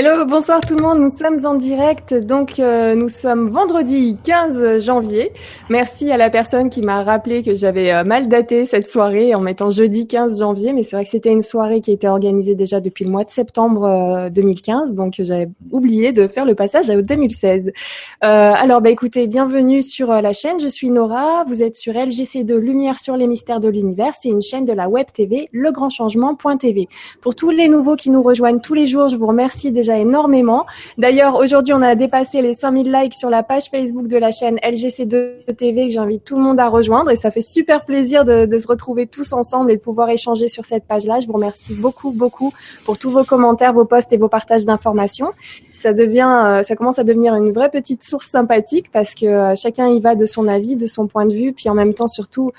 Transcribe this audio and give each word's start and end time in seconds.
Hello, 0.00 0.24
bonsoir 0.26 0.60
tout 0.60 0.76
le 0.76 0.82
monde. 0.82 1.00
Nous 1.00 1.10
sommes 1.10 1.44
en 1.44 1.56
direct. 1.56 2.14
Donc, 2.14 2.60
euh, 2.60 2.94
nous 2.94 3.08
sommes 3.08 3.48
vendredi 3.48 4.16
15 4.22 4.78
janvier. 4.78 5.32
Merci 5.70 6.12
à 6.12 6.16
la 6.16 6.30
personne 6.30 6.70
qui 6.70 6.82
m'a 6.82 7.02
rappelé 7.02 7.42
que 7.42 7.52
j'avais 7.52 7.90
euh, 7.90 8.04
mal 8.04 8.28
daté 8.28 8.64
cette 8.64 8.86
soirée 8.86 9.34
en 9.34 9.40
mettant 9.40 9.70
jeudi 9.70 10.06
15 10.06 10.38
janvier. 10.38 10.72
Mais 10.72 10.84
c'est 10.84 10.94
vrai 10.94 11.04
que 11.04 11.10
c'était 11.10 11.32
une 11.32 11.42
soirée 11.42 11.80
qui 11.80 11.90
était 11.90 12.06
organisée 12.06 12.54
déjà 12.54 12.80
depuis 12.80 13.06
le 13.06 13.10
mois 13.10 13.24
de 13.24 13.30
septembre 13.30 14.28
2015. 14.30 14.92
Euh, 14.92 14.94
donc, 14.94 15.14
j'avais 15.18 15.48
oublié 15.72 16.12
de 16.12 16.28
faire 16.28 16.44
le 16.44 16.54
passage 16.54 16.88
à 16.90 17.02
2016. 17.02 17.72
alors, 18.20 18.80
bah, 18.80 18.90
écoutez, 18.90 19.26
bienvenue 19.26 19.82
sur 19.82 20.12
la 20.12 20.32
chaîne. 20.32 20.60
Je 20.60 20.68
suis 20.68 20.90
Nora. 20.90 21.42
Vous 21.48 21.64
êtes 21.64 21.74
sur 21.74 21.94
LGC2 21.94 22.54
Lumière 22.54 23.00
sur 23.00 23.16
les 23.16 23.26
mystères 23.26 23.58
de 23.58 23.68
l'univers. 23.68 24.12
C'est 24.14 24.28
une 24.28 24.42
chaîne 24.42 24.64
de 24.64 24.72
la 24.72 24.88
web 24.88 25.08
TV, 25.12 25.48
legrandchangement.tv. 25.52 26.88
Pour 27.20 27.34
tous 27.34 27.50
les 27.50 27.68
nouveaux 27.68 27.96
qui 27.96 28.10
nous 28.10 28.22
rejoignent 28.22 28.60
tous 28.60 28.74
les 28.74 28.86
jours, 28.86 29.08
je 29.08 29.16
vous 29.16 29.26
remercie 29.26 29.72
déjà 29.72 29.87
énormément. 29.96 30.66
D'ailleurs, 30.98 31.36
aujourd'hui, 31.36 31.72
on 31.74 31.82
a 31.82 31.94
dépassé 31.94 32.42
les 32.42 32.54
5000 32.54 32.92
likes 32.92 33.14
sur 33.14 33.30
la 33.30 33.42
page 33.42 33.70
Facebook 33.70 34.08
de 34.08 34.16
la 34.16 34.32
chaîne 34.32 34.56
LGC2 34.56 35.54
TV 35.56 35.88
que 35.88 35.94
j'invite 35.94 36.24
tout 36.24 36.36
le 36.36 36.42
monde 36.42 36.58
à 36.58 36.68
rejoindre 36.68 37.10
et 37.10 37.16
ça 37.16 37.30
fait 37.30 37.40
super 37.40 37.84
plaisir 37.84 38.24
de, 38.24 38.46
de, 38.46 38.58
se 38.58 38.66
retrouver 38.66 39.06
tous 39.06 39.32
ensemble 39.32 39.72
et 39.72 39.76
de 39.76 39.80
pouvoir 39.80 40.10
échanger 40.10 40.48
sur 40.48 40.64
cette 40.64 40.84
page-là. 40.84 41.20
Je 41.20 41.26
vous 41.26 41.32
remercie 41.32 41.74
beaucoup, 41.74 42.10
beaucoup 42.10 42.52
pour 42.84 42.98
tous 42.98 43.10
vos 43.10 43.24
commentaires, 43.24 43.72
vos 43.72 43.84
posts 43.84 44.12
et 44.12 44.18
vos 44.18 44.28
partages 44.28 44.64
d'informations 44.64 45.30
ça 45.78 45.92
devient, 45.92 46.28
euh, 46.44 46.62
ça 46.64 46.74
commence 46.74 46.98
à 46.98 47.04
devenir 47.04 47.34
une 47.34 47.52
vraie 47.52 47.70
petite 47.70 48.02
source 48.02 48.26
sympathique 48.26 48.90
parce 48.92 49.14
que 49.14 49.26
euh, 49.26 49.54
chacun 49.54 49.86
y 49.88 50.00
va 50.00 50.16
de 50.16 50.26
son 50.26 50.48
avis, 50.48 50.76
de 50.76 50.86
son 50.86 51.06
point 51.06 51.24
de 51.24 51.32
vue, 51.32 51.52
puis 51.52 51.68
en 51.68 51.74
même 51.74 51.94
temps 51.94 52.08
surtout 52.08 52.50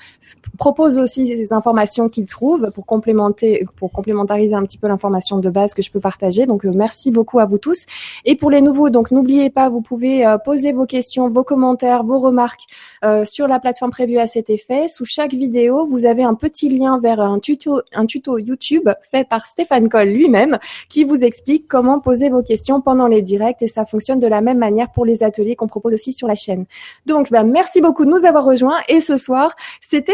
propose 0.60 0.98
aussi 0.98 1.26
ces 1.26 1.54
informations 1.54 2.10
qu'il 2.10 2.26
trouve 2.26 2.70
pour 2.74 2.84
complémenter, 2.84 3.66
pour 3.76 3.90
complémentariser 3.90 4.54
un 4.54 4.62
petit 4.62 4.76
peu 4.76 4.88
l'information 4.88 5.38
de 5.38 5.48
base 5.48 5.72
que 5.72 5.80
je 5.80 5.90
peux 5.90 6.00
partager. 6.00 6.44
Donc 6.44 6.66
euh, 6.66 6.70
merci 6.72 7.10
beaucoup 7.10 7.38
à 7.38 7.46
vous 7.46 7.56
tous. 7.58 7.86
Et 8.26 8.36
pour 8.36 8.50
les 8.50 8.60
nouveaux, 8.60 8.90
donc 8.90 9.10
n'oubliez 9.10 9.48
pas, 9.48 9.70
vous 9.70 9.80
pouvez 9.80 10.36
poser 10.44 10.72
vos 10.72 10.84
questions, 10.84 11.30
vos 11.30 11.44
commentaires, 11.44 12.04
vos 12.04 12.18
remarques 12.18 12.66
sur 13.24 13.48
la 13.48 13.58
plateforme 13.58 13.90
prévue 13.90 14.18
à 14.18 14.26
cet 14.26 14.50
effet. 14.50 14.86
Sous 14.88 15.06
chaque 15.06 15.32
vidéo, 15.32 15.86
vous 15.86 16.04
avez 16.04 16.22
un 16.22 16.34
petit 16.34 16.68
lien 16.68 16.98
vers 16.98 17.20
un 17.20 17.38
tuto, 17.38 17.80
un 17.94 18.04
tuto 18.06 18.38
YouTube 18.38 18.90
fait 19.02 19.26
par 19.26 19.46
Stéphane 19.46 19.88
Coll 19.88 20.08
lui-même 20.08 20.58
qui 20.88 21.04
vous 21.04 21.22
explique 21.24 21.66
comment 21.68 22.00
poser 22.00 22.28
vos 22.28 22.42
questions 22.42 22.80
pendant 22.80 23.06
les 23.06 23.22
directs 23.22 23.62
et 23.62 23.68
ça 23.68 23.84
fonctionne 23.86 24.20
de 24.20 24.26
la 24.26 24.40
même 24.40 24.58
manière 24.58 24.90
pour 24.90 25.04
les 25.04 25.22
ateliers 25.22 25.56
qu'on 25.56 25.68
propose 25.68 25.94
aussi 25.94 26.12
sur 26.12 26.28
la 26.28 26.34
chaîne. 26.34 26.66
Donc, 27.06 27.30
bah, 27.30 27.44
merci 27.44 27.80
beaucoup 27.80 28.04
de 28.04 28.10
nous 28.10 28.24
avoir 28.24 28.44
rejoints 28.44 28.80
et 28.88 29.00
ce 29.00 29.16
soir, 29.16 29.54
c'était 29.80 30.12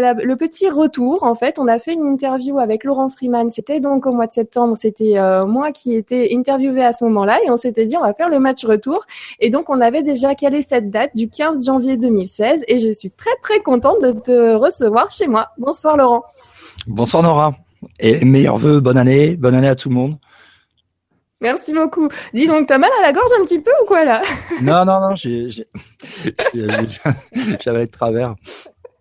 le 0.00 0.34
petit 0.34 0.68
retour. 0.68 1.22
En 1.22 1.34
fait, 1.34 1.58
on 1.58 1.68
a 1.68 1.78
fait 1.78 1.94
une 1.94 2.04
interview 2.04 2.58
avec 2.58 2.84
Laurent 2.84 3.08
Freeman. 3.08 3.50
C'était 3.50 3.80
donc 3.80 4.06
au 4.06 4.12
mois 4.12 4.26
de 4.26 4.32
septembre. 4.32 4.76
C'était 4.76 5.18
euh, 5.18 5.46
moi 5.46 5.72
qui 5.72 5.94
étais 5.94 6.30
interviewé 6.32 6.84
à 6.84 6.92
ce 6.92 7.04
moment-là 7.04 7.38
et 7.44 7.50
on 7.50 7.56
s'était 7.56 7.86
dit 7.86 7.96
on 7.96 8.02
va 8.02 8.14
faire 8.14 8.28
le 8.28 8.38
match 8.38 8.64
retour. 8.64 9.04
Et 9.40 9.50
donc, 9.50 9.70
on 9.70 9.80
avait 9.80 10.02
déjà 10.02 10.34
calé 10.34 10.62
cette 10.62 10.90
date 10.90 11.10
du 11.14 11.28
15 11.28 11.66
janvier 11.66 11.96
2016 11.96 12.64
et 12.68 12.78
je 12.78 12.92
suis 12.92 13.10
très 13.10 13.34
très 13.42 13.60
contente 13.60 14.02
de 14.02 14.12
te 14.12 14.54
recevoir 14.54 15.10
chez 15.10 15.26
moi. 15.26 15.48
Bonsoir 15.58 15.96
Laurent. 15.96 16.24
Bonsoir 16.86 17.22
Nora. 17.22 17.54
Et 18.00 18.24
meilleurs 18.24 18.58
vœux, 18.58 18.80
bonne 18.80 18.96
année, 18.96 19.36
bonne 19.36 19.54
année 19.54 19.68
à 19.68 19.76
tout 19.76 19.88
le 19.88 19.94
monde. 19.94 20.16
Merci 21.40 21.72
beaucoup. 21.72 22.08
Dis 22.34 22.48
donc, 22.48 22.66
t'as 22.66 22.78
mal 22.78 22.90
à 22.98 23.02
la 23.06 23.12
gorge 23.12 23.30
un 23.38 23.44
petit 23.44 23.60
peu 23.60 23.70
ou 23.82 23.84
quoi 23.86 24.04
là? 24.04 24.22
Non, 24.60 24.84
non, 24.84 25.00
non, 25.00 25.14
j'avais 27.60 27.86
de 27.86 27.90
travers. 27.90 28.34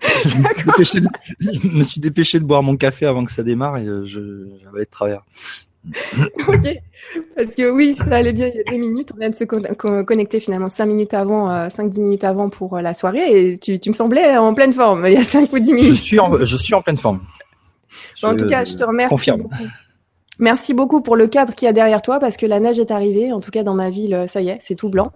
Je 0.01 1.77
me, 1.77 1.83
suis 1.83 1.99
dépêché 1.99 2.39
de 2.39 2.45
boire 2.45 2.63
mon 2.63 2.77
café 2.77 3.05
avant 3.05 3.25
que 3.25 3.31
ça 3.31 3.43
démarre 3.43 3.77
et 3.77 3.85
euh, 3.85 4.05
j'avais 4.05 4.85
de 4.85 4.89
travers. 4.89 5.23
ok, 6.47 6.67
parce 7.35 7.55
que 7.55 7.69
oui, 7.71 7.95
ça 7.95 8.03
allait 8.15 8.33
bien 8.33 8.47
il 8.47 8.57
y 8.57 8.59
a 8.59 8.63
deux 8.71 8.77
minutes. 8.77 9.11
On 9.15 9.19
vient 9.19 9.29
de 9.29 9.35
se 9.35 9.45
connecter 9.45 10.39
finalement 10.39 10.69
cinq 10.69 10.87
minutes 10.87 11.13
avant, 11.13 11.49
euh, 11.49 11.69
cinq 11.69 11.89
dix 11.89 12.01
minutes 12.01 12.23
avant 12.25 12.49
pour 12.49 12.75
euh, 12.75 12.81
la 12.81 12.93
soirée 12.93 13.51
et 13.51 13.57
tu, 13.57 13.79
tu, 13.79 13.89
me 13.89 13.93
semblais 13.93 14.37
en 14.37 14.53
pleine 14.53 14.73
forme 14.73 15.05
il 15.07 15.13
y 15.13 15.17
a 15.17 15.23
cinq 15.23 15.51
ou 15.53 15.59
dix 15.59 15.73
minutes. 15.73 15.91
Je 15.91 15.95
suis 15.95 16.19
en, 16.19 16.43
je 16.43 16.57
suis 16.57 16.73
en 16.73 16.81
pleine 16.81 16.97
forme. 16.97 17.21
en 18.21 18.35
tout 18.35 18.45
cas, 18.45 18.65
je 18.65 18.73
te 18.73 18.83
remercie. 18.83 19.09
Confirme. 19.09 19.47
Merci 20.39 20.73
beaucoup 20.73 21.01
pour 21.01 21.15
le 21.15 21.27
cadre 21.27 21.55
qu'il 21.55 21.65
y 21.65 21.69
a 21.69 21.73
derrière 21.73 22.01
toi 22.01 22.19
parce 22.19 22.37
que 22.37 22.45
la 22.45 22.59
neige 22.59 22.79
est 22.79 22.91
arrivée. 22.91 23.31
En 23.31 23.39
tout 23.39 23.51
cas, 23.51 23.63
dans 23.63 23.73
ma 23.73 23.89
ville, 23.89 24.25
ça 24.27 24.41
y 24.41 24.49
est, 24.49 24.57
c'est 24.61 24.75
tout 24.75 24.89
blanc. 24.89 25.11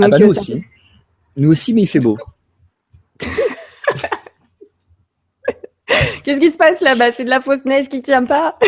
ah 0.00 0.08
bah 0.08 0.18
nous 0.18 0.26
euh, 0.26 0.30
aussi. 0.30 0.62
Nous 1.36 1.50
aussi, 1.50 1.72
mais 1.72 1.82
il 1.82 1.86
fait 1.86 2.00
beau. 2.00 2.18
Qu'est-ce 6.24 6.40
qui 6.40 6.50
se 6.50 6.56
passe 6.56 6.80
là-bas? 6.80 7.12
C'est 7.12 7.24
de 7.24 7.30
la 7.30 7.40
fausse 7.40 7.64
neige 7.64 7.88
qui 7.88 8.02
tient 8.02 8.24
pas? 8.24 8.58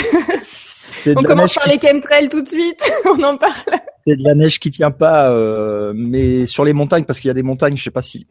On 1.17 1.23
commence 1.23 1.55
par 1.55 1.69
les 1.69 1.79
chemtrails 1.79 2.29
tout 2.29 2.43
de 2.43 2.49
suite. 2.49 2.81
On 3.05 3.23
en 3.23 3.37
parle. 3.37 3.81
C'est 4.07 4.17
de 4.17 4.25
la 4.25 4.35
neige 4.35 4.59
qui 4.59 4.71
tient 4.71 4.91
pas, 4.91 5.31
euh, 5.31 5.93
mais 5.95 6.47
sur 6.47 6.65
les 6.65 6.73
montagnes, 6.73 7.05
parce 7.05 7.21
qu'il 7.21 7.29
y 7.29 7.31
a 7.31 7.35
des 7.35 7.43
montagnes, 7.43 7.77
je 7.77 7.83
sais 7.83 7.91
pas 7.91 8.03
si, 8.03 8.27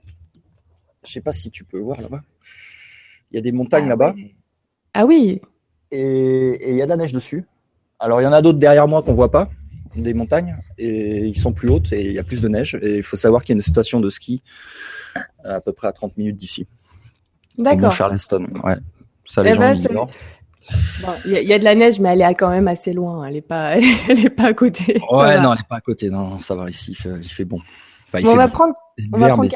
je 1.06 1.12
sais 1.12 1.22
pas 1.22 1.32
si 1.32 1.52
tu 1.52 1.64
peux 1.64 1.80
voir 1.80 2.02
là-bas. 2.02 2.22
Il 3.32 3.36
y 3.36 3.38
a 3.38 3.42
des 3.42 3.52
montagnes 3.52 3.86
ah 3.86 3.90
là-bas. 3.90 4.16
Ah 4.94 5.06
oui. 5.06 5.42
Et 5.92 6.72
il 6.72 6.76
y 6.76 6.82
a 6.82 6.86
de 6.86 6.90
la 6.90 6.98
neige 6.98 7.14
dessus. 7.14 7.46
Alors 8.00 8.22
il 8.22 8.24
y 8.24 8.28
en 8.28 8.34
a 8.34 8.42
d'autres 8.42 8.60
derrière 8.60 8.88
moi 8.88 9.02
qu'on 9.04 9.14
voit 9.14 9.32
pas, 9.32 9.50
des 9.96 10.14
montagnes, 10.14 10.58
et 10.78 11.26
ils 11.26 11.38
sont 11.38 11.54
plus 11.54 11.70
hautes 11.70 11.92
et 11.94 12.06
il 12.06 12.14
y 12.14 12.20
a 12.20 12.24
plus 12.24 12.42
de 12.42 12.48
neige. 12.48 12.78
Et 12.82 12.98
il 12.98 13.04
faut 13.04 13.18
savoir 13.18 13.44
qu'il 13.44 13.54
y 13.54 13.56
a 13.56 13.58
une 13.58 13.62
station 13.62 14.00
de 14.00 14.10
ski 14.10 14.42
à 15.44 15.62
peu 15.62 15.74
près 15.74 15.88
à 15.88 15.92
30 15.92 16.18
minutes 16.18 16.38
d'ici. 16.38 16.68
D'accord. 17.58 17.92
Charleston, 17.92 18.46
ouais. 18.64 18.76
Ça, 19.26 19.44
les 19.44 19.52
eh 19.52 19.58
ben, 19.58 19.76
il 21.26 21.32
y, 21.32 21.54
a 21.54 21.60
de 21.60 21.64
la 21.64 21.76
neige, 21.76 22.00
mais 22.00 22.10
elle 22.10 22.22
est 22.22 22.36
quand 22.36 22.50
même 22.50 22.68
assez 22.68 22.92
loin. 22.92 23.26
Elle 23.26 23.38
est 23.38 23.42
pas, 23.42 23.76
elle 24.10 24.26
est 24.26 24.30
pas 24.30 24.48
à 24.48 24.54
côté. 24.54 25.02
Ouais, 25.12 25.40
non, 25.40 25.54
elle 25.54 25.60
est 25.60 25.68
pas 25.68 25.78
à 25.78 25.82
côté. 25.82 26.10
Non, 26.10 26.40
ça 26.40 26.56
va 26.56 26.70
ici. 26.70 26.96
Il 27.06 27.28
fait, 27.28 27.46
bon. 27.46 27.60
on, 28.14 28.36
va 28.36 28.48
prendre, 28.48 28.74
on 29.14 29.18
va 29.18 29.30
prendre. 29.30 29.50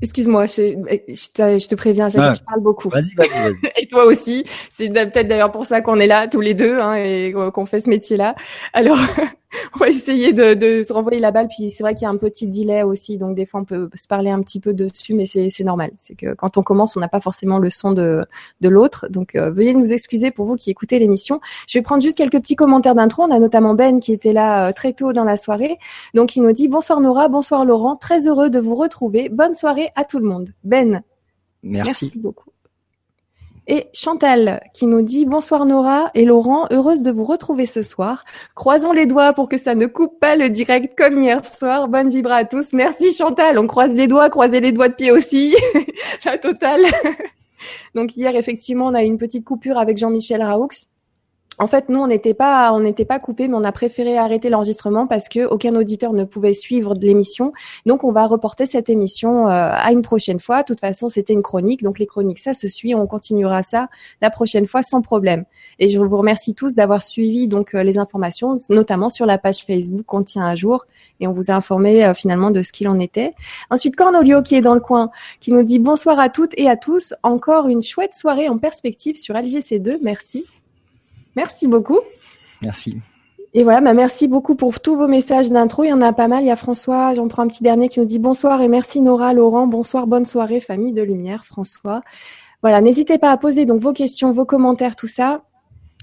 Excuse-moi, 0.00 0.46
je, 0.46 0.74
je, 1.08 1.68
te 1.68 1.74
préviens, 1.76 2.08
je 2.08 2.16
parle 2.16 2.60
beaucoup. 2.60 2.88
Vas-y, 2.88 3.14
vas-y, 3.14 3.28
vas-y. 3.28 3.72
et 3.82 3.86
toi 3.86 4.04
aussi. 4.04 4.44
C'est 4.68 4.88
peut-être 4.88 5.28
d'ailleurs 5.28 5.52
pour 5.52 5.64
ça 5.64 5.80
qu'on 5.80 6.00
est 6.00 6.08
là 6.08 6.26
tous 6.26 6.40
les 6.40 6.54
deux 6.54 6.80
hein, 6.80 6.94
et 6.94 7.32
qu'on 7.52 7.66
fait 7.66 7.78
ce 7.78 7.88
métier-là. 7.88 8.34
Alors, 8.72 8.98
on 9.74 9.78
va 9.78 9.88
essayer 9.88 10.32
de, 10.32 10.54
de, 10.54 10.82
se 10.82 10.92
renvoyer 10.92 11.20
la 11.20 11.30
balle. 11.30 11.48
Puis 11.48 11.70
c'est 11.70 11.82
vrai 11.82 11.94
qu'il 11.94 12.02
y 12.02 12.06
a 12.06 12.10
un 12.10 12.16
petit 12.16 12.48
delay 12.48 12.82
aussi, 12.82 13.18
donc 13.18 13.34
des 13.36 13.46
fois 13.46 13.60
on 13.60 13.64
peut 13.64 13.88
se 13.94 14.06
parler 14.06 14.30
un 14.30 14.40
petit 14.40 14.60
peu 14.60 14.72
dessus, 14.72 15.14
mais 15.14 15.26
c'est 15.26 15.64
normal. 15.64 15.92
C'est 15.98 16.14
que 16.14 16.34
quand 16.34 16.56
on 16.56 16.62
commence, 16.62 16.96
on 16.96 17.00
n'a 17.00 17.08
pas 17.08 17.20
forcément 17.20 17.58
le 17.58 17.70
son 17.70 17.92
de, 17.92 18.24
de 18.60 18.68
l'autre. 18.68 19.06
Donc 19.10 19.34
euh, 19.34 19.50
veuillez 19.50 19.74
nous 19.74 19.92
excuser 19.92 20.30
pour 20.30 20.46
vous 20.46 20.56
qui 20.56 20.70
écoutez 20.70 20.98
l'émission. 20.98 21.40
Je 21.68 21.78
vais 21.78 21.82
prendre 21.82 22.02
juste 22.02 22.18
quelques 22.18 22.40
petits 22.40 22.56
commentaires 22.56 22.94
d'intro. 22.94 23.24
On 23.24 23.30
a 23.30 23.38
notamment 23.38 23.74
Ben 23.74 24.00
qui 24.00 24.12
était 24.12 24.32
là 24.32 24.68
euh, 24.68 24.72
très 24.72 24.92
tôt 24.92 25.12
dans 25.12 25.24
la 25.24 25.36
soirée. 25.36 25.78
Donc 26.14 26.36
il 26.36 26.42
nous 26.42 26.52
dit 26.52 26.68
bonsoir 26.68 27.00
Nora, 27.00 27.28
bonsoir 27.28 27.64
Laurent, 27.64 27.96
très 27.96 28.26
heureux 28.28 28.50
de 28.50 28.60
vous 28.60 28.74
retrouver. 28.74 29.28
Bonne 29.28 29.54
soirée 29.54 29.90
à 29.96 30.04
tout 30.04 30.18
le 30.18 30.26
monde. 30.26 30.50
Ben. 30.64 31.02
Merci, 31.64 32.06
merci 32.06 32.18
beaucoup. 32.18 32.51
Et 33.68 33.86
Chantal 33.92 34.60
qui 34.74 34.86
nous 34.86 35.02
dit 35.02 35.24
bonsoir 35.24 35.66
Nora 35.66 36.10
et 36.14 36.24
Laurent, 36.24 36.66
heureuse 36.72 37.02
de 37.02 37.12
vous 37.12 37.24
retrouver 37.24 37.66
ce 37.66 37.82
soir. 37.82 38.24
Croisons 38.56 38.92
les 38.92 39.06
doigts 39.06 39.32
pour 39.32 39.48
que 39.48 39.56
ça 39.56 39.76
ne 39.76 39.86
coupe 39.86 40.18
pas 40.18 40.34
le 40.34 40.50
direct 40.50 40.98
comme 40.98 41.22
hier 41.22 41.44
soir. 41.46 41.86
Bonne 41.86 42.08
vibra 42.08 42.36
à 42.36 42.44
tous. 42.44 42.72
Merci 42.72 43.12
Chantal. 43.12 43.58
On 43.58 43.68
croise 43.68 43.94
les 43.94 44.08
doigts, 44.08 44.30
croisez 44.30 44.60
les 44.60 44.72
doigts 44.72 44.88
de 44.88 44.94
pied 44.94 45.12
aussi. 45.12 45.54
La 46.24 46.38
totale. 46.38 46.84
Donc 47.94 48.16
hier 48.16 48.34
effectivement 48.34 48.86
on 48.86 48.94
a 48.94 49.04
eu 49.04 49.06
une 49.06 49.18
petite 49.18 49.44
coupure 49.44 49.78
avec 49.78 49.96
Jean-Michel 49.96 50.42
Raoux 50.42 50.68
en 51.62 51.68
fait, 51.68 51.88
nous, 51.88 52.00
on 52.00 52.08
n'était 52.08 52.34
pas, 52.34 52.72
on 52.72 52.80
n'était 52.80 53.04
pas 53.04 53.20
coupé, 53.20 53.46
mais 53.46 53.54
on 53.54 53.62
a 53.62 53.70
préféré 53.70 54.18
arrêter 54.18 54.50
l'enregistrement 54.50 55.06
parce 55.06 55.28
que 55.28 55.46
aucun 55.46 55.76
auditeur 55.76 56.12
ne 56.12 56.24
pouvait 56.24 56.54
suivre 56.54 56.94
l'émission. 57.00 57.52
Donc, 57.86 58.02
on 58.02 58.10
va 58.10 58.26
reporter 58.26 58.66
cette 58.66 58.90
émission 58.90 59.46
euh, 59.46 59.70
à 59.72 59.92
une 59.92 60.02
prochaine 60.02 60.40
fois. 60.40 60.62
De 60.62 60.66
toute 60.66 60.80
façon, 60.80 61.08
c'était 61.08 61.32
une 61.32 61.42
chronique, 61.42 61.84
donc 61.84 62.00
les 62.00 62.06
chroniques, 62.06 62.40
ça 62.40 62.52
se 62.52 62.66
suit. 62.66 62.96
On 62.96 63.06
continuera 63.06 63.62
ça 63.62 63.88
la 64.20 64.30
prochaine 64.30 64.66
fois 64.66 64.82
sans 64.82 65.02
problème. 65.02 65.44
Et 65.78 65.88
je 65.88 66.00
vous 66.00 66.16
remercie 66.16 66.56
tous 66.56 66.74
d'avoir 66.74 67.04
suivi 67.04 67.46
donc 67.46 67.76
euh, 67.76 67.84
les 67.84 67.96
informations, 67.96 68.56
notamment 68.70 69.08
sur 69.08 69.24
la 69.24 69.38
page 69.38 69.64
Facebook 69.64 70.04
qu'on 70.04 70.24
tient 70.24 70.44
à 70.44 70.56
jour 70.56 70.84
et 71.20 71.28
on 71.28 71.32
vous 71.32 71.52
a 71.52 71.54
informé 71.54 72.04
euh, 72.04 72.12
finalement 72.12 72.50
de 72.50 72.62
ce 72.62 72.72
qu'il 72.72 72.88
en 72.88 72.98
était. 72.98 73.34
Ensuite, 73.70 73.94
Cornolio 73.94 74.42
qui 74.42 74.56
est 74.56 74.62
dans 74.62 74.74
le 74.74 74.80
coin, 74.80 75.10
qui 75.40 75.52
nous 75.52 75.62
dit 75.62 75.78
bonsoir 75.78 76.18
à 76.18 76.28
toutes 76.28 76.58
et 76.58 76.68
à 76.68 76.76
tous. 76.76 77.14
Encore 77.22 77.68
une 77.68 77.82
chouette 77.82 78.14
soirée 78.14 78.48
en 78.48 78.58
perspective 78.58 79.16
sur 79.16 79.36
LGC2. 79.36 79.98
Merci. 80.02 80.44
Merci 81.36 81.66
beaucoup. 81.66 81.98
Merci. 82.60 82.98
Et 83.54 83.64
voilà, 83.64 83.82
bah 83.82 83.92
merci 83.92 84.28
beaucoup 84.28 84.54
pour 84.54 84.80
tous 84.80 84.96
vos 84.96 85.08
messages 85.08 85.50
d'intro. 85.50 85.84
Il 85.84 85.88
y 85.88 85.92
en 85.92 86.00
a 86.00 86.12
pas 86.12 86.26
mal. 86.26 86.42
Il 86.42 86.46
y 86.46 86.50
a 86.50 86.56
François, 86.56 87.12
j'en 87.12 87.28
prends 87.28 87.42
un 87.42 87.48
petit 87.48 87.62
dernier 87.62 87.88
qui 87.88 88.00
nous 88.00 88.06
dit 88.06 88.18
bonsoir 88.18 88.62
et 88.62 88.68
merci 88.68 89.02
Nora, 89.02 89.34
Laurent. 89.34 89.66
Bonsoir, 89.66 90.06
bonne 90.06 90.24
soirée, 90.24 90.60
famille 90.60 90.92
de 90.92 91.02
lumière, 91.02 91.44
François. 91.44 92.02
Voilà, 92.62 92.80
n'hésitez 92.80 93.18
pas 93.18 93.30
à 93.30 93.36
poser 93.36 93.66
donc 93.66 93.80
vos 93.80 93.92
questions, 93.92 94.32
vos 94.32 94.46
commentaires, 94.46 94.96
tout 94.96 95.08
ça. 95.08 95.42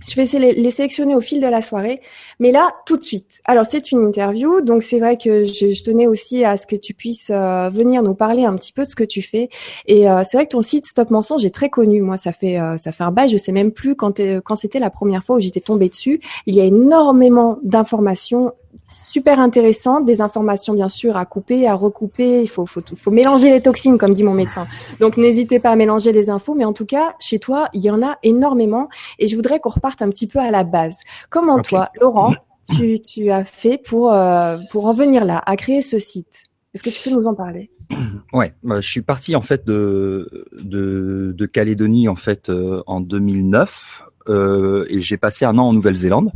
Je 0.07 0.15
vais 0.15 0.53
les 0.53 0.71
sélectionner 0.71 1.15
au 1.15 1.21
fil 1.21 1.41
de 1.41 1.47
la 1.47 1.61
soirée, 1.61 2.01
mais 2.39 2.51
là, 2.51 2.71
tout 2.85 2.97
de 2.97 3.03
suite. 3.03 3.41
Alors, 3.45 3.65
c'est 3.65 3.91
une 3.91 3.99
interview, 3.99 4.61
donc 4.61 4.81
c'est 4.81 4.99
vrai 4.99 5.17
que 5.17 5.45
je, 5.45 5.83
tenais 5.83 6.07
aussi 6.07 6.43
à 6.45 6.57
ce 6.57 6.65
que 6.65 6.75
tu 6.75 6.93
puisses 6.93 7.29
euh, 7.29 7.69
venir 7.69 8.01
nous 8.01 8.15
parler 8.15 8.45
un 8.45 8.55
petit 8.55 8.71
peu 8.71 8.83
de 8.83 8.87
ce 8.87 8.95
que 8.95 9.03
tu 9.03 9.21
fais. 9.21 9.49
Et 9.85 10.09
euh, 10.09 10.23
c'est 10.23 10.37
vrai 10.37 10.45
que 10.45 10.51
ton 10.51 10.61
site 10.61 10.85
Stop 10.85 11.11
Mensonge 11.11 11.43
est 11.45 11.53
très 11.53 11.69
connu. 11.69 12.01
Moi, 12.01 12.17
ça 12.17 12.31
fait 12.31 12.59
euh, 12.59 12.77
ça 12.77 12.91
fait 12.91 13.03
un 13.03 13.11
bail. 13.11 13.29
Je 13.29 13.37
sais 13.37 13.51
même 13.51 13.71
plus 13.71 13.95
quand 13.95 14.21
quand 14.43 14.55
c'était 14.55 14.79
la 14.79 14.89
première 14.89 15.23
fois 15.23 15.35
où 15.35 15.39
j'étais 15.39 15.59
tombée 15.59 15.89
dessus. 15.89 16.19
Il 16.45 16.55
y 16.55 16.61
a 16.61 16.65
énormément 16.65 17.59
d'informations 17.63 18.53
super 18.91 19.39
intéressant, 19.39 20.01
des 20.01 20.21
informations 20.21 20.73
bien 20.73 20.87
sûr 20.87 21.17
à 21.17 21.25
couper, 21.25 21.67
à 21.67 21.75
recouper. 21.75 22.41
Il 22.41 22.47
faut, 22.47 22.65
faut, 22.65 22.81
faut 22.95 23.11
mélanger 23.11 23.49
les 23.51 23.61
toxines, 23.61 23.97
comme 23.97 24.13
dit 24.13 24.23
mon 24.23 24.33
médecin. 24.33 24.67
Donc 24.99 25.17
n'hésitez 25.17 25.59
pas 25.59 25.71
à 25.71 25.75
mélanger 25.75 26.11
les 26.11 26.29
infos, 26.29 26.55
mais 26.55 26.65
en 26.65 26.73
tout 26.73 26.85
cas, 26.85 27.15
chez 27.19 27.39
toi, 27.39 27.69
il 27.73 27.81
y 27.81 27.91
en 27.91 28.01
a 28.01 28.17
énormément. 28.23 28.89
Et 29.17 29.27
je 29.27 29.35
voudrais 29.35 29.59
qu'on 29.59 29.69
reparte 29.69 30.01
un 30.01 30.09
petit 30.09 30.27
peu 30.27 30.39
à 30.39 30.51
la 30.51 30.63
base. 30.63 30.99
Comment 31.29 31.61
toi, 31.61 31.89
Laurent, 31.99 32.33
tu, 32.75 32.99
tu 33.01 33.31
as 33.31 33.45
fait 33.45 33.77
pour, 33.77 34.13
euh, 34.13 34.57
pour 34.71 34.85
en 34.85 34.93
venir 34.93 35.25
là, 35.25 35.41
à 35.45 35.55
créer 35.55 35.81
ce 35.81 35.99
site? 35.99 36.45
Est-ce 36.73 36.83
que 36.83 36.89
tu 36.89 37.01
peux 37.01 37.15
nous 37.15 37.27
en 37.27 37.35
parler? 37.35 37.71
Ouais, 38.31 38.53
bah, 38.61 38.79
je 38.79 38.87
suis 38.87 39.01
parti 39.01 39.35
en 39.35 39.41
fait 39.41 39.65
de 39.65 40.45
de, 40.53 41.33
de 41.35 41.45
Calédonie 41.47 42.07
en 42.07 42.15
fait 42.15 42.51
euh, 42.51 42.83
en 42.85 43.01
2009 43.01 44.03
euh, 44.29 44.85
et 44.87 45.01
j'ai 45.01 45.17
passé 45.17 45.45
un 45.45 45.57
an 45.57 45.69
en 45.69 45.73
Nouvelle-Zélande 45.73 46.31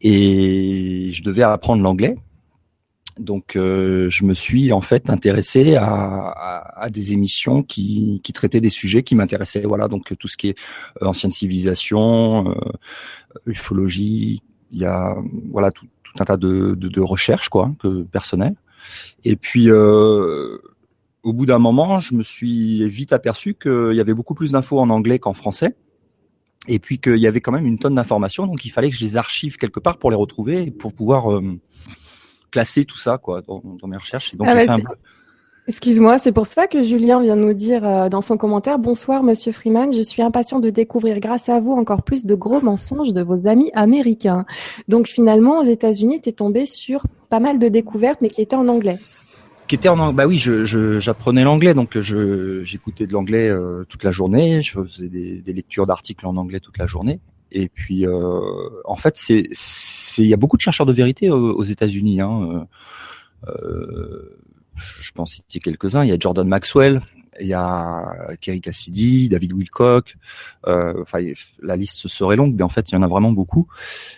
et 0.00 1.10
je 1.12 1.22
devais 1.22 1.42
apprendre 1.42 1.82
l'anglais. 1.82 2.16
Donc, 3.18 3.56
euh, 3.56 4.08
je 4.10 4.24
me 4.24 4.32
suis 4.32 4.72
en 4.72 4.80
fait 4.80 5.10
intéressé 5.10 5.74
à, 5.74 5.86
à, 5.86 6.82
à 6.84 6.90
des 6.90 7.12
émissions 7.12 7.62
qui, 7.64 8.20
qui, 8.22 8.32
traitaient 8.32 8.60
des 8.60 8.70
sujets 8.70 9.02
qui 9.02 9.16
m'intéressaient. 9.16 9.62
Voilà, 9.62 9.88
donc 9.88 10.16
tout 10.16 10.28
ce 10.28 10.36
qui 10.36 10.50
est 10.50 10.58
euh, 11.02 11.06
ancienne 11.06 11.32
civilisation, 11.32 12.50
euh, 12.50 12.54
ufologie, 13.46 14.42
il 14.70 14.78
y 14.78 14.84
a 14.84 15.16
voilà 15.50 15.72
tout, 15.72 15.86
tout 16.04 16.12
un 16.22 16.24
tas 16.24 16.36
de, 16.36 16.74
de, 16.76 16.88
de, 16.88 17.00
recherches 17.00 17.48
quoi, 17.48 17.72
que 17.80 18.02
personnelles. 18.02 18.54
Et 19.24 19.34
puis, 19.34 19.68
euh, 19.68 20.58
au 21.24 21.32
bout 21.32 21.46
d'un 21.46 21.58
moment, 21.58 21.98
je 21.98 22.14
me 22.14 22.22
suis 22.22 22.88
vite 22.88 23.12
aperçu 23.12 23.54
qu'il 23.54 23.94
y 23.94 24.00
avait 24.00 24.14
beaucoup 24.14 24.34
plus 24.34 24.52
d'infos 24.52 24.78
en 24.78 24.90
anglais 24.90 25.18
qu'en 25.18 25.34
français 25.34 25.74
et 26.68 26.78
puis 26.78 26.98
qu'il 26.98 27.16
y 27.16 27.26
avait 27.26 27.40
quand 27.40 27.52
même 27.52 27.66
une 27.66 27.78
tonne 27.78 27.94
d'informations, 27.94 28.46
donc 28.46 28.64
il 28.64 28.70
fallait 28.70 28.90
que 28.90 28.96
je 28.96 29.04
les 29.04 29.16
archive 29.16 29.56
quelque 29.56 29.80
part 29.80 29.98
pour 29.98 30.10
les 30.10 30.16
retrouver, 30.16 30.70
pour 30.70 30.92
pouvoir 30.92 31.32
euh, 31.32 31.58
classer 32.50 32.84
tout 32.84 32.98
ça 32.98 33.18
quoi 33.18 33.42
dans, 33.42 33.62
dans 33.80 33.88
mes 33.88 33.96
recherches. 33.96 34.34
donc 34.36 34.48
ah 34.50 34.76
Excuse-moi, 35.68 36.18
c'est 36.18 36.32
pour 36.32 36.46
ça 36.46 36.66
que 36.66 36.82
Julien 36.82 37.20
vient 37.20 37.36
nous 37.36 37.52
dire 37.52 37.86
euh, 37.86 38.08
dans 38.08 38.22
son 38.22 38.38
commentaire 38.38 38.78
Bonsoir 38.78 39.22
Monsieur 39.22 39.52
Freeman, 39.52 39.92
je 39.92 40.00
suis 40.00 40.22
impatient 40.22 40.60
de 40.60 40.70
découvrir 40.70 41.20
grâce 41.20 41.50
à 41.50 41.60
vous 41.60 41.72
encore 41.72 42.04
plus 42.04 42.24
de 42.24 42.34
gros 42.34 42.62
mensonges 42.62 43.12
de 43.12 43.20
vos 43.20 43.48
amis 43.48 43.70
américains. 43.74 44.46
Donc 44.88 45.08
finalement, 45.08 45.58
aux 45.58 45.64
États-Unis, 45.64 46.22
tu 46.22 46.30
es 46.30 46.32
tombé 46.32 46.64
sur 46.64 47.02
pas 47.28 47.38
mal 47.38 47.58
de 47.58 47.68
découvertes, 47.68 48.22
mais 48.22 48.30
qui 48.30 48.40
étaient 48.40 48.56
en 48.56 48.68
anglais 48.68 48.98
bah 50.14 50.26
oui 50.26 50.38
je 50.38 50.98
j'apprenais 50.98 51.44
l'anglais 51.44 51.74
donc 51.74 51.98
je 51.98 52.62
j'écoutais 52.64 53.06
de 53.06 53.12
l'anglais 53.12 53.48
euh, 53.48 53.84
toute 53.88 54.04
la 54.04 54.10
journée 54.10 54.62
je 54.62 54.80
faisais 54.80 55.08
des, 55.08 55.40
des 55.40 55.52
lectures 55.52 55.86
d'articles 55.86 56.26
en 56.26 56.36
anglais 56.36 56.60
toute 56.60 56.78
la 56.78 56.86
journée 56.86 57.20
et 57.52 57.68
puis 57.68 58.06
euh, 58.06 58.40
en 58.84 58.96
fait 58.96 59.16
c'est 59.16 59.48
c'est 59.52 60.22
il 60.22 60.28
y 60.28 60.34
a 60.34 60.36
beaucoup 60.36 60.56
de 60.56 60.62
chercheurs 60.62 60.86
de 60.86 60.92
vérité 60.92 61.30
aux, 61.30 61.64
États-Unis 61.64 62.20
hein. 62.20 62.66
euh, 63.46 64.38
je 64.76 65.12
pense 65.12 65.32
citer 65.34 65.60
quelques-uns 65.60 66.04
il 66.04 66.08
y 66.08 66.12
a 66.12 66.16
Jordan 66.18 66.48
Maxwell 66.48 67.02
il 67.40 67.46
y 67.46 67.54
a 67.54 68.36
Kerry 68.40 68.60
Cassidy, 68.60 69.28
David 69.28 69.52
Wilcock, 69.52 70.16
euh, 70.66 71.02
enfin 71.02 71.18
la 71.62 71.76
liste 71.76 72.08
serait 72.08 72.34
longue, 72.34 72.54
mais 72.56 72.64
en 72.64 72.68
fait 72.68 72.90
il 72.90 72.94
y 72.94 72.98
en 72.98 73.02
a 73.02 73.06
vraiment 73.06 73.30
beaucoup. 73.30 73.68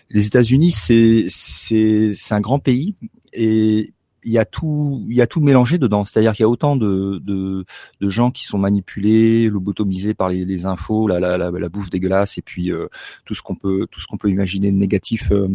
Les 0.08 0.26
États-Unis, 0.26 0.73
c'est 0.73 1.26
c'est 1.29 2.14
c'est 2.17 2.35
un 2.35 2.41
grand 2.41 2.61
pays 2.61 2.94
et 3.35 3.93
il 4.25 4.32
y 4.32 4.38
a 4.38 4.44
tout, 4.44 5.05
il 5.08 5.17
y 5.17 5.22
a 5.22 5.26
tout 5.26 5.40
mélangé 5.40 5.78
dedans. 5.78 6.05
C'est-à-dire 6.05 6.32
qu'il 6.34 6.43
y 6.43 6.46
a 6.46 6.49
autant 6.49 6.76
de, 6.76 7.20
de, 7.25 7.64
de, 8.00 8.08
gens 8.08 8.31
qui 8.31 8.44
sont 8.44 8.58
manipulés, 8.58 9.49
lobotomisés 9.49 10.14
par 10.14 10.28
les, 10.28 10.44
les 10.44 10.67
infos, 10.67 11.06
la, 11.08 11.20
la, 11.20 11.38
la, 11.38 11.69
bouffe 11.69 11.90
dégueulasse, 11.90 12.38
et 12.38 12.43
puis 12.43 12.72
euh, 12.72 12.88
tout 13.25 13.34
ce 13.34 13.43
qu'on 13.43 13.55
peut, 13.55 13.87
tout 13.90 14.00
ce 14.00 14.06
qu'on 14.06 14.19
peut 14.19 14.31
imaginer 14.31 14.70
de 14.70 14.76
négatif 14.76 15.31
euh, 15.32 15.49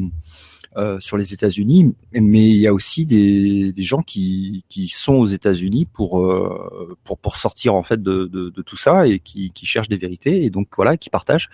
euh, 0.77 1.00
sur 1.00 1.17
les 1.17 1.33
États-Unis. 1.33 1.94
Mais 2.13 2.50
il 2.50 2.57
y 2.57 2.67
a 2.67 2.73
aussi 2.73 3.06
des, 3.06 3.71
des 3.71 3.83
gens 3.83 4.01
qui, 4.01 4.65
qui 4.68 4.88
sont 4.88 5.13
aux 5.15 5.27
États-Unis 5.27 5.85
pour, 5.85 6.19
euh, 6.21 6.97
pour 7.03 7.18
pour 7.18 7.38
sortir 7.38 7.75
en 7.75 7.83
fait 7.83 8.01
de, 8.01 8.25
de, 8.25 8.50
de, 8.50 8.61
tout 8.61 8.75
ça 8.75 9.07
et 9.07 9.19
qui, 9.19 9.51
qui 9.51 9.65
cherchent 9.65 9.89
des 9.89 9.97
vérités 9.97 10.44
et 10.44 10.50
donc 10.50 10.68
voilà, 10.75 10.97
qui 10.97 11.09
partagent. 11.09 11.50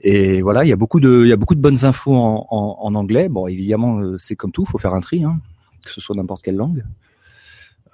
Et 0.00 0.40
voilà, 0.42 0.64
il 0.64 0.68
y 0.68 0.72
a 0.72 0.76
beaucoup 0.76 1.00
de, 1.00 1.22
il 1.24 1.28
y 1.28 1.32
a 1.32 1.36
beaucoup 1.36 1.54
de 1.54 1.60
bonnes 1.60 1.84
infos 1.84 2.14
en, 2.14 2.46
en, 2.50 2.76
en 2.80 2.94
anglais. 2.94 3.28
Bon, 3.28 3.46
évidemment, 3.46 4.02
c'est 4.18 4.36
comme 4.36 4.52
tout, 4.52 4.64
faut 4.64 4.78
faire 4.78 4.94
un 4.94 5.00
tri. 5.00 5.22
Hein 5.22 5.40
que 5.84 5.90
ce 5.90 6.00
soit 6.00 6.16
n'importe 6.16 6.42
quelle 6.42 6.56
langue. 6.56 6.84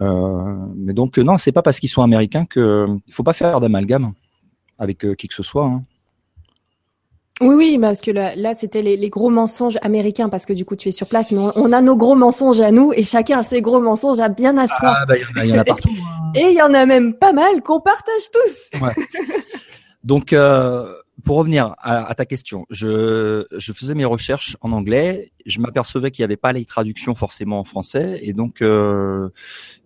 Euh, 0.01 0.57
mais 0.77 0.93
donc 0.93 1.17
non, 1.19 1.39
c'est 1.39 1.53
pas 1.53 1.63
parce 1.63 1.81
qu'ils 1.81 1.89
sont 1.89 2.03
américains 2.03 2.45
que 2.45 2.87
il 3.07 3.13
faut 3.13 3.23
pas 3.23 3.33
faire 3.33 3.61
d'amalgame 3.61 4.13
avec 4.79 5.05
euh, 5.05 5.15
qui 5.15 5.29
que 5.29 5.35
ce 5.35 5.43
soit. 5.43 5.65
Hein. 5.65 5.85
Oui, 7.43 7.55
oui, 7.55 7.79
parce 7.79 8.01
que 8.01 8.11
là, 8.11 8.35
là 8.35 8.55
c'était 8.55 8.81
les, 8.81 8.97
les, 8.97 9.11
gros 9.11 9.29
mensonges 9.29 9.77
américains, 9.83 10.31
parce 10.31 10.47
que 10.47 10.55
du 10.55 10.65
coup, 10.65 10.75
tu 10.75 10.89
es 10.89 10.93
sur 10.93 11.07
place, 11.07 11.33
mais 11.33 11.39
on, 11.55 11.71
a 11.71 11.83
nos 11.83 11.95
gros 11.95 12.15
mensonges 12.15 12.61
à 12.61 12.71
nous, 12.71 12.95
et 12.95 13.03
chacun 13.03 13.41
a 13.41 13.43
ses 13.43 13.61
gros 13.61 13.81
mensonges 13.81 14.21
à 14.21 14.31
bien 14.31 14.57
à 14.57 14.67
soi. 14.67 14.95
Ah, 14.97 15.05
bah, 15.07 15.17
il 15.19 15.51
y, 15.51 15.53
en 15.53 15.59
a 15.59 15.65
partout. 15.65 15.91
Hein. 15.91 16.33
et 16.35 16.49
il 16.49 16.55
y 16.55 16.63
en 16.63 16.73
a 16.73 16.87
même 16.87 17.13
pas 17.13 17.35
mal 17.35 17.63
qu'on 17.63 17.81
partage 17.81 18.31
tous. 18.33 18.81
Ouais. 18.81 18.95
Donc, 20.03 20.33
euh, 20.33 20.95
pour 21.27 21.39
revenir 21.39 21.75
à, 21.81 22.15
ta 22.15 22.25
question, 22.25 22.67
je, 22.71 23.45
je, 23.51 23.73
faisais 23.73 23.95
mes 23.95 24.05
recherches 24.05 24.57
en 24.61 24.71
anglais. 24.71 25.33
Je 25.45 25.59
m'apercevais 25.59 26.13
qu'il 26.13 26.23
n'y 26.23 26.27
avait 26.27 26.37
pas 26.37 26.53
les 26.53 26.65
traductions 26.65 27.17
forcément 27.17 27.59
en 27.59 27.65
français, 27.65 28.21
et 28.23 28.33
donc 28.33 28.63
euh, 28.63 29.29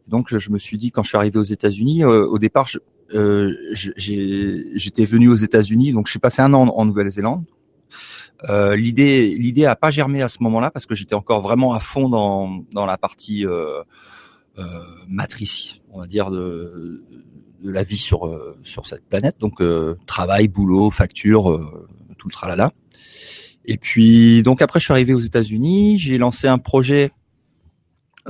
donc 0.06 0.36
je 0.36 0.50
me 0.50 0.58
suis 0.58 0.76
dit 0.76 0.90
quand 0.90 1.02
je 1.02 1.08
suis 1.08 1.16
arrivé 1.16 1.38
aux 1.38 1.42
États-Unis, 1.42 2.04
euh, 2.04 2.26
au 2.26 2.38
départ, 2.38 2.68
euh, 3.14 3.54
j'étais 3.72 5.06
venu 5.06 5.30
aux 5.30 5.34
États-Unis, 5.34 5.92
donc 5.92 6.08
je 6.08 6.10
suis 6.10 6.20
passé 6.20 6.42
un 6.42 6.52
an 6.52 6.68
en, 6.68 6.84
Nouvelle-Zélande. 6.84 7.46
Euh, 8.50 8.76
l'idée 8.76 9.30
l'idée 9.30 9.64
a 9.64 9.76
pas 9.76 9.90
germé 9.90 10.20
à 10.20 10.28
ce 10.28 10.42
moment-là 10.42 10.70
parce 10.70 10.84
que 10.84 10.94
j'étais 10.94 11.14
encore 11.14 11.40
vraiment 11.40 11.72
à 11.72 11.80
fond 11.80 12.10
dans 12.10 12.64
dans 12.72 12.84
la 12.84 12.98
partie 12.98 13.46
euh, 13.46 13.82
euh, 14.58 14.64
matrice, 15.08 15.76
on 15.90 16.00
va 16.00 16.06
dire 16.06 16.30
de 16.30 17.02
de 17.62 17.70
la 17.70 17.82
vie 17.82 17.96
sur 17.96 18.26
euh, 18.26 18.56
sur 18.64 18.86
cette 18.86 19.08
planète. 19.08 19.38
Donc 19.38 19.60
euh, 19.60 19.96
travail, 20.06 20.48
boulot, 20.48 20.90
facture, 20.90 21.50
euh, 21.50 21.88
tout 22.18 22.28
le 22.28 22.32
tralala. 22.32 22.72
Et 23.64 23.76
puis 23.76 24.42
donc 24.42 24.62
après 24.62 24.80
je 24.80 24.84
suis 24.84 24.92
arrivé 24.92 25.14
aux 25.14 25.20
États-Unis, 25.20 25.98
j'ai 25.98 26.18
lancé 26.18 26.48
un 26.48 26.58
projet 26.58 27.12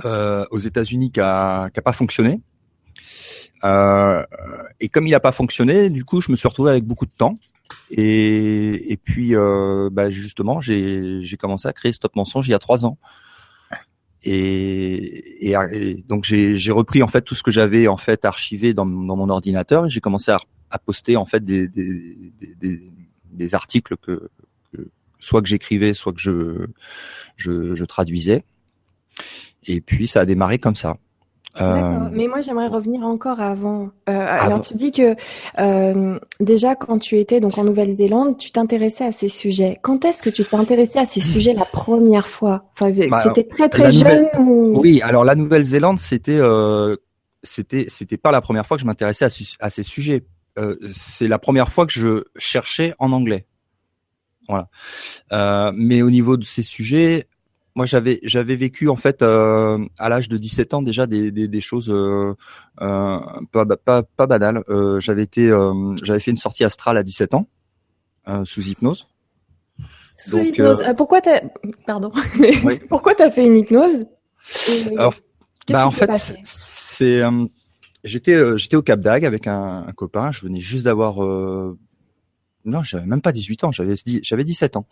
aux 0.02 0.58
États-Unis 0.58 1.12
qui 1.12 1.20
a, 1.20 1.68
qui 1.70 1.78
a 1.78 1.82
pas 1.82 1.92
fonctionné. 1.92 2.40
et 3.62 4.88
comme 4.88 5.06
il 5.06 5.10
n'a 5.10 5.20
pas 5.20 5.32
fonctionné, 5.32 5.90
du 5.90 6.04
coup 6.04 6.20
je 6.20 6.32
me 6.32 6.36
suis 6.36 6.48
retrouvé 6.48 6.70
avec 6.70 6.84
beaucoup 6.84 7.06
de 7.06 7.12
temps. 7.16 7.34
Et, 7.90 8.92
et 8.92 8.96
puis 8.96 9.34
bah, 9.92 10.10
justement 10.10 10.60
j'ai 10.60 11.36
commencé 11.38 11.68
à 11.68 11.72
créer 11.72 11.92
Stop 11.92 12.16
Mensonge 12.16 12.48
il 12.48 12.52
y 12.52 12.54
a 12.54 12.58
trois 12.58 12.84
ans. 12.84 12.98
Et, 14.22 15.54
donc 16.08 16.24
j'ai 16.24 16.72
repris 16.72 17.02
en 17.02 17.08
fait 17.08 17.22
tout 17.22 17.34
ce 17.34 17.42
que 17.42 17.50
j'avais 17.50 17.88
en 17.88 17.96
fait 17.96 18.24
archivé 18.24 18.74
dans, 18.74 18.84
mon 18.84 19.28
ordinateur 19.30 19.86
et 19.86 19.90
j'ai 19.90 20.00
commencé 20.00 20.30
à, 20.30 20.78
poster 20.78 21.16
en 21.16 21.24
fait 21.24 21.44
des, 21.44 21.70
articles 23.54 23.96
que, 23.96 24.28
soit 25.18 25.42
que 25.42 25.48
j'écrivais, 25.48 25.94
soit 25.94 26.12
que 26.12 26.68
je 27.36 27.84
traduisais. 27.84 28.44
Et 29.66 29.80
puis 29.80 30.08
ça 30.08 30.20
a 30.20 30.26
démarré 30.26 30.58
comme 30.58 30.76
ça. 30.76 30.96
Euh, 31.60 32.08
mais 32.12 32.28
moi 32.28 32.40
j'aimerais 32.40 32.68
revenir 32.68 33.02
encore 33.02 33.40
avant. 33.40 33.90
Euh, 34.08 34.26
alors 34.28 34.60
tu 34.60 34.74
dis 34.74 34.92
que 34.92 35.16
euh, 35.58 36.18
déjà 36.38 36.76
quand 36.76 36.98
tu 36.98 37.18
étais 37.18 37.40
donc 37.40 37.58
en 37.58 37.64
Nouvelle-Zélande, 37.64 38.38
tu 38.38 38.52
t'intéressais 38.52 39.04
à 39.04 39.12
ces 39.12 39.28
sujets. 39.28 39.78
Quand 39.82 40.04
est-ce 40.04 40.22
que 40.22 40.30
tu 40.30 40.44
t'es 40.44 40.56
intéressé 40.56 41.00
à 41.00 41.06
ces 41.06 41.20
sujets 41.20 41.52
la 41.52 41.64
première 41.64 42.28
fois? 42.28 42.70
Enfin, 42.72 42.90
bah, 43.08 43.22
c'était 43.24 43.44
très 43.44 43.68
très 43.68 43.90
jeune. 43.90 44.28
Oui, 44.38 45.02
alors 45.02 45.24
la 45.24 45.34
Nouvelle-Zélande 45.34 45.98
c'était 45.98 46.38
euh, 46.38 46.96
c'était 47.42 47.86
c'était 47.88 48.16
pas 48.16 48.30
la 48.30 48.40
première 48.40 48.66
fois 48.66 48.76
que 48.76 48.82
je 48.82 48.86
m'intéressais 48.86 49.24
à, 49.24 49.30
à, 49.60 49.70
ces 49.70 49.82
sujets. 49.82 50.24
Euh, 50.58 50.76
c'est 50.92 51.28
la 51.28 51.40
première 51.40 51.72
fois 51.72 51.84
que 51.84 51.92
je 51.92 52.24
cherchais 52.36 52.94
en 52.98 53.10
anglais. 53.12 53.46
Voilà. 54.48 55.72
mais 55.76 56.02
au 56.02 56.10
niveau 56.10 56.36
de 56.36 56.44
ces 56.44 56.64
sujets, 56.64 57.28
moi 57.74 57.86
j'avais 57.86 58.20
j'avais 58.22 58.56
vécu 58.56 58.88
en 58.88 58.96
fait 58.96 59.22
euh, 59.22 59.78
à 59.98 60.08
l'âge 60.08 60.28
de 60.28 60.36
17 60.36 60.74
ans 60.74 60.82
déjà 60.82 61.06
des, 61.06 61.30
des, 61.30 61.48
des 61.48 61.60
choses 61.60 61.90
euh, 61.90 62.34
euh, 62.80 63.18
pas, 63.52 63.64
pas, 63.64 64.02
pas 64.02 64.26
banales. 64.26 64.62
Euh, 64.68 65.00
j'avais 65.00 65.22
été 65.22 65.48
euh, 65.50 65.94
j'avais 66.02 66.20
fait 66.20 66.30
une 66.30 66.36
sortie 66.36 66.64
astrale 66.64 66.96
à 66.96 67.02
17 67.02 67.34
ans 67.34 67.46
euh, 68.28 68.44
sous 68.44 68.62
hypnose. 68.62 69.08
Sous 70.16 70.38
hypnose. 70.38 70.84
pourquoi 70.96 71.20
t'as 71.20 71.40
pardon 71.86 72.12
oui. 72.64 72.80
pourquoi 72.88 73.14
t'as 73.14 73.30
fait 73.30 73.46
une 73.46 73.56
hypnose? 73.56 74.04
Alors, 74.96 75.14
bah, 75.68 75.86
en 75.86 75.90
fait 75.92 76.10
c'est 76.44 77.22
j'étais 78.04 78.58
j'étais 78.58 78.76
au 78.76 78.82
Cap 78.82 79.00
d'Agde 79.00 79.24
avec 79.24 79.46
un, 79.46 79.84
un, 79.86 79.92
copain. 79.92 80.32
Je 80.32 80.44
venais 80.44 80.60
juste 80.60 80.84
d'avoir 80.86 81.20
non, 82.64 82.82
j'avais 82.82 83.06
même 83.06 83.22
pas 83.22 83.32
18 83.32 83.64
ans, 83.64 83.72
j'avais 83.72 83.94
j'avais 84.22 84.44
17 84.44 84.76
ans. 84.76 84.86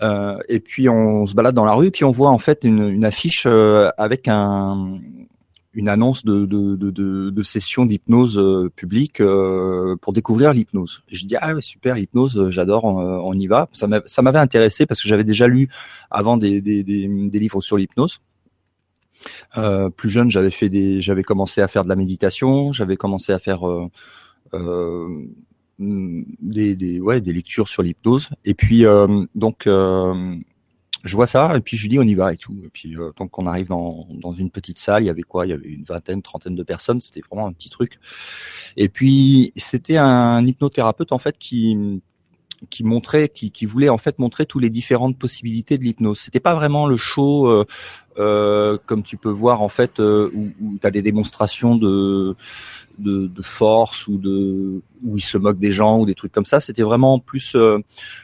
Euh, 0.00 0.38
et 0.48 0.60
puis 0.60 0.88
on 0.88 1.26
se 1.26 1.34
balade 1.34 1.54
dans 1.54 1.64
la 1.64 1.74
rue, 1.74 1.90
puis 1.90 2.04
on 2.04 2.12
voit 2.12 2.30
en 2.30 2.38
fait 2.38 2.64
une, 2.64 2.88
une 2.88 3.04
affiche 3.04 3.46
euh, 3.46 3.90
avec 3.98 4.28
un 4.28 4.98
une 5.74 5.88
annonce 5.88 6.24
de, 6.24 6.44
de, 6.44 6.74
de, 6.74 7.30
de 7.30 7.42
session 7.42 7.86
d'hypnose 7.86 8.36
euh, 8.38 8.68
publique 8.74 9.20
euh, 9.20 9.96
pour 10.00 10.12
découvrir 10.12 10.52
l'hypnose. 10.52 11.02
Je 11.08 11.24
dis 11.24 11.36
ah 11.36 11.54
ouais, 11.54 11.60
super 11.62 11.94
l'hypnose, 11.94 12.50
j'adore, 12.50 12.84
on, 12.84 13.32
y 13.34 13.46
va. 13.46 13.68
Ça 13.72 13.86
m'avait 14.22 14.38
intéressé 14.38 14.86
parce 14.86 15.00
que 15.00 15.08
j'avais 15.08 15.24
déjà 15.24 15.46
lu 15.46 15.68
avant 16.10 16.36
des, 16.36 16.60
des, 16.60 16.82
des, 16.82 17.06
des 17.06 17.38
livres 17.38 17.60
sur 17.60 17.76
l'hypnose. 17.76 18.20
Euh, 19.56 19.90
plus 19.90 20.10
jeune, 20.10 20.30
j'avais 20.30 20.50
fait 20.50 20.68
des, 20.68 21.00
j'avais 21.00 21.22
commencé 21.22 21.60
à 21.60 21.68
faire 21.68 21.84
de 21.84 21.88
la 21.88 21.96
méditation, 21.96 22.72
j'avais 22.72 22.96
commencé 22.96 23.32
à 23.32 23.38
faire 23.38 23.68
euh, 23.68 23.88
euh, 24.54 25.08
des, 25.78 26.76
des, 26.76 27.00
ouais, 27.00 27.20
des 27.20 27.32
lectures 27.32 27.68
sur 27.68 27.82
l'hypnose. 27.82 28.30
Et 28.44 28.54
puis 28.54 28.84
donc 29.34 29.68
je 31.04 31.14
vois 31.14 31.28
ça 31.28 31.56
et 31.56 31.60
puis 31.60 31.76
je 31.76 31.88
dis 31.88 31.98
on 31.98 32.02
y 32.02 32.14
va 32.14 32.32
et 32.32 32.36
tout. 32.36 32.56
Et 32.64 32.68
puis 32.68 32.96
donc 33.16 33.38
on 33.38 33.46
arrive 33.46 33.68
dans, 33.68 34.06
dans 34.10 34.32
une 34.32 34.50
petite 34.50 34.78
salle, 34.78 35.04
il 35.04 35.06
y 35.06 35.10
avait 35.10 35.22
quoi? 35.22 35.46
Il 35.46 35.50
y 35.50 35.52
avait 35.52 35.68
une 35.68 35.84
vingtaine, 35.84 36.22
trentaine 36.22 36.54
de 36.54 36.62
personnes. 36.62 37.00
C'était 37.00 37.20
vraiment 37.20 37.46
un 37.46 37.52
petit 37.52 37.70
truc. 37.70 37.98
Et 38.76 38.88
puis 38.88 39.52
c'était 39.56 39.96
un 39.96 40.44
hypnothérapeute 40.46 41.12
en 41.12 41.18
fait 41.18 41.38
qui 41.38 42.00
qui 42.70 42.84
montrait, 42.84 43.28
qui, 43.28 43.50
qui 43.50 43.66
voulait 43.66 43.88
en 43.88 43.98
fait 43.98 44.18
montrer 44.18 44.46
toutes 44.46 44.62
les 44.62 44.70
différentes 44.70 45.16
possibilités 45.16 45.78
de 45.78 45.84
l'hypnose. 45.84 46.18
C'était 46.18 46.40
pas 46.40 46.54
vraiment 46.54 46.86
le 46.86 46.96
show 46.96 47.48
euh, 47.48 47.64
euh, 48.18 48.78
comme 48.86 49.02
tu 49.02 49.16
peux 49.16 49.30
voir 49.30 49.62
en 49.62 49.68
fait 49.68 50.00
euh, 50.00 50.30
où, 50.34 50.48
où 50.60 50.78
tu 50.80 50.86
as 50.86 50.90
des 50.90 51.02
démonstrations 51.02 51.76
de, 51.76 52.34
de, 52.98 53.26
de 53.26 53.42
force 53.42 54.06
ou 54.08 54.18
de 54.18 54.80
où 55.04 55.16
il 55.16 55.22
se 55.22 55.38
moque 55.38 55.58
des 55.58 55.70
gens 55.70 56.00
ou 56.00 56.06
des 56.06 56.14
trucs 56.14 56.32
comme 56.32 56.44
ça. 56.44 56.58
C'était 56.60 56.82
vraiment 56.82 57.20
plus 57.20 57.54
euh, 57.54 57.78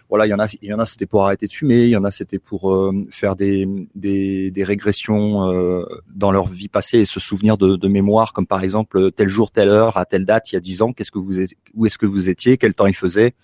voilà, 0.08 0.26
il 0.26 0.30
y 0.30 0.34
en 0.34 0.40
a 0.40 0.46
il 0.60 0.68
y 0.68 0.74
en 0.74 0.78
a 0.78 0.86
c'était 0.86 1.06
pour 1.06 1.24
arrêter 1.24 1.46
de 1.46 1.52
fumer, 1.52 1.84
il 1.84 1.90
y 1.90 1.96
en 1.96 2.04
a 2.04 2.10
c'était 2.10 2.38
pour 2.38 2.72
euh, 2.72 2.92
faire 3.10 3.36
des, 3.36 3.66
des, 3.94 4.50
des 4.50 4.64
régressions 4.64 5.50
euh, 5.50 5.84
dans 6.14 6.32
leur 6.32 6.48
vie 6.48 6.68
passée 6.68 6.98
et 6.98 7.04
se 7.04 7.20
souvenir 7.20 7.56
de, 7.56 7.76
de 7.76 7.88
mémoire 7.88 8.32
comme 8.32 8.46
par 8.46 8.62
exemple 8.62 9.12
tel 9.12 9.28
jour 9.28 9.50
telle 9.50 9.68
heure 9.68 9.96
à 9.96 10.04
telle 10.04 10.24
date 10.24 10.50
il 10.52 10.56
y 10.56 10.58
a 10.58 10.60
dix 10.60 10.82
ans, 10.82 10.92
qu'est-ce 10.92 11.12
que 11.12 11.18
vous 11.18 11.40
où 11.74 11.86
est-ce 11.86 11.98
que 11.98 12.06
vous 12.06 12.28
étiez, 12.28 12.56
quel 12.56 12.74
temps 12.74 12.86
il 12.86 12.94
faisait, 12.94 13.34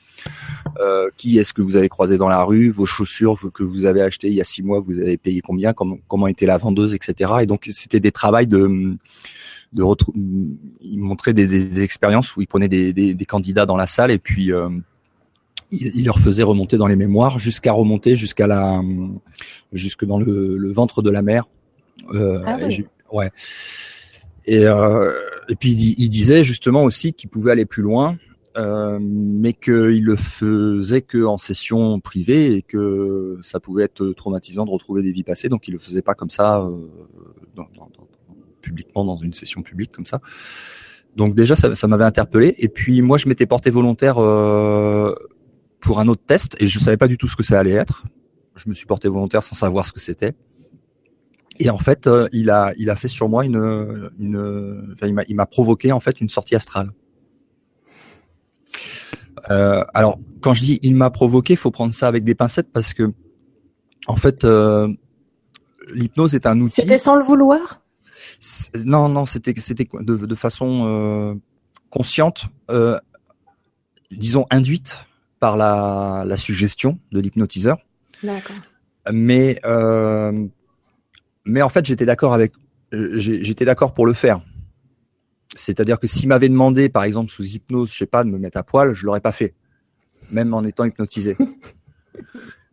qui 1.17 1.39
est-ce 1.39 1.53
que 1.53 1.63
vous 1.63 1.77
avez 1.77 1.89
croisé 1.89 2.17
dans 2.17 2.29
la 2.29 2.43
rue, 2.43 2.71
vos 2.71 2.87
chaussures 2.87 3.39
que 3.53 3.63
vous 3.63 3.85
avez 3.85 4.03
achetées 4.03 4.29
il 4.29 4.35
y 4.35 4.41
a 4.41 4.45
six 4.45 4.63
mois, 4.63 4.81
vous 4.81 5.01
avez 5.01 5.17
payé 5.17 5.41
combien, 5.41 5.73
comment 5.73 5.99
comment 6.09 6.27
la 6.47 6.57
vendeuse, 6.57 6.95
etc. 6.95 7.33
Et 7.43 7.47
donc 7.47 7.69
c'était 7.71 8.01
des 8.01 8.13
travails 8.13 8.47
de 8.47 8.97
de 9.73 9.85
il 10.81 10.99
montrait 10.99 11.33
des, 11.33 11.47
des, 11.47 11.83
expériences 11.83 12.37
où 12.37 12.41
il 12.41 12.47
prenait 12.49 12.69
des, 12.69 12.93
des, 12.93 13.15
des, 13.15 13.25
candidats 13.25 13.67
dans 13.67 13.77
la 13.77 13.87
salle 13.87 14.11
et 14.11 14.19
puis 14.19 14.53
euh, 14.53 14.69
il, 15.71 16.05
leur 16.05 16.19
faisait 16.19 16.43
remonter 16.43 16.77
dans 16.77 16.89
les 16.89 16.97
mémoires 16.97 17.39
jusqu'à 17.39 17.73
remonter 17.73 18.17
jusqu'à 18.17 18.47
la 18.47 18.83
jusque 19.73 20.05
dans 20.05 20.19
le, 20.19 20.57
le, 20.57 20.73
ventre 20.73 21.03
de 21.03 21.11
la 21.11 21.23
mère. 21.23 21.45
Euh, 22.13 22.43
ah 22.45 22.59
et 22.61 22.85
ouais. 23.13 23.31
Et, 24.47 24.67
euh, 24.67 25.13
et 25.49 25.55
puis 25.55 25.71
il, 25.71 26.09
disait 26.09 26.43
justement 26.43 26.83
aussi 26.83 27.13
qu'il 27.13 27.31
pouvait 27.31 27.53
aller 27.53 27.67
plus 27.67 27.83
loin, 27.83 28.17
euh, 28.57 28.99
mais 29.01 29.53
qu'il 29.53 30.05
le 30.05 30.17
faisait 30.17 31.03
que 31.03 31.25
en 31.25 31.39
session 31.39 32.01
privée 32.01 32.55
et 32.55 32.63
que 32.63 33.39
ça 33.43 33.61
pouvait 33.61 33.85
être 33.85 34.13
traumatisant 34.13 34.65
de 34.65 34.71
retrouver 34.71 35.03
des 35.03 35.13
vies 35.13 35.23
passées, 35.23 35.49
donc 35.49 35.69
il 35.69 35.73
le 35.73 35.79
faisait 35.79 36.03
pas 36.03 36.15
comme 36.15 36.31
ça 36.31 36.61
euh, 36.61 36.89
dans, 37.55 37.69
dans, 37.77 37.89
publiquement 38.61 39.05
dans 39.05 39.17
une 39.17 39.35
session 39.35 39.63
publique 39.63 39.93
comme 39.93 40.07
ça. 40.07 40.21
Donc 41.17 41.35
déjà, 41.35 41.57
ça, 41.57 41.75
ça 41.75 41.87
m'avait 41.87 42.05
interpellé. 42.05 42.55
Et 42.59 42.69
puis 42.69 43.03
moi, 43.03 43.19
je 43.19 43.29
m'étais 43.29 43.47
porté 43.47 43.71
volontaire 43.71 44.19
euh, 44.19 45.15
pour 45.81 46.01
un 46.01 46.09
autre 46.09 46.23
test 46.27 46.57
et 46.61 46.67
je 46.67 46.79
savais 46.79 46.97
pas 46.97 47.09
du 47.09 47.19
tout 47.19 47.29
ce 47.29 47.37
que 47.37 47.43
ça 47.43 47.59
allait 47.59 47.73
être. 47.73 48.05
Je 48.57 48.69
me 48.69 48.75
suis 48.75 48.87
porté 48.87 49.09
volontaire 49.09 49.43
sans 49.43 49.55
savoir 49.55 49.87
ce 49.87 49.93
que 49.93 50.01
c'était. 50.01 50.35
Et 51.59 51.71
en 51.71 51.79
fait, 51.79 52.07
euh, 52.07 52.29
il 52.33 52.51
a, 52.51 52.73
il 52.79 52.91
a 52.91 52.97
fait 52.97 53.09
sur 53.09 53.29
moi 53.29 53.45
une, 53.45 54.11
une, 54.19 54.93
enfin, 54.93 55.13
il 55.29 55.37
m'a 55.37 55.47
provoqué 55.47 55.93
en 55.93 56.01
fait 56.01 56.21
une 56.21 56.29
sortie 56.29 56.55
astrale. 56.55 56.91
Euh, 59.49 59.85
alors, 59.95 60.19
quand 60.41 60.55
je 60.55 60.63
dis 60.63 60.79
il 60.83 60.95
m'a 60.95 61.11
provoqué, 61.11 61.55
il 61.55 61.57
faut 61.57 61.71
prendre 61.71 61.95
ça 61.95 62.09
avec 62.09 62.25
des 62.25 62.35
pincettes 62.35 62.71
parce 62.73 62.93
que, 62.93 63.13
en 64.07 64.17
fait, 64.17 64.45
euh, 64.45 64.89
l'hypnose 65.93 66.35
est 66.35 66.47
un 66.47 66.61
outil. 66.61 66.83
C'était 66.83 66.99
sans 66.99 67.17
le 67.17 67.25
vouloir? 67.25 67.81
Non, 68.85 69.09
non, 69.09 69.27
c'était 69.27 69.55
c'était 69.59 69.87
de, 69.93 70.17
de 70.17 70.35
façon 70.35 70.87
euh, 70.87 71.35
consciente, 71.91 72.47
euh, 72.71 72.99
disons 74.11 74.47
induite 74.51 75.07
par 75.41 75.57
la, 75.57 76.25
la 76.27 76.37
suggestion 76.37 76.99
de 77.13 77.21
l'hypnotiseur. 77.21 77.79
D'accord. 78.23 78.57
Mais 79.13 79.59
euh, 79.65 80.47
mais 81.45 81.63
en 81.63 81.69
fait, 81.69 81.85
j'étais 81.87 82.07
d'accord 82.07 82.35
avec, 82.35 82.53
j'étais 82.93 83.65
d'accord 83.65 83.95
pour 83.95 84.07
le 84.07 84.13
faire. 84.13 84.41
C'est-à-dire 85.55 85.99
que 85.99 86.07
s'il 86.07 86.29
m'avait 86.29 86.49
demandé, 86.49 86.89
par 86.89 87.05
exemple, 87.05 87.31
sous 87.31 87.45
hypnose, 87.45 87.93
je 87.93 87.99
sais 87.99 88.07
pas, 88.07 88.25
de 88.25 88.31
me 88.31 88.39
mettre 88.39 88.59
à 88.59 88.63
poil, 88.63 88.95
je 88.95 89.05
l'aurais 89.05 89.21
pas 89.21 89.33
fait, 89.33 89.55
même 90.31 90.55
en 90.55 90.63
étant 90.65 90.85
hypnotisé. 90.85 91.37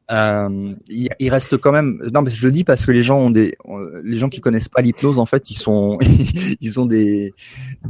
Euh, 0.09 0.73
il, 0.87 1.09
il, 1.19 1.29
reste 1.29 1.57
quand 1.57 1.73
même. 1.73 2.01
Non, 2.13 2.21
mais 2.21 2.31
je 2.31 2.45
le 2.47 2.53
dis 2.53 2.63
parce 2.63 2.85
que 2.85 2.91
les 2.91 3.01
gens 3.01 3.19
ont 3.19 3.29
des, 3.29 3.55
les 4.03 4.15
gens 4.15 4.29
qui 4.29 4.39
connaissent 4.39 4.69
pas 4.69 4.81
l'hypnose, 4.81 5.19
en 5.19 5.25
fait, 5.25 5.49
ils 5.49 5.55
sont, 5.55 5.97
ils 6.61 6.79
ont 6.79 6.85
des, 6.85 7.33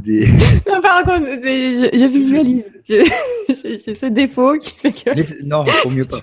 des. 0.02 0.26
Non, 0.68 0.80
par 0.82 1.04
contre, 1.04 1.26
je, 1.26 1.90
je 1.92 2.04
visualise. 2.06 2.64
J'ai 2.84 3.04
ce 3.94 4.06
défaut 4.06 4.58
qui 4.58 4.72
fait 4.72 4.92
que. 4.92 5.44
non, 5.44 5.64
faut 5.66 5.90
mieux 5.90 6.06
pas. 6.06 6.20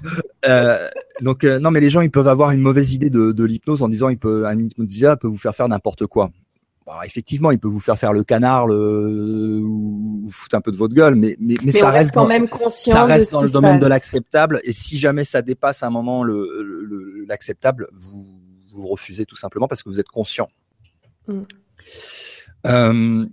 Euh, 0.48 0.89
donc 1.22 1.45
euh, 1.45 1.60
non, 1.60 1.72
mais 1.72 1.79
les 1.79 1.89
gens, 1.89 2.01
ils 2.01 2.12
peuvent 2.12 2.27
avoir 2.27 2.51
une 2.51 2.60
mauvaise 2.60 2.93
idée 2.93 3.10
de, 3.10 3.31
de 3.31 3.43
l'hypnose 3.45 3.81
en 3.81 3.88
disant, 3.88 4.10
il 4.10 4.17
peut, 4.17 4.45
un 4.45 4.60
hypnotiseur 4.60 5.17
peut 5.17 5.27
vous 5.27 5.38
faire 5.38 5.55
faire 5.55 5.69
n'importe 5.69 6.07
quoi. 6.07 6.29
Bah, 6.86 7.00
effectivement, 7.04 7.50
il 7.50 7.58
peut 7.58 7.68
vous 7.68 7.80
faire 7.80 7.98
faire 7.98 8.13
le 8.13 8.24
canard, 8.24 8.68
le, 8.68 9.60
ou 9.63 10.30
foutre 10.30 10.56
un 10.56 10.62
peu 10.62 10.72
de 10.72 10.77
votre 10.77 10.94
gueule, 10.94 11.15
mais 11.15 11.36
mais, 11.39 11.56
mais, 11.63 11.72
ça 11.72 11.89
reste, 11.89 12.13
quand 12.13 12.27
même 12.27 12.48
conscient. 12.48 12.94
Ça 12.94 13.06
reste 13.06 13.32
dans 13.32 13.42
le 13.42 13.50
domaine 13.50 13.80
de 13.80 13.88
l'acceptable. 13.88 14.62
Et 14.63 14.72
si 14.72 15.00
jamais 15.00 15.24
ça 15.24 15.42
dépasse 15.42 15.82
un 15.82 15.89
moment 15.89 16.24
le 16.24 17.25
l'acceptable, 17.27 17.88
vous 17.92 18.39
vous 18.72 18.88
refusez 18.88 19.25
tout 19.25 19.36
simplement 19.36 19.68
parce 19.68 19.82
que 19.82 19.89
vous 19.89 20.00
êtes 20.00 20.10
conscient. 20.10 20.48
Mm. 21.27 21.42
Euh, 22.68 23.25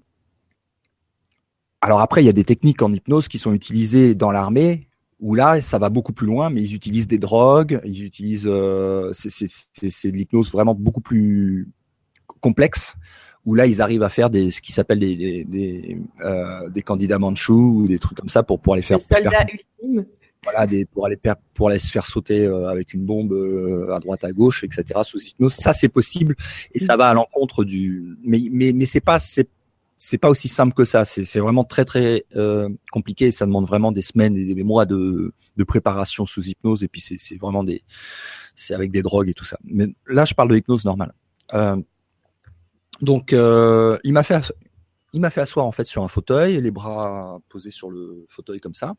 alors 1.80 2.00
après, 2.00 2.22
il 2.22 2.26
y 2.26 2.30
a 2.30 2.32
des 2.32 2.44
techniques 2.44 2.80
en 2.80 2.92
hypnose 2.92 3.28
qui 3.28 3.38
sont 3.38 3.52
utilisées 3.52 4.14
dans 4.14 4.30
l'armée 4.30 4.88
où 5.20 5.34
là, 5.34 5.60
ça 5.60 5.78
va 5.78 5.88
beaucoup 5.88 6.12
plus 6.12 6.26
loin, 6.26 6.50
mais 6.50 6.62
ils 6.62 6.74
utilisent 6.74 7.06
des 7.06 7.18
drogues, 7.18 7.80
ils 7.84 8.04
utilisent, 8.04 8.48
euh, 8.48 9.12
c'est 9.12 10.10
de 10.10 10.16
l'hypnose 10.16 10.50
vraiment 10.50 10.74
beaucoup 10.74 11.00
plus 11.00 11.68
complexe 12.40 12.94
où 13.44 13.54
là 13.54 13.66
ils 13.66 13.82
arrivent 13.82 14.02
à 14.02 14.08
faire 14.08 14.30
des 14.30 14.50
ce 14.50 14.60
qui 14.60 14.72
s'appelle 14.72 15.00
des 15.00 15.16
des, 15.16 15.44
des, 15.44 15.98
euh, 16.24 16.68
des 16.70 16.82
candidats 16.82 17.18
manchous 17.18 17.82
ou 17.82 17.88
des 17.88 17.98
trucs 17.98 18.18
comme 18.18 18.28
ça 18.28 18.42
pour 18.42 18.60
pouvoir 18.60 18.76
les 18.76 18.82
faire 18.82 19.00
soldats 19.00 19.46
ultimes. 19.52 20.06
Voilà 20.44 20.66
des 20.66 20.84
pour 20.84 21.06
aller 21.06 21.18
pour 21.54 21.68
aller 21.68 21.78
se 21.78 21.90
faire 21.90 22.04
sauter 22.04 22.46
euh, 22.46 22.68
avec 22.68 22.94
une 22.94 23.04
bombe 23.04 23.32
euh, 23.32 23.94
à 23.94 24.00
droite 24.00 24.24
à 24.24 24.32
gauche 24.32 24.64
etc 24.64 25.00
sous 25.04 25.20
hypnose. 25.20 25.52
Ça 25.54 25.72
c'est 25.72 25.88
possible 25.88 26.34
et 26.72 26.78
ça 26.78 26.96
va 26.96 27.10
à 27.10 27.14
l'encontre 27.14 27.64
du 27.64 28.16
mais 28.24 28.40
mais 28.50 28.72
mais 28.72 28.86
c'est 28.86 29.00
pas 29.00 29.18
c'est 29.18 29.48
c'est 30.02 30.18
pas 30.18 30.30
aussi 30.30 30.48
simple 30.48 30.74
que 30.74 30.84
ça. 30.84 31.04
C'est 31.04 31.24
c'est 31.24 31.38
vraiment 31.38 31.62
très 31.62 31.84
très 31.84 32.24
euh, 32.34 32.68
compliqué 32.90 33.26
et 33.26 33.30
ça 33.30 33.46
demande 33.46 33.66
vraiment 33.66 33.92
des 33.92 34.02
semaines 34.02 34.36
et 34.36 34.52
des 34.54 34.64
mois 34.64 34.84
de 34.84 35.32
de 35.56 35.64
préparation 35.64 36.26
sous 36.26 36.42
hypnose 36.48 36.82
et 36.82 36.88
puis 36.88 37.00
c'est 37.00 37.18
c'est 37.18 37.36
vraiment 37.36 37.62
des 37.62 37.82
c'est 38.56 38.74
avec 38.74 38.90
des 38.90 39.02
drogues 39.02 39.28
et 39.28 39.34
tout 39.34 39.44
ça. 39.44 39.58
Mais 39.64 39.86
là 40.08 40.24
je 40.24 40.34
parle 40.34 40.48
de 40.48 40.56
hypnose 40.56 40.84
normale. 40.84 41.12
Euh, 41.54 41.76
donc, 43.02 43.32
euh, 43.32 43.98
il 44.04 44.12
m'a 44.12 44.22
fait, 44.22 44.52
il 45.12 45.20
m'a 45.20 45.30
fait 45.30 45.40
asseoir 45.40 45.66
en 45.66 45.72
fait 45.72 45.84
sur 45.84 46.04
un 46.04 46.08
fauteuil, 46.08 46.60
les 46.60 46.70
bras 46.70 47.40
posés 47.48 47.72
sur 47.72 47.90
le 47.90 48.24
fauteuil 48.28 48.60
comme 48.60 48.74
ça. 48.74 48.94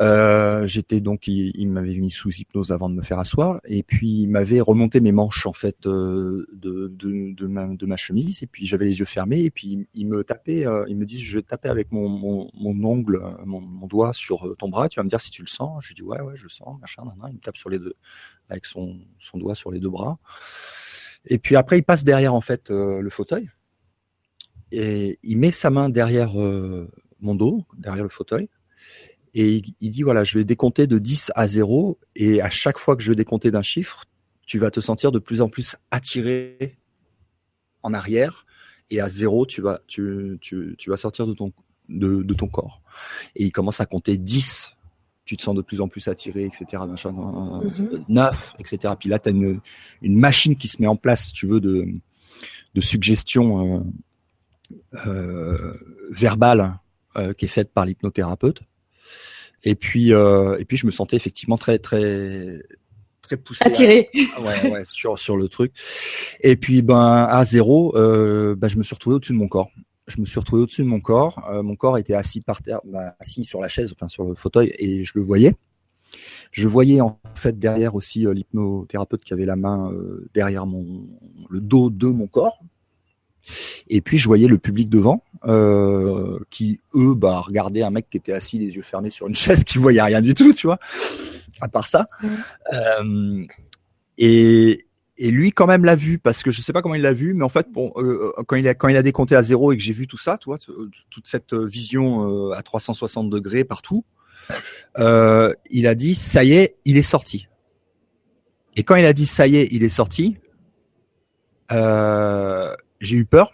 Euh, 0.00 0.64
j'étais 0.66 1.00
donc, 1.00 1.26
il, 1.26 1.68
m'avait 1.70 1.96
mis 1.96 2.10
sous 2.10 2.30
hypnose 2.30 2.70
avant 2.70 2.88
de 2.88 2.94
me 2.94 3.02
faire 3.02 3.18
asseoir, 3.18 3.58
et 3.64 3.82
puis 3.82 4.22
il 4.22 4.28
m'avait 4.28 4.60
remonté 4.60 5.00
mes 5.00 5.10
manches 5.10 5.46
en 5.46 5.52
fait 5.52 5.86
euh, 5.86 6.46
de, 6.52 6.86
de, 6.88 7.46
ma, 7.46 7.96
chemise, 7.96 8.44
et 8.44 8.46
puis 8.46 8.64
j'avais 8.64 8.84
les 8.84 9.00
yeux 9.00 9.06
fermés, 9.06 9.40
et 9.40 9.50
puis 9.50 9.88
il 9.94 10.06
me 10.06 10.22
tapait, 10.22 10.66
il 10.88 10.96
me 10.96 11.04
dit, 11.04 11.18
je 11.18 11.38
vais 11.38 11.42
taper 11.42 11.70
avec 11.70 11.90
mon, 11.90 12.08
mon, 12.08 12.84
ongle, 12.84 13.20
mon, 13.44 13.60
mon, 13.60 13.86
doigt 13.88 14.12
sur 14.12 14.54
ton 14.58 14.68
bras, 14.68 14.88
tu 14.88 15.00
vas 15.00 15.04
me 15.04 15.08
dire 15.08 15.20
si 15.20 15.32
tu 15.32 15.42
le 15.42 15.48
sens. 15.48 15.84
Je 15.84 15.94
dis 15.94 16.02
ouais, 16.02 16.20
ouais, 16.20 16.36
je 16.36 16.44
le 16.44 16.50
sens, 16.50 16.78
machin, 16.80 17.02
il 17.28 17.34
me 17.34 17.40
tape 17.40 17.56
sur 17.56 17.70
les 17.70 17.80
deux, 17.80 17.94
avec 18.50 18.66
son, 18.66 19.00
son 19.18 19.38
doigt 19.38 19.56
sur 19.56 19.72
les 19.72 19.80
deux 19.80 19.90
bras. 19.90 20.18
Et 21.26 21.38
puis 21.38 21.56
après, 21.56 21.78
il 21.78 21.82
passe 21.82 22.04
derrière 22.04 22.34
en 22.34 22.40
fait 22.40 22.70
euh, 22.70 23.00
le 23.00 23.10
fauteuil. 23.10 23.50
Et 24.70 25.18
il 25.22 25.38
met 25.38 25.50
sa 25.50 25.70
main 25.70 25.88
derrière 25.88 26.40
euh, 26.40 26.90
mon 27.20 27.34
dos, 27.34 27.66
derrière 27.76 28.04
le 28.04 28.10
fauteuil, 28.10 28.48
et 29.34 29.62
il, 29.80 29.90
dit 29.90 30.02
voilà, 30.02 30.24
je 30.24 30.38
vais 30.38 30.44
décompter 30.44 30.86
de 30.86 30.98
10 30.98 31.32
à 31.34 31.46
0 31.46 31.98
et 32.16 32.40
à 32.40 32.50
chaque 32.50 32.78
fois 32.78 32.96
que 32.96 33.02
je 33.02 33.12
vais 33.12 33.16
décompter 33.16 33.50
d'un 33.50 33.62
chiffre, 33.62 34.04
tu 34.46 34.58
vas 34.58 34.70
te 34.70 34.80
sentir 34.80 35.12
de 35.12 35.18
plus 35.18 35.40
en 35.42 35.48
plus 35.48 35.76
attiré 35.90 36.78
en 37.82 37.92
arrière. 37.92 38.46
Et 38.90 39.00
à 39.00 39.08
0, 39.08 39.46
tu 39.46 39.60
vas 39.60 39.80
tu, 39.86 40.38
tu, 40.40 40.74
tu 40.78 40.90
vas 40.90 40.96
sortir 40.96 41.26
de 41.26 41.34
ton 41.34 41.52
de, 41.88 42.22
de 42.22 42.34
ton 42.34 42.48
corps. 42.48 42.82
Et 43.36 43.44
il 43.44 43.52
commence 43.52 43.80
à 43.80 43.86
compter 43.86 44.16
10 44.16 44.74
tu 45.28 45.36
te 45.36 45.42
sens 45.42 45.54
de 45.54 45.60
plus 45.60 45.82
en 45.82 45.88
plus 45.88 46.08
attiré, 46.08 46.44
etc. 46.44 46.82
Machin, 46.88 47.12
mm 47.12 48.04
neuf, 48.08 48.54
etc. 48.58 48.94
Puis 48.98 49.10
là, 49.10 49.18
tu 49.18 49.28
as 49.28 49.32
une, 49.32 49.60
une 50.00 50.18
machine 50.18 50.56
qui 50.56 50.68
se 50.68 50.80
met 50.80 50.88
en 50.88 50.96
place, 50.96 51.32
tu 51.32 51.46
veux, 51.46 51.60
de, 51.60 51.86
de 52.74 52.80
suggestion 52.80 53.84
euh, 54.72 55.06
euh, 55.06 55.74
verbale 56.10 56.78
euh, 57.18 57.34
qui 57.34 57.44
est 57.44 57.48
faite 57.48 57.74
par 57.74 57.84
l'hypnothérapeute. 57.84 58.62
Et 59.64 59.74
puis, 59.74 60.14
euh, 60.14 60.56
et 60.58 60.64
puis, 60.64 60.78
je 60.78 60.86
me 60.86 60.92
sentais 60.92 61.16
effectivement 61.16 61.58
très, 61.58 61.78
très, 61.78 62.62
très 63.20 63.36
poussé. 63.36 63.66
Attiré. 63.66 64.08
ouais, 64.14 64.70
ouais, 64.70 64.82
sur, 64.86 65.18
sur 65.18 65.36
le 65.36 65.48
truc. 65.48 65.74
Et 66.40 66.56
puis, 66.56 66.80
ben, 66.80 67.28
à 67.30 67.44
zéro, 67.44 67.94
euh, 67.98 68.54
ben, 68.56 68.68
je 68.68 68.78
me 68.78 68.82
suis 68.82 68.94
retrouvé 68.94 69.16
au-dessus 69.16 69.34
de 69.34 69.38
mon 69.38 69.48
corps 69.48 69.70
je 70.08 70.20
me 70.20 70.26
suis 70.26 70.40
retrouvé 70.40 70.62
au-dessus 70.62 70.82
de 70.82 70.88
mon 70.88 71.00
corps. 71.00 71.48
Euh, 71.50 71.62
mon 71.62 71.76
corps 71.76 71.98
était 71.98 72.14
assis 72.14 72.40
par 72.40 72.62
terre, 72.62 72.80
bah, 72.84 73.14
assis 73.20 73.44
sur 73.44 73.60
la 73.60 73.68
chaise, 73.68 73.92
enfin 73.94 74.08
sur 74.08 74.24
le 74.24 74.34
fauteuil, 74.34 74.74
et 74.78 75.04
je 75.04 75.12
le 75.14 75.22
voyais. 75.22 75.54
Je 76.50 76.66
voyais 76.66 77.02
en 77.02 77.20
fait 77.34 77.58
derrière 77.58 77.94
aussi 77.94 78.26
euh, 78.26 78.32
l'hypnothérapeute 78.32 79.22
qui 79.22 79.34
avait 79.34 79.44
la 79.44 79.56
main 79.56 79.92
euh, 79.92 80.28
derrière 80.32 80.66
mon 80.66 81.06
le 81.50 81.60
dos 81.60 81.90
de 81.90 82.06
mon 82.06 82.26
corps. 82.26 82.60
Et 83.88 84.00
puis 84.00 84.18
je 84.18 84.26
voyais 84.26 84.48
le 84.48 84.58
public 84.58 84.90
devant, 84.90 85.22
qui 86.50 86.80
eux 86.94 87.14
bah 87.14 87.40
regardaient 87.40 87.82
un 87.82 87.88
mec 87.88 88.10
qui 88.10 88.18
était 88.18 88.32
assis 88.32 88.58
les 88.58 88.76
yeux 88.76 88.82
fermés 88.82 89.08
sur 89.08 89.26
une 89.26 89.34
chaise, 89.34 89.64
qui 89.64 89.78
voyait 89.78 90.02
rien 90.02 90.20
du 90.20 90.34
tout, 90.34 90.52
tu 90.52 90.66
vois, 90.66 90.78
à 91.60 91.68
part 91.68 91.86
ça. 91.86 92.06
et, 94.18 94.87
et 95.18 95.30
lui 95.30 95.52
quand 95.52 95.66
même 95.66 95.84
l'a 95.84 95.96
vu 95.96 96.18
parce 96.18 96.42
que 96.42 96.50
je 96.50 96.62
sais 96.62 96.72
pas 96.72 96.80
comment 96.80 96.94
il 96.94 97.02
l'a 97.02 97.12
vu 97.12 97.34
mais 97.34 97.44
en 97.44 97.48
fait 97.48 97.66
bon 97.70 97.92
euh, 97.96 98.32
quand 98.46 98.56
il 98.56 98.66
a 98.68 98.74
quand 98.74 98.88
il 98.88 98.96
a 98.96 99.02
décompté 99.02 99.34
à 99.36 99.42
zéro 99.42 99.72
et 99.72 99.76
que 99.76 99.82
j'ai 99.82 99.92
vu 99.92 100.06
tout 100.06 100.16
ça 100.16 100.38
tu 100.38 100.46
vois 100.46 100.58
toute 101.10 101.26
cette 101.26 101.54
vision 101.54 102.50
euh, 102.50 102.52
à 102.52 102.62
360 102.62 103.28
degrés 103.28 103.64
partout 103.64 104.04
euh, 104.98 105.52
il 105.70 105.86
a 105.86 105.94
dit 105.94 106.14
ça 106.14 106.44
y 106.44 106.54
est 106.54 106.76
il 106.84 106.96
est 106.96 107.02
sorti. 107.02 107.48
Et 108.76 108.82
quand 108.82 108.96
il 108.96 109.04
a 109.04 109.12
dit 109.12 109.26
ça 109.26 109.46
y 109.46 109.56
est 109.56 109.68
il 109.70 109.84
est 109.84 109.88
sorti 109.88 110.36
euh, 111.70 112.74
j'ai 113.00 113.16
eu 113.16 113.24
peur. 113.24 113.52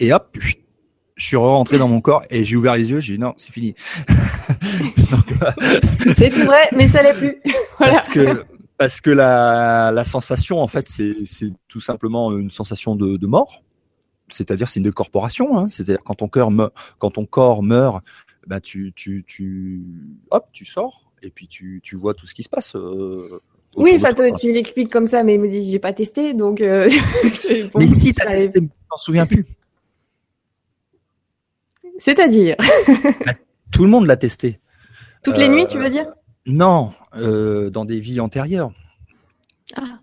Et 0.00 0.12
hop 0.12 0.36
je 1.16 1.26
suis 1.26 1.36
rentré 1.36 1.78
dans 1.78 1.88
mon 1.88 2.00
corps 2.00 2.22
et 2.30 2.44
j'ai 2.44 2.54
ouvert 2.54 2.76
les 2.76 2.90
yeux 2.90 3.00
j'ai 3.00 3.14
dit 3.14 3.18
non 3.18 3.34
c'est 3.36 3.52
fini. 3.52 3.74
C'est 6.16 6.30
tout 6.30 6.44
vrai 6.44 6.68
mais 6.76 6.88
ça 6.88 7.02
l'est 7.02 7.14
plus. 7.14 7.40
Voilà. 7.78 7.94
parce 7.94 8.08
que 8.08 8.44
parce 8.78 9.00
que 9.00 9.10
la, 9.10 9.90
la 9.92 10.04
sensation, 10.04 10.58
en 10.58 10.68
fait, 10.68 10.88
c'est 10.88 11.52
tout 11.66 11.80
simplement 11.80 12.36
une 12.36 12.50
sensation 12.50 12.94
de, 12.94 13.16
de 13.16 13.26
mort. 13.26 13.64
C'est-à-dire, 14.30 14.68
c'est 14.68 14.78
une 14.78 14.84
décorporation. 14.84 15.58
Hein. 15.58 15.68
C'est-à-dire, 15.70 16.02
quand 16.04 16.14
ton 16.14 16.28
cœur 16.28 16.50
meurt, 16.50 16.72
quand 16.98 17.10
ton 17.10 17.26
corps 17.26 17.62
meurt, 17.62 18.04
ben 18.46 18.60
tu, 18.60 18.92
tu, 18.94 19.24
tu, 19.26 19.82
hop, 20.30 20.46
tu 20.52 20.64
sors 20.64 21.10
et 21.22 21.30
puis 21.30 21.48
tu, 21.48 21.80
tu 21.82 21.96
vois 21.96 22.14
tout 22.14 22.26
ce 22.26 22.34
qui 22.34 22.44
se 22.44 22.48
passe. 22.48 22.76
Euh, 22.76 23.40
oui, 23.76 23.92
enfin, 23.96 24.12
tu 24.14 24.52
l'expliques 24.52 24.90
comme 24.90 25.06
ça, 25.06 25.24
mais 25.24 25.34
il 25.34 25.40
me 25.40 25.48
dit, 25.48 25.70
j'ai 25.70 25.78
pas 25.78 25.92
testé, 25.92 26.32
donc. 26.32 26.60
Euh, 26.60 26.88
mais 27.76 27.86
si 27.86 28.14
t'as 28.14 28.26
testé, 28.26 28.60
t'en 28.60 28.96
souviens 28.96 29.26
plus. 29.26 29.44
C'est-à-dire 31.98 32.54
bah, 33.26 33.32
Tout 33.72 33.82
le 33.82 33.90
monde 33.90 34.06
l'a 34.06 34.16
testé. 34.16 34.60
Toutes 35.24 35.36
les 35.36 35.48
nuits, 35.48 35.66
tu 35.66 35.78
veux 35.78 35.90
dire? 35.90 36.06
Non, 36.46 36.92
euh, 37.14 37.70
dans 37.70 37.84
des 37.84 38.00
vies 38.00 38.20
antérieures. 38.20 38.72
Ah. 39.76 40.00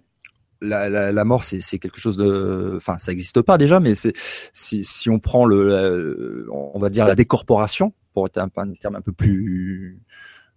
La, 0.61 0.89
la, 0.89 1.11
la, 1.11 1.23
mort, 1.25 1.43
c'est 1.43 1.79
quelque 1.79 1.99
chose 1.99 2.17
de, 2.17 2.73
enfin, 2.77 2.97
ça 2.97 3.11
n'existe 3.11 3.41
pas 3.41 3.57
déjà, 3.57 3.79
mais 3.79 3.93
c'est 3.93 4.13
si, 4.53 4.83
si 4.83 5.09
on 5.09 5.19
prend 5.19 5.45
le, 5.45 6.47
on 6.49 6.79
va 6.79 6.89
dire 6.89 7.05
la 7.05 7.15
décorporation 7.15 7.93
pour 8.13 8.25
être 8.25 8.37
un, 8.37 8.49
un 8.55 8.73
terme 8.73 8.95
un 8.95 9.01
peu 9.01 9.11
plus, 9.11 10.01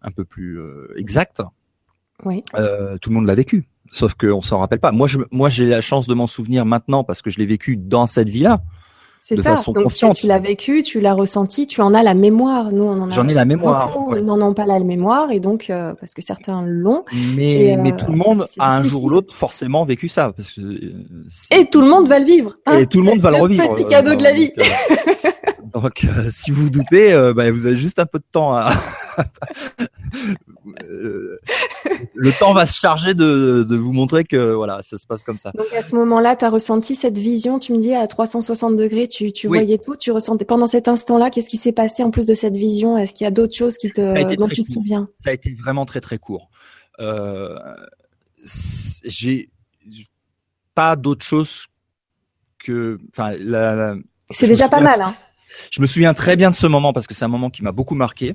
un 0.00 0.10
peu 0.10 0.24
plus 0.24 0.60
euh, 0.60 0.92
exact. 0.96 1.42
Oui. 2.24 2.44
Euh, 2.56 2.96
tout 2.98 3.10
le 3.10 3.16
monde 3.16 3.26
l'a 3.26 3.34
vécu, 3.34 3.68
sauf 3.90 4.14
qu'on 4.14 4.40
s'en 4.40 4.58
rappelle 4.58 4.80
pas. 4.80 4.92
Moi, 4.92 5.08
je, 5.08 5.18
moi, 5.30 5.48
j'ai 5.48 5.66
la 5.66 5.80
chance 5.80 6.06
de 6.06 6.14
m'en 6.14 6.26
souvenir 6.26 6.64
maintenant 6.64 7.04
parce 7.04 7.20
que 7.20 7.30
je 7.30 7.38
l'ai 7.38 7.46
vécu 7.46 7.76
dans 7.76 8.06
cette 8.06 8.28
vie-là. 8.28 8.62
C'est 9.28 9.42
ça. 9.42 9.56
Donc 9.74 9.92
tu, 10.14 10.26
l'as 10.26 10.38
vécu, 10.38 10.82
tu 10.82 11.00
l'as 11.00 11.12
ressenti, 11.12 11.66
tu 11.66 11.82
en 11.82 11.92
as 11.92 12.02
la 12.02 12.14
mémoire. 12.14 12.72
Nous, 12.72 12.84
on 12.84 12.98
en 12.98 13.10
a. 13.10 13.10
J'en 13.10 13.28
ai 13.28 13.34
la 13.34 13.44
mémoire. 13.44 13.92
Beaucoup 13.92 14.16
n'en 14.16 14.40
ont 14.40 14.54
pas 14.54 14.64
la 14.64 14.80
mémoire 14.80 15.30
et 15.32 15.38
donc 15.38 15.68
euh, 15.68 15.92
parce 16.00 16.14
que 16.14 16.22
certains 16.22 16.62
l'ont. 16.62 17.04
Mais 17.36 17.76
mais 17.78 17.94
tout 17.94 18.10
le 18.10 18.16
monde 18.16 18.46
a 18.58 18.78
un 18.78 18.84
jour 18.84 19.04
ou 19.04 19.10
l'autre 19.10 19.34
forcément 19.34 19.84
vécu 19.84 20.08
ça. 20.08 20.32
Parce 20.32 20.52
que, 20.52 20.62
euh, 20.62 21.04
et 21.50 21.68
tout 21.68 21.82
le 21.82 21.88
monde 21.88 22.08
va 22.08 22.18
le 22.18 22.24
vivre. 22.24 22.56
Hein. 22.64 22.78
et 22.78 22.86
tout 22.86 23.00
le 23.00 23.04
monde 23.04 23.20
va 23.20 23.30
le, 23.30 23.36
revivre. 23.36 23.70
Petit 23.74 23.84
cadeau 23.84 24.14
de 24.14 24.22
la 24.22 24.32
vie. 24.32 24.50
Donc, 25.74 26.06
si 26.30 26.50
vous 26.50 26.70
doutez, 26.70 27.12
bah, 27.36 27.50
vous 27.50 27.66
avez 27.66 27.76
juste 27.76 27.98
un 27.98 28.06
peu 28.06 28.20
de 28.20 28.24
temps 28.32 28.54
à, 28.54 28.70
Euh, 30.82 31.38
le 32.14 32.32
temps 32.32 32.52
va 32.52 32.66
se 32.66 32.78
charger 32.78 33.14
de, 33.14 33.64
de, 33.68 33.76
vous 33.76 33.92
montrer 33.92 34.24
que 34.24 34.52
voilà, 34.52 34.82
ça 34.82 34.98
se 34.98 35.06
passe 35.06 35.24
comme 35.24 35.38
ça. 35.38 35.50
Donc 35.56 35.72
à 35.76 35.82
ce 35.82 35.94
moment-là, 35.96 36.36
tu 36.36 36.44
as 36.44 36.50
ressenti 36.50 36.94
cette 36.94 37.18
vision, 37.18 37.58
tu 37.58 37.72
me 37.72 37.78
dis 37.78 37.94
à 37.94 38.06
360 38.06 38.76
degrés, 38.76 39.08
tu, 39.08 39.32
tu 39.32 39.48
voyais 39.48 39.78
tout, 39.78 39.96
tu 39.96 40.10
ressentais 40.10 40.44
pendant 40.44 40.66
cet 40.66 40.88
instant-là, 40.88 41.30
qu'est-ce 41.30 41.48
qui 41.48 41.56
s'est 41.56 41.72
passé 41.72 42.02
en 42.02 42.10
plus 42.10 42.26
de 42.26 42.34
cette 42.34 42.56
vision? 42.56 42.96
Est-ce 42.98 43.14
qu'il 43.14 43.24
y 43.24 43.28
a 43.28 43.30
d'autres 43.30 43.54
choses 43.54 43.76
qui 43.76 43.90
te 43.90 44.34
dont 44.36 44.48
tu 44.48 44.64
te 44.64 44.70
souviens? 44.70 45.08
Ça 45.18 45.30
a 45.30 45.32
été 45.32 45.54
vraiment 45.54 45.86
très 45.86 46.00
très 46.00 46.18
court. 46.18 46.50
Euh, 47.00 47.58
j'ai 49.04 49.50
pas 50.74 50.96
d'autre 50.96 51.24
chose 51.24 51.66
que 52.58 52.98
enfin 53.10 53.32
la, 53.38 53.94
c'est 54.30 54.46
déjà 54.46 54.68
pas 54.68 54.80
mal 54.80 55.00
hein. 55.00 55.14
Je 55.70 55.80
me 55.80 55.86
souviens 55.86 56.14
très 56.14 56.36
bien 56.36 56.50
de 56.50 56.54
ce 56.54 56.66
moment 56.66 56.92
parce 56.92 57.06
que 57.06 57.14
c'est 57.14 57.24
un 57.24 57.28
moment 57.28 57.50
qui 57.50 57.62
m'a 57.62 57.72
beaucoup 57.72 57.94
marqué. 57.94 58.34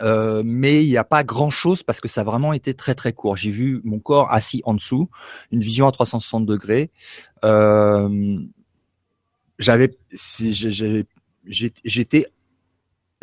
Euh, 0.00 0.42
mais 0.44 0.84
il 0.84 0.88
n'y 0.88 0.96
a 0.96 1.04
pas 1.04 1.22
grand 1.22 1.50
chose 1.50 1.82
parce 1.82 2.00
que 2.00 2.08
ça 2.08 2.22
a 2.22 2.24
vraiment 2.24 2.52
été 2.52 2.74
très 2.74 2.94
très 2.94 3.12
court. 3.12 3.36
J'ai 3.36 3.50
vu 3.50 3.80
mon 3.84 4.00
corps 4.00 4.32
assis 4.32 4.60
en 4.64 4.74
dessous, 4.74 5.08
une 5.52 5.60
vision 5.60 5.86
à 5.86 5.92
360 5.92 6.46
degrés. 6.46 6.90
Euh, 7.44 8.38
j'avais, 9.58 9.96
j'étais, 11.46 12.26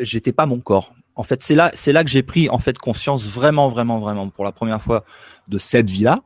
j'étais 0.00 0.32
pas 0.32 0.46
mon 0.46 0.60
corps. 0.60 0.94
En 1.14 1.24
fait, 1.24 1.42
c'est 1.42 1.54
là, 1.54 1.70
c'est 1.74 1.92
là 1.92 2.04
que 2.04 2.10
j'ai 2.10 2.22
pris 2.22 2.48
en 2.48 2.58
fait 2.58 2.78
conscience 2.78 3.26
vraiment, 3.26 3.68
vraiment, 3.68 3.98
vraiment 3.98 4.30
pour 4.30 4.44
la 4.44 4.52
première 4.52 4.82
fois 4.82 5.04
de 5.48 5.58
cette 5.58 5.90
vie-là 5.90 6.22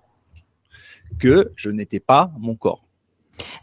que 1.18 1.52
je 1.56 1.70
n'étais 1.70 1.98
pas 2.00 2.30
mon 2.38 2.54
corps. 2.54 2.82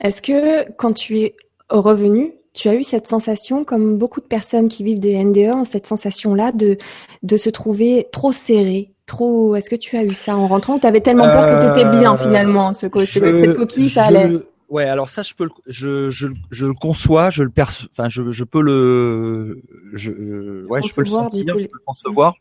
Est-ce 0.01 0.21
que 0.21 0.69
quand 0.73 0.93
tu 0.93 1.19
es 1.19 1.35
revenu, 1.69 2.33
tu 2.53 2.69
as 2.69 2.75
eu 2.75 2.83
cette 2.83 3.07
sensation, 3.07 3.63
comme 3.63 3.97
beaucoup 3.97 4.21
de 4.21 4.25
personnes 4.25 4.67
qui 4.67 4.83
vivent 4.83 4.99
des 4.99 5.23
NDE 5.23 5.53
ont 5.53 5.65
cette 5.65 5.87
sensation-là 5.87 6.51
de, 6.51 6.77
de 7.23 7.37
se 7.37 7.49
trouver 7.49 8.07
trop 8.11 8.31
serré, 8.31 8.91
trop. 9.05 9.55
Est-ce 9.55 9.69
que 9.69 9.75
tu 9.75 9.97
as 9.97 10.03
eu 10.03 10.13
ça 10.13 10.35
en 10.37 10.47
rentrant 10.47 10.77
tu 10.79 10.87
avais 10.87 11.01
tellement 11.01 11.25
peur 11.25 11.45
que 11.47 11.65
tu 11.65 11.79
étais 11.79 11.89
bien 11.97 12.13
euh, 12.13 12.17
finalement 12.17 12.73
ce 12.73 12.87
Cette 13.05 13.55
coquille, 13.55 13.89
ça 13.89 14.05
allait? 14.05 14.39
Ouais, 14.69 14.85
alors 14.85 15.09
ça, 15.09 15.21
je 15.21 15.35
peux, 15.35 15.43
le, 15.43 15.51
je, 15.67 16.09
je, 16.09 16.27
je 16.49 16.65
le 16.65 16.73
conçois, 16.73 17.29
je 17.29 17.43
le 17.43 17.51
perçois, 17.51 17.89
enfin, 17.91 18.09
je, 18.09 18.31
je 18.31 18.43
peux 18.43 18.61
le, 18.61 19.61
je, 19.93 20.65
ouais, 20.65 20.81
je 20.81 20.93
peux 20.93 21.01
le 21.01 21.07
sentir, 21.07 21.45
je 21.47 21.67
peux 21.67 21.77
le 21.77 21.85
concevoir. 21.85 22.33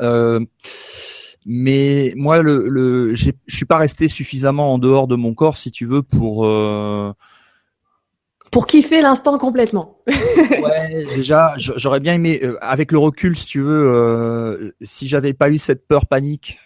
Euh, 0.00 0.40
mais 1.46 2.12
moi, 2.16 2.42
le, 2.42 2.68
le, 2.68 3.14
je 3.14 3.30
suis 3.46 3.64
pas 3.66 3.76
resté 3.76 4.08
suffisamment 4.08 4.74
en 4.74 4.78
dehors 4.78 5.06
de 5.06 5.14
mon 5.14 5.32
corps, 5.32 5.56
si 5.56 5.70
tu 5.70 5.86
veux, 5.86 6.02
pour 6.02 6.44
euh, 6.44 7.12
pour 8.50 8.66
kiffer 8.66 9.02
l'instant 9.02 9.38
complètement. 9.38 9.98
ouais, 10.06 11.04
déjà, 11.14 11.54
j'aurais 11.56 12.00
bien 12.00 12.14
aimé, 12.14 12.40
euh, 12.42 12.56
avec 12.60 12.92
le 12.92 12.98
recul, 12.98 13.36
si 13.36 13.46
tu 13.46 13.60
veux, 13.60 13.92
euh, 13.94 14.74
si 14.80 15.08
j'avais 15.08 15.34
pas 15.34 15.50
eu 15.50 15.58
cette 15.58 15.86
peur 15.86 16.06
panique 16.06 16.58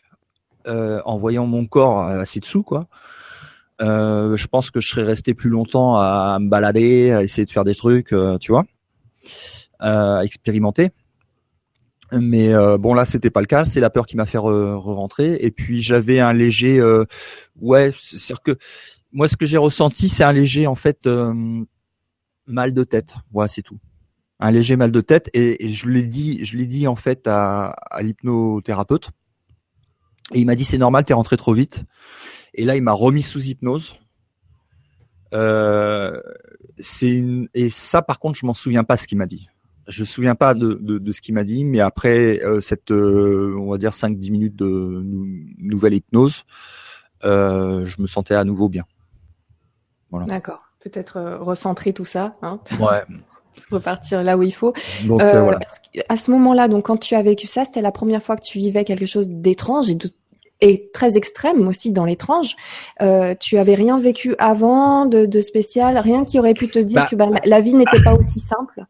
euh, 0.67 1.01
en 1.05 1.17
voyant 1.17 1.47
mon 1.47 1.67
corps 1.67 2.03
assis 2.03 2.41
dessous, 2.41 2.63
quoi. 2.63 2.87
je 3.81 4.47
pense 4.47 4.71
que 4.71 4.81
je 4.81 4.89
serais 4.89 5.03
resté 5.03 5.35
plus 5.35 5.51
longtemps 5.51 5.97
à 5.97 6.39
me 6.41 6.49
balader, 6.49 7.11
à 7.11 7.23
essayer 7.23 7.45
de 7.45 7.51
faire 7.51 7.65
des 7.65 7.75
trucs, 7.75 8.15
tu 8.41 8.53
vois, 8.53 8.65
à 9.81 10.21
expérimenter. 10.23 10.91
Mais 12.13 12.53
bon 12.79 12.95
là, 12.95 13.05
c'était 13.05 13.31
pas 13.31 13.41
le 13.41 13.47
cas. 13.47 13.65
C'est 13.65 13.81
la 13.81 13.89
peur 13.91 14.07
qui 14.07 14.17
m'a 14.17 14.27
fait 14.27 14.39
re-rentrer. 14.39 15.39
Et 15.41 15.51
puis 15.51 15.83
j'avais 15.83 16.21
un 16.21 16.33
léger, 16.33 16.81
ouais, 17.61 17.93
c'est-à-dire 17.97 18.43
que 18.43 18.57
moi, 19.13 19.29
ce 19.29 19.37
que 19.37 19.47
j'ai 19.47 19.59
ressenti, 19.59 20.09
c'est 20.09 20.25
un 20.25 20.33
léger 20.33 20.67
en 20.67 20.75
fait 20.75 21.09
mal 22.47 22.73
de 22.73 22.85
tête. 22.85 23.17
Voilà, 23.33 23.49
c'est 23.49 23.63
tout. 23.63 23.79
Un 24.41 24.51
léger 24.51 24.77
mal 24.77 24.91
de 24.91 25.01
tête 25.01 25.31
et, 25.35 25.69
je 25.69 25.89
l'ai 25.89 26.03
dit, 26.03 26.45
je 26.45 26.57
l'ai 26.57 26.67
dit 26.67 26.89
en 26.89 26.97
fait 26.97 27.27
à, 27.27 27.69
à 27.69 28.03
l'hypnothérapeute. 28.03 29.11
Et 30.35 30.41
il 30.41 30.47
m'a 30.47 30.55
dit 30.55 30.65
c'est 30.65 30.79
normal, 30.79 31.05
t'es 31.05 31.15
rentré 31.15 31.37
trop 31.37 31.55
vite. 31.55 31.85
Et 32.55 32.65
là, 32.65 32.77
il 32.77 32.83
m'a 32.83 32.93
remis 32.93 33.23
sous 33.23 33.41
hypnose. 33.41 33.97
Euh, 35.33 36.21
c'est 36.79 37.11
une... 37.11 37.49
et 37.55 37.71
ça, 37.71 38.03
par 38.03 38.19
contre, 38.19 38.39
je 38.39 38.47
m'en 38.47 38.55
souviens 38.55 38.85
pas 38.85 38.97
ce 38.97 39.07
qu'il 39.07 39.19
m'a 39.19 39.27
dit. 39.27 39.49
Je 39.89 40.03
me 40.03 40.07
souviens 40.07 40.35
pas 40.35 40.55
de, 40.55 41.01
ce 41.11 41.21
qu'il 41.21 41.35
m'a 41.35 41.45
dit, 41.45 41.65
mais 41.65 41.81
après 41.81 42.41
euh, 42.45 42.61
cette, 42.61 42.93
euh, 42.93 43.57
on 43.59 43.71
va 43.71 43.79
dire 43.79 43.91
5-10 43.91 44.31
minutes 44.31 44.57
de 44.57 45.03
nouvelle 45.59 45.95
hypnose, 45.95 46.45
je 47.23 48.01
me 48.01 48.07
sentais 48.07 48.35
à 48.35 48.45
nouveau 48.45 48.69
bien. 48.69 48.85
Voilà. 50.11 50.27
D'accord 50.27 50.72
peut-être 50.83 51.17
euh, 51.17 51.39
recentrer 51.39 51.93
tout 51.93 52.05
ça. 52.05 52.35
Hein 52.43 52.59
ouais. 52.81 53.03
repartir 53.71 54.23
là 54.23 54.37
où 54.37 54.43
il 54.43 54.53
faut. 54.53 54.73
Donc, 55.05 55.23
euh, 55.23 55.43
voilà. 55.43 55.61
À 56.09 56.17
ce 56.17 56.31
moment-là, 56.31 56.69
donc 56.69 56.87
quand 56.87 56.97
tu 56.97 57.15
as 57.15 57.23
vécu 57.23 57.47
ça, 57.47 57.65
c'était 57.65 57.83
la 57.83 57.93
première 57.93 58.23
fois 58.23 58.37
que 58.37 58.43
tu 58.43 58.59
vivais 58.59 58.85
quelque 58.85 59.07
chose 59.07 59.29
d'étrange 59.29 59.91
et, 59.91 59.99
et 60.61 60.91
très 60.93 61.17
extrême 61.17 61.67
aussi 61.67 61.93
dans 61.93 62.05
l'étrange. 62.05 62.55
Euh, 63.01 63.35
tu 63.39 63.59
avais 63.59 63.75
rien 63.75 63.99
vécu 63.99 64.35
avant 64.39 65.07
de, 65.07 65.27
de, 65.27 65.41
spécial, 65.41 65.99
rien 65.99 66.25
qui 66.25 66.39
aurait 66.39 66.55
pu 66.55 66.69
te 66.69 66.79
dire 66.79 67.03
bah, 67.03 67.07
que 67.11 67.17
bah, 67.17 67.29
la, 67.45 67.61
vie 67.61 67.75
n'était 67.75 68.03
pas 68.03 68.15
aussi 68.15 68.41
simple? 68.41 68.85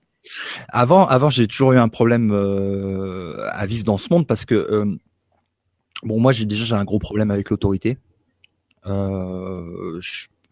Avant, 0.69 1.07
avant, 1.07 1.31
j'ai 1.31 1.49
toujours 1.49 1.73
eu 1.73 1.79
un 1.79 1.89
problème 1.89 2.31
euh, 2.33 3.49
à 3.53 3.67
vivre 3.67 3.85
dans 3.85 3.99
ce 3.99 4.09
monde 4.11 4.27
parce 4.27 4.45
que 4.45 4.55
euh, 4.55 4.85
bon, 6.03 6.21
moi, 6.21 6.33
j'ai 6.33 6.45
déjà 6.45 6.65
j'ai 6.65 6.75
un 6.75 6.85
gros 6.85 6.99
problème 6.99 7.31
avec 7.31 7.51
l'autorité. 7.51 7.99
Euh, 8.87 10.01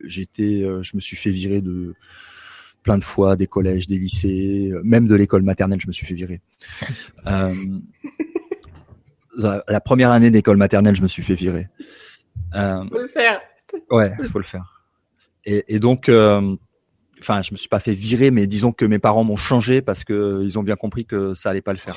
j'étais, 0.04 0.62
euh, 0.62 0.82
je 0.82 0.96
me 0.96 1.00
suis 1.00 1.16
fait 1.16 1.30
virer 1.30 1.60
de 1.60 1.94
plein 2.82 2.98
de 2.98 3.04
fois 3.04 3.36
des 3.36 3.46
collèges, 3.46 3.86
des 3.86 3.98
lycées, 3.98 4.70
euh, 4.72 4.80
même 4.84 5.06
de 5.06 5.14
l'école 5.14 5.42
maternelle, 5.42 5.80
je 5.80 5.86
me 5.86 5.92
suis 5.92 6.06
fait 6.06 6.14
virer. 6.14 6.40
euh, 7.26 7.54
la 9.36 9.80
première 9.80 10.10
année 10.10 10.30
d'école 10.30 10.56
maternelle, 10.56 10.96
je 10.96 11.02
me 11.02 11.08
suis 11.08 11.22
fait 11.22 11.34
virer. 11.34 11.68
Euh, 12.54 12.84
faut 12.88 12.98
le 12.98 13.08
faire. 13.08 13.40
Ouais, 13.90 14.12
faut 14.30 14.38
le 14.38 14.44
faire. 14.44 14.84
Et, 15.44 15.64
et 15.74 15.78
donc, 15.78 16.08
euh, 16.08 16.56
enfin, 17.20 17.42
je 17.42 17.52
me 17.52 17.56
suis 17.56 17.68
pas 17.68 17.80
fait 17.80 17.92
virer, 17.92 18.30
mais 18.30 18.46
disons 18.46 18.72
que 18.72 18.84
mes 18.84 18.98
parents 18.98 19.24
m'ont 19.24 19.36
changé 19.36 19.82
parce 19.82 20.04
que 20.04 20.40
ils 20.42 20.58
ont 20.58 20.62
bien 20.62 20.76
compris 20.76 21.04
que 21.04 21.34
ça 21.34 21.50
allait 21.50 21.62
pas 21.62 21.72
le 21.72 21.78
faire. 21.78 21.96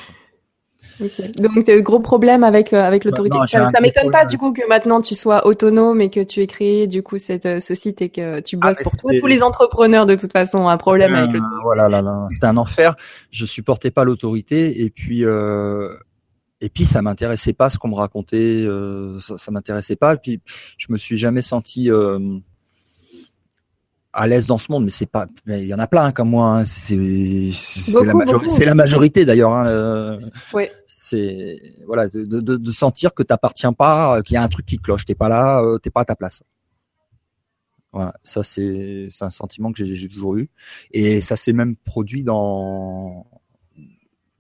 Donc, 1.00 1.64
tu 1.64 1.72
as 1.72 1.76
eu 1.76 1.82
gros 1.82 2.00
problème 2.00 2.44
avec, 2.44 2.74
euh, 2.74 2.84
avec 2.84 3.06
l'autorité. 3.06 3.38
ça, 3.48 3.70
ça 3.72 3.82
m'étonne 3.82 4.12
pas, 4.12 4.26
du 4.26 4.38
coup, 4.38 4.54
que 4.54 4.68
maintenant 4.68 5.02
tu 5.02 5.16
sois 5.16 5.46
autonome 5.48 6.02
et 6.02 6.10
que 6.10 6.22
tu 6.22 6.42
aies 6.42 6.48
créé, 6.48 6.88
du 6.88 7.04
coup, 7.04 7.18
cette, 7.18 7.46
euh, 7.46 7.60
ce 7.60 7.76
site 7.76 8.02
et 8.02 8.10
que 8.10 8.40
tu 8.40 8.58
ah, 8.62 8.70
bosses 8.70 8.84
pour 8.84 8.98
toi. 8.98 9.12
Tous 9.20 9.28
les 9.28 9.42
entrepreneurs, 9.42 10.06
de 10.06 10.16
toute 10.16 10.32
façon, 10.32 10.60
ont 10.60 10.70
un 10.70 10.78
problème 10.78 11.14
avec 11.14 11.32
l'autorité. 11.32 11.62
Voilà, 11.64 11.90
là, 11.90 12.02
là. 12.02 12.28
C'était 12.30 12.48
un 12.48 12.58
enfer. 12.58 12.96
Je 13.32 13.46
supportais 13.46 13.92
pas 13.92 14.04
l'autorité 14.04 14.84
et 14.84 14.90
puis, 14.90 15.26
euh, 15.26 15.90
et 16.64 16.70
puis 16.70 16.86
ça 16.86 17.02
m'intéressait 17.02 17.52
pas 17.52 17.70
ce 17.70 17.78
qu'on 17.78 17.90
me 17.90 17.96
racontait, 17.96 18.38
euh, 18.38 19.20
ça, 19.20 19.38
ça 19.38 19.52
m'intéressait 19.52 19.98
pas. 19.98 20.14
Et 20.14 20.18
puis 20.18 20.42
je 20.78 20.88
me 20.92 20.98
suis 20.98 21.18
jamais 21.18 21.42
senti 21.42 21.92
euh, 21.92 22.40
à 24.14 24.28
l'aise 24.28 24.48
dans 24.48 24.58
ce 24.58 24.72
monde, 24.72 24.86
mais 24.86 24.92
c'est 24.92 25.08
pas, 25.08 25.26
il 25.48 25.66
y 25.66 25.74
en 25.74 25.80
a 25.80 25.88
plein 25.88 26.12
comme 26.12 26.30
moi. 26.30 26.60
Hein. 26.60 26.66
C'est 26.66 26.96
la, 26.96 28.14
majorité, 28.14 28.66
la 28.66 28.76
majorité 28.76 29.26
d'ailleurs. 29.26 29.52
Hein. 29.52 29.68
Euh, 29.68 30.20
ouais. 30.54 30.72
C'est 31.14 31.62
voilà 31.86 32.08
de, 32.08 32.24
de, 32.26 32.58
de, 32.58 32.72
sentir 32.72 33.14
que 33.14 33.22
t'appartiens 33.22 33.72
pas, 33.72 34.24
qu'il 34.24 34.34
y 34.34 34.38
a 34.38 34.44
un 34.44 34.48
truc 34.48 34.66
qui 34.66 34.80
cloche, 34.80 35.06
t'es 35.06 35.14
pas 35.14 35.30
là, 35.30 35.62
euh, 35.62 35.78
t'es 35.78 35.92
pas 35.92 36.02
à 36.02 36.06
ta 36.06 36.16
place. 36.16 36.44
Voilà, 37.92 38.14
ça 38.24 38.42
c'est 38.42 39.10
c'est 39.12 39.24
un 39.24 39.30
sentiment 39.30 39.72
que 39.72 39.86
j'ai 39.86 40.10
toujours 40.10 40.38
eu, 40.38 40.50
et 40.92 41.22
ça 41.22 41.36
s'est 41.36 41.54
même 41.54 41.76
produit 41.76 42.24
dans 42.24 43.28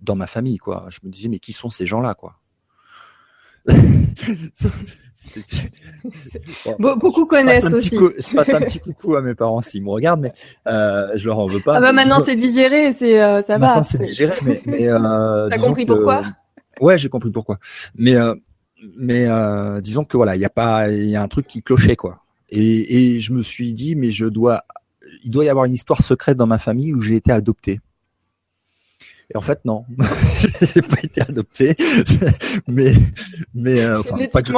dans 0.02 0.16
ma 0.16 0.26
famille 0.26 0.58
quoi. 0.58 0.88
Je 0.90 1.00
me 1.04 1.12
disais 1.12 1.30
mais 1.30 1.38
qui 1.38 1.54
sont 1.54 1.70
ces 1.70 1.86
gens 1.86 2.02
là 2.02 2.16
quoi. 2.16 2.40
Beaucoup 6.80 7.26
connaissent 7.26 7.74
aussi. 7.74 7.96
je 7.96 8.36
passe 8.36 8.54
un 8.54 8.62
petit 8.62 8.80
coucou 8.80 9.16
à 9.16 9.22
mes 9.22 9.36
parents 9.36 9.62
s'ils 9.62 9.84
me 9.84 9.90
regardent, 9.90 10.22
mais 10.22 10.34
euh, 10.68 11.12
je 11.16 11.28
leur 11.28 11.40
en 11.40 11.48
veux 11.48 11.60
pas. 11.60 11.76
Ah 11.78 11.82
bah 11.82 11.94
maintenant 11.94 12.20
c'est 12.20 12.36
digéré, 12.36 12.92
c'est 12.92 13.22
euh, 13.22 13.42
ça 13.42 13.58
va. 13.58 13.84
C'est 13.84 14.02
digéré, 14.02 14.36
mais, 14.44 14.62
mais 14.66 14.88
euh, 14.88 15.50
t'as 15.50 15.60
compris 15.60 15.86
pourquoi? 15.86 16.24
Ouais, 16.80 16.98
j'ai 16.98 17.10
compris 17.10 17.32
pourquoi. 17.32 17.60
Mais 17.96 18.16
euh, 18.16 18.36
mais 18.98 19.28
euh, 19.28 19.82
disons 19.82 20.04
que 20.04 20.18
voilà, 20.18 20.36
il 20.36 20.42
y 20.42 20.46
a 20.46 20.50
pas, 20.50 20.90
il 20.90 21.10
y 21.10 21.16
a 21.16 21.22
un 21.22 21.28
truc 21.28 21.48
qui 21.48 21.62
clochait 21.62 21.96
quoi. 21.96 22.24
Et, 22.50 23.16
et 23.16 23.20
je 23.20 23.34
me 23.34 23.42
suis 23.42 23.74
dit, 23.74 23.96
mais 23.96 24.12
je 24.12 24.26
dois, 24.26 24.64
il 25.24 25.32
doit 25.32 25.46
y 25.46 25.50
avoir 25.50 25.66
une 25.66 25.74
histoire 25.74 26.02
secrète 26.02 26.38
dans 26.38 26.48
ma 26.48 26.60
famille 26.60 26.94
où 26.94 27.00
j'ai 27.00 27.16
été 27.16 27.32
adopté. 27.32 27.80
Et 29.34 29.38
en 29.38 29.42
fait, 29.42 29.64
non, 29.66 29.86
j'ai 30.74 30.82
pas 30.82 31.02
été 31.02 31.22
adopté, 31.22 31.76
mais 32.68 32.94
mais 33.54 33.82
euh, 33.82 34.00
enfin, 34.00 34.18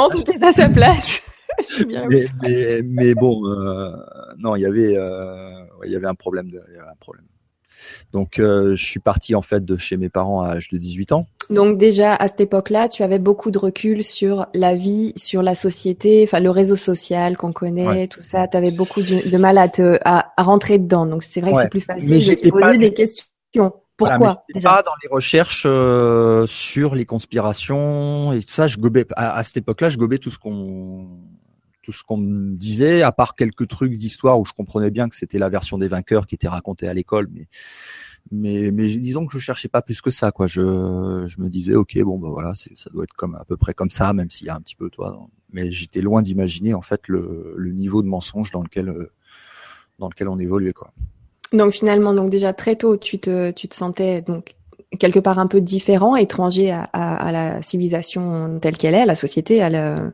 tout 0.10 0.32
est 0.32 0.44
à 0.44 0.52
sa 0.52 0.70
place. 0.70 1.22
mais, 1.88 2.26
mais, 2.42 2.82
mais, 2.84 3.14
bon, 3.14 3.48
euh, 3.48 3.96
non, 4.38 4.56
il 4.56 4.64
y 4.64 4.66
avait 4.66 4.98
euh, 4.98 5.64
il 5.86 5.92
y 5.92 5.96
avait 5.96 6.08
un 6.08 6.16
problème, 6.16 6.50
de, 6.50 6.62
il 6.70 6.76
y 6.76 6.80
avait 6.80 6.90
un 6.90 7.00
problème. 7.00 7.26
Donc, 8.14 8.40
euh, 8.40 8.76
je 8.76 8.86
suis 8.86 9.00
parti 9.00 9.36
en 9.36 9.42
fait 9.42 9.64
de 9.64 9.78
chez 9.78 9.98
mes 9.98 10.10
parents 10.10 10.42
à 10.42 10.56
l'âge 10.56 10.70
de 10.70 10.78
18 10.78 11.12
ans. 11.12 11.28
Donc 11.50 11.78
déjà 11.78 12.16
à 12.16 12.28
cette 12.28 12.42
époque-là, 12.42 12.88
tu 12.88 13.04
avais 13.04 13.20
beaucoup 13.20 13.52
de 13.52 13.60
recul 13.60 14.04
sur 14.04 14.48
la 14.54 14.74
vie, 14.74 15.14
sur 15.16 15.44
la 15.44 15.56
société, 15.56 16.24
enfin 16.24 16.40
le 16.40 16.50
réseau 16.50 16.76
social 16.76 17.38
qu'on 17.38 17.54
connaît, 17.54 18.08
tout 18.08 18.22
ça. 18.22 18.48
Tu 18.48 18.58
avais 18.58 18.72
beaucoup 18.72 19.02
de, 19.02 19.38
mal 19.38 19.58
à 19.58 19.70
te 19.70 20.00
à, 20.04 20.34
à, 20.38 20.44
rentrer 20.44 20.80
dedans. 20.80 21.06
Donc 21.06 21.24
c'est 21.24 21.42
vrai 21.42 21.54
que 21.54 21.62
c'est 21.62 21.70
plus 21.70 21.82
facile 21.82 22.18
de 22.18 22.36
se 22.36 22.50
poser 22.50 22.78
des 22.78 22.94
questions. 22.94 23.74
Pourquoi 23.98 24.44
Pas 24.62 24.84
dans 24.84 24.92
les 25.04 25.10
recherches 25.10 25.64
euh, 25.66 26.46
sur 26.48 26.96
les 26.96 27.06
conspirations 27.06 28.34
et 28.34 28.42
tout 28.42 28.54
ça. 28.54 28.68
Je 28.68 28.78
gobais 28.78 29.06
à, 29.16 29.42
cette 29.44 29.58
époque-là, 29.58 29.90
je 29.90 29.98
gobais 29.98 30.18
tout 30.18 30.32
ce 30.32 30.38
qu'on 30.38 31.08
tout 31.86 31.92
ce 31.92 32.04
qu'on 32.04 32.18
me 32.18 32.56
disait, 32.56 33.04
à 33.04 33.12
part 33.12 33.36
quelques 33.36 33.68
trucs 33.68 33.96
d'histoire 33.96 34.40
où 34.40 34.46
je 34.46 34.54
comprenais 34.54 34.90
bien 34.90 35.08
que 35.08 35.16
c'était 35.16 35.38
la 35.38 35.50
version 35.50 35.78
des 35.78 35.88
vainqueurs 35.88 36.26
qui 36.26 36.34
était 36.34 36.48
racontée 36.48 36.88
à 36.88 36.94
l'école, 36.94 37.30
mais 37.32 37.48
mais 38.32 38.72
mais 38.72 38.88
disons 38.88 39.28
que 39.28 39.34
je 39.34 39.38
cherchais 39.38 39.68
pas 39.68 39.84
plus 39.84 40.02
que 40.02 40.10
ça, 40.10 40.32
quoi. 40.32 40.48
Je 40.48 41.26
je 41.28 41.40
me 41.40 41.48
disais, 41.48 41.76
ok, 41.76 41.96
bon, 42.02 42.18
bah 42.18 42.30
voilà, 42.32 42.54
ça 42.56 42.90
doit 42.90 43.04
être 43.04 43.14
comme 43.14 43.36
à 43.36 43.46
peu 43.46 43.56
près 43.56 43.76
comme 43.76 43.92
ça, 43.92 44.14
même 44.14 44.32
s'il 44.32 44.48
y 44.48 44.50
a 44.50 44.56
un 44.56 44.62
petit 44.62 44.76
peu 44.76 44.90
toi. 44.90 45.28
Mais 45.54 45.72
j'étais 45.72 46.02
loin 46.02 46.24
d'imaginer 46.24 46.74
en 46.74 46.82
fait 46.82 47.08
le, 47.08 47.54
le 47.56 47.72
niveau 47.72 48.02
de 48.02 48.08
mensonge 48.08 48.52
dans 48.52 48.64
lequel 48.64 48.92
dans 50.00 50.10
lequel 50.10 50.28
on 50.28 50.40
évoluait, 50.40 50.74
quoi. 50.74 50.92
Donc 51.54 51.72
finalement, 51.72 52.16
donc 52.16 52.32
déjà 52.32 52.52
très 52.52 52.76
tôt, 52.76 52.98
tu 52.98 53.20
te, 53.20 53.52
tu 53.52 53.68
te 53.68 53.76
sentais 53.76 54.24
donc 54.24 54.55
quelque 54.98 55.20
part 55.20 55.40
un 55.40 55.48
peu 55.48 55.62
différent, 55.62 56.16
étranger 56.16 56.72
à, 56.72 56.90
à, 56.94 57.16
à 57.28 57.32
la 57.32 57.62
civilisation 57.62 58.60
telle 58.62 58.78
qu'elle 58.78 58.94
est, 58.96 59.02
à 59.02 59.06
la 59.06 59.16
société, 59.16 59.62
à 59.62 59.70
la... 59.70 60.12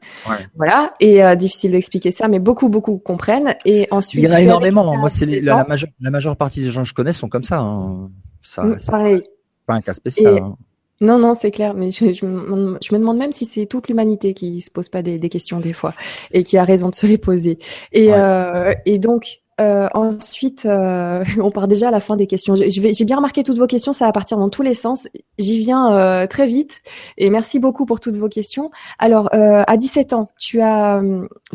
voilà. 0.56 0.94
Et 1.00 1.24
euh, 1.24 1.36
difficile 1.36 1.72
d'expliquer 1.72 2.12
ça, 2.12 2.28
mais 2.28 2.40
beaucoup 2.40 2.70
beaucoup 2.70 2.98
comprennent. 2.98 3.56
Et 3.66 3.88
ensuite, 3.92 4.24
il 4.24 4.30
y 4.30 4.32
en 4.32 4.36
a 4.36 4.42
énormément. 4.42 4.96
Moi, 4.98 5.10
c'est 5.10 5.26
la, 5.26 5.56
la, 5.58 5.66
majeure, 5.66 5.90
la 6.00 6.12
majeure 6.12 6.36
partie 6.36 6.62
des 6.62 6.70
gens 6.70 6.84
que 6.84 6.88
je 6.90 6.94
connais 6.94 7.14
sont 7.14 7.30
comme 7.30 7.44
ça. 7.44 7.60
Hein. 7.60 8.10
Ça, 8.42 8.64
pareil. 8.90 9.20
pas 9.66 9.76
un 9.76 9.82
cas 9.82 9.94
spécial. 9.94 10.38
hein. 10.38 10.56
Non, 11.00 11.18
non, 11.18 11.34
c'est 11.34 11.50
clair. 11.50 11.74
Mais 11.74 11.90
je, 11.90 12.14
je, 12.14 12.26
me, 12.28 12.78
je, 12.80 12.94
me 12.94 13.00
demande 13.00 13.18
même 13.18 13.32
si 13.32 13.46
c'est 13.46 13.66
toute 13.66 13.88
l'humanité 13.88 14.36
qui 14.36 14.62
se 14.62 14.70
pose 14.70 14.88
pas 14.88 15.02
des, 15.02 15.18
des, 15.18 15.30
questions 15.30 15.60
des 15.60 15.74
fois 15.74 15.96
et 16.32 16.44
qui 16.44 16.58
a 16.60 16.64
raison 16.64 16.90
de 16.90 16.96
se 16.96 17.08
les 17.08 17.18
poser. 17.18 17.58
Et, 17.92 18.14
euh, 18.14 18.72
et 18.86 19.00
donc, 19.00 19.41
euh, 19.62 19.88
ensuite, 19.94 20.66
euh, 20.66 21.24
on 21.40 21.52
part 21.52 21.68
déjà 21.68 21.90
à 21.90 21.92
la 21.92 22.00
fin 22.00 22.16
des 22.16 22.28
questions. 22.28 22.56
J'ai 22.56 23.06
bien 23.06 23.16
remarqué 23.16 23.44
toutes 23.44 23.58
vos 23.58 23.68
questions, 23.68 23.94
ça 23.94 24.06
va 24.06 24.12
partir 24.12 24.38
dans 24.38 24.50
tous 24.50 24.64
les 24.64 24.74
sens. 24.74 25.08
J'y 25.38 25.60
viens 25.60 25.96
euh, 25.96 26.28
très 26.28 26.48
vite 26.48 26.82
et 27.18 27.30
merci 27.30 27.60
beaucoup 27.60 27.86
pour 27.86 28.00
toutes 28.00 28.16
vos 28.16 28.30
questions. 28.30 28.72
Alors, 29.00 29.30
à 29.34 29.78
17 29.78 30.14
ans, 30.14 30.30
tu 30.38 30.62
as, 30.62 31.02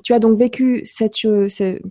tu 0.02 0.12
as 0.12 0.18
donc 0.18 0.38
vécu 0.38 0.82
cette, 0.84 1.14
cette, 1.48 1.82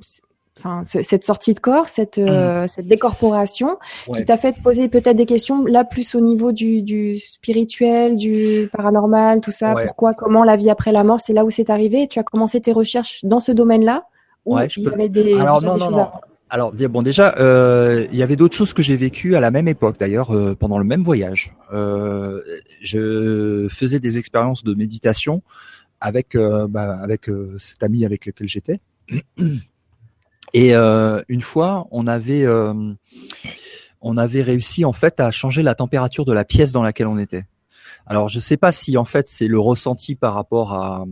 enfin, 0.57 0.83
cette 0.85 1.23
sortie 1.23 1.53
de 1.53 1.59
corps, 1.59 1.89
cette, 1.89 2.17
mmh. 2.17 2.67
cette 2.67 2.87
décorporation, 2.87 3.77
ouais. 4.07 4.19
qui 4.19 4.25
t'a 4.25 4.37
fait 4.37 4.55
poser 4.61 4.87
peut-être 4.87 5.17
des 5.17 5.25
questions 5.25 5.65
là 5.65 5.83
plus 5.83 6.15
au 6.15 6.21
niveau 6.21 6.51
du, 6.51 6.81
du 6.81 7.17
spirituel, 7.17 8.15
du 8.15 8.69
paranormal, 8.71 9.41
tout 9.41 9.51
ça. 9.51 9.73
Ouais. 9.73 9.85
Pourquoi, 9.85 10.13
comment 10.13 10.43
la 10.43 10.55
vie 10.55 10.69
après 10.69 10.91
la 10.91 11.03
mort, 11.03 11.19
c'est 11.19 11.33
là 11.33 11.45
où 11.45 11.49
c'est 11.49 11.69
arrivé. 11.69 12.07
tu 12.07 12.19
as 12.19 12.23
commencé 12.23 12.61
tes 12.61 12.71
recherches 12.71 13.19
dans 13.23 13.39
ce 13.39 13.51
domaine-là 13.51 14.05
Ouais, 14.45 14.69
je 14.69 14.81
peux... 14.81 15.09
des, 15.09 15.33
Alors 15.33 15.61
non, 15.61 15.77
non, 15.77 15.89
non. 15.89 16.07
Alors 16.49 16.71
bon, 16.71 17.01
déjà, 17.01 17.35
euh, 17.39 18.07
il 18.11 18.17
y 18.17 18.23
avait 18.23 18.35
d'autres 18.35 18.55
choses 18.55 18.73
que 18.73 18.83
j'ai 18.83 18.95
vécues 18.95 19.35
à 19.35 19.39
la 19.39 19.49
même 19.49 19.67
époque, 19.67 19.97
d'ailleurs, 19.99 20.33
euh, 20.33 20.55
pendant 20.55 20.77
le 20.77 20.83
même 20.83 21.03
voyage. 21.03 21.55
Euh, 21.73 22.41
je 22.81 23.67
faisais 23.69 23.99
des 23.99 24.19
expériences 24.19 24.63
de 24.63 24.73
méditation 24.75 25.41
avec 25.99 26.37
bah, 26.37 26.99
avec 27.01 27.29
cet 27.57 27.81
ami 27.81 28.05
avec 28.05 28.25
lequel 28.25 28.47
j'étais. 28.47 28.79
Et 30.53 30.73
une 30.73 31.41
fois, 31.41 31.87
on 31.91 32.05
avait 32.05 32.45
on 34.01 34.17
avait 34.17 34.43
réussi 34.43 34.85
en 34.85 34.93
fait 34.93 35.19
à 35.19 35.31
changer 35.31 35.63
la 35.63 35.73
température 35.73 36.25
de 36.25 36.33
la 36.33 36.45
pièce 36.45 36.71
dans 36.71 36.83
laquelle 36.83 37.07
on 37.07 37.17
était. 37.17 37.45
Alors 38.05 38.29
je 38.29 38.39
sais 38.39 38.57
pas 38.57 38.71
si 38.71 38.97
en 38.97 39.05
fait 39.05 39.27
c'est 39.27 39.47
le 39.47 39.59
ressenti 39.59 40.15
par 40.15 40.35
rapport 40.35 40.73
à 40.73 41.05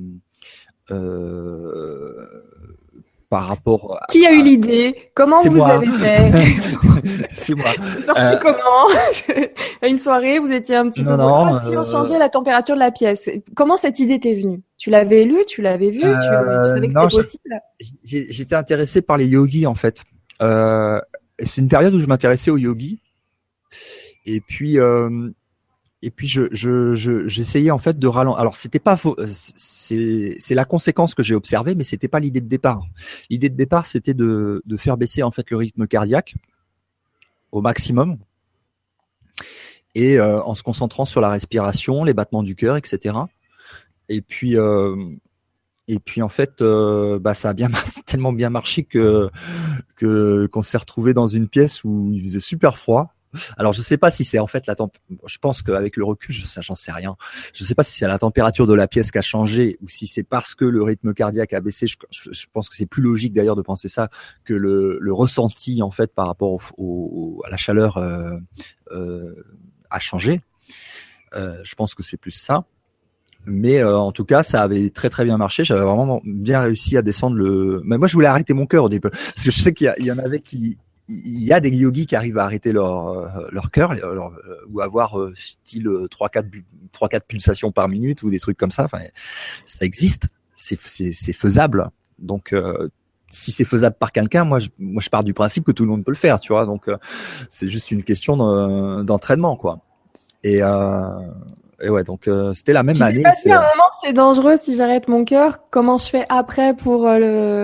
par 3.33 3.47
rapport 3.47 3.97
à... 3.99 4.05
Qui 4.11 4.27
a 4.27 4.31
eu 4.31 4.43
l'idée? 4.43 4.95
Comment 5.15 5.41
vous 5.41 5.55
moi. 5.55 5.71
avez 5.71 5.87
fait? 5.87 6.31
C'est 7.31 7.55
moi. 7.55 7.65
C'est 7.81 8.03
sorti 8.03 8.21
euh... 8.21 8.37
comment? 8.39 9.43
À 9.81 9.87
une 9.87 9.97
soirée, 9.97 10.37
vous 10.37 10.51
étiez 10.51 10.75
un 10.75 10.87
petit 10.87 11.01
non, 11.01 11.13
peu... 11.13 11.17
Non, 11.17 11.45
ah, 11.55 11.61
si 11.67 11.75
on 11.75 11.83
changeait 11.83 12.19
la 12.19 12.29
température 12.29 12.75
de 12.75 12.79
la 12.79 12.91
pièce. 12.91 13.27
Comment 13.55 13.77
cette 13.77 13.97
idée 13.97 14.19
t'est 14.19 14.35
venue? 14.35 14.61
Tu 14.77 14.91
l'avais 14.91 15.23
lu 15.23 15.43
Tu 15.47 15.63
l'avais 15.63 15.89
vu 15.89 16.03
euh... 16.03 16.13
tu, 16.13 16.19
tu, 16.19 16.25
savais 16.27 16.87
que 16.87 16.91
c'était 16.91 17.17
possible? 17.17 17.61
J'étais 18.03 18.55
intéressé 18.55 19.01
par 19.01 19.17
les 19.17 19.25
yogis, 19.25 19.65
en 19.65 19.73
fait. 19.73 20.03
Euh, 20.43 21.01
c'est 21.43 21.59
une 21.59 21.69
période 21.69 21.95
où 21.95 21.99
je 21.99 22.05
m'intéressais 22.05 22.51
aux 22.51 22.57
yogis. 22.57 23.01
Et 24.27 24.41
puis... 24.41 24.77
Euh, 26.03 26.07
et 26.07 26.11
puis 26.11 26.27
je 26.27 26.47
je 26.51 26.95
j'essayais 27.27 27.71
en 27.71 27.77
fait 27.77 27.97
de 27.97 28.07
ralentir. 28.07 28.39
Alors 28.39 28.55
c'était 28.55 28.79
pas 28.79 28.99
euh, 29.05 29.27
c'est 29.33 30.35
c'est 30.39 30.55
la 30.55 30.65
conséquence 30.65 31.15
que 31.15 31.23
j'ai 31.23 31.35
observée, 31.35 31.75
mais 31.75 31.83
c'était 31.83 32.07
pas 32.07 32.19
l'idée 32.19 32.41
de 32.41 32.47
départ. 32.47 32.83
L'idée 33.29 33.49
de 33.49 33.55
départ 33.55 33.85
c'était 33.85 34.13
de 34.13 34.61
de 34.65 34.77
faire 34.77 34.97
baisser 34.97 35.23
en 35.23 35.31
fait 35.31 35.49
le 35.51 35.57
rythme 35.57 35.87
cardiaque 35.87 36.35
au 37.51 37.61
maximum 37.61 38.17
et 39.95 40.19
en 40.19 40.55
se 40.55 40.63
concentrant 40.63 41.05
sur 41.05 41.21
la 41.21 41.29
respiration, 41.29 42.03
les 42.03 42.15
battements 42.15 42.41
du 42.41 42.55
cœur, 42.55 42.77
etc. 42.77 43.15
Et 44.09 44.21
puis 44.21 44.57
et 45.87 45.99
puis 45.99 46.21
en 46.21 46.29
fait, 46.29 46.61
euh, 46.61 47.19
bah 47.19 47.33
ça 47.33 47.49
a 47.49 47.53
bien 47.53 47.69
tellement 48.05 48.33
bien 48.33 48.49
marché 48.49 48.83
que 48.83 49.29
que 49.95 50.47
qu'on 50.47 50.61
s'est 50.61 50.77
retrouvé 50.77 51.13
dans 51.13 51.27
une 51.27 51.47
pièce 51.47 51.83
où 51.83 52.11
il 52.13 52.23
faisait 52.23 52.39
super 52.39 52.77
froid. 52.77 53.13
Alors 53.57 53.73
je 53.73 53.81
sais 53.81 53.97
pas 53.97 54.11
si 54.11 54.23
c'est 54.23 54.39
en 54.39 54.47
fait 54.47 54.67
la 54.67 54.75
temp 54.75 54.91
je 55.25 55.37
pense 55.37 55.61
qu'avec 55.61 55.97
le 55.97 56.03
recul, 56.03 56.33
je 56.33 56.45
j'en 56.61 56.75
sais 56.75 56.91
rien. 56.91 57.15
Je 57.53 57.63
sais 57.63 57.75
pas 57.75 57.83
si 57.83 57.97
c'est 57.97 58.07
la 58.07 58.19
température 58.19 58.67
de 58.67 58.73
la 58.73 58.87
pièce 58.87 59.11
qui 59.11 59.17
a 59.17 59.21
changé 59.21 59.77
ou 59.81 59.87
si 59.87 60.07
c'est 60.07 60.23
parce 60.23 60.55
que 60.55 60.65
le 60.65 60.83
rythme 60.83 61.13
cardiaque 61.13 61.53
a 61.53 61.61
baissé. 61.61 61.87
Je, 61.87 62.45
pense 62.51 62.69
que 62.69 62.75
c'est 62.75 62.85
plus 62.85 63.01
logique 63.01 63.33
d'ailleurs 63.33 63.55
de 63.55 63.61
penser 63.61 63.89
ça 63.89 64.09
que 64.45 64.53
le, 64.53 65.13
ressenti 65.13 65.81
en 65.81 65.91
fait 65.91 66.13
par 66.13 66.27
rapport 66.27 66.59
au, 66.77 67.41
à 67.45 67.49
la 67.49 67.57
chaleur 67.57 67.97
euh, 67.97 68.37
euh, 68.91 69.33
a 69.89 69.99
changé. 69.99 70.41
Euh, 71.35 71.59
je 71.63 71.75
pense 71.75 71.95
que 71.95 72.03
c'est 72.03 72.17
plus 72.17 72.31
ça 72.31 72.65
mais 73.45 73.79
euh, 73.79 73.97
en 73.97 74.11
tout 74.11 74.25
cas 74.25 74.43
ça 74.43 74.61
avait 74.61 74.89
très 74.89 75.09
très 75.09 75.25
bien 75.25 75.37
marché 75.37 75.63
j'avais 75.63 75.81
vraiment 75.83 76.21
bien 76.23 76.61
réussi 76.61 76.97
à 76.97 77.01
descendre 77.01 77.35
le 77.35 77.81
mais 77.83 77.97
moi 77.97 78.07
je 78.07 78.13
voulais 78.13 78.27
arrêter 78.27 78.53
mon 78.53 78.65
cœur 78.65 78.85
au 78.85 78.89
début 78.89 79.09
parce 79.09 79.43
que 79.43 79.51
je 79.51 79.61
sais 79.61 79.73
qu'il 79.73 79.93
y, 79.99 80.11
en 80.11 80.19
avait 80.19 80.39
qui 80.39 80.77
il 81.07 81.43
y 81.43 81.51
a 81.51 81.59
des 81.59 81.69
yogis 81.69 82.05
qui 82.07 82.15
arrivent 82.15 82.37
à 82.37 82.45
arrêter 82.45 82.71
leur 82.71 83.07
euh, 83.09 83.47
leur 83.51 83.71
cœur 83.71 83.91
euh, 83.91 84.29
ou 84.69 84.81
avoir 84.81 85.17
style 85.35 85.89
3 86.09 86.29
4 86.29 86.47
3 86.91 87.09
4 87.09 87.25
pulsations 87.25 87.71
par 87.71 87.89
minute 87.89 88.23
ou 88.23 88.29
des 88.29 88.39
trucs 88.39 88.57
comme 88.57 88.71
ça 88.71 88.85
enfin 88.85 88.99
ça 89.65 89.85
existe 89.85 90.27
c'est 90.55 90.79
c'est 90.79 91.33
faisable 91.33 91.89
donc 92.19 92.55
si 93.29 93.51
c'est 93.51 93.65
faisable 93.65 93.95
par 93.99 94.11
quelqu'un, 94.11 94.43
moi 94.43 94.59
je, 94.59 94.69
moi 94.77 95.01
je 95.01 95.09
pars 95.09 95.23
du 95.23 95.33
principe 95.33 95.65
que 95.65 95.71
tout 95.71 95.83
le 95.83 95.89
monde 95.89 96.05
peut 96.05 96.11
le 96.11 96.15
faire, 96.17 96.39
tu 96.39 96.53
vois. 96.53 96.67
Donc 96.67 96.85
c'est 97.49 97.67
juste 97.67 97.89
une 97.89 98.03
question 98.03 98.37
d'entraînement, 99.03 99.55
quoi. 99.55 99.79
Et 100.43 100.61
euh, 100.61 101.19
et 101.81 101.89
ouais, 101.89 102.03
donc 102.03 102.27
euh, 102.27 102.53
c'était 102.53 102.73
la 102.73 102.83
même 102.83 103.01
année. 103.01 103.23
Pas 103.23 103.29
à 103.29 103.57
un 103.57 103.61
moment 103.61 103.89
c'est 104.01 104.13
dangereux 104.13 104.57
si 104.57 104.75
j'arrête 104.75 105.07
mon 105.07 105.25
cœur. 105.25 105.59
Comment 105.69 105.97
je 105.97 106.07
fais 106.07 106.25
après 106.29 106.75
pour 106.75 107.07
euh, 107.07 107.17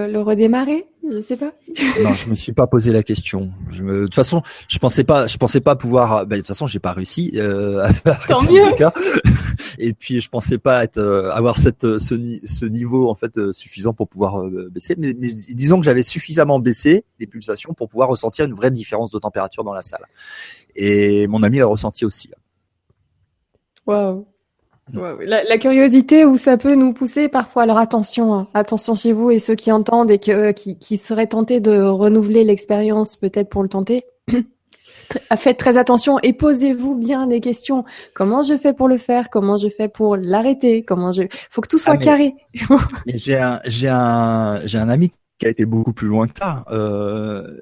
le, 0.07 0.11
le 0.11 0.21
redémarrer? 0.21 0.87
Je 1.11 1.19
sais 1.19 1.37
pas. 1.37 1.51
non, 2.03 2.13
je 2.13 2.29
me 2.29 2.35
suis 2.35 2.53
pas 2.53 2.67
posé 2.67 2.91
la 2.91 3.03
question. 3.03 3.51
Je 3.71 3.83
me... 3.83 4.01
De 4.01 4.03
toute 4.05 4.15
façon, 4.15 4.41
je 4.67 4.77
pensais 4.79 5.03
pas, 5.03 5.27
je 5.27 5.37
pensais 5.37 5.61
pas 5.61 5.75
pouvoir. 5.75 6.25
Ben, 6.25 6.35
de 6.35 6.41
toute 6.41 6.47
façon, 6.47 6.67
j'ai 6.67 6.79
pas 6.79 6.93
réussi. 6.93 7.31
Euh, 7.35 7.87
Tant 8.27 8.43
mieux. 8.43 8.63
Et 9.79 9.93
puis, 9.93 10.21
je 10.21 10.29
pensais 10.29 10.57
pas 10.57 10.83
être 10.83 10.97
euh, 10.97 11.31
avoir 11.31 11.57
cette 11.57 11.81
ce, 11.99 12.39
ce 12.45 12.65
niveau 12.65 13.09
en 13.09 13.15
fait 13.15 13.51
suffisant 13.53 13.93
pour 13.93 14.07
pouvoir 14.07 14.43
baisser. 14.69 14.95
Mais, 14.97 15.13
mais, 15.17 15.29
disons 15.29 15.79
que 15.79 15.85
j'avais 15.85 16.03
suffisamment 16.03 16.59
baissé 16.59 17.05
les 17.19 17.27
pulsations 17.27 17.73
pour 17.73 17.89
pouvoir 17.89 18.09
ressentir 18.09 18.45
une 18.45 18.53
vraie 18.53 18.71
différence 18.71 19.11
de 19.11 19.19
température 19.19 19.63
dans 19.63 19.73
la 19.73 19.81
salle. 19.81 20.05
Et 20.75 21.27
mon 21.27 21.43
ami 21.43 21.57
l'a 21.57 21.65
ressenti 21.65 22.05
aussi. 22.05 22.29
Waouh. 23.85 24.25
La, 24.93 25.57
curiosité 25.57 26.25
où 26.25 26.37
ça 26.37 26.57
peut 26.57 26.75
nous 26.75 26.93
pousser 26.93 27.29
parfois. 27.29 27.63
Alors 27.63 27.77
attention, 27.77 28.33
hein. 28.33 28.47
attention 28.53 28.95
chez 28.95 29.13
vous 29.13 29.31
et 29.31 29.39
ceux 29.39 29.55
qui 29.55 29.71
entendent 29.71 30.11
et 30.11 30.19
que, 30.19 30.31
euh, 30.31 30.51
qui, 30.51 30.77
qui, 30.77 30.97
seraient 30.97 31.27
tentés 31.27 31.59
de 31.59 31.81
renouveler 31.81 32.43
l'expérience 32.43 33.15
peut-être 33.15 33.49
pour 33.49 33.63
le 33.63 33.69
tenter. 33.69 34.03
Faites 35.35 35.57
très 35.57 35.77
attention 35.77 36.19
et 36.21 36.33
posez-vous 36.33 36.95
bien 36.95 37.27
des 37.27 37.41
questions. 37.41 37.83
Comment 38.13 38.43
je 38.43 38.57
fais 38.57 38.73
pour 38.73 38.87
le 38.87 38.97
faire? 38.97 39.29
Comment 39.29 39.57
je 39.57 39.67
fais 39.67 39.89
pour 39.89 40.15
l'arrêter? 40.17 40.83
Comment 40.83 41.11
je 41.11 41.23
Faut 41.49 41.61
que 41.61 41.67
tout 41.67 41.79
soit 41.79 41.93
ah, 41.93 41.97
carré. 41.97 42.35
j'ai 43.07 43.37
un 43.37 43.59
j'ai 43.65 43.89
un 43.89 44.61
j'ai 44.65 44.77
un 44.77 44.89
ami 44.89 45.11
qui 45.39 45.45
a 45.47 45.49
été 45.49 45.65
beaucoup 45.65 45.93
plus 45.93 46.07
loin 46.07 46.27
que 46.27 46.37
ça. 46.37 46.63
Euh, 46.69 47.59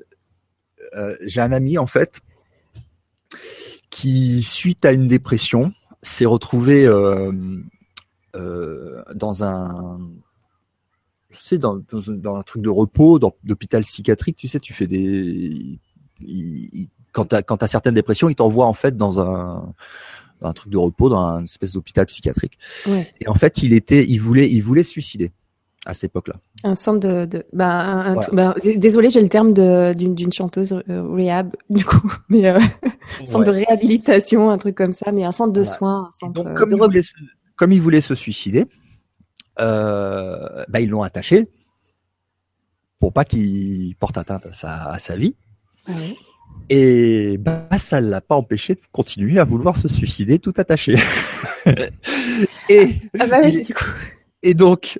euh, 0.96 1.16
j'ai 1.26 1.42
un 1.42 1.52
ami 1.52 1.78
en 1.78 1.88
fait 1.88 2.20
qui 3.90 4.44
suite 4.44 4.84
à 4.84 4.92
une 4.92 5.08
dépression 5.08 5.72
s'est 6.08 6.26
retrouvé 6.26 6.86
euh, 6.86 7.32
euh, 8.36 9.04
dans 9.13 9.43
un 9.43 10.00
tu 11.30 11.38
sais, 11.38 11.58
dans, 11.58 11.78
dans, 11.91 12.36
un 12.36 12.43
truc 12.43 12.62
de 12.62 12.70
repos, 12.70 13.20
d'hôpital 13.43 13.84
psychiatrique, 13.84 14.38
tu 14.38 14.48
sais, 14.48 14.60
tu 14.60 14.74
fais 14.74 14.88
des, 14.88 15.80
quand 17.12 17.26
tu 17.26 17.36
quand 17.43 17.62
as 17.62 17.67
certaines 17.67 17.96
dépressions, 17.96 18.30
ils 18.30 18.36
t'envoient 18.36 18.65
en 18.65 18.74
fait 18.74 18.96
dans 18.96 19.20
un, 19.20 19.74
dans 20.41 20.48
un 20.50 20.54
truc 20.54 20.72
de 20.72 20.78
repos, 20.78 21.10
dans 21.10 21.20
un 21.20 21.43
espèce 21.43 21.74
d'hôpital 21.74 22.06
psychiatrique. 22.06 22.58
Ouais. 22.88 23.12
Et 23.20 23.28
en 23.28 23.34
fait, 23.34 23.62
il 23.62 23.74
était, 23.74 24.06
il 24.08 24.20
voulait, 24.20 24.50
il 24.50 24.62
voulait 24.62 24.84
se 24.84 24.91
suicider 24.91 25.32
à 25.86 25.93
cette 25.93 26.12
époque-là. 26.12 26.36
Un 26.63 26.76
centre 26.76 27.08
de, 27.08 27.26
de 27.26 27.46
bah, 27.54 27.82
un, 27.82 28.15
bah, 28.34 28.56
désolé, 28.63 29.12
j'ai 29.12 29.22
le 29.22 29.30
terme 29.30 29.54
d'une 29.54 30.34
chanteuse 30.34 30.74
euh, 30.89 31.04
rehab 31.04 31.56
du 31.70 31.86
coup, 31.86 32.12
mais 32.30 32.48
euh, 32.48 32.60
centre 33.26 33.46
de 33.46 33.52
réhabilitation, 33.52 34.50
un 34.50 34.58
truc 34.58 34.76
comme 34.76 34.93
ça, 34.93 35.12
mais 35.12 35.24
un 35.24 35.32
centre 35.32 35.54
de 35.54 35.63
soins, 35.63 36.08
un 36.08 36.12
centre 36.12 36.43
Donc, 36.43 36.58
comme, 36.58 36.72
il 36.72 36.78
voulait 36.78 37.02
se, 37.04 37.13
comme 37.56 37.72
il 37.72 37.82
voulait 37.82 38.02
se 38.02 38.15
suicider, 38.15 38.65
euh, 39.60 40.63
bah, 40.67 40.80
ils 40.80 40.89
l'ont 40.89 41.04
attaché 41.04 41.48
pour 43.00 43.13
pas 43.13 43.24
qu'il 43.24 43.96
porte 43.98 44.17
atteinte 44.17 44.48
à 44.48 44.54
sa, 44.54 44.89
à 44.89 44.98
sa 44.98 45.15
vie. 45.15 45.36
Ah 45.88 45.91
Et 46.70 47.38
bah, 47.38 47.67
ça 47.78 48.02
l'a 48.02 48.22
pas 48.22 48.36
empêché 48.36 48.74
de 48.74 48.82
continuer 48.91 49.38
à 49.38 49.43
vouloir 49.43 49.78
se 49.78 49.88
suicider 49.88 50.39
tout 50.39 50.54
attaché. 50.58 50.96
et 52.70 52.96
ah 53.20 53.28
bah 53.28 53.38
oui, 53.43 53.62
du 53.62 53.76
coup. 53.76 53.86
Et 54.41 54.56
donc, 54.56 55.00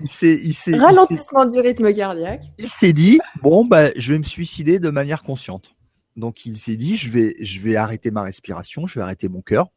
il 0.00 0.08
s'est, 0.08 0.40
il 0.66 0.76
ralentissement 0.76 1.46
du 1.46 1.58
rythme 1.58 1.92
cardiaque. 1.92 2.44
Il 2.58 2.68
s'est 2.68 2.92
dit 2.92 3.18
bon 3.42 3.64
bah 3.64 3.90
je 3.96 4.12
vais 4.12 4.18
me 4.18 4.24
suicider 4.24 4.78
de 4.78 4.90
manière 4.90 5.22
consciente. 5.22 5.74
Donc 6.16 6.46
il 6.46 6.56
s'est 6.56 6.76
dit 6.76 6.96
je 6.96 7.10
vais 7.10 7.36
je 7.40 7.60
vais 7.60 7.76
arrêter 7.76 8.10
ma 8.10 8.22
respiration, 8.22 8.86
je 8.86 8.98
vais 8.98 9.04
arrêter 9.04 9.28
mon 9.28 9.42
cœur 9.42 9.68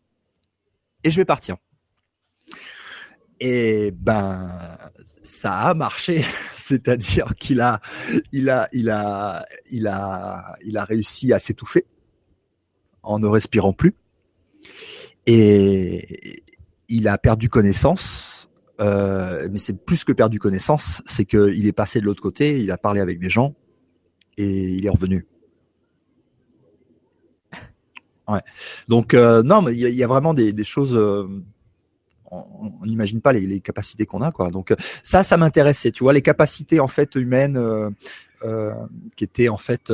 et 1.04 1.12
je 1.12 1.18
vais 1.18 1.26
partir. 1.26 1.58
Et 3.40 3.92
ben 3.92 4.52
ça 5.22 5.54
a 5.54 5.74
marché, 5.74 6.26
c'est-à-dire 6.56 7.34
qu'il 7.40 7.62
a 7.62 7.80
il 8.32 8.50
a 8.50 8.68
il 8.74 8.90
a 8.90 9.46
il 9.72 9.88
a 9.88 10.58
il 10.66 10.78
a 10.78 10.84
réussi 10.84 11.34
à 11.34 11.40
s'étouffer 11.40 11.86
en 13.04 13.20
ne 13.20 13.28
respirant 13.28 13.74
plus. 13.74 13.96
Et, 15.26 16.44
il 16.92 17.08
a 17.08 17.20
perdu 17.20 17.50
connaissance, 17.50 18.39
euh, 18.80 19.50
mais 19.52 19.60
c'est 19.60 19.74
plus 19.74 20.04
que 20.04 20.14
perdu 20.14 20.40
connaissance, 20.40 21.02
c'est 21.06 21.26
qu'il 21.26 21.68
est 21.68 21.74
passé 21.74 22.00
de 22.00 22.06
l'autre 22.06 22.22
côté, 22.22 22.62
il 22.62 22.72
a 22.72 22.78
parlé 22.78 23.02
avec 23.02 23.20
des 23.20 23.30
gens 23.30 23.56
et 24.38 24.70
il 24.74 24.86
est 24.86 24.90
revenu. 24.90 25.28
Ouais. 28.28 28.42
Donc 28.88 29.14
euh, 29.14 29.44
non, 29.44 29.62
mais 29.62 29.76
il 29.76 29.96
y, 29.96 30.04
a 30.04 30.08
vraiment 30.08 30.34
des, 30.34 30.64
choses. 30.64 30.96
Euh, 30.96 31.28
on 32.32 32.86
n'imagine 32.86 33.22
pas 33.22 33.34
les, 33.34 33.60
capacités 33.60 34.06
qu'on 34.06 34.22
a, 34.22 34.32
quoi. 34.32 34.50
Donc 34.50 34.74
ça, 35.04 35.24
ça 35.24 35.36
m'intéressait. 35.36 35.92
Tu 35.92 36.04
vois, 36.04 36.14
les 36.14 36.22
capacités 36.22 36.80
en 36.80 36.88
fait 36.88 37.16
humaines 37.16 37.60
qui 39.16 39.24
étaient 39.24 39.50
en 39.50 39.58
fait 39.58 39.92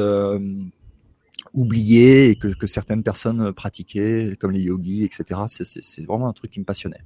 oublié 1.54 2.30
et 2.30 2.36
que, 2.36 2.50
que, 2.50 2.68
certaines 2.68 3.04
personnes 3.04 3.54
pratiquaient, 3.54 4.36
comme 4.38 4.52
les 4.52 4.62
yogis, 4.62 5.06
etc. 5.06 5.40
C'est 5.48 6.06
vraiment 6.06 6.28
un 6.28 6.34
truc 6.34 6.52
qui 6.52 6.60
me 6.60 6.66
passionnait. 6.66 7.02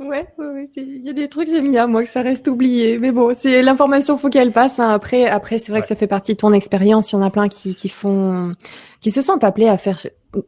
Ouais, 0.00 0.26
ouais, 0.38 0.66
il 0.76 1.04
y 1.04 1.10
a 1.10 1.12
des 1.12 1.28
trucs 1.28 1.50
j'aime 1.50 1.70
bien 1.70 1.86
moi 1.86 2.02
que 2.02 2.08
ça 2.08 2.22
reste 2.22 2.48
oublié, 2.48 2.98
mais 2.98 3.12
bon, 3.12 3.34
c'est 3.36 3.60
l'information 3.60 4.16
faut 4.16 4.30
qu'elle 4.30 4.50
passe. 4.50 4.78
Hein. 4.78 4.88
Après, 4.88 5.26
après 5.26 5.58
c'est 5.58 5.72
vrai 5.72 5.82
que 5.82 5.86
ça 5.86 5.94
fait 5.94 6.06
partie 6.06 6.32
de 6.32 6.38
ton 6.38 6.54
expérience. 6.54 7.12
Il 7.12 7.16
y 7.16 7.18
en 7.18 7.22
a 7.22 7.28
plein 7.28 7.48
qui, 7.48 7.74
qui 7.74 7.90
font, 7.90 8.54
qui 9.02 9.10
se 9.10 9.20
sentent 9.20 9.44
appelés 9.44 9.68
à 9.68 9.76
faire 9.76 9.98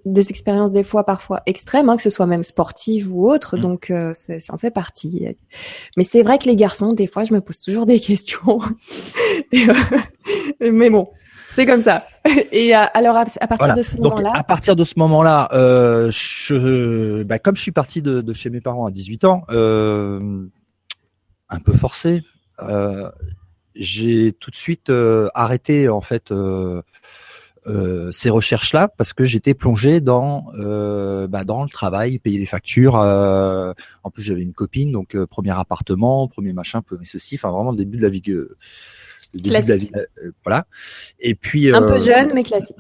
des 0.07 0.31
expériences 0.31 0.73
des 0.73 0.83
fois 0.83 1.05
parfois 1.05 1.43
extrêmes, 1.45 1.91
hein, 1.91 1.97
que 1.97 2.03
ce 2.03 2.09
soit 2.09 2.25
même 2.25 2.43
sportives 2.43 3.13
ou 3.13 3.31
autres. 3.31 3.59
Mmh. 3.59 3.61
Donc 3.61 3.91
euh, 3.91 4.15
ça 4.15 4.55
en 4.55 4.57
fait 4.57 4.71
partie. 4.71 5.29
Mais 5.99 6.03
c'est 6.03 6.23
vrai 6.23 6.39
que 6.39 6.47
les 6.47 6.57
garçons, 6.57 6.95
des 6.95 7.07
fois, 7.07 7.25
je 7.25 7.35
me 7.35 7.43
pose 7.43 7.61
toujours 7.61 7.85
des 7.85 8.01
questions. 8.01 8.59
Euh, 10.63 10.71
mais 10.73 10.89
bon, 10.89 11.09
c'est 11.55 11.67
comme 11.67 11.83
ça. 11.83 12.07
Et 12.53 12.77
euh, 12.77 12.85
alors 12.95 13.17
à, 13.17 13.47
partir 13.47 13.75
de 13.75 13.83
ce 13.83 13.97
moment-là. 13.97 14.33
À 14.35 14.43
partir 14.43 14.77
de 14.77 14.85
ce 14.85 14.95
moment-là, 14.99 15.49
euh, 15.53 16.11
je, 16.11 17.23
bah, 17.25 17.39
comme 17.39 17.57
je 17.57 17.63
suis 17.63 17.73
parti 17.73 18.03
de, 18.03 18.21
de, 18.21 18.33
chez 18.33 18.51
mes 18.51 18.61
parents 18.61 18.87
à 18.87 18.91
18 18.91 19.25
ans, 19.25 19.43
euh, 19.51 20.47
un 21.49 21.61
peu 21.61 21.73
forcé, 21.73 22.23
euh, 22.61 23.11
j'ai 23.75 24.33
tout 24.33 24.51
de 24.51 24.57
suite 24.57 24.91
euh, 24.91 25.29
arrêté 25.35 25.89
en 25.89 26.01
fait 26.01 26.33
ces 28.13 28.31
recherches-là 28.31 28.89
parce 28.89 29.13
que 29.13 29.25
j'étais 29.25 29.55
plongé 29.55 30.01
dans 30.01 30.47
bah, 31.29 31.45
dans 31.45 31.63
le 31.63 31.71
travail, 31.71 32.19
payer 32.19 32.39
les 32.39 32.47
factures. 32.47 32.95
en 32.95 34.11
plus, 34.13 34.23
j'avais 34.23 34.43
une 34.43 34.53
copine, 34.53 34.93
donc 34.93 35.17
premier 35.27 35.53
appartement, 35.53 36.29
premier 36.29 36.53
machin, 36.53 36.83
premier 36.83 37.07
ceci. 37.07 37.37
Enfin, 37.37 37.51
vraiment 37.51 37.71
le 37.71 37.77
début 37.77 37.99
de 37.99 38.03
la 38.03 38.09
vie 38.09 38.23
que 39.33 39.99
euh, 39.99 40.33
voilà. 40.45 40.67
Et 41.21 41.35
puis 41.35 41.75
un 41.75 41.81
peu 41.81 41.95
euh, 41.95 41.99
jeune 41.99 42.33
mais 42.35 42.43
classique. 42.43 42.77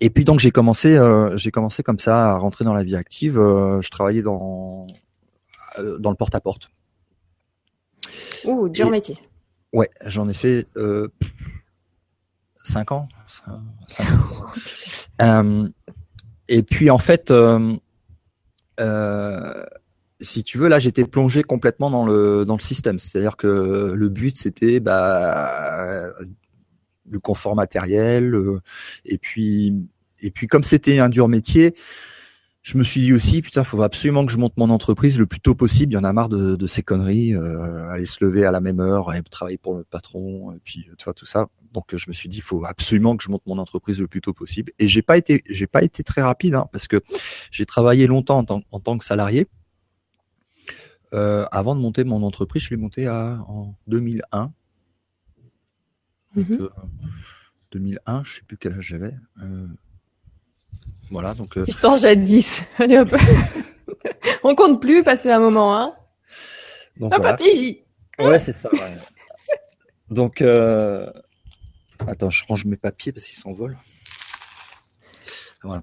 Et 0.00 0.10
puis 0.10 0.24
donc 0.24 0.40
j'ai 0.40 0.50
commencé, 0.50 0.96
euh, 0.96 1.36
j'ai 1.36 1.50
commencé 1.50 1.82
comme 1.82 1.98
ça 1.98 2.32
à 2.32 2.38
rentrer 2.38 2.64
dans 2.64 2.74
la 2.74 2.82
vie 2.82 2.96
active. 2.96 3.34
je 3.34 3.90
travaillais 3.90 4.22
dans 4.22 4.86
dans 5.98 6.10
le 6.10 6.16
porte-à-porte. 6.16 6.70
Ouh, 8.44 8.68
dur 8.68 8.90
métier. 8.90 9.18
Ouais, 9.72 9.90
j'en 10.06 10.28
ai 10.28 10.34
fait 10.34 10.66
cinq 12.64 12.92
ans. 12.92 13.08
Cinq 13.88 14.08
ans. 14.08 14.46
euh, 15.22 15.68
et 16.48 16.62
puis 16.62 16.90
en 16.90 16.98
fait, 16.98 17.30
euh, 17.30 17.74
euh, 18.80 19.64
si 20.24 20.44
tu 20.44 20.58
veux, 20.58 20.68
là, 20.68 20.78
j'étais 20.78 21.04
plongé 21.04 21.42
complètement 21.42 21.90
dans 21.90 22.04
le 22.06 22.44
dans 22.44 22.56
le 22.56 22.60
système. 22.62 22.98
C'est-à-dire 22.98 23.36
que 23.36 23.92
le 23.94 24.08
but, 24.08 24.36
c'était 24.38 24.80
bah, 24.80 26.12
le 27.08 27.18
confort 27.20 27.56
matériel, 27.56 28.34
euh, 28.34 28.60
et 29.04 29.18
puis 29.18 29.74
et 30.20 30.30
puis 30.30 30.46
comme 30.46 30.62
c'était 30.64 30.98
un 30.98 31.08
dur 31.08 31.28
métier, 31.28 31.74
je 32.62 32.78
me 32.78 32.84
suis 32.84 33.02
dit 33.02 33.12
aussi, 33.12 33.42
putain, 33.42 33.62
faut 33.62 33.82
absolument 33.82 34.24
que 34.24 34.32
je 34.32 34.38
monte 34.38 34.56
mon 34.56 34.70
entreprise 34.70 35.18
le 35.18 35.26
plus 35.26 35.40
tôt 35.40 35.54
possible. 35.54 35.92
Il 35.92 35.96
y 35.96 35.98
en 35.98 36.04
a 36.04 36.12
marre 36.14 36.30
de, 36.30 36.56
de 36.56 36.66
ces 36.66 36.82
conneries, 36.82 37.34
euh, 37.34 37.90
aller 37.90 38.06
se 38.06 38.24
lever 38.24 38.46
à 38.46 38.50
la 38.50 38.60
même 38.62 38.80
heure 38.80 39.12
et 39.12 39.22
travailler 39.22 39.58
pour 39.58 39.74
le 39.76 39.84
patron, 39.84 40.52
et 40.52 40.58
puis 40.64 40.86
tu 40.96 41.04
vois 41.04 41.12
tout 41.12 41.26
ça. 41.26 41.48
Donc 41.74 41.94
je 41.94 42.08
me 42.08 42.14
suis 42.14 42.30
dit, 42.30 42.40
faut 42.40 42.64
absolument 42.64 43.16
que 43.16 43.22
je 43.22 43.30
monte 43.30 43.42
mon 43.46 43.58
entreprise 43.58 44.00
le 44.00 44.06
plus 44.06 44.22
tôt 44.22 44.32
possible. 44.32 44.72
Et 44.78 44.88
j'ai 44.88 45.02
pas 45.02 45.18
été, 45.18 45.42
j'ai 45.46 45.66
pas 45.66 45.82
été 45.82 46.02
très 46.02 46.22
rapide, 46.22 46.54
hein, 46.54 46.66
parce 46.72 46.88
que 46.88 47.02
j'ai 47.50 47.66
travaillé 47.66 48.06
longtemps 48.06 48.38
en 48.38 48.44
tant, 48.44 48.62
en 48.70 48.80
tant 48.80 48.96
que 48.96 49.04
salarié. 49.04 49.46
Euh, 51.14 51.46
avant 51.52 51.74
de 51.74 51.80
monter 51.80 52.02
mon 52.04 52.22
entreprise, 52.22 52.62
je 52.62 52.70
l'ai 52.70 52.76
montée 52.76 53.06
à, 53.06 53.38
en 53.48 53.74
2001. 53.86 54.52
Donc, 56.34 56.48
Mhm. 56.48 56.60
euh, 56.62 56.68
2001, 57.72 58.24
je 58.24 58.36
sais 58.36 58.42
plus 58.42 58.56
quel 58.58 58.72
âge 58.74 58.84
j'avais. 58.84 59.14
Euh, 59.42 59.66
voilà, 61.10 61.34
donc 61.34 61.62
Tu 61.64 61.72
t'en 61.74 61.96
jettes 61.98 62.22
10. 62.24 62.62
Allez 62.78 62.98
hop. 62.98 63.10
On 64.42 64.54
compte 64.56 64.80
plus, 64.80 65.02
passer 65.04 65.30
un 65.30 65.38
moment, 65.38 65.76
hein. 65.78 65.94
donc 66.98 67.10
voilà. 67.14 67.36
papy 67.36 67.84
Ouais, 68.18 68.38
c'est 68.38 68.52
ça. 68.52 68.68
ouais. 68.72 68.96
Donc, 70.10 70.42
attends, 72.00 72.30
je 72.30 72.44
range 72.46 72.64
mes 72.64 72.76
papiers 72.76 73.12
parce 73.12 73.26
qu'ils 73.26 73.38
s'envolent. 73.38 73.78
Voilà. 75.62 75.82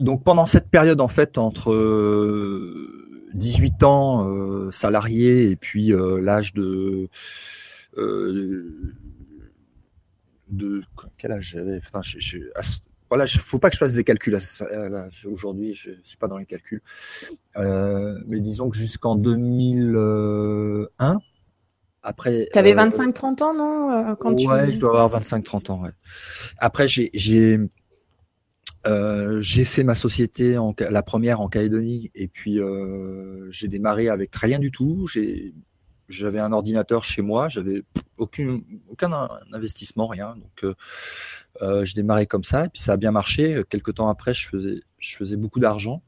Euh, 0.00 0.04
Donc, 0.04 0.24
pendant 0.24 0.46
cette 0.46 0.68
période, 0.68 1.00
en 1.00 1.08
fait, 1.08 1.38
entre 1.38 1.72
euh, 1.72 3.30
18 3.34 3.82
ans 3.82 4.28
euh, 4.28 4.70
salarié 4.72 5.50
et 5.50 5.56
puis 5.56 5.92
euh, 5.92 6.20
l'âge 6.20 6.54
de 6.54 7.08
euh, 7.96 8.94
de 10.50 10.82
quel 11.18 11.32
âge 11.32 11.50
j'avais? 11.52 11.78
Enfin, 11.78 12.00
je- 12.02 12.38
voilà, 13.10 13.24
il 13.24 13.40
faut 13.40 13.58
pas 13.58 13.70
que 13.70 13.74
je 13.74 13.78
fasse 13.78 13.94
des 13.94 14.04
calculs 14.04 14.38
aujourd'hui. 15.26 15.74
Je 15.74 15.90
suis 16.04 16.16
pas 16.18 16.28
dans 16.28 16.36
les 16.38 16.44
calculs. 16.46 16.82
Euh, 17.56 18.18
mais 18.26 18.40
disons 18.40 18.68
que 18.68 18.76
jusqu'en 18.76 19.16
2001, 19.16 21.18
après. 22.02 22.48
T'avais 22.52 22.74
euh, 22.74 22.90
25-30 22.90 23.42
ans, 23.42 23.54
non 23.54 23.90
euh, 23.90 24.14
quand 24.14 24.34
tu... 24.34 24.46
ouais, 24.46 24.72
je 24.72 24.78
dois 24.78 25.02
avoir 25.02 25.22
25-30 25.22 25.72
ans. 25.72 25.82
Ouais. 25.82 25.90
Après, 26.58 26.86
j'ai 26.86 27.58
euh, 28.86 29.40
j'ai 29.42 29.64
fait 29.64 29.82
ma 29.82 29.94
société 29.94 30.56
en 30.56 30.74
la 30.78 31.02
première 31.02 31.40
en 31.40 31.48
Calédonie 31.48 32.10
et 32.14 32.28
puis 32.28 32.60
euh, 32.60 33.50
j'ai 33.50 33.68
démarré 33.68 34.08
avec 34.08 34.34
rien 34.36 34.58
du 34.58 34.70
tout. 34.70 35.08
J'avais 36.08 36.38
un 36.40 36.52
ordinateur 36.52 37.04
chez 37.04 37.20
moi, 37.20 37.48
j'avais 37.48 37.82
aucun 38.16 38.60
aucun 38.88 39.12
in- 39.12 39.28
investissement, 39.52 40.06
rien. 40.06 40.36
Donc 40.36 40.64
euh, 40.64 40.74
euh, 41.60 41.84
je 41.84 41.94
démarrais 41.94 42.26
comme 42.26 42.44
ça 42.44 42.66
et 42.66 42.68
puis 42.68 42.80
ça 42.80 42.92
a 42.92 42.96
bien 42.96 43.10
marché. 43.10 43.62
Quelques 43.68 43.94
temps 43.96 44.08
après, 44.08 44.32
je 44.32 44.48
faisais 44.48 44.80
je 44.98 45.16
faisais 45.16 45.36
beaucoup 45.36 45.60
d'argent. 45.60 46.02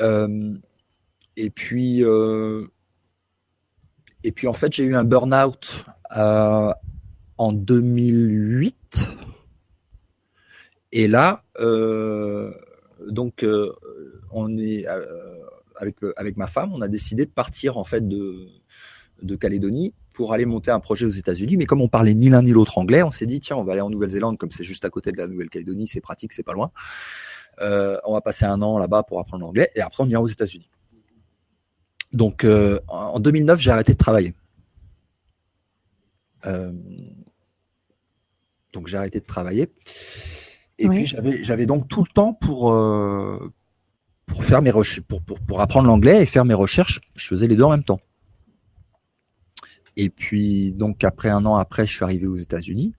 Euh, 0.00 0.54
et 1.36 1.50
puis 1.50 2.02
et 4.22 4.32
puis 4.32 4.46
en 4.46 4.54
fait, 4.54 4.72
j'ai 4.72 4.84
eu 4.84 4.94
un 4.94 5.04
burn-out 5.04 5.84
en 7.36 7.52
2008. 7.52 9.08
Et 10.94 11.08
là, 11.08 11.42
euh, 11.58 12.54
donc, 13.08 13.42
euh, 13.42 13.72
on 14.30 14.56
est 14.56 14.86
euh, 14.86 15.04
avec 15.76 15.96
avec 16.16 16.36
ma 16.36 16.46
femme, 16.46 16.72
on 16.72 16.80
a 16.82 16.88
décidé 16.88 17.26
de 17.26 17.32
partir 17.32 17.76
en 17.78 17.84
fait 17.84 18.08
de 18.08 18.46
de 19.20 19.34
Calédonie 19.34 19.92
pour 20.12 20.32
aller 20.32 20.46
monter 20.46 20.70
un 20.70 20.78
projet 20.78 21.04
aux 21.04 21.10
États-Unis. 21.10 21.56
Mais 21.56 21.66
comme 21.66 21.80
on 21.80 21.88
parlait 21.88 22.14
ni 22.14 22.30
l'un 22.30 22.42
ni 22.42 22.52
l'autre 22.52 22.78
anglais, 22.78 23.02
on 23.02 23.10
s'est 23.10 23.26
dit 23.26 23.40
tiens, 23.40 23.56
on 23.56 23.64
va 23.64 23.72
aller 23.72 23.80
en 23.80 23.90
Nouvelle-Zélande 23.90 24.38
comme 24.38 24.52
c'est 24.52 24.62
juste 24.62 24.84
à 24.84 24.90
côté 24.90 25.10
de 25.10 25.16
la 25.16 25.26
Nouvelle-Calédonie, 25.26 25.88
c'est 25.88 26.00
pratique, 26.00 26.32
c'est 26.32 26.44
pas 26.44 26.52
loin. 26.52 26.70
On 27.60 28.12
va 28.12 28.20
passer 28.20 28.44
un 28.44 28.62
an 28.62 28.78
là-bas 28.78 29.02
pour 29.02 29.18
apprendre 29.18 29.44
l'anglais 29.44 29.70
et 29.74 29.80
après 29.80 30.04
on 30.04 30.08
ira 30.08 30.22
aux 30.22 30.28
États-Unis. 30.28 30.70
Donc 32.12 32.46
en 32.86 33.18
2009, 33.18 33.58
j'ai 33.58 33.70
arrêté 33.72 33.94
de 33.94 33.98
travailler. 33.98 34.34
Donc 38.72 38.86
j'ai 38.86 38.96
arrêté 38.96 39.18
de 39.18 39.26
travailler. 39.26 39.72
Et 40.78 40.88
Oui. 40.88 40.96
puis 40.96 41.06
j'avais 41.06 41.44
j'avais 41.44 41.66
donc 41.66 41.88
tout 41.88 42.00
le 42.02 42.12
temps 42.12 42.32
pour 42.34 42.72
euh, 42.72 43.52
pour 44.26 44.44
faire 44.44 44.60
mes 44.62 44.70
recherches 44.70 45.00
pour, 45.06 45.22
pour 45.22 45.40
pour 45.40 45.60
apprendre 45.60 45.86
l'anglais 45.86 46.22
et 46.22 46.26
faire 46.26 46.44
mes 46.44 46.54
recherches. 46.54 47.00
Je 47.14 47.26
faisais 47.26 47.46
les 47.46 47.56
deux 47.56 47.62
en 47.64 47.70
même 47.70 47.84
temps. 47.84 48.00
Et 49.96 50.10
puis 50.10 50.72
donc 50.72 51.04
après 51.04 51.28
un 51.28 51.44
an 51.46 51.54
après, 51.56 51.86
je 51.86 51.94
suis 51.94 52.04
arrivé 52.04 52.26
aux 52.26 52.36
États-Unis. 52.36 52.94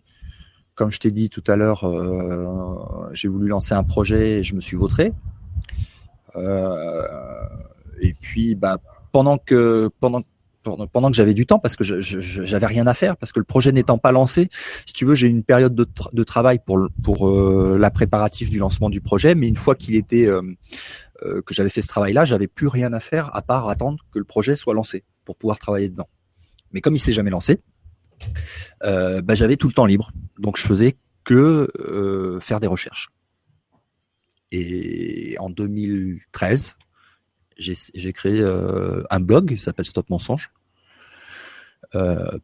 Comme 0.75 0.91
je 0.91 0.99
t'ai 0.99 1.11
dit 1.11 1.29
tout 1.29 1.43
à 1.47 1.55
l'heure, 1.55 1.85
euh, 1.85 3.09
j'ai 3.13 3.27
voulu 3.27 3.47
lancer 3.47 3.73
un 3.73 3.83
projet 3.83 4.39
et 4.39 4.43
je 4.43 4.55
me 4.55 4.61
suis 4.61 4.75
vautré. 4.77 5.13
Euh, 6.35 7.03
et 8.01 8.13
puis 8.13 8.55
bah 8.55 8.77
pendant 9.13 9.37
que 9.37 9.89
pendant 9.99 10.21
pendant 10.91 11.09
que 11.09 11.15
j'avais 11.15 11.33
du 11.33 11.45
temps 11.45 11.59
parce 11.59 11.75
que 11.75 11.83
je- 11.83 12.01
je- 12.01 12.19
je- 12.19 12.43
j'avais 12.43 12.65
rien 12.65 12.87
à 12.87 12.93
faire 12.93 13.17
parce 13.17 13.31
que 13.31 13.39
le 13.39 13.45
projet 13.45 13.71
n'étant 13.71 13.97
pas 13.97 14.11
lancé, 14.11 14.49
si 14.85 14.93
tu 14.93 15.05
veux, 15.05 15.15
j'ai 15.15 15.27
eu 15.27 15.29
une 15.29 15.43
période 15.43 15.75
de, 15.75 15.87
de 16.13 16.23
travail 16.23 16.59
pour 16.65 16.79
pour 17.03 17.27
euh, 17.29 17.77
la 17.79 17.91
préparatif 17.91 18.49
du 18.49 18.59
lancement 18.59 18.89
du 18.89 19.01
projet, 19.01 19.35
mais 19.35 19.47
une 19.47 19.55
fois 19.57 19.75
qu'il 19.75 19.95
était 19.95 20.25
euh, 20.27 20.41
euh, 21.23 21.41
que 21.41 21.53
j'avais 21.53 21.69
fait 21.69 21.81
ce 21.81 21.87
travail-là, 21.87 22.25
j'avais 22.25 22.47
plus 22.47 22.67
rien 22.67 22.91
à 22.93 22.99
faire 22.99 23.35
à 23.35 23.41
part 23.41 23.69
attendre 23.69 24.05
que 24.11 24.19
le 24.19 24.25
projet 24.25 24.55
soit 24.55 24.73
lancé 24.73 25.03
pour 25.23 25.35
pouvoir 25.37 25.59
travailler 25.59 25.89
dedans. 25.89 26.09
Mais 26.71 26.81
comme 26.81 26.95
il 26.95 26.99
s'est 26.99 27.13
jamais 27.13 27.29
lancé, 27.31 27.61
euh, 28.83 29.21
bah, 29.21 29.35
j'avais 29.35 29.55
tout 29.57 29.67
le 29.67 29.73
temps 29.73 29.85
libre, 29.85 30.11
donc 30.39 30.57
je 30.57 30.65
faisais 30.67 30.95
que 31.23 31.69
euh, 31.79 32.39
faire 32.39 32.59
des 32.59 32.67
recherches. 32.67 33.09
Et 34.51 35.35
en 35.39 35.49
2013, 35.49 36.75
j'ai 37.57 38.13
créé 38.13 38.39
euh, 38.41 39.03
un 39.09 39.19
blog 39.19 39.49
qui 39.49 39.57
s'appelle 39.57 39.85
Stop 39.85 40.09
Mensonge 40.09 40.51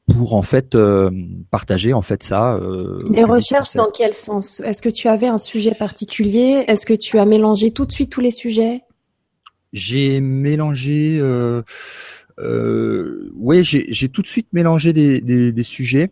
pour 0.07 0.35
en 0.35 0.41
fait 0.41 0.75
euh, 0.75 1.11
partager 1.49 1.93
en 1.93 2.01
fait 2.01 2.23
ça. 2.23 2.55
euh, 2.55 2.99
Des 3.09 3.23
recherches 3.23 3.75
dans 3.75 3.91
quel 3.91 4.13
sens? 4.13 4.61
Est-ce 4.61 4.81
que 4.81 4.89
tu 4.89 5.07
avais 5.07 5.27
un 5.27 5.37
sujet 5.37 5.75
particulier? 5.75 6.63
Est-ce 6.67 6.85
que 6.85 6.93
tu 6.93 7.19
as 7.19 7.25
mélangé 7.25 7.71
tout 7.71 7.85
de 7.85 7.91
suite 7.91 8.09
tous 8.09 8.21
les 8.21 8.31
sujets? 8.31 8.83
J'ai 9.73 10.19
mélangé, 10.21 11.17
euh, 11.19 11.61
euh, 12.39 13.31
ouais, 13.35 13.63
j'ai 13.63 13.85
j'ai 13.91 14.09
tout 14.09 14.21
de 14.21 14.27
suite 14.27 14.47
mélangé 14.51 14.93
des, 14.93 15.21
des, 15.21 15.51
des 15.51 15.63
sujets. 15.63 16.11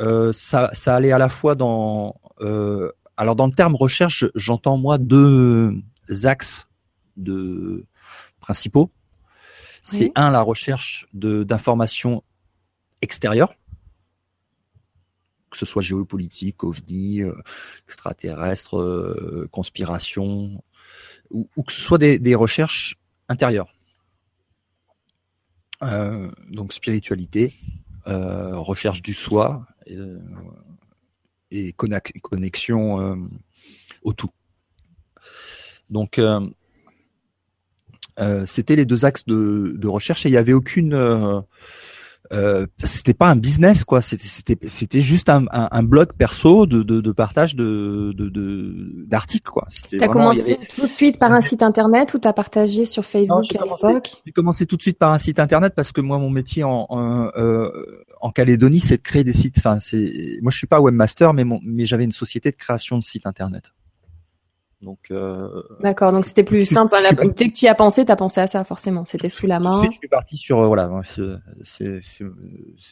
Euh, 0.00 0.32
ça, 0.32 0.70
ça 0.72 0.94
allait 0.94 1.12
à 1.12 1.18
la 1.18 1.28
fois 1.28 1.54
dans, 1.54 2.14
euh, 2.40 2.90
alors 3.16 3.34
dans 3.34 3.46
le 3.46 3.52
terme 3.52 3.74
recherche, 3.74 4.24
j'entends 4.34 4.76
moi 4.76 4.98
deux 4.98 5.72
axes 6.24 6.68
de 7.16 7.84
principaux. 8.40 8.90
C'est 9.82 10.06
Oui. 10.06 10.12
un 10.14 10.30
la 10.30 10.42
recherche 10.42 11.06
de 11.12 11.42
d'informations 11.44 12.22
extérieures, 13.02 13.54
que 15.50 15.56
ce 15.56 15.64
soit 15.66 15.82
géopolitique, 15.82 16.62
ovni, 16.64 17.22
euh, 17.22 17.32
extraterrestre, 17.86 18.78
euh, 18.78 19.48
conspiration, 19.50 20.62
ou, 21.30 21.48
ou 21.56 21.62
que 21.62 21.72
ce 21.72 21.80
soit 21.80 21.98
des, 21.98 22.18
des 22.18 22.34
recherches 22.34 22.96
intérieures. 23.28 23.72
Euh, 25.82 26.30
donc 26.50 26.72
spiritualité, 26.72 27.54
euh, 28.08 28.56
recherche 28.56 29.00
du 29.00 29.14
soi 29.14 29.64
euh, 29.90 30.18
et 31.50 31.70
connex- 31.72 32.20
connexion 32.20 33.00
euh, 33.00 33.16
au 34.02 34.12
tout. 34.12 34.30
Donc 35.88 36.18
euh, 38.20 38.44
c'était 38.46 38.76
les 38.76 38.84
deux 38.84 39.04
axes 39.04 39.24
de, 39.26 39.74
de 39.76 39.88
recherche 39.88 40.26
et 40.26 40.28
il 40.28 40.32
n'y 40.32 40.38
avait 40.38 40.52
aucune 40.52 40.94
euh, 40.94 41.40
euh, 42.30 42.66
c'était 42.84 43.14
pas 43.14 43.28
un 43.28 43.36
business 43.36 43.84
quoi 43.84 44.02
c'était 44.02 44.58
c'était 44.66 45.00
juste 45.00 45.30
un, 45.30 45.44
un, 45.50 45.68
un 45.70 45.82
blog 45.82 46.08
perso 46.12 46.66
de, 46.66 46.82
de, 46.82 47.00
de 47.00 47.12
partage 47.12 47.56
de 47.56 48.12
de- 48.14 48.28
de- 48.28 49.04
d'articles 49.06 49.50
quoi 49.50 49.64
c'était 49.70 49.96
Tu 49.96 50.04
as 50.04 50.08
vraiment- 50.08 50.32
il 50.32 50.38
y 50.40 50.42
commencé 50.42 50.54
avait- 50.56 50.66
tout 50.76 50.86
de 50.86 50.92
suite 50.92 51.18
par 51.18 51.32
un 51.32 51.40
site 51.40 51.62
internet 51.62 52.12
ou 52.12 52.18
tu 52.18 52.28
as 52.28 52.34
partagé 52.34 52.84
sur 52.84 53.02
Non, 53.02 53.08
Facebook 53.08 53.44
j'ai 53.50 53.58
à 53.58 53.62
l'époque 53.64 54.10
j'ai 54.26 54.32
commencé 54.32 54.66
tout 54.66 54.76
de 54.76 54.82
suite 54.82 54.98
par 54.98 55.12
un 55.12 55.18
site 55.18 55.38
internet 55.40 55.72
parce 55.74 55.90
que 55.90 56.02
moi 56.02 56.18
mon 56.18 56.28
métier 56.28 56.64
en 56.64 56.84
en, 56.90 57.30
euh, 57.36 57.70
en 58.20 58.30
Calédonie 58.30 58.80
c'est 58.80 58.98
de 58.98 59.02
créer 59.02 59.24
des 59.24 59.32
sites. 59.32 59.56
Enfin 59.58 59.78
c'est 59.78 60.38
moi 60.42 60.50
je 60.50 60.58
suis 60.58 60.66
pas 60.66 60.80
webmaster 60.82 61.32
mais 61.32 61.44
mon, 61.44 61.60
mais 61.64 61.86
j'avais 61.86 62.04
une 62.04 62.12
société 62.12 62.50
de 62.50 62.56
création 62.56 62.98
de 62.98 63.04
sites 63.04 63.26
internet. 63.26 63.72
Donc, 64.80 64.98
euh, 65.10 65.62
D'accord, 65.80 66.12
donc 66.12 66.24
c'était 66.24 66.44
plus 66.44 66.64
simple. 66.64 66.94
Dès 67.36 67.48
que 67.48 67.52
tu 67.52 67.64
y 67.64 67.68
as 67.68 67.74
pensé, 67.74 68.04
tu 68.04 68.12
as 68.12 68.16
pensé 68.16 68.40
à 68.40 68.46
ça, 68.46 68.62
forcément. 68.62 69.04
C'était 69.04 69.28
sous 69.28 69.46
la 69.46 69.58
main. 69.58 69.72
Ensuite, 69.72 69.92
je 69.92 69.98
suis 69.98 70.08
parti 70.08 70.36
sur, 70.36 70.60
euh, 70.60 70.66
voilà, 70.66 70.88
c'est 71.62 72.00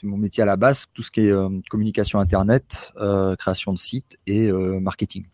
mon 0.03 0.17
métier 0.17 0.43
à 0.43 0.47
la 0.47 0.57
base, 0.57 0.87
tout 0.95 1.03
ce 1.03 1.13
qui 1.13 1.27
est 1.27 1.31
euh, 1.31 1.49
communication 1.71 2.19
Internet, 2.19 2.93
création 3.39 3.73
de 3.73 3.79
sites 3.79 4.19
et 4.27 4.51
marketing. 4.53 5.27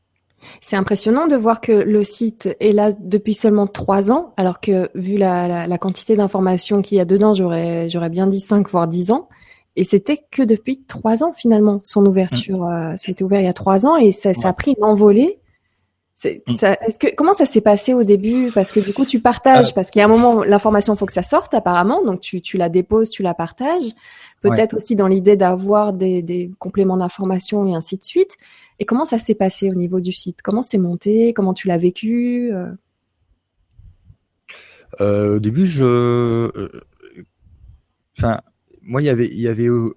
C'est 0.60 0.74
impressionnant 0.74 1.28
de 1.28 1.36
voir 1.36 1.60
que 1.60 1.70
le 1.70 2.02
site 2.02 2.56
est 2.58 2.72
là 2.72 2.92
depuis 2.98 3.32
seulement 3.32 3.68
trois 3.68 4.10
ans, 4.10 4.34
alors 4.36 4.60
que 4.60 4.90
vu 4.96 5.16
la, 5.16 5.68
la 5.68 5.78
quantité 5.78 6.16
d'informations 6.16 6.82
qu'il 6.82 6.98
y 6.98 7.00
a 7.00 7.04
dedans, 7.04 7.32
j'aurais 7.32 7.88
j'aurais 7.88 8.10
bien 8.10 8.26
dit 8.26 8.40
cinq 8.40 8.68
voire 8.68 8.88
dix 8.88 9.12
ans. 9.12 9.28
Et 9.76 9.84
c'était 9.84 10.18
que 10.32 10.42
depuis 10.42 10.82
trois 10.82 11.22
ans 11.22 11.32
finalement 11.32 11.80
son 11.84 12.04
ouverture. 12.04 12.64
Mmh. 12.64 12.98
ça 12.98 13.04
a 13.08 13.10
été 13.10 13.22
ouvert 13.22 13.40
il 13.40 13.44
y 13.44 13.48
a 13.48 13.52
trois 13.52 13.86
ans 13.86 13.96
et 13.96 14.10
ça, 14.10 14.34
ça 14.34 14.48
a 14.48 14.52
pris 14.52 14.74
une 14.76 14.84
envolée. 14.84 15.38
Mm. 16.24 16.54
Est-ce 16.86 16.98
que 16.98 17.14
comment 17.14 17.34
ça 17.34 17.46
s'est 17.46 17.60
passé 17.60 17.94
au 17.94 18.04
début? 18.04 18.50
Parce 18.52 18.72
que 18.72 18.80
du 18.80 18.92
coup, 18.92 19.04
tu 19.04 19.20
partages, 19.20 19.70
euh. 19.70 19.74
parce 19.74 19.90
qu'il 19.90 20.00
y 20.00 20.02
a 20.02 20.06
un 20.06 20.10
moment, 20.10 20.42
l'information 20.44 20.96
faut 20.96 21.06
que 21.06 21.12
ça 21.12 21.22
sorte 21.22 21.54
apparemment, 21.54 22.04
donc 22.04 22.20
tu, 22.20 22.40
tu 22.40 22.56
la 22.56 22.68
déposes, 22.68 23.10
tu 23.10 23.22
la 23.22 23.34
partages. 23.34 23.92
Peut-être 24.40 24.76
aussi 24.76 24.96
dans 24.96 25.06
l'idée 25.06 25.36
d'avoir 25.36 25.92
des, 25.92 26.20
des 26.20 26.50
compléments 26.58 26.96
d'information 26.96 27.66
et 27.66 27.74
ainsi 27.74 27.96
de 27.96 28.02
suite. 28.02 28.36
Et 28.80 28.84
comment 28.84 29.04
ça 29.04 29.18
s'est 29.18 29.36
passé 29.36 29.70
au 29.70 29.74
niveau 29.74 30.00
du 30.00 30.12
site? 30.12 30.42
Comment 30.42 30.62
c'est 30.62 30.78
monté? 30.78 31.32
Comment 31.32 31.54
tu 31.54 31.68
l'as 31.68 31.78
vécu 31.78 32.50
euh? 32.52 32.72
Euh, 35.00 35.36
Au 35.36 35.38
début, 35.38 35.66
je, 35.66 36.50
enfin, 38.18 38.40
moi, 38.82 39.00
il 39.00 39.04
y 39.04 39.08
avait, 39.08 39.28
il 39.28 39.40
y 39.40 39.48
avait 39.48 39.68
euh, 39.68 39.94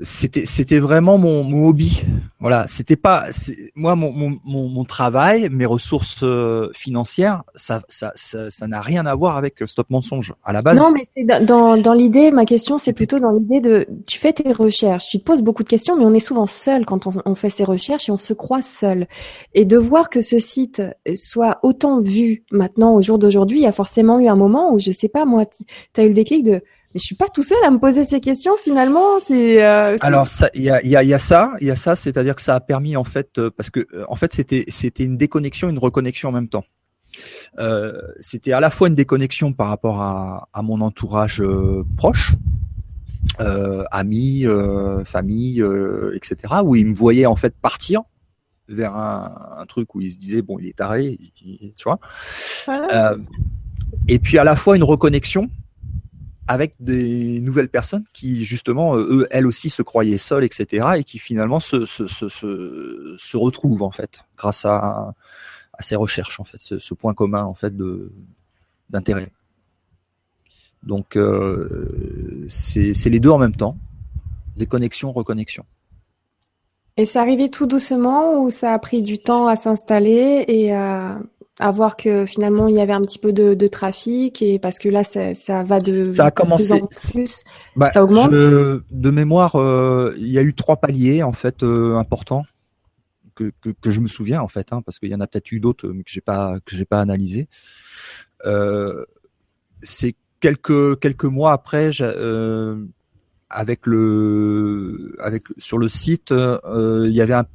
c'était 0.00 0.46
c'était 0.46 0.78
vraiment 0.78 1.18
mon, 1.18 1.44
mon, 1.44 1.68
hobby. 1.68 2.02
Voilà, 2.40 2.66
c'était 2.66 2.96
pas 2.96 3.26
moi 3.74 3.94
mon, 3.94 4.12
mon, 4.12 4.68
mon, 4.68 4.84
travail, 4.84 5.48
mes 5.50 5.66
ressources 5.66 6.22
euh, 6.22 6.70
financières, 6.74 7.42
ça 7.54 7.82
ça 7.88 8.12
ça 8.14 8.66
n'a 8.66 8.80
rien 8.80 9.06
à 9.06 9.14
voir 9.14 9.36
avec 9.36 9.56
Stop 9.66 9.90
Mensonge 9.90 10.34
à 10.44 10.52
la 10.52 10.62
base. 10.62 10.78
Non, 10.78 10.92
mais 10.92 11.24
dans 11.44 11.76
dans 11.76 11.94
l'idée, 11.94 12.30
ma 12.30 12.44
question 12.44 12.78
c'est 12.78 12.92
plutôt 12.92 13.18
dans 13.18 13.32
l'idée 13.32 13.60
de 13.60 13.86
tu 14.06 14.18
fais 14.18 14.32
tes 14.32 14.52
recherches, 14.52 15.08
tu 15.08 15.18
te 15.18 15.24
poses 15.24 15.42
beaucoup 15.42 15.62
de 15.62 15.68
questions, 15.68 15.96
mais 15.96 16.04
on 16.04 16.14
est 16.14 16.20
souvent 16.20 16.46
seul 16.46 16.86
quand 16.86 17.06
on, 17.06 17.10
on 17.24 17.34
fait 17.34 17.50
ses 17.50 17.64
recherches 17.64 18.08
et 18.08 18.12
on 18.12 18.16
se 18.16 18.32
croit 18.32 18.62
seul. 18.62 19.08
Et 19.54 19.64
de 19.64 19.76
voir 19.76 20.10
que 20.10 20.20
ce 20.20 20.38
site 20.38 20.82
soit 21.14 21.58
autant 21.62 22.00
vu 22.00 22.44
maintenant 22.50 22.94
au 22.94 23.02
jour 23.02 23.18
d'aujourd'hui, 23.18 23.58
il 23.58 23.62
y 23.64 23.66
a 23.66 23.72
forcément 23.72 24.18
eu 24.20 24.28
un 24.28 24.36
moment 24.36 24.72
où 24.72 24.78
je 24.78 24.90
sais 24.90 25.08
pas 25.08 25.24
moi, 25.24 25.44
tu 25.46 26.00
as 26.00 26.04
eu 26.04 26.08
le 26.08 26.14
déclic 26.14 26.44
de 26.44 26.62
mais 26.94 27.00
je 27.00 27.06
suis 27.06 27.16
pas 27.16 27.28
tout 27.28 27.42
seul 27.42 27.58
à 27.64 27.70
me 27.72 27.78
poser 27.78 28.04
ces 28.04 28.20
questions 28.20 28.56
finalement. 28.56 29.18
C'est 29.20 29.64
euh, 29.64 29.96
alors 30.00 30.28
il 30.54 30.62
y 30.62 30.70
a, 30.70 30.84
y, 30.84 30.94
a, 30.94 31.02
y 31.02 31.12
a 31.12 31.18
ça, 31.18 31.52
il 31.60 31.66
y 31.66 31.70
a 31.70 31.76
ça, 31.76 31.96
c'est-à-dire 31.96 32.36
que 32.36 32.42
ça 32.42 32.54
a 32.54 32.60
permis 32.60 32.96
en 32.96 33.02
fait 33.02 33.38
euh, 33.38 33.50
parce 33.50 33.70
que 33.70 33.80
euh, 33.92 34.04
en 34.08 34.14
fait 34.14 34.32
c'était 34.32 34.64
c'était 34.68 35.04
une 35.04 35.16
déconnexion, 35.16 35.68
une 35.68 35.78
reconnexion 35.78 36.28
en 36.28 36.32
même 36.32 36.48
temps. 36.48 36.64
Euh, 37.58 38.00
c'était 38.20 38.52
à 38.52 38.60
la 38.60 38.70
fois 38.70 38.86
une 38.88 38.94
déconnexion 38.94 39.52
par 39.52 39.68
rapport 39.68 40.00
à, 40.00 40.48
à 40.52 40.62
mon 40.62 40.80
entourage 40.80 41.42
proche, 41.96 42.32
amis, 43.38 44.46
famille, 45.04 45.64
etc. 46.14 46.36
où 46.64 46.76
ils 46.76 46.86
me 46.86 46.94
voyaient 46.94 47.26
en 47.26 47.36
fait 47.36 47.54
partir 47.60 48.02
vers 48.68 48.96
un, 48.96 49.58
un, 49.58 49.66
truc 49.66 49.94
où 49.94 50.00
ils 50.00 50.10
se 50.10 50.16
disaient 50.16 50.42
bon 50.42 50.58
il 50.58 50.66
est 50.66 50.76
taré, 50.76 51.18
tu 51.76 51.84
vois. 51.84 51.98
Voilà. 52.66 53.16
et 54.08 54.18
puis 54.18 54.38
à 54.38 54.44
la 54.44 54.56
fois 54.56 54.74
une 54.76 54.84
reconnexion 54.84 55.50
avec 56.46 56.74
des 56.80 57.40
nouvelles 57.40 57.68
personnes 57.68 58.04
qui 58.12 58.44
justement 58.44 58.96
euh, 58.96 59.06
eux 59.10 59.28
elles 59.30 59.46
aussi 59.46 59.70
se 59.70 59.82
croyaient 59.82 60.18
seules 60.18 60.44
etc 60.44 60.86
et 60.96 61.04
qui 61.04 61.18
finalement 61.18 61.60
se 61.60 61.86
se, 61.86 62.06
se, 62.06 62.28
se, 62.28 63.16
se 63.18 63.36
retrouvent 63.36 63.82
en 63.82 63.90
fait 63.90 64.24
grâce 64.36 64.64
à, 64.64 65.14
à 65.72 65.82
ces 65.82 65.96
recherches 65.96 66.40
en 66.40 66.44
fait 66.44 66.60
ce, 66.60 66.78
ce 66.78 66.94
point 66.94 67.14
commun 67.14 67.44
en 67.44 67.54
fait 67.54 67.76
de 67.76 68.12
d'intérêt. 68.90 69.32
Donc 70.82 71.16
euh, 71.16 72.44
c'est 72.48 72.94
c'est 72.94 73.10
les 73.10 73.20
deux 73.20 73.30
en 73.30 73.38
même 73.38 73.56
temps. 73.56 73.76
Les 74.56 74.66
connexions 74.66 75.12
reconnexions. 75.12 75.64
Et 76.96 77.06
c'est 77.06 77.18
arrivé 77.18 77.50
tout 77.50 77.66
doucement 77.66 78.40
ou 78.40 78.50
ça 78.50 78.72
a 78.72 78.78
pris 78.78 79.02
du 79.02 79.18
temps 79.18 79.48
à 79.48 79.56
s'installer 79.56 80.44
et 80.46 80.72
à, 80.72 81.18
à 81.60 81.70
voir 81.70 81.96
que 81.96 82.26
finalement 82.26 82.66
il 82.66 82.74
y 82.74 82.80
avait 82.80 82.92
un 82.92 83.02
petit 83.02 83.18
peu 83.18 83.32
de, 83.32 83.54
de 83.54 83.66
trafic 83.66 84.42
et 84.42 84.58
parce 84.58 84.78
que 84.78 84.88
là 84.88 85.04
ça, 85.04 85.34
ça 85.34 85.62
va 85.62 85.80
de 85.80 86.02
ça 86.02 86.26
a 86.26 86.30
commencé. 86.30 86.82
plus. 87.12 87.44
Bah, 87.76 87.90
ça 87.90 88.02
augmente 88.02 88.30
de 88.32 89.10
mémoire 89.10 89.54
euh, 89.56 90.14
il 90.18 90.28
y 90.28 90.38
a 90.38 90.42
eu 90.42 90.54
trois 90.54 90.76
paliers 90.76 91.22
en 91.22 91.32
fait 91.32 91.62
euh, 91.62 91.96
importants 91.96 92.44
que, 93.36 93.52
que, 93.62 93.70
que, 93.70 93.90
je 93.90 94.00
me 94.00 94.08
souviens 94.08 94.40
en 94.40 94.48
fait 94.48 94.72
hein, 94.72 94.82
parce 94.82 94.98
qu'il 94.98 95.10
y 95.10 95.14
en 95.14 95.20
a 95.20 95.26
peut-être 95.26 95.52
eu 95.52 95.60
d'autres 95.60 95.88
mais 95.88 96.02
que 96.02 96.10
j'ai 96.10 96.20
pas 96.20 96.58
que 96.64 96.74
j'ai 96.74 96.84
pas 96.84 97.00
analysé. 97.00 97.48
Euh, 98.46 99.04
c'est 99.80 100.16
quelques 100.40 100.98
quelques 100.98 101.24
mois 101.24 101.52
après 101.52 101.90
euh, 102.00 102.84
avec 103.48 103.86
le 103.86 105.14
avec 105.20 105.44
sur 105.58 105.78
le 105.78 105.88
site 105.88 106.32
il 106.32 107.12
y 107.12 107.20
avait 107.20 107.34
un 107.34 107.46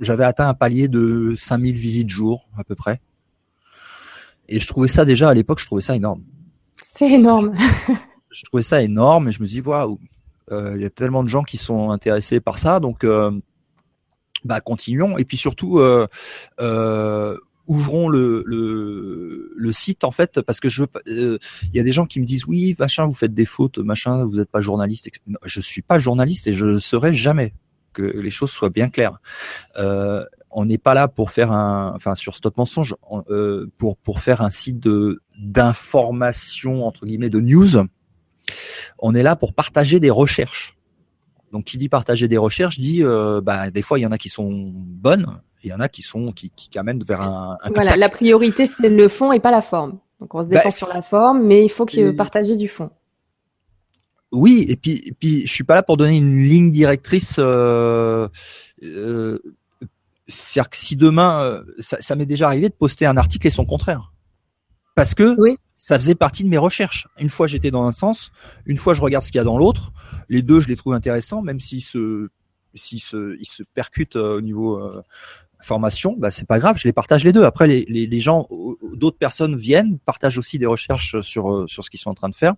j'avais 0.00 0.24
atteint 0.24 0.48
un 0.48 0.54
palier 0.54 0.86
de 0.86 1.34
5000 1.36 1.74
visites 1.74 2.08
jour 2.08 2.48
à 2.56 2.62
peu 2.62 2.76
près 2.76 3.00
et 4.48 4.60
je 4.60 4.66
trouvais 4.66 4.88
ça 4.88 5.04
déjà 5.04 5.28
à 5.28 5.34
l'époque, 5.34 5.60
je 5.60 5.66
trouvais 5.66 5.82
ça 5.82 5.94
énorme. 5.94 6.22
C'est 6.82 7.10
énorme. 7.10 7.54
je, 8.30 8.44
trouvais 8.44 8.62
ça 8.62 8.82
énorme 8.82 9.28
et 9.28 9.32
je 9.32 9.42
me 9.42 9.46
dis 9.46 9.60
waouh, 9.60 9.98
euh, 10.50 10.72
il 10.76 10.82
y 10.82 10.86
a 10.86 10.90
tellement 10.90 11.22
de 11.22 11.28
gens 11.28 11.42
qui 11.42 11.56
sont 11.56 11.90
intéressés 11.90 12.40
par 12.40 12.58
ça, 12.58 12.80
donc 12.80 13.04
euh, 13.04 13.30
bah 14.44 14.60
continuons. 14.60 15.18
Et 15.18 15.24
puis 15.24 15.36
surtout, 15.36 15.78
euh, 15.78 16.06
euh, 16.60 17.36
ouvrons 17.66 18.08
le, 18.08 18.42
le, 18.46 19.52
le, 19.54 19.72
site 19.72 20.04
en 20.04 20.10
fait 20.10 20.40
parce 20.40 20.58
que 20.58 20.68
je 20.68 20.84
il 21.06 21.38
y 21.74 21.78
a 21.78 21.82
des 21.82 21.92
gens 21.92 22.06
qui 22.06 22.18
me 22.18 22.24
disent 22.24 22.46
oui 22.46 22.74
machin 22.78 23.06
vous 23.06 23.14
faites 23.14 23.34
des 23.34 23.44
fautes 23.44 23.76
machin 23.78 24.24
vous 24.24 24.36
n'êtes 24.36 24.50
pas 24.50 24.62
journaliste 24.62 25.06
etc. 25.06 25.22
je 25.44 25.60
suis 25.60 25.82
pas 25.82 25.98
journaliste 25.98 26.46
et 26.46 26.54
je 26.54 26.64
ne 26.64 26.78
serai 26.78 27.12
jamais 27.12 27.52
que 27.92 28.02
les 28.02 28.30
choses 28.30 28.50
soient 28.50 28.70
bien 28.70 28.88
claires 28.88 29.20
euh, 29.76 30.24
on 30.50 30.64
n'est 30.64 30.78
pas 30.78 30.94
là 30.94 31.08
pour 31.08 31.30
faire 31.30 31.52
un, 31.52 31.92
enfin 31.94 32.14
sur 32.14 32.36
Stop 32.36 32.56
Mensonge, 32.56 32.94
euh, 33.30 33.66
pour 33.78 33.96
pour 33.96 34.20
faire 34.20 34.42
un 34.42 34.50
site 34.50 34.80
de 34.80 35.20
d'information 35.38 36.86
entre 36.86 37.06
guillemets 37.06 37.30
de 37.30 37.40
news. 37.40 37.84
On 38.98 39.14
est 39.14 39.22
là 39.22 39.36
pour 39.36 39.54
partager 39.54 40.00
des 40.00 40.10
recherches. 40.10 40.76
Donc 41.52 41.64
qui 41.64 41.78
dit 41.78 41.88
partager 41.88 42.28
des 42.28 42.36
recherches 42.36 42.78
dit, 42.78 43.02
euh, 43.02 43.40
bah, 43.40 43.70
des 43.70 43.82
fois 43.82 43.98
il 43.98 44.02
y 44.02 44.06
en 44.06 44.12
a 44.12 44.18
qui 44.18 44.28
sont 44.28 44.70
bonnes, 44.74 45.40
il 45.62 45.70
y 45.70 45.72
en 45.72 45.80
a 45.80 45.88
qui 45.88 46.02
sont 46.02 46.32
qui, 46.32 46.50
qui 46.54 46.78
amènent 46.78 47.02
vers 47.02 47.22
un. 47.22 47.56
un 47.62 47.70
voilà, 47.70 47.96
la 47.96 48.08
priorité 48.08 48.66
c'est 48.66 48.88
le 48.88 49.08
fond 49.08 49.32
et 49.32 49.40
pas 49.40 49.50
la 49.50 49.62
forme. 49.62 49.98
Donc 50.20 50.34
on 50.34 50.42
se 50.42 50.48
détend 50.48 50.64
bah, 50.64 50.70
sur 50.70 50.88
la 50.88 51.02
forme, 51.02 51.42
mais 51.44 51.64
il 51.64 51.68
faut 51.68 51.86
que 51.86 52.10
partager 52.10 52.56
du 52.56 52.68
fond. 52.68 52.90
Oui, 54.32 54.66
et 54.68 54.76
puis, 54.76 55.02
et 55.06 55.12
puis 55.12 55.46
je 55.46 55.52
suis 55.52 55.64
pas 55.64 55.74
là 55.74 55.82
pour 55.82 55.96
donner 55.96 56.18
une 56.18 56.36
ligne 56.36 56.70
directrice. 56.70 57.36
Euh, 57.38 58.28
euh, 58.82 59.38
c'est-à-dire 60.28 60.70
que 60.70 60.76
si 60.76 60.94
demain, 60.94 61.42
euh, 61.42 61.64
ça, 61.78 62.14
m'est 62.14 62.26
déjà 62.26 62.46
arrivé 62.46 62.68
de 62.68 62.74
poster 62.74 63.06
un 63.06 63.16
article 63.16 63.46
et 63.46 63.50
son 63.50 63.64
contraire, 63.64 64.12
parce 64.94 65.14
que 65.14 65.36
ça 65.74 65.98
faisait 65.98 66.14
partie 66.14 66.44
de 66.44 66.48
mes 66.48 66.58
recherches. 66.58 67.08
Une 67.18 67.30
fois 67.30 67.46
j'étais 67.46 67.70
dans 67.70 67.84
un 67.84 67.92
sens, 67.92 68.30
une 68.66 68.76
fois 68.76 68.94
je 68.94 69.00
regarde 69.00 69.24
ce 69.24 69.30
qu'il 69.30 69.38
y 69.38 69.40
a 69.40 69.44
dans 69.44 69.58
l'autre. 69.58 69.92
Les 70.28 70.42
deux, 70.42 70.60
je 70.60 70.68
les 70.68 70.76
trouve 70.76 70.92
intéressants, 70.92 71.40
même 71.40 71.60
s'ils 71.60 71.82
se, 71.82 72.28
s'ils 72.74 73.00
se, 73.00 73.36
ils 73.40 73.46
se 73.46 73.62
percutent 73.74 74.16
euh, 74.16 74.36
au 74.36 74.40
niveau 74.42 74.76
euh, 74.76 75.02
formation, 75.60 76.14
bah 76.16 76.30
c'est 76.30 76.46
pas 76.46 76.58
grave, 76.58 76.76
je 76.78 76.86
les 76.86 76.92
partage 76.92 77.24
les 77.24 77.32
deux. 77.32 77.44
Après, 77.44 77.66
les, 77.66 77.84
les, 77.88 78.06
les 78.06 78.20
gens, 78.20 78.46
d'autres 78.94 79.18
personnes 79.18 79.56
viennent, 79.56 79.98
partagent 79.98 80.38
aussi 80.38 80.58
des 80.58 80.66
recherches 80.66 81.20
sur 81.22 81.64
sur 81.68 81.84
ce 81.84 81.90
qu'ils 81.90 82.00
sont 82.00 82.10
en 82.10 82.14
train 82.14 82.28
de 82.28 82.36
faire. 82.36 82.54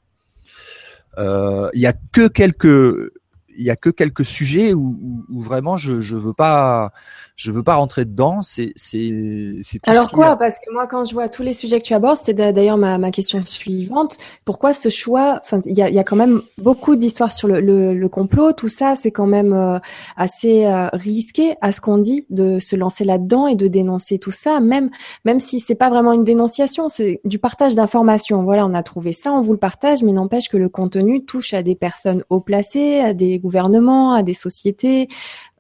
Il 1.17 1.81
y 1.81 1.87
a 1.87 1.93
que 1.93 2.29
quelques 2.29 3.13
il 3.61 3.67
y 3.67 3.71
a 3.71 3.77
que 3.77 3.91
quelques 3.91 4.25
sujets 4.25 4.73
où, 4.73 4.97
où, 5.29 5.41
vraiment 5.41 5.77
je 5.77 6.01
je 6.01 6.17
veux 6.17 6.33
pas 6.33 6.93
je 7.41 7.51
veux 7.51 7.63
pas 7.63 7.77
rentrer 7.77 8.05
dedans. 8.05 8.43
C'est 8.43 8.73
c'est 8.77 9.61
c'est. 9.63 9.81
Alors 9.89 10.11
quoi? 10.11 10.37
Parce 10.37 10.59
que 10.59 10.71
moi, 10.73 10.87
quand 10.87 11.05
je 11.05 11.15
vois 11.15 11.31
tous 11.31 11.43
les 11.43 11.55
sujets 11.55 11.79
que 11.79 11.85
tu 11.85 11.95
abordes, 11.95 12.19
c'est 12.23 12.35
d'ailleurs 12.35 12.77
ma 12.77 12.99
ma 12.99 13.11
question 13.11 13.41
suivante. 13.41 14.19
Pourquoi 14.45 14.75
ce 14.75 14.91
choix? 14.91 15.41
Enfin, 15.43 15.61
il 15.65 15.75
y 15.77 15.81
a 15.81 15.89
il 15.89 15.95
y 15.95 15.99
a 15.99 16.05
quand 16.05 16.17
même 16.17 16.43
beaucoup 16.59 16.97
d'histoires 16.97 17.33
sur 17.33 17.49
le, 17.49 17.61
le, 17.61 17.95
le 17.95 18.09
complot. 18.11 18.53
Tout 18.53 18.69
ça, 18.69 18.95
c'est 18.95 19.11
quand 19.11 19.27
même 19.27 19.55
euh, 19.55 19.79
assez 20.17 20.67
euh, 20.67 20.89
risqué 20.93 21.55
à 21.63 21.73
ce 21.73 21.81
qu'on 21.81 21.97
dit 21.97 22.27
de 22.29 22.59
se 22.59 22.77
lancer 22.77 23.05
là-dedans 23.05 23.47
et 23.47 23.57
de 23.57 23.69
dénoncer 23.69 24.19
tout 24.19 24.33
ça. 24.33 24.61
Même 24.61 24.91
même 25.25 25.41
si 25.41 25.61
c'est 25.61 25.77
pas 25.77 25.89
vraiment 25.89 26.13
une 26.13 26.25
dénonciation, 26.25 26.91
c'est 26.91 27.23
du 27.25 27.39
partage 27.39 27.75
d'informations. 27.75 28.43
Voilà, 28.43 28.67
on 28.67 28.75
a 28.75 28.83
trouvé 28.83 29.15
ça, 29.15 29.33
on 29.33 29.41
vous 29.41 29.53
le 29.53 29.59
partage, 29.59 30.03
mais 30.03 30.13
n'empêche 30.13 30.49
que 30.49 30.59
le 30.59 30.69
contenu 30.69 31.25
touche 31.25 31.55
à 31.55 31.63
des 31.63 31.75
personnes 31.75 32.23
haut 32.29 32.41
placées, 32.41 33.01
à 33.01 33.15
des 33.15 33.39
gouvernements, 33.51 34.15
à 34.15 34.23
des 34.23 34.35
sociétés, 34.35 35.09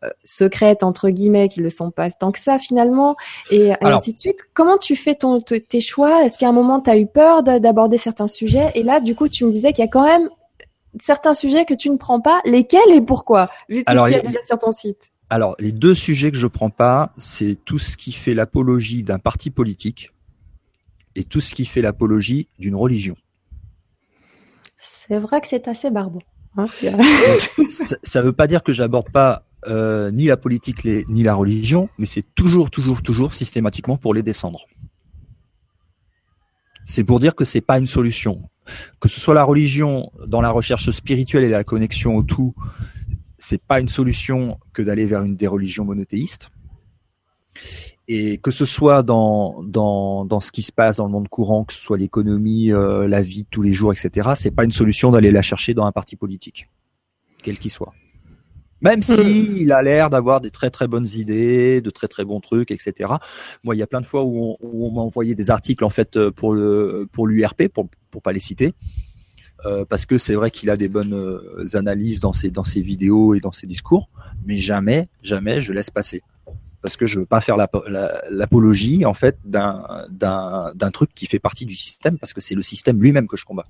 euh, 0.03 0.09
secrètes 0.25 0.83
entre 0.83 1.11
guillemets 1.11 1.49
qui 1.49 1.61
le 1.61 1.69
sont 1.69 1.91
pas 1.91 2.11
tant 2.11 2.33
que 2.33 2.39
ça 2.39 2.57
finalement 2.57 3.17
et, 3.51 3.73
ainsi 3.83 4.15
de 4.15 4.19
suite. 4.19 4.39
Comment 4.55 4.79
tu 4.79 4.97
fais 4.97 5.15
ton, 5.15 5.39
tes 5.41 5.81
choix? 5.81 6.25
Est-ce 6.25 6.39
qu'à 6.39 6.49
un 6.49 6.53
moment 6.53 6.81
tu 6.81 6.89
as 6.89 6.97
eu 6.97 7.07
peur 7.07 7.43
d'aborder 7.43 7.99
certains 7.99 8.27
sujets? 8.27 8.71
Et 8.75 8.83
là, 8.83 9.01
du 9.01 9.15
coup, 9.15 9.29
tu 9.29 9.45
me 9.45 9.51
disais 9.51 9.73
qu'il 9.73 9.85
y 9.85 9.89
a 9.89 9.91
quand 9.91 10.07
même 10.07 10.31
certains 10.99 11.35
sujets 11.35 11.67
que 11.67 11.75
tu 11.75 11.91
ne 11.91 11.97
prends 11.97 12.21
pas. 12.21 12.41
Lesquels 12.45 12.93
et 12.93 13.03
pourquoi? 13.03 13.51
Vu 13.69 13.85
tout 13.85 13.95
ce 13.95 14.03
qu'il 14.05 14.13
y 14.13 14.15
a 14.15 14.23
déjà 14.23 14.43
sur 14.47 14.59
ton 14.59 14.73
site. 14.73 15.11
Alors, 15.29 15.55
les 15.59 15.71
deux 15.71 15.95
sujets 15.95 16.31
que 16.31 16.39
je 16.39 16.47
prends 16.47 16.71
pas, 16.71 17.13
c'est 17.19 17.57
tout 17.65 17.79
ce 17.79 17.97
qui 17.97 18.13
fait 18.13 18.35
l'apologie 18.35 19.03
d'un 19.03 19.19
parti 19.19 19.51
politique 19.51 20.13
et 21.15 21.25
tout 21.25 21.41
ce 21.41 21.55
qui 21.55 21.67
fait 21.67 21.83
l'apologie 21.83 22.49
d'une 22.59 22.75
religion. 22.75 23.17
C'est 24.77 25.19
vrai 25.19 25.41
que 25.41 25.47
c'est 25.47 25.69
assez 25.69 25.91
barbant. 25.91 26.23
Hein, 26.57 26.67
ça 28.03 28.21
ne 28.21 28.27
veut 28.27 28.33
pas 28.33 28.47
dire 28.47 28.63
que 28.63 28.73
j'aborde 28.73 29.11
pas 29.11 29.45
euh, 29.67 30.11
ni 30.11 30.27
la 30.27 30.37
politique 30.37 30.85
ni 30.85 31.23
la 31.23 31.35
religion, 31.35 31.89
mais 31.99 32.07
c'est 32.07 32.25
toujours, 32.35 32.71
toujours, 32.71 33.03
toujours 33.03 33.35
systématiquement 33.35 33.97
pour 33.97 34.15
les 34.15 34.23
descendre. 34.23 34.67
C'est 36.87 37.05
pour 37.05 37.21
dire 37.21 37.35
que 37.35 37.45
c'est 37.45 37.61
pas 37.61 37.79
une 37.79 37.87
solution. 37.87 38.49
Que 39.01 39.09
ce 39.09 39.21
soit 39.21 39.35
la 39.35 39.45
religion 39.45 40.11
dans 40.27 40.41
la 40.41 40.51
recherche 40.51 40.91
spirituelle 40.91 41.45
et 41.45 41.49
la 41.49 41.65
connexion 41.65 42.17
au 42.17 42.23
tout, 42.23 42.55
c'est 43.39 43.63
pas 43.63 43.81
une 43.81 43.89
solution 43.89 44.59
que 44.73 44.83
d'aller 44.83 45.07
vers 45.07 45.23
une 45.23 45.37
des 45.37 45.47
religions 45.47 45.85
monothéistes. 45.85 46.51
Et 48.13 48.39
que 48.39 48.51
ce 48.51 48.65
soit 48.65 49.05
dans, 49.05 49.63
dans, 49.63 50.25
dans 50.25 50.41
ce 50.41 50.51
qui 50.51 50.63
se 50.63 50.73
passe 50.73 50.97
dans 50.97 51.07
le 51.07 51.13
monde 51.13 51.29
courant, 51.29 51.63
que 51.63 51.73
ce 51.73 51.79
soit 51.79 51.97
l'économie, 51.97 52.73
euh, 52.73 53.07
la 53.07 53.23
vie 53.23 53.45
de 53.45 53.49
tous 53.49 53.63
les 53.63 53.73
jours, 53.73 53.93
etc., 53.93 54.31
c'est 54.35 54.51
pas 54.51 54.65
une 54.65 54.73
solution 54.73 55.13
d'aller 55.13 55.31
la 55.31 55.43
chercher 55.43 55.75
dans 55.75 55.85
un 55.85 55.93
parti 55.93 56.17
politique, 56.17 56.69
quel 57.45 57.57
qu'il 57.57 57.71
soit. 57.71 57.95
Même 58.81 59.05
si 59.05 59.13
hmm. 59.23 59.57
il 59.59 59.71
a 59.71 59.85
l'air 59.85 60.11
d'avoir 60.11 60.41
des 60.41 60.51
très 60.51 60.71
très 60.71 60.89
bonnes 60.89 61.07
idées, 61.07 61.81
de 61.81 61.91
très 61.91 62.09
très 62.09 62.25
bons 62.25 62.41
trucs, 62.41 62.73
etc. 62.73 63.13
Moi, 63.63 63.77
il 63.77 63.79
y 63.79 63.83
a 63.83 63.87
plein 63.87 64.01
de 64.01 64.07
fois 64.07 64.25
où 64.25 64.57
on, 64.61 64.91
m'a 64.91 65.03
envoyé 65.03 65.37
des 65.37 65.53
articles 65.53 65.85
en 65.85 65.91
fait 65.91 66.17
euh, 66.17 66.33
pour 66.33 66.53
le 66.53 67.07
pour 67.13 67.29
l'URP, 67.29 67.69
pour 67.69 67.89
pour 68.11 68.23
pas 68.23 68.33
les 68.33 68.41
citer, 68.41 68.75
euh, 69.67 69.85
parce 69.85 70.05
que 70.05 70.19
c'est 70.19 70.35
vrai 70.35 70.51
qu'il 70.51 70.69
a 70.71 70.77
des 70.77 70.89
bonnes 70.89 71.41
analyses 71.75 72.19
dans 72.19 72.33
ses 72.33 72.51
dans 72.51 72.65
ses 72.65 72.83
vidéos 72.83 73.35
et 73.35 73.41
dans 73.41 73.53
ses 73.53 73.69
discours, 73.69 74.09
mais 74.45 74.57
jamais 74.57 75.09
jamais 75.23 75.61
je 75.61 75.73
laisse 75.73 75.91
passer 75.91 76.23
parce 76.83 76.97
que 76.97 77.07
je 77.07 77.21
veux 77.21 77.27
pas 77.27 77.41
faire 77.41 77.57
l'apologie 77.57 79.05
en 79.05 79.15
fait 79.15 79.39
d'un 79.45 80.91
truc 80.93 81.15
qui 81.15 81.27
fait 81.27 81.39
partie 81.39 81.67
du 81.67 81.77
système 81.77 82.19
parce 82.19 82.33
que 82.33 82.41
c'est 82.41 82.55
le 82.55 82.63
système 82.63 83.01
lui-même 83.01 83.27
que 83.27 83.37
je 83.37 83.45
combats. 83.45 83.67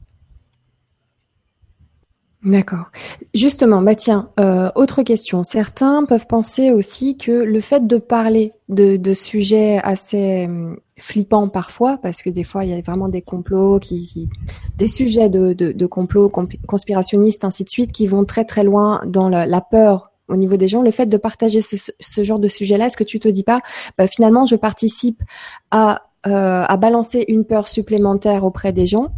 D'accord. 2.42 2.86
Justement, 3.34 3.82
bah 3.82 3.94
tiens, 3.94 4.30
euh, 4.40 4.70
autre 4.74 5.02
question. 5.02 5.44
Certains 5.44 6.04
peuvent 6.06 6.26
penser 6.26 6.70
aussi 6.70 7.18
que 7.18 7.32
le 7.32 7.60
fait 7.60 7.86
de 7.86 7.98
parler 7.98 8.52
de, 8.70 9.12
sujets 9.12 9.78
assez 9.82 10.46
hum, 10.46 10.78
flippants 10.96 11.48
parfois, 11.48 11.98
parce 11.98 12.22
que 12.22 12.30
des 12.30 12.44
fois 12.44 12.64
il 12.64 12.70
y 12.70 12.72
a 12.74 12.80
vraiment 12.80 13.10
des 13.10 13.20
complots, 13.20 13.78
qui, 13.78 14.30
des 14.78 14.86
sujets 14.86 15.28
de 15.28 15.86
complots 15.86 16.32
conspirationnistes, 16.66 17.44
ainsi 17.44 17.64
de 17.64 17.68
suite, 17.68 17.92
qui 17.92 18.06
vont 18.06 18.24
très 18.24 18.46
très 18.46 18.64
loin 18.64 19.02
dans 19.06 19.28
la, 19.28 19.60
peur 19.60 20.09
au 20.30 20.36
niveau 20.36 20.56
des 20.56 20.68
gens. 20.68 20.82
Le 20.82 20.90
fait 20.90 21.06
de 21.06 21.16
partager 21.16 21.60
ce, 21.60 22.22
genre 22.22 22.38
de 22.38 22.48
sujet-là, 22.48 22.86
est-ce 22.86 22.96
que 22.96 23.04
tu 23.04 23.20
te 23.20 23.28
dis 23.28 23.42
pas, 23.42 23.60
bah, 23.98 24.06
finalement 24.06 24.44
je 24.44 24.56
participe 24.56 25.22
à 25.70 26.02
euh, 26.26 26.64
à 26.68 26.76
balancer 26.76 27.24
une 27.28 27.46
peur 27.46 27.66
supplémentaire 27.66 28.44
auprès 28.44 28.74
des 28.74 28.84
gens 28.84 29.08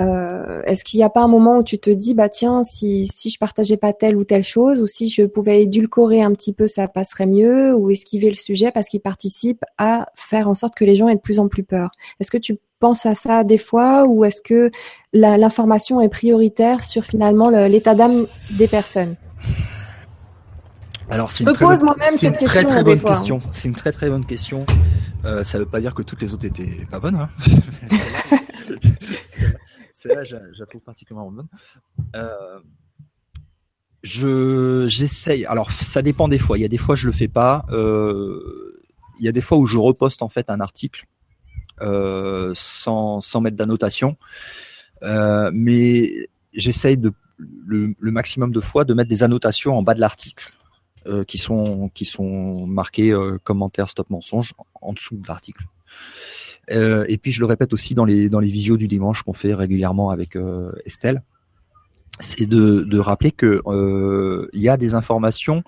euh, 0.00 0.62
Est-ce 0.64 0.82
qu'il 0.82 0.98
n'y 0.98 1.04
a 1.04 1.08
pas 1.08 1.20
un 1.22 1.28
moment 1.28 1.58
où 1.58 1.62
tu 1.62 1.78
te 1.78 1.90
dis, 1.90 2.12
bah 2.12 2.28
tiens, 2.28 2.64
si, 2.64 3.06
si 3.06 3.30
je 3.30 3.38
partageais 3.38 3.76
pas 3.76 3.92
telle 3.92 4.16
ou 4.16 4.24
telle 4.24 4.42
chose, 4.42 4.82
ou 4.82 4.88
si 4.88 5.08
je 5.10 5.22
pouvais 5.22 5.62
édulcorer 5.62 6.22
un 6.22 6.32
petit 6.32 6.52
peu, 6.52 6.66
ça 6.66 6.88
passerait 6.88 7.26
mieux, 7.26 7.72
ou 7.76 7.90
esquiver 7.90 8.30
le 8.30 8.34
sujet 8.34 8.72
parce 8.72 8.88
qu'il 8.88 9.00
participe 9.00 9.64
à 9.78 10.08
faire 10.16 10.48
en 10.48 10.54
sorte 10.54 10.74
que 10.74 10.84
les 10.84 10.96
gens 10.96 11.08
aient 11.08 11.14
de 11.14 11.20
plus 11.20 11.38
en 11.38 11.46
plus 11.46 11.62
peur? 11.62 11.92
Est-ce 12.18 12.32
que 12.32 12.38
tu 12.38 12.58
penses 12.80 13.06
à 13.06 13.14
ça 13.14 13.44
des 13.44 13.58
fois, 13.58 14.06
ou 14.08 14.24
est-ce 14.24 14.40
que 14.40 14.72
l'information 15.12 16.00
est 16.00 16.08
prioritaire 16.08 16.82
sur 16.82 17.04
finalement 17.04 17.50
l'état 17.50 17.94
d'âme 17.94 18.26
des 18.50 18.66
personnes? 18.66 19.14
Alors 21.10 21.32
c'est 21.32 21.44
une, 21.44 21.52
très, 21.52 21.64
bonne, 21.64 21.78
une 22.22 22.36
très, 22.36 22.64
très 22.64 22.84
bonne 22.84 23.00
question. 23.00 23.40
C'est 23.52 23.68
une 23.68 23.74
très 23.74 23.92
très 23.92 24.08
bonne 24.10 24.24
question. 24.24 24.64
Euh, 25.24 25.44
ça 25.44 25.58
veut 25.58 25.66
pas 25.66 25.80
dire 25.80 25.94
que 25.94 26.02
toutes 26.02 26.22
les 26.22 26.32
autres 26.32 26.46
étaient 26.46 26.86
pas 26.90 27.00
bonnes. 27.00 27.16
Hein. 27.16 27.30
Celle-là, 29.92 30.24
je, 30.24 30.36
la 30.36 30.66
trouve 30.66 30.80
particulièrement 30.80 31.30
bonne. 31.30 31.48
Euh, 32.16 32.60
je 34.02 34.86
j'essaye. 34.88 35.44
Alors 35.46 35.72
ça 35.72 36.02
dépend 36.02 36.28
des 36.28 36.38
fois. 36.38 36.58
Il 36.58 36.62
y 36.62 36.64
a 36.64 36.68
des 36.68 36.78
fois 36.78 36.94
je 36.94 37.06
le 37.06 37.12
fais 37.12 37.28
pas. 37.28 37.64
Euh, 37.70 38.80
il 39.18 39.26
y 39.26 39.28
a 39.28 39.32
des 39.32 39.42
fois 39.42 39.58
où 39.58 39.66
je 39.66 39.76
reposte 39.76 40.22
en 40.22 40.28
fait 40.28 40.48
un 40.48 40.60
article 40.60 41.06
euh, 41.82 42.52
sans 42.54 43.20
sans 43.20 43.40
mettre 43.40 43.56
d'annotation. 43.56 44.16
Euh, 45.02 45.50
mais 45.52 46.28
j'essaye 46.52 46.96
de 46.96 47.12
le, 47.38 47.94
le, 47.98 48.10
maximum 48.10 48.52
de 48.52 48.60
fois 48.60 48.84
de 48.84 48.92
mettre 48.92 49.08
des 49.08 49.22
annotations 49.22 49.76
en 49.76 49.82
bas 49.82 49.94
de 49.94 50.00
l'article 50.00 50.52
euh, 51.06 51.24
qui 51.24 51.38
sont 51.38 51.90
qui 51.94 52.04
sont 52.04 52.66
marqués 52.66 53.10
euh, 53.12 53.38
commentaires 53.42 53.88
stop 53.88 54.10
mensonge 54.10 54.52
en 54.80 54.92
dessous 54.92 55.16
de 55.16 55.26
l'article. 55.26 55.64
Euh, 56.70 57.04
et 57.08 57.18
puis 57.18 57.32
je 57.32 57.40
le 57.40 57.46
répète 57.46 57.72
aussi 57.72 57.94
dans 57.94 58.04
les 58.04 58.28
dans 58.28 58.40
les 58.40 58.50
visios 58.50 58.76
du 58.76 58.86
dimanche 58.86 59.22
qu'on 59.22 59.32
fait 59.32 59.54
régulièrement 59.54 60.10
avec 60.10 60.36
euh, 60.36 60.72
Estelle, 60.84 61.22
c'est 62.20 62.46
de, 62.46 62.84
de 62.84 62.98
rappeler 62.98 63.32
que 63.32 63.62
euh, 63.66 64.48
il 64.52 64.60
y 64.60 64.68
a 64.68 64.76
des 64.76 64.94
informations 64.94 65.62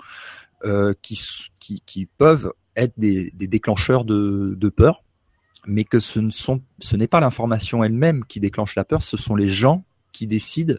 qui, 1.03 1.21
qui, 1.59 1.83
qui 1.85 2.07
peuvent 2.07 2.53
être 2.77 2.95
des, 2.97 3.33
des 3.33 3.49
déclencheurs 3.49 4.05
de, 4.05 4.55
de 4.57 4.69
peur, 4.69 5.03
mais 5.67 5.83
que 5.83 5.99
ce 5.99 6.21
ne 6.21 6.31
sont 6.31 6.63
ce 6.79 6.95
n'est 6.95 7.09
pas 7.09 7.19
l'information 7.19 7.83
elle-même 7.83 8.25
qui 8.25 8.39
déclenche 8.39 8.77
la 8.77 8.85
peur, 8.85 9.03
ce 9.03 9.17
sont 9.17 9.35
les 9.35 9.49
gens 9.49 9.85
qui 10.13 10.29
décident 10.29 10.77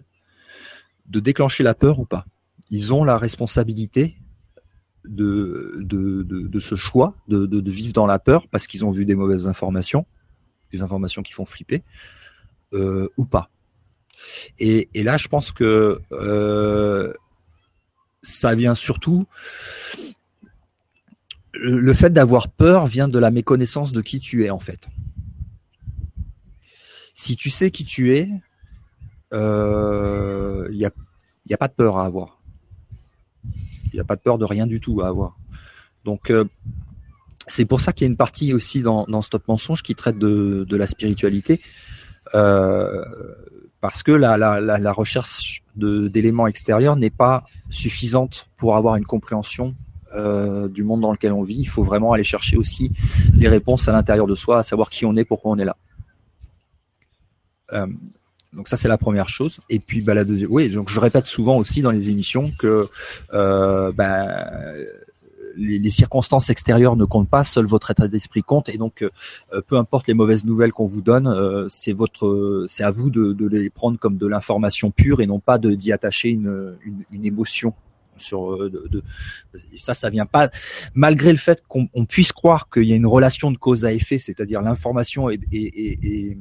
de 1.08 1.20
déclencher 1.20 1.64
la 1.64 1.74
peur 1.74 2.00
ou 2.00 2.06
pas. 2.06 2.26
Ils 2.70 2.94
ont 2.94 3.04
la 3.04 3.18
responsabilité 3.18 4.16
de, 5.06 6.60
ce 6.60 6.76
choix, 6.76 7.16
de, 7.28 7.70
vivre 7.70 7.94
dans 7.94 8.06
la 8.06 8.20
peur 8.20 8.48
parce 8.48 8.68
qu'ils 8.68 8.86
ont 8.86 8.92
vu 8.92 9.06
des 9.06 9.16
mauvaises 9.16 9.48
informations 9.48 10.06
des 10.74 10.82
informations 10.82 11.22
qui 11.22 11.32
font 11.32 11.46
flipper 11.46 11.84
euh, 12.74 13.08
ou 13.16 13.26
pas. 13.26 13.50
Et, 14.60 14.90
là, 14.96 15.18
je 15.18 15.28
pense 15.28 15.52
que 15.52 16.02
euh, 16.12 17.14
ça 18.22 18.56
vient 18.56 18.76
surtout. 18.76 19.26
Le, 21.54 21.94
fait 21.94 22.10
d'avoir 22.10 22.50
peur 22.50 22.88
vient 22.88 23.08
de 23.08 23.20
la 23.20 23.32
méconnaissance 23.32 23.94
de 23.94 24.02
qui 24.02 24.20
tu 24.20 24.46
es 24.46 24.50
en 24.50 24.60
fait. 24.60 24.88
Si 27.14 27.36
tu 27.36 27.50
sais 27.50 27.70
qui 27.70 27.86
tu 27.86 28.16
es, 28.16 28.24
il 28.24 28.42
euh, 29.34 30.68
n'y 30.72 30.86
a 30.86 31.58
pas 31.58 31.68
de 31.68 31.74
peur 31.74 31.98
à 31.98 32.06
avoir. 32.06 32.42
Il 33.94 33.98
n'y 33.98 34.02
a 34.02 34.06
pas 34.06 34.16
de 34.16 34.22
peur 34.22 34.38
de 34.38 34.46
rien 34.46 34.68
du 34.68 34.80
tout 34.80 35.02
à 35.02 35.08
avoir. 35.08 35.38
Donc, 36.04 36.30
euh, 36.30 36.46
c'est 37.48 37.66
pour 37.66 37.82
ça 37.82 37.94
qu'il 37.94 38.06
y 38.06 38.08
a 38.08 38.12
une 38.12 38.18
partie 38.18 38.54
aussi 38.54 38.82
dans, 38.82 39.22
Stop 39.22 39.48
Mensonge 39.48 39.84
qui 39.84 39.96
traite 39.96 40.18
de, 40.18 40.76
la 40.76 40.88
spiritualité, 40.88 41.62
euh, 42.36 43.04
parce 43.82 44.04
que 44.04 44.12
la 44.12 44.92
recherche 44.92 45.64
d'éléments 45.76 46.48
extérieurs 46.48 46.96
n'est 46.96 47.10
pas 47.10 47.44
suffisante 47.70 48.48
pour 48.58 48.76
avoir 48.76 48.96
une 48.96 49.06
compréhension 49.06 49.76
euh, 50.16 50.68
du 50.68 50.84
monde 50.84 51.02
dans 51.02 51.12
lequel 51.12 51.34
on 51.34 51.42
vit. 51.42 51.56
Il 51.56 51.66
faut 51.66 51.84
vraiment 51.84 52.14
aller 52.14 52.24
chercher 52.24 52.56
aussi 52.56 52.92
des 53.34 53.48
réponses 53.48 53.88
à 53.88 53.92
l'intérieur 53.92 54.28
de 54.28 54.36
soi, 54.36 54.60
à 54.60 54.64
savoir 54.64 54.92
qui 54.92 55.06
on 55.06 55.16
est, 55.16 55.26
pourquoi 55.26 55.52
on 55.52 55.58
est 55.58 55.66
là. 55.66 55.76
Euh, 58.54 58.58
donc 58.58 58.68
ça 58.68 58.78
c'est 58.78 58.88
la 58.88 58.98
première 58.98 59.30
chose. 59.30 59.60
Et 59.70 59.80
puis 59.80 60.02
bah, 60.02 60.14
la 60.14 60.24
deuxième, 60.24 60.52
oui, 60.52 60.70
donc 60.70 60.90
je 60.90 61.00
répète 61.00 61.26
souvent 61.26 61.58
aussi 61.58 61.82
dans 61.82 61.92
les 61.92 62.10
émissions 62.10 62.52
que 62.58 62.88
euh, 63.34 63.92
bah, 63.92 64.26
les, 65.56 65.90
circonstances 65.90 66.50
extérieures 66.50 66.96
ne 66.96 67.06
comptent 67.06 67.30
pas, 67.30 67.44
seul 67.44 67.66
votre 67.66 67.92
état 67.92 68.08
d'esprit 68.08 68.44
compte. 68.44 68.70
Et 68.70 68.78
donc, 68.78 69.04
euh, 69.04 69.62
peu 69.68 69.78
importe 69.78 70.08
les 70.08 70.14
mauvaises 70.14 70.46
nouvelles 70.46 70.72
qu'on 70.72 70.86
vous 70.86 71.02
donne, 71.02 71.28
euh, 71.28 71.66
c'est 71.68 71.94
votre, 71.94 72.66
c'est 72.68 72.84
à 72.84 72.92
vous 72.92 73.10
de, 73.10 73.34
de, 73.34 73.48
les 73.48 73.70
prendre 73.70 74.00
comme 74.00 74.18
de 74.18 74.28
l'information 74.28 74.92
pure 74.92 75.22
et 75.22 75.26
non 75.26 75.40
pas 75.40 75.58
de 75.58 75.74
d'y 75.74 75.92
attacher 75.92 76.30
une, 76.30 76.76
une, 76.84 77.04
une, 77.12 77.26
émotion. 77.26 77.74
Sur 78.16 78.54
euh, 78.54 78.70
de, 78.70 78.88
de, 78.90 79.04
ça, 79.78 79.94
ça 79.94 80.10
vient 80.10 80.28
pas. 80.28 80.50
Malgré 80.94 81.32
le 81.32 81.38
fait 81.38 81.64
qu'on 81.68 81.88
puisse 82.06 82.32
croire 82.32 82.70
qu'il 82.70 82.84
y 82.84 82.94
a 82.94 82.96
une 82.96 83.08
relation 83.08 83.52
de 83.52 83.58
cause 83.58 83.86
à 83.86 83.94
effet, 83.94 84.20
c'est-à-dire 84.20 84.62
l'information 84.62 85.30
est, 85.30 85.40
est, 85.52 85.58
est, 85.58 86.00
est 86.04 86.38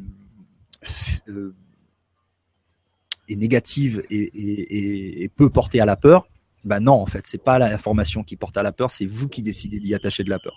est 3.33 3.37
négative 3.37 4.03
et, 4.11 4.17
et, 4.17 5.23
et, 5.25 5.29
peut 5.29 5.51
porter 5.51 5.81
à 5.81 5.85
la 5.87 5.97
peur, 5.97 6.27
ben 6.65 6.81
non, 6.81 6.95
en 6.95 7.07
fait, 7.07 7.27
c'est 7.27 7.43
pas 7.43 7.59
l'information 7.59 8.23
qui 8.23 8.37
porte 8.37 8.57
à 8.57 8.63
la 8.63 8.73
peur, 8.73 8.91
c'est 8.91 9.07
vous 9.07 9.29
qui 9.29 9.43
décidez 9.43 9.81
d'y 9.81 9.95
attacher 9.95 10.23
de 10.23 10.31
la 10.31 10.39
peur. 10.39 10.57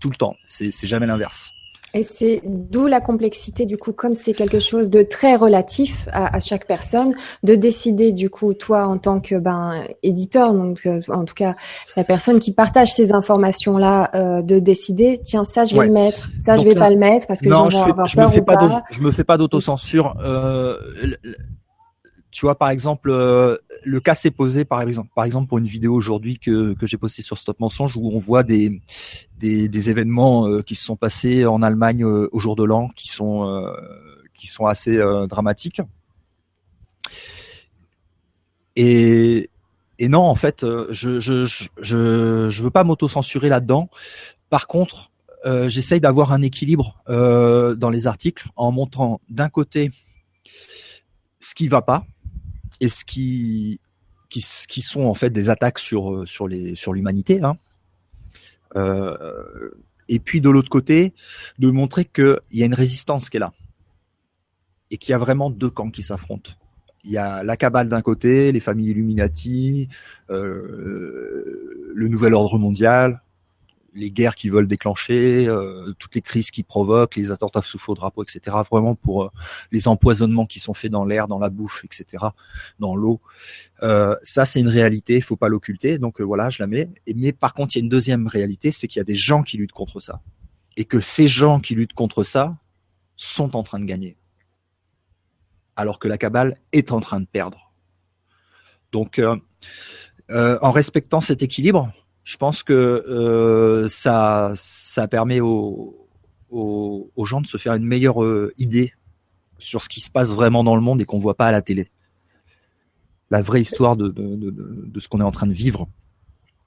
Tout 0.00 0.10
le 0.10 0.16
temps. 0.16 0.36
C'est 0.46 0.72
jamais 0.86 1.06
l'inverse. 1.06 1.50
Et 1.94 2.02
c'est 2.02 2.42
d'où 2.44 2.86
la 2.86 3.00
complexité, 3.00 3.64
du 3.64 3.78
coup, 3.78 3.92
comme 3.92 4.12
c'est 4.12 4.34
quelque 4.34 4.58
chose 4.58 4.90
de 4.90 5.02
très 5.02 5.36
relatif 5.36 6.08
à, 6.12 6.36
à, 6.36 6.40
chaque 6.40 6.66
personne, 6.66 7.14
de 7.42 7.54
décider, 7.54 8.12
du 8.12 8.28
coup, 8.28 8.52
toi, 8.52 8.86
en 8.86 8.98
tant 8.98 9.20
que 9.20 9.36
ben, 9.36 9.84
éditeur, 10.02 10.52
donc 10.52 10.84
euh, 10.84 11.00
en 11.08 11.24
tout 11.24 11.34
cas 11.34 11.54
la 11.96 12.04
personne 12.04 12.38
qui 12.38 12.52
partage 12.52 12.92
ces 12.92 13.12
informations-là, 13.12 14.10
euh, 14.14 14.42
de 14.42 14.58
décider, 14.58 15.20
tiens, 15.24 15.44
ça 15.44 15.64
je 15.64 15.74
vais 15.74 15.86
le 15.86 15.92
mettre, 15.92 16.28
ça 16.34 16.56
je 16.56 16.64
vais 16.64 16.74
pas 16.74 16.90
le 16.90 16.96
mettre 16.96 17.26
parce 17.26 17.40
que 17.40 17.48
non, 17.48 17.70
je, 17.70 17.78
avoir 17.78 18.06
je 18.08 18.16
peur 18.16 18.28
me 18.28 18.34
fais 18.34 18.42
pas, 18.42 18.56
pas. 18.56 18.84
je 18.90 19.00
me 19.00 19.12
fais 19.12 19.24
pas 19.24 19.38
d'autocensure. 19.38 20.16
Euh, 20.22 20.76
tu 22.36 22.44
vois, 22.44 22.54
par 22.54 22.68
exemple, 22.68 23.08
euh, 23.08 23.56
le 23.82 23.98
cas 23.98 24.14
s'est 24.14 24.30
posé 24.30 24.66
par 24.66 24.82
exemple, 24.82 25.08
par 25.16 25.24
exemple 25.24 25.48
pour 25.48 25.56
une 25.56 25.64
vidéo 25.64 25.94
aujourd'hui 25.94 26.38
que, 26.38 26.74
que 26.74 26.86
j'ai 26.86 26.98
postée 26.98 27.22
sur 27.22 27.38
Stop 27.38 27.60
Mensonge 27.60 27.96
où 27.96 28.10
on 28.12 28.18
voit 28.18 28.42
des 28.42 28.82
des, 29.38 29.88
événements 29.88 30.46
euh, 30.46 30.60
qui 30.60 30.74
se 30.74 30.84
sont 30.84 30.96
passés 30.96 31.46
en 31.46 31.62
Allemagne 31.62 32.04
euh, 32.04 32.28
au 32.32 32.38
jour 32.38 32.54
de 32.54 32.62
l'an, 32.62 32.88
qui 32.88 33.08
sont 33.08 33.64
qui 34.34 34.48
sont 34.48 34.66
assez 34.66 34.98
dramatiques. 35.30 35.80
Et 38.76 39.48
et 39.98 40.08
non, 40.08 40.20
en 40.20 40.34
fait, 40.34 40.66
je 40.90 41.18
je 41.18 41.46
je 41.46 42.50
je 42.50 42.62
veux 42.62 42.70
pas 42.70 42.84
m'auto-censurer 42.84 43.48
là-dedans. 43.48 43.88
Par 44.50 44.66
contre, 44.66 45.10
j'essaye 45.68 46.00
d'avoir 46.00 46.32
un 46.32 46.42
équilibre 46.42 47.02
dans 47.08 47.90
les 47.90 48.06
articles 48.06 48.46
en 48.56 48.72
montrant 48.72 49.22
d'un 49.30 49.48
côté 49.48 49.90
ce 51.40 51.54
qui 51.54 51.68
va 51.68 51.80
pas 51.80 52.04
et 52.80 52.88
ce 52.88 53.04
qui, 53.04 53.80
qui, 54.28 54.44
qui 54.68 54.82
sont 54.82 55.04
en 55.04 55.14
fait 55.14 55.30
des 55.30 55.50
attaques 55.50 55.78
sur 55.78 56.12
euh, 56.12 56.26
sur 56.26 56.48
les 56.48 56.74
sur 56.74 56.92
l'humanité. 56.92 57.40
Hein. 57.42 57.56
Euh, 58.76 59.70
et 60.08 60.18
puis 60.18 60.40
de 60.40 60.50
l'autre 60.50 60.68
côté, 60.68 61.14
de 61.58 61.70
montrer 61.70 62.04
qu'il 62.04 62.38
y 62.52 62.62
a 62.62 62.66
une 62.66 62.74
résistance 62.74 63.30
qui 63.30 63.38
est 63.38 63.40
là 63.40 63.52
et 64.90 64.98
qu'il 64.98 65.10
y 65.12 65.14
a 65.14 65.18
vraiment 65.18 65.50
deux 65.50 65.70
camps 65.70 65.90
qui 65.90 66.02
s'affrontent. 66.02 66.52
Il 67.04 67.10
y 67.10 67.18
a 67.18 67.42
la 67.42 67.56
cabale 67.56 67.88
d'un 67.88 68.02
côté, 68.02 68.52
les 68.52 68.60
familles 68.60 68.90
Illuminati, 68.90 69.88
euh, 70.30 71.92
le 71.94 72.08
nouvel 72.08 72.34
ordre 72.34 72.58
mondial, 72.58 73.22
les 73.96 74.10
guerres 74.10 74.36
qui 74.36 74.48
veulent 74.48 74.68
déclencher, 74.68 75.46
euh, 75.48 75.92
toutes 75.98 76.14
les 76.14 76.20
crises 76.20 76.50
qui 76.50 76.62
provoquent, 76.62 77.16
les 77.16 77.30
attentats 77.30 77.62
sous 77.62 77.78
faux 77.78 77.94
drapeau, 77.94 78.22
etc. 78.22 78.56
Vraiment 78.70 78.94
pour 78.94 79.24
euh, 79.24 79.30
les 79.72 79.88
empoisonnements 79.88 80.46
qui 80.46 80.60
sont 80.60 80.74
faits 80.74 80.92
dans 80.92 81.04
l'air, 81.04 81.26
dans 81.26 81.38
la 81.38 81.48
bouffe, 81.48 81.84
etc. 81.84 82.24
Dans 82.78 82.94
l'eau. 82.94 83.20
Euh, 83.82 84.14
ça, 84.22 84.44
c'est 84.44 84.60
une 84.60 84.68
réalité, 84.68 85.16
il 85.16 85.22
faut 85.22 85.36
pas 85.36 85.48
l'occulter. 85.48 85.98
Donc 85.98 86.20
voilà, 86.20 86.50
je 86.50 86.62
la 86.62 86.66
mets. 86.66 86.88
mais 87.14 87.32
par 87.32 87.54
contre, 87.54 87.74
il 87.74 87.78
y 87.78 87.82
a 87.82 87.84
une 87.84 87.88
deuxième 87.88 88.26
réalité, 88.26 88.70
c'est 88.70 88.86
qu'il 88.86 89.00
y 89.00 89.02
a 89.02 89.04
des 89.04 89.14
gens 89.14 89.42
qui 89.42 89.56
luttent 89.56 89.72
contre 89.72 90.00
ça, 90.00 90.20
et 90.76 90.84
que 90.84 91.00
ces 91.00 91.26
gens 91.26 91.58
qui 91.58 91.74
luttent 91.74 91.94
contre 91.94 92.22
ça 92.22 92.56
sont 93.16 93.56
en 93.56 93.62
train 93.62 93.80
de 93.80 93.86
gagner, 93.86 94.16
alors 95.74 95.98
que 95.98 96.06
la 96.06 96.18
cabale 96.18 96.60
est 96.72 96.92
en 96.92 97.00
train 97.00 97.20
de 97.20 97.26
perdre. 97.26 97.72
Donc, 98.92 99.20
en 100.30 100.70
respectant 100.70 101.20
cet 101.20 101.42
équilibre, 101.42 101.92
je 102.26 102.36
pense 102.36 102.64
que 102.64 102.72
euh, 102.72 103.86
ça, 103.86 104.50
ça 104.56 105.06
permet 105.06 105.38
aux, 105.38 106.08
aux, 106.50 107.08
aux, 107.14 107.24
gens 107.24 107.40
de 107.40 107.46
se 107.46 107.56
faire 107.56 107.72
une 107.74 107.84
meilleure 107.84 108.22
euh, 108.24 108.52
idée 108.58 108.92
sur 109.58 109.80
ce 109.80 109.88
qui 109.88 110.00
se 110.00 110.10
passe 110.10 110.34
vraiment 110.34 110.64
dans 110.64 110.74
le 110.74 110.82
monde 110.82 111.00
et 111.00 111.04
qu'on 111.04 111.18
voit 111.18 111.36
pas 111.36 111.46
à 111.46 111.52
la 111.52 111.62
télé. 111.62 111.88
La 113.30 113.42
vraie 113.42 113.60
histoire 113.60 113.96
de, 113.96 114.08
de, 114.08 114.34
de, 114.34 114.50
de 114.50 115.00
ce 115.00 115.08
qu'on 115.08 115.20
est 115.20 115.24
en 115.24 115.30
train 115.30 115.46
de 115.46 115.52
vivre. 115.52 115.88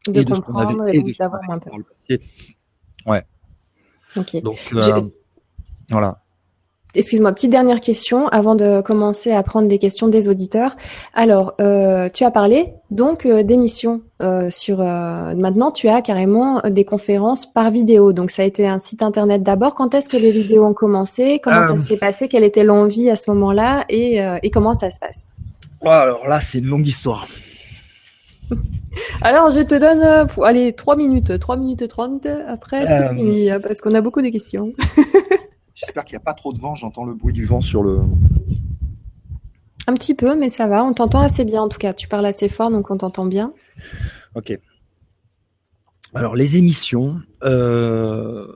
De 0.07 0.21
et 0.21 0.23
de 0.23 0.33
comprendre 0.33 0.87
ce 0.87 0.93
et, 0.93 0.97
et 0.97 1.13
d'avoir 1.19 1.43
moins 1.43 1.59
peur. 1.59 1.73
Ouais. 3.05 3.25
Ok. 4.15 4.41
Donc, 4.41 4.59
euh, 4.73 5.09
voilà. 5.89 6.23
Excuse-moi, 6.95 7.31
petite 7.33 7.51
dernière 7.51 7.81
question 7.81 8.27
avant 8.29 8.55
de 8.55 8.81
commencer 8.81 9.31
à 9.31 9.43
prendre 9.43 9.67
les 9.67 9.77
questions 9.77 10.07
des 10.07 10.27
auditeurs. 10.27 10.75
Alors, 11.13 11.53
euh, 11.61 12.09
tu 12.11 12.23
as 12.23 12.31
parlé 12.31 12.73
donc 12.89 13.27
euh, 13.27 13.43
d'émissions 13.43 14.01
euh, 14.23 14.49
sur. 14.49 14.81
Euh, 14.81 15.35
maintenant, 15.35 15.69
tu 15.69 15.87
as 15.87 16.01
carrément 16.01 16.61
des 16.67 16.85
conférences 16.85 17.45
par 17.45 17.69
vidéo. 17.69 18.11
Donc, 18.11 18.31
ça 18.31 18.41
a 18.41 18.45
été 18.45 18.67
un 18.67 18.79
site 18.79 19.03
internet 19.03 19.43
d'abord. 19.43 19.75
Quand 19.75 19.93
est-ce 19.93 20.09
que 20.09 20.17
les 20.17 20.31
vidéos 20.31 20.65
ont 20.65 20.73
commencé? 20.73 21.39
Comment 21.43 21.61
ça 21.67 21.77
s'est 21.77 21.97
passé? 21.97 22.27
Quelle 22.27 22.43
était 22.43 22.63
l'envie 22.63 23.11
à 23.11 23.15
ce 23.15 23.29
moment-là? 23.29 23.85
Et, 23.89 24.19
et, 24.41 24.49
comment 24.49 24.73
ça 24.73 24.89
se 24.89 24.99
passe? 24.99 25.27
Alors 25.85 26.27
là, 26.27 26.39
c'est 26.41 26.57
une 26.57 26.67
longue 26.67 26.87
histoire. 26.87 27.27
Alors, 29.21 29.51
je 29.51 29.59
te 29.59 29.75
donne, 29.75 30.27
allez, 30.43 30.73
3 30.73 30.95
minutes, 30.95 31.37
3 31.37 31.55
minutes 31.57 31.87
30. 31.87 32.25
Après, 32.47 32.87
c'est 32.87 33.15
fini, 33.15 33.51
hein, 33.51 33.59
parce 33.61 33.79
qu'on 33.79 33.93
a 33.93 34.01
beaucoup 34.01 34.23
de 34.23 34.29
questions. 34.29 34.73
J'espère 35.79 36.03
qu'il 36.03 36.15
n'y 36.15 36.21
a 36.21 36.25
pas 36.25 36.33
trop 36.33 36.51
de 36.51 36.59
vent. 36.59 36.75
J'entends 36.75 37.05
le 37.05 37.13
bruit 37.13 37.33
du 37.33 37.45
vent 37.45 37.61
sur 37.61 37.83
le. 37.83 38.01
Un 39.87 39.93
petit 39.93 40.13
peu, 40.13 40.35
mais 40.35 40.49
ça 40.49 40.67
va. 40.67 40.83
On 40.83 40.93
t'entend 40.93 41.21
assez 41.21 41.45
bien 41.45 41.61
en 41.61 41.69
tout 41.69 41.77
cas. 41.77 41.93
Tu 41.93 42.09
parles 42.09 42.25
assez 42.25 42.49
fort, 42.49 42.69
donc 42.69 42.91
on 42.91 42.97
t'entend 42.97 43.25
bien. 43.25 43.53
Ok. 44.35 44.59
Alors 46.13 46.35
les 46.35 46.57
émissions, 46.57 47.21
euh, 47.43 48.47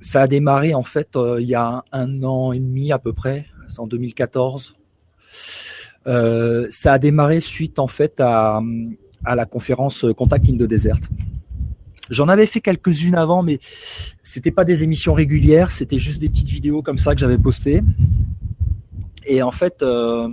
ça 0.00 0.22
a 0.22 0.26
démarré 0.26 0.74
en 0.74 0.82
fait 0.82 1.14
euh, 1.14 1.40
il 1.40 1.46
y 1.46 1.54
a 1.54 1.84
un, 1.92 2.22
an 2.24 2.52
et 2.52 2.58
demi 2.58 2.90
à 2.92 2.98
peu 2.98 3.12
près, 3.12 3.46
c'est 3.68 3.78
en 3.78 3.86
2014. 3.86 4.76
Euh, 6.08 6.66
ça 6.70 6.94
a 6.94 6.98
démarré 6.98 7.40
suite 7.40 7.78
en 7.78 7.88
fait 7.88 8.20
à, 8.20 8.60
à 9.24 9.36
la 9.36 9.44
conférence 9.44 10.06
Contact 10.16 10.48
in 10.48 10.54
the 10.54 10.64
Desert. 10.64 10.98
J'en 12.10 12.28
avais 12.28 12.46
fait 12.46 12.60
quelques-unes 12.60 13.16
avant, 13.16 13.42
mais 13.42 13.58
c'était 14.22 14.50
pas 14.50 14.64
des 14.64 14.84
émissions 14.84 15.12
régulières, 15.14 15.70
c'était 15.70 15.98
juste 15.98 16.20
des 16.20 16.28
petites 16.28 16.48
vidéos 16.48 16.82
comme 16.82 16.98
ça 16.98 17.14
que 17.14 17.20
j'avais 17.20 17.38
postées. 17.38 17.82
Et 19.26 19.42
en 19.42 19.50
fait, 19.50 19.82
euh, 19.82 20.28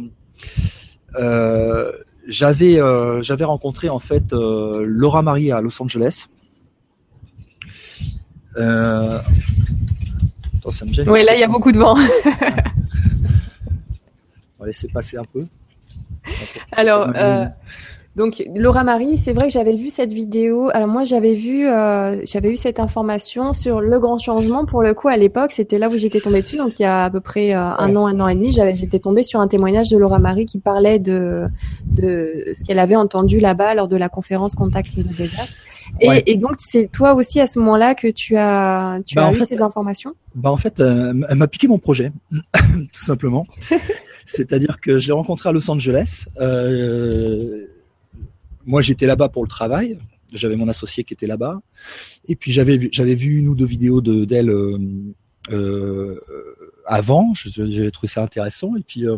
euh, 1.15 1.91
j'avais 2.27 2.79
euh, 2.79 3.23
j'avais 3.23 3.43
rencontré 3.43 3.89
en 3.89 3.99
fait 3.99 4.31
Laura 4.31 5.21
Marie 5.23 5.51
à 5.51 5.61
Los 5.61 5.81
Angeles. 5.81 6.27
Attends, 8.55 9.23
ça 10.69 10.85
me 10.85 10.93
gêne. 10.93 11.09
Oui, 11.09 11.23
là 11.25 11.33
il 11.35 11.39
y 11.39 11.43
a 11.43 11.47
beaucoup 11.47 11.71
de 11.71 11.79
vent. 11.79 11.95
On 14.59 14.63
va 14.63 14.67
laisser 14.67 14.87
passer 14.87 15.17
un 15.17 15.25
peu. 15.25 15.45
Alors. 16.71 17.09
Donc 18.15 18.43
Laura 18.55 18.83
Marie, 18.83 19.17
c'est 19.17 19.33
vrai 19.33 19.47
que 19.47 19.53
j'avais 19.53 19.73
vu 19.73 19.89
cette 19.89 20.13
vidéo. 20.13 20.69
Alors 20.73 20.87
moi 20.87 21.03
j'avais 21.03 21.33
vu, 21.33 21.67
euh, 21.67 22.23
j'avais 22.25 22.51
eu 22.51 22.55
cette 22.55 22.79
information 22.79 23.53
sur 23.53 23.81
le 23.81 23.99
grand 23.99 24.19
changement. 24.19 24.65
Pour 24.65 24.83
le 24.83 24.93
coup 24.93 25.07
à 25.07 25.17
l'époque, 25.17 25.51
c'était 25.51 25.79
là 25.79 25.89
où 25.89 25.97
j'étais 25.97 26.19
tombée 26.19 26.43
dessus. 26.43 26.57
Donc 26.57 26.79
il 26.79 26.83
y 26.83 26.85
a 26.85 27.05
à 27.05 27.09
peu 27.09 27.21
près 27.21 27.55
euh, 27.55 27.59
un 27.59 27.95
an, 27.95 28.05
un 28.05 28.19
an 28.19 28.27
et 28.27 28.35
demi, 28.35 28.51
j'avais, 28.51 28.75
j'étais 28.75 28.99
tombée 28.99 29.23
sur 29.23 29.39
un 29.39 29.47
témoignage 29.47 29.89
de 29.89 29.97
Laura 29.97 30.19
Marie 30.19 30.45
qui 30.45 30.59
parlait 30.59 30.99
de 30.99 31.47
de 31.85 32.51
ce 32.53 32.63
qu'elle 32.63 32.79
avait 32.79 32.95
entendu 32.95 33.39
là-bas 33.39 33.73
lors 33.73 33.87
de 33.87 33.97
la 33.97 34.09
conférence 34.09 34.53
Contact 34.53 34.91
in 34.95 35.03
Et, 35.99 36.31
et, 36.31 36.37
donc 36.37 36.53
c'est 36.59 36.91
toi 36.91 37.15
aussi 37.15 37.39
à 37.39 37.47
ce 37.47 37.57
moment-là 37.59 37.95
que 37.95 38.07
tu 38.09 38.37
as 38.37 38.99
tu 39.07 39.15
bah, 39.15 39.27
as 39.27 39.33
eu 39.33 39.39
ces 39.39 39.61
informations? 39.63 40.13
Bah 40.35 40.51
en 40.51 40.57
fait, 40.57 40.79
euh, 40.79 41.13
elle 41.29 41.37
m'a 41.37 41.47
piqué 41.47 41.67
mon 41.67 41.79
projet, 41.79 42.11
tout 42.31 43.03
simplement. 43.03 43.47
C'est-à-dire 44.25 44.79
que 44.79 44.99
je 44.99 45.07
l'ai 45.07 45.13
rencontré 45.13 45.49
à 45.49 45.51
Los 45.51 45.69
Angeles. 45.69 46.25
Euh, 46.39 47.67
moi 48.65 48.81
j'étais 48.81 49.05
là-bas 49.05 49.29
pour 49.29 49.43
le 49.43 49.49
travail. 49.49 49.97
J'avais 50.31 50.55
mon 50.55 50.67
associé 50.67 51.03
qui 51.03 51.13
était 51.13 51.27
là-bas. 51.27 51.61
Et 52.27 52.35
puis 52.35 52.51
j'avais 52.51 52.89
j'avais 52.91 53.15
vu 53.15 53.37
une 53.37 53.47
ou 53.47 53.55
deux 53.55 53.65
vidéos 53.65 54.01
de 54.01 54.25
d'elle 54.25 54.49
euh, 54.49 54.77
euh, 55.51 56.19
avant. 56.85 57.33
J'avais 57.35 57.91
trouvé 57.91 58.07
ça 58.07 58.23
intéressant. 58.23 58.75
Et 58.75 58.81
puis 58.81 59.07
euh, 59.07 59.17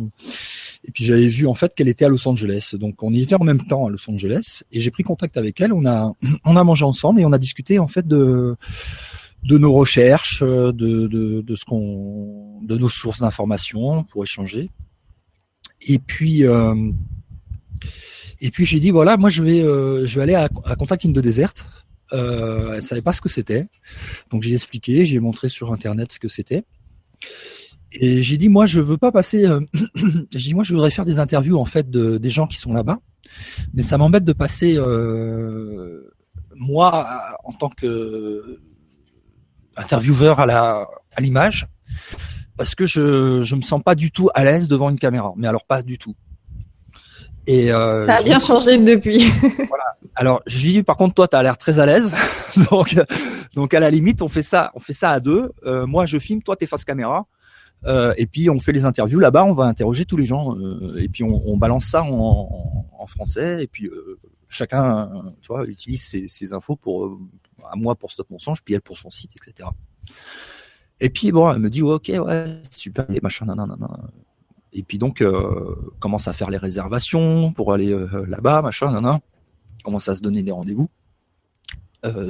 et 0.84 0.92
puis 0.92 1.06
j'avais 1.06 1.28
vu 1.28 1.48
en 1.48 1.56
fait 1.56 1.74
qu'elle 1.74 1.88
était 1.88 2.06
à 2.06 2.10
Los 2.10 2.28
Angeles. 2.28 2.74
Donc 2.74 3.02
on 3.02 3.14
était 3.14 3.36
en 3.36 3.44
même 3.44 3.66
temps 3.66 3.88
à 3.88 3.90
Los 3.90 4.10
Angeles. 4.10 4.64
Et 4.72 4.82
j'ai 4.82 4.92
pris 4.92 5.04
contact 5.04 5.38
avec 5.38 5.62
elle. 5.62 5.74
On 5.74 5.86
a 5.86 6.12
on 6.46 6.56
a 6.58 6.64
mangé 6.64 6.84
ensemble 6.84 7.22
et 7.22 7.26
on 7.26 7.34
a 7.34 7.38
discuté 7.40 7.80
en 7.80 7.88
fait 7.88 8.08
de 8.08 8.56
de 9.44 9.60
nos 9.60 9.74
recherches, 9.74 10.42
de, 10.42 10.72
de, 10.72 11.42
de 11.42 11.56
ce 11.56 11.66
qu'on, 11.66 12.60
de 12.64 12.80
nos 12.80 12.90
sources 12.90 13.20
d'informations 13.20 14.04
pour 14.06 14.24
échanger. 14.24 14.72
Et 15.88 16.00
puis, 16.00 16.46
euh, 16.46 16.92
et 18.42 18.52
puis 18.52 18.66
j'ai 18.66 18.80
dit 18.80 18.92
voilà, 18.92 19.18
moi 19.18 19.30
je 19.30 19.44
vais 19.44 19.62
euh, 19.62 20.06
je 20.06 20.16
vais 20.16 20.24
aller 20.24 20.36
à, 20.36 20.50
à 20.66 20.76
Contact 20.76 21.06
in 21.06 21.12
the 21.12 21.20
Desert. 21.20 21.54
Euh, 22.14 22.76
elle 22.76 22.82
savait 22.84 23.02
pas 23.02 23.14
ce 23.14 23.22
que 23.22 23.30
c'était, 23.30 23.68
donc 24.30 24.44
j'ai 24.44 24.54
expliqué, 24.54 25.06
j'ai 25.06 25.20
montré 25.20 25.50
sur 25.50 25.74
internet 25.74 26.12
ce 26.12 26.20
que 26.20 26.28
c'était. 26.28 26.64
Et 27.94 28.22
j'ai 28.22 28.38
dit 28.38 28.50
moi 28.50 28.66
je 28.66 28.80
veux 28.82 28.98
pas 28.98 29.12
passer. 29.12 29.46
Euh, 29.48 29.62
j'ai 30.32 30.50
dit 30.50 30.54
moi 30.54 30.64
je 30.64 30.74
voudrais 30.74 30.92
faire 30.92 31.06
des 31.06 31.20
interviews 31.20 31.58
en 31.58 31.66
fait 31.66 31.90
de, 31.90 32.18
des 32.18 32.30
gens 32.30 32.46
qui 32.46 32.58
sont 32.58 32.74
là-bas, 32.74 33.00
mais 33.74 33.84
ça 33.84 33.98
m'embête 33.98 34.24
de 34.24 34.34
passer 34.34 34.76
euh, 34.78 36.14
moi 36.56 37.08
en 37.44 37.54
tant 37.54 37.70
que 37.70 38.60
intervieweur 39.78 40.40
à 40.40 40.46
la 40.46 40.88
à 41.16 41.22
l'image 41.22 41.68
parce 42.58 42.76
que 42.76 42.86
je 42.86 43.44
je 43.44 43.56
me 43.56 43.62
sens 43.62 43.82
pas 43.84 43.96
du 43.96 44.12
tout 44.12 44.30
à 44.34 44.44
l'aise 44.44 44.68
devant 44.68 44.90
une 44.90 45.00
caméra, 45.00 45.34
mais 45.38 45.48
alors 45.48 45.66
pas 45.66 45.82
du 45.82 45.98
tout. 45.98 46.16
Et 47.48 47.72
euh, 47.72 48.06
ça 48.06 48.16
a 48.16 48.24
bien 48.24 48.40
changé 48.40 48.78
depuis. 48.78 49.32
voilà. 49.70 49.98
Alors, 50.16 50.42
je 50.48 50.58
dis 50.60 50.84
par 50.84 50.98
contre, 50.98 51.14
toi, 51.14 51.28
tu 51.28 51.36
as 51.36 51.44
l'air 51.44 51.58
très 51.58 51.80
à 51.80 51.86
l'aise, 51.86 52.14
donc 52.72 52.96
donc 53.56 53.74
à 53.74 53.80
la 53.80 53.90
limite, 53.90 54.22
on 54.22 54.28
fait 54.28 54.44
ça, 54.44 54.72
on 54.76 54.80
fait 54.80 54.94
ça 54.94 55.12
à 55.12 55.20
deux. 55.20 55.52
Euh, 55.66 55.88
moi, 55.88 56.06
je 56.06 56.20
filme, 56.20 56.42
toi, 56.44 56.56
t'es 56.56 56.66
face 56.66 56.84
caméra, 56.84 57.26
euh, 57.86 58.14
et 58.18 58.26
puis 58.26 58.50
on 58.50 58.60
fait 58.60 58.74
les 58.74 58.86
interviews 58.86 59.20
là-bas. 59.20 59.46
On 59.46 59.54
va 59.54 59.66
interroger 59.66 60.06
tous 60.06 60.18
les 60.18 60.26
gens, 60.26 60.56
euh, 60.56 60.98
et 60.98 61.08
puis 61.08 61.24
on, 61.24 61.42
on, 61.48 61.58
balance 61.58 61.86
ça 61.86 62.04
en, 62.04 62.88
en, 62.98 63.08
français, 63.08 63.64
et 63.64 63.68
puis 63.68 63.88
euh, 63.88 64.20
chacun, 64.50 65.10
tu 65.42 65.48
vois, 65.48 65.66
utilise 65.66 66.04
ses, 66.04 66.28
ses 66.28 66.54
infos 66.54 66.76
pour 66.76 67.06
euh, 67.06 67.18
à 67.72 67.76
moi 67.76 67.96
pour 67.96 68.12
Stop 68.12 68.30
Mensonge, 68.30 68.62
puis 68.64 68.74
elle 68.74 68.82
pour 68.82 68.98
son 68.98 69.10
site, 69.10 69.32
etc. 69.38 69.70
Et 71.00 71.10
puis 71.10 71.32
bon, 71.32 71.52
elle 71.52 71.60
me 71.60 71.70
dit 71.70 71.82
ouais, 71.82 71.94
ok, 71.94 72.12
ouais, 72.26 72.62
super, 72.70 73.06
et 73.10 73.20
machin, 73.22 73.46
non. 73.46 73.68
Et 74.76 74.84
puis 74.84 74.98
donc 74.98 75.24
commence 76.00 76.28
à 76.28 76.34
faire 76.34 76.50
les 76.50 76.58
réservations 76.58 77.52
pour 77.54 77.74
aller 77.74 77.96
là-bas, 78.28 78.62
machin, 78.62 78.92
nan, 79.00 79.20
commence 79.84 80.08
à 80.10 80.16
se 80.16 80.22
donner 80.22 80.44
des 80.44 80.52
rendez-vous. 80.52 80.90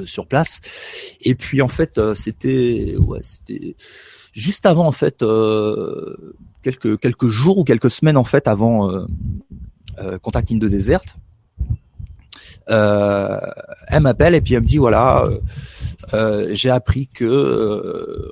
sur 0.06 0.26
place 0.26 0.60
et 1.20 1.34
puis 1.34 1.60
en 1.60 1.68
fait 1.68 2.00
c'était 2.14 2.94
ouais 2.96 3.20
c'était 3.22 3.76
juste 4.32 4.64
avant 4.64 4.86
en 4.86 4.92
fait 4.92 5.22
quelques 6.62 6.98
quelques 7.00 7.28
jours 7.28 7.58
ou 7.58 7.64
quelques 7.64 7.90
semaines 7.90 8.16
en 8.16 8.24
fait 8.24 8.48
avant 8.48 9.06
euh, 9.98 10.18
Contacting 10.18 10.58
de 10.58 10.68
Desert. 10.68 11.02
Euh, 12.68 13.38
elle 13.86 14.02
m'appelle 14.02 14.34
et 14.34 14.40
puis 14.40 14.54
elle 14.54 14.62
me 14.62 14.66
dit 14.66 14.76
voilà, 14.76 15.24
euh, 16.12 16.50
j'ai 16.52 16.70
appris 16.70 17.06
que 17.06 18.30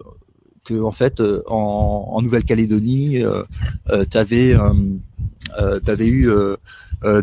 que 0.65 0.83
en 0.83 0.93
fait 0.93 1.21
en, 1.47 2.09
en 2.11 2.23
Nouvelle-Calédonie, 2.23 3.23
tu 4.11 4.19
avais 4.19 4.57
t'avais 5.85 6.09
eu 6.09 6.29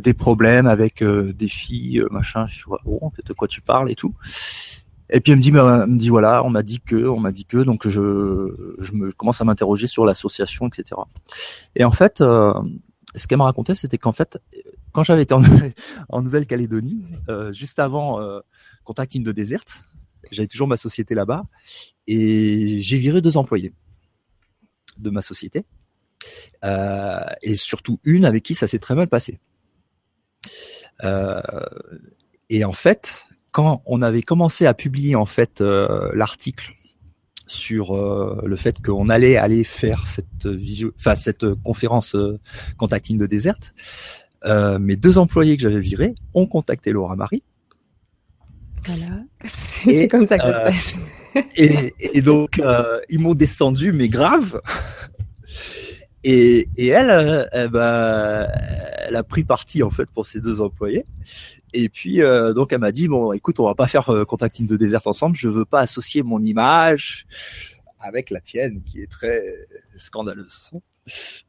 des 0.02 0.14
problèmes 0.14 0.68
avec 0.68 1.04
des 1.04 1.48
filles, 1.48 2.04
machin. 2.12 2.46
Je 2.48 2.66
vois 2.66 2.80
oh, 2.86 3.12
de 3.26 3.34
quoi 3.34 3.48
tu 3.48 3.62
parles 3.62 3.92
et 3.92 3.96
tout. 3.96 4.14
Et 5.14 5.20
puis 5.20 5.34
elle 5.34 5.40
me 5.40 5.44
dit, 5.44 5.50
elle 5.50 5.90
me 5.92 5.98
dit 5.98 6.10
voilà, 6.10 6.44
on 6.46 6.50
m'a 6.50 6.64
dit 6.64 6.80
que, 6.80 7.08
on 7.08 7.20
m'a 7.20 7.34
dit 7.34 7.46
que, 7.46 7.58
donc 7.58 7.88
je, 7.88 8.76
je 8.80 8.92
me 8.94 9.12
commence 9.12 9.42
à 9.42 9.44
m'interroger 9.44 9.88
sur 9.88 10.06
l'association, 10.06 10.68
etc. 10.68 11.02
Et 11.76 11.84
en 11.84 11.92
fait, 11.92 12.22
ce 13.16 13.28
qu'elle 13.28 13.38
m'a 13.38 13.46
raconté, 13.46 13.76
c'était 13.76 13.98
qu'en 13.98 14.14
fait, 14.14 14.40
quand 14.92 15.04
j'avais 15.04 15.24
été 15.24 15.34
en, 15.34 15.42
Nouvelle-Calédonie, 16.22 17.06
euh, 17.30 17.52
juste 17.54 17.80
avant 17.80 18.20
euh, 18.20 18.40
Contacting 18.84 19.24
de 19.24 19.32
Desert, 19.32 19.66
j'avais 20.32 20.48
toujours 20.48 20.68
ma 20.68 20.78
société 20.78 21.16
là-bas, 21.16 21.44
et 22.08 22.82
j'ai 22.82 22.98
viré 22.98 23.22
deux 23.22 23.38
employés 23.38 23.74
de 24.98 25.10
ma 25.10 25.22
société, 25.22 25.66
euh, 26.64 27.20
et 27.42 27.56
surtout 27.56 28.00
une 28.04 28.26
avec 28.26 28.44
qui 28.44 28.56
ça 28.56 28.68
s'est 28.68 28.80
très 28.80 28.96
mal 28.96 29.08
passé. 29.08 29.40
Euh, 31.04 31.42
et 32.50 32.64
en 32.64 32.74
fait, 32.74 33.26
quand 33.52 33.82
on 33.86 34.02
avait 34.02 34.22
commencé 34.22 34.66
à 34.66 34.74
publier 34.74 35.16
en 35.16 35.26
fait 35.26 35.62
euh, 35.62 36.12
l'article 36.14 36.74
sur 37.48 37.98
le 37.98 38.56
fait 38.56 38.82
qu'on 38.82 39.10
allait 39.10 39.36
aller 39.36 39.66
faire 39.66 40.08
cette 40.08 40.46
visio, 40.46 40.94
enfin 40.98 41.16
cette 41.16 41.54
conférence 41.56 42.16
contacting 42.78 43.18
de 43.18 43.26
Desert. 43.26 43.74
Euh, 44.46 44.80
mes 44.80 44.96
deux 44.96 45.18
employés 45.18 45.56
que 45.56 45.64
j'avais 45.64 45.80
virés 45.80 46.16
ont 46.34 46.48
contacté 46.48 46.92
Laura 46.92 47.16
Marie. 47.16 47.44
Voilà, 48.86 49.24
c'est 49.84 50.08
comme 50.08 50.26
ça 50.26 50.38
que 50.38 50.44
ça 50.44 50.60
se 50.60 50.64
passe. 50.64 50.96
et, 51.56 51.94
et, 52.00 52.22
donc 52.22 52.62
ils 53.10 53.20
m'ont 53.20 53.34
descendu, 53.34 53.92
mais 53.92 54.10
grave. 54.10 54.62
Et, 56.24 56.70
et 56.78 56.90
elle, 56.90 57.50
eh 57.52 57.68
ben, 57.68 58.48
elle 59.08 59.16
a 59.16 59.24
pris 59.24 59.44
parti 59.44 59.82
en 59.82 59.90
fait 59.90 60.08
pour 60.10 60.28
ses 60.28 60.40
deux 60.40 60.62
employés. 60.62 61.04
Et 61.74 61.90
puis 61.90 62.22
euh, 62.22 62.54
donc 62.54 62.74
elle 62.74 62.80
m'a 62.80 62.92
dit 62.92 63.08
bon 63.08 63.32
écoute 63.32 63.60
on 63.60 63.66
va 63.66 63.76
pas 63.76 63.88
faire 63.88 64.10
euh, 64.10 64.26
contacting 64.26 64.68
de 64.68 64.76
désert 64.76 65.08
ensemble, 65.08 65.36
je 65.38 65.48
veux 65.48 65.66
pas 65.66 65.80
associer 65.80 66.22
mon 66.22 66.42
image 66.42 67.26
avec 68.00 68.30
la 68.30 68.42
tienne 68.42 68.82
qui 68.84 69.02
est 69.02 69.10
très 69.10 69.42
scandaleuse. 69.96 70.72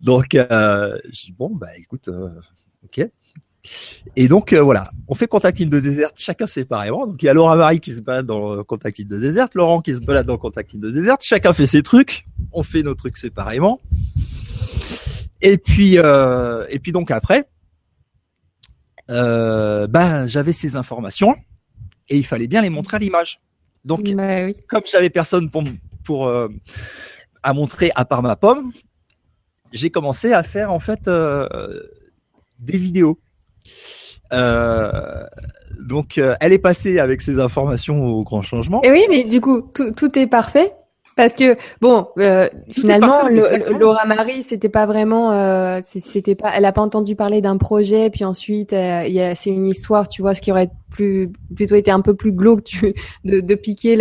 Donc 0.01 0.35
euh, 0.35 0.97
je 1.07 1.27
dis 1.27 1.35
bon 1.37 1.51
bah 1.55 1.77
écoute 1.77 2.09
euh, 2.09 2.31
ok. 2.85 3.09
Et 4.17 4.29
donc 4.29 4.53
voilà, 4.53 4.91
on 5.09 5.15
fait 5.15 5.29
contacting 5.29 5.69
de 5.69 5.79
désert 5.79 6.11
chacun 6.17 6.47
séparément. 6.47 7.07
Donc 7.07 7.23
il 7.23 7.27
y 7.27 7.29
a 7.29 7.33
Laura 7.33 7.57
Marie 7.57 7.81
qui 7.81 7.95
se 7.95 8.01
balade 8.01 8.27
dans 8.27 8.63
contacting 8.65 9.07
de 9.07 9.19
désert, 9.19 9.49
Laurent 9.55 9.81
qui 9.81 9.95
se 9.95 10.01
balade 10.01 10.27
dans 10.27 10.39
contacting 10.39 10.81
de 10.81 10.91
désert, 10.91 11.17
chacun 11.21 11.53
fait 11.53 11.67
ses 11.67 11.83
trucs, 11.83 12.25
on 12.53 12.63
fait 12.63 12.83
nos 12.83 12.95
trucs 12.95 13.17
séparément. 13.17 13.81
Et 15.41 15.59
puis 15.59 15.97
et 15.97 16.79
puis 16.81 16.93
donc 16.93 17.11
après 17.11 17.47
euh, 19.11 19.87
ben 19.87 20.27
j'avais 20.27 20.53
ces 20.53 20.77
informations 20.77 21.37
et 22.09 22.17
il 22.17 22.25
fallait 22.25 22.47
bien 22.47 22.63
les 22.63 22.71
montrer 22.71 22.97
à 22.97 23.01
l'image. 23.01 23.41
Donc, 23.85 24.09
bah 24.15 24.53
comme 24.69 24.83
j'avais 24.91 25.11
personne 25.11 25.51
pour 25.51 25.65
pour 26.05 26.29
euh, 26.29 26.49
à 27.43 27.53
montrer 27.53 27.91
à 27.95 28.05
part 28.05 28.23
ma 28.23 28.37
pomme, 28.37 28.73
j'ai 29.73 29.91
commencé 29.91 30.33
à 30.33 30.43
faire 30.43 30.73
en 30.73 30.81
fait 30.81 31.09
euh, 31.09 31.81
des 32.61 32.79
vidéos. 32.79 33.19
Euh, 34.33 34.91
donc, 35.89 36.19
euh, 36.19 36.35
elle 36.41 36.53
est 36.53 36.59
passée 36.59 36.99
avec 36.99 37.23
ces 37.23 37.39
informations 37.39 38.05
au 38.05 38.23
grand 38.25 38.43
changement. 38.43 38.83
Et 38.83 38.91
oui, 38.91 39.05
mais 39.11 39.25
du 39.25 39.41
coup, 39.41 39.63
tout, 39.75 39.93
tout 39.93 40.19
est 40.19 40.27
parfait. 40.27 40.73
Parce 41.15 41.37
que 41.37 41.57
bon, 41.83 42.09
euh, 42.19 42.49
finalement, 42.71 43.29
Laura 43.79 44.07
Marie, 44.07 44.43
c'était 44.43 44.71
pas 44.71 44.87
vraiment, 44.87 45.81
c'était 45.83 46.35
pas, 46.35 46.53
elle 46.57 46.65
a 46.65 46.73
pas 46.73 46.81
entendu 46.81 47.17
parler 47.17 47.43
d'un 47.43 47.59
projet, 47.59 48.09
puis 48.09 48.25
ensuite, 48.25 48.71
c'est 48.71 49.51
une 49.51 49.67
histoire, 49.67 50.09
tu 50.09 50.23
vois, 50.23 50.35
qui 50.35 50.51
aurait 50.51 50.71
plus, 50.93 51.31
plutôt 51.55 51.75
été 51.75 51.91
un 51.91 52.01
peu 52.01 52.15
plus 52.15 52.33
glauque 52.33 52.65
tu, 52.65 52.95
de, 53.25 53.41
de 53.41 53.55
piquer 53.55 53.97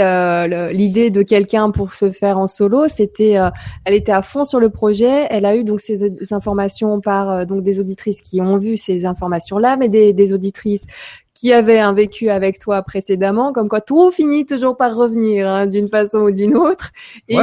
l'idée 0.72 1.10
de 1.10 1.22
quelqu'un 1.24 1.72
pour 1.72 1.94
se 1.94 2.12
faire 2.12 2.38
en 2.38 2.48
solo. 2.48 2.88
C'était, 2.88 3.38
euh, 3.38 3.50
elle 3.86 3.96
était 3.96 4.12
à 4.12 4.22
fond 4.22 4.44
sur 4.44 4.60
le 4.60 4.70
projet. 4.70 5.28
Elle 5.30 5.46
a 5.46 5.56
eu 5.56 5.64
donc 5.64 5.80
ces, 5.80 6.04
informations 6.32 7.02
par 7.02 7.30
euh, 7.30 7.46
donc 7.46 7.64
des 7.64 7.80
auditrices 7.80 8.22
qui 8.22 8.42
ont 8.42 8.58
vu 8.58 8.78
ces 8.78 9.06
informations-là, 9.06 9.78
mais 9.78 9.89
des, 9.89 10.14
des 10.14 10.34
auditrices 10.34 10.86
qui 11.34 11.54
avait 11.54 11.80
un 11.80 11.94
vécu 11.94 12.30
avec 12.30 12.60
toi 12.60 12.84
précédemment, 12.84 13.52
comme 13.52 13.68
quoi 13.68 13.82
tout 13.82 14.12
finit 14.12 14.46
toujours 14.46 14.78
par 14.78 14.96
revenir 14.96 15.48
hein, 15.48 15.66
d'une 15.66 15.88
façon 15.88 16.20
ou 16.20 16.32
d'une 16.32 16.56
autre. 16.56 16.92
Et 17.28 17.38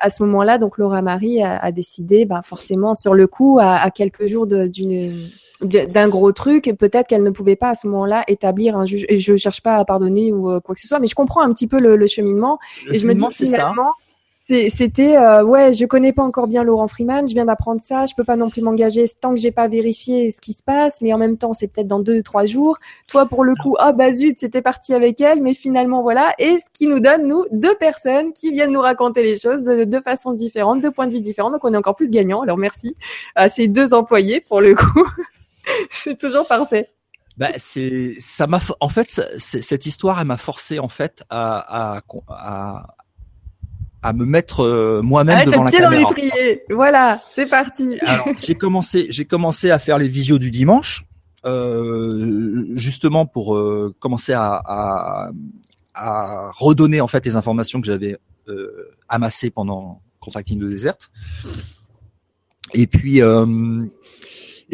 à 0.00 0.10
ce 0.10 0.22
moment-là, 0.22 0.58
donc 0.58 0.78
Laura 0.78 1.02
Marie 1.02 1.42
a, 1.42 1.72
décidé, 1.72 2.24
bah, 2.24 2.40
forcément 2.42 2.94
sur 2.94 3.14
le 3.14 3.26
coup, 3.26 3.58
à, 3.60 3.90
quelques 3.90 4.26
jours 4.26 4.46
d'une 4.46 5.28
d'un 5.60 6.08
gros 6.08 6.32
truc, 6.32 6.74
peut-être 6.78 7.06
qu'elle 7.06 7.22
ne 7.22 7.30
pouvait 7.30 7.56
pas 7.56 7.70
à 7.70 7.74
ce 7.74 7.86
moment-là 7.86 8.24
établir 8.28 8.76
un 8.76 8.86
juge. 8.86 9.06
Et 9.08 9.16
je 9.16 9.36
cherche 9.36 9.62
pas 9.62 9.76
à 9.76 9.84
pardonner 9.84 10.32
ou 10.32 10.50
euh, 10.50 10.60
quoi 10.60 10.74
que 10.74 10.80
ce 10.80 10.88
soit, 10.88 10.98
mais 10.98 11.06
je 11.06 11.14
comprends 11.14 11.40
un 11.40 11.52
petit 11.52 11.66
peu 11.66 11.78
le, 11.78 12.06
cheminement. 12.06 12.58
et 12.90 12.98
je 12.98 13.06
me 13.06 13.14
dis 13.14 13.24
finalement, 13.30 13.92
c'était 14.46 15.16
euh, 15.16 15.42
ouais, 15.42 15.72
je 15.72 15.86
connais 15.86 16.12
pas 16.12 16.22
encore 16.22 16.46
bien 16.48 16.64
Laurent 16.64 16.86
Freeman, 16.86 17.26
je 17.26 17.32
viens 17.32 17.46
d'apprendre 17.46 17.80
ça, 17.80 18.04
je 18.04 18.14
peux 18.14 18.24
pas 18.24 18.36
non 18.36 18.50
plus 18.50 18.60
m'engager 18.60 19.06
tant 19.18 19.30
que 19.30 19.40
j'ai 19.40 19.52
pas 19.52 19.68
vérifié 19.68 20.30
ce 20.30 20.42
qui 20.42 20.52
se 20.52 20.62
passe, 20.62 21.00
mais 21.00 21.14
en 21.14 21.18
même 21.18 21.38
temps 21.38 21.54
c'est 21.54 21.66
peut-être 21.66 21.86
dans 21.86 21.98
deux 21.98 22.22
trois 22.22 22.44
jours. 22.44 22.76
Toi 23.06 23.24
pour 23.24 23.42
le 23.42 23.54
coup, 23.54 23.74
ah 23.78 23.92
bah 23.92 24.12
zut, 24.12 24.38
c'était 24.38 24.60
parti 24.60 24.92
avec 24.92 25.18
elle, 25.22 25.42
mais 25.42 25.54
finalement 25.54 26.02
voilà, 26.02 26.34
et 26.38 26.58
ce 26.58 26.66
qui 26.74 26.86
nous 26.86 27.00
donne 27.00 27.26
nous 27.26 27.46
deux 27.52 27.74
personnes 27.76 28.34
qui 28.34 28.52
viennent 28.52 28.72
nous 28.72 28.82
raconter 28.82 29.22
les 29.22 29.38
choses 29.38 29.62
de 29.64 29.84
deux 29.84 30.02
façons 30.02 30.32
différentes, 30.32 30.82
deux 30.82 30.90
points 30.90 31.06
de 31.06 31.12
vue 31.12 31.22
différents, 31.22 31.50
donc 31.50 31.64
on 31.64 31.72
est 31.72 31.78
encore 31.78 31.96
plus 31.96 32.10
gagnant. 32.10 32.42
Alors 32.42 32.58
merci 32.58 32.96
à 33.36 33.48
ces 33.48 33.66
deux 33.68 33.94
employés 33.94 34.42
pour 34.42 34.60
le 34.60 34.74
coup, 34.74 35.08
c'est 35.90 36.18
toujours 36.18 36.46
parfait. 36.46 36.90
Bah 37.38 37.48
c'est 37.56 38.16
ça 38.20 38.46
m'a 38.46 38.60
en 38.80 38.90
fait 38.90 39.08
cette 39.38 39.86
histoire 39.86 40.20
elle 40.20 40.26
m'a 40.26 40.36
forcé 40.36 40.78
en 40.78 40.88
fait 40.88 41.24
à 41.30 42.02
à 44.04 44.12
me 44.12 44.26
mettre 44.26 44.60
euh, 44.60 45.00
moi-même 45.02 45.46
devant 45.46 45.64
la 45.64 45.70
pied 45.70 45.80
caméra. 45.80 46.02
dans 46.02 46.10
l'étrier. 46.10 46.62
Voilà, 46.68 47.22
c'est 47.30 47.46
parti. 47.46 47.98
Alors, 48.00 48.28
j'ai 48.44 48.54
commencé, 48.54 49.06
j'ai 49.08 49.24
commencé 49.24 49.70
à 49.70 49.78
faire 49.78 49.96
les 49.96 50.08
visios 50.08 50.38
du 50.38 50.50
dimanche, 50.50 51.06
euh, 51.46 52.66
justement 52.76 53.24
pour 53.24 53.56
euh, 53.56 53.94
commencer 54.00 54.34
à, 54.34 54.60
à, 54.62 55.30
à, 55.94 56.50
redonner 56.52 57.00
en 57.00 57.06
fait 57.06 57.24
les 57.24 57.34
informations 57.34 57.80
que 57.80 57.86
j'avais 57.86 58.18
euh, 58.48 58.94
amassées 59.08 59.48
pendant 59.48 60.02
Contracting 60.20 60.58
de 60.58 60.68
Desert. 60.68 61.10
Et 62.74 62.86
puis, 62.86 63.22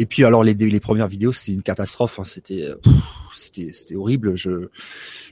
et 0.00 0.06
puis 0.06 0.24
alors 0.24 0.42
les, 0.42 0.54
les 0.54 0.80
premières 0.80 1.08
vidéos, 1.08 1.30
c'était 1.30 1.52
une 1.52 1.62
catastrophe. 1.62 2.18
Hein, 2.18 2.24
c'était 2.24 2.68
c'était 3.34 3.70
c'était 3.70 3.96
horrible. 3.96 4.34
Je 4.34 4.70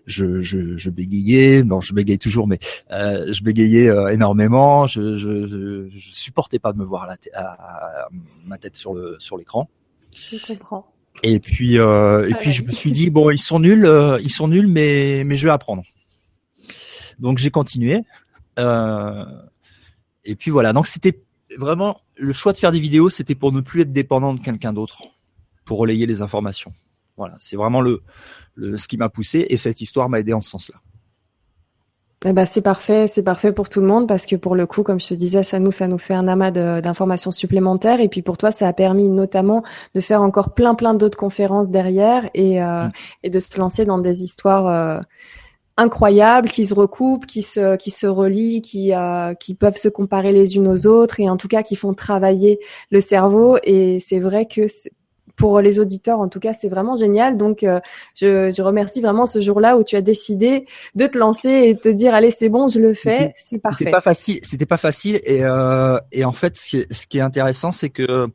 je, 0.05 0.43
je 0.43 0.77
je 0.77 0.91
bégayais. 0.91 1.62
Non, 1.62 1.81
je 1.81 1.95
bégayais 1.95 2.19
toujours, 2.19 2.47
mais 2.47 2.59
euh, 2.91 3.33
je 3.33 3.43
bégayais 3.43 3.89
euh, 3.89 4.09
énormément. 4.09 4.87
Je, 4.87 5.16
je, 5.16 5.89
je, 5.91 5.99
supportais 5.99 6.59
pas 6.59 6.75
de 6.75 6.79
me 6.79 6.85
voir 6.85 7.07
la 7.07 7.16
à, 7.35 8.09
ma 8.45 8.59
tête 8.59 8.77
sur 8.77 8.93
le 8.93 9.16
sur 9.19 9.39
l'écran. 9.39 9.71
Je 10.31 10.37
comprends. 10.47 10.93
Et 11.23 11.41
puis 11.41 11.79
euh, 11.79 12.29
et 12.29 12.35
puis 12.35 12.53
je 12.53 12.62
me 12.62 12.71
suis 12.71 12.93
dit 12.93 13.09
bon, 13.09 13.31
ils 13.31 13.39
sont 13.39 13.61
nuls, 13.61 13.87
euh, 13.87 14.21
ils 14.23 14.31
sont 14.31 14.49
nuls, 14.49 14.69
mais 14.69 15.23
mais 15.25 15.37
je 15.37 15.47
vais 15.47 15.53
apprendre. 15.53 15.83
Donc 17.19 17.39
j'ai 17.39 17.51
continué. 17.51 18.03
Euh, 18.59 19.25
et 20.27 20.37
puis 20.37 20.51
voilà. 20.51 20.75
Donc 20.75 20.87
c'était 20.87 21.19
vraiment 21.57 22.01
le 22.16 22.32
choix 22.32 22.53
de 22.53 22.59
faire 22.59 22.72
des 22.72 22.80
vidéos, 22.80 23.09
c'était 23.09 23.34
pour 23.34 23.53
ne 23.53 23.61
plus 23.61 23.82
être 23.82 23.92
dépendant 23.92 24.34
de 24.34 24.40
quelqu'un 24.40 24.72
d'autre 24.72 25.03
pour 25.64 25.78
relayer 25.78 26.07
les 26.07 26.22
informations. 26.22 26.72
Voilà, 27.16 27.34
c'est 27.38 27.57
vraiment 27.57 27.80
le, 27.80 28.03
le, 28.55 28.76
ce 28.76 28.88
qui 28.88 28.96
m'a 28.96 29.09
poussé 29.09 29.46
et 29.49 29.57
cette 29.57 29.80
histoire 29.80 30.09
m'a 30.09 30.20
aidé 30.20 30.32
en 30.32 30.40
ce 30.40 30.51
sens-là. 30.51 30.76
Eh 32.24 32.32
ben, 32.32 32.46
c'est 32.46 32.62
parfait, 32.62 33.07
c'est 33.07 33.22
parfait 33.22 33.53
pour 33.53 33.68
tout 33.68 33.80
le 33.80 33.86
monde 33.86 34.09
parce 34.09 34.26
que 34.26 34.34
pour 34.34 34.57
le 34.57 34.66
coup, 34.66 34.82
comme 34.82 34.99
je 34.99 35.09
te 35.09 35.14
disais, 35.14 35.44
ça 35.44 35.61
nous, 35.61 35.70
ça 35.70 35.86
nous 35.86 35.99
fait 35.99 36.14
un 36.14 36.26
amas 36.26 36.51
d'informations 36.51 37.30
supplémentaires 37.30 38.01
et 38.01 38.09
puis 38.09 38.22
pour 38.22 38.36
toi, 38.36 38.51
ça 38.51 38.66
a 38.66 38.72
permis 38.72 39.09
notamment 39.09 39.62
de 39.94 40.01
faire 40.01 40.22
encore 40.22 40.53
plein, 40.53 40.74
plein 40.74 40.94
d'autres 40.94 41.18
conférences 41.18 41.70
derrière 41.70 42.28
et, 42.34 42.61
euh, 42.61 42.86
mm. 42.86 42.92
et 43.22 43.30
de 43.30 43.38
se 43.38 43.57
lancer 43.59 43.84
dans 43.84 43.99
des 43.99 44.24
histoires. 44.24 44.66
Euh, 44.66 45.01
incroyables 45.79 46.51
qui 46.51 46.66
se 46.66 46.74
recoupent, 46.74 47.24
qui 47.24 47.43
se 47.43 47.76
qui 47.76 47.91
se 47.91 48.07
relient, 48.07 48.61
qui 48.61 48.93
euh, 48.93 49.33
qui 49.35 49.55
peuvent 49.55 49.76
se 49.76 49.89
comparer 49.89 50.33
les 50.33 50.57
unes 50.57 50.68
aux 50.68 50.87
autres 50.87 51.20
et 51.20 51.31
en 51.31 51.37
tout 51.37 51.49
cas 51.49 51.62
qui 51.62 51.76
font 51.76 51.95
travailler 51.95 52.59
le 52.91 53.01
cerveau. 53.01 53.59
Et 53.62 53.99
c'est 54.01 54.18
vrai 54.18 54.47
que 54.47 54.66
pour 55.37 55.61
les 55.61 55.79
auditeurs 55.79 56.18
en 56.18 56.29
tout 56.29 56.41
cas 56.41 56.53
c'est 56.53 56.68
vraiment 56.68 56.97
génial. 56.97 57.37
Donc 57.37 57.62
euh, 57.62 57.79
je, 58.16 58.51
je 58.51 58.61
remercie 58.61 59.01
vraiment 59.01 59.24
ce 59.24 59.41
jour-là 59.41 59.79
où 59.79 59.85
tu 59.85 59.95
as 59.95 60.01
décidé 60.01 60.66
de 60.97 61.07
te 61.07 61.16
lancer 61.16 61.51
et 61.51 61.74
de 61.74 61.79
te 61.79 61.89
dire 61.89 62.12
allez 62.12 62.33
c'est 62.33 62.49
bon 62.49 62.66
je 62.66 62.81
le 62.81 62.93
fais 62.93 63.33
c'est 63.39 63.59
parfait. 63.59 63.85
c'était 63.85 63.91
pas 63.93 64.01
facile 64.01 64.41
c'était 64.43 64.66
pas 64.66 64.79
facile. 64.79 65.20
Et 65.22 65.45
euh, 65.45 65.99
et 66.11 66.24
en 66.24 66.33
fait 66.33 66.57
ce 66.57 66.68
qui 66.68 66.76
est, 66.79 66.93
ce 66.93 67.07
qui 67.07 67.18
est 67.18 67.22
intéressant 67.22 67.70
c'est 67.70 67.91
que 67.91 68.29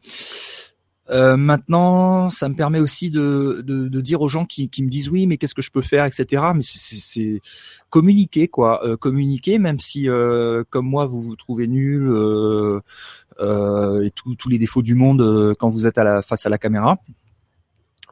euh, 1.09 1.35
maintenant, 1.35 2.29
ça 2.29 2.47
me 2.47 2.55
permet 2.55 2.79
aussi 2.79 3.09
de, 3.09 3.61
de, 3.65 3.89
de 3.89 4.01
dire 4.01 4.21
aux 4.21 4.29
gens 4.29 4.45
qui, 4.45 4.69
qui, 4.69 4.83
me 4.83 4.89
disent 4.89 5.09
oui, 5.09 5.27
mais 5.27 5.37
qu'est-ce 5.37 5.53
que 5.53 5.61
je 5.61 5.71
peux 5.71 5.81
faire, 5.81 6.05
etc. 6.05 6.41
Mais 6.55 6.61
c'est 6.63 7.41
communiquer, 7.89 8.47
quoi. 8.47 8.85
Euh, 8.85 8.95
communiquer, 8.95 9.59
même 9.59 9.79
si, 9.79 10.07
euh, 10.07 10.63
comme 10.69 10.87
moi, 10.87 11.05
vous 11.05 11.21
vous 11.21 11.35
trouvez 11.35 11.67
nul 11.67 12.07
euh, 12.09 12.81
et 14.01 14.11
tous 14.11 14.49
les 14.49 14.57
défauts 14.57 14.81
du 14.81 14.95
monde 14.95 15.55
quand 15.59 15.69
vous 15.69 15.87
êtes 15.87 15.97
à 15.97 16.03
la 16.05 16.21
face 16.21 16.45
à 16.45 16.49
la 16.49 16.57
caméra, 16.57 16.97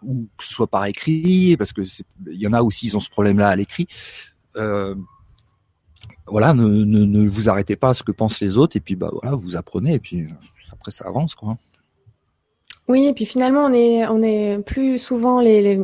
ou 0.03 0.27
que 0.37 0.43
ce 0.43 0.53
soit 0.53 0.67
par 0.67 0.85
écrit, 0.85 1.55
parce 1.57 1.71
que 1.71 1.81
il 2.27 2.39
y 2.39 2.47
en 2.47 2.53
a 2.53 2.61
aussi, 2.61 2.87
ils 2.87 2.97
ont 2.97 2.99
ce 2.99 3.09
problème-là 3.09 3.47
à 3.47 3.55
l'écrit. 3.55 3.87
voilà, 6.27 6.53
ne, 6.53 6.67
ne, 6.83 7.05
ne, 7.05 7.29
vous 7.29 7.49
arrêtez 7.49 7.75
pas 7.77 7.89
à 7.89 7.93
ce 7.93 8.03
que 8.03 8.11
pensent 8.11 8.41
les 8.41 8.57
autres, 8.57 8.75
et 8.75 8.81
puis 8.81 8.95
bah 8.95 9.09
voilà, 9.13 9.35
vous 9.35 9.55
apprenez, 9.55 9.93
et 9.95 9.99
puis 9.99 10.27
après 10.71 10.91
ça 10.91 11.07
avance, 11.07 11.35
quoi. 11.35 11.57
Oui, 12.91 13.05
et 13.05 13.13
puis 13.13 13.23
finalement, 13.23 13.63
on 13.63 13.71
est, 13.71 14.05
on 14.07 14.21
est 14.21 14.59
plus 14.65 14.97
souvent 14.97 15.39
les, 15.39 15.79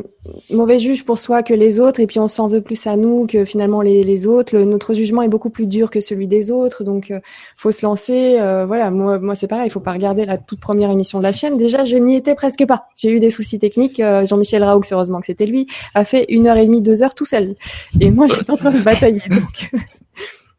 mauvais 0.50 0.78
juges 0.78 1.06
pour 1.06 1.18
soi 1.18 1.42
que 1.42 1.54
les 1.54 1.80
autres, 1.80 2.00
et 2.00 2.06
puis 2.06 2.18
on 2.18 2.28
s'en 2.28 2.48
veut 2.48 2.60
plus 2.60 2.86
à 2.86 2.96
nous 2.96 3.26
que 3.26 3.46
finalement 3.46 3.80
les, 3.80 4.02
les 4.02 4.26
autres. 4.26 4.58
notre 4.58 4.92
jugement 4.92 5.22
est 5.22 5.28
beaucoup 5.28 5.48
plus 5.48 5.66
dur 5.66 5.88
que 5.88 6.02
celui 6.02 6.26
des 6.26 6.50
autres, 6.50 6.84
donc 6.84 7.10
euh, 7.10 7.20
faut 7.56 7.72
se 7.72 7.86
lancer. 7.86 8.38
Euh, 8.38 8.66
voilà, 8.66 8.90
moi, 8.90 9.18
moi 9.20 9.34
c'est 9.36 9.46
pareil, 9.46 9.68
il 9.68 9.70
faut 9.70 9.80
pas 9.80 9.92
regarder 9.92 10.26
la 10.26 10.36
toute 10.36 10.60
première 10.60 10.90
émission 10.90 11.16
de 11.16 11.22
la 11.22 11.32
chaîne. 11.32 11.56
Déjà, 11.56 11.84
je 11.84 11.96
n'y 11.96 12.14
étais 12.14 12.34
presque 12.34 12.66
pas. 12.66 12.88
J'ai 12.94 13.10
eu 13.10 13.20
des 13.20 13.30
soucis 13.30 13.58
techniques. 13.58 14.00
Euh, 14.00 14.26
Jean-Michel 14.26 14.62
Raoux, 14.62 14.82
heureusement 14.92 15.20
que 15.20 15.26
c'était 15.26 15.46
lui, 15.46 15.66
a 15.94 16.04
fait 16.04 16.26
une 16.28 16.46
heure 16.46 16.58
et 16.58 16.66
demie, 16.66 16.82
deux 16.82 17.02
heures 17.02 17.14
tout 17.14 17.24
seul, 17.24 17.54
et 18.02 18.10
moi 18.10 18.26
j'étais 18.26 18.50
en 18.50 18.58
train 18.58 18.70
de 18.70 18.82
batailler. 18.82 19.22
Donc 19.30 19.70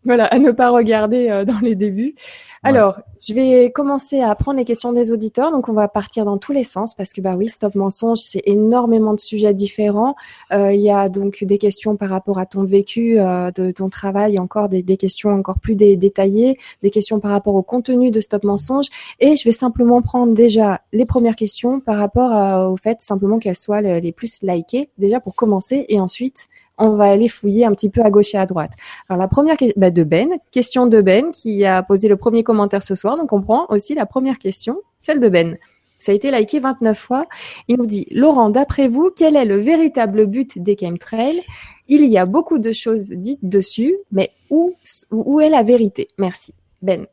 voilà, 0.03 0.25
à 0.25 0.39
ne 0.39 0.51
pas 0.51 0.69
regarder 0.69 1.43
dans 1.45 1.59
les 1.61 1.75
débuts. 1.75 2.15
Alors, 2.61 2.99
je 3.25 3.33
vais 3.33 3.71
commencer 3.71 4.19
à 4.19 4.35
prendre 4.35 4.59
les 4.59 4.65
questions 4.65 4.91
des 4.91 5.13
auditeurs. 5.13 5.51
Donc, 5.51 5.69
on 5.69 5.73
va 5.73 5.87
partir 5.87 6.25
dans 6.25 6.37
tous 6.37 6.51
les 6.51 6.65
sens 6.65 6.93
parce 6.93 7.13
que, 7.13 7.21
bah 7.21 7.35
oui, 7.37 7.47
Stop 7.47 7.73
Mensonge, 7.75 8.17
c'est 8.17 8.41
énormément 8.45 9.13
de 9.13 9.19
sujets 9.19 9.53
différents. 9.53 10.15
Euh, 10.51 10.73
il 10.73 10.81
y 10.81 10.91
a 10.91 11.07
donc 11.07 11.43
des 11.43 11.57
questions 11.57 11.95
par 11.95 12.09
rapport 12.09 12.37
à 12.37 12.45
ton 12.45 12.63
vécu, 12.63 13.19
euh, 13.19 13.51
de 13.51 13.71
ton 13.71 13.89
travail, 13.89 14.39
encore 14.39 14.67
des, 14.67 14.83
questions 14.97 15.29
encore 15.29 15.59
plus 15.59 15.75
détaillées, 15.75 16.57
des 16.83 16.89
questions 16.89 17.21
par 17.21 17.31
rapport 17.31 17.55
au 17.55 17.63
contenu 17.63 18.11
de 18.11 18.19
Stop 18.19 18.43
Mensonge. 18.43 18.87
Et 19.21 19.37
je 19.37 19.43
vais 19.45 19.53
simplement 19.53 20.01
prendre 20.01 20.33
déjà 20.33 20.81
les 20.91 21.05
premières 21.05 21.37
questions 21.37 21.79
par 21.79 21.97
rapport 21.97 22.69
au 22.69 22.75
fait 22.75 22.99
simplement 22.99 23.39
qu'elles 23.39 23.55
soient 23.55 23.81
les 23.81 24.11
plus 24.11 24.41
likées, 24.41 24.89
déjà 24.97 25.21
pour 25.21 25.35
commencer, 25.35 25.85
et 25.87 25.99
ensuite 26.01 26.49
on 26.79 26.95
va 26.95 27.05
aller 27.05 27.27
fouiller 27.27 27.65
un 27.65 27.71
petit 27.71 27.89
peu 27.89 28.01
à 28.01 28.09
gauche 28.09 28.33
et 28.33 28.37
à 28.37 28.45
droite. 28.45 28.71
Alors 29.07 29.19
la 29.19 29.27
première 29.27 29.57
question 29.57 29.79
bah, 29.79 29.91
de 29.91 30.03
Ben, 30.03 30.29
question 30.51 30.87
de 30.87 31.01
Ben 31.01 31.31
qui 31.31 31.65
a 31.65 31.83
posé 31.83 32.07
le 32.07 32.17
premier 32.17 32.43
commentaire 32.43 32.83
ce 32.83 32.95
soir. 32.95 33.17
Donc 33.17 33.33
on 33.33 33.41
prend 33.41 33.65
aussi 33.69 33.93
la 33.93 34.05
première 34.05 34.39
question, 34.39 34.77
celle 34.97 35.19
de 35.19 35.29
Ben. 35.29 35.57
Ça 35.97 36.13
a 36.13 36.15
été 36.15 36.31
liké 36.31 36.59
29 36.59 36.97
fois. 36.97 37.25
Il 37.67 37.77
nous 37.77 37.85
dit 37.85 38.07
Laurent, 38.09 38.49
d'après 38.49 38.87
vous, 38.87 39.11
quel 39.15 39.35
est 39.35 39.45
le 39.45 39.57
véritable 39.57 40.25
but 40.27 40.57
des 40.57 40.77
chemtrails 40.79 41.41
Il 41.89 42.05
y 42.05 42.17
a 42.17 42.25
beaucoup 42.25 42.57
de 42.57 42.71
choses 42.71 43.09
dites 43.09 43.43
dessus, 43.43 43.95
mais 44.11 44.31
où, 44.49 44.73
où 45.11 45.41
est 45.41 45.49
la 45.49 45.61
vérité? 45.61 46.07
Merci. 46.17 46.53
Ben. 46.81 47.05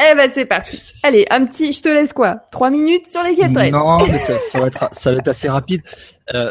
Eh 0.00 0.14
ben 0.16 0.28
c'est 0.32 0.46
parti. 0.46 0.80
Allez, 1.02 1.26
un 1.30 1.44
petit, 1.44 1.72
je 1.72 1.82
te 1.82 1.88
laisse 1.88 2.12
quoi? 2.12 2.40
Trois 2.50 2.70
minutes 2.70 3.06
sur 3.06 3.22
les 3.22 3.36
chemtrails 3.36 3.70
Non, 3.70 4.06
mais 4.06 4.18
ça, 4.18 4.34
va 4.54 4.66
être, 4.66 4.88
ça 4.92 5.12
va 5.12 5.18
être 5.18 5.28
assez 5.28 5.48
rapide. 5.48 5.82
Euh, 6.34 6.50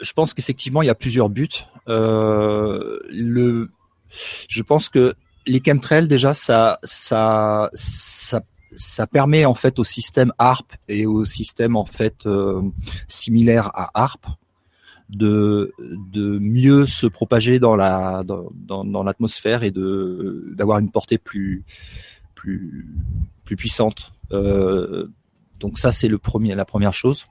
je 0.00 0.12
pense 0.12 0.34
qu'effectivement 0.34 0.82
il 0.82 0.86
y 0.86 0.90
a 0.90 0.94
plusieurs 0.94 1.28
buts. 1.28 1.48
Euh, 1.88 2.98
le, 3.10 3.70
je 4.48 4.62
pense 4.62 4.88
que 4.88 5.14
les 5.46 5.62
chemtrails 5.64 6.08
déjà 6.08 6.34
ça, 6.34 6.78
ça, 6.82 7.70
ça, 7.72 9.06
permet 9.06 9.44
en 9.44 9.54
fait 9.54 9.78
au 9.78 9.84
système 9.84 10.32
ARP 10.38 10.74
et 10.88 11.06
au 11.06 11.24
système 11.24 11.76
en 11.76 11.84
fait 11.84 12.26
euh, 12.26 12.62
similaire 13.08 13.70
à 13.74 13.90
ARP 13.94 14.26
de, 15.08 15.72
de 15.78 16.38
mieux 16.38 16.86
se 16.86 17.06
propager 17.06 17.58
dans 17.58 17.74
la 17.74 18.22
dans, 18.24 18.84
dans, 18.84 19.02
l'atmosphère 19.02 19.64
et 19.64 19.70
de 19.70 20.52
d'avoir 20.54 20.78
une 20.78 20.90
portée 20.90 21.18
plus 21.18 21.64
plus 22.34 22.86
plus 23.44 23.56
puissante. 23.56 24.12
Euh, 24.32 25.08
donc 25.58 25.78
ça 25.78 25.90
c'est 25.90 26.08
le 26.08 26.18
premier 26.18 26.54
la 26.54 26.64
première 26.64 26.94
chose. 26.94 27.26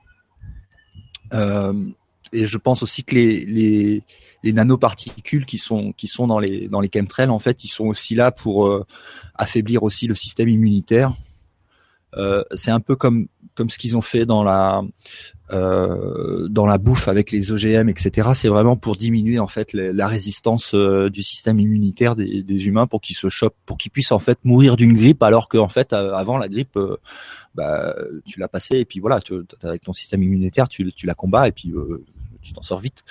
Euh, 1.32 1.72
et 2.32 2.46
je 2.46 2.58
pense 2.58 2.82
aussi 2.82 3.02
que 3.02 3.14
les, 3.14 3.44
les, 3.44 4.02
les, 4.42 4.52
nanoparticules 4.52 5.46
qui 5.46 5.58
sont 5.58 5.92
qui 5.92 6.06
sont 6.06 6.26
dans 6.26 6.38
les 6.38 6.68
dans 6.68 6.80
les 6.80 6.90
chemtrails 6.92 7.28
en 7.28 7.40
fait 7.40 7.64
ils 7.64 7.68
sont 7.68 7.86
aussi 7.86 8.14
là 8.14 8.30
pour 8.30 8.66
euh, 8.66 8.84
affaiblir 9.34 9.82
aussi 9.82 10.06
le 10.06 10.14
système 10.14 10.48
immunitaire. 10.48 11.14
Euh, 12.16 12.44
c'est 12.54 12.70
un 12.70 12.80
peu 12.80 12.96
comme 12.96 13.28
comme 13.54 13.70
ce 13.70 13.78
qu'ils 13.78 13.96
ont 13.96 14.02
fait 14.02 14.26
dans 14.26 14.42
la 14.42 14.82
euh, 15.52 16.48
dans 16.48 16.66
la 16.66 16.78
bouffe 16.78 17.08
avec 17.08 17.30
les 17.30 17.52
OGM 17.52 17.88
etc. 17.88 18.30
C'est 18.34 18.48
vraiment 18.48 18.76
pour 18.76 18.96
diminuer 18.96 19.38
en 19.38 19.48
fait 19.48 19.72
la 19.72 20.08
résistance 20.08 20.74
euh, 20.74 21.10
du 21.10 21.22
système 21.22 21.58
immunitaire 21.58 22.16
des, 22.16 22.66
humains 22.66 22.86
pour 22.86 23.00
qu'ils 23.00 23.16
se 23.16 23.28
chopent, 23.28 23.56
pour 23.66 23.78
qu'ils 23.78 23.90
puissent 23.90 24.12
en 24.12 24.18
fait 24.18 24.38
mourir 24.44 24.76
d'une 24.76 24.94
grippe 24.94 25.22
alors 25.22 25.48
qu'en 25.48 25.68
fait 25.68 25.92
avant 25.92 26.38
la 26.38 26.48
grippe 26.48 26.78
bah, 27.54 27.94
tu 28.26 28.38
l'as 28.38 28.48
passé 28.48 28.78
et 28.78 28.84
puis 28.84 29.00
voilà, 29.00 29.20
avec 29.62 29.82
ton 29.82 29.92
système 29.92 30.22
immunitaire, 30.22 30.68
tu, 30.68 30.92
la 31.04 31.14
combats 31.14 31.48
et 31.48 31.52
puis 31.52 31.70
euh, 31.72 32.04
tu 32.40 32.52
t'en 32.52 32.62
sors 32.62 32.78
vite. 32.78 33.02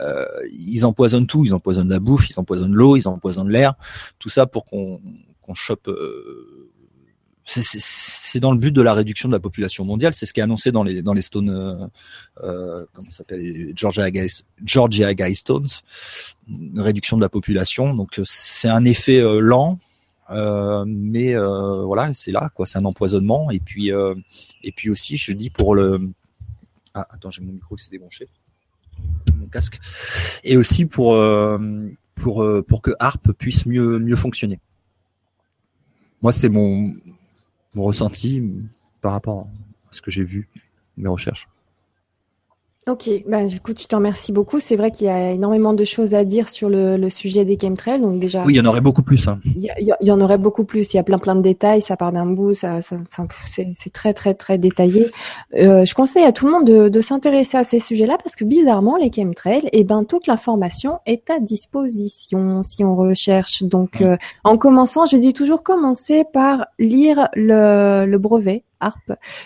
Euh, 0.00 0.26
ils 0.52 0.84
empoisonnent 0.84 1.26
tout, 1.26 1.44
ils 1.44 1.54
empoisonnent 1.54 1.88
la 1.88 2.00
bouffe, 2.00 2.30
ils 2.30 2.38
empoisonnent 2.38 2.74
l'eau, 2.74 2.96
ils 2.96 3.06
empoisonnent 3.08 3.50
l'air, 3.50 3.74
tout 4.18 4.28
ça 4.28 4.46
pour 4.46 4.64
qu'on 4.64 5.00
qu'on 5.42 5.54
chope. 5.54 5.88
Euh, 5.88 6.70
c'est 8.34 8.40
dans 8.40 8.50
le 8.50 8.58
but 8.58 8.72
de 8.72 8.82
la 8.82 8.94
réduction 8.94 9.28
de 9.28 9.32
la 9.32 9.38
population 9.38 9.84
mondiale. 9.84 10.12
C'est 10.12 10.26
ce 10.26 10.32
qui 10.32 10.40
est 10.40 10.42
annoncé 10.42 10.72
dans 10.72 10.82
les 10.82 11.02
dans 11.02 11.12
les 11.12 11.22
Stones, 11.22 11.50
euh, 11.50 11.86
euh 12.42 12.84
comment 12.92 13.08
s'appelle, 13.10 13.72
Georgia 13.76 14.08
Georgia 14.64 15.14
Guidestones, 15.14 15.68
une 16.48 16.80
réduction 16.80 17.16
de 17.16 17.22
la 17.22 17.28
population. 17.28 17.94
Donc 17.94 18.20
c'est 18.24 18.68
un 18.68 18.84
effet 18.86 19.22
lent, 19.40 19.78
euh, 20.30 20.84
mais 20.84 21.36
euh, 21.36 21.84
voilà, 21.84 22.12
c'est 22.12 22.32
là, 22.32 22.50
quoi. 22.52 22.66
C'est 22.66 22.78
un 22.78 22.84
empoisonnement. 22.84 23.52
Et 23.52 23.60
puis, 23.60 23.92
euh, 23.92 24.16
et 24.64 24.72
puis 24.72 24.90
aussi, 24.90 25.16
je 25.16 25.30
dis 25.30 25.48
pour 25.48 25.76
le. 25.76 26.10
Ah, 26.92 27.06
attends, 27.10 27.30
j'ai 27.30 27.42
mon 27.42 27.52
micro 27.52 27.76
qui 27.76 27.84
s'est 27.84 27.90
débranché, 27.92 28.26
mon 29.36 29.46
casque. 29.46 29.78
Et 30.42 30.56
aussi 30.56 30.86
pour 30.86 31.16
pour 32.16 32.44
pour 32.66 32.82
que 32.82 32.90
ARP 32.98 33.30
puisse 33.32 33.64
mieux 33.64 34.00
mieux 34.00 34.16
fonctionner. 34.16 34.58
Moi, 36.20 36.32
c'est 36.32 36.48
mon 36.48 36.92
mon 37.74 37.84
ressenti 37.84 38.42
par 39.00 39.12
rapport 39.12 39.48
à 39.88 39.92
ce 39.92 40.02
que 40.02 40.10
j'ai 40.10 40.24
vu, 40.24 40.48
mes 40.96 41.08
recherches. 41.08 41.48
Ok, 42.86 43.08
bah, 43.26 43.42
écoute, 43.44 43.80
je 43.80 43.86
te 43.86 43.96
remercie 43.96 44.30
beaucoup. 44.30 44.60
C'est 44.60 44.76
vrai 44.76 44.90
qu'il 44.90 45.06
y 45.06 45.10
a 45.10 45.30
énormément 45.30 45.72
de 45.72 45.84
choses 45.84 46.14
à 46.14 46.22
dire 46.24 46.50
sur 46.50 46.68
le, 46.68 46.98
le 46.98 47.08
sujet 47.08 47.46
des 47.46 47.56
chemtrails. 47.58 47.98
Donc 47.98 48.20
déjà, 48.20 48.44
oui, 48.44 48.52
il 48.52 48.56
y 48.56 48.60
en 48.60 48.66
aurait 48.66 48.82
beaucoup 48.82 49.02
plus. 49.02 49.26
Hein. 49.26 49.38
Il, 49.56 49.62
y, 49.78 50.06
y, 50.06 50.10
en 50.10 50.20
aurait 50.20 50.36
beaucoup 50.36 50.64
plus. 50.64 50.92
Il 50.92 50.98
y 50.98 51.00
a 51.00 51.02
plein 51.02 51.18
plein 51.18 51.34
de 51.34 51.40
détails. 51.40 51.80
Ça 51.80 51.96
part 51.96 52.12
d'un 52.12 52.26
bout. 52.26 52.52
Ça, 52.52 52.82
ça 52.82 52.96
enfin, 53.10 53.26
c'est 53.46 53.92
très 53.92 54.12
très 54.12 54.34
très 54.34 54.58
détaillé. 54.58 55.10
Euh, 55.54 55.86
je 55.86 55.94
conseille 55.94 56.24
à 56.24 56.32
tout 56.32 56.44
le 56.44 56.52
monde 56.52 56.66
de, 56.66 56.90
de 56.90 57.00
s'intéresser 57.00 57.56
à 57.56 57.64
ces 57.64 57.80
sujets-là 57.80 58.18
parce 58.22 58.36
que 58.36 58.44
bizarrement, 58.44 58.98
les 58.98 59.10
chemtrails, 59.10 59.66
et 59.66 59.80
eh 59.80 59.84
ben 59.84 60.04
toute 60.04 60.26
l'information 60.26 60.98
est 61.06 61.30
à 61.30 61.38
disposition 61.38 62.62
si 62.62 62.84
on 62.84 62.96
recherche. 62.96 63.62
Donc, 63.62 64.02
euh, 64.02 64.18
en 64.44 64.58
commençant, 64.58 65.06
je 65.06 65.16
dis 65.16 65.32
toujours 65.32 65.62
commencer 65.62 66.24
par 66.34 66.66
lire 66.78 67.28
le, 67.34 68.04
le 68.04 68.18
brevet 68.18 68.62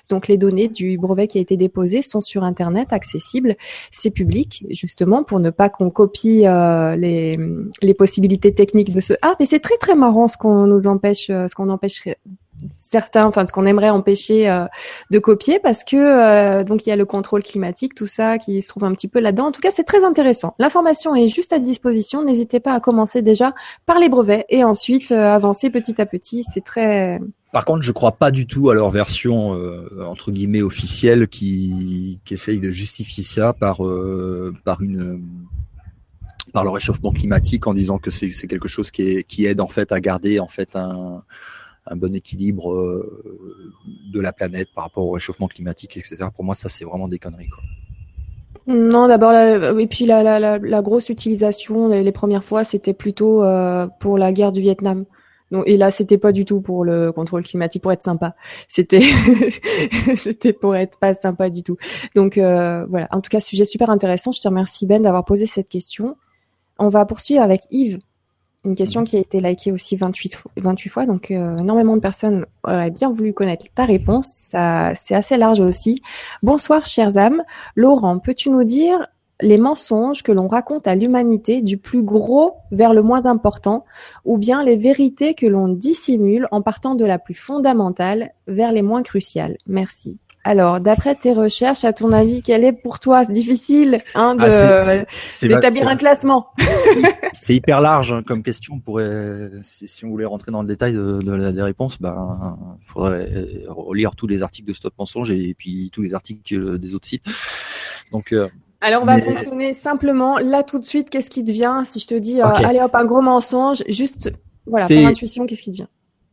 donc 0.09 0.29
les 0.29 0.37
données 0.37 0.69
du 0.69 0.99
brevet 0.99 1.27
qui 1.27 1.39
a 1.39 1.41
été 1.41 1.57
déposé 1.57 2.03
sont 2.03 2.21
sur 2.21 2.45
Internet, 2.45 2.93
accessibles. 2.93 3.57
C'est 3.91 4.11
public, 4.11 4.65
justement, 4.71 5.23
pour 5.23 5.41
ne 5.41 5.51
pas 5.51 5.69
qu'on 5.69 5.91
copie 5.91 6.47
euh, 6.47 6.97
les, 6.97 7.39
les 7.83 7.95
possibilités 7.95 8.55
techniques 8.55 8.93
de 8.93 9.01
ce 9.01 9.15
harp. 9.23 9.41
Et 9.41 9.47
c'est 9.47 9.61
très 9.61 9.77
très 9.77 9.95
marrant 9.95 10.29
ce 10.29 10.37
qu'on 10.37 10.67
nous 10.67 10.87
empêche, 10.87 11.31
euh, 11.31 11.47
ce 11.49 11.55
qu'on 11.55 11.69
empêcherait 11.69 12.19
certains, 12.77 13.25
enfin 13.25 13.47
ce 13.47 13.53
qu'on 13.53 13.67
aimerait 13.67 13.91
empêcher 13.91 14.51
euh, 14.51 14.65
de 15.13 15.21
copier 15.21 15.61
parce 15.61 15.85
que 15.85 16.65
donc 16.65 16.85
il 16.85 16.89
y 16.89 16.93
a 16.93 16.97
le 16.97 17.05
contrôle 17.05 17.45
climatique, 17.45 17.95
tout 17.95 18.09
ça 18.09 18.37
qui 18.37 18.63
se 18.63 18.69
trouve 18.69 18.83
un 18.83 18.93
petit 18.93 19.07
peu 19.07 19.21
là-dedans. 19.21 19.47
En 19.47 19.53
tout 19.53 19.61
cas, 19.61 19.71
c'est 19.71 19.85
très 19.85 20.03
intéressant. 20.03 20.57
L'information 20.59 21.15
est 21.15 21.29
juste 21.29 21.53
à 21.53 21.61
disposition. 21.61 22.25
N'hésitez 22.25 22.59
pas 22.59 22.73
à 22.73 22.81
commencer 22.81 23.23
déjà 23.23 23.55
par 23.87 24.01
les 24.01 24.09
brevets 24.09 24.45
et 24.49 24.65
ensuite 24.65 25.13
avancer 25.13 25.71
petit 25.71 26.01
à 26.01 26.07
petit. 26.07 26.43
C'est 26.43 26.65
très 26.65 27.21
Par 27.53 27.65
contre, 27.65 27.83
je 27.83 27.93
crois 27.93 28.13
pas 28.13 28.31
du 28.31 28.47
tout 28.47 28.69
à 28.71 28.75
leur 28.75 28.91
version 28.91 29.55
euh, 29.55 30.05
entre 30.07 30.31
guillemets 30.33 30.61
officielle 30.61 31.29
qui, 31.29 32.21
qui 32.25 32.35
essaye 32.35 32.61
de 32.61 32.71
justifier 32.71 33.25
ça 33.25 33.53
par 33.55 33.85
euh, 33.87 34.55
par 34.65 34.83
une 34.83 35.23
par 36.53 36.65
le 36.65 36.71
réchauffement 36.71 37.13
climatique 37.13 37.67
en 37.67 37.75
disant 37.75 37.99
que 37.99 38.11
c'est 38.11 38.31
quelque 38.47 38.69
chose 38.69 38.91
qui, 38.91 39.03
est, 39.03 39.23
qui 39.23 39.47
aide 39.47 39.61
en 39.61 39.69
fait 39.69 39.93
à 39.93 40.01
garder 40.01 40.41
en 40.41 40.49
fait 40.49 40.77
un, 40.77 41.23
un 41.87 41.97
bon 41.97 42.15
équilibre 42.15 42.73
euh, 42.73 43.23
de 44.13 44.21
la 44.21 44.33
planète 44.33 44.69
par 44.75 44.85
rapport 44.85 45.05
au 45.07 45.13
réchauffement 45.13 45.49
climatique, 45.49 45.97
etc. 45.97 46.17
Pour 46.35 46.45
moi, 46.45 46.55
ça 46.55 46.69
c'est 46.69 46.85
vraiment 46.85 47.09
des 47.09 47.19
conneries. 47.19 47.49
Quoi. 47.49 47.63
Non, 48.69 49.09
d'abord, 49.09 49.33
et 49.33 49.87
puis 49.87 50.05
la, 50.05 50.23
la, 50.23 50.59
la, 50.59 50.83
grosse 50.83 51.09
utilisation 51.09 51.89
les, 51.89 52.03
les 52.03 52.13
premières 52.13 52.45
fois, 52.45 52.65
c'était 52.65 52.93
plutôt 52.93 53.43
euh, 53.43 53.87
pour 53.99 54.19
la 54.19 54.31
guerre 54.31 54.53
du 54.53 54.61
Vietnam. 54.61 55.07
Donc, 55.51 55.65
et 55.67 55.77
là, 55.77 55.91
c'était 55.91 56.19
pas 56.19 56.33
du 56.33 56.45
tout 56.45 56.61
pour 56.61 56.85
le 56.85 57.13
contrôle 57.13 57.43
climatique, 57.43 57.83
pour 57.83 57.93
être 57.93 58.03
sympa. 58.03 58.35
C'était, 58.69 59.03
c'était 60.17 60.53
pour 60.53 60.77
être 60.77 60.99
pas 60.99 61.15
sympa 61.15 61.51
du 61.51 61.63
tout. 61.63 61.77
Donc 62.15 62.39
euh, 62.39 62.85
voilà. 62.87 63.09
En 63.13 63.21
tout 63.21 63.31
cas, 63.31 63.41
sujet 63.41 63.65
super 63.65 63.91
intéressant. 63.91 64.33
Je 64.33 64.41
te 64.41 64.49
remercie 64.49 64.87
Ben 64.87 65.03
d'avoir 65.03 65.25
posé 65.25 65.47
cette 65.47 65.69
question. 65.69 66.17
On 66.79 66.89
va 66.89 67.05
poursuivre 67.07 67.43
avec 67.43 67.63
Yves. 67.71 67.99
Une 68.65 68.75
question 68.75 69.05
qui 69.05 69.17
a 69.17 69.21
été 69.21 69.41
likée 69.41 69.71
aussi 69.71 69.95
28, 69.95 70.43
28 70.57 70.89
fois, 70.89 71.07
donc 71.07 71.31
euh, 71.31 71.57
énormément 71.59 71.95
de 71.95 72.01
personnes 72.01 72.45
auraient 72.65 72.91
bien 72.91 73.09
voulu 73.09 73.33
connaître 73.33 73.67
ta 73.73 73.85
réponse. 73.85 74.27
Ça, 74.27 74.93
c'est 74.97 75.15
assez 75.15 75.37
large 75.37 75.61
aussi. 75.61 76.03
Bonsoir, 76.43 76.85
chers 76.85 77.17
âmes. 77.19 77.43
Laurent, 77.77 78.19
peux-tu 78.19 78.51
nous 78.51 78.65
dire 78.65 79.07
les 79.41 79.59
mensonges 79.59 80.23
que 80.23 80.33
l'on 80.33 80.49
raconte 80.49 80.89
à 80.89 80.95
l'humanité 80.95 81.61
du 81.61 81.79
plus 81.79 82.03
gros 82.03 82.55
vers 82.71 82.93
le 82.93 83.03
moins 83.03 83.27
important, 83.27 83.85
ou 84.25 84.39
bien 84.39 84.65
les 84.65 84.77
vérités 84.77 85.35
que 85.35 85.47
l'on 85.47 85.69
dissimule 85.69 86.49
en 86.51 86.63
partant 86.63 86.95
de 86.95 87.05
la 87.05 87.19
plus 87.19 87.35
fondamentale 87.35 88.33
vers 88.47 88.73
les 88.73 88.83
moins 88.83 89.03
cruciales 89.03 89.59
Merci. 89.67 90.19
Alors, 90.45 90.81
d'après 90.81 91.15
tes 91.15 91.33
recherches, 91.33 91.85
à 91.85 91.93
ton 91.93 92.11
avis, 92.11 92.41
quel 92.41 92.65
est 92.65 92.73
pour 92.73 93.01
toi 93.01 93.25
C'est 93.25 93.33
difficile 93.33 94.01
hein, 94.15 94.35
ah, 94.39 95.05
d'établir 95.43 95.89
un 95.89 95.97
classement? 95.97 96.49
C'est 97.33 97.55
hyper 97.55 97.83
large 97.83 98.13
hein, 98.13 98.23
comme 98.27 98.43
question. 98.43 98.77
On 98.77 98.81
pourrait, 98.81 99.51
si, 99.63 100.05
on 100.07 100.09
voulait 100.09 100.25
rentrer 100.25 100.51
dans 100.51 100.63
le 100.63 100.69
détail 100.69 100.95
de, 100.95 101.21
de 101.21 101.51
des 101.51 101.63
réponses, 101.63 102.01
ben, 102.01 102.57
il 102.81 102.87
faudrait 102.87 103.29
relire 103.67 104.17
tous 104.17 104.27
les 104.27 104.43
articles 104.43 104.69
de 104.69 104.73
Stop 104.73 104.95
Mensonge 104.99 105.31
et, 105.31 105.55
puis 105.55 105.91
tous 105.93 106.01
les 106.01 106.15
articles 106.15 106.79
des 106.79 106.95
autres 106.95 107.09
sites. 107.09 107.27
Donc, 108.11 108.33
euh, 108.33 108.49
alors 108.81 109.03
on 109.03 109.07
va 109.07 109.21
fonctionner 109.21 109.75
simplement 109.75 110.39
là 110.39 110.63
tout 110.63 110.79
de 110.79 110.85
suite. 110.85 111.11
Qu'est-ce 111.11 111.31
qui 111.31 111.43
devient 111.43 111.83
Si 111.85 111.99
je 112.01 112.07
te 112.07 112.15
dis, 112.15 112.41
euh, 112.41 112.47
allez 112.47 112.81
hop, 112.81 112.95
un 112.95 113.05
gros 113.05 113.21
mensonge, 113.21 113.83
juste 113.89 114.31
voilà, 114.67 114.87
par 114.87 114.97
intuition, 114.99 115.47
qu'est-ce 115.47 115.63
qui 115.63 115.71
devient 115.71 115.89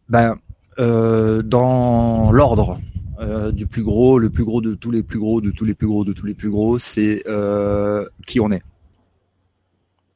Ben, 0.10 0.36
euh, 0.78 1.42
dans 1.42 2.32
l'ordre, 2.32 2.80
euh, 3.20 3.52
du 3.52 3.66
plus 3.66 3.84
gros, 3.84 4.20
le 4.20 4.30
plus 4.30 4.44
gros 4.44 4.62
de 4.62 4.76
tous 4.76 4.92
les 4.92 5.02
plus 5.02 5.20
gros, 5.20 5.40
de 5.40 5.52
tous 5.52 5.64
les 5.64 5.74
plus 5.74 5.88
gros, 5.88 6.04
de 6.04 6.12
tous 6.12 6.26
les 6.26 6.34
plus 6.34 6.50
gros, 6.50 6.78
c'est 6.80 7.24
euh, 7.28 8.06
qui 8.28 8.40
on 8.42 8.52
est. 8.52 8.62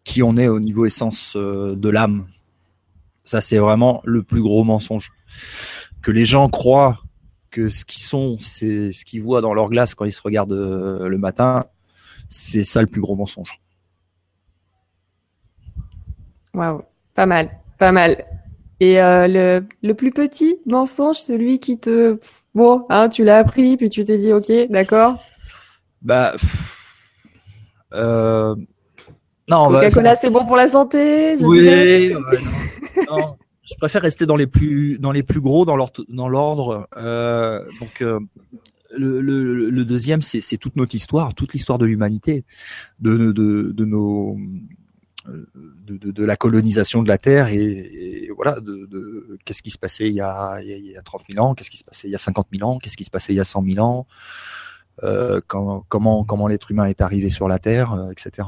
Qui 0.03 0.21
on 0.21 0.35
est 0.35 0.47
au 0.47 0.59
niveau 0.59 0.85
essence 0.85 1.33
euh, 1.35 1.75
de 1.75 1.89
l'âme. 1.89 2.27
Ça, 3.23 3.41
c'est 3.41 3.57
vraiment 3.57 4.01
le 4.03 4.23
plus 4.23 4.41
gros 4.41 4.63
mensonge. 4.63 5.11
Que 6.01 6.11
les 6.11 6.25
gens 6.25 6.49
croient 6.49 6.99
que 7.51 7.69
ce 7.69 7.85
qu'ils 7.85 8.03
sont, 8.03 8.37
c'est 8.39 8.91
ce 8.91 9.05
qu'ils 9.05 9.23
voient 9.23 9.41
dans 9.41 9.53
leur 9.53 9.69
glace 9.69 9.95
quand 9.95 10.05
ils 10.05 10.11
se 10.11 10.21
regardent 10.21 10.53
le 10.53 11.17
matin, 11.17 11.65
c'est 12.29 12.63
ça 12.63 12.79
le 12.79 12.87
plus 12.87 13.01
gros 13.01 13.15
mensonge. 13.15 13.59
Waouh, 16.53 16.83
pas 17.13 17.25
mal, 17.25 17.49
pas 17.77 17.91
mal. 17.91 18.23
Et 18.79 19.01
euh, 19.01 19.27
le, 19.27 19.67
le 19.81 19.93
plus 19.93 20.11
petit 20.11 20.57
mensonge, 20.65 21.17
celui 21.17 21.59
qui 21.59 21.77
te... 21.77 22.17
Bon, 22.55 22.85
hein, 22.89 23.09
tu 23.09 23.25
l'as 23.25 23.39
appris, 23.39 23.75
puis 23.75 23.89
tu 23.89 24.05
t'es 24.05 24.17
dit, 24.17 24.31
ok, 24.31 24.49
d'accord. 24.69 25.21
Bah... 26.01 26.35
Euh... 27.91 28.55
Non, 29.49 29.69
Coca-Cola, 29.69 30.15
c'est 30.15 30.29
bon 30.29 30.45
pour 30.45 30.55
la 30.55 30.67
santé. 30.67 31.35
Je 31.39 31.43
oui, 31.43 32.13
non, 33.09 33.35
je 33.63 33.73
préfère 33.79 34.03
rester 34.03 34.27
dans 34.27 34.35
les 34.35 34.45
plus 34.45 34.99
dans 34.99 35.11
les 35.11 35.23
plus 35.23 35.41
gros 35.41 35.65
dans 35.65 35.75
l'ordre. 35.75 36.87
Euh, 36.95 37.65
donc 37.79 38.03
le, 38.95 39.21
le, 39.21 39.69
le, 39.69 39.85
deuxième, 39.85 40.21
c'est 40.21 40.57
toute 40.57 40.75
notre 40.75 40.95
histoire, 40.95 41.35
toute 41.35 41.53
l'histoire 41.53 41.77
de 41.77 41.85
l'humanité, 41.85 42.43
de, 42.99 43.31
de, 43.31 43.71
de, 43.71 43.85
nos 43.85 44.37
de, 45.27 45.97
de, 45.97 46.11
de, 46.11 46.23
la 46.23 46.35
colonisation 46.35 47.03
de 47.03 47.07
la 47.07 47.17
Terre 47.17 47.49
et, 47.49 48.29
voilà, 48.35 48.59
de, 48.59 48.85
de 48.85 49.37
qu'est-ce 49.45 49.61
qui 49.61 49.69
se 49.69 49.77
passait 49.77 50.07
il 50.07 50.15
y 50.15 50.21
a, 50.21 50.59
il 50.61 50.91
y 50.91 50.97
a 50.97 51.01
30 51.01 51.23
000 51.29 51.43
ans, 51.43 51.53
qu'est-ce 51.55 51.69
qui 51.69 51.77
se 51.77 51.83
passait 51.83 52.07
il 52.07 52.11
y 52.11 52.15
a 52.15 52.19
50 52.19 52.47
000 52.53 52.69
ans, 52.69 52.79
qu'est-ce 52.79 52.97
qui 52.97 53.03
se 53.03 53.11
passait 53.11 53.33
il 53.33 53.37
y 53.37 53.41
a 53.41 53.43
100 53.43 53.63
000 53.63 53.85
ans, 53.85 54.07
euh, 55.03 55.41
quand, 55.47 55.83
comment 55.87 56.23
comment 56.23 56.47
l'être 56.47 56.71
humain 56.71 56.85
est 56.85 57.01
arrivé 57.01 57.29
sur 57.29 57.47
la 57.47 57.59
Terre, 57.59 57.93
euh, 57.93 58.11
etc. 58.11 58.47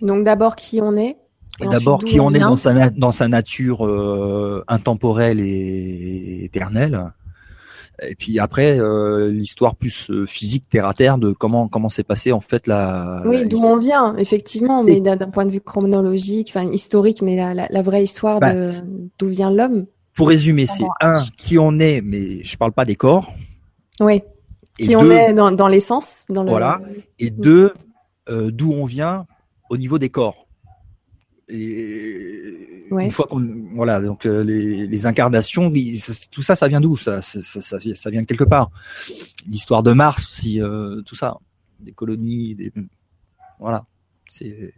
Donc 0.00 0.24
d'abord 0.24 0.56
qui 0.56 0.80
on 0.80 0.96
est. 0.96 1.16
D'abord 1.60 2.02
qui 2.02 2.18
on, 2.18 2.30
est 2.30 2.38
dans 2.38 2.56
sa 2.56 2.90
dans 2.90 3.12
sa 3.12 3.28
nature 3.28 3.86
euh, 3.86 4.64
intemporelle 4.68 5.38
et 5.38 6.44
éternelle 6.44 7.12
et 8.08 8.14
puis 8.14 8.38
après 8.38 8.78
euh, 8.78 9.30
l'histoire 9.30 9.74
plus 9.76 10.10
euh, 10.10 10.26
physique 10.26 10.68
terre 10.68 10.86
à 10.86 10.94
terre 10.94 11.18
de 11.18 11.32
comment 11.32 11.68
comment 11.68 11.88
s'est 11.88 12.04
passé 12.04 12.32
en 12.32 12.40
fait 12.40 12.66
la 12.66 13.22
oui 13.26 13.46
d'où 13.46 13.58
on 13.58 13.76
vient 13.76 14.16
effectivement 14.16 14.82
mais 14.82 15.00
d'un 15.00 15.16
point 15.30 15.44
de 15.44 15.50
vue 15.50 15.60
chronologique 15.60 16.52
enfin 16.54 16.70
historique 16.70 17.22
mais 17.22 17.36
la, 17.36 17.68
la, 17.68 17.82
vraie 17.82 18.04
histoire 18.04 18.40
bah, 18.40 18.54
de 18.54 18.70
d'où 19.18 19.28
vient 19.28 19.50
l'homme. 19.50 19.86
pour 20.14 20.28
résumer 20.28 20.66
c'est 20.66 20.84
un 21.00 21.24
qui 21.36 21.58
on 21.58 21.78
est 21.78 22.00
mais 22.00 22.42
je 22.42 22.56
parle 22.56 22.72
pas 22.72 22.84
des 22.84 22.96
corps. 22.96 23.32
Oui 24.00 24.22
qui 24.78 24.96
on 24.96 25.10
est 25.10 25.34
dans, 25.34 25.52
dans 25.52 25.68
l'essence 25.68 26.24
dans 26.28 26.44
le 26.44 26.50
voilà. 26.50 26.80
Et 27.18 27.30
deux 27.30 27.72
euh, 28.28 28.50
d'où 28.50 28.72
on 28.72 28.84
vient 28.84 29.26
au 29.70 29.76
niveau 29.76 29.98
des 29.98 30.08
corps 30.08 30.46
et 31.48 32.86
une 32.90 33.12
fois 33.12 33.26
qu'on 33.26 33.46
voilà 33.74 34.00
donc 34.00 34.26
euh, 34.26 34.44
les, 34.44 34.86
les, 34.86 35.06
incarnations 35.06 35.72
tout 36.30 36.42
ça 36.42 36.56
ça 36.56 36.68
vient 36.68 36.80
d'où 36.80 36.96
ça 36.96 37.22
ça, 37.22 37.42
ça 37.42 37.60
ça, 37.60 38.10
vient 38.10 38.22
de 38.22 38.26
quelque 38.26 38.44
part. 38.44 38.70
L'histoire 39.46 39.82
de 39.82 39.92
Mars 39.92 40.24
aussi 40.24 40.60
euh, 40.60 41.00
tout 41.02 41.16
ça 41.16 41.36
des 41.80 41.92
colonies 41.92 42.54
des 42.54 42.72
voilà 43.58 43.84
c'est 44.28 44.74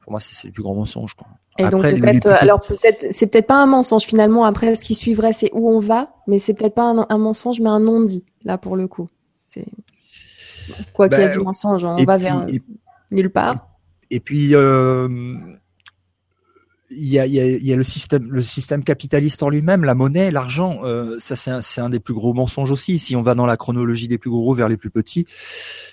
pour 0.00 0.12
moi 0.12 0.20
c'est 0.20 0.46
le 0.46 0.52
plus 0.52 0.62
grand 0.62 0.74
mensonge 0.74 1.14
quoi. 1.14 1.26
Et 1.58 1.64
après, 1.64 1.92
donc 1.92 2.02
peut-être 2.02 2.26
alors 2.28 2.60
peut-être 2.60 3.06
c'est 3.10 3.26
peut-être 3.26 3.46
pas 3.46 3.62
un 3.62 3.66
mensonge 3.66 4.04
finalement 4.04 4.44
après 4.44 4.74
ce 4.74 4.84
qui 4.84 4.94
suivrait 4.94 5.32
c'est 5.32 5.50
où 5.52 5.68
on 5.68 5.80
va 5.80 6.14
mais 6.26 6.38
c'est 6.38 6.54
peut-être 6.54 6.74
pas 6.74 6.84
un, 6.84 7.06
un, 7.08 7.18
mensonge 7.18 7.60
mais 7.60 7.68
un 7.68 7.80
non 7.80 8.02
dit 8.02 8.24
là 8.44 8.56
pour 8.56 8.76
le 8.76 8.88
coup. 8.88 9.08
C'est 9.34 9.66
quoi 10.94 11.08
qu'il 11.08 11.18
y 11.18 11.22
a 11.22 11.28
ben, 11.28 11.38
du 11.38 11.44
mensonge 11.44 11.84
on 11.84 12.04
va 12.04 12.16
vers 12.16 12.46
nulle 13.10 13.30
part. 13.30 13.68
et, 14.10 14.16
et 14.16 14.20
puis 14.20 14.54
euh, 14.54 15.08
il 16.94 17.08
y 17.08 17.18
a, 17.18 17.26
y, 17.26 17.40
a, 17.40 17.46
y 17.46 17.72
a, 17.72 17.76
le 17.76 17.84
système, 17.84 18.30
le 18.30 18.40
système 18.40 18.84
capitaliste 18.84 19.42
en 19.42 19.48
lui-même, 19.48 19.84
la 19.84 19.94
monnaie, 19.94 20.30
l'argent. 20.30 20.80
Euh, 20.84 21.16
ça, 21.18 21.36
c'est 21.36 21.50
un, 21.50 21.84
un, 21.84 21.88
des 21.88 22.00
plus 22.00 22.14
gros 22.14 22.34
mensonges 22.34 22.70
aussi. 22.70 22.98
Si 22.98 23.16
on 23.16 23.22
va 23.22 23.34
dans 23.34 23.46
la 23.46 23.56
chronologie 23.56 24.08
des 24.08 24.18
plus 24.18 24.30
gros 24.30 24.54
vers 24.54 24.68
les 24.68 24.76
plus 24.76 24.90
petits, 24.90 25.26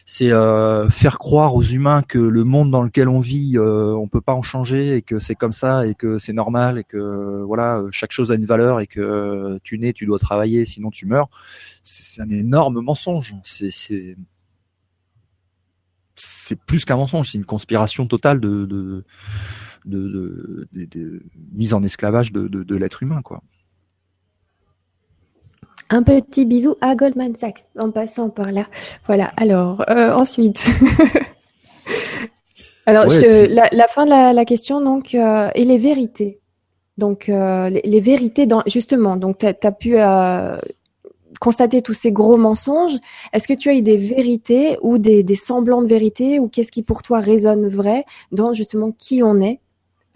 c'est 0.06 0.32
euh, 0.32 0.89
faire 0.89 1.18
croire 1.18 1.56
aux 1.56 1.64
humains 1.64 2.02
que 2.02 2.20
le 2.20 2.43
monde 2.43 2.72
dans 2.72 2.82
lequel 2.82 3.08
on 3.08 3.20
vit, 3.20 3.58
euh, 3.58 3.93
on 3.93 4.08
peut 4.08 4.22
pas 4.22 4.34
en 4.34 4.41
changer 4.41 4.95
et 4.97 5.02
que 5.02 5.20
c'est 5.20 5.36
comme 5.36 5.52
ça 5.52 5.86
et 5.86 5.95
que 5.95 6.20
c'est 6.20 6.34
normal 6.34 6.78
et 6.78 6.84
que 6.84 7.41
voilà, 7.43 7.84
chaque 7.91 8.12
chose 8.12 8.32
a 8.32 8.36
une 8.36 8.45
valeur 8.45 8.80
et 8.80 8.88
que 8.88 9.60
tu 9.64 9.78
nais, 9.80 9.93
tu 9.93 10.06
dois 10.06 10.20
travailler, 10.20 10.66
sinon 10.66 10.89
tu 10.89 11.06
meurs. 11.06 11.30
C'est 11.84 12.22
un 12.22 12.30
énorme 12.30 12.82
mensonge. 12.82 13.36
C'est 13.43 13.70
c'est 16.16 16.60
plus 16.60 16.84
qu'un 16.86 16.97
mensonge, 16.97 17.32
c'est 17.32 17.38
une 17.38 17.45
conspiration 17.45 18.06
totale 18.06 18.39
de, 18.41 18.66
de 18.66 19.06
de, 19.90 20.68
de, 20.74 21.22
mise 21.52 21.74
en 21.74 21.84
esclavage 21.84 22.32
de, 22.32 22.76
l'être 22.76 23.04
humain, 23.04 23.22
quoi. 23.22 23.42
Un 25.92 26.04
petit 26.04 26.46
bisou 26.46 26.76
à 26.82 26.96
Goldman 26.96 27.36
Sachs 27.36 27.72
en 27.78 27.90
passant 27.90 28.30
par 28.30 28.52
là. 28.52 28.66
Voilà. 29.08 29.32
Alors 29.38 29.84
euh, 29.90 30.14
ensuite. 30.14 30.70
Alors 32.86 33.06
la, 33.06 33.88
fin 33.88 34.06
de 34.06 34.36
la, 34.36 34.46
question 34.46 34.82
donc 34.82 35.16
euh, 35.16 35.50
et 35.56 35.66
les 35.66 35.80
vérités. 35.80 36.42
Donc 36.98 37.28
euh, 37.28 37.70
les, 37.70 38.00
vérités 38.00 38.46
dans 38.46 38.62
justement. 38.68 39.16
Donc 39.16 39.40
tu 39.40 39.48
as, 39.48 39.72
pu 39.72 39.96
constater 41.40 41.82
tous 41.82 41.94
ces 41.94 42.12
gros 42.12 42.38
mensonges. 42.38 43.00
Est-ce 43.34 43.48
que 43.48 43.56
tu 43.56 43.70
as 43.70 43.74
eu 43.74 43.82
des 43.82 43.98
vérités 43.98 44.78
ou 44.84 45.00
des, 45.00 45.24
des 45.24 45.36
semblants 45.36 45.82
de 45.82 45.88
vérité 45.88 46.40
ou 46.40 46.50
qu'est-ce 46.50 46.72
qui 46.72 46.84
pour 46.84 47.02
toi 47.02 47.20
résonne 47.20 47.68
vrai 47.68 48.06
dans 48.32 48.54
justement 48.54 48.92
qui 48.92 49.24
on 49.24 49.42
est? 49.42 49.60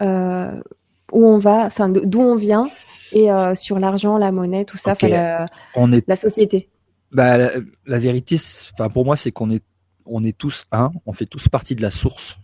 Où 0.04 1.26
on 1.26 1.38
va, 1.38 1.66
enfin 1.66 1.88
d'où 1.88 2.20
on 2.20 2.34
vient 2.36 2.68
et 3.12 3.30
euh, 3.30 3.54
sur 3.54 3.78
l'argent, 3.78 4.18
la 4.18 4.32
monnaie, 4.32 4.64
tout 4.64 4.76
ça, 4.76 4.94
la, 5.02 5.46
on 5.76 5.92
est... 5.92 6.06
la 6.08 6.16
société. 6.16 6.68
Bah, 7.12 7.38
la, 7.86 7.98
vérité, 7.98 8.36
enfin 8.72 8.88
pour 8.88 9.04
moi, 9.04 9.16
c'est 9.16 9.30
qu'on 9.30 9.50
est 9.50 9.62
on 10.06 10.24
est 10.24 10.36
tous 10.36 10.66
un, 10.72 10.90
on 11.06 11.12
fait 11.12 11.26
tous 11.26 11.48
partie 11.48 11.74
de 11.74 11.82
la 11.82 11.90
source, 11.90 12.38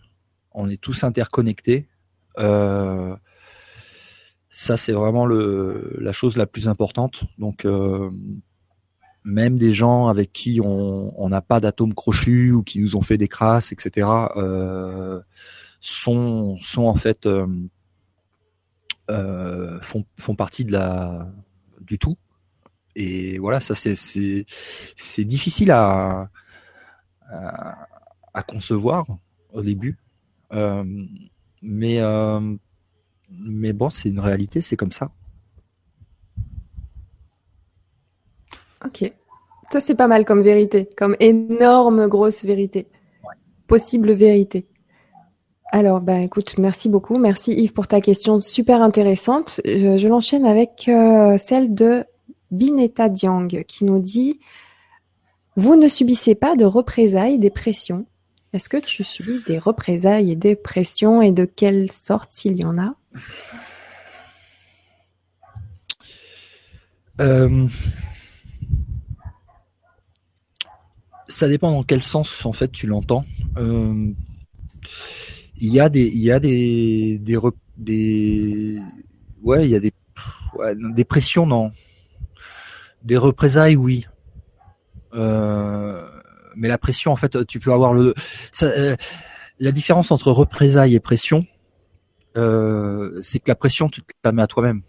on 0.53 0.69
est 0.69 0.81
tous 0.81 1.03
interconnectés. 1.03 1.87
Euh, 2.39 3.15
Ça, 4.49 4.77
c'est 4.77 4.93
vraiment 4.93 5.25
le, 5.25 5.97
la 5.99 6.11
chose 6.11 6.37
la 6.37 6.45
plus 6.45 6.67
importante. 6.67 7.23
Donc, 7.37 7.65
euh, 7.65 8.09
même 9.23 9.57
des 9.57 9.73
gens 9.73 10.07
avec 10.07 10.33
qui 10.33 10.59
on 10.61 11.29
n'a 11.29 11.41
pas 11.41 11.59
d'atomes 11.59 11.93
crochus 11.93 12.51
ou 12.51 12.63
qui 12.63 12.79
nous 12.79 12.95
ont 12.95 13.01
fait 13.01 13.17
des 13.17 13.27
crasses, 13.27 13.71
etc., 13.71 14.07
euh, 14.35 15.21
sont, 15.81 16.57
sont 16.61 16.83
en 16.83 16.95
fait 16.95 17.25
euh, 17.25 17.47
euh, 19.09 19.81
font, 19.81 20.05
font 20.17 20.35
partie 20.35 20.63
de 20.63 20.71
la 20.71 21.27
du 21.81 21.97
tout. 21.99 22.17
Et 22.95 23.37
voilà, 23.39 23.59
ça 23.59 23.75
c'est 23.75 23.95
c'est 23.95 25.25
difficile 25.25 25.71
à, 25.71 26.29
à, 27.29 27.87
à 28.33 28.43
concevoir 28.43 29.05
au 29.51 29.61
début, 29.61 29.97
euh, 30.53 30.85
mais 31.61 31.99
euh, 31.99 32.55
mais 33.29 33.73
bon, 33.73 33.89
c'est 33.89 34.09
une 34.09 34.19
réalité, 34.19 34.61
c'est 34.61 34.77
comme 34.77 34.91
ça. 34.91 35.11
Ok. 38.85 39.11
Ça, 39.71 39.79
c'est 39.79 39.95
pas 39.95 40.07
mal 40.07 40.25
comme 40.25 40.41
vérité, 40.41 40.89
comme 40.97 41.15
énorme 41.19 42.07
grosse 42.07 42.43
vérité. 42.43 42.87
Possible 43.67 44.11
vérité. 44.11 44.67
Alors, 45.71 46.01
bah, 46.01 46.19
écoute, 46.19 46.57
merci 46.57 46.89
beaucoup. 46.89 47.17
Merci 47.17 47.53
Yves 47.53 47.73
pour 47.73 47.87
ta 47.87 48.01
question 48.01 48.41
super 48.41 48.81
intéressante. 48.81 49.61
Je, 49.63 50.07
l'enchaîne 50.07 50.45
avec 50.45 50.85
euh, 50.89 51.37
celle 51.37 51.73
de 51.73 52.03
Bineta 52.51 53.07
Diang 53.07 53.47
qui 53.47 53.85
nous 53.85 53.99
dit 53.99 54.39
Vous 55.55 55.77
ne 55.77 55.87
subissez 55.87 56.35
pas 56.35 56.55
de 56.55 56.65
représailles, 56.65 57.39
des 57.39 57.49
pressions. 57.49 58.05
Est-ce 58.51 58.67
que 58.67 58.77
tu 58.77 59.05
subis 59.05 59.41
des 59.47 59.57
représailles 59.57 60.31
et 60.31 60.35
des 60.35 60.57
pressions 60.57 61.21
et 61.21 61.31
de 61.31 61.45
quelle 61.45 61.89
sorte 61.89 62.31
s'il 62.31 62.57
y 62.57 62.65
en 62.65 62.77
a? 62.77 62.93
Euh, 67.21 67.67
Ça 71.31 71.47
dépend 71.47 71.71
dans 71.71 71.83
quel 71.83 72.03
sens 72.03 72.45
en 72.45 72.51
fait 72.51 72.71
tu 72.71 72.87
l'entends. 72.87 73.25
Euh, 73.57 74.11
il 75.61 75.71
y 75.71 75.79
a 75.79 75.89
des, 75.89 76.07
il 76.07 76.21
y 76.21 76.31
a 76.31 76.39
des, 76.39 77.19
des, 77.19 77.37
des 77.77 78.79
ouais, 79.43 79.65
il 79.65 79.69
y 79.69 79.75
a 79.75 79.79
des, 79.79 79.93
des 80.93 81.05
pressions, 81.05 81.45
non. 81.45 81.71
Des 83.03 83.17
représailles, 83.17 83.75
oui. 83.75 84.07
Euh, 85.13 86.03
mais 86.55 86.67
la 86.67 86.79
pression, 86.79 87.11
en 87.11 87.15
fait, 87.15 87.45
tu 87.45 87.59
peux 87.59 87.71
avoir 87.71 87.93
le, 87.93 88.15
ça, 88.51 88.65
euh, 88.65 88.95
la 89.59 89.71
différence 89.71 90.11
entre 90.11 90.31
représailles 90.31 90.95
et 90.95 90.99
pression, 90.99 91.45
euh, 92.37 93.19
c'est 93.21 93.39
que 93.39 93.49
la 93.49 93.55
pression, 93.55 93.87
tu 93.87 94.01
te 94.01 94.13
la 94.23 94.31
mets 94.31 94.41
à 94.41 94.47
toi-même. 94.47 94.81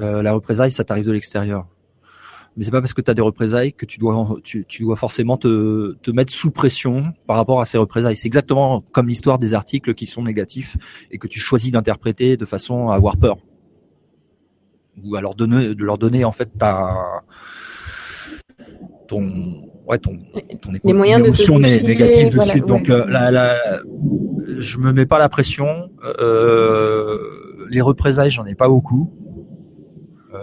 Euh, 0.00 0.22
la 0.22 0.32
représaille, 0.32 0.72
ça 0.72 0.82
t'arrive 0.82 1.06
de 1.06 1.12
l'extérieur 1.12 1.68
mais 2.60 2.66
c'est 2.66 2.72
pas 2.72 2.82
parce 2.82 2.92
que 2.92 3.00
tu 3.00 3.10
as 3.10 3.14
des 3.14 3.22
représailles 3.22 3.72
que 3.72 3.86
tu 3.86 3.98
dois 3.98 4.36
tu, 4.44 4.66
tu 4.68 4.82
dois 4.82 4.96
forcément 4.96 5.38
te, 5.38 5.94
te 6.02 6.10
mettre 6.10 6.30
sous 6.30 6.50
pression 6.50 7.14
par 7.26 7.38
rapport 7.38 7.62
à 7.62 7.64
ces 7.64 7.78
représailles. 7.78 8.18
C'est 8.18 8.26
exactement 8.26 8.84
comme 8.92 9.08
l'histoire 9.08 9.38
des 9.38 9.54
articles 9.54 9.94
qui 9.94 10.04
sont 10.04 10.22
négatifs 10.22 10.76
et 11.10 11.16
que 11.16 11.26
tu 11.26 11.40
choisis 11.40 11.72
d'interpréter 11.72 12.36
de 12.36 12.44
façon 12.44 12.90
à 12.90 12.94
avoir 12.96 13.16
peur 13.16 13.38
ou 15.02 15.16
à 15.16 15.22
leur 15.22 15.34
donner 15.34 15.74
de 15.74 15.82
leur 15.82 15.96
donner 15.96 16.22
en 16.26 16.32
fait 16.32 16.50
ta 16.58 17.22
ton 19.08 19.22
ouais 19.86 19.96
ton 19.96 20.18
ton 20.60 20.74
émotion 20.84 21.58
négative 21.58 22.28
de 22.28 22.40
suite. 22.40 22.66
Donc 22.66 22.90
euh, 22.90 23.06
la, 23.06 23.30
la, 23.30 23.56
je 24.58 24.76
me 24.76 24.92
mets 24.92 25.06
pas 25.06 25.18
la 25.18 25.30
pression. 25.30 25.90
Euh, 26.20 27.16
les 27.70 27.80
représailles, 27.80 28.30
j'en 28.30 28.44
ai 28.44 28.54
pas 28.54 28.68
beaucoup. 28.68 29.10
Euh, 30.34 30.38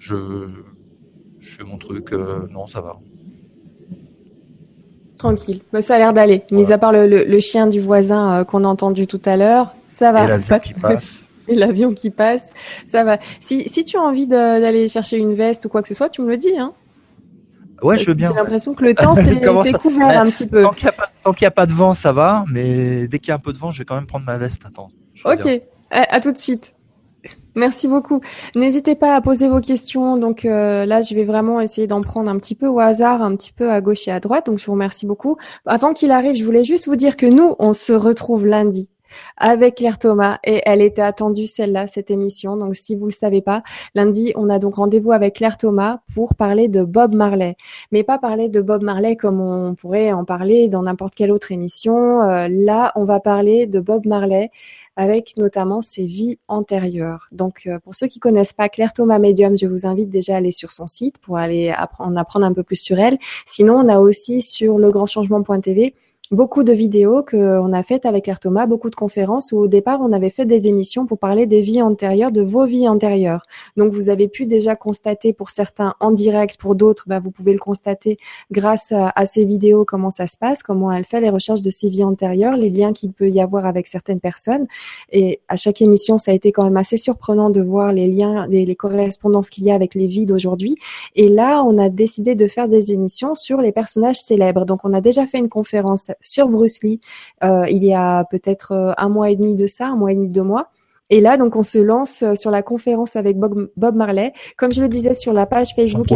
je, 0.00 0.48
fais 1.40 1.62
mon 1.62 1.76
truc, 1.76 2.12
euh, 2.12 2.48
non, 2.50 2.66
ça 2.66 2.80
va. 2.80 2.96
Tranquille, 5.18 5.60
bah, 5.72 5.82
ça 5.82 5.96
a 5.96 5.98
l'air 5.98 6.14
d'aller. 6.14 6.42
Mis 6.50 6.72
à 6.72 6.78
part 6.78 6.92
le, 6.92 7.40
chien 7.40 7.66
du 7.66 7.80
voisin 7.80 8.40
euh, 8.40 8.44
qu'on 8.44 8.64
a 8.64 8.68
entendu 8.68 9.06
tout 9.06 9.20
à 9.26 9.36
l'heure, 9.36 9.74
ça 9.84 10.10
va. 10.10 10.24
Et 10.24 10.28
l'avion 10.28 10.58
qui 10.58 10.74
passe. 10.80 11.24
Et 11.48 11.54
l'avion 11.56 11.92
qui 11.92 12.08
passe, 12.08 12.50
ça 12.86 13.04
va. 13.04 13.18
Si, 13.40 13.68
si 13.68 13.84
tu 13.84 13.98
as 13.98 14.00
envie 14.00 14.26
d'aller 14.26 14.88
chercher 14.88 15.18
une 15.18 15.34
veste 15.34 15.66
ou 15.66 15.68
quoi 15.68 15.82
que 15.82 15.88
ce 15.88 15.94
soit, 15.94 16.08
tu 16.08 16.22
me 16.22 16.28
le 16.28 16.38
dis, 16.38 16.58
hein. 16.58 16.72
Ouais, 17.82 17.98
je 17.98 18.06
veux 18.06 18.14
bien. 18.14 18.30
J'ai 18.30 18.36
l'impression 18.36 18.72
que 18.72 18.84
le 18.84 18.94
temps 18.94 19.14
s'est 19.14 19.36
couvert 19.72 20.20
un 20.20 20.30
petit 20.30 20.46
peu. 20.46 20.62
Tant 20.62 20.72
qu'il 20.72 20.88
n'y 21.42 21.46
a, 21.46 21.50
pas 21.50 21.66
de 21.66 21.72
vent, 21.72 21.92
ça 21.92 22.12
va, 22.12 22.44
mais 22.50 23.06
dès 23.06 23.18
qu'il 23.18 23.28
y 23.28 23.32
a 23.32 23.34
un 23.34 23.38
peu 23.38 23.52
de 23.52 23.58
vent, 23.58 23.70
je 23.70 23.80
vais 23.80 23.84
quand 23.84 23.96
même 23.96 24.06
prendre 24.06 24.24
ma 24.24 24.38
veste. 24.38 24.64
Attends. 24.64 24.90
Ok, 25.26 25.46
à 25.90 26.20
tout 26.20 26.32
de 26.32 26.38
suite. 26.38 26.72
Merci 27.54 27.88
beaucoup. 27.88 28.20
N'hésitez 28.54 28.94
pas 28.94 29.14
à 29.14 29.20
poser 29.20 29.48
vos 29.48 29.60
questions. 29.60 30.16
Donc 30.16 30.44
euh, 30.44 30.84
là, 30.86 31.02
je 31.02 31.14
vais 31.14 31.24
vraiment 31.24 31.60
essayer 31.60 31.86
d'en 31.86 32.00
prendre 32.00 32.30
un 32.30 32.38
petit 32.38 32.54
peu 32.54 32.66
au 32.66 32.78
hasard, 32.78 33.22
un 33.22 33.36
petit 33.36 33.52
peu 33.52 33.70
à 33.70 33.80
gauche 33.80 34.06
et 34.08 34.10
à 34.10 34.20
droite. 34.20 34.46
Donc 34.46 34.58
je 34.58 34.66
vous 34.66 34.72
remercie 34.72 35.06
beaucoup. 35.06 35.36
Avant 35.66 35.92
qu'il 35.92 36.10
arrive, 36.10 36.36
je 36.36 36.44
voulais 36.44 36.64
juste 36.64 36.86
vous 36.86 36.96
dire 36.96 37.16
que 37.16 37.26
nous, 37.26 37.54
on 37.58 37.72
se 37.72 37.92
retrouve 37.92 38.46
lundi 38.46 38.90
avec 39.36 39.76
Claire 39.76 39.98
Thomas 39.98 40.38
et 40.44 40.62
elle 40.64 40.82
était 40.82 41.02
attendue 41.02 41.46
celle-là, 41.46 41.86
cette 41.86 42.10
émission. 42.10 42.56
Donc 42.56 42.76
si 42.76 42.94
vous 42.94 43.06
le 43.06 43.12
savez 43.12 43.42
pas, 43.42 43.62
lundi, 43.94 44.32
on 44.36 44.48
a 44.50 44.58
donc 44.58 44.74
rendez-vous 44.74 45.12
avec 45.12 45.36
Claire 45.36 45.56
Thomas 45.56 46.00
pour 46.14 46.34
parler 46.34 46.68
de 46.68 46.82
Bob 46.82 47.14
Marley. 47.14 47.56
Mais 47.92 48.02
pas 48.02 48.18
parler 48.18 48.48
de 48.48 48.60
Bob 48.60 48.82
Marley 48.82 49.16
comme 49.16 49.40
on 49.40 49.74
pourrait 49.74 50.12
en 50.12 50.24
parler 50.24 50.68
dans 50.68 50.82
n'importe 50.82 51.14
quelle 51.14 51.32
autre 51.32 51.52
émission. 51.52 52.22
Euh, 52.22 52.48
là, 52.48 52.92
on 52.96 53.04
va 53.04 53.20
parler 53.20 53.66
de 53.66 53.80
Bob 53.80 54.06
Marley 54.06 54.50
avec 54.96 55.36
notamment 55.36 55.80
ses 55.82 56.04
vies 56.04 56.38
antérieures. 56.48 57.28
Donc, 57.32 57.62
euh, 57.66 57.78
pour 57.78 57.94
ceux 57.94 58.06
qui 58.06 58.18
connaissent 58.18 58.52
pas 58.52 58.68
Claire 58.68 58.92
Thomas 58.92 59.18
Medium, 59.18 59.56
je 59.56 59.66
vous 59.66 59.86
invite 59.86 60.10
déjà 60.10 60.34
à 60.34 60.36
aller 60.38 60.50
sur 60.50 60.72
son 60.72 60.86
site 60.86 61.18
pour 61.18 61.38
aller 61.38 61.74
en 61.98 62.16
apprendre 62.16 62.44
un 62.44 62.52
peu 62.52 62.62
plus 62.62 62.76
sur 62.76 62.98
elle. 62.98 63.16
Sinon, 63.46 63.76
on 63.76 63.88
a 63.88 63.98
aussi 63.98 64.42
sur 64.42 64.78
legrandchangement.tv 64.78 65.94
beaucoup 66.30 66.62
de 66.62 66.72
vidéos 66.72 67.24
qu'on 67.28 67.72
a 67.72 67.82
faites 67.82 68.06
avec 68.06 68.24
Claire 68.24 68.38
Thomas, 68.38 68.66
beaucoup 68.66 68.88
de 68.88 68.94
conférences 68.94 69.50
où 69.50 69.58
au 69.58 69.66
départ 69.66 70.00
on 70.00 70.12
avait 70.12 70.30
fait 70.30 70.44
des 70.44 70.68
émissions 70.68 71.04
pour 71.04 71.18
parler 71.18 71.46
des 71.46 71.60
vies 71.60 71.82
antérieures, 71.82 72.30
de 72.30 72.40
vos 72.40 72.66
vies 72.66 72.88
antérieures. 72.88 73.46
Donc 73.76 73.92
vous 73.92 74.10
avez 74.10 74.28
pu 74.28 74.46
déjà 74.46 74.76
constater 74.76 75.32
pour 75.32 75.50
certains 75.50 75.94
en 75.98 76.12
direct, 76.12 76.56
pour 76.56 76.76
d'autres, 76.76 77.04
bah, 77.08 77.18
vous 77.18 77.32
pouvez 77.32 77.52
le 77.52 77.58
constater 77.58 78.16
grâce 78.52 78.92
à, 78.92 79.26
ces 79.26 79.44
vidéos 79.44 79.84
comment 79.84 80.10
ça 80.10 80.28
se 80.28 80.38
passe, 80.38 80.62
comment 80.62 80.92
elle 80.92 81.04
fait 81.04 81.20
les 81.20 81.30
recherches 81.30 81.62
de 81.62 81.70
ces 81.70 81.88
vies 81.88 82.04
antérieures, 82.04 82.56
les 82.56 82.70
liens 82.70 82.92
qu'il 82.92 83.12
peut 83.12 83.28
y 83.28 83.40
avoir 83.40 83.66
avec 83.66 83.88
certaines 83.88 84.20
personnes. 84.20 84.66
Et 85.10 85.40
à 85.48 85.56
chaque 85.56 85.82
émission, 85.82 86.18
ça 86.18 86.30
a 86.30 86.34
été 86.34 86.52
quand 86.52 86.64
même 86.64 86.76
assez 86.76 86.96
surprenant 86.96 87.50
de 87.50 87.60
voir 87.60 87.92
les 87.92 88.06
liens, 88.06 88.46
les 88.46 88.76
correspondances 88.76 89.50
qu'il 89.50 89.64
y 89.64 89.70
a 89.70 89.74
avec 89.74 89.94
les 89.94 90.06
vies 90.06 90.26
d'aujourd'hui. 90.26 90.76
Et 91.16 91.28
là, 91.28 91.62
on 91.64 91.76
a 91.76 91.88
décidé 91.88 92.34
de 92.34 92.46
faire 92.46 92.68
des 92.68 92.92
émissions 92.92 93.34
sur 93.34 93.60
les 93.60 93.72
personnages 93.72 94.20
célèbres. 94.20 94.64
Donc 94.64 94.80
on 94.84 94.92
a 94.92 95.00
déjà 95.00 95.26
fait 95.26 95.38
une 95.38 95.48
conférence 95.48 96.10
sur 96.20 96.48
Bruce 96.48 96.82
Lee 96.82 97.00
euh, 97.44 97.64
il 97.68 97.84
y 97.84 97.94
a 97.94 98.24
peut-être 98.24 98.72
euh, 98.72 98.92
un 98.96 99.08
mois 99.08 99.30
et 99.30 99.36
demi 99.36 99.54
de 99.54 99.66
ça, 99.66 99.88
un 99.88 99.96
mois 99.96 100.12
et 100.12 100.14
demi, 100.14 100.28
deux 100.28 100.42
mois. 100.42 100.70
Et 101.08 101.20
là, 101.20 101.36
donc, 101.36 101.56
on 101.56 101.62
se 101.62 101.78
lance 101.78 102.22
euh, 102.22 102.34
sur 102.34 102.50
la 102.50 102.62
conférence 102.62 103.16
avec 103.16 103.36
Bob, 103.36 103.96
Marley. 103.96 104.32
Comme 104.56 104.72
je 104.72 104.80
le 104.80 104.88
disais 104.88 105.14
sur 105.14 105.32
la 105.32 105.46
page 105.46 105.74
Facebook 105.74 106.06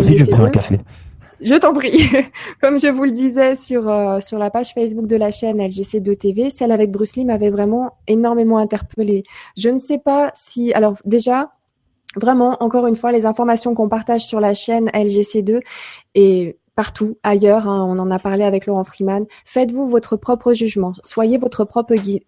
Je 1.40 1.56
t'en 1.56 1.74
prie. 1.74 2.08
Comme 2.60 2.78
je 2.78 2.86
vous 2.86 3.04
le 3.04 3.10
disais 3.10 3.56
sur 3.56 3.82
sur 4.22 4.38
la 4.38 4.50
page 4.50 4.72
Facebook 4.72 5.06
de 5.06 5.16
la 5.16 5.30
chaîne 5.30 5.58
LGC2 5.58 6.16
TV, 6.16 6.50
celle 6.50 6.70
avec 6.70 6.90
Bruce 6.92 7.16
Lee 7.16 7.24
m'avait 7.24 7.50
vraiment 7.50 7.96
énormément 8.06 8.58
interpellée. 8.58 9.24
Je 9.56 9.68
ne 9.68 9.78
sais 9.78 9.98
pas 9.98 10.30
si 10.34 10.72
alors 10.74 10.94
déjà 11.04 11.50
vraiment 12.16 12.56
encore 12.62 12.86
une 12.86 12.96
fois 12.96 13.10
les 13.10 13.26
informations 13.26 13.74
qu'on 13.74 13.88
partage 13.88 14.24
sur 14.24 14.40
la 14.40 14.54
chaîne 14.54 14.88
LGC2 14.90 15.60
et 16.14 16.56
partout 16.74 17.18
ailleurs. 17.22 17.68
Hein, 17.68 17.84
on 17.88 17.98
en 17.98 18.10
a 18.10 18.18
parlé 18.18 18.44
avec 18.44 18.66
Laurent 18.66 18.84
Freeman. 18.84 19.26
Faites-vous 19.44 19.88
votre 19.88 20.16
propre 20.16 20.52
jugement. 20.52 20.92
Soyez 21.04 21.38
votre 21.38 21.64
propre 21.64 21.94
guide. 21.94 22.22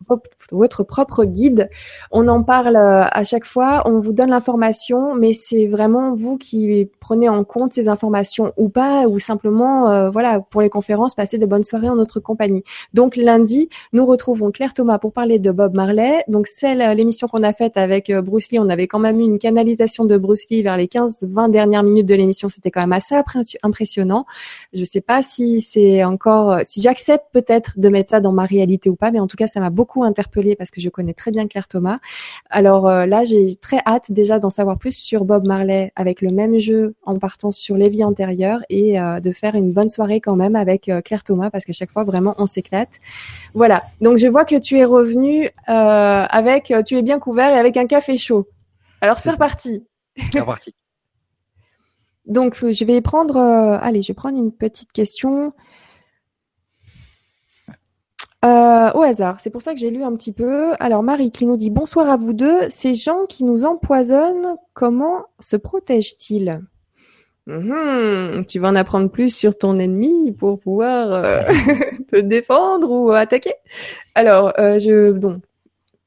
Votre 0.53 0.85
propre 0.85 1.25
guide. 1.25 1.69
On 2.11 2.29
en 2.29 2.43
parle 2.43 2.77
euh, 2.77 3.05
à 3.11 3.25
chaque 3.25 3.45
fois. 3.45 3.83
On 3.87 4.01
vous 4.01 4.13
donne 4.13 4.31
l'information, 4.31 5.15
mais 5.15 5.33
c'est 5.33 5.67
vraiment 5.67 6.15
vous 6.15 6.37
qui 6.37 6.89
prenez 7.01 7.29
en 7.29 7.45
compte 7.45 7.73
ces 7.73 7.89
informations 7.89 8.53
ou 8.57 8.69
pas, 8.69 9.07
ou 9.07 9.19
simplement, 9.19 9.91
euh, 9.91 10.11
voilà, 10.11 10.41
pour 10.41 10.61
les 10.61 10.71
conférences, 10.71 11.15
passer 11.15 11.39
de 11.39 11.47
bonnes 11.47 11.65
soirées 11.65 11.89
en 11.89 11.97
notre 11.97 12.21
compagnie. 12.21 12.63
Donc 12.95 13.17
lundi, 13.17 13.69
nous 13.93 14.07
retrouvons 14.07 14.51
Claire 14.51 14.75
Thomas 14.75 14.99
pour 14.99 15.13
parler 15.13 15.39
de 15.39 15.51
Bob 15.51 15.75
Marley. 15.75 16.25
Donc 16.29 16.47
celle, 16.47 16.81
euh, 16.83 16.95
l'émission 16.95 17.29
qu'on 17.29 17.43
a 17.43 17.53
faite 17.53 17.77
avec 17.77 18.13
Bruce 18.13 18.51
Lee, 18.51 18.59
on 18.59 18.69
avait 18.69 18.87
quand 18.87 18.99
même 18.99 19.21
eu 19.21 19.25
une 19.25 19.39
canalisation 19.39 20.05
de 20.05 20.17
Bruce 20.17 20.49
Lee 20.51 20.63
vers 20.63 20.77
les 20.77 20.87
15-20 20.87 21.51
dernières 21.51 21.83
minutes 21.83 22.07
de 22.07 22.15
l'émission. 22.15 22.49
C'était 22.49 22.71
quand 22.71 22.81
même 22.81 22.93
assez 22.93 23.15
impressionnant. 23.63 24.27
Je 24.73 24.85
sais 24.85 25.01
pas 25.01 25.23
si 25.23 25.61
c'est 25.61 26.05
encore, 26.05 26.61
si 26.65 26.83
j'accepte 26.83 27.27
peut-être 27.33 27.79
de 27.79 27.89
mettre 27.89 28.11
ça 28.11 28.21
dans 28.21 28.33
ma 28.33 28.45
réalité 28.45 28.91
ou 28.91 28.97
pas, 28.97 29.11
mais 29.11 29.21
en 29.21 29.27
tout 29.27 29.37
cas, 29.37 29.47
ça 29.47 29.61
m'a 29.61 29.71
beaucoup 29.71 30.05
interpellée 30.05 30.57
parce 30.57 30.71
que 30.71 30.81
je 30.81 30.89
connais 30.89 31.15
très 31.15 31.31
bien 31.31 31.47
Claire 31.47 31.69
Thomas. 31.69 31.99
Alors 32.51 32.89
euh, 32.89 33.07
là, 33.07 33.25
j'ai 33.25 33.57
très 33.57 33.81
hâte 33.87 34.13
déjà 34.13 34.39
d'en 34.39 34.51
savoir 34.51 34.79
plus 34.79 34.97
sur 34.97 35.25
Bob 35.25 35.47
Marley 35.47 35.93
avec 35.97 36.21
le 36.21 36.31
même 36.31 36.59
jeu 36.59 36.95
en 37.05 37.19
partant 37.19 37.51
sur 37.51 37.77
les 37.77 37.89
vies 37.89 38.05
antérieures 38.05 38.61
et 38.69 39.01
euh, 39.01 39.21
de 39.21 39.33
faire 39.33 39.55
une 39.55 39.73
bonne 39.73 39.89
soirée 39.89 40.21
quand 40.21 40.37
même 40.37 40.57
avec 40.57 40.89
euh, 40.89 41.01
Claire 41.01 41.25
Thomas 41.25 41.51
parce 41.51 41.65
qu'à 41.65 41.73
chaque 41.73 41.91
fois, 41.91 42.05
vraiment, 42.05 42.35
on 42.39 42.47
s'éclate. 42.47 43.01
Voilà. 43.55 43.85
Donc, 44.01 44.19
je 44.19 44.27
vois 44.27 44.45
que 44.45 44.57
tu 44.57 44.77
es 44.77 44.85
revenu 44.85 45.51
avec, 45.67 46.73
tu 46.85 46.97
es 46.97 47.03
bien 47.03 47.19
couvert 47.19 47.55
et 47.55 47.59
avec 47.59 47.77
un 47.77 47.87
café 47.87 48.17
chaud. 48.17 48.49
Alors, 49.01 49.19
c'est 49.19 49.31
reparti. 49.31 49.85
C'est 50.33 50.41
reparti. 50.41 50.75
Donc, 52.27 52.57
je 52.65 52.85
vais 52.85 53.01
prendre, 53.01 53.39
allez, 53.39 54.03
je 54.03 54.09
vais 54.09 54.15
prendre 54.15 54.39
une 54.39 54.53
petite 54.53 54.93
question. 54.93 55.53
Euh, 58.45 58.93
au 58.93 59.03
hasard, 59.03 59.41
c'est 59.41 59.51
pour 59.51 59.63
ça 59.63 59.73
que 59.73 59.81
j'ai 59.81 59.91
lu 59.91 60.05
un 60.05 60.15
petit 60.15 60.33
peu. 60.33 60.73
Alors 60.79 61.03
Marie 61.03 61.33
qui 61.33 61.47
nous 61.47 61.57
dit 61.57 61.71
bonsoir 61.71 62.09
à 62.09 62.17
vous 62.17 62.33
deux. 62.33 62.69
Ces 62.71 62.95
gens 62.95 63.27
qui 63.29 63.45
nous 63.45 63.65
empoisonnent, 63.65 64.57
comment 64.73 65.25
se 65.41 65.57
protègent-ils? 65.57 66.61
Mhm, 67.47 68.45
Tu 68.47 68.59
vas 68.59 68.69
en 68.69 68.75
apprendre 68.77 69.11
plus 69.11 69.35
sur 69.35 69.57
ton 69.57 69.79
ennemi 69.79 70.33
pour 70.33 70.61
pouvoir 70.61 71.13
euh, 71.13 71.43
te 72.13 72.21
défendre 72.21 72.91
ou 72.91 73.11
attaquer. 73.11 73.55
Alors, 74.15 74.53
euh, 74.59 74.79
je 74.79 75.13
donc 75.13 75.43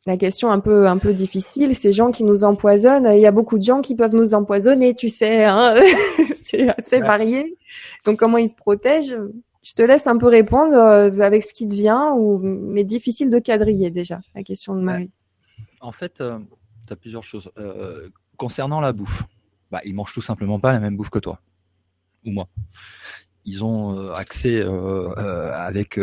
la 0.10 0.18
question 0.18 0.52
un 0.52 0.60
peu 0.60 0.88
un 0.88 0.98
peu 0.98 1.14
difficile. 1.14 1.76
Ces 1.76 1.94
gens 1.94 2.10
qui 2.10 2.24
nous 2.24 2.44
empoisonnent, 2.44 3.08
il 3.14 3.20
y 3.20 3.28
a 3.28 3.32
beaucoup 3.32 3.60
de 3.60 3.64
gens 3.64 3.82
qui 3.82 3.96
peuvent 3.96 4.16
nous 4.16 4.34
empoisonner, 4.34 4.96
tu 4.96 5.08
sais. 5.08 5.46
Hein 5.46 5.76
c'est 6.42 6.68
assez 6.70 7.00
varié. 7.00 7.56
Donc 8.06 8.18
comment 8.18 8.40
ils 8.40 8.50
se 8.50 8.56
protègent? 8.56 9.16
Je 9.62 9.74
te 9.74 9.84
laisse 9.84 10.08
un 10.08 10.18
peu 10.18 10.26
répondre 10.26 10.76
euh, 10.76 11.20
avec 11.20 11.44
ce 11.44 11.54
qui 11.54 11.68
te 11.68 11.76
vient, 11.76 12.14
ou... 12.14 12.40
mais 12.40 12.84
difficile 12.84 13.30
de 13.30 13.38
quadriller 13.38 13.92
déjà 13.92 14.20
la 14.34 14.42
question 14.42 14.74
de 14.74 14.82
Marie. 14.82 15.12
En 15.80 15.92
fait, 15.92 16.22
euh, 16.22 16.40
tu 16.88 16.94
as 16.94 16.96
plusieurs 16.96 17.24
choses. 17.24 17.52
Euh, 17.60 18.10
concernant 18.36 18.82
la 18.82 18.94
bouffe, 18.94 19.26
bah, 19.70 19.82
ils 19.86 19.94
mangent 19.94 20.14
tout 20.14 20.22
simplement 20.22 20.60
pas 20.60 20.74
la 20.74 20.80
même 20.80 20.98
bouffe 20.98 21.12
que 21.12 21.20
toi 21.20 21.40
ou 22.26 22.32
moi. 22.32 22.48
Ils 23.46 23.64
ont 23.64 24.12
accès 24.12 24.62
avec 24.62 26.00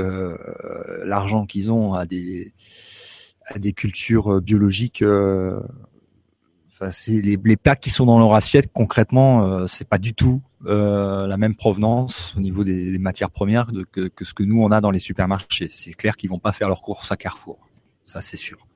l'argent 1.04 1.44
qu'ils 1.44 1.70
ont 1.70 1.92
à 1.92 2.06
des 2.06 2.54
à 3.46 3.58
des 3.58 3.72
cultures 3.72 4.40
biologiques. 4.40 5.02
Enfin, 6.72 6.90
c'est 6.90 7.22
les, 7.22 7.38
les 7.42 7.56
qui 7.80 7.90
sont 7.90 8.06
dans 8.06 8.18
leur 8.18 8.34
assiette 8.34 8.70
concrètement, 8.72 9.66
c'est 9.66 9.88
pas 9.88 9.98
du 9.98 10.14
tout 10.14 10.42
euh, 10.64 11.26
la 11.28 11.36
même 11.36 11.54
provenance 11.54 12.34
au 12.36 12.40
niveau 12.40 12.64
des, 12.64 12.98
matières 12.98 13.30
premières 13.30 13.70
que, 13.92 14.10
ce 14.22 14.34
que 14.34 14.42
nous 14.42 14.60
on 14.62 14.70
a 14.70 14.80
dans 14.80 14.90
les 14.90 14.98
supermarchés. 14.98 15.68
C'est 15.70 15.92
clair 15.92 16.16
qu'ils 16.16 16.30
vont 16.30 16.38
pas 16.38 16.52
faire 16.52 16.68
leurs 16.68 16.82
courses 16.82 17.12
à 17.12 17.16
Carrefour, 17.16 17.58
ça 18.04 18.20
c'est 18.20 18.36
sûr. 18.36 18.66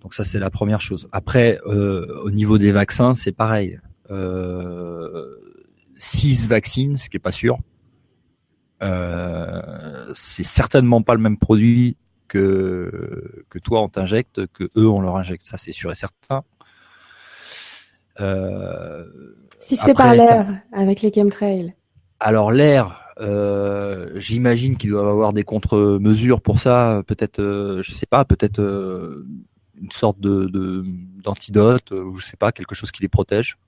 Donc 0.00 0.14
ça 0.14 0.24
c'est 0.24 0.38
la 0.38 0.50
première 0.50 0.80
chose. 0.80 1.08
Après, 1.12 1.60
euh, 1.66 2.22
au 2.22 2.30
niveau 2.30 2.56
des 2.58 2.72
vaccins, 2.72 3.14
c'est 3.14 3.32
pareil. 3.32 3.80
Euh, 4.10 5.26
six 5.96 6.46
vaccins, 6.46 6.96
ce 6.96 7.10
qui 7.10 7.16
est 7.16 7.20
pas 7.20 7.32
sûr. 7.32 7.58
Euh, 8.82 10.12
c'est 10.14 10.44
certainement 10.44 11.02
pas 11.02 11.14
le 11.14 11.20
même 11.20 11.36
produit 11.36 11.96
que 12.28 13.44
que 13.48 13.58
toi 13.58 13.80
on 13.82 13.88
t'injecte, 13.88 14.46
que 14.48 14.64
eux 14.76 14.88
on 14.88 15.00
leur 15.00 15.16
injecte. 15.16 15.44
Ça 15.44 15.58
c'est 15.58 15.72
sûr 15.72 15.90
et 15.90 15.96
certain. 15.96 16.42
Euh, 18.20 19.04
si 19.58 19.76
c'est 19.76 19.94
par 19.94 20.14
l'air, 20.14 20.60
avec 20.72 21.02
les 21.02 21.12
chemtrails. 21.12 21.74
Alors 22.20 22.50
l'air, 22.50 23.08
euh, 23.20 24.10
j'imagine 24.16 24.76
qu'ils 24.76 24.90
doivent 24.90 25.08
avoir 25.08 25.32
des 25.32 25.44
contre-mesures 25.44 26.40
pour 26.40 26.60
ça. 26.60 27.02
Peut-être, 27.06 27.40
euh, 27.40 27.82
je 27.82 27.92
sais 27.92 28.06
pas, 28.06 28.24
peut-être 28.24 28.60
euh, 28.60 29.26
une 29.80 29.90
sorte 29.90 30.20
de 30.20 30.84
d'antidote, 31.22 31.90
ou 31.90 32.16
je 32.18 32.26
sais 32.26 32.36
pas, 32.36 32.52
quelque 32.52 32.74
chose 32.74 32.90
qui 32.90 33.02
les 33.02 33.08
protège. 33.08 33.58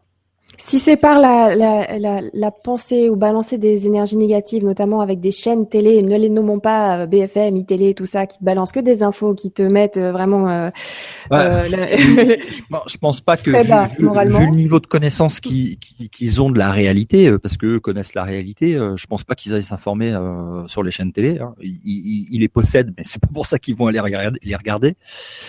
Si 0.59 0.78
c'est 0.78 0.97
par 0.97 1.18
la, 1.18 1.55
la, 1.55 1.97
la, 1.98 2.20
la, 2.32 2.51
pensée 2.51 3.09
ou 3.09 3.16
balancer 3.16 3.56
des 3.56 3.86
énergies 3.86 4.16
négatives, 4.16 4.64
notamment 4.64 5.01
avec 5.01 5.18
des 5.18 5.31
chaînes 5.31 5.66
télé, 5.66 6.02
ne 6.02 6.16
les 6.16 6.28
nommons 6.28 6.60
pas 6.60 7.01
euh, 7.01 7.06
BFM, 7.06 7.56
iTélé, 7.56 7.94
tout 7.94 8.05
ça, 8.05 8.27
qui 8.27 8.39
te 8.39 8.44
balancent 8.44 8.72
que 8.72 8.81
des 8.81 9.02
infos, 9.02 9.35
qui 9.35 9.51
te 9.51 9.62
mettent 9.62 9.97
euh, 9.97 10.12
vraiment. 10.12 10.48
Euh, 10.48 10.70
euh 11.32 11.64
je, 11.68 12.62
je, 12.86 12.98
pense 12.98 13.20
pas 13.20 13.36
que 13.36 13.51
vu, 13.51 14.47
le 14.47 14.55
niveau 14.55 14.81
de 14.81 14.86
connaissance 14.86 15.40
qu'ils 15.40 15.78
qu'ils 15.78 16.43
ont 16.43 16.51
de 16.51 16.59
la 16.59 16.70
réalité, 16.70 17.36
parce 17.39 17.56
que 17.56 17.78
connaissent 17.78 18.14
la 18.14 18.24
réalité, 18.24 18.78
je 18.97 19.06
pense 19.06 19.24
pas 19.24 19.35
qu'ils 19.35 19.55
aillent 19.55 19.62
s'informer 19.62 20.14
sur 20.66 20.82
les 20.82 20.90
chaînes 20.90 21.12
télé. 21.12 21.39
Hein. 21.40 21.55
Ils, 21.62 21.81
ils, 21.85 22.27
ils, 22.32 22.40
les 22.40 22.48
possèdent, 22.48 22.93
mais 22.97 23.05
c'est 23.05 23.20
pas 23.20 23.28
pour 23.32 23.47
ça 23.47 23.59
qu'ils 23.59 23.77
vont 23.77 23.86
aller 23.86 24.01
regarder, 24.01 24.39
les 24.43 24.56
regarder. 24.56 24.94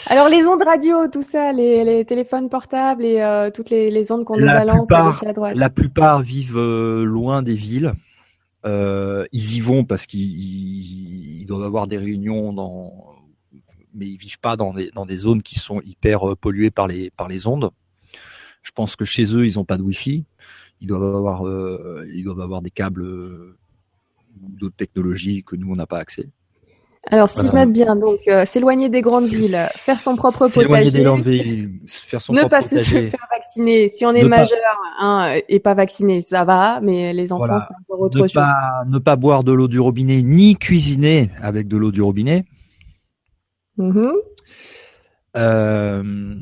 Alors 0.08 0.30
les 0.30 0.48
ondes 0.48 0.64
radio, 0.64 1.08
tout 1.12 1.22
ça, 1.22 1.52
les, 1.52 1.84
les 1.84 2.06
téléphones 2.06 2.50
portables 2.50 3.04
et 3.04 3.50
toutes 3.54 3.70
les, 3.70 3.92
les 3.92 4.12
ondes 4.12 4.24
qu'on 4.24 4.38
nous 4.38 4.46
balance. 4.46 4.88
La 5.56 5.70
plupart 5.70 6.22
vivent 6.22 6.58
euh, 6.58 7.04
loin 7.04 7.42
des 7.42 7.56
villes. 7.56 7.94
Euh, 8.66 9.26
ils 9.32 9.56
y 9.56 9.60
vont 9.60 9.84
parce 9.84 10.06
qu'ils 10.06 11.46
doivent 11.48 11.64
avoir 11.64 11.88
des 11.88 11.98
réunions 11.98 12.54
dans, 12.54 13.16
mais 13.94 14.08
ils 14.08 14.18
vivent 14.18 14.40
pas 14.40 14.56
dans 14.56 14.74
des, 14.74 14.92
dans 14.92 15.06
des 15.06 15.18
zones 15.18 15.42
qui 15.42 15.58
sont 15.58 15.82
hyper 15.82 16.32
euh, 16.32 16.36
polluées 16.36 16.72
par 16.72 16.88
les, 16.88 17.10
par 17.12 17.28
les 17.28 17.48
ondes. 17.48 17.72
Je 18.62 18.72
pense 18.72 18.96
que 18.96 19.06
chez 19.06 19.26
eux, 19.34 19.48
ils 19.48 19.56
n'ont 19.56 19.66
pas 19.66 19.78
de 19.78 19.84
Wi-Fi. 19.84 20.24
Ils 20.82 20.88
doivent 20.88 21.16
avoir, 21.16 21.44
ils 22.12 22.24
doivent 22.24 22.42
avoir 22.42 22.62
des 22.62 22.72
câbles 22.72 23.06
d'autres 24.36 24.76
technologies 24.76 25.44
que 25.44 25.56
nous 25.56 25.72
on 25.72 25.76
n'a 25.76 25.86
pas 25.86 26.00
accès. 26.00 26.28
Alors, 27.08 27.30
si 27.30 27.48
je 27.48 27.54
note 27.54 27.72
bien, 27.72 27.96
donc 27.96 28.20
euh, 28.28 28.46
s'éloigner 28.46 28.88
des 28.88 29.02
grandes 29.02 29.26
villes, 29.26 29.58
faire 29.74 30.00
son 30.00 30.16
propre 30.16 30.48
potager, 30.48 30.92
des 30.92 31.04
grandes 31.04 31.24
villes, 31.24 31.80
faire 31.88 32.22
son 32.22 32.34
ne 32.34 32.44
pas 32.44 32.62
se 32.62 32.78
faire 32.84 33.28
vacciner. 33.32 33.90
Si 33.90 34.06
on 34.06 34.14
est 34.14 34.24
majeur 34.24 34.60
hein, 35.00 35.40
et 35.50 35.60
pas 35.60 35.74
vacciné, 35.74 36.22
ça 36.22 36.44
va, 36.44 36.80
mais 36.82 37.12
les 37.14 37.32
enfants, 37.32 37.60
c'est 37.60 37.74
encore 37.82 38.06
autre 38.06 38.18
ne 38.20 38.24
chose. 38.24 38.34
Pas, 38.34 38.84
ne 38.88 39.00
pas 39.00 39.16
boire 39.16 39.44
de 39.44 39.52
l'eau 39.52 39.68
du 39.68 39.80
robinet, 39.80 40.22
ni 40.22 40.56
cuisiner 40.56 41.32
avec 41.42 41.68
de 41.68 41.76
l'eau 41.76 41.92
du 41.92 42.04
robinet. 42.04 42.46
Mm-hmm. 43.80 44.12
Euh... 45.38 46.36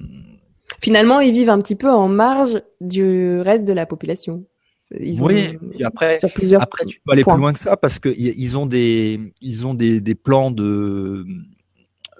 Finalement, 0.82 1.22
ils 1.22 1.34
vivent 1.34 1.50
un 1.50 1.62
petit 1.62 1.76
peu 1.76 1.90
en 1.90 2.10
marge 2.10 2.62
du 2.82 3.40
reste 3.40 3.64
de 3.64 3.74
la 3.74 3.86
population 3.86 4.44
oui, 4.92 5.58
après, 5.84 6.20
après 6.56 6.86
tu 6.86 7.00
peux 7.00 7.12
aller 7.12 7.24
plus 7.24 7.38
loin 7.38 7.54
que 7.54 7.60
ça 7.60 7.78
parce 7.78 8.00
que 8.00 8.10
ils 8.10 8.58
ont 8.58 8.66
des, 8.66 9.34
ils 9.42 9.68
ont 9.68 9.74
des, 9.74 10.02
des 10.02 10.16
plans 10.16 10.50
de, 10.50 11.26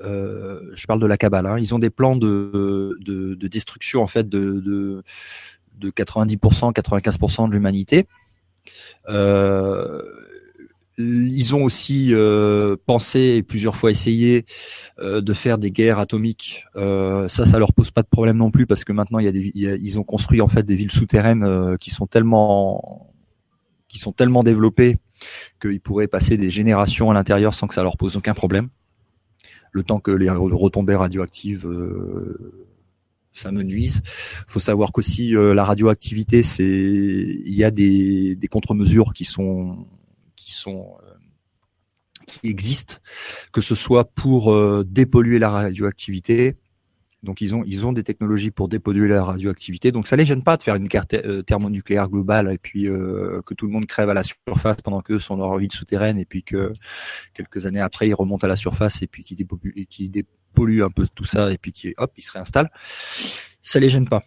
euh, 0.02 0.62
je 0.76 0.86
parle 0.86 1.00
de 1.00 1.08
la 1.08 1.18
cabale, 1.18 1.46
hein, 1.46 1.58
ils 1.58 1.74
ont 1.74 1.80
des 1.80 1.90
plans 1.90 2.16
de, 2.16 2.96
de, 3.02 3.36
de, 3.36 3.48
destruction 3.48 4.02
en 4.02 4.08
fait 4.08 4.30
de, 4.30 4.60
de, 4.60 5.04
de 5.78 5.90
90%, 5.90 6.74
95% 6.74 7.48
de 7.48 7.54
l'humanité. 7.54 8.08
Euh, 9.10 10.02
ils 11.00 11.56
ont 11.56 11.64
aussi 11.64 12.14
euh, 12.14 12.76
pensé 12.86 13.20
et 13.20 13.44
plusieurs 13.44 13.76
fois 13.78 13.90
essayé 13.90 14.46
euh, 15.00 15.22
de 15.22 15.34
faire 15.34 15.58
des 15.58 15.72
guerres 15.72 16.00
atomiques. 16.00 16.66
Euh, 16.76 17.30
ça, 17.30 17.46
ça 17.46 17.58
leur 17.58 17.74
pose 17.74 17.92
pas 17.92 18.04
de 18.04 18.08
problème 18.08 18.38
non 18.38 18.52
plus 18.52 18.68
parce 18.68 18.84
que 18.84 18.92
maintenant 18.92 19.20
il 19.20 19.26
y 19.26 19.30
a 19.30 19.32
des, 19.32 19.52
ils 19.56 19.98
ont 19.98 20.04
construit 20.04 20.42
en 20.42 20.50
fait 20.50 20.64
des 20.64 20.76
villes 20.76 20.92
souterraines 20.92 21.78
qui 21.80 21.90
sont 21.90 22.06
tellement, 22.06 23.14
qui 23.88 23.98
sont 23.98 24.12
tellement 24.12 24.44
développées 24.44 24.98
qu'ils 25.62 25.82
pourraient 25.82 26.08
passer 26.08 26.38
des 26.38 26.50
générations 26.50 27.12
à 27.12 27.14
l'intérieur 27.14 27.54
sans 27.54 27.68
que 27.68 27.74
ça 27.74 27.84
leur 27.84 27.98
pose 27.98 28.18
aucun 28.18 28.34
problème. 28.34 28.70
Le 29.72 29.84
temps 29.84 30.00
que 30.00 30.12
les 30.12 30.30
retombées 30.30 30.96
radioactives 30.96 31.68
ça 33.32 33.52
me 33.52 33.64
nuise. 33.64 34.02
Faut 34.48 34.60
savoir 34.60 34.92
qu'aussi 34.92 35.32
la 35.32 35.64
radioactivité, 35.64 36.44
c'est 36.44 36.66
il 36.66 37.54
y 37.54 37.64
a 37.64 37.72
des, 37.72 38.36
des 38.36 38.48
contre-mesures 38.48 39.14
qui 39.14 39.24
sont 39.24 39.86
sont 40.54 40.98
euh, 41.04 41.14
qui 42.26 42.48
existent, 42.50 42.96
que 43.52 43.62
ce 43.62 43.76
soit 43.76 44.06
pour 44.06 44.54
euh, 44.54 44.84
dépolluer 44.88 45.40
la 45.40 45.50
radioactivité. 45.50 46.56
Donc 47.22 47.42
ils 47.42 47.54
ont 47.54 47.64
ils 47.66 47.86
ont 47.86 47.92
des 47.92 48.04
technologies 48.04 48.52
pour 48.52 48.70
dépolluer 48.70 49.10
la 49.10 49.24
radioactivité. 49.24 49.92
Donc 49.92 50.08
ça 50.08 50.16
les 50.16 50.24
gêne 50.24 50.44
pas 50.44 50.56
de 50.56 50.64
faire 50.64 50.76
une 50.76 50.88
carte 50.88 51.16
euh, 51.16 51.42
thermonucléaire 51.42 52.08
globale 52.08 52.50
et 52.52 52.58
puis 52.58 52.84
que 52.84 53.54
tout 53.56 53.66
le 53.66 53.72
monde 53.74 53.88
crève 53.88 54.10
à 54.10 54.14
la 54.14 54.24
surface 54.24 54.78
pendant 54.82 55.02
qu'eux 55.02 55.20
sont 55.20 55.36
leur 55.36 55.58
ville 55.58 55.72
souterraine 55.72 56.18
et 56.18 56.26
puis 56.26 56.44
que 56.44 56.72
quelques 57.34 57.66
années 57.66 57.82
après 57.82 58.08
ils 58.08 58.14
remontent 58.14 58.46
à 58.46 58.48
la 58.48 58.56
surface 58.56 59.02
et 59.02 59.08
puis 59.08 59.24
qui 59.24 59.36
dépolluent, 59.36 59.86
qui 59.90 60.10
dépolluent 60.10 60.84
un 60.84 60.90
peu 60.90 61.08
tout 61.14 61.26
ça 61.26 61.52
et 61.52 61.58
puis 61.58 61.74
qui 61.74 61.94
hop 61.98 62.12
ils 62.16 62.22
se 62.22 62.32
réinstallent. 62.32 62.72
Ça 63.62 63.82
les 63.82 63.90
gêne 63.90 64.08
pas. 64.08 64.24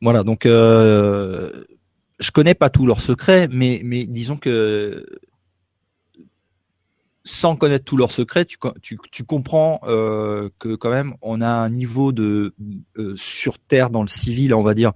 voilà 0.00 0.22
donc 0.22 0.46
je 2.20 2.30
connais 2.30 2.54
pas 2.54 2.70
tous 2.70 2.86
leurs 2.86 3.00
secrets, 3.00 3.48
mais, 3.48 3.82
disons 4.06 4.36
que 4.36 5.06
sans 7.24 7.54
connaître 7.56 7.84
tous 7.84 7.96
leurs 7.96 8.12
secrets, 8.12 8.44
tu, 8.44 8.56
tu, 8.82 8.98
tu 9.10 9.24
comprends 9.24 9.80
euh, 9.84 10.48
que 10.58 10.74
quand 10.74 10.90
même 10.90 11.14
on 11.20 11.40
a 11.42 11.48
un 11.48 11.68
niveau 11.68 12.12
de 12.12 12.54
euh, 12.96 13.14
sur 13.16 13.58
terre 13.58 13.90
dans 13.90 14.02
le 14.02 14.08
civil, 14.08 14.54
on 14.54 14.62
va 14.62 14.74
dire, 14.74 14.92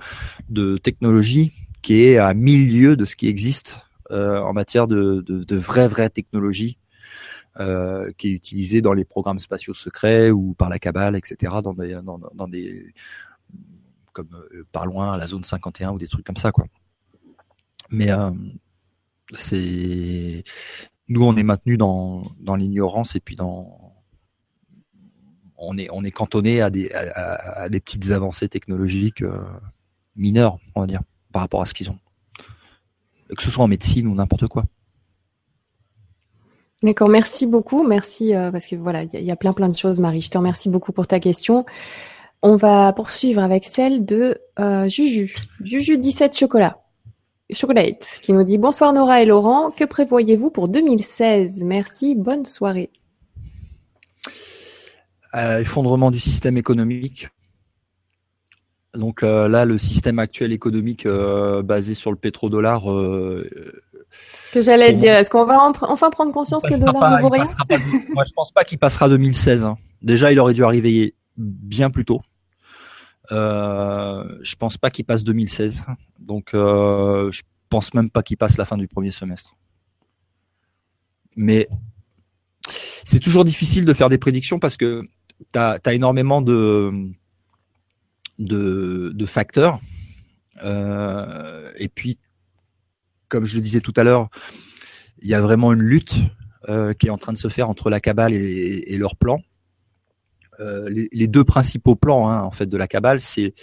de 0.48 0.78
technologie 0.78 1.52
qui 1.82 2.02
est 2.04 2.16
à 2.16 2.32
mille 2.32 2.72
lieues 2.72 2.96
de 2.96 3.04
ce 3.04 3.16
qui 3.16 3.28
existe 3.28 3.80
en 4.10 4.52
matière 4.52 4.86
de, 4.86 5.56
vraie 5.56 5.88
vraie 5.88 6.08
technologie 6.08 6.78
euh, 7.60 8.10
qui 8.18 8.30
est 8.30 8.32
utilisé 8.32 8.82
dans 8.82 8.94
les 8.94 9.04
programmes 9.04 9.38
spatiaux 9.38 9.74
secrets 9.74 10.32
ou 10.32 10.54
par 10.54 10.68
la 10.68 10.80
cabale, 10.80 11.14
etc. 11.14 11.54
Dans 11.62 11.72
des, 11.72 11.96
dans, 12.02 12.48
des 12.48 12.92
comme 14.12 14.28
euh, 14.34 14.66
par 14.72 14.86
loin 14.86 15.16
la 15.16 15.28
zone 15.28 15.44
51 15.44 15.92
ou 15.92 15.98
des 15.98 16.08
trucs 16.08 16.26
comme 16.26 16.36
ça, 16.36 16.50
quoi. 16.50 16.66
Mais 17.90 18.10
euh, 18.10 18.30
c'est 19.32 20.44
nous, 21.08 21.22
on 21.22 21.36
est 21.36 21.42
maintenu 21.42 21.76
dans, 21.76 22.22
dans 22.40 22.56
l'ignorance 22.56 23.14
et 23.16 23.20
puis 23.20 23.36
dans 23.36 23.94
on 25.56 25.78
est 25.78 25.88
on 25.90 26.04
est 26.04 26.10
cantonné 26.10 26.60
à 26.60 26.70
des 26.70 26.90
à, 26.92 27.68
des 27.68 27.80
petites 27.80 28.10
avancées 28.10 28.48
technologiques 28.48 29.22
euh, 29.22 29.44
mineures, 30.16 30.58
on 30.74 30.82
va 30.82 30.86
dire, 30.86 31.00
par 31.32 31.42
rapport 31.42 31.62
à 31.62 31.66
ce 31.66 31.74
qu'ils 31.74 31.90
ont, 31.90 31.98
que 33.36 33.42
ce 33.42 33.50
soit 33.50 33.64
en 33.64 33.68
médecine 33.68 34.06
ou 34.06 34.14
n'importe 34.14 34.46
quoi. 34.48 34.64
D'accord, 36.82 37.08
merci 37.08 37.46
beaucoup, 37.46 37.86
merci 37.86 38.34
euh, 38.34 38.50
parce 38.50 38.66
que 38.66 38.76
voilà, 38.76 39.04
il 39.04 39.24
y, 39.24 39.30
a 39.30 39.36
plein 39.36 39.54
plein 39.54 39.68
de 39.68 39.76
choses, 39.76 40.00
Marie. 40.00 40.20
Je 40.20 40.28
te 40.28 40.36
remercie 40.36 40.68
beaucoup 40.68 40.92
pour 40.92 41.06
ta 41.06 41.18
question. 41.18 41.64
On 42.42 42.56
va 42.56 42.92
poursuivre 42.92 43.42
avec 43.42 43.64
celle 43.64 44.04
de 44.04 44.38
euh, 44.58 44.86
Juju, 44.86 45.34
Juju 45.62 45.96
17 45.96 46.36
chocolat, 46.36 46.83
chocolate, 47.50 48.18
qui 48.22 48.32
nous 48.32 48.44
dit 48.44 48.58
bonsoir 48.58 48.92
Nora 48.92 49.22
et 49.22 49.26
Laurent, 49.26 49.70
que 49.70 49.84
prévoyez-vous 49.84 50.50
pour 50.50 50.68
2016 50.68 51.64
Merci, 51.64 52.14
bonne 52.14 52.44
soirée. 52.44 52.90
Euh, 55.34 55.58
effondrement 55.58 56.10
du 56.10 56.20
système 56.20 56.56
économique. 56.56 57.28
Donc 58.94 59.22
là, 59.22 59.64
le 59.64 59.76
système 59.76 60.20
actuel 60.20 60.52
économique 60.52 61.08
basé 61.08 61.94
sur 61.94 62.12
le 62.12 62.16
pétrodollar 62.16 62.84
que 64.52 64.62
j'allais 64.62 64.92
dire. 64.92 65.14
Est-ce 65.14 65.30
qu'on 65.30 65.44
va 65.44 65.72
enfin 65.82 66.10
prendre 66.10 66.32
conscience 66.32 66.64
que 66.64 66.74
le 66.74 66.80
dollar 66.80 67.16
ne 67.16 67.22
vaut 67.22 67.28
rien? 67.28 67.44
Moi, 68.14 68.24
je 68.26 68.32
pense 68.32 68.52
pas 68.52 68.64
qu'il 68.64 68.78
passera 68.78 69.08
2016. 69.08 69.64
Hein. 69.64 69.76
Déjà, 70.02 70.32
il 70.32 70.40
aurait 70.40 70.54
dû 70.54 70.64
arriver 70.64 71.14
bien 71.36 71.90
plus 71.90 72.04
tôt. 72.04 72.20
Euh, 73.32 74.38
je 74.42 74.54
pense 74.56 74.76
pas 74.76 74.90
qu'il 74.90 75.04
passe 75.04 75.24
2016. 75.24 75.84
Donc, 76.20 76.54
euh, 76.54 77.30
je 77.30 77.42
pense 77.68 77.94
même 77.94 78.10
pas 78.10 78.22
qu'il 78.22 78.36
passe 78.36 78.56
la 78.56 78.64
fin 78.64 78.76
du 78.76 78.88
premier 78.88 79.10
semestre. 79.10 79.56
Mais 81.36 81.68
c'est 83.04 83.20
toujours 83.20 83.44
difficile 83.44 83.84
de 83.84 83.92
faire 83.92 84.08
des 84.08 84.18
prédictions 84.18 84.58
parce 84.58 84.76
que 84.76 85.02
tu 85.52 85.58
as, 85.58 85.80
énormément 85.92 86.42
de, 86.42 86.92
de, 88.38 89.26
facteurs. 89.26 89.80
Euh, 90.62 91.70
et 91.76 91.88
puis, 91.88 92.18
comme 93.28 93.44
je 93.44 93.56
le 93.56 93.62
disais 93.62 93.80
tout 93.80 93.92
à 93.96 94.04
l'heure, 94.04 94.28
il 95.22 95.28
y 95.28 95.34
a 95.34 95.40
vraiment 95.40 95.72
une 95.72 95.82
lutte 95.82 96.14
euh, 96.68 96.94
qui 96.94 97.08
est 97.08 97.10
en 97.10 97.18
train 97.18 97.32
de 97.32 97.38
se 97.38 97.48
faire 97.48 97.68
entre 97.68 97.90
la 97.90 98.00
cabale 98.00 98.32
et, 98.32 98.84
et 98.86 98.96
leur 98.96 99.16
plan. 99.16 99.40
Euh, 100.60 100.88
les, 101.12 101.26
deux 101.26 101.44
principaux 101.44 101.96
plans 101.96 102.28
hein, 102.28 102.42
en 102.42 102.50
fait 102.50 102.66
de 102.66 102.76
la 102.76 102.86
cabale, 102.86 103.20
c'est 103.20 103.54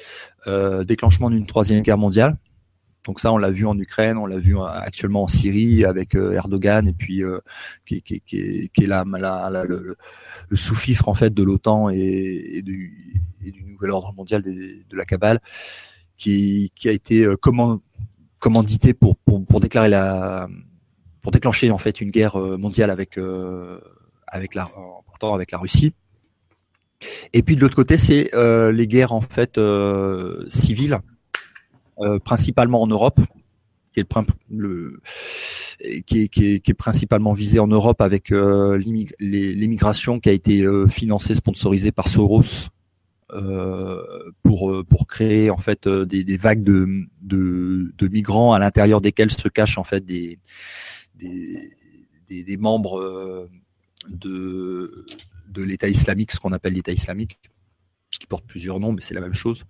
euh, 0.47 0.83
déclenchement 0.83 1.29
d'une 1.29 1.45
troisième 1.45 1.81
guerre 1.81 1.97
mondiale. 1.97 2.37
Donc 3.05 3.19
ça, 3.19 3.31
on 3.31 3.37
l'a 3.37 3.49
vu 3.49 3.65
en 3.65 3.77
Ukraine, 3.79 4.17
on 4.17 4.27
l'a 4.27 4.37
vu 4.37 4.55
actuellement 4.59 5.23
en 5.23 5.27
Syrie 5.27 5.85
avec 5.85 6.13
Erdogan 6.13 6.87
et 6.87 6.93
puis 6.93 7.23
qui, 7.83 8.03
qui, 8.03 8.21
qui, 8.21 8.69
qui, 8.71 8.83
est 8.83 8.87
la, 8.87 9.03
le, 9.67 9.97
sous-fifre 10.53 11.09
en 11.09 11.15
fait 11.15 11.33
de 11.33 11.41
l'OTAN 11.41 11.89
et, 11.89 12.61
du, 12.63 13.19
et, 13.43 13.49
du, 13.49 13.63
nouvel 13.63 13.89
ordre 13.89 14.13
mondial 14.13 14.43
de 14.43 14.95
la 14.95 15.05
cabale, 15.05 15.39
qui, 16.15 16.71
a 16.85 16.91
été 16.91 17.25
comment 17.41 17.81
commandité 18.37 18.93
pour, 18.93 19.15
pour, 19.15 19.43
pour 19.45 19.59
déclarer 19.61 19.89
la 19.89 20.47
pour 21.21 21.31
déclencher 21.31 21.71
en 21.71 21.77
fait 21.77 22.01
une 22.01 22.11
guerre 22.11 22.39
euh, 22.39 22.57
mondiale 22.57 22.89
avec 22.89 23.17
euh, 23.17 23.79
avec 24.27 24.55
la 24.55 24.69
pourtant 25.05 25.33
avec 25.33 25.51
la 25.51 25.59
Russie. 25.59 25.93
Et 27.33 27.41
puis 27.43 27.55
de 27.55 27.61
l'autre 27.61 27.75
côté, 27.75 27.97
c'est 27.97 28.33
euh, 28.33 28.71
les 28.71 28.87
guerres 28.87 29.13
en 29.13 29.21
fait 29.21 29.57
euh, 29.57 30.43
civiles, 30.47 30.99
euh, 31.99 32.19
principalement 32.19 32.81
en 32.81 32.87
Europe, 32.87 33.19
qui 33.93 33.99
est 33.99 34.07
le, 34.49 34.99
le 35.89 36.01
qui, 36.05 36.23
est, 36.23 36.27
qui, 36.27 36.53
est, 36.53 36.59
qui 36.59 36.71
est 36.71 36.75
principalement 36.75 37.33
visé 37.33 37.59
en 37.59 37.67
Europe 37.67 38.01
avec 38.01 38.29
l'immigration 38.29 40.19
qui 40.19 40.29
a 40.29 40.31
été 40.31 40.65
financée, 40.89 41.35
sponsorisée 41.35 41.91
par 41.91 42.07
Soros 42.07 42.69
euh, 43.33 44.29
pour 44.43 44.71
euh, 44.71 44.83
pour 44.83 45.07
créer 45.07 45.49
en 45.51 45.57
fait 45.57 45.87
euh, 45.87 46.05
des, 46.05 46.25
des 46.25 46.35
vagues 46.35 46.63
de, 46.63 47.05
de, 47.21 47.93
de 47.97 48.07
migrants 48.09 48.51
à 48.51 48.59
l'intérieur 48.59 48.99
desquels 48.99 49.31
se 49.31 49.47
cachent 49.47 49.77
en 49.77 49.85
fait 49.85 50.05
des, 50.05 50.37
des, 51.15 51.71
des 52.27 52.57
membres 52.57 53.47
de 54.09 55.05
de 55.51 55.63
l'État 55.63 55.87
islamique, 55.87 56.31
ce 56.31 56.39
qu'on 56.39 56.53
appelle 56.53 56.73
l'État 56.73 56.91
islamique, 56.91 57.39
qui 58.09 58.27
porte 58.27 58.45
plusieurs 58.45 58.79
noms, 58.79 58.91
mais 58.91 59.01
c'est 59.01 59.13
la 59.13 59.21
même 59.21 59.33
chose. 59.33 59.63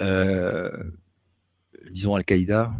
Euh, 0.00 0.70
disons 1.90 2.14
Al-Qaïda. 2.14 2.72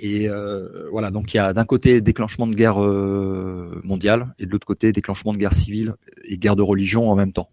Et 0.00 0.28
euh, 0.28 0.88
voilà, 0.92 1.10
donc 1.10 1.34
il 1.34 1.38
y 1.38 1.40
a 1.40 1.52
d'un 1.52 1.64
côté 1.64 2.00
déclenchement 2.00 2.46
de 2.46 2.54
guerre 2.54 2.80
euh, 2.80 3.80
mondiale 3.82 4.32
et 4.38 4.46
de 4.46 4.50
l'autre 4.52 4.66
côté 4.66 4.92
déclenchement 4.92 5.32
de 5.32 5.38
guerre 5.38 5.52
civile 5.52 5.94
et 6.24 6.38
guerre 6.38 6.54
de 6.54 6.62
religion 6.62 7.10
en 7.10 7.16
même 7.16 7.32
temps. 7.32 7.50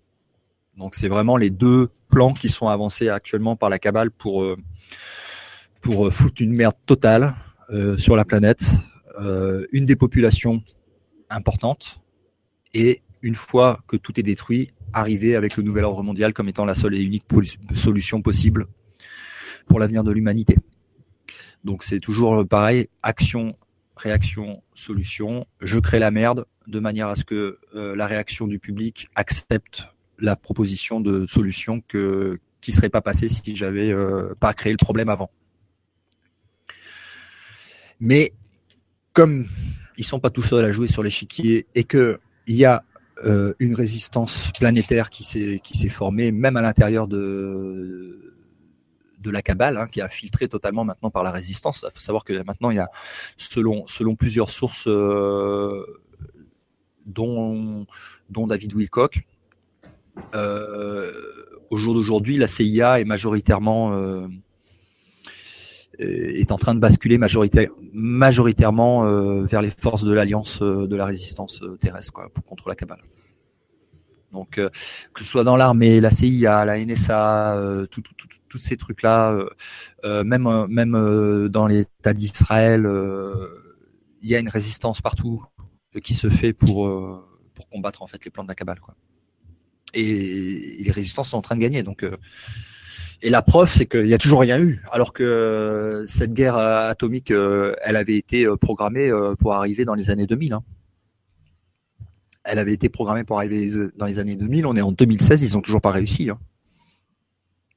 Donc 0.77 0.95
c'est 0.95 1.07
vraiment 1.07 1.37
les 1.37 1.49
deux 1.49 1.89
plans 2.09 2.33
qui 2.33 2.49
sont 2.49 2.67
avancés 2.67 3.09
actuellement 3.09 3.55
par 3.55 3.69
la 3.69 3.79
cabale 3.79 4.11
pour 4.11 4.43
euh, 4.43 4.57
pour 5.81 6.07
euh, 6.07 6.11
foutre 6.11 6.41
une 6.41 6.53
merde 6.53 6.75
totale 6.85 7.35
euh, 7.69 7.97
sur 7.97 8.15
la 8.15 8.25
planète, 8.25 8.71
une 9.71 9.85
dépopulation 9.85 10.61
importante 11.29 12.01
et 12.73 13.01
une 13.25 13.33
fois 13.33 13.81
que 13.87 13.97
tout 13.97 14.19
est 14.19 14.23
détruit, 14.23 14.71
arriver 14.93 15.35
avec 15.35 15.57
le 15.57 15.63
nouvel 15.63 15.83
ordre 15.83 16.03
mondial 16.03 16.31
comme 16.31 16.47
étant 16.47 16.63
la 16.63 16.75
seule 16.75 16.93
et 16.93 17.01
unique 17.01 17.25
solution 17.73 18.21
possible 18.21 18.67
pour 19.65 19.79
l'avenir 19.79 20.03
de 20.03 20.11
l'humanité. 20.11 20.55
Donc 21.63 21.83
c'est 21.83 21.99
toujours 21.99 22.47
pareil, 22.47 22.87
action, 23.01 23.55
réaction, 23.97 24.61
solution. 24.75 25.47
Je 25.59 25.79
crée 25.79 25.97
la 25.97 26.11
merde 26.11 26.45
de 26.67 26.79
manière 26.79 27.07
à 27.07 27.15
ce 27.15 27.23
que 27.23 27.57
la 27.73 28.05
réaction 28.05 28.45
du 28.45 28.59
public 28.59 29.09
accepte 29.15 29.87
la 30.19 30.35
proposition 30.35 31.01
de 31.01 31.25
solution 31.25 31.81
que 31.87 32.39
qui 32.61 32.71
serait 32.71 32.89
pas 32.89 33.01
passée 33.01 33.27
si 33.27 33.55
j'avais 33.55 33.91
euh, 33.91 34.33
pas 34.39 34.53
créé 34.53 34.71
le 34.71 34.77
problème 34.77 35.09
avant. 35.09 35.31
Mais 37.99 38.33
comme 39.13 39.47
ils 39.97 40.03
sont 40.03 40.19
pas 40.19 40.29
tout 40.29 40.43
seuls 40.43 40.65
à 40.65 40.71
jouer 40.71 40.87
sur 40.87 41.03
l'échiquier 41.03 41.65
et 41.75 41.83
que 41.83 42.19
il 42.47 42.55
y 42.55 42.65
a 42.65 42.83
euh, 43.23 43.53
une 43.59 43.75
résistance 43.75 44.51
planétaire 44.57 45.09
qui 45.09 45.23
s'est 45.23 45.61
qui 45.63 45.77
s'est 45.77 45.89
formée 45.89 46.31
même 46.31 46.57
à 46.57 46.61
l'intérieur 46.61 47.07
de 47.07 48.33
de 49.19 49.31
la 49.31 49.41
cabale, 49.41 49.77
hein, 49.77 49.87
qui 49.87 50.01
a 50.01 50.09
filtré 50.09 50.47
totalement 50.47 50.85
maintenant 50.85 51.09
par 51.09 51.23
la 51.23 51.31
résistance. 51.31 51.85
Il 51.87 51.93
faut 51.93 51.99
savoir 51.99 52.23
que 52.23 52.43
maintenant 52.43 52.69
il 52.69 52.77
y 52.77 52.79
a 52.79 52.89
selon 53.37 53.87
selon 53.87 54.15
plusieurs 54.15 54.49
sources, 54.49 54.87
euh, 54.87 55.83
dont 57.05 57.85
dont 58.29 58.47
David 58.47 58.73
Wilcock, 58.73 59.23
euh, 60.33 61.11
au 61.69 61.77
jour 61.77 61.93
d'aujourd'hui, 61.93 62.37
la 62.37 62.47
CIA 62.47 62.99
est 62.99 63.05
majoritairement 63.05 63.93
euh, 63.93 64.27
est 65.99 66.51
en 66.51 66.57
train 66.57 66.75
de 66.75 66.79
basculer 66.79 67.17
majoritairement 67.17 69.05
euh, 69.05 69.43
vers 69.43 69.61
les 69.61 69.69
forces 69.69 70.03
de 70.03 70.13
l'alliance 70.13 70.61
de 70.61 70.95
la 70.95 71.05
résistance 71.05 71.63
terrestre 71.79 72.13
quoi, 72.13 72.29
pour 72.33 72.43
contre 72.45 72.69
la 72.69 72.75
cabale. 72.75 73.01
Donc 74.31 74.51
que 74.55 74.69
ce 75.15 75.23
soit 75.23 75.43
dans 75.45 75.55
l'armée, 75.55 76.01
la 76.01 76.11
CIA, 76.11 76.65
la 76.65 76.83
NSA, 76.83 77.85
tous 77.89 78.57
ces 78.57 78.75
trucs-là, 78.75 79.37
même 80.03 80.65
même 80.67 81.47
dans 81.47 81.67
l'État 81.67 82.13
d'Israël, 82.13 82.85
il 84.21 84.29
y 84.29 84.35
a 84.35 84.39
une 84.39 84.49
résistance 84.49 85.01
partout 85.01 85.43
qui 86.03 86.13
se 86.13 86.29
fait 86.29 86.51
pour 86.51 86.89
pour 87.53 87.69
combattre 87.69 88.03
en 88.03 88.07
fait 88.07 88.25
les 88.25 88.31
plans 88.31 88.43
de 88.43 88.49
la 88.49 88.55
cabale 88.55 88.81
quoi 88.81 88.95
et 89.95 90.83
les 90.83 90.91
résistances 90.91 91.29
sont 91.29 91.37
en 91.37 91.41
train 91.41 91.55
de 91.55 91.61
gagner. 91.61 91.83
Donc, 91.83 92.03
euh, 92.03 92.17
et 93.21 93.29
la 93.29 93.41
preuve, 93.41 93.71
c'est 93.71 93.85
qu'il 93.85 94.03
n'y 94.03 94.13
a 94.13 94.17
toujours 94.17 94.41
rien 94.41 94.59
eu, 94.59 94.83
alors 94.91 95.13
que 95.13 95.23
euh, 95.23 96.05
cette 96.07 96.33
guerre 96.33 96.57
euh, 96.57 96.89
atomique, 96.89 97.31
elle 97.31 97.95
avait 97.95 98.17
été 98.17 98.45
programmée 98.59 99.11
pour 99.39 99.53
arriver 99.53 99.85
dans 99.85 99.95
les 99.95 100.09
années 100.09 100.27
2000. 100.27 100.53
Hein. 100.53 100.63
Elle 102.43 102.59
avait 102.59 102.73
été 102.73 102.89
programmée 102.89 103.23
pour 103.23 103.37
arriver 103.37 103.69
dans 103.95 104.05
les 104.05 104.19
années 104.19 104.35
2000. 104.35 104.65
On 104.67 104.75
est 104.75 104.81
en 104.81 104.91
2016, 104.91 105.43
ils 105.43 105.53
n'ont 105.55 105.61
toujours 105.61 105.81
pas 105.81 105.91
réussi. 105.91 106.29
Hein. 106.29 106.37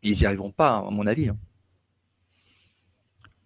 Ils 0.02 0.18
n'y 0.18 0.26
arriveront 0.26 0.52
pas, 0.52 0.84
à 0.86 0.90
mon 0.90 1.06
avis. 1.06 1.28
Hein. 1.28 1.36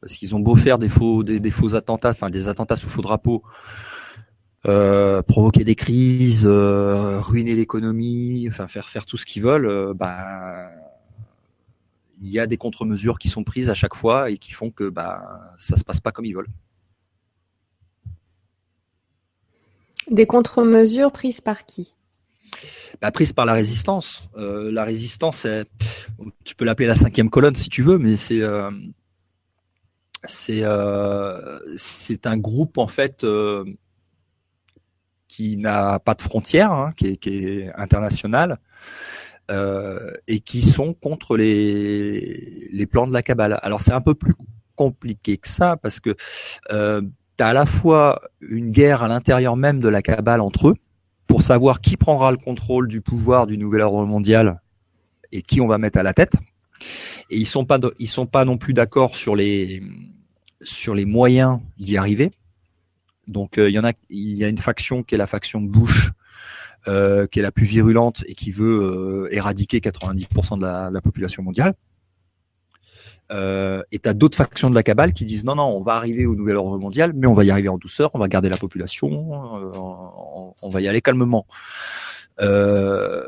Parce 0.00 0.14
qu'ils 0.14 0.34
ont 0.34 0.40
beau 0.40 0.56
faire 0.56 0.78
des 0.80 0.88
faux, 0.88 1.22
des, 1.22 1.38
des 1.38 1.50
faux 1.52 1.76
attentats, 1.76 2.10
enfin 2.10 2.28
des 2.28 2.48
attentats 2.48 2.74
sous 2.74 2.88
faux 2.88 3.02
drapeau, 3.02 3.44
euh, 4.66 5.22
provoquer 5.22 5.64
des 5.64 5.74
crises, 5.74 6.46
euh, 6.46 7.20
ruiner 7.20 7.54
l'économie, 7.54 8.46
enfin 8.48 8.68
faire 8.68 8.88
faire 8.88 9.06
tout 9.06 9.16
ce 9.16 9.26
qu'ils 9.26 9.42
veulent, 9.42 9.66
euh, 9.66 9.92
bah 9.92 10.70
il 12.22 12.30
y 12.30 12.38
a 12.38 12.46
des 12.46 12.56
contre-mesures 12.56 13.18
qui 13.18 13.28
sont 13.28 13.42
prises 13.42 13.68
à 13.68 13.74
chaque 13.74 13.96
fois 13.96 14.30
et 14.30 14.38
qui 14.38 14.52
font 14.52 14.70
que 14.70 14.88
bah 14.88 15.54
ça 15.58 15.76
se 15.76 15.82
passe 15.82 16.00
pas 16.00 16.12
comme 16.12 16.24
ils 16.24 16.34
veulent. 16.34 16.50
Des 20.10 20.26
contre-mesures 20.26 21.10
prises 21.10 21.40
par 21.40 21.66
qui? 21.66 21.96
Bah, 23.00 23.10
Prises 23.10 23.32
par 23.32 23.46
la 23.46 23.54
résistance. 23.54 24.28
Euh, 24.36 24.70
la 24.70 24.84
résistance, 24.84 25.46
tu 26.44 26.54
peux 26.54 26.64
l'appeler 26.64 26.86
la 26.86 26.94
cinquième 26.94 27.30
colonne 27.30 27.56
si 27.56 27.68
tu 27.68 27.82
veux, 27.82 27.98
mais 27.98 28.16
c'est 28.16 28.40
euh, 28.40 28.70
c'est 30.24 30.62
euh, 30.62 31.58
un 32.24 32.36
groupe 32.38 32.78
en 32.78 32.86
fait 32.86 33.26
qui 35.26 35.56
n'a 35.56 35.98
pas 35.98 36.14
de 36.14 36.22
frontières, 36.22 36.72
hein, 36.72 36.92
qui, 36.96 37.06
est, 37.06 37.16
qui, 37.16 37.46
est, 37.46 37.72
international, 37.74 38.58
et 39.48 40.40
qui 40.40 40.62
sont 40.62 40.94
contre 40.94 41.36
les 41.36 42.68
les 42.72 42.86
plans 42.86 43.06
de 43.06 43.12
la 43.12 43.22
cabale. 43.22 43.58
Alors 43.62 43.80
c'est 43.80 43.92
un 43.92 44.00
peu 44.00 44.14
plus 44.14 44.34
compliqué 44.76 45.36
que 45.36 45.48
ça 45.48 45.76
parce 45.76 46.00
que 46.00 46.16
tu 46.68 46.74
as 47.44 47.46
à 47.46 47.52
la 47.52 47.66
fois 47.66 48.20
une 48.40 48.70
guerre 48.70 49.02
à 49.02 49.08
l'intérieur 49.08 49.56
même 49.56 49.80
de 49.80 49.88
la 49.88 50.02
cabale 50.02 50.40
entre 50.40 50.68
eux, 50.68 50.74
pour 51.26 51.42
savoir 51.42 51.80
qui 51.80 51.96
prendra 51.96 52.30
le 52.30 52.36
contrôle 52.36 52.88
du 52.88 53.00
pouvoir 53.00 53.46
du 53.46 53.58
nouvel 53.58 53.80
ordre 53.82 54.04
mondial 54.04 54.60
et 55.32 55.42
qui 55.42 55.60
on 55.60 55.66
va 55.66 55.78
mettre 55.78 55.98
à 55.98 56.02
la 56.02 56.12
tête. 56.12 56.34
Et 57.30 57.38
ils 57.38 57.46
sont 57.46 57.64
pas, 57.64 57.78
ils 57.98 58.08
sont 58.08 58.26
pas 58.26 58.44
non 58.44 58.58
plus 58.58 58.74
d'accord 58.74 59.16
sur 59.16 59.34
les, 59.34 59.82
sur 60.60 60.94
les 60.94 61.04
moyens 61.04 61.60
d'y 61.78 61.96
arriver. 61.96 62.32
Donc 63.26 63.58
euh, 63.58 63.70
il 63.70 63.74
y 63.74 63.78
en 63.78 63.84
a, 63.84 63.92
il 64.10 64.34
y 64.34 64.44
a 64.44 64.48
une 64.48 64.58
faction 64.58 65.02
qui 65.02 65.14
est 65.14 65.18
la 65.18 65.26
faction 65.26 65.60
Bush, 65.60 66.10
euh, 66.88 67.26
qui 67.26 67.38
est 67.38 67.42
la 67.42 67.52
plus 67.52 67.66
virulente 67.66 68.24
et 68.26 68.34
qui 68.34 68.50
veut 68.50 68.82
euh, 68.82 69.34
éradiquer 69.34 69.78
90% 69.78 70.58
de 70.58 70.92
la, 70.92 71.00
population 71.00 71.42
mondiale. 71.42 71.74
Euh, 73.30 73.82
et 73.92 73.98
tu 73.98 74.08
as 74.08 74.14
d'autres 74.14 74.36
factions 74.36 74.68
de 74.68 74.74
la 74.74 74.82
cabale 74.82 75.12
qui 75.12 75.24
disent 75.24 75.44
non, 75.44 75.54
non, 75.54 75.64
on 75.64 75.82
va 75.82 75.94
arriver 75.94 76.26
au 76.26 76.34
nouvel 76.34 76.56
ordre 76.56 76.78
mondial, 76.78 77.12
mais 77.14 77.26
on 77.26 77.34
va 77.34 77.44
y 77.44 77.50
arriver 77.50 77.68
en 77.68 77.78
douceur, 77.78 78.10
on 78.14 78.18
va 78.18 78.28
garder 78.28 78.48
la 78.48 78.56
population, 78.56 79.56
euh, 79.56 79.72
on, 80.62 80.68
va 80.68 80.80
y 80.80 80.88
aller 80.88 81.00
calmement. 81.00 81.46
Euh, 82.40 83.24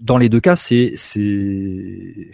dans 0.00 0.18
les 0.18 0.28
deux 0.28 0.40
cas, 0.40 0.56
c'est 0.56 0.94
c'est 0.96 2.28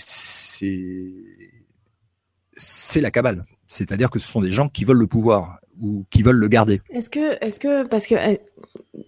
c'est 2.55 3.01
la 3.01 3.11
cabale. 3.11 3.45
C'est-à-dire 3.67 4.11
que 4.11 4.19
ce 4.19 4.29
sont 4.29 4.41
des 4.41 4.53
gens 4.53 4.69
qui 4.69 4.85
veulent 4.85 4.99
le 4.99 5.07
pouvoir 5.07 5.59
ou 5.81 6.05
qui 6.11 6.23
veulent 6.23 6.37
le 6.37 6.49
garder. 6.49 6.81
Est-ce 6.91 7.09
que, 7.09 7.43
est-ce 7.45 7.59
que, 7.59 7.87
parce 7.87 8.07
que, 8.07 8.15
eh, 8.15 8.41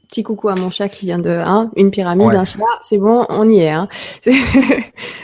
petit 0.09 0.23
coucou 0.23 0.49
à 0.49 0.55
mon 0.55 0.71
chat 0.71 0.89
qui 0.89 1.07
vient 1.07 1.19
de, 1.19 1.29
hein, 1.29 1.71
une 1.77 1.91
pyramide, 1.91 2.35
un 2.35 2.45
chat, 2.45 2.61
c'est 2.83 2.99
bon, 2.99 3.27
on 3.29 3.49
y 3.49 3.59
est. 3.59 3.71
Hein. 3.71 3.89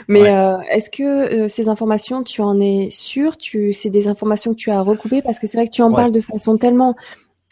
Mais 0.08 0.28
euh, 0.28 0.58
est-ce 0.70 0.90
que 0.90 1.02
euh, 1.44 1.48
ces 1.48 1.68
informations, 1.68 2.22
tu 2.22 2.40
en 2.42 2.60
es 2.60 2.88
sûr 2.90 3.36
Tu, 3.36 3.72
c'est 3.72 3.90
des 3.90 4.08
informations 4.08 4.52
que 4.52 4.58
tu 4.58 4.70
as 4.70 4.82
recoupées? 4.82 5.22
Parce 5.22 5.38
que 5.38 5.46
c'est 5.46 5.56
vrai 5.56 5.66
que 5.66 5.72
tu 5.72 5.82
en 5.82 5.92
parles 5.92 6.12
de 6.12 6.20
façon 6.20 6.56
tellement 6.56 6.96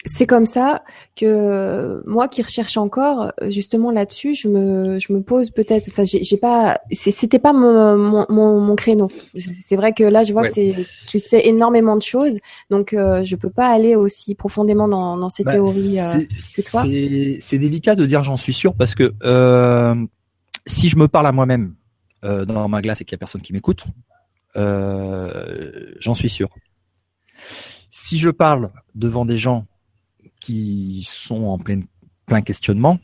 c'est 0.05 0.25
comme 0.25 0.45
ça 0.45 0.83
que 1.17 2.01
moi 2.07 2.29
qui 2.29 2.41
recherche 2.41 2.77
encore 2.77 3.33
justement 3.47 3.91
là-dessus, 3.91 4.33
je 4.33 4.47
me, 4.47 4.97
je 4.97 5.11
me 5.11 5.21
pose 5.21 5.49
peut-être, 5.49 5.89
enfin 5.89 6.03
j'ai 6.05 6.37
pas, 6.37 6.79
c'était 6.91 7.37
pas 7.37 7.51
mon, 7.51 7.97
mon, 8.29 8.61
mon, 8.61 8.75
créneau. 8.75 9.09
C'est 9.61 9.75
vrai 9.75 9.91
que 9.91 10.05
là 10.05 10.23
je 10.23 10.31
vois 10.31 10.47
que 10.47 10.83
tu 11.07 11.19
sais 11.19 11.45
énormément 11.47 11.97
de 11.97 12.01
choses, 12.01 12.39
donc 12.69 12.93
euh, 12.93 13.25
je 13.25 13.35
peux 13.35 13.49
pas 13.49 13.67
aller 13.67 13.95
aussi 13.95 14.35
profondément 14.35 14.87
dans, 14.87 15.17
dans 15.17 15.29
ces 15.29 15.43
bah, 15.43 15.51
théories 15.51 15.99
euh, 15.99 16.19
que 16.55 16.61
toi. 16.61 16.83
C'est 17.41 17.59
délicat 17.59 17.95
de 17.95 18.05
dire 18.05 18.23
j'en 18.23 18.37
suis 18.37 18.53
sûr 18.53 18.75
parce 18.75 18.95
que 18.95 19.13
euh, 19.23 19.95
si 20.65 20.87
je 20.87 20.97
me 20.97 21.07
parle 21.07 21.27
à 21.27 21.31
moi-même 21.33 21.75
euh, 22.23 22.45
dans 22.45 22.67
ma 22.69 22.81
glace 22.81 23.01
et 23.01 23.05
qu'il 23.05 23.13
y 23.13 23.15
a 23.15 23.19
personne 23.19 23.41
qui 23.41 23.53
m'écoute, 23.53 23.85
euh, 24.55 25.93
j'en 25.99 26.15
suis 26.15 26.29
sûr. 26.29 26.49
Si 27.89 28.19
je 28.19 28.29
parle 28.29 28.71
devant 28.95 29.25
des 29.25 29.37
gens 29.37 29.65
qui 30.39 31.07
sont 31.09 31.43
en 31.45 31.57
plein, 31.57 31.81
plein 32.25 32.41
questionnement, 32.41 32.99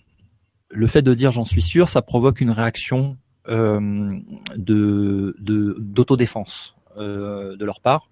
le 0.70 0.88
fait 0.88 1.02
de 1.02 1.14
dire 1.14 1.32
j'en 1.32 1.45
suis 1.45 1.62
sûr, 1.62 1.90
ça 1.90 2.02
provoque 2.02 2.41
une 2.41 2.52
réaction 2.52 3.18
euh, 3.48 4.20
de 4.56 5.36
d'autodéfense 5.38 6.76
euh, 6.98 7.56
de 7.56 7.66
leur 7.66 7.80
part 7.80 8.10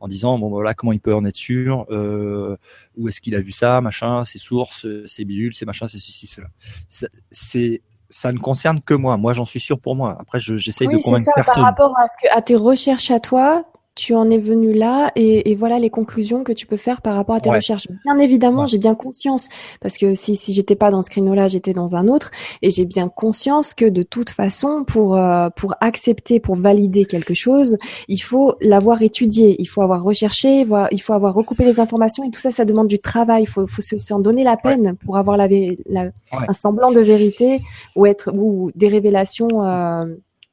en 0.00 0.06
disant 0.06 0.38
bon 0.38 0.48
voilà 0.48 0.74
comment 0.74 0.92
il 0.92 1.00
peut 1.00 1.14
en 1.14 1.24
être 1.24 1.34
sûr 1.34 1.84
euh, 1.90 2.56
où 2.96 3.08
est-ce 3.08 3.20
qu'il 3.20 3.34
a 3.34 3.40
vu 3.40 3.50
ça 3.50 3.80
machin 3.80 4.24
ses 4.24 4.38
sources 4.38 4.86
ses 5.06 5.24
bidules 5.24 5.52
ses 5.52 5.66
machins 5.66 5.88
c'est 5.88 5.98
ceci 5.98 6.28
cela. 6.28 6.46
C'est 6.88 7.82
ça 8.10 8.32
ne 8.32 8.38
concerne 8.38 8.80
que 8.80 8.94
moi. 8.94 9.16
Moi 9.16 9.32
j'en 9.32 9.44
suis 9.44 9.60
sûr 9.60 9.80
pour 9.80 9.94
moi. 9.94 10.16
Après 10.20 10.40
j'essaye 10.40 10.88
de 10.88 10.96
convaincre 10.96 11.26
ça, 11.26 11.32
personne. 11.34 11.54
par 11.56 11.64
rapport 11.64 11.98
à 11.98 12.08
ce 12.08 12.16
que 12.22 12.32
à 12.36 12.40
tes 12.40 12.56
recherches 12.56 13.10
à 13.10 13.20
toi 13.20 13.64
tu 13.98 14.14
en 14.14 14.30
es 14.30 14.38
venu 14.38 14.72
là 14.72 15.10
et, 15.16 15.56
voilà 15.56 15.80
les 15.80 15.90
conclusions 15.90 16.44
que 16.44 16.52
tu 16.52 16.66
peux 16.66 16.76
faire 16.76 17.02
par 17.02 17.16
rapport 17.16 17.34
à 17.34 17.40
tes 17.40 17.50
recherches. 17.50 17.88
Bien 18.04 18.16
évidemment, 18.20 18.64
j'ai 18.64 18.78
bien 18.78 18.94
conscience 18.94 19.48
parce 19.80 19.98
que 19.98 20.14
si 20.14 20.36
si 20.36 20.54
j'étais 20.54 20.76
pas 20.76 20.92
dans 20.92 21.02
ce 21.02 21.10
créneau-là, 21.10 21.48
j'étais 21.48 21.72
dans 21.72 21.96
un 21.96 22.06
autre 22.06 22.30
et 22.62 22.70
j'ai 22.70 22.84
bien 22.84 23.08
conscience 23.08 23.74
que 23.74 23.86
de 23.86 24.04
toute 24.04 24.30
façon 24.30 24.84
pour 24.86 25.16
euh, 25.16 25.48
pour 25.56 25.74
accepter, 25.80 26.38
pour 26.38 26.54
valider 26.54 27.06
quelque 27.06 27.34
chose, 27.34 27.76
il 28.06 28.22
faut 28.22 28.54
l'avoir 28.60 29.02
étudié, 29.02 29.56
il 29.58 29.66
faut 29.66 29.82
avoir 29.82 30.04
recherché, 30.04 30.64
il 30.92 31.02
faut 31.02 31.12
avoir 31.12 31.34
recoupé 31.34 31.64
les 31.64 31.80
informations 31.80 32.22
et 32.22 32.30
tout 32.30 32.40
ça, 32.40 32.52
ça 32.52 32.64
demande 32.64 32.86
du 32.86 33.00
travail. 33.00 33.42
Il 33.42 33.46
faut 33.46 33.66
faut 33.66 33.82
s'en 33.82 34.20
donner 34.20 34.44
la 34.44 34.56
peine 34.56 34.94
pour 35.04 35.16
avoir 35.16 35.36
la, 35.36 35.48
la 35.86 36.10
un 36.32 36.54
semblant 36.54 36.92
de 36.92 37.00
vérité 37.00 37.62
ou 37.96 38.06
être 38.06 38.30
ou 38.32 38.70
des 38.76 38.86
révélations. 38.86 39.64
Euh, 39.64 40.04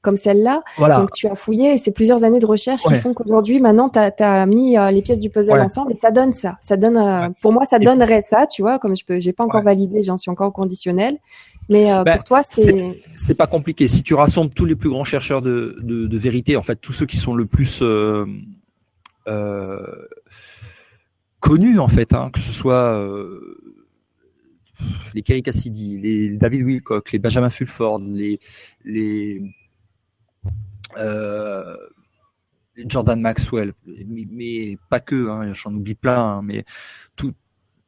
comme 0.05 0.15
celle-là. 0.15 0.61
Donc 0.79 1.11
tu 1.13 1.27
as 1.27 1.35
fouillé 1.35 1.75
c'est 1.77 1.91
plusieurs 1.91 2.23
années 2.23 2.39
de 2.39 2.45
recherche 2.45 2.83
qui 2.83 2.95
font 2.95 3.13
qu'aujourd'hui, 3.13 3.59
maintenant, 3.59 3.89
tu 3.89 3.99
as, 3.99 4.45
mis 4.45 4.77
euh, 4.77 4.91
les 4.91 5.01
pièces 5.01 5.19
du 5.19 5.29
puzzle 5.29 5.59
ensemble 5.59 5.91
et 5.91 5.95
ça 5.95 6.11
donne 6.11 6.33
ça. 6.33 6.57
Ça 6.61 6.77
donne, 6.77 6.97
euh, 6.97 7.29
pour 7.41 7.51
moi, 7.51 7.65
ça 7.65 7.79
donnerait 7.79 8.21
ça, 8.21 8.47
tu 8.47 8.61
vois, 8.61 8.79
comme 8.79 8.95
je 8.95 9.03
peux, 9.03 9.19
j'ai 9.19 9.33
pas 9.33 9.43
encore 9.43 9.61
validé, 9.61 10.01
j'en 10.01 10.17
suis 10.17 10.31
encore 10.31 10.53
conditionnel. 10.53 11.17
Mais 11.67 11.91
euh, 11.91 12.03
ben, 12.03 12.15
pour 12.15 12.23
toi, 12.23 12.43
c'est 12.43 13.01
c'est 13.15 13.33
pas 13.33 13.47
compliqué. 13.47 13.87
Si 13.87 14.03
tu 14.03 14.13
rassembles 14.13 14.53
tous 14.53 14.65
les 14.65 14.75
plus 14.75 14.89
grands 14.89 15.03
chercheurs 15.03 15.41
de, 15.41 15.77
de, 15.81 16.17
vérité, 16.17 16.57
en 16.57 16.61
fait, 16.61 16.75
tous 16.75 16.91
ceux 16.93 17.07
qui 17.07 17.17
sont 17.17 17.33
le 17.33 17.45
plus 17.45 17.83
connus, 21.39 21.79
en 21.79 21.87
fait, 21.87 22.13
hein, 22.13 22.29
que 22.31 22.39
ce 22.39 22.51
soit 22.51 23.03
les 25.13 25.21
Kerry 25.21 25.41
Cassidy, 25.41 25.97
les 25.97 26.37
David 26.37 26.63
Wilcock, 26.63 27.11
les 27.11 27.19
Benjamin 27.19 27.49
Fulford, 27.49 27.99
les 27.99 28.39
les 28.83 29.41
Jordan 32.77 33.19
Maxwell, 33.19 33.73
mais, 34.07 34.77
pas 34.89 34.99
que, 34.99 35.29
hein, 35.29 35.53
j'en 35.53 35.73
oublie 35.73 35.95
plein, 35.95 36.19
hein, 36.19 36.41
mais 36.43 36.65
tout, 37.15 37.33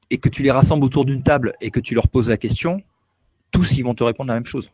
et 0.09 0.17
que 0.17 0.29
tu 0.29 0.43
les 0.43 0.51
rassembles 0.51 0.85
autour 0.85 1.05
d'une 1.05 1.23
table 1.23 1.53
et 1.61 1.71
que 1.71 1.79
tu 1.79 1.93
leur 1.93 2.07
poses 2.07 2.29
la 2.29 2.37
question, 2.37 2.81
tous 3.51 3.77
ils 3.77 3.83
vont 3.83 3.95
te 3.95 4.03
répondre 4.03 4.29
la 4.29 4.35
même 4.35 4.45
chose. 4.45 4.71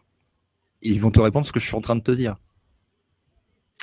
Ils 0.81 1.01
vont 1.01 1.11
te 1.11 1.19
répondre 1.19 1.45
ce 1.45 1.51
que 1.51 1.59
je 1.59 1.67
suis 1.67 1.75
en 1.75 1.81
train 1.81 1.95
de 1.95 2.01
te 2.01 2.11
dire. 2.11 2.37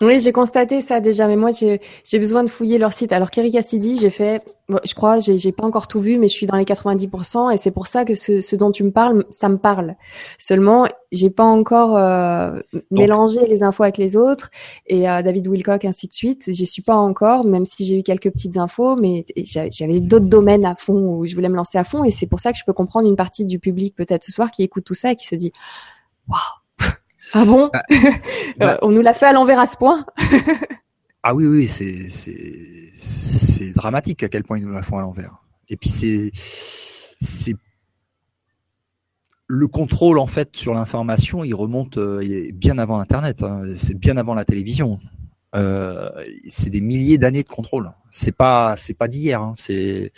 Oui, 0.02 0.18
j'ai 0.20 0.32
constaté 0.32 0.80
ça 0.80 1.00
déjà, 1.00 1.26
mais 1.26 1.36
moi 1.36 1.50
j'ai 1.52 2.18
besoin 2.18 2.42
de 2.42 2.48
fouiller 2.48 2.78
leur 2.78 2.92
site. 2.92 3.12
Alors 3.12 3.30
Kerry 3.30 3.50
Cassidy, 3.50 3.98
j'ai 3.98 4.08
fait, 4.08 4.42
je 4.84 4.94
crois, 4.94 5.18
j'ai 5.18 5.52
pas 5.52 5.64
encore 5.64 5.88
tout 5.88 6.00
vu, 6.00 6.18
mais 6.18 6.26
je 6.26 6.32
suis 6.32 6.46
dans 6.46 6.56
les 6.56 6.64
90%, 6.64 7.52
et 7.52 7.56
c'est 7.58 7.70
pour 7.70 7.86
ça 7.86 8.06
que 8.06 8.14
ce, 8.14 8.40
ce, 8.40 8.56
dont 8.56 8.70
tu 8.70 8.82
me 8.82 8.90
parles, 8.90 9.26
ça 9.30 9.50
me 9.50 9.58
parle. 9.58 9.96
Seulement, 10.38 10.86
j'ai 11.12 11.28
pas 11.28 11.44
encore 11.44 11.98
euh, 11.98 12.60
mélangé 12.90 13.46
les 13.46 13.62
infos 13.62 13.82
avec 13.82 13.98
les 13.98 14.16
autres, 14.16 14.50
et 14.86 15.08
euh, 15.08 15.22
David 15.22 15.48
Wilcock, 15.48 15.84
ainsi 15.84 16.08
de 16.08 16.14
suite. 16.14 16.50
J'y 16.50 16.66
suis 16.66 16.82
pas 16.82 16.96
encore, 16.96 17.44
même 17.44 17.66
si 17.66 17.84
j'ai 17.84 17.98
eu 17.98 18.02
quelques 18.02 18.30
petites 18.30 18.56
infos, 18.56 18.96
mais 18.96 19.24
j'avais 19.36 20.00
d'autres 20.00 20.26
domaines 20.26 20.64
à 20.64 20.76
fond 20.76 21.18
où 21.18 21.26
je 21.26 21.34
voulais 21.34 21.50
me 21.50 21.56
lancer 21.56 21.76
à 21.76 21.84
fond, 21.84 22.04
et 22.04 22.10
c'est 22.10 22.26
pour 22.26 22.40
ça 22.40 22.52
que 22.52 22.58
je 22.58 22.64
peux 22.64 22.72
comprendre 22.72 23.08
une 23.08 23.16
partie 23.16 23.44
du 23.44 23.58
public 23.58 23.94
peut-être 23.94 24.24
ce 24.24 24.32
soir 24.32 24.50
qui 24.50 24.62
écoute 24.62 24.84
tout 24.84 24.94
ça 24.94 25.12
et 25.12 25.16
qui 25.16 25.26
se 25.26 25.34
dit, 25.34 25.52
waouh 26.28 26.59
ah 27.32 27.44
bon? 27.44 27.70
Bah, 27.72 27.82
bah. 28.58 28.74
Euh, 28.74 28.78
On 28.82 28.90
nous 28.90 29.02
l'a 29.02 29.14
fait 29.14 29.26
à 29.26 29.32
l'envers 29.32 29.60
à 29.60 29.66
ce 29.66 29.76
point? 29.76 30.04
Ah 31.22 31.34
oui, 31.34 31.46
oui, 31.46 31.68
c'est 31.68 32.08
c'est 32.10 33.72
dramatique 33.74 34.22
à 34.22 34.30
quel 34.30 34.42
point 34.42 34.56
ils 34.56 34.64
nous 34.64 34.72
la 34.72 34.82
font 34.82 34.96
à 34.96 35.02
l'envers. 35.02 35.44
Et 35.68 35.76
puis 35.76 35.90
c'est 35.90 36.30
c'est 37.20 37.54
le 39.46 39.66
contrôle 39.66 40.18
en 40.18 40.26
fait 40.26 40.56
sur 40.56 40.72
l'information, 40.72 41.44
il 41.44 41.54
remonte 41.54 41.98
euh, 41.98 42.50
bien 42.54 42.78
avant 42.78 43.00
Internet. 43.00 43.42
Hein. 43.42 43.64
C'est 43.76 43.98
bien 43.98 44.16
avant 44.16 44.34
la 44.34 44.44
télévision. 44.44 44.98
Euh, 45.54 46.08
c'est 46.48 46.70
des 46.70 46.80
milliers 46.80 47.18
d'années 47.18 47.42
de 47.42 47.48
contrôle. 47.48 47.92
C'est 48.10 48.34
pas 48.34 48.76
c'est 48.76 48.94
pas 48.94 49.08
d'hier. 49.08 49.42
Hein. 49.42 49.54
C'est 49.58 50.12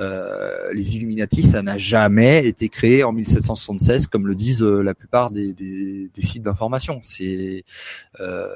euh, 0.00 0.72
les 0.72 0.96
Illuminati, 0.96 1.42
ça 1.42 1.62
n'a 1.62 1.76
jamais 1.76 2.46
été 2.46 2.68
créé 2.68 3.04
en 3.04 3.12
1776, 3.12 4.06
comme 4.06 4.26
le 4.26 4.34
disent 4.34 4.62
euh, 4.62 4.80
la 4.82 4.94
plupart 4.94 5.30
des, 5.30 5.54
sites 6.18 6.42
d'information. 6.42 7.00
C'est 7.02 7.64
euh, 8.20 8.48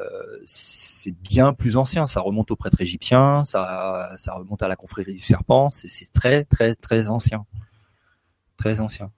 c'est 0.45 1.13
bien 1.13 1.53
plus 1.53 1.77
ancien. 1.77 2.07
Ça 2.07 2.21
remonte 2.21 2.51
aux 2.51 2.57
prêtres 2.57 2.81
égyptiens, 2.81 3.45
ça, 3.45 4.13
ça 4.17 4.35
remonte 4.35 4.63
à 4.63 4.69
la 4.69 4.77
confrérie 4.77 5.13
du 5.13 5.23
serpent. 5.23 5.69
C'est 5.71 6.11
très 6.13 6.45
très 6.45 6.75
très 6.75 7.09
ancien, 7.09 7.45
très 8.57 8.81
ancien. 8.81 9.11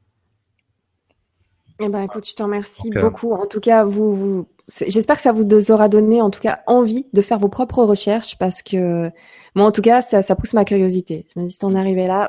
Eh 1.78 1.88
ben, 1.88 2.02
écoute, 2.02 2.26
je 2.26 2.34
te 2.34 2.42
remercie 2.42 2.90
beaucoup. 2.90 3.32
En 3.32 3.46
tout 3.46 3.60
cas, 3.60 3.84
vous, 3.84 4.16
vous 4.16 4.48
j'espère 4.68 5.16
que 5.16 5.22
ça 5.22 5.32
vous 5.32 5.46
aura 5.70 5.88
donné, 5.88 6.20
en 6.20 6.30
tout 6.30 6.40
cas, 6.40 6.60
envie 6.66 7.06
de 7.12 7.22
faire 7.22 7.38
vos 7.38 7.48
propres 7.48 7.84
recherches 7.84 8.36
parce 8.38 8.62
que 8.62 9.10
moi, 9.56 9.66
en 9.66 9.72
tout 9.72 9.82
cas, 9.82 10.02
ça, 10.02 10.22
ça 10.22 10.36
pousse 10.36 10.52
ma 10.54 10.64
curiosité. 10.64 11.26
Je 11.34 11.40
me 11.40 11.46
dis, 11.46 11.52
si 11.52 11.58
t'en 11.58 11.74
arrivé 11.74 12.06
là, 12.06 12.28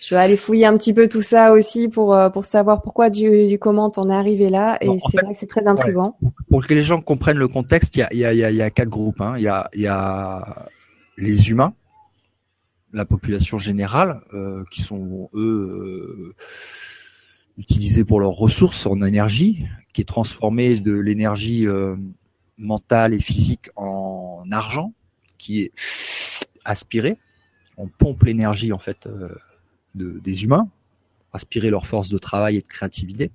je 0.00 0.14
vais 0.14 0.20
aller 0.20 0.36
fouiller 0.36 0.64
un 0.64 0.76
petit 0.78 0.94
peu 0.94 1.06
tout 1.06 1.20
ça 1.20 1.52
aussi 1.52 1.88
pour 1.88 2.14
euh, 2.14 2.30
pour 2.30 2.46
savoir 2.46 2.80
pourquoi 2.82 3.10
du, 3.10 3.46
du 3.46 3.58
comment 3.58 3.90
t'en 3.90 4.08
es 4.08 4.14
arrivé 4.14 4.48
là. 4.48 4.78
Et 4.80 4.88
c'est 5.10 5.20
vrai 5.20 5.34
que 5.34 5.38
c'est 5.38 5.46
très 5.46 5.68
intriguant. 5.68 6.16
Pour 6.50 6.66
que 6.66 6.72
les 6.72 6.82
gens 6.82 7.00
comprennent 7.02 7.36
le 7.36 7.48
contexte, 7.48 7.96
il 7.96 8.00
y 8.00 8.02
a, 8.02 8.14
y, 8.14 8.24
a, 8.24 8.32
y, 8.32 8.44
a, 8.44 8.50
y 8.50 8.62
a 8.62 8.70
quatre 8.70 8.88
groupes. 8.88 9.20
Hein. 9.20 9.34
Il 9.36 9.42
y, 9.42 9.48
a, 9.48 9.68
y 9.74 9.86
a 9.86 10.68
les 11.18 11.50
humains, 11.50 11.74
la 12.94 13.04
population 13.04 13.58
générale, 13.58 14.22
euh, 14.32 14.64
qui 14.70 14.80
sont 14.80 15.28
eux 15.34 16.32
euh, 16.32 16.34
utilisés 17.58 18.04
pour 18.04 18.20
leurs 18.20 18.32
ressources 18.32 18.86
en 18.86 19.02
énergie, 19.02 19.66
qui 19.92 20.00
est 20.00 20.06
transformée 20.06 20.78
de 20.78 20.92
l'énergie 20.92 21.66
euh, 21.66 21.96
mentale 22.56 23.12
et 23.12 23.20
physique 23.20 23.68
en 23.76 24.44
argent, 24.50 24.94
qui 25.36 25.62
est 25.62 25.72
aspirée. 26.68 27.16
On 27.76 27.88
pompe 27.88 28.24
l'énergie 28.24 28.72
en 28.72 28.78
fait 28.78 29.06
euh, 29.06 29.28
de, 29.94 30.18
des 30.18 30.44
humains, 30.44 30.68
aspirer 31.32 31.70
leur 31.70 31.86
force 31.86 32.08
de 32.08 32.18
travail 32.18 32.56
et 32.56 32.60
de 32.60 32.66
créativité. 32.66 33.30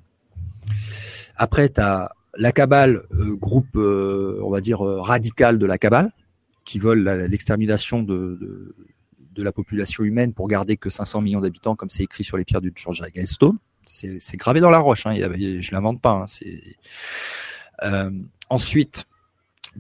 Après, 1.36 1.70
tu 1.70 1.82
as 1.82 2.14
la 2.38 2.52
cabale, 2.52 3.04
euh, 3.14 3.36
groupe, 3.36 3.76
on 3.76 4.50
va 4.50 4.62
dire, 4.62 4.80
radical 4.82 5.60
de 5.60 5.66
la 5.66 5.78
cabale, 5.78 6.12
qui 6.66 6.80
veulent 6.80 7.04
l'extermination 7.30 8.04
de, 8.04 8.74
de, 9.36 9.44
la 9.44 9.52
population 9.52 10.04
humaine 10.04 10.34
pour 10.34 10.48
garder 10.48 10.78
que 10.78 10.90
500 10.90 11.22
millions 11.22 11.42
d'habitants, 11.42 11.76
comme 11.76 11.90
c'est 11.90 12.04
écrit 12.04 12.24
sur 12.24 12.38
les 12.38 12.46
pierres 12.46 12.62
du 12.62 12.72
George 12.76 13.02
Guidestone. 13.02 13.58
C'est 13.86 14.38
gravé 14.38 14.62
dans 14.62 14.70
la 14.70 14.80
roche, 14.80 15.06
hein, 15.06 15.14
je 15.16 15.72
l'invente 15.72 16.02
pas. 16.02 16.12
Hein, 16.12 16.26
euh, 17.84 18.12
ensuite, 18.50 19.06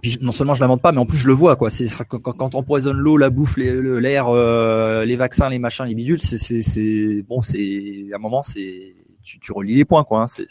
puis 0.01 0.17
non 0.21 0.31
seulement 0.31 0.55
je 0.55 0.61
l'invente 0.61 0.81
pas, 0.81 0.91
mais 0.91 0.99
en 0.99 1.05
plus 1.05 1.17
je 1.17 1.27
le 1.27 1.33
vois 1.33 1.55
quoi. 1.55 1.69
C'est 1.69 1.87
quand, 2.07 2.19
quand 2.19 2.55
on 2.55 2.59
empoisonne 2.59 2.97
l'eau, 2.97 3.17
la 3.17 3.29
bouffe, 3.29 3.57
l'air, 3.57 4.27
euh, 4.29 5.05
les 5.05 5.15
vaccins, 5.15 5.49
les 5.49 5.59
machins, 5.59 5.85
les 5.85 5.95
bidules, 5.95 6.21
c'est 6.21 7.21
bon, 7.23 7.41
c'est 7.41 8.07
à 8.11 8.15
un 8.15 8.19
moment 8.19 8.43
c'est 8.43 8.95
tu, 9.23 9.39
tu 9.39 9.51
relis 9.51 9.75
les 9.75 9.85
points 9.85 10.03
quoi. 10.03 10.23
Hein, 10.23 10.27
c'est 10.27 10.47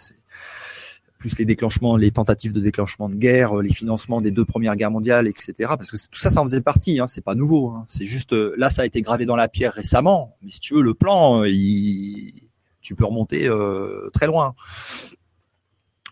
plus 1.18 1.38
les 1.38 1.44
déclenchements, 1.44 1.96
les 1.96 2.10
tentatives 2.10 2.52
de 2.52 2.60
déclenchement 2.60 3.08
de 3.08 3.14
guerre, 3.14 3.54
les 3.56 3.72
financements 3.72 4.20
des 4.20 4.32
deux 4.32 4.44
premières 4.44 4.74
guerres 4.74 4.90
mondiales, 4.90 5.28
etc. 5.28 5.52
Parce 5.58 5.88
que 5.92 5.96
tout 6.10 6.18
ça, 6.18 6.30
ça 6.30 6.40
en 6.40 6.42
faisait 6.42 6.60
partie. 6.60 6.98
Hein, 6.98 7.06
c'est 7.06 7.20
pas 7.20 7.36
nouveau. 7.36 7.70
Hein. 7.70 7.84
C'est 7.86 8.06
juste 8.06 8.32
là, 8.32 8.70
ça 8.70 8.82
a 8.82 8.86
été 8.86 9.02
gravé 9.02 9.24
dans 9.24 9.36
la 9.36 9.46
pierre 9.46 9.72
récemment. 9.72 10.36
Mais 10.42 10.50
si 10.50 10.58
tu 10.58 10.74
veux, 10.74 10.82
le 10.82 10.94
plan, 10.94 11.44
il, 11.44 12.48
tu 12.82 12.94
peux 12.94 13.06
remonter 13.06 13.48
euh, 13.48 14.10
très 14.12 14.26
loin. 14.26 14.54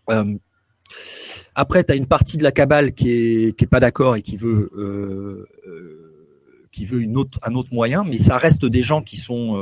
Euh, 0.09 0.35
après, 1.55 1.83
tu 1.83 1.91
as 1.91 1.95
une 1.95 2.07
partie 2.07 2.37
de 2.37 2.43
la 2.43 2.51
cabale 2.51 2.93
qui 2.93 3.09
est, 3.11 3.69
pas 3.69 3.79
d'accord 3.79 4.15
et 4.15 4.21
qui 4.21 4.37
veut 4.37 4.69
euh, 4.75 5.47
autre, 7.15 7.39
un 7.43 7.55
autre 7.55 7.73
moyen, 7.73 8.03
mais 8.03 8.17
ça 8.17 8.37
reste 8.37 8.65
des 8.65 8.81
gens 8.81 9.01
qui 9.01 9.17
sont 9.17 9.55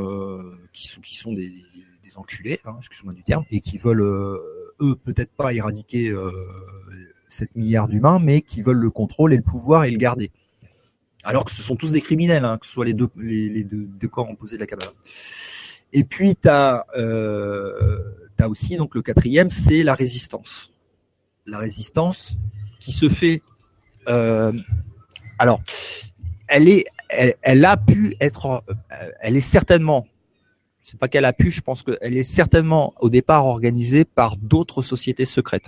sont 0.74 1.34
des, 1.34 1.52
enculés, 2.16 2.60
hein, 2.66 2.76
excuse-moi 2.80 3.14
du 3.14 3.24
terme, 3.24 3.46
et 3.52 3.62
qui 3.62 3.78
veulent 3.78 4.02
eux 4.02 4.96
peut-être 5.04 5.32
pas 5.32 5.54
éradiquer 5.54 6.14
7 7.28 7.56
milliards 7.56 7.88
d'humains, 7.88 8.20
mais 8.20 8.42
qui 8.42 8.62
veulent 8.62 8.78
le 8.78 8.90
contrôle 8.90 9.34
et 9.34 9.38
le 9.38 9.44
pouvoir 9.44 9.84
et 9.84 9.92
le 9.92 9.98
garder. 9.98 10.32
Alors 11.24 11.46
que 11.46 11.52
ce 11.52 11.62
sont 11.62 11.76
tous 11.76 11.92
des 11.92 12.02
criminels, 12.02 12.46
hein, 12.46 12.58
que 12.58 12.66
ce 12.66 12.72
soit 12.72 12.86
les 12.86 12.94
deux 12.94 14.08
corps 14.08 14.30
opposés 14.30 14.56
de 14.56 14.62
la 14.62 14.68
cabale. 14.68 14.90
Et 15.94 16.04
puis 16.04 16.36
tu 16.36 16.48
as, 16.48 16.86
euh, 16.98 18.00
as 18.38 18.50
aussi 18.50 18.78
donc 18.78 18.96
le 18.96 19.02
quatrième, 19.02 19.50
c'est 19.50 19.84
la 19.84 19.96
résistance. 19.96 20.74
La 21.50 21.58
résistance 21.58 22.38
qui 22.80 22.92
se 22.92 23.10
fait. 23.10 23.42
Euh, 24.08 24.54
alors, 25.38 25.62
elle 26.48 26.68
est, 26.68 26.86
elle, 27.10 27.36
elle, 27.42 27.66
a 27.66 27.78
pu 27.78 28.16
être, 28.20 28.64
elle 29.20 29.36
est 29.36 29.42
certainement. 29.42 30.08
C'est 30.82 31.00
pas 31.00 31.08
qu'elle 31.08 31.26
a 31.26 31.34
pu, 31.34 31.52
je 31.52 31.62
pense 31.62 31.84
qu'elle 31.84 32.18
est 32.18 32.24
certainement 32.24 32.94
au 33.00 33.10
départ 33.10 33.46
organisée 33.46 34.06
par 34.06 34.38
d'autres 34.38 34.82
sociétés 34.82 35.26
secrètes 35.26 35.68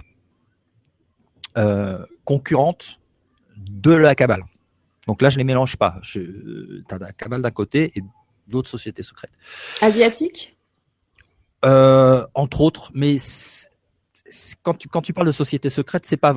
euh, 1.57 2.05
concurrentes 2.23 3.01
de 3.57 3.91
la 3.91 4.15
cabale. 4.15 4.43
Donc 5.05 5.21
là, 5.21 5.29
je 5.29 5.37
les 5.37 5.43
mélange 5.43 5.75
pas. 5.75 5.99
Tu 6.01 6.83
as 6.89 6.97
la 6.97 7.11
cabale 7.11 7.41
d'un 7.41 7.51
côté 7.51 7.91
et 7.95 8.01
d'autres 8.47 8.69
sociétés 8.69 9.03
secrètes. 9.03 9.33
Asiatiques 9.81 10.57
euh, 11.65 12.25
Entre 12.33 12.61
autres, 12.61 12.91
mais 12.93 13.17
quand 14.63 14.73
tu, 14.75 14.87
quand 14.87 15.01
tu 15.01 15.13
parles 15.13 15.27
de 15.27 15.31
sociétés 15.31 15.69
secrètes, 15.69 16.05
c'est 16.05 16.17
pas, 16.17 16.35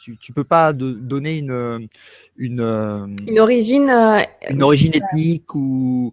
tu, 0.00 0.16
tu 0.18 0.32
peux 0.32 0.44
pas 0.44 0.72
de, 0.72 0.90
donner 0.90 1.38
une, 1.38 1.88
une, 2.36 3.16
une 3.28 3.38
origine, 3.38 3.90
euh, 3.90 4.18
une 4.50 4.62
origine 4.62 4.92
ethnique 4.94 5.54
ou, 5.54 6.12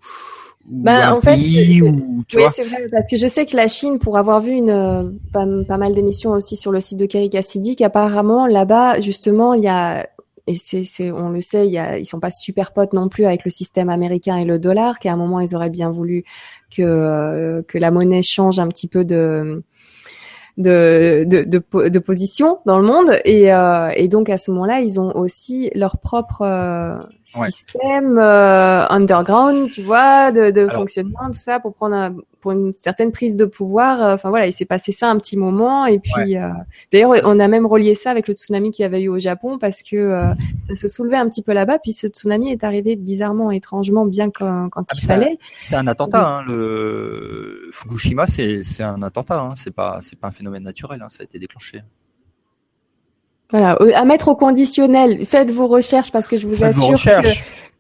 ou 0.70 0.84
bah, 0.84 1.10
un 1.10 1.14
en 1.14 1.22
fait, 1.22 1.36
pays 1.36 1.82
ou, 1.82 2.24
tu 2.28 2.38
oui, 2.38 2.44
c'est 2.54 2.64
vrai, 2.64 2.88
parce 2.92 3.08
que 3.08 3.18
je 3.18 3.28
sais 3.28 3.46
que 3.46 3.56
la 3.56 3.68
Chine, 3.68 4.00
pour 4.00 4.18
avoir 4.18 4.42
vu 4.42 4.52
une, 4.52 4.70
euh, 4.70 5.04
pas, 5.34 5.46
pas 5.68 5.78
mal 5.78 5.94
d'émissions 5.94 6.32
aussi 6.32 6.56
sur 6.56 6.72
le 6.72 6.80
site 6.80 6.98
de 6.98 7.06
Kerry 7.06 7.30
Cassidy, 7.30 7.76
qu'apparemment 7.76 8.48
là-bas, 8.48 9.00
justement, 9.02 9.54
il 9.54 9.64
y 9.64 9.68
a 9.68 10.08
et 10.48 10.56
c'est, 10.58 11.12
on 11.12 11.30
le 11.30 11.40
sait, 11.40 11.68
y 11.68 11.78
a, 11.78 11.98
ils 11.98 12.06
sont 12.06 12.20
pas 12.20 12.32
super 12.32 12.74
potes 12.74 12.94
non 12.94 13.10
plus 13.10 13.26
avec 13.26 13.46
le 13.46 13.52
système 13.52 13.90
américain 13.90 14.38
et 14.38 14.46
le 14.46 14.60
dollar, 14.60 15.00
qu'à 15.00 15.14
un 15.14 15.16
moment 15.16 15.40
ils 15.40 15.56
auraient 15.56 15.70
bien 15.70 15.92
voulu 15.92 16.24
que 16.76 16.82
euh, 16.82 17.62
que 17.62 17.78
la 17.78 17.92
monnaie 17.92 18.24
change 18.24 18.60
un 18.60 18.68
petit 18.68 18.88
peu 18.88 19.06
de 19.06 19.64
de, 20.58 21.24
de, 21.26 21.44
de, 21.44 21.90
de 21.90 22.00
position 22.00 22.60
dans 22.66 22.78
le 22.80 22.86
monde 22.86 23.12
et, 23.26 23.54
euh, 23.54 23.90
et 23.96 24.08
donc 24.08 24.30
à 24.30 24.38
ce 24.38 24.52
moment-là 24.52 24.82
ils 24.82 25.00
ont 25.00 25.16
aussi 25.16 25.72
leur 25.76 25.98
propre 25.98 26.42
euh, 26.42 26.98
Ouais. 27.38 27.50
système 27.50 28.18
euh, 28.20 28.86
underground 28.90 29.72
tu 29.72 29.82
vois 29.82 30.32
de, 30.34 30.52
de 30.52 30.62
Alors- 30.62 30.74
fonctionnement 30.74 31.28
tout 31.28 31.34
ça 31.40 31.60
pour 31.62 31.74
prendre 31.74 31.96
un- 31.96 32.16
pour 32.42 32.52
une 32.52 32.74
certaine 32.76 33.12
prise 33.12 33.36
de 33.36 33.46
pouvoir 33.46 34.02
Euh, 34.02 34.16
enfin 34.16 34.30
voilà 34.30 34.48
il 34.48 34.54
s'est 34.54 34.66
passé 34.66 34.92
ça 34.92 35.10
un 35.10 35.18
petit 35.18 35.38
moment 35.38 35.86
et 35.86 36.00
puis 36.00 36.38
euh, 36.38 36.50
d'ailleurs 36.92 37.14
on 37.24 37.40
a 37.40 37.48
même 37.48 37.66
relié 37.66 37.96
ça 37.96 38.12
avec 38.12 38.28
le 38.28 38.34
tsunami 38.34 38.72
qu'il 38.72 38.84
y 38.84 38.86
avait 38.86 39.02
eu 39.02 39.10
au 39.10 39.20
Japon 39.20 39.58
parce 39.60 39.84
que 39.84 39.96
euh, 39.96 40.34
ça 40.68 40.76
se 40.76 40.88
soulevait 40.88 41.18
un 41.18 41.30
petit 41.30 41.44
peu 41.44 41.54
là-bas 41.54 41.80
puis 41.80 41.94
ce 41.94 42.08
tsunami 42.08 42.52
est 42.52 42.64
arrivé 42.64 42.96
bizarrement 42.96 43.52
étrangement 43.52 44.06
bien 44.06 44.30
quand, 44.30 44.70
quand 44.70 44.86
Ah, 44.90 44.94
il 44.98 45.06
fallait 45.06 45.38
C'est 45.56 45.76
un 45.76 45.88
attentat. 45.88 46.28
Hein, 46.28 46.44
le 46.48 47.70
Fukushima, 47.72 48.28
c'est, 48.28 48.64
c'est 48.64 48.84
un 48.84 49.02
attentat. 49.02 49.40
Hein, 49.40 49.54
c'est 49.56 49.74
pas, 49.74 50.00
c'est 50.02 50.18
pas 50.20 50.28
un 50.28 50.32
phénomène 50.32 50.64
naturel. 50.64 51.02
Hein, 51.02 51.08
ça 51.10 51.22
a 51.22 51.24
été 51.24 51.40
déclenché. 51.40 51.82
Voilà, 53.50 53.78
à 53.96 54.06
mettre 54.06 54.30
au 54.30 54.36
conditionnel. 54.36 55.26
Faites 55.26 55.52
vos 55.52 55.68
recherches 55.68 56.12
parce 56.12 56.28
que 56.28 56.38
je 56.38 56.48
vous 56.48 56.56
Faites 56.56 56.78
assure 56.78 56.94
que. 56.94 57.28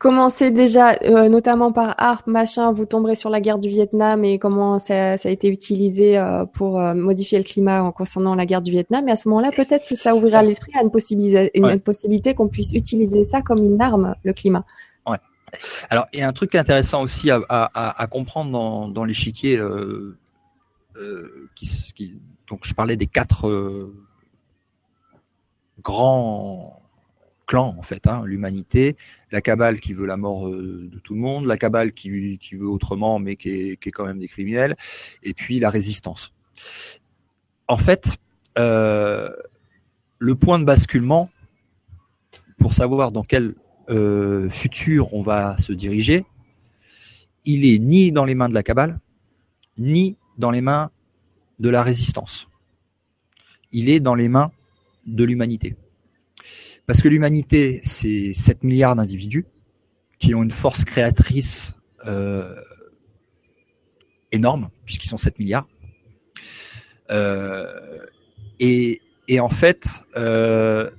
Commencez 0.01 0.49
déjà, 0.49 0.93
euh, 1.03 1.29
notamment 1.29 1.71
par 1.71 1.93
ARP, 1.99 2.25
machin, 2.25 2.71
vous 2.71 2.85
tomberez 2.85 3.13
sur 3.13 3.29
la 3.29 3.39
guerre 3.39 3.59
du 3.59 3.69
Vietnam 3.69 4.25
et 4.25 4.39
comment 4.39 4.79
ça, 4.79 5.19
ça 5.19 5.29
a 5.29 5.31
été 5.31 5.47
utilisé 5.47 6.17
euh, 6.17 6.45
pour 6.45 6.79
euh, 6.79 6.95
modifier 6.95 7.37
le 7.37 7.43
climat 7.43 7.83
en 7.83 7.91
concernant 7.91 8.33
la 8.33 8.47
guerre 8.47 8.63
du 8.63 8.71
Vietnam. 8.71 9.07
Et 9.07 9.11
à 9.11 9.15
ce 9.15 9.29
moment-là, 9.29 9.51
peut-être 9.51 9.87
que 9.87 9.95
ça 9.95 10.15
ouvrira 10.15 10.41
l'esprit 10.41 10.71
à 10.75 10.81
une, 10.81 10.89
possibilité, 10.89 11.51
une 11.53 11.65
Ouais. 11.65 11.77
possibilité 11.77 12.33
qu'on 12.33 12.47
puisse 12.47 12.71
utiliser 12.73 13.23
ça 13.23 13.43
comme 13.43 13.63
une 13.63 13.79
arme, 13.79 14.15
le 14.23 14.33
climat. 14.33 14.65
Alors, 15.89 16.07
il 16.13 16.19
y 16.19 16.23
a 16.23 16.27
un 16.29 16.31
truc 16.33 16.55
intéressant 16.55 17.03
aussi 17.03 17.29
à, 17.29 17.41
à, 17.49 17.65
à- 17.73 18.01
à 18.01 18.07
comprendre 18.07 18.51
dans, 18.51 18.87
dans 18.87 19.03
l'échiquier. 19.03 19.57
Euh, 19.57 20.17
qui, 21.55 21.65
s- 21.65 21.91
qui- 21.93 22.21
donc, 22.49 22.61
je 22.63 22.73
parlais 22.73 22.95
des 22.95 23.05
quatre 23.07 23.49
grands 25.83 26.80
en 27.59 27.81
fait. 27.81 28.07
Hein, 28.07 28.23
L'humanité, 28.25 28.95
la 29.31 29.41
cabale 29.41 29.79
qui 29.79 29.93
veut 29.93 30.05
la 30.05 30.17
mort 30.17 30.47
euh, 30.47 30.89
de 30.91 30.99
tout 30.99 31.13
le 31.13 31.19
monde, 31.19 31.45
la 31.45 31.57
cabale 31.57 31.93
qui, 31.93 32.37
veut 32.53 32.67
autrement, 32.67 33.19
mais 33.19 33.35
qui 33.35 33.49
est, 33.49 33.77
qui 33.77 33.89
est 33.89 33.91
quand 33.91 34.05
même 34.05 34.19
des 34.19 34.27
criminels, 34.27 34.75
et 35.23 35.33
puis 35.33 35.59
la 35.59 35.69
résistance. 35.69 36.33
En 37.67 37.77
fait, 37.77 38.17
euh, 38.57 39.29
le 40.19 40.35
point 40.35 40.59
de 40.59 40.65
basculement, 40.65 41.29
pour 42.59 42.73
savoir 42.73 43.11
dans 43.11 43.23
quel 43.23 43.55
euh, 43.89 44.49
futur 44.49 45.13
on 45.13 45.21
va 45.21 45.57
se 45.57 45.73
diriger, 45.73 46.25
il 47.45 47.65
est 47.65 47.79
ni 47.79 48.11
dans 48.11 48.25
les 48.25 48.35
mains 48.35 48.49
de 48.49 48.53
la 48.53 48.63
cabale, 48.63 48.99
ni 49.77 50.17
dans 50.37 50.51
les 50.51 50.61
mains 50.61 50.91
de 51.59 51.69
la 51.69 51.81
résistance. 51.81 52.47
Il 53.71 53.89
est 53.89 53.99
dans 53.99 54.15
les 54.15 54.27
mains 54.27 54.51
de 55.05 55.23
l'humanité. 55.23 55.75
Parce 56.91 57.03
que 57.03 57.07
l'humanité, 57.07 57.79
c'est 57.83 58.33
7 58.33 58.65
milliards 58.65 58.97
d'individus 58.97 59.45
qui 60.19 60.35
ont 60.35 60.43
une 60.43 60.51
force 60.51 60.83
créatrice 60.83 61.77
euh, 62.05 62.53
énorme, 64.33 64.67
puisqu'ils 64.83 65.07
sont 65.07 65.15
7 65.15 65.39
milliards. 65.39 65.69
Euh, 67.09 67.65
et, 68.59 68.99
en 69.39 69.47
fait, 69.47 69.87
euh, 70.17 70.91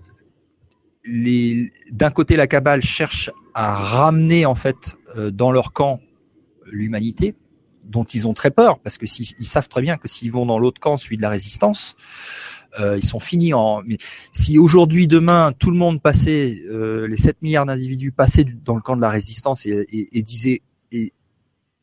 d'un 1.04 2.10
côté, 2.10 2.36
la 2.36 2.46
cabale 2.46 2.80
cherche 2.80 3.30
à 3.52 3.74
ramener 3.76 4.46
en 4.46 4.54
fait 4.54 4.96
dans 5.14 5.52
leur 5.52 5.74
camp 5.74 6.00
l'humanité. 6.64 7.34
dont 7.84 8.04
ils 8.04 8.26
ont 8.26 8.32
très 8.32 8.50
peur, 8.50 8.78
parce 8.78 8.96
que 8.96 9.04
s'ils 9.04 9.46
savent 9.46 9.68
très 9.68 9.82
bien 9.82 9.98
que 9.98 10.08
s'ils 10.08 10.32
vont 10.32 10.46
dans 10.46 10.58
l'autre 10.58 10.80
camp, 10.80 10.96
celui 10.96 11.18
de 11.18 11.22
la 11.22 11.28
résistance, 11.28 11.96
euh, 12.80 12.98
ils 12.98 13.04
sont 13.04 13.20
finis 13.20 13.52
en. 13.52 13.82
Mais 13.82 13.98
si 14.30 14.58
aujourd'hui, 14.58 15.06
demain, 15.06 15.52
tout 15.58 15.70
le 15.70 15.76
monde 15.76 16.00
passait, 16.00 16.62
euh, 16.70 17.06
les 17.06 17.16
7 17.16 17.42
milliards 17.42 17.66
d'individus 17.66 18.12
passaient 18.12 18.44
dans 18.44 18.74
le 18.74 18.80
camp 18.80 18.96
de 18.96 19.02
la 19.02 19.10
résistance 19.10 19.66
et, 19.66 19.86
et, 19.92 20.18
et 20.18 20.22
disaient 20.22 20.62
et, 20.90 21.12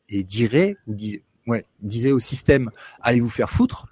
et 0.08 0.24
dirait 0.24 0.76
ou 0.86 0.94
dis, 0.94 1.22
ouais, 1.46 1.64
disait 1.80 2.12
au 2.12 2.18
système, 2.18 2.70
allez 3.00 3.20
vous 3.20 3.28
faire 3.28 3.50
foutre, 3.50 3.86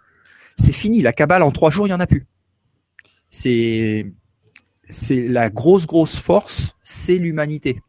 c'est 0.56 0.72
fini. 0.72 1.02
La 1.02 1.12
cabale 1.12 1.42
en 1.42 1.52
trois 1.52 1.70
jours, 1.70 1.86
il 1.86 1.90
y 1.90 1.94
en 1.94 2.00
a 2.00 2.06
plus. 2.06 2.26
C'est 3.30 4.12
c'est 4.88 5.28
la 5.28 5.50
grosse 5.50 5.86
grosse 5.86 6.18
force, 6.18 6.76
c'est 6.82 7.16
l'humanité. 7.16 7.80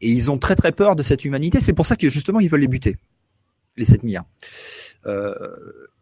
Et 0.00 0.10
ils 0.10 0.30
ont 0.30 0.38
très 0.38 0.56
très 0.56 0.72
peur 0.72 0.96
de 0.96 1.02
cette 1.02 1.24
humanité. 1.24 1.60
C'est 1.60 1.74
pour 1.74 1.86
ça 1.86 1.96
que 1.96 2.08
justement 2.08 2.40
ils 2.40 2.48
veulent 2.48 2.62
les 2.62 2.68
buter, 2.68 2.96
les 3.76 3.84
7 3.84 4.02
milliards. 4.02 4.26
Euh, 5.06 5.34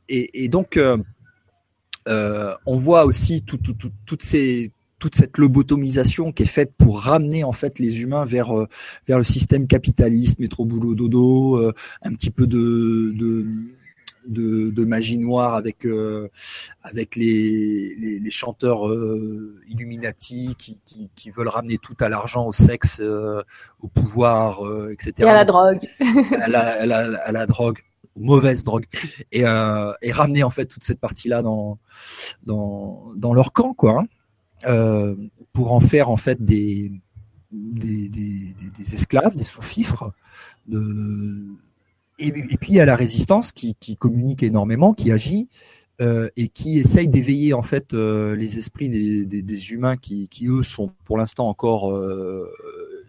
et, 0.09 0.45
et, 0.45 0.49
donc 0.49 0.77
euh, 0.77 0.97
euh, 2.09 2.55
on 2.67 2.77
voit 2.77 3.05
aussi 3.05 3.43
tout, 3.43 3.59
tout, 3.59 3.75
tout, 3.75 3.93
toutes 4.07 4.23
ces 4.23 4.73
toute 4.99 5.15
cette 5.15 5.39
lobotomisation 5.39 6.33
qui 6.33 6.43
est 6.43 6.47
faite 6.47 6.73
pour 6.77 7.01
ramener 7.01 7.45
en 7.45 7.53
fait 7.53 7.79
les 7.79 8.03
humains 8.03 8.25
vers 8.25 8.57
euh, 8.57 8.67
vers 9.07 9.19
le 9.19 9.25
système 9.25 9.67
capitaliste, 9.67 10.41
métro 10.41 10.65
boulot 10.65 10.95
dodo, 10.95 11.57
euh, 11.57 11.73
un 12.03 12.13
petit 12.15 12.31
peu 12.31 12.47
de, 12.47 13.13
de 13.15 13.47
de, 14.27 14.71
de, 14.71 14.85
magie 14.85 15.17
noire 15.17 15.55
avec 15.55 15.87
euh, 15.87 16.29
avec 16.83 17.17
les, 17.17 17.95
les, 17.97 18.19
les 18.19 18.31
chanteurs 18.31 18.87
euh, 18.87 19.59
Illuminati 19.69 20.55
qui, 20.59 20.81
qui, 20.85 21.11
qui, 21.17 21.31
veulent 21.31 21.49
ramener 21.49 21.79
tout 21.79 21.97
à 22.01 22.11
l'argent, 22.11 22.47
au 22.47 22.53
sexe, 22.53 23.01
euh, 23.01 23.43
au 23.81 23.89
pouvoir, 23.89 24.61
etc. 24.91 25.13
Et 25.19 25.25
à 25.25 25.35
la 25.35 25.45
drogue. 25.47 25.79
à, 26.43 26.49
la, 26.49 26.61
à, 26.61 26.87
la, 26.87 27.19
à 27.23 27.33
la 27.33 27.47
drogue 27.47 27.79
mauvaise 28.19 28.65
drogue 28.65 28.87
et, 29.33 29.45
euh, 29.45 29.93
et 30.03 30.13
ramener 30.13 30.43
en 30.43 30.51
fait 30.51 30.67
toute 30.67 30.85
cette 30.85 31.01
partie 31.01 31.29
là 31.29 31.43
dans 31.43 31.79
leur 32.45 33.53
camp 33.53 33.75
quoi 33.75 34.01
hein. 34.01 34.07
euh, 34.69 35.17
pour 35.53 35.73
en 35.73 35.81
faire 35.81 36.11
en 36.11 36.17
fait 36.17 36.45
des 36.45 36.93
esclaves 38.93 39.37
des 39.37 39.45
sous-fifres 39.45 40.13
et, 42.19 42.33
puis 42.33 42.73
il 42.73 42.75
y 42.75 42.81
a 42.81 42.85
la 42.85 42.97
résistance 42.97 43.53
qui, 43.53 43.75
communique 43.97 44.43
énormément 44.43 44.93
qui 44.93 45.13
agit 45.13 45.49
euh, 46.01 46.29
et 46.37 46.49
qui 46.49 46.79
essaye 46.79 47.09
d'éveiller 47.09 47.55
en 47.55 47.63
fait 47.63 47.93
les 47.93 48.59
esprits 48.59 48.89
des, 48.89 49.73
humains 49.73 49.97
qui, 49.97 50.29
eux 50.47 50.63
sont 50.63 50.91
pour 51.05 51.19
l'instant 51.19 51.49
encore 51.49 51.93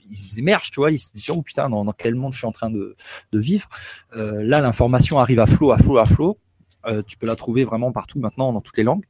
ils 0.10 0.40
émergent, 0.40 0.72
tu 0.72 0.80
vois, 0.80 0.92
ils 0.92 1.00
se 1.00 1.12
disent 1.14 1.30
oh 1.30 1.42
putain 1.42 1.70
dans, 1.70 1.86
dans, 1.86 1.92
quel 1.92 2.16
monde 2.16 2.34
je 2.34 2.40
suis 2.40 2.48
en 2.48 2.52
train 2.52 2.70
de, 2.70 2.96
de 3.32 3.40
vivre. 3.40 3.70
Euh, 4.16 4.44
là, 4.44 4.62
l'information 4.62 5.20
arrive 5.20 5.40
à 5.40 5.48
flot, 5.48 5.72
à 5.72 5.78
flot, 5.78 5.98
à 5.98 6.06
flot. 6.06 6.38
Euh, 6.86 7.04
tu 7.06 7.18
peux 7.18 7.28
la 7.28 7.36
trouver 7.36 7.64
vraiment 7.64 7.92
partout 7.92 8.20
maintenant 8.20 8.54
dans 8.54 8.62
toutes 8.62 8.78
les 8.78 8.84
langues. 8.84 9.06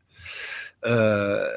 Euh, 0.85 1.47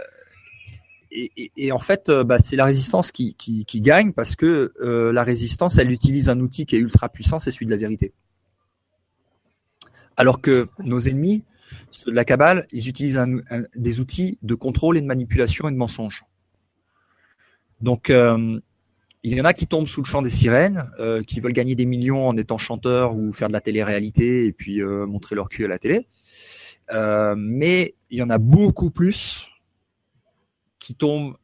et, 1.10 1.30
et, 1.36 1.52
et, 1.56 1.72
en 1.72 1.78
fait, 1.78 2.08
euh, 2.08 2.24
bah, 2.24 2.38
c'est 2.38 2.56
la 2.56 2.64
résistance 2.64 3.12
qui, 3.12 3.34
qui, 3.34 3.64
qui, 3.64 3.80
gagne 3.80 4.12
parce 4.12 4.34
que 4.34 4.72
euh, 4.80 5.12
la 5.12 5.22
résistance, 5.22 5.76
elle 5.78 5.90
utilise 5.90 6.28
un 6.28 6.40
outil 6.40 6.64
qui 6.64 6.76
est 6.76 6.78
ultra 6.78 7.08
puissant, 7.08 7.38
c'est 7.38 7.52
celui 7.52 7.66
de 7.66 7.70
la 7.70 7.76
vérité. 7.76 8.12
Alors 10.16 10.40
que 10.40 10.68
nos 10.78 11.00
ennemis, 11.00 11.44
ceux 11.90 12.10
de 12.10 12.16
la 12.16 12.24
cabale, 12.24 12.66
ils 12.72 12.88
utilisent 12.88 13.18
un, 13.18 13.38
un, 13.50 13.64
des 13.74 14.00
outils 14.00 14.38
de 14.42 14.54
contrôle 14.54 14.96
et 14.96 15.02
de 15.02 15.06
manipulation 15.06 15.68
et 15.68 15.72
de 15.72 15.76
mensonge. 15.76 16.24
Donc, 17.80 18.08
euh, 18.08 18.60
il 19.24 19.36
y 19.36 19.40
en 19.40 19.44
a 19.44 19.52
qui 19.52 19.66
tombent 19.66 19.86
sous 19.86 20.02
le 20.02 20.06
chant 20.06 20.22
des 20.22 20.30
sirènes, 20.30 20.90
euh, 20.98 21.22
qui 21.22 21.40
veulent 21.40 21.52
gagner 21.52 21.74
des 21.74 21.86
millions 21.86 22.26
en 22.26 22.36
étant 22.36 22.58
chanteurs 22.58 23.16
ou 23.16 23.32
faire 23.32 23.48
de 23.48 23.52
la 23.52 23.60
télé-réalité 23.60 24.46
et 24.46 24.52
puis 24.52 24.82
euh, 24.82 25.06
montrer 25.06 25.36
leur 25.36 25.48
cul 25.48 25.64
à 25.64 25.68
la 25.68 25.78
télé. 25.78 26.06
Euh, 26.92 27.34
mais 27.38 27.94
il 28.10 28.18
y 28.18 28.22
en 28.22 28.30
a 28.30 28.38
beaucoup 28.38 28.90
plus 28.90 29.48
qui 30.80 30.94
tombent 30.94 31.34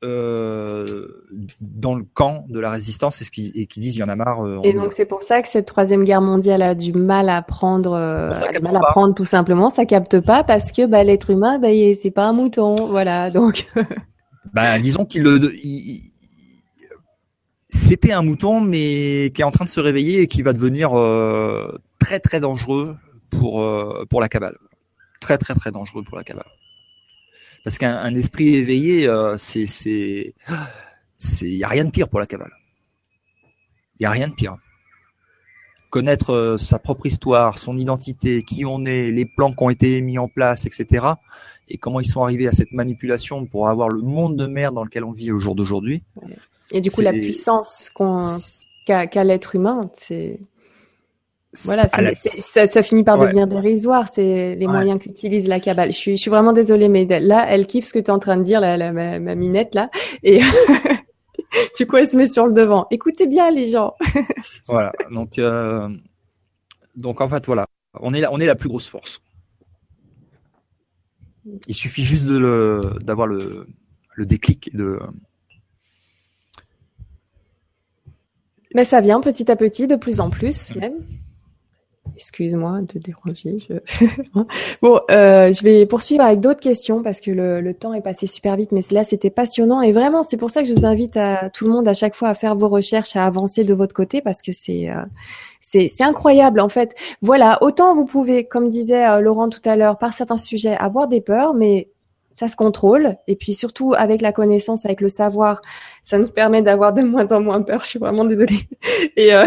dans 0.00 1.94
le 1.96 2.04
camp 2.14 2.44
de 2.48 2.60
la 2.60 2.70
résistance 2.70 3.20
et, 3.20 3.24
qui, 3.24 3.50
et 3.56 3.66
qui 3.66 3.80
disent 3.80 3.96
il 3.96 3.98
y 3.98 4.02
en 4.04 4.08
a 4.08 4.14
marre. 4.14 4.46
Et 4.62 4.72
donc 4.72 4.92
c'est 4.92 5.06
pour 5.06 5.24
ça 5.24 5.42
que 5.42 5.48
cette 5.48 5.66
troisième 5.66 6.04
guerre 6.04 6.22
mondiale 6.22 6.62
a 6.62 6.76
du 6.76 6.92
mal 6.92 7.28
à 7.28 7.42
prendre, 7.42 7.94
a 7.94 8.52
du 8.52 8.60
mal 8.60 8.76
à 8.76 8.80
prendre 8.80 9.12
tout 9.14 9.24
simplement, 9.24 9.70
ça 9.70 9.86
capte 9.86 10.20
pas 10.20 10.44
parce 10.44 10.70
que 10.70 10.86
bah, 10.86 11.02
l'être 11.02 11.30
humain, 11.30 11.58
bah, 11.58 11.68
c'est 12.00 12.12
pas 12.12 12.26
un 12.26 12.32
mouton, 12.32 12.76
voilà. 12.76 13.30
Donc. 13.30 13.66
bah, 14.52 14.78
disons 14.78 15.04
qu'il 15.04 15.24
le, 15.24 15.52
il, 15.64 16.12
c'était 17.68 18.12
un 18.12 18.22
mouton, 18.22 18.60
mais 18.60 19.30
qui 19.34 19.42
est 19.42 19.44
en 19.44 19.50
train 19.50 19.64
de 19.64 19.70
se 19.70 19.80
réveiller 19.80 20.22
et 20.22 20.26
qui 20.26 20.42
va 20.42 20.52
devenir 20.52 20.98
euh, 20.98 21.78
très 21.98 22.18
très 22.18 22.40
dangereux 22.40 22.96
pour 23.30 23.60
euh, 23.60 24.04
pour 24.08 24.20
la 24.20 24.28
cabale. 24.28 24.56
Très 25.20 25.36
très 25.36 25.54
très 25.54 25.70
dangereux 25.70 26.02
pour 26.02 26.16
la 26.16 26.24
cabale. 26.24 26.46
Parce 27.64 27.76
qu'un 27.76 28.14
esprit 28.14 28.54
éveillé, 28.54 29.06
euh, 29.06 29.36
c'est 29.36 29.66
c'est 29.66 30.34
c'est 31.18 31.50
y 31.50 31.64
a 31.64 31.68
rien 31.68 31.84
de 31.84 31.90
pire 31.90 32.08
pour 32.08 32.20
la 32.20 32.26
cabale. 32.26 32.52
Y 34.00 34.06
a 34.06 34.10
rien 34.10 34.28
de 34.28 34.34
pire. 34.34 34.56
Connaître 35.90 36.32
euh, 36.32 36.56
sa 36.56 36.78
propre 36.78 37.06
histoire, 37.06 37.58
son 37.58 37.76
identité, 37.76 38.42
qui 38.44 38.64
on 38.64 38.84
est, 38.84 39.10
les 39.10 39.24
plans 39.24 39.52
qui 39.52 39.62
ont 39.62 39.70
été 39.70 40.00
mis 40.00 40.18
en 40.18 40.28
place, 40.28 40.66
etc. 40.66 41.06
Et 41.68 41.78
comment 41.78 42.00
ils 42.00 42.06
sont 42.06 42.22
arrivés 42.22 42.46
à 42.46 42.52
cette 42.52 42.72
manipulation 42.72 43.46
pour 43.46 43.68
avoir 43.68 43.88
le 43.88 44.02
monde 44.02 44.36
de 44.36 44.46
merde 44.46 44.74
dans 44.74 44.84
lequel 44.84 45.04
on 45.04 45.12
vit 45.12 45.32
au 45.32 45.38
jour 45.38 45.54
d'aujourd'hui. 45.54 46.02
Et 46.72 46.80
du 46.80 46.90
coup, 46.90 47.00
la 47.00 47.12
puissance 47.12 47.90
qu'a 48.86 49.06
qu 49.06 49.18
l'être 49.24 49.54
humain, 49.54 49.90
c'est 49.94 50.38
voilà, 51.64 51.88
la... 51.98 52.14
ça, 52.14 52.66
ça, 52.66 52.82
finit 52.82 53.04
par 53.04 53.18
ouais. 53.18 53.24
devenir 53.24 53.46
dérisoire. 53.46 54.08
C'est 54.12 54.54
les 54.54 54.66
ouais. 54.66 54.72
moyens 54.72 55.00
qu'utilise 55.00 55.48
la 55.48 55.60
cabale. 55.60 55.92
Je 55.92 55.96
suis, 55.96 56.16
je 56.16 56.20
suis 56.20 56.30
vraiment 56.30 56.52
désolée, 56.52 56.88
mais 56.88 57.06
là, 57.20 57.46
elle 57.48 57.66
kiffe 57.66 57.86
ce 57.86 57.92
que 57.92 57.98
tu 57.98 58.06
es 58.06 58.10
en 58.10 58.18
train 58.18 58.36
de 58.36 58.42
dire, 58.42 58.60
la, 58.60 58.76
la 58.76 58.92
ma, 58.92 59.18
ma, 59.18 59.34
minette 59.34 59.74
là, 59.74 59.90
et 60.22 60.40
du 61.78 61.86
coup, 61.86 61.96
elle 61.96 62.06
se 62.06 62.16
met 62.16 62.28
sur 62.28 62.46
le 62.46 62.52
devant. 62.52 62.86
Écoutez 62.90 63.26
bien, 63.26 63.50
les 63.50 63.64
gens. 63.64 63.94
voilà. 64.66 64.92
Donc, 65.10 65.38
euh... 65.38 65.88
donc 66.96 67.20
en 67.20 67.28
fait, 67.28 67.46
voilà, 67.46 67.66
on 68.00 68.12
est, 68.12 68.20
la, 68.20 68.32
on 68.32 68.40
est 68.40 68.46
la 68.46 68.56
plus 68.56 68.68
grosse 68.68 68.88
force. 68.88 69.20
Il 71.66 71.74
suffit 71.74 72.04
juste 72.04 72.26
d'avoir 72.26 73.26
le, 73.26 73.38
le, 73.38 73.66
le 74.16 74.26
déclic 74.26 74.76
de 74.76 74.98
Mais 78.74 78.84
ça 78.84 79.00
vient 79.00 79.20
petit 79.20 79.50
à 79.50 79.56
petit, 79.56 79.86
de 79.86 79.96
plus 79.96 80.20
en 80.20 80.30
plus 80.30 80.74
même. 80.76 80.94
Excuse-moi 82.16 82.80
de 82.92 82.98
déranger. 82.98 83.58
Je... 83.60 83.74
bon, 84.82 85.00
euh, 85.10 85.52
je 85.52 85.62
vais 85.62 85.86
poursuivre 85.86 86.24
avec 86.24 86.40
d'autres 86.40 86.58
questions 86.58 87.00
parce 87.00 87.20
que 87.20 87.30
le, 87.30 87.60
le, 87.60 87.74
temps 87.74 87.94
est 87.94 88.00
passé 88.00 88.26
super 88.26 88.56
vite, 88.56 88.72
mais 88.72 88.80
là 88.90 89.04
c'était 89.04 89.30
passionnant 89.30 89.82
et 89.82 89.92
vraiment 89.92 90.24
c'est 90.24 90.36
pour 90.36 90.50
ça 90.50 90.62
que 90.62 90.68
je 90.68 90.72
vous 90.72 90.84
invite 90.84 91.16
à 91.16 91.48
tout 91.50 91.64
le 91.66 91.70
monde 91.70 91.86
à 91.86 91.94
chaque 91.94 92.16
fois 92.16 92.30
à 92.30 92.34
faire 92.34 92.56
vos 92.56 92.68
recherches, 92.68 93.14
à 93.14 93.24
avancer 93.24 93.62
de 93.62 93.72
votre 93.72 93.94
côté 93.94 94.20
parce 94.20 94.42
que 94.42 94.50
c'est 94.50 94.90
euh, 94.90 95.04
c'est 95.60 96.02
incroyable 96.02 96.58
en 96.60 96.68
fait. 96.68 96.94
Voilà, 97.22 97.58
autant 97.62 97.94
vous 97.94 98.04
pouvez, 98.04 98.44
comme 98.44 98.68
disait 98.68 99.06
euh, 99.06 99.20
Laurent 99.20 99.48
tout 99.48 99.62
à 99.64 99.76
l'heure, 99.76 99.98
par 99.98 100.12
certains 100.12 100.38
sujets 100.38 100.76
avoir 100.76 101.06
des 101.08 101.20
peurs, 101.20 101.54
mais 101.54 101.88
ça 102.38 102.46
se 102.46 102.54
contrôle. 102.54 103.16
Et 103.26 103.34
puis 103.34 103.52
surtout 103.52 103.94
avec 103.96 104.22
la 104.22 104.30
connaissance, 104.30 104.86
avec 104.86 105.00
le 105.00 105.08
savoir, 105.08 105.60
ça 106.04 106.18
nous 106.18 106.28
permet 106.28 106.62
d'avoir 106.62 106.92
de 106.92 107.02
moins 107.02 107.26
en 107.32 107.40
moins 107.40 107.60
peur. 107.62 107.82
Je 107.82 107.88
suis 107.88 107.98
vraiment 107.98 108.24
désolée. 108.24 108.60
Et 109.16 109.34
euh... 109.34 109.44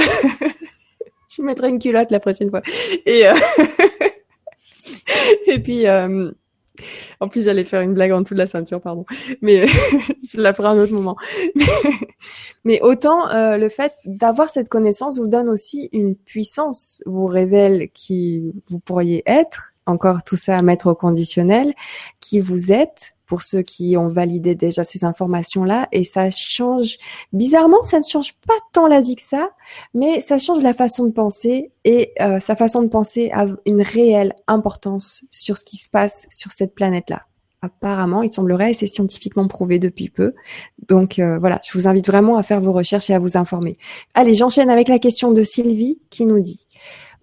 je 1.29 1.41
mettrai 1.41 1.69
une 1.69 1.79
culotte 1.79 2.11
la 2.11 2.19
prochaine 2.19 2.49
fois. 2.49 2.61
Et 3.05 3.29
euh... 3.29 3.33
et 5.47 5.59
puis 5.59 5.87
euh... 5.87 6.31
en 7.21 7.29
plus 7.29 7.45
j'allais 7.45 7.63
faire 7.63 7.79
une 7.79 7.93
blague 7.93 8.11
en 8.11 8.19
dessous 8.19 8.33
de 8.33 8.39
la 8.39 8.47
ceinture, 8.47 8.81
pardon. 8.81 9.05
Mais 9.41 9.67
je 9.67 10.41
la 10.41 10.53
ferai 10.53 10.67
à 10.67 10.71
un 10.71 10.77
autre 10.77 10.91
moment. 10.91 11.15
Mais 12.65 12.81
autant 12.81 13.29
euh, 13.29 13.55
le 13.55 13.69
fait 13.69 13.93
d'avoir 14.03 14.49
cette 14.49 14.67
connaissance 14.67 15.17
vous 15.17 15.27
donne 15.27 15.47
aussi 15.47 15.87
une 15.93 16.17
puissance, 16.17 17.01
vous 17.05 17.25
révèle 17.25 17.87
qui 17.93 18.51
vous 18.69 18.79
pourriez 18.79 19.23
être 19.25 19.71
encore 19.85 20.23
tout 20.23 20.35
ça 20.35 20.57
à 20.57 20.61
mettre 20.61 20.87
au 20.87 20.95
conditionnel, 20.95 21.73
qui 22.19 22.39
vous 22.39 22.71
êtes 22.71 23.13
pour 23.31 23.43
ceux 23.43 23.61
qui 23.61 23.95
ont 23.95 24.09
validé 24.09 24.55
déjà 24.55 24.83
ces 24.83 25.05
informations-là. 25.05 25.87
Et 25.93 26.03
ça 26.03 26.29
change, 26.31 26.97
bizarrement, 27.31 27.81
ça 27.81 27.99
ne 27.99 28.03
change 28.03 28.33
pas 28.45 28.57
tant 28.73 28.87
la 28.87 28.99
vie 28.99 29.15
que 29.15 29.21
ça, 29.21 29.51
mais 29.93 30.19
ça 30.19 30.37
change 30.37 30.61
la 30.63 30.73
façon 30.73 31.05
de 31.05 31.11
penser 31.11 31.71
et 31.85 32.11
euh, 32.19 32.41
sa 32.41 32.57
façon 32.57 32.81
de 32.81 32.89
penser 32.89 33.31
a 33.33 33.45
une 33.65 33.81
réelle 33.81 34.35
importance 34.47 35.23
sur 35.29 35.57
ce 35.57 35.63
qui 35.63 35.77
se 35.77 35.87
passe 35.87 36.27
sur 36.29 36.51
cette 36.51 36.75
planète-là. 36.75 37.21
Apparemment, 37.61 38.21
il 38.21 38.33
semblerait, 38.33 38.71
et 38.71 38.73
c'est 38.73 38.87
scientifiquement 38.87 39.47
prouvé 39.47 39.79
depuis 39.79 40.09
peu. 40.09 40.33
Donc 40.89 41.17
euh, 41.17 41.39
voilà, 41.39 41.61
je 41.65 41.77
vous 41.77 41.87
invite 41.87 42.07
vraiment 42.07 42.35
à 42.35 42.43
faire 42.43 42.59
vos 42.59 42.73
recherches 42.73 43.09
et 43.11 43.13
à 43.13 43.19
vous 43.19 43.37
informer. 43.37 43.77
Allez, 44.13 44.33
j'enchaîne 44.33 44.69
avec 44.69 44.89
la 44.89 44.99
question 44.99 45.31
de 45.31 45.41
Sylvie 45.43 46.01
qui 46.09 46.25
nous 46.25 46.41
dit 46.41 46.67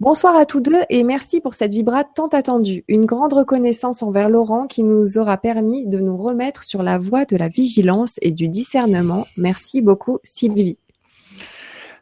Bonsoir 0.00 0.36
à 0.36 0.46
tous 0.46 0.60
deux 0.60 0.78
et 0.90 1.02
merci 1.02 1.40
pour 1.40 1.54
cette 1.54 1.72
vibrate 1.72 2.06
tant 2.14 2.28
attendue. 2.28 2.84
Une 2.86 3.04
grande 3.04 3.32
reconnaissance 3.32 4.00
envers 4.00 4.28
Laurent 4.28 4.68
qui 4.68 4.84
nous 4.84 5.18
aura 5.18 5.38
permis 5.38 5.88
de 5.88 5.98
nous 5.98 6.16
remettre 6.16 6.62
sur 6.62 6.84
la 6.84 6.98
voie 6.98 7.24
de 7.24 7.36
la 7.36 7.48
vigilance 7.48 8.20
et 8.22 8.30
du 8.30 8.46
discernement. 8.46 9.26
Merci 9.36 9.82
beaucoup 9.82 10.20
Sylvie. 10.22 10.78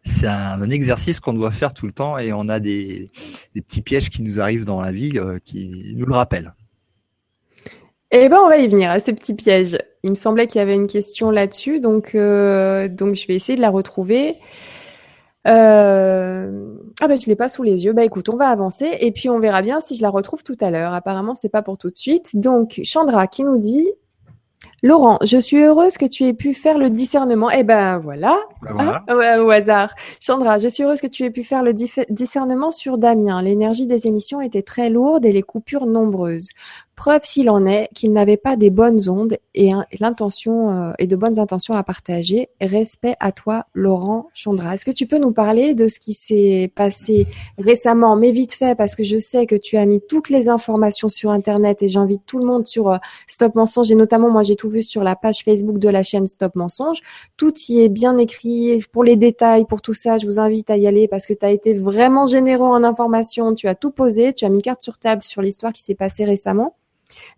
c'est 0.04 0.26
un, 0.26 0.68
exercice 0.68 1.20
qu'on 1.20 1.32
doit 1.32 1.50
faire 1.50 1.72
tout 1.72 1.86
le 1.86 1.92
temps 1.92 2.18
et 2.18 2.34
on 2.34 2.50
a 2.50 2.60
des, 2.60 3.10
petits 3.54 3.80
pièges 3.80 4.10
qui 4.10 4.22
nous 4.22 4.40
arrivent 4.40 4.66
dans 4.66 4.82
la 4.82 4.92
vie 4.92 5.12
euh, 5.16 5.38
qui 5.42 5.94
nous 5.96 6.04
le 6.04 6.14
rappellent. 6.14 6.52
Eh 8.10 8.28
ben, 8.28 8.36
on 8.44 8.48
va 8.48 8.58
y 8.58 8.68
venir 8.68 8.90
à 8.90 9.00
ces 9.00 9.14
petits 9.14 9.34
pièges. 9.34 9.78
Il 10.02 10.10
me 10.10 10.16
semblait 10.16 10.46
qu'il 10.46 10.58
y 10.58 10.62
avait 10.62 10.74
une 10.74 10.86
question 10.86 11.30
là-dessus, 11.30 11.80
donc 11.80 12.14
euh, 12.14 12.88
donc 12.88 13.14
je 13.14 13.26
vais 13.26 13.36
essayer 13.36 13.56
de 13.56 13.62
la 13.62 13.70
retrouver. 13.70 14.34
Euh... 15.46 16.74
Ah 17.00 17.08
ben 17.08 17.18
je 17.18 17.26
l'ai 17.26 17.36
pas 17.36 17.48
sous 17.48 17.62
les 17.62 17.84
yeux. 17.84 17.92
Bah 17.92 18.04
écoute, 18.04 18.28
on 18.28 18.36
va 18.36 18.48
avancer 18.48 18.96
et 19.00 19.12
puis 19.12 19.28
on 19.28 19.38
verra 19.38 19.62
bien 19.62 19.80
si 19.80 19.96
je 19.96 20.02
la 20.02 20.10
retrouve 20.10 20.42
tout 20.42 20.56
à 20.60 20.70
l'heure. 20.70 20.94
Apparemment 20.94 21.34
c'est 21.34 21.48
pas 21.48 21.62
pour 21.62 21.78
tout 21.78 21.90
de 21.90 21.96
suite. 21.96 22.40
Donc 22.40 22.80
Chandra 22.84 23.26
qui 23.26 23.44
nous 23.44 23.58
dit 23.58 23.88
Laurent, 24.82 25.18
je 25.22 25.38
suis 25.38 25.62
heureuse 25.62 25.96
que 25.96 26.06
tu 26.06 26.24
aies 26.24 26.32
pu 26.34 26.54
faire 26.54 26.78
le 26.78 26.90
discernement. 26.90 27.50
Eh 27.50 27.64
ben 27.64 27.98
voilà, 27.98 28.38
ben 28.62 29.02
voilà. 29.06 29.42
au 29.42 29.50
hasard. 29.50 29.94
Chandra, 30.20 30.58
je 30.58 30.68
suis 30.68 30.82
heureuse 30.82 31.00
que 31.00 31.06
tu 31.06 31.24
aies 31.24 31.30
pu 31.30 31.44
faire 31.44 31.62
le 31.62 31.72
discernement 31.72 32.70
sur 32.70 32.98
Damien. 32.98 33.42
L'énergie 33.42 33.86
des 33.86 34.06
émissions 34.06 34.40
était 34.40 34.62
très 34.62 34.90
lourde 34.90 35.24
et 35.24 35.32
les 35.32 35.42
coupures 35.42 35.86
nombreuses. 35.86 36.50
Preuve 36.96 37.20
s'il 37.24 37.50
en 37.50 37.66
est 37.66 37.90
qu'il 37.94 38.10
n'avait 38.10 38.38
pas 38.38 38.56
des 38.56 38.70
bonnes 38.70 39.10
ondes 39.10 39.36
et, 39.54 39.70
l'intention 40.00 40.70
euh, 40.70 40.92
et 40.98 41.06
de 41.06 41.14
bonnes 41.14 41.38
intentions 41.38 41.74
à 41.74 41.82
partager. 41.82 42.48
Respect 42.58 43.16
à 43.20 43.32
toi, 43.32 43.66
Laurent 43.74 44.30
Chandra. 44.32 44.74
Est-ce 44.74 44.86
que 44.86 44.90
tu 44.90 45.06
peux 45.06 45.18
nous 45.18 45.32
parler 45.32 45.74
de 45.74 45.88
ce 45.88 46.00
qui 46.00 46.14
s'est 46.14 46.72
passé 46.74 47.26
récemment, 47.58 48.16
mais 48.16 48.30
vite 48.30 48.54
fait, 48.54 48.74
parce 48.74 48.96
que 48.96 49.04
je 49.04 49.18
sais 49.18 49.44
que 49.44 49.56
tu 49.56 49.76
as 49.76 49.84
mis 49.84 50.00
toutes 50.08 50.30
les 50.30 50.48
informations 50.48 51.08
sur 51.08 51.30
Internet 51.30 51.82
et 51.82 51.88
j'invite 51.88 52.22
tout 52.24 52.38
le 52.38 52.46
monde 52.46 52.66
sur 52.66 52.88
euh, 52.88 52.96
Stop 53.26 53.56
Mensonge 53.56 53.92
et 53.92 53.94
notamment 53.94 54.30
moi 54.30 54.42
j'ai 54.42 54.56
tout 54.56 54.70
vu 54.70 54.82
sur 54.82 55.04
la 55.04 55.16
page 55.16 55.44
Facebook 55.44 55.78
de 55.78 55.90
la 55.90 56.02
chaîne 56.02 56.26
Stop 56.26 56.54
Mensonge. 56.54 57.02
Tout 57.36 57.52
y 57.68 57.80
est 57.80 57.90
bien 57.90 58.16
écrit 58.16 58.82
pour 58.90 59.04
les 59.04 59.16
détails, 59.16 59.66
pour 59.66 59.82
tout 59.82 59.94
ça. 59.94 60.16
Je 60.16 60.24
vous 60.24 60.40
invite 60.40 60.70
à 60.70 60.78
y 60.78 60.86
aller 60.86 61.08
parce 61.08 61.26
que 61.26 61.34
tu 61.34 61.44
as 61.44 61.50
été 61.50 61.74
vraiment 61.74 62.24
généreux 62.24 62.68
en 62.68 62.82
informations. 62.84 63.54
Tu 63.54 63.68
as 63.68 63.74
tout 63.74 63.90
posé, 63.90 64.32
tu 64.32 64.46
as 64.46 64.48
mis 64.48 64.62
carte 64.62 64.82
sur 64.82 64.96
table 64.96 65.22
sur 65.22 65.42
l'histoire 65.42 65.74
qui 65.74 65.82
s'est 65.82 65.94
passée 65.94 66.24
récemment. 66.24 66.74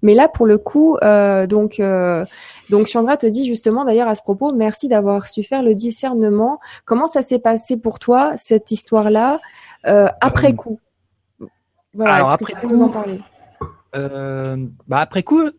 Mais 0.03 0.15
là, 0.15 0.29
pour 0.29 0.47
le 0.47 0.59
coup, 0.59 0.97
euh, 1.03 1.47
donc, 1.47 1.81
euh, 1.81 2.25
donc 2.71 2.87
Chandra 2.87 3.17
te 3.17 3.27
dit 3.27 3.47
justement 3.47 3.85
d'ailleurs 3.85 4.09
à 4.09 4.15
ce 4.15 4.23
propos, 4.23 4.53
merci 4.53 4.89
d'avoir 4.89 5.27
su 5.27 5.43
faire 5.43 5.63
le 5.63 5.75
discernement. 5.75 6.61
Comment 6.85 7.09
ça 7.09 7.23
s'est 7.23 7.41
passé 7.41 7.77
pour 7.77 7.99
toi 7.99 8.35
cette 8.37 8.71
histoire-là 8.71 9.41
euh, 9.87 10.09
après 10.21 10.55
coup? 10.55 10.79
Voilà, 11.95 12.17
Alors 12.17 12.31
après 12.31 12.53
coup, 12.55 12.69
nous 12.69 12.83
en 12.83 12.89
parler? 12.89 13.21
bah 13.95 14.99
après 14.99 15.25
coup, 15.25 15.51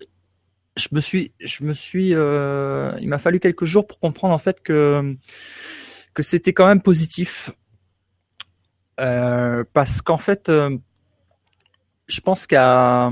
je 0.78 0.88
me 0.94 1.02
suis, 1.02 1.34
je 1.42 1.64
me 1.66 1.74
suis, 1.74 2.12
il 2.12 3.10
m'a 3.10 3.18
fallu 3.18 3.42
quelques 3.42 3.66
jours 3.66 3.86
pour 3.86 4.00
comprendre 4.00 4.34
en 4.34 4.40
fait 4.40 4.62
que 4.62 5.18
que 6.14 6.24
c'était 6.24 6.54
quand 6.54 6.68
même 6.68 6.82
positif. 6.82 7.52
parce 8.96 10.02
qu'en 10.02 10.18
fait, 10.18 10.50
je 12.08 12.22
pense 12.22 12.48
qu'à 12.48 13.12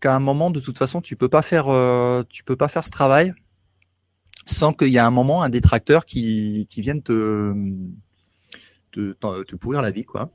qu'à 0.00 0.14
un 0.14 0.18
moment, 0.18 0.50
de 0.50 0.60
toute 0.60 0.78
façon, 0.78 1.00
tu 1.00 1.16
peux 1.16 1.28
pas 1.28 1.42
faire, 1.42 1.68
euh, 1.68 2.22
tu 2.28 2.44
peux 2.44 2.56
pas 2.56 2.68
faire 2.68 2.84
ce 2.84 2.90
travail 2.90 3.32
sans 4.46 4.72
qu'il 4.72 4.88
y 4.88 4.96
ait 4.96 5.00
un 5.00 5.10
moment 5.10 5.42
un 5.42 5.48
détracteur 5.48 6.04
qui, 6.04 6.66
qui 6.70 6.80
vienne 6.80 7.02
te, 7.02 7.54
te, 8.90 9.12
te 9.12 9.56
pourrir 9.56 9.82
la 9.82 9.90
vie, 9.90 10.04
quoi. 10.04 10.30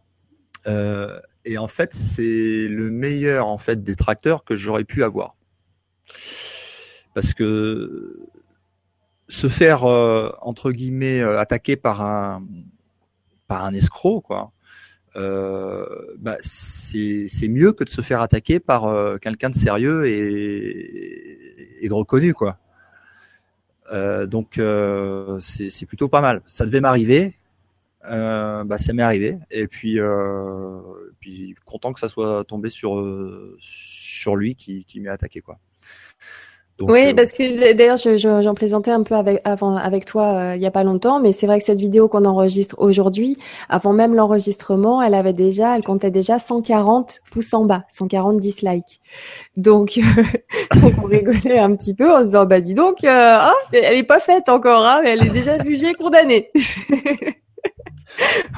Euh, 0.67 1.19
et 1.43 1.57
en 1.57 1.67
fait, 1.67 1.93
c'est 1.93 2.67
le 2.67 2.89
meilleur 2.89 3.47
en 3.47 3.57
fait 3.57 3.83
détracteur 3.83 4.43
que 4.43 4.55
j'aurais 4.55 4.83
pu 4.83 5.03
avoir, 5.03 5.35
parce 7.13 7.33
que 7.33 8.19
se 9.27 9.47
faire 9.47 9.83
euh, 9.85 10.31
entre 10.41 10.71
guillemets 10.71 11.21
attaquer 11.21 11.75
par 11.75 12.01
un 12.01 12.43
par 13.47 13.63
un 13.63 13.73
escroc, 13.73 14.21
quoi 14.21 14.51
euh, 14.51 14.54
bah, 15.15 16.37
c'est 16.41 17.47
mieux 17.47 17.73
que 17.73 17.83
de 17.83 17.89
se 17.89 18.01
faire 18.01 18.21
attaquer 18.21 18.59
par 18.59 18.85
euh, 18.85 19.17
quelqu'un 19.17 19.49
de 19.49 19.55
sérieux 19.55 20.05
et, 20.07 21.83
et 21.85 21.89
de 21.89 21.93
reconnu 21.93 22.33
quoi. 22.33 22.57
Euh, 23.91 24.25
donc 24.25 24.57
euh, 24.57 25.39
c'est 25.39 25.85
plutôt 25.85 26.09
pas 26.09 26.21
mal. 26.21 26.41
Ça 26.47 26.65
devait 26.65 26.81
m'arriver, 26.81 27.33
euh, 28.09 28.63
bah 28.63 28.77
ça 28.77 28.93
m'est 28.93 29.03
arrivé 29.03 29.37
et 29.51 29.67
puis 29.67 29.99
puis 31.19 31.55
content 31.65 31.93
que 31.93 31.99
ça 31.99 32.09
soit 32.09 32.43
tombé 32.45 32.69
sur 32.69 33.03
sur 33.59 34.35
lui 34.35 34.55
qui, 34.55 34.85
qui 34.85 34.99
m'est 34.99 35.09
attaqué 35.09 35.41
quoi 35.41 35.59
oui, 36.81 37.07
euh, 37.07 37.13
parce 37.13 37.31
que 37.31 37.73
d'ailleurs, 37.73 37.95
j'en 37.97 38.41
je, 38.41 38.53
plaisantais 38.53 38.91
un 38.91 39.03
peu 39.03 39.15
avec, 39.15 39.39
avant, 39.45 39.77
avec 39.77 40.03
toi 40.03 40.33
euh, 40.33 40.55
il 40.57 40.61
y 40.61 40.65
a 40.65 40.71
pas 40.71 40.83
longtemps, 40.83 41.21
mais 41.21 41.31
c'est 41.31 41.47
vrai 41.47 41.59
que 41.59 41.65
cette 41.65 41.79
vidéo 41.79 42.09
qu'on 42.09 42.25
enregistre 42.25 42.75
aujourd'hui, 42.79 43.37
avant 43.69 43.93
même 43.93 44.13
l'enregistrement, 44.13 45.01
elle 45.01 45.13
avait 45.13 45.31
déjà, 45.31 45.77
elle 45.77 45.83
comptait 45.83 46.11
déjà 46.11 46.37
140 46.37 47.21
pouces 47.31 47.53
en 47.53 47.63
bas, 47.63 47.85
140 47.89 48.37
dislikes. 48.37 48.99
Donc, 49.55 49.99
donc 50.81 50.93
on 51.01 51.07
rigolait 51.07 51.59
un 51.59 51.73
petit 51.75 51.93
peu 51.93 52.11
en 52.11 52.19
se 52.19 52.25
disant, 52.25 52.45
bah 52.45 52.59
dis 52.59 52.73
donc, 52.73 53.05
euh, 53.05 53.07
ah, 53.09 53.53
elle 53.71 53.97
est 53.97 54.03
pas 54.03 54.19
faite 54.19 54.49
encore, 54.49 54.85
hein, 54.85 55.01
elle 55.05 55.25
est 55.25 55.31
déjà 55.31 55.57
jugée, 55.63 55.93
condamnée. 55.93 56.51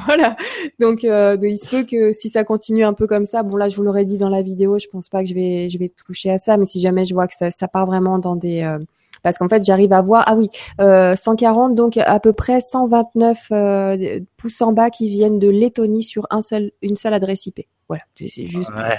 voilà. 0.06 0.36
Donc, 0.80 1.04
euh, 1.04 1.38
il 1.42 1.58
se 1.58 1.70
peut 1.70 1.84
que 1.84 2.14
si 2.14 2.30
ça 2.30 2.44
continue 2.44 2.84
un 2.84 2.94
peu 2.94 3.08
comme 3.08 3.26
ça, 3.26 3.44
bon 3.44 3.56
là, 3.56 3.68
je 3.68 3.76
vous 3.76 3.84
l'aurais 3.84 4.06
dit 4.06 4.18
dans 4.18 4.30
la 4.30 4.42
vidéo, 4.42 4.78
je 4.80 4.88
pense 4.88 5.10
pas 5.10 5.24
que 5.24 5.30
je 5.30 5.34
vais, 5.34 5.70
je 5.70 5.78
vais 5.78 5.90
toucher 5.90 6.32
à 6.32 6.38
ça, 6.38 6.58
mais 6.58 6.66
si 6.66 6.80
jamais 6.80 7.06
je 7.06 7.14
vois 7.14 7.28
que 7.28 7.36
ça, 7.36 7.52
ça 7.52 7.68
part 7.68 7.86
vraiment 7.86 8.20
dans 8.20 8.36
des, 8.36 8.64
euh, 8.64 8.80
parce 9.24 9.38
qu'en 9.38 9.50
fait, 9.50 9.64
j'arrive 9.64 9.94
à 9.94 10.02
voir, 10.02 10.24
ah 10.28 10.36
oui, 10.36 10.50
euh, 10.80 11.16
140, 11.16 11.76
donc 11.76 11.98
à 11.98 12.20
peu 12.20 12.34
près 12.34 12.62
129 12.62 13.48
euh, 13.52 14.20
pouces 14.38 14.62
en 14.62 14.72
bas 14.72 14.90
qui 14.90 15.10
viennent 15.10 15.40
de 15.40 15.50
Lettonie 15.50 16.04
sur 16.04 16.28
un 16.30 16.42
seul, 16.42 16.72
une 16.82 16.96
seule 16.96 17.14
adresse 17.14 17.46
IP. 17.46 17.68
Voilà, 17.88 18.04
c'est 18.16 18.46
juste. 18.46 18.72
Ouais. 18.72 18.96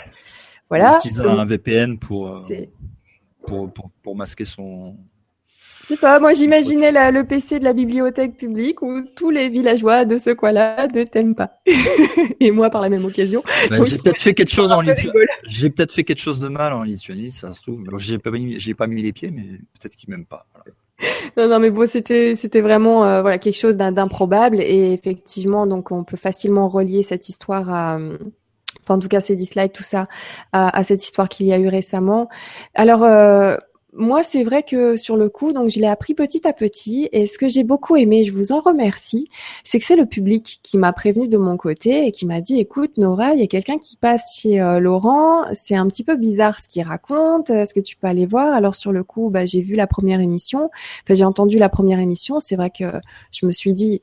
Voilà. 0.68 0.98
un 1.24 1.46
VPN 1.46 1.98
pour, 1.98 2.28
euh, 2.28 2.36
pour, 3.46 3.72
pour, 3.72 3.90
pour 4.02 4.16
masquer 4.16 4.44
son 4.44 4.96
sais 5.94 5.96
pas, 5.96 6.20
moi 6.20 6.32
j'imaginais 6.32 6.92
le 7.10 7.24
PC 7.24 7.58
de 7.58 7.64
la 7.64 7.72
bibliothèque 7.72 8.36
publique 8.36 8.82
où 8.82 9.02
tous 9.16 9.30
les 9.30 9.48
villageois 9.48 10.04
de 10.04 10.18
ce 10.18 10.30
coin-là 10.30 10.86
ne 10.86 11.04
t'aiment 11.04 11.34
pas. 11.34 11.60
Et 12.40 12.50
moi 12.50 12.70
par 12.70 12.82
la 12.82 12.88
même 12.88 13.04
occasion. 13.04 13.42
Ben, 13.70 13.84
j'ai 13.86 13.98
peut-être 13.98 14.20
fait 14.20 14.34
quelque 14.34 14.52
chose 14.52 14.70
en 14.70 14.80
Lituanie. 14.80 15.26
J'ai 15.46 15.70
peut-être 15.70 15.92
fait 15.92 16.04
quelque 16.04 16.20
chose 16.20 16.40
de 16.40 16.48
mal 16.48 16.72
en 16.72 16.82
Lituanie, 16.82 17.32
ça 17.32 17.54
se 17.54 17.62
trouve. 17.62 17.84
j'ai 17.98 18.18
pas 18.18 18.30
mis, 18.30 18.60
j'ai 18.60 18.74
pas 18.74 18.86
mis 18.86 19.02
les 19.02 19.12
pieds, 19.12 19.30
mais 19.30 19.44
peut-être 19.80 19.96
qu'ils 19.96 20.10
m'aiment 20.10 20.26
pas. 20.26 20.46
Non, 21.36 21.48
non, 21.48 21.60
mais 21.60 21.70
bon, 21.70 21.88
c'était, 21.88 22.34
c'était 22.34 22.60
vraiment, 22.60 23.04
euh, 23.04 23.22
voilà, 23.22 23.38
quelque 23.38 23.58
chose 23.58 23.76
d'improbable. 23.76 24.60
Et 24.60 24.92
effectivement, 24.92 25.66
donc, 25.66 25.92
on 25.92 26.02
peut 26.02 26.16
facilement 26.16 26.68
relier 26.68 27.02
cette 27.02 27.28
histoire 27.28 27.70
à, 27.70 27.98
enfin, 28.82 28.94
en 28.94 28.98
tout 28.98 29.08
cas, 29.08 29.20
ces 29.20 29.36
dislikes, 29.36 29.72
tout 29.72 29.84
ça, 29.84 30.08
à, 30.52 30.76
à 30.76 30.82
cette 30.82 31.02
histoire 31.04 31.28
qu'il 31.28 31.46
y 31.46 31.52
a 31.52 31.58
eu 31.58 31.68
récemment. 31.68 32.28
Alors, 32.74 33.04
euh, 33.04 33.56
moi, 33.94 34.22
c'est 34.22 34.42
vrai 34.42 34.62
que 34.62 34.96
sur 34.96 35.16
le 35.16 35.30
coup, 35.30 35.52
donc 35.52 35.70
je 35.70 35.80
l'ai 35.80 35.86
appris 35.86 36.12
petit 36.14 36.46
à 36.46 36.52
petit. 36.52 37.08
Et 37.12 37.26
ce 37.26 37.38
que 37.38 37.48
j'ai 37.48 37.64
beaucoup 37.64 37.96
aimé, 37.96 38.22
je 38.22 38.32
vous 38.32 38.52
en 38.52 38.60
remercie, 38.60 39.28
c'est 39.64 39.78
que 39.78 39.84
c'est 39.84 39.96
le 39.96 40.04
public 40.04 40.60
qui 40.62 40.76
m'a 40.76 40.92
prévenu 40.92 41.26
de 41.26 41.38
mon 41.38 41.56
côté 41.56 42.06
et 42.06 42.12
qui 42.12 42.26
m'a 42.26 42.40
dit, 42.42 42.58
écoute, 42.60 42.98
Nora, 42.98 43.32
il 43.32 43.40
y 43.40 43.42
a 43.42 43.46
quelqu'un 43.46 43.78
qui 43.78 43.96
passe 43.96 44.36
chez 44.36 44.60
euh, 44.60 44.78
Laurent. 44.78 45.44
C'est 45.54 45.74
un 45.74 45.86
petit 45.86 46.04
peu 46.04 46.16
bizarre 46.16 46.60
ce 46.60 46.68
qu'il 46.68 46.82
raconte. 46.82 47.48
Est-ce 47.48 47.72
que 47.72 47.80
tu 47.80 47.96
peux 47.96 48.06
aller 48.06 48.26
voir? 48.26 48.54
Alors 48.54 48.74
sur 48.74 48.92
le 48.92 49.04
coup, 49.04 49.30
bah, 49.30 49.46
j'ai 49.46 49.62
vu 49.62 49.74
la 49.74 49.86
première 49.86 50.20
émission. 50.20 50.70
Enfin, 51.04 51.14
j'ai 51.14 51.24
entendu 51.24 51.58
la 51.58 51.70
première 51.70 51.98
émission. 51.98 52.40
C'est 52.40 52.56
vrai 52.56 52.70
que 52.70 52.84
je 53.32 53.46
me 53.46 53.50
suis 53.50 53.72
dit, 53.72 54.02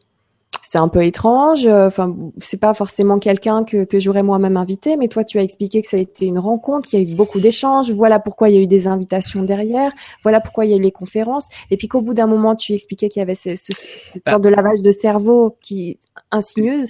c'est 0.68 0.78
un 0.80 0.88
peu 0.88 1.04
étrange. 1.04 1.66
Euh, 1.68 1.88
enfin, 1.88 2.16
c'est 2.40 2.60
pas 2.60 2.74
forcément 2.74 3.20
quelqu'un 3.20 3.64
que, 3.64 3.84
que 3.84 4.00
j'aurais 4.00 4.24
moi-même 4.24 4.58
invité, 4.58 4.98
mais 4.98 5.08
toi, 5.08 5.24
tu 5.24 5.38
as 5.38 5.44
expliqué 5.44 5.82
que 5.82 5.88
ça 5.88 5.98
a 5.98 6.00
été 6.00 6.26
une 6.26 6.40
rencontre, 6.40 6.90
qu'il 6.90 7.00
y 7.00 7.06
a 7.06 7.06
eu 7.06 7.16
beaucoup 7.16 7.40
d'échanges. 7.40 7.92
Voilà 7.92 8.20
pourquoi 8.20 8.50
il 8.50 8.56
y 8.56 8.58
a 8.58 8.62
eu 8.62 8.68
des 8.68 8.88
invitations 8.88 9.44
derrière. 9.44 9.92
Voilà 10.24 10.42
pourquoi 10.42 10.66
il 10.66 10.72
y 10.72 10.74
a 10.74 10.78
eu 10.78 10.82
les 10.82 10.92
conférences. 10.92 11.48
Et 11.70 11.78
puis 11.78 11.88
qu'au 11.88 12.02
bout 12.02 12.16
d'un 12.16 12.28
moment, 12.28 12.56
tu 12.56 12.74
expliquais 12.74 13.10
qu'il 13.10 13.20
y 13.20 13.24
avait 13.24 13.36
ce, 13.36 13.56
cette 13.56 14.24
bah 14.26 14.32
sorte 14.32 14.44
de 14.44 14.50
lavage 14.50 14.82
de 14.82 14.92
cerveau 14.92 15.56
qui 15.62 16.00
insinueuse. 16.32 16.90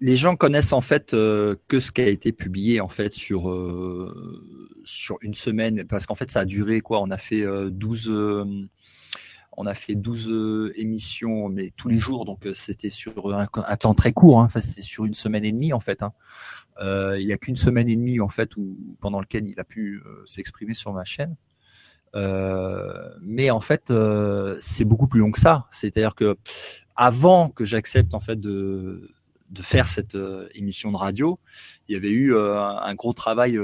Les 0.00 0.16
gens 0.16 0.36
connaissent 0.36 0.72
en 0.72 0.80
fait 0.80 1.12
euh, 1.12 1.56
que 1.68 1.80
ce 1.80 1.90
qui 1.90 2.00
a 2.00 2.08
été 2.08 2.32
publié 2.32 2.80
en 2.80 2.88
fait 2.88 3.12
sur 3.12 3.50
euh, 3.50 4.80
sur 4.84 5.18
une 5.20 5.34
semaine, 5.34 5.84
parce 5.84 6.06
qu'en 6.06 6.14
fait 6.14 6.30
ça 6.30 6.40
a 6.40 6.44
duré 6.44 6.80
quoi 6.80 7.02
On 7.02 7.10
a 7.10 7.18
fait 7.18 7.44
12 7.70 8.08
on 9.56 9.66
a 9.66 9.74
fait 9.74 9.94
12 9.94 10.28
euh, 10.30 10.72
émissions, 10.76 11.48
mais 11.48 11.70
tous 11.76 11.88
les 11.88 11.98
jours, 11.98 12.24
donc 12.24 12.46
euh, 12.46 12.54
c'était 12.54 12.90
sur 12.90 13.34
un, 13.34 13.46
temps 13.76 13.94
très 13.94 14.12
court. 14.12 14.40
Hein. 14.40 14.44
Enfin, 14.44 14.60
c'est 14.60 14.80
sur 14.80 15.04
une 15.04 15.14
semaine 15.14 15.44
et 15.44 15.52
demie 15.52 15.72
en 15.72 15.80
fait. 15.80 16.02
Hein. 16.02 16.12
Euh, 16.80 17.18
il 17.20 17.26
n'y 17.26 17.32
a 17.32 17.38
qu'une 17.38 17.56
semaine 17.56 17.88
et 17.88 17.96
demie 17.96 18.20
en 18.20 18.28
fait 18.28 18.56
où, 18.56 18.76
pendant 19.00 19.20
lequel 19.20 19.48
il 19.48 19.58
a 19.60 19.64
pu 19.64 20.02
s'exprimer 20.24 20.74
sur 20.74 20.92
ma 20.92 21.04
chaîne. 21.04 21.36
mais 23.22 23.50
en 23.50 23.60
fait, 23.60 23.92
c'est 24.60 24.84
beaucoup 24.84 25.08
plus 25.08 25.20
long 25.20 25.30
que 25.30 25.40
ça. 25.40 25.66
C'est-à-dire 25.70 26.14
que 26.14 26.36
avant 26.96 27.48
que 27.48 27.64
j'accepte 27.64 28.14
en 28.14 28.20
fait 28.20 28.40
de 28.40 29.12
faire 29.60 29.88
cette 29.88 30.16
émission 30.54 30.92
de 30.92 30.96
radio, 30.96 31.38
il 31.88 31.92
y 31.92 31.96
avait 31.96 32.10
eu 32.10 32.36
un 32.36 32.94
gros 32.94 33.12
travail 33.12 33.58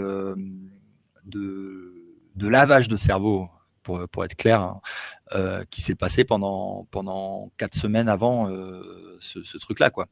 de 1.24 1.94
lavage 2.38 2.88
de 2.88 2.96
cerveau 2.96 3.48
pour 4.12 4.24
être 4.24 4.36
clair, 4.36 4.60
hein, 4.60 5.64
qui 5.70 5.82
s'est 5.82 5.94
passé 5.94 6.24
pendant 6.24 6.86
pendant 6.90 7.50
quatre 7.58 7.74
semaines 7.76 8.08
avant 8.08 8.48
ce, 9.20 9.42
ce 9.44 9.58
truc-là, 9.58 9.90
quoi. 9.90 10.06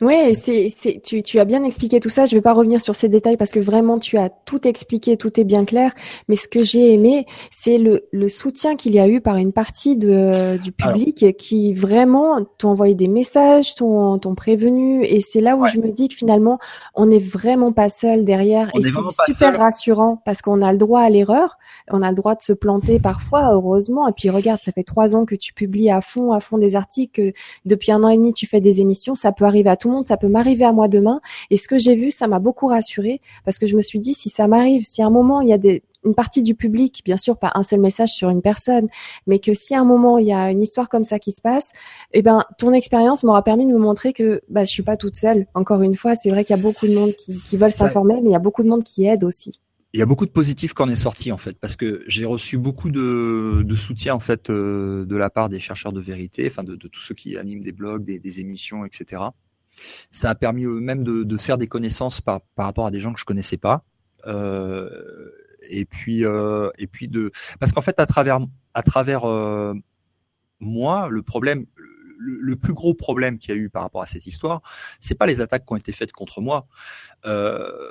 Oui, 0.00 0.34
c'est, 0.36 0.68
c'est, 0.76 1.00
tu, 1.02 1.24
tu 1.24 1.40
as 1.40 1.44
bien 1.44 1.64
expliqué 1.64 1.98
tout 1.98 2.08
ça. 2.08 2.24
Je 2.24 2.34
ne 2.34 2.38
vais 2.38 2.42
pas 2.42 2.52
revenir 2.52 2.80
sur 2.80 2.94
ces 2.94 3.08
détails 3.08 3.36
parce 3.36 3.50
que 3.50 3.58
vraiment 3.58 3.98
tu 3.98 4.16
as 4.16 4.28
tout 4.28 4.66
expliqué, 4.66 5.16
tout 5.16 5.40
est 5.40 5.44
bien 5.44 5.64
clair. 5.64 5.92
Mais 6.28 6.36
ce 6.36 6.46
que 6.46 6.62
j'ai 6.62 6.92
aimé, 6.92 7.26
c'est 7.50 7.78
le, 7.78 8.06
le 8.12 8.28
soutien 8.28 8.76
qu'il 8.76 8.94
y 8.94 9.00
a 9.00 9.08
eu 9.08 9.20
par 9.20 9.36
une 9.36 9.52
partie 9.52 9.96
de, 9.96 10.56
du 10.58 10.70
public 10.70 11.36
qui 11.36 11.74
vraiment 11.74 12.44
t'ont 12.58 12.70
envoyé 12.70 12.94
des 12.94 13.08
messages, 13.08 13.74
t'ont, 13.74 14.18
t'ont 14.18 14.36
prévenu. 14.36 15.04
Et 15.04 15.20
c'est 15.20 15.40
là 15.40 15.56
où 15.56 15.66
je 15.66 15.78
me 15.78 15.90
dis 15.90 16.06
que 16.06 16.14
finalement, 16.14 16.60
on 16.94 17.06
n'est 17.06 17.18
vraiment 17.18 17.72
pas 17.72 17.88
seul 17.88 18.24
derrière. 18.24 18.70
et 18.74 18.82
c'est 18.82 19.32
super 19.32 19.58
rassurant 19.58 20.22
parce 20.24 20.42
qu'on 20.42 20.62
a 20.62 20.70
le 20.70 20.78
droit 20.78 21.00
à 21.00 21.10
l'erreur. 21.10 21.58
On 21.90 22.02
a 22.02 22.10
le 22.10 22.14
droit 22.14 22.36
de 22.36 22.42
se 22.42 22.52
planter 22.52 23.00
parfois, 23.00 23.50
heureusement. 23.52 24.06
Et 24.06 24.12
puis 24.12 24.30
regarde, 24.30 24.60
ça 24.62 24.70
fait 24.70 24.84
trois 24.84 25.16
ans 25.16 25.24
que 25.24 25.34
tu 25.34 25.52
publies 25.52 25.90
à 25.90 26.00
fond, 26.00 26.32
à 26.32 26.38
fond 26.38 26.56
des 26.56 26.76
articles. 26.76 27.32
depuis 27.64 27.90
un 27.90 28.04
an 28.04 28.10
et 28.10 28.16
demi, 28.16 28.32
tu 28.32 28.46
fais 28.46 28.60
des 28.60 28.80
émissions. 28.80 29.16
Ça 29.16 29.32
peut 29.32 29.44
arriver 29.44 29.70
à 29.70 29.76
tout 29.76 29.87
monde, 29.88 30.06
ça 30.06 30.16
peut 30.16 30.28
m'arriver 30.28 30.64
à 30.64 30.72
moi 30.72 30.88
demain. 30.88 31.20
Et 31.50 31.56
ce 31.56 31.68
que 31.68 31.78
j'ai 31.78 31.94
vu, 31.94 32.10
ça 32.10 32.28
m'a 32.28 32.38
beaucoup 32.38 32.66
rassurée 32.66 33.20
parce 33.44 33.58
que 33.58 33.66
je 33.66 33.76
me 33.76 33.82
suis 33.82 33.98
dit, 33.98 34.14
si 34.14 34.28
ça 34.28 34.48
m'arrive, 34.48 34.84
si 34.84 35.02
à 35.02 35.06
un 35.06 35.10
moment 35.10 35.40
il 35.40 35.48
y 35.48 35.52
a 35.52 35.58
des, 35.58 35.82
une 36.04 36.14
partie 36.14 36.42
du 36.42 36.54
public, 36.54 37.02
bien 37.04 37.16
sûr 37.16 37.38
pas 37.38 37.52
un 37.54 37.62
seul 37.62 37.80
message 37.80 38.10
sur 38.10 38.30
une 38.30 38.42
personne, 38.42 38.88
mais 39.26 39.38
que 39.38 39.54
si 39.54 39.74
à 39.74 39.80
un 39.80 39.84
moment 39.84 40.18
il 40.18 40.26
y 40.26 40.32
a 40.32 40.50
une 40.50 40.62
histoire 40.62 40.88
comme 40.88 41.04
ça 41.04 41.18
qui 41.18 41.32
se 41.32 41.40
passe, 41.40 41.72
eh 42.12 42.22
ben 42.22 42.44
ton 42.58 42.72
expérience 42.72 43.24
m'aura 43.24 43.42
permis 43.42 43.66
de 43.66 43.72
me 43.72 43.78
montrer 43.78 44.12
que 44.12 44.40
bah 44.48 44.64
je 44.64 44.70
suis 44.70 44.82
pas 44.82 44.96
toute 44.96 45.16
seule. 45.16 45.46
Encore 45.54 45.82
une 45.82 45.94
fois, 45.94 46.14
c'est 46.14 46.30
vrai 46.30 46.44
qu'il 46.44 46.56
y 46.56 46.58
a 46.58 46.62
beaucoup 46.62 46.86
de 46.86 46.94
monde 46.94 47.14
qui, 47.14 47.32
qui 47.32 47.56
veulent 47.56 47.70
s'informer, 47.70 48.20
mais 48.22 48.30
il 48.30 48.32
y 48.32 48.36
a 48.36 48.40
beaucoup 48.40 48.62
de 48.62 48.68
monde 48.68 48.84
qui 48.84 49.06
aide 49.06 49.24
aussi. 49.24 49.60
Il 49.94 50.00
y 50.00 50.02
a 50.02 50.06
beaucoup 50.06 50.26
de 50.26 50.30
positifs 50.30 50.74
qu'on 50.74 50.90
est 50.90 50.94
sorti 50.94 51.32
en 51.32 51.38
fait, 51.38 51.58
parce 51.58 51.74
que 51.74 52.04
j'ai 52.06 52.26
reçu 52.26 52.58
beaucoup 52.58 52.90
de, 52.90 53.62
de, 53.64 53.74
soutien 53.74 54.14
en 54.14 54.20
fait 54.20 54.50
euh, 54.50 55.06
de 55.06 55.16
la 55.16 55.30
part 55.30 55.48
des 55.48 55.58
chercheurs 55.60 55.94
de 55.94 56.00
vérité, 56.00 56.46
enfin 56.46 56.62
de, 56.62 56.76
de 56.76 56.88
tous 56.88 57.00
ceux 57.00 57.14
qui 57.14 57.38
animent 57.38 57.62
des 57.62 57.72
blogs, 57.72 58.04
des, 58.04 58.18
des 58.18 58.40
émissions, 58.40 58.84
etc. 58.84 59.22
Ça 60.10 60.30
a 60.30 60.34
permis 60.34 60.66
même 60.66 61.04
de, 61.04 61.22
de 61.22 61.36
faire 61.36 61.58
des 61.58 61.66
connaissances 61.66 62.20
par, 62.20 62.40
par, 62.54 62.66
rapport 62.66 62.86
à 62.86 62.90
des 62.90 63.00
gens 63.00 63.12
que 63.12 63.20
je 63.20 63.24
connaissais 63.24 63.56
pas. 63.56 63.84
Euh, 64.26 64.88
et 65.70 65.84
puis 65.84 66.24
euh, 66.24 66.70
et 66.78 66.86
puis 66.86 67.08
de 67.08 67.30
parce 67.60 67.72
qu'en 67.72 67.80
fait 67.80 67.98
à 67.98 68.06
travers 68.06 68.38
à 68.74 68.82
travers 68.82 69.24
euh, 69.24 69.74
moi 70.60 71.08
le 71.08 71.22
problème 71.22 71.66
le, 72.20 72.56
plus 72.56 72.74
gros 72.74 72.94
problème 72.94 73.38
qu'il 73.38 73.54
y 73.54 73.58
a 73.58 73.60
eu 73.60 73.70
par 73.70 73.82
rapport 73.82 74.02
à 74.02 74.06
cette 74.06 74.26
histoire 74.26 74.62
c'est 74.98 75.14
pas 75.14 75.26
les 75.26 75.40
attaques 75.40 75.64
qui 75.64 75.72
ont 75.72 75.76
été 75.76 75.92
faites 75.92 76.12
contre 76.12 76.40
moi 76.40 76.66
euh, 77.26 77.90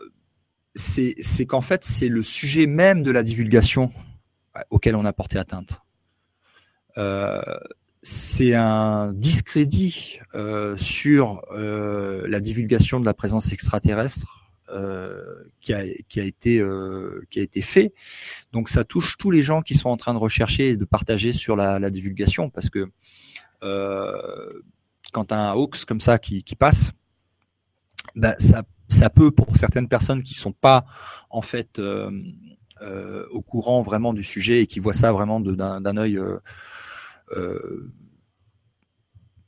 c'est 0.75 1.45
qu'en 1.47 1.61
fait 1.61 1.83
c'est 1.83 2.09
le 2.09 2.23
sujet 2.23 2.67
même 2.67 3.03
de 3.03 3.11
la 3.11 3.23
divulgation 3.23 3.91
auquel 4.69 4.95
on 4.95 5.05
a 5.05 5.13
porté 5.13 5.37
atteinte 5.37 5.81
euh, 6.97 7.41
c'est 8.07 8.53
un 8.53 9.11
discrédit 9.11 10.21
euh, 10.33 10.77
sur 10.77 11.43
euh, 11.51 12.25
la 12.29 12.39
divulgation 12.39 13.01
de 13.01 13.05
la 13.05 13.13
présence 13.13 13.51
extraterrestre 13.51 14.49
euh, 14.69 15.43
qui, 15.59 15.73
a, 15.73 15.83
qui, 16.07 16.21
a, 16.21 16.23
été 16.23 16.63
qui 17.29 17.39
a 17.39 17.41
été 17.41 17.61
fait. 17.61 17.93
Donc 18.53 18.69
ça 18.69 18.85
touche 18.85 19.17
tous 19.17 19.29
les 19.29 19.41
gens 19.41 19.61
qui 19.61 19.75
sont 19.75 19.89
en 19.89 19.97
train 19.97 20.13
de 20.13 20.19
rechercher 20.19 20.69
et 20.69 20.77
de 20.77 20.85
partager 20.85 21.33
sur 21.33 21.57
la, 21.57 21.79
la 21.79 21.89
divulgation 21.89 22.49
parce 22.49 22.69
que 22.69 22.89
quand 23.59 25.31
un 25.33 25.53
hoax 25.53 25.83
comme 25.83 25.99
ça 25.99 26.17
qui, 26.17 26.43
qui 26.43 26.55
passe, 26.55 26.93
ben 28.15 28.35
ça, 28.37 28.63
ça 28.87 29.09
peut 29.09 29.31
pour 29.31 29.57
certaines 29.57 29.89
personnes 29.89 30.23
qui 30.23 30.33
sont 30.33 30.53
pas 30.53 30.85
en 31.29 31.41
fait 31.41 31.81
au 32.79 33.41
courant 33.41 33.81
vraiment 33.81 34.13
du 34.13 34.23
sujet 34.23 34.61
et 34.61 34.67
qui 34.67 34.79
voient 34.79 34.93
ça 34.93 35.11
vraiment 35.11 35.41
d'un 35.41 35.97
œil 35.97 36.17
euh, 36.17 36.37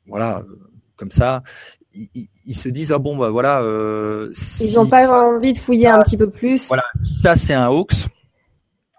voilà, 0.06 0.43
comme 0.95 1.11
ça, 1.11 1.43
ils, 1.93 2.56
se 2.56 2.69
disent 2.69 2.91
ah 2.91 2.99
bon 2.99 3.18
bah 3.18 3.30
voilà. 3.30 3.61
Euh, 3.61 4.31
ils 4.60 4.73
n'ont 4.76 4.88
pas 4.88 5.10
envie 5.10 5.53
de 5.53 5.57
fouiller 5.57 5.88
un 5.88 6.01
petit 6.03 6.18
peu 6.18 6.30
plus. 6.30 6.68
Voilà, 6.68 6.84
si 6.95 7.15
ça 7.15 7.35
c'est 7.35 7.53
un 7.53 7.69
hoax, 7.69 8.07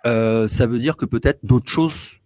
euh, 0.06 0.48
ça 0.48 0.66
veut 0.66 0.78
dire 0.78 0.96
que 0.96 1.04
peut-être 1.04 1.40
d'autres 1.42 1.68
choses 1.68 2.19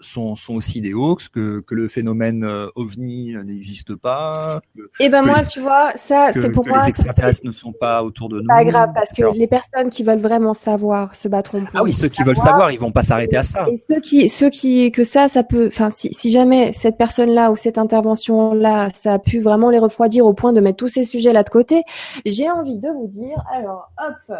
sont, 0.00 0.34
sont 0.34 0.54
aussi 0.54 0.80
des 0.80 0.94
hoax, 0.94 1.28
que, 1.28 1.60
que 1.60 1.74
le 1.74 1.88
phénomène 1.88 2.44
euh, 2.44 2.68
ovni 2.74 3.34
n'existe 3.44 3.94
pas. 3.94 4.60
et 4.76 5.04
eh 5.06 5.08
ben 5.08 5.22
moi, 5.22 5.44
tu 5.44 5.60
vois, 5.60 5.92
ça, 5.94 6.32
c'est 6.32 6.50
pour 6.52 6.64
que 6.64 6.70
moi. 6.70 6.80
Les 6.80 6.90
extraterrestres 6.90 7.44
ne 7.44 7.52
sont 7.52 7.72
pas 7.72 8.02
autour 8.02 8.28
de 8.28 8.40
nous. 8.40 8.46
Pas 8.46 8.64
grave, 8.64 8.90
parce 8.94 9.12
que 9.12 9.22
les 9.34 9.46
personnes 9.46 9.90
qui 9.90 10.02
veulent 10.02 10.18
vraiment 10.18 10.54
savoir 10.54 11.14
se 11.14 11.28
battront 11.28 11.60
pour. 11.60 11.70
Ah 11.74 11.82
oui, 11.82 11.92
ceux 11.92 12.08
qui 12.08 12.22
veulent 12.22 12.36
savoir, 12.36 12.72
ils 12.72 12.80
vont 12.80 12.92
pas 12.92 13.02
s'arrêter 13.02 13.36
à 13.36 13.42
ça. 13.42 13.68
Et 13.68 13.78
ceux 13.78 14.00
qui, 14.00 14.28
ceux 14.28 14.50
qui, 14.50 14.90
que 14.90 15.04
ça, 15.04 15.28
ça 15.28 15.42
peut, 15.42 15.66
enfin, 15.66 15.90
si, 15.90 16.12
si 16.12 16.30
jamais 16.30 16.72
cette 16.72 16.96
personne-là 16.96 17.50
ou 17.50 17.56
cette 17.56 17.78
intervention-là, 17.78 18.88
ça 18.94 19.14
a 19.14 19.18
pu 19.18 19.40
vraiment 19.40 19.70
les 19.70 19.78
refroidir 19.78 20.26
au 20.26 20.32
point 20.32 20.52
de 20.52 20.60
mettre 20.60 20.78
tous 20.78 20.88
ces 20.88 21.04
sujets-là 21.04 21.42
de 21.42 21.50
côté, 21.50 21.82
j'ai 22.24 22.50
envie 22.50 22.78
de 22.78 22.88
vous 22.88 23.06
dire, 23.06 23.42
alors, 23.52 23.90
hop, 23.98 24.36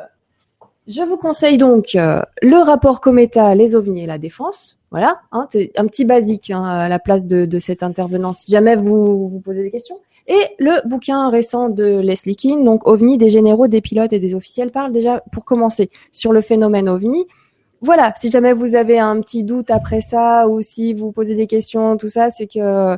je 0.87 1.03
vous 1.03 1.17
conseille 1.17 1.59
donc 1.59 1.95
euh, 1.95 2.23
le 2.43 2.57
rapport 2.57 3.01
Cometa, 3.01 3.55
les 3.55 3.75
ovnis 3.75 4.03
et 4.03 4.07
la 4.07 4.19
défense. 4.19 4.80
Voilà, 4.91 5.21
hein, 5.31 5.47
c'est 5.51 5.71
un 5.77 5.87
petit 5.87 6.05
basique 6.05 6.51
hein, 6.51 6.65
à 6.65 6.89
la 6.89 6.99
place 6.99 7.27
de, 7.27 7.45
de 7.45 7.59
cet 7.59 7.83
intervenant 7.83 8.33
si 8.33 8.51
jamais 8.51 8.75
vous 8.75 9.29
vous 9.29 9.41
posez 9.41 9.63
des 9.63 9.71
questions. 9.71 9.99
Et 10.27 10.47
le 10.59 10.87
bouquin 10.87 11.29
récent 11.29 11.69
de 11.69 11.99
Leslie 12.01 12.37
King, 12.37 12.65
donc 12.65 12.87
OVNI, 12.87 13.19
des 13.19 13.31
généraux, 13.31 13.67
des 13.67 13.81
pilotes 13.81 14.13
et 14.13 14.19
des 14.19 14.35
officiels, 14.35 14.71
parle 14.71 14.93
déjà, 14.93 15.25
pour 15.33 15.45
commencer, 15.45 15.91
sur 16.13 16.33
le 16.33 16.41
phénomène 16.41 16.89
OVNI. 16.89 17.27
Voilà, 17.83 18.13
si 18.17 18.31
jamais 18.31 18.53
vous 18.53 18.75
avez 18.75 18.99
un 18.99 19.21
petit 19.21 19.43
doute 19.43 19.71
après 19.71 20.03
ça 20.03 20.47
ou 20.47 20.61
si 20.61 20.93
vous 20.93 21.13
posez 21.13 21.35
des 21.35 21.47
questions, 21.47 21.97
tout 21.97 22.09
ça, 22.09 22.29
c'est 22.29 22.47
que 22.47 22.97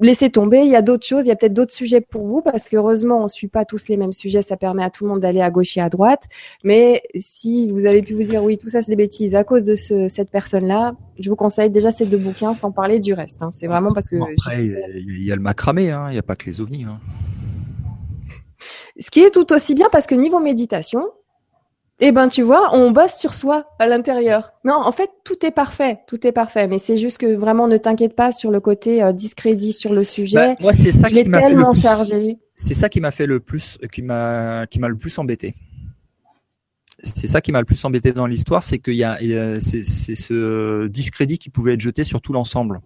laissez 0.00 0.30
tomber. 0.30 0.60
Il 0.60 0.70
y 0.70 0.76
a 0.76 0.82
d'autres 0.82 1.06
choses, 1.06 1.26
il 1.26 1.28
y 1.28 1.32
a 1.32 1.36
peut-être 1.36 1.54
d'autres 1.54 1.72
sujets 1.72 2.00
pour 2.00 2.26
vous 2.26 2.42
parce 2.42 2.68
qu'heureusement, 2.68 3.22
on 3.22 3.28
suit 3.28 3.48
pas 3.48 3.64
tous 3.64 3.88
les 3.88 3.96
mêmes 3.96 4.12
sujets. 4.12 4.42
Ça 4.42 4.56
permet 4.56 4.84
à 4.84 4.90
tout 4.90 5.04
le 5.04 5.10
monde 5.10 5.20
d'aller 5.20 5.40
à 5.40 5.50
gauche 5.50 5.76
et 5.76 5.80
à 5.80 5.88
droite. 5.88 6.24
Mais 6.64 7.02
si 7.14 7.68
vous 7.70 7.86
avez 7.86 8.02
pu 8.02 8.14
vous 8.14 8.22
dire 8.22 8.42
oui, 8.42 8.58
tout 8.58 8.68
ça 8.68 8.82
c'est 8.82 8.92
des 8.92 8.96
bêtises 8.96 9.34
à 9.34 9.44
cause 9.44 9.64
de 9.64 9.74
ce, 9.74 10.08
cette 10.08 10.30
personne-là, 10.30 10.94
je 11.18 11.28
vous 11.28 11.36
conseille 11.36 11.70
déjà 11.70 11.90
ces 11.90 12.06
deux 12.06 12.18
bouquins 12.18 12.54
sans 12.54 12.72
parler 12.72 13.00
du 13.00 13.14
reste. 13.14 13.42
Hein. 13.42 13.50
C'est 13.52 13.66
vraiment 13.66 13.90
parce 13.92 14.08
que 14.08 14.16
après 14.16 14.64
il 14.64 15.24
y, 15.24 15.32
a 15.32 15.36
le 15.36 15.42
macramé, 15.42 15.90
hein. 15.90 16.06
il 16.10 16.12
n'y 16.12 16.18
a 16.18 16.22
pas 16.22 16.36
que 16.36 16.46
les 16.46 16.60
ovnis. 16.60 16.84
Hein. 16.84 17.00
Ce 18.98 19.10
qui 19.10 19.20
est 19.20 19.30
tout 19.30 19.52
aussi 19.52 19.74
bien 19.74 19.88
parce 19.92 20.06
que 20.06 20.14
niveau 20.14 20.40
méditation, 20.40 21.04
eh 22.00 22.12
ben, 22.12 22.28
tu 22.28 22.42
vois, 22.42 22.74
on 22.76 22.92
bosse 22.92 23.14
sur 23.14 23.34
soi 23.34 23.66
à 23.80 23.86
l'intérieur. 23.86 24.52
Non, 24.64 24.74
en 24.74 24.92
fait, 24.92 25.10
tout 25.24 25.44
est 25.44 25.50
parfait, 25.50 25.98
tout 26.06 26.24
est 26.26 26.32
parfait. 26.32 26.68
Mais 26.68 26.78
c'est 26.78 26.96
juste 26.96 27.18
que 27.18 27.34
vraiment, 27.34 27.66
ne 27.66 27.76
t'inquiète 27.76 28.14
pas 28.14 28.30
sur 28.30 28.52
le 28.52 28.60
côté 28.60 29.02
euh, 29.02 29.12
discrédit 29.12 29.72
sur 29.72 29.92
le 29.92 30.04
sujet. 30.04 30.36
Bah, 30.36 30.54
moi, 30.60 30.72
c'est 30.72 30.92
ça 30.92 31.10
qui 31.10 31.24
m'a 31.24 31.40
fait 31.40 31.50
le 31.50 31.70
plus. 31.70 31.80
Chargé. 31.80 32.38
C'est 32.54 32.74
ça 32.74 32.88
qui 32.88 33.00
m'a 33.00 33.10
fait 33.10 33.26
le 33.26 33.40
plus, 33.40 33.78
qui 33.92 34.02
m'a, 34.02 34.66
qui 34.68 34.78
m'a 34.78 34.88
le 34.88 34.96
plus 34.96 35.18
embêté. 35.18 35.54
C'est 37.02 37.28
ça 37.28 37.40
qui 37.40 37.52
m'a 37.52 37.60
le 37.60 37.64
plus 37.64 37.84
embêté 37.84 38.12
dans 38.12 38.26
l'histoire, 38.26 38.64
c'est 38.64 38.80
qu'il 38.80 38.94
y 38.94 39.04
a, 39.04 39.18
c'est, 39.60 39.84
ce 39.84 40.88
discrédit 40.88 41.38
qui 41.38 41.48
pouvait 41.48 41.74
être 41.74 41.80
jeté 41.80 42.02
sur 42.02 42.20
tout 42.20 42.32
l'ensemble. 42.32 42.80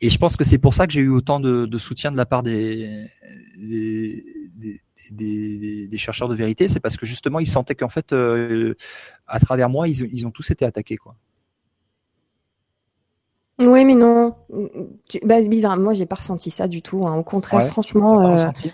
Et 0.00 0.08
je 0.08 0.18
pense 0.18 0.36
que 0.36 0.44
c'est 0.44 0.58
pour 0.58 0.72
ça 0.72 0.86
que 0.86 0.94
j'ai 0.94 1.00
eu 1.00 1.10
autant 1.10 1.40
de, 1.40 1.66
de 1.66 1.78
soutien 1.78 2.10
de 2.10 2.16
la 2.16 2.24
part 2.24 2.42
des, 2.42 3.06
des, 3.58 4.24
des 5.10 5.98
chercheurs 5.98 6.28
de 6.28 6.34
vérité, 6.34 6.68
c'est 6.68 6.80
parce 6.80 6.96
que 6.96 7.06
justement 7.06 7.40
ils 7.40 7.48
sentaient 7.48 7.74
qu'en 7.74 7.88
fait, 7.88 8.12
euh, 8.12 8.74
à 9.26 9.40
travers 9.40 9.68
moi, 9.68 9.88
ils, 9.88 10.08
ils, 10.12 10.26
ont 10.26 10.30
tous 10.30 10.50
été 10.50 10.64
attaqués, 10.64 10.96
quoi. 10.96 11.16
Oui, 13.58 13.84
mais 13.84 13.94
non. 13.94 14.34
Bah, 15.22 15.40
bizarre. 15.42 15.76
Moi, 15.76 15.94
j'ai 15.94 16.06
pas 16.06 16.16
ressenti 16.16 16.50
ça 16.50 16.66
du 16.66 16.82
tout. 16.82 17.06
Hein. 17.06 17.16
Au 17.16 17.22
contraire, 17.22 17.66
franchement, 17.66 18.16
pas, 18.16 18.48
euh, 18.48 18.70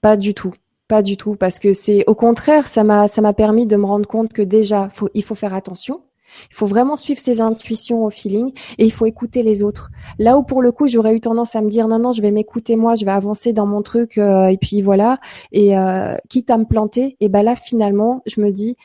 pas, 0.00 0.16
du 0.16 0.34
tout, 0.34 0.54
pas 0.88 1.02
du 1.02 1.16
tout, 1.16 1.36
parce 1.36 1.58
que 1.58 1.72
c'est 1.72 2.04
au 2.06 2.14
contraire, 2.14 2.66
ça 2.66 2.82
m'a, 2.82 3.08
ça 3.08 3.20
m'a 3.20 3.34
permis 3.34 3.66
de 3.66 3.76
me 3.76 3.84
rendre 3.84 4.06
compte 4.06 4.32
que 4.32 4.42
déjà, 4.42 4.88
faut, 4.88 5.10
il 5.14 5.22
faut 5.22 5.34
faire 5.34 5.54
attention 5.54 6.02
il 6.50 6.54
faut 6.54 6.66
vraiment 6.66 6.96
suivre 6.96 7.20
ses 7.20 7.40
intuitions 7.40 8.04
au 8.04 8.10
feeling 8.10 8.52
et 8.78 8.84
il 8.84 8.92
faut 8.92 9.06
écouter 9.06 9.42
les 9.42 9.62
autres. 9.62 9.90
Là 10.18 10.38
où 10.38 10.42
pour 10.42 10.62
le 10.62 10.72
coup, 10.72 10.86
j'aurais 10.86 11.14
eu 11.14 11.20
tendance 11.20 11.56
à 11.56 11.62
me 11.62 11.68
dire 11.68 11.88
non 11.88 11.98
non, 11.98 12.12
je 12.12 12.22
vais 12.22 12.30
m'écouter 12.30 12.76
moi, 12.76 12.94
je 12.94 13.04
vais 13.04 13.12
avancer 13.12 13.52
dans 13.52 13.66
mon 13.66 13.82
truc 13.82 14.18
euh, 14.18 14.46
et 14.46 14.56
puis 14.56 14.82
voilà. 14.82 15.18
Et 15.52 15.76
euh, 15.76 16.16
quitte 16.28 16.50
à 16.50 16.58
me 16.58 16.64
planter, 16.64 17.16
et 17.20 17.28
ben 17.28 17.42
là 17.42 17.56
finalement, 17.56 18.22
je 18.26 18.40
me 18.40 18.50
dis 18.50 18.76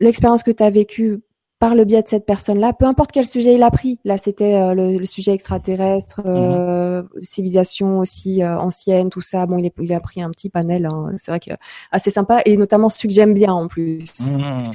l'expérience 0.00 0.42
que 0.42 0.50
tu 0.50 0.62
as 0.62 0.70
vécue 0.70 1.20
par 1.62 1.76
le 1.76 1.84
biais 1.84 2.02
de 2.02 2.08
cette 2.08 2.26
personne-là, 2.26 2.72
peu 2.72 2.86
importe 2.86 3.12
quel 3.12 3.24
sujet 3.24 3.54
il 3.54 3.62
a 3.62 3.70
pris. 3.70 4.00
Là, 4.04 4.18
c'était 4.18 4.56
euh, 4.56 4.74
le, 4.74 5.06
sujet 5.06 5.30
extraterrestre, 5.30 6.20
euh, 6.26 7.02
mhm. 7.02 7.22
civilisation 7.22 8.00
aussi 8.00 8.42
euh, 8.42 8.58
ancienne, 8.58 9.10
tout 9.10 9.20
ça. 9.20 9.46
Bon, 9.46 9.58
il, 9.58 9.66
est, 9.66 9.74
il, 9.80 9.92
a 9.92 10.00
pris 10.00 10.20
un 10.22 10.30
petit 10.30 10.50
panel. 10.50 10.86
Hein. 10.86 11.12
C'est 11.18 11.30
vrai 11.30 11.38
que 11.38 11.52
assez 11.92 12.10
sympa 12.10 12.42
et 12.46 12.56
notamment 12.56 12.88
celui 12.88 13.10
que 13.10 13.14
j'aime 13.14 13.32
bien 13.32 13.52
en 13.52 13.68
plus. 13.68 14.02
Mhm. 14.22 14.72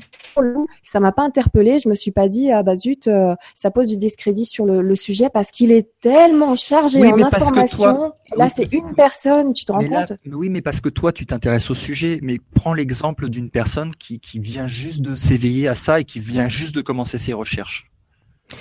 Ça 0.82 1.02
m'a 1.02 1.12
pas 1.12 1.24
interpellé. 1.24 1.78
Je 1.80 1.90
me 1.90 1.94
suis 1.94 2.12
pas 2.12 2.30
dit 2.30 2.52
ah 2.54 2.64
bah 2.64 2.78
zut, 2.78 3.10
ça 3.54 3.70
pose 3.70 3.90
du 3.90 3.98
discrédit 3.98 4.46
sur 4.46 4.66
le, 4.66 4.82
le 4.82 4.96
sujet 4.96 5.28
parce 5.30 5.52
qu'il 5.52 5.74
est 5.74 5.90
tellement 6.00 6.56
chargé 6.56 7.06
en 7.06 7.22
information. 7.22 8.14
Là, 8.38 8.50
c'est 8.50 8.72
une 8.72 8.94
personne, 8.94 9.52
tu 9.52 9.66
te 9.66 9.74
rends 9.74 9.82
mais 9.82 9.90
compte 9.90 10.14
Oui, 10.26 10.48
mais 10.48 10.62
parce 10.62 10.80
que 10.80 10.90
toi, 10.90 11.12
tu 11.12 11.26
t'intéresses 11.26 11.70
au 11.70 11.74
sujet. 11.74 12.20
Mais 12.22 12.38
prends 12.54 12.74
l'exemple 12.74 13.30
d'une 13.30 13.50
personne 13.50 13.92
qui, 13.92 14.22
qui 14.22 14.40
vient 14.40 14.68
juste 14.68 15.02
de 15.02 15.18
s'éveiller 15.18 15.68
à 15.68 15.76
ça 15.76 16.00
et 16.00 16.06
qui 16.06 16.20
vient 16.20 16.48
juste 16.48 16.76
de 16.76 16.77
commencer 16.82 17.18
ses 17.18 17.34
recherches. 17.34 17.92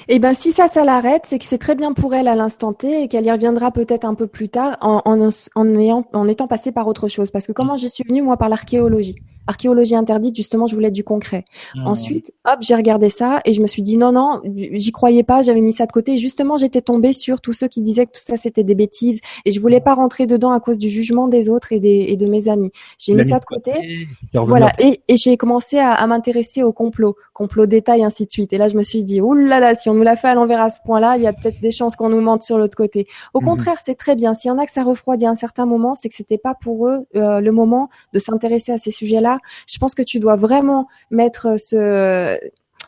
Eh 0.08 0.18
ben, 0.18 0.34
si 0.34 0.50
ça, 0.50 0.66
ça 0.66 0.84
l'arrête, 0.84 1.22
c'est 1.26 1.38
que 1.38 1.44
c'est 1.44 1.58
très 1.58 1.76
bien 1.76 1.92
pour 1.92 2.14
elle 2.14 2.26
à 2.26 2.34
l'instant 2.34 2.72
T 2.72 3.02
et 3.02 3.08
qu'elle 3.08 3.26
y 3.26 3.30
reviendra 3.30 3.70
peut-être 3.70 4.04
un 4.04 4.14
peu 4.14 4.26
plus 4.26 4.48
tard 4.48 4.76
en, 4.80 5.00
en, 5.04 5.28
en, 5.54 5.74
ayant, 5.76 6.04
en 6.12 6.26
étant 6.26 6.48
passée 6.48 6.72
par 6.72 6.88
autre 6.88 7.08
chose. 7.08 7.30
Parce 7.30 7.46
que 7.46 7.52
comment 7.52 7.76
je 7.76 7.86
suis 7.86 8.04
venue, 8.08 8.22
moi, 8.22 8.36
par 8.36 8.48
l'archéologie? 8.48 9.16
Archéologie 9.46 9.96
interdite, 9.96 10.36
justement, 10.36 10.66
je 10.66 10.74
voulais 10.74 10.90
du 10.90 11.04
concret. 11.04 11.44
Mmh. 11.74 11.86
Ensuite, 11.86 12.32
hop, 12.44 12.58
j'ai 12.60 12.74
regardé 12.74 13.08
ça 13.08 13.40
et 13.44 13.52
je 13.52 13.60
me 13.60 13.66
suis 13.66 13.82
dit 13.82 13.96
non, 13.96 14.12
non, 14.12 14.40
j'y 14.54 14.92
croyais 14.92 15.22
pas, 15.22 15.42
j'avais 15.42 15.60
mis 15.60 15.72
ça 15.72 15.86
de 15.86 15.92
côté. 15.92 16.14
Et 16.14 16.18
justement, 16.18 16.56
j'étais 16.56 16.82
tombée 16.82 17.12
sur 17.12 17.40
tous 17.40 17.52
ceux 17.52 17.68
qui 17.68 17.80
disaient 17.80 18.06
que 18.06 18.12
tout 18.12 18.24
ça 18.24 18.36
c'était 18.36 18.64
des 18.64 18.74
bêtises 18.74 19.20
et 19.44 19.52
je 19.52 19.60
voulais 19.60 19.80
pas 19.80 19.94
rentrer 19.94 20.26
dedans 20.26 20.52
à 20.52 20.60
cause 20.60 20.78
du 20.78 20.88
jugement 20.88 21.28
des 21.28 21.48
autres 21.48 21.72
et, 21.72 21.80
des, 21.80 22.06
et 22.08 22.16
de 22.16 22.26
mes 22.26 22.48
amis. 22.48 22.70
J'ai 22.98 23.14
mis 23.14 23.24
ça 23.24 23.38
de 23.38 23.44
côté. 23.44 24.06
Voilà, 24.34 24.72
et, 24.78 25.00
et 25.08 25.16
j'ai 25.16 25.36
commencé 25.36 25.78
à, 25.78 25.92
à 25.92 26.06
m'intéresser 26.06 26.62
au 26.62 26.72
complot, 26.72 27.16
complot 27.32 27.66
détail, 27.66 28.02
ainsi 28.04 28.26
de 28.26 28.30
suite. 28.30 28.52
Et 28.52 28.58
là, 28.58 28.68
je 28.68 28.76
me 28.76 28.82
suis 28.82 29.04
dit, 29.04 29.20
oulala, 29.20 29.60
là 29.60 29.60
là, 29.60 29.74
si 29.74 29.88
on 29.88 29.94
nous 29.94 30.02
l'a 30.02 30.16
fait 30.16 30.28
à 30.28 30.34
l'envers 30.34 30.60
à 30.60 30.68
ce 30.68 30.80
point-là, 30.84 31.16
il 31.16 31.22
y 31.22 31.26
a 31.26 31.32
peut-être 31.32 31.60
des 31.60 31.70
chances 31.70 31.96
qu'on 31.96 32.08
nous 32.08 32.20
mente 32.20 32.42
sur 32.42 32.58
l'autre 32.58 32.76
côté. 32.76 33.06
Au 33.34 33.40
mmh. 33.40 33.44
contraire, 33.44 33.76
c'est 33.82 33.94
très 33.94 34.14
bien. 34.14 34.34
S'il 34.34 34.50
y 34.50 34.52
en 34.52 34.58
a 34.58 34.66
que 34.66 34.72
ça 34.72 34.82
refroidit 34.82 35.26
à 35.26 35.30
un 35.30 35.36
certain 35.36 35.66
moment, 35.66 35.94
c'est 35.94 36.08
que 36.08 36.14
c'était 36.14 36.38
pas 36.38 36.54
pour 36.54 36.88
eux 36.88 37.06
euh, 37.14 37.40
le 37.40 37.52
moment 37.52 37.88
de 38.12 38.18
s'intéresser 38.18 38.72
à 38.72 38.78
ces 38.78 38.90
sujets-là. 38.90 39.35
Je 39.66 39.78
pense 39.78 39.94
que 39.94 40.02
tu 40.02 40.18
dois 40.18 40.36
vraiment 40.36 40.86
mettre 41.10 41.58
ce, 41.58 42.38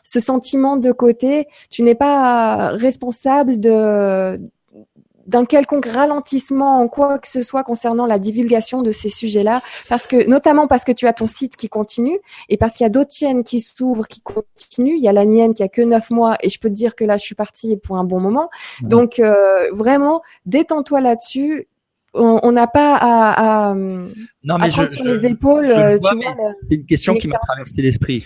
ce 0.03 0.19
sentiment 0.19 0.77
de 0.77 0.91
côté. 0.91 1.47
Tu 1.69 1.83
n'es 1.83 1.95
pas 1.95 2.71
responsable 2.71 3.59
de 3.59 4.39
d'un 5.29 5.45
quelconque 5.45 5.85
ralentissement 5.85 6.81
en 6.81 6.87
quoi 6.87 7.19
que 7.19 7.27
ce 7.27 7.43
soit 7.43 7.63
concernant 7.63 8.07
la 8.07 8.17
divulgation 8.17 8.81
de 8.81 8.91
ces 8.91 9.09
sujets-là, 9.09 9.61
parce 9.87 10.07
que 10.07 10.27
notamment 10.27 10.67
parce 10.67 10.83
que 10.83 10.91
tu 10.91 11.05
as 11.05 11.13
ton 11.13 11.27
site 11.27 11.55
qui 11.55 11.69
continue 11.69 12.19
et 12.49 12.57
parce 12.57 12.73
qu'il 12.73 12.83
y 12.83 12.87
a 12.87 12.89
d'autres 12.89 13.13
chaînes 13.13 13.43
qui 13.43 13.59
s'ouvrent, 13.59 14.07
qui 14.07 14.21
continuent. 14.21 14.97
Il 14.97 15.03
y 15.03 15.07
a 15.07 15.13
la 15.13 15.25
mienne 15.25 15.53
qui 15.53 15.61
a 15.61 15.67
que 15.67 15.83
neuf 15.83 16.09
mois 16.09 16.35
et 16.41 16.49
je 16.49 16.59
peux 16.59 16.69
te 16.69 16.73
dire 16.73 16.95
que 16.95 17.05
là 17.05 17.17
je 17.17 17.23
suis 17.23 17.35
partie 17.35 17.77
pour 17.77 17.97
un 17.97 18.03
bon 18.03 18.19
moment. 18.19 18.49
Donc 18.81 19.19
euh, 19.19 19.69
vraiment 19.71 20.23
détends-toi 20.47 20.99
là-dessus 20.99 21.67
on 22.13 22.51
n'a 22.51 22.67
pas 22.67 22.95
à, 22.95 23.69
à, 23.69 23.73
non, 23.75 24.57
mais 24.57 24.69
prendre 24.69 24.89
sur 24.89 25.05
les 25.05 25.25
épaules. 25.25 25.67
c'est 26.69 26.75
une 26.75 26.85
question 26.85 27.15
qui 27.15 27.27
m'a 27.27 27.37
traversé 27.39 27.81
l'esprit. 27.81 28.25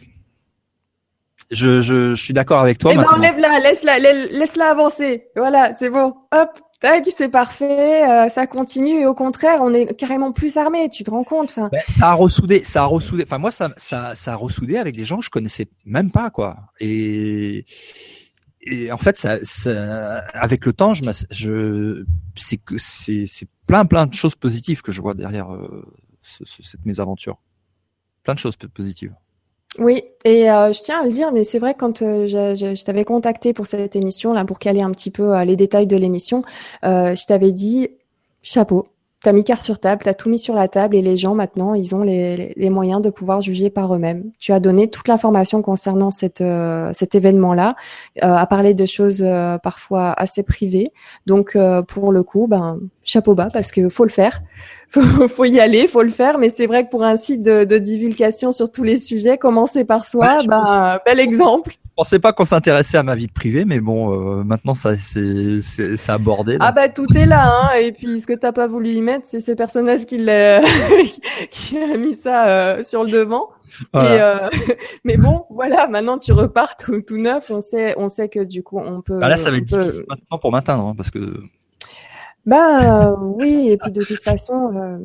Je, 1.51 1.81
je, 1.81 2.15
je, 2.15 2.23
suis 2.23 2.34
d'accord 2.34 2.61
avec 2.61 2.77
toi. 2.77 2.91
Eh 2.93 2.97
ben, 2.97 3.05
enlève-la, 3.14 3.60
laisse-la, 3.60 3.99
laisse-la 3.99 4.72
avancer. 4.72 5.26
Voilà, 5.35 5.73
c'est 5.73 5.89
bon. 5.89 6.15
Hop, 6.31 6.49
tac, 6.80 7.05
c'est 7.15 7.30
parfait. 7.30 8.10
Euh, 8.10 8.30
ça 8.30 8.47
continue 8.47 9.01
et 9.01 9.05
au 9.05 9.14
contraire, 9.14 9.60
on 9.61 9.73
est 9.73 9.93
carrément 9.95 10.31
plus 10.31 10.57
armé. 10.57 10.89
Tu 10.89 11.03
te 11.03 11.11
rends 11.11 11.23
compte 11.23 11.49
enfin... 11.49 11.69
Ben, 11.72 11.81
ça 11.88 12.10
a 12.10 12.14
ressoudé, 12.14 12.64
ça 12.64 12.84
a 12.84 12.85
ressoudé. 12.85 13.23
Enfin 13.23 13.38
moi, 13.38 13.51
ça, 13.51 13.69
ça, 13.77 14.15
ça 14.15 14.34
a 14.34 14.35
ressoudé 14.35 14.77
avec 14.77 14.95
des 14.95 15.05
gens 15.05 15.18
que 15.18 15.26
je 15.26 15.30
connaissais 15.30 15.68
même 15.85 16.11
pas 16.11 16.30
quoi. 16.30 16.57
Et 16.80 17.65
et 18.65 18.91
en 18.91 18.98
fait, 18.98 19.18
ça, 19.18 19.38
ça, 19.44 20.19
avec 20.34 20.65
le 20.65 20.73
temps, 20.73 20.94
je, 20.94 21.03
je 21.31 22.06
c'est 22.35 22.57
que 22.57 22.77
c'est, 22.77 23.26
c'est 23.26 23.48
plein, 23.68 23.85
plein 23.85 24.06
de 24.06 24.14
choses 24.14 24.35
positives 24.35 24.81
que 24.81 24.91
je 24.91 25.02
vois 25.02 25.14
derrière 25.14 25.53
euh, 25.53 25.85
ce, 26.22 26.45
ce, 26.45 26.64
cette 26.64 26.85
mésaventure. 26.85 27.38
Plein 28.23 28.34
de 28.34 28.40
choses 28.40 28.56
positives. 28.56 29.14
Oui, 29.80 30.03
et 30.23 30.52
euh, 30.52 30.72
je 30.72 30.81
tiens 30.84 31.02
à 31.02 31.03
le 31.03 31.10
dire, 31.10 31.31
mais 31.31 31.44
c'est 31.44 31.57
vrai 31.57 31.73
quand 31.73 32.02
euh, 32.03 32.27
je, 32.27 32.56
je, 32.56 32.76
je 32.76 32.84
t'avais 32.84 33.06
contacté 33.06 33.53
pour 33.53 33.65
cette 33.65 33.95
émission 33.95 34.31
là, 34.31 34.45
pour 34.45 34.60
caler 34.60 34.81
un 34.81 34.91
petit 34.91 35.10
peu 35.10 35.35
euh, 35.35 35.45
les 35.45 35.56
détails 35.56 35.88
de 35.88 35.98
l'émission, 35.98 36.44
euh, 36.85 37.15
je 37.15 37.26
t'avais 37.26 37.52
dit 37.52 37.90
chapeau, 38.44 38.88
T'as 39.23 39.31
mis 39.31 39.45
carte 39.45 39.61
sur 39.61 39.79
table, 39.79 40.01
t'as 40.03 40.13
tout 40.13 40.29
mis 40.29 40.37
sur 40.37 40.53
la 40.53 40.67
table 40.67 40.97
et 40.97 41.01
les 41.01 41.15
gens 41.15 41.33
maintenant, 41.33 41.75
ils 41.75 41.95
ont 41.95 42.03
les, 42.03 42.51
les 42.57 42.69
moyens 42.69 43.01
de 43.01 43.09
pouvoir 43.09 43.39
juger 43.39 43.69
par 43.69 43.95
eux-mêmes. 43.95 44.25
Tu 44.37 44.51
as 44.51 44.59
donné 44.59 44.89
toute 44.89 45.07
l'information 45.07 45.61
concernant 45.61 46.11
cette, 46.11 46.41
euh, 46.41 46.91
cet 46.93 47.15
événement-là, 47.15 47.77
euh, 48.21 48.35
à 48.35 48.45
parler 48.47 48.73
de 48.73 48.85
choses 48.85 49.23
euh, 49.23 49.57
parfois 49.57 50.13
assez 50.17 50.43
privées. 50.43 50.91
Donc 51.25 51.57
pour 51.87 52.11
le 52.11 52.23
coup, 52.23 52.47
ben 52.47 52.79
chapeau 53.05 53.33
bas 53.33 53.47
parce 53.53 53.71
que 53.71 53.87
faut 53.87 54.03
le 54.03 54.09
faire, 54.09 54.41
faut, 54.89 55.29
faut 55.29 55.45
y 55.45 55.61
aller, 55.61 55.87
faut 55.87 56.03
le 56.03 56.09
faire. 56.09 56.37
Mais 56.37 56.49
c'est 56.49 56.65
vrai 56.65 56.83
que 56.83 56.89
pour 56.89 57.03
un 57.03 57.15
site 57.15 57.43
de, 57.43 57.63
de 57.63 57.77
divulgation 57.77 58.51
sur 58.51 58.73
tous 58.73 58.83
les 58.83 58.99
sujets, 58.99 59.37
commencer 59.37 59.85
par 59.85 60.05
soi, 60.05 60.39
ben 60.45 60.99
bel 61.05 61.21
exemple 61.21 61.77
pensais 61.95 62.19
pas 62.19 62.33
qu'on 62.33 62.45
s'intéressait 62.45 62.97
à 62.97 63.03
ma 63.03 63.15
vie 63.15 63.27
privée, 63.27 63.65
mais 63.65 63.79
bon, 63.79 64.11
euh, 64.11 64.43
maintenant 64.43 64.75
ça 64.75 64.95
c'est 64.97 66.09
abordé. 66.09 66.57
Ah 66.59 66.71
bah 66.71 66.89
tout 66.89 67.05
est 67.15 67.25
là, 67.25 67.45
hein. 67.45 67.75
Et 67.79 67.91
puis 67.91 68.19
ce 68.19 68.27
que 68.27 68.33
t'as 68.33 68.51
pas 68.51 68.67
voulu 68.67 68.91
y 68.91 69.01
mettre, 69.01 69.25
c'est 69.25 69.39
ces 69.39 69.55
personnages 69.55 70.05
qui 70.05 70.17
l'a 70.17 70.61
qui 71.49 71.77
a 71.77 71.97
mis 71.97 72.15
ça 72.15 72.47
euh, 72.47 72.83
sur 72.83 73.03
le 73.03 73.11
devant. 73.11 73.49
Et, 73.95 73.97
euh, 73.97 74.49
mais 75.03 75.17
bon, 75.17 75.45
voilà, 75.49 75.87
maintenant 75.87 76.17
tu 76.17 76.31
repars 76.31 76.77
tout, 76.77 77.01
tout, 77.01 77.17
neuf. 77.17 77.49
On 77.51 77.61
sait, 77.61 77.95
on 77.97 78.09
sait 78.09 78.29
que 78.29 78.43
du 78.43 78.63
coup 78.63 78.79
on 78.79 79.01
peut. 79.01 79.17
Bah 79.19 79.29
là, 79.29 79.37
ça 79.37 79.51
va 79.51 79.57
être 79.57 79.65
difficile 79.65 80.05
maintenant 80.07 80.37
pour 80.39 80.51
m'atteindre, 80.51 80.87
hein, 80.87 80.93
parce 80.95 81.11
que. 81.11 81.41
Bah 82.45 83.15
oui, 83.21 83.69
et 83.69 83.77
puis 83.77 83.91
de 83.91 84.03
toute 84.03 84.21
façon, 84.21 84.99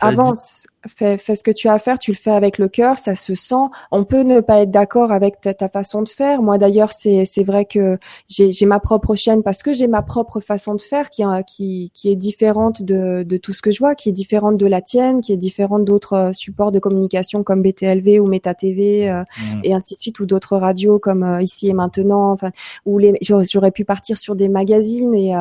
avance 0.00 0.66
fais, 0.86 1.16
fais 1.18 1.34
ce 1.34 1.42
que 1.42 1.50
tu 1.50 1.68
as 1.68 1.74
à 1.74 1.78
faire, 1.78 1.98
tu 1.98 2.12
le 2.12 2.16
fais 2.16 2.30
avec 2.30 2.58
le 2.58 2.68
cœur, 2.68 2.98
ça 2.98 3.14
se 3.14 3.34
sent. 3.34 3.54
On 3.90 4.04
peut 4.04 4.22
ne 4.22 4.40
pas 4.40 4.60
être 4.60 4.70
d'accord 4.70 5.12
avec 5.12 5.40
ta, 5.40 5.54
ta, 5.54 5.68
façon 5.68 6.02
de 6.02 6.08
faire. 6.08 6.42
Moi 6.42 6.58
d'ailleurs, 6.58 6.92
c'est 6.92 7.24
c'est 7.24 7.42
vrai 7.42 7.64
que 7.64 7.98
j'ai 8.28 8.66
ma 8.66 8.80
propre 8.80 9.14
chaîne 9.14 9.42
parce 9.42 9.62
que 9.62 9.72
j'ai 9.72 9.88
ma 9.88 10.02
propre 10.02 10.40
façon 10.40 10.74
de 10.74 10.80
faire 10.80 11.10
qui 11.10 11.24
qui 11.46 11.90
qui 11.94 12.10
est 12.10 12.16
différente 12.16 12.82
de 12.82 13.22
de 13.22 13.36
tout 13.36 13.52
ce 13.52 13.62
que 13.62 13.70
je 13.70 13.78
vois, 13.78 13.94
qui 13.94 14.08
est 14.08 14.12
différente 14.12 14.56
de 14.56 14.66
la 14.66 14.80
tienne, 14.80 15.20
qui 15.20 15.32
est 15.32 15.36
différente 15.36 15.84
d'autres 15.84 16.12
euh, 16.14 16.32
supports 16.32 16.72
de 16.72 16.78
communication 16.78 17.42
comme 17.42 17.62
BTLV 17.62 18.20
ou 18.20 18.26
Meta 18.26 18.54
TV 18.54 19.08
euh, 19.08 19.22
mmh. 19.22 19.60
et 19.64 19.74
ainsi 19.74 19.96
de 19.96 20.00
suite 20.00 20.20
ou 20.20 20.26
d'autres 20.26 20.56
radios 20.56 20.98
comme 20.98 21.22
euh, 21.22 21.42
ici 21.42 21.68
et 21.68 21.74
maintenant. 21.74 22.30
Enfin, 22.30 22.50
où 22.86 22.98
les 22.98 23.14
j'aurais 23.20 23.70
pu 23.70 23.84
partir 23.84 24.16
sur 24.16 24.36
des 24.36 24.48
magazines 24.48 25.14
et 25.14 25.32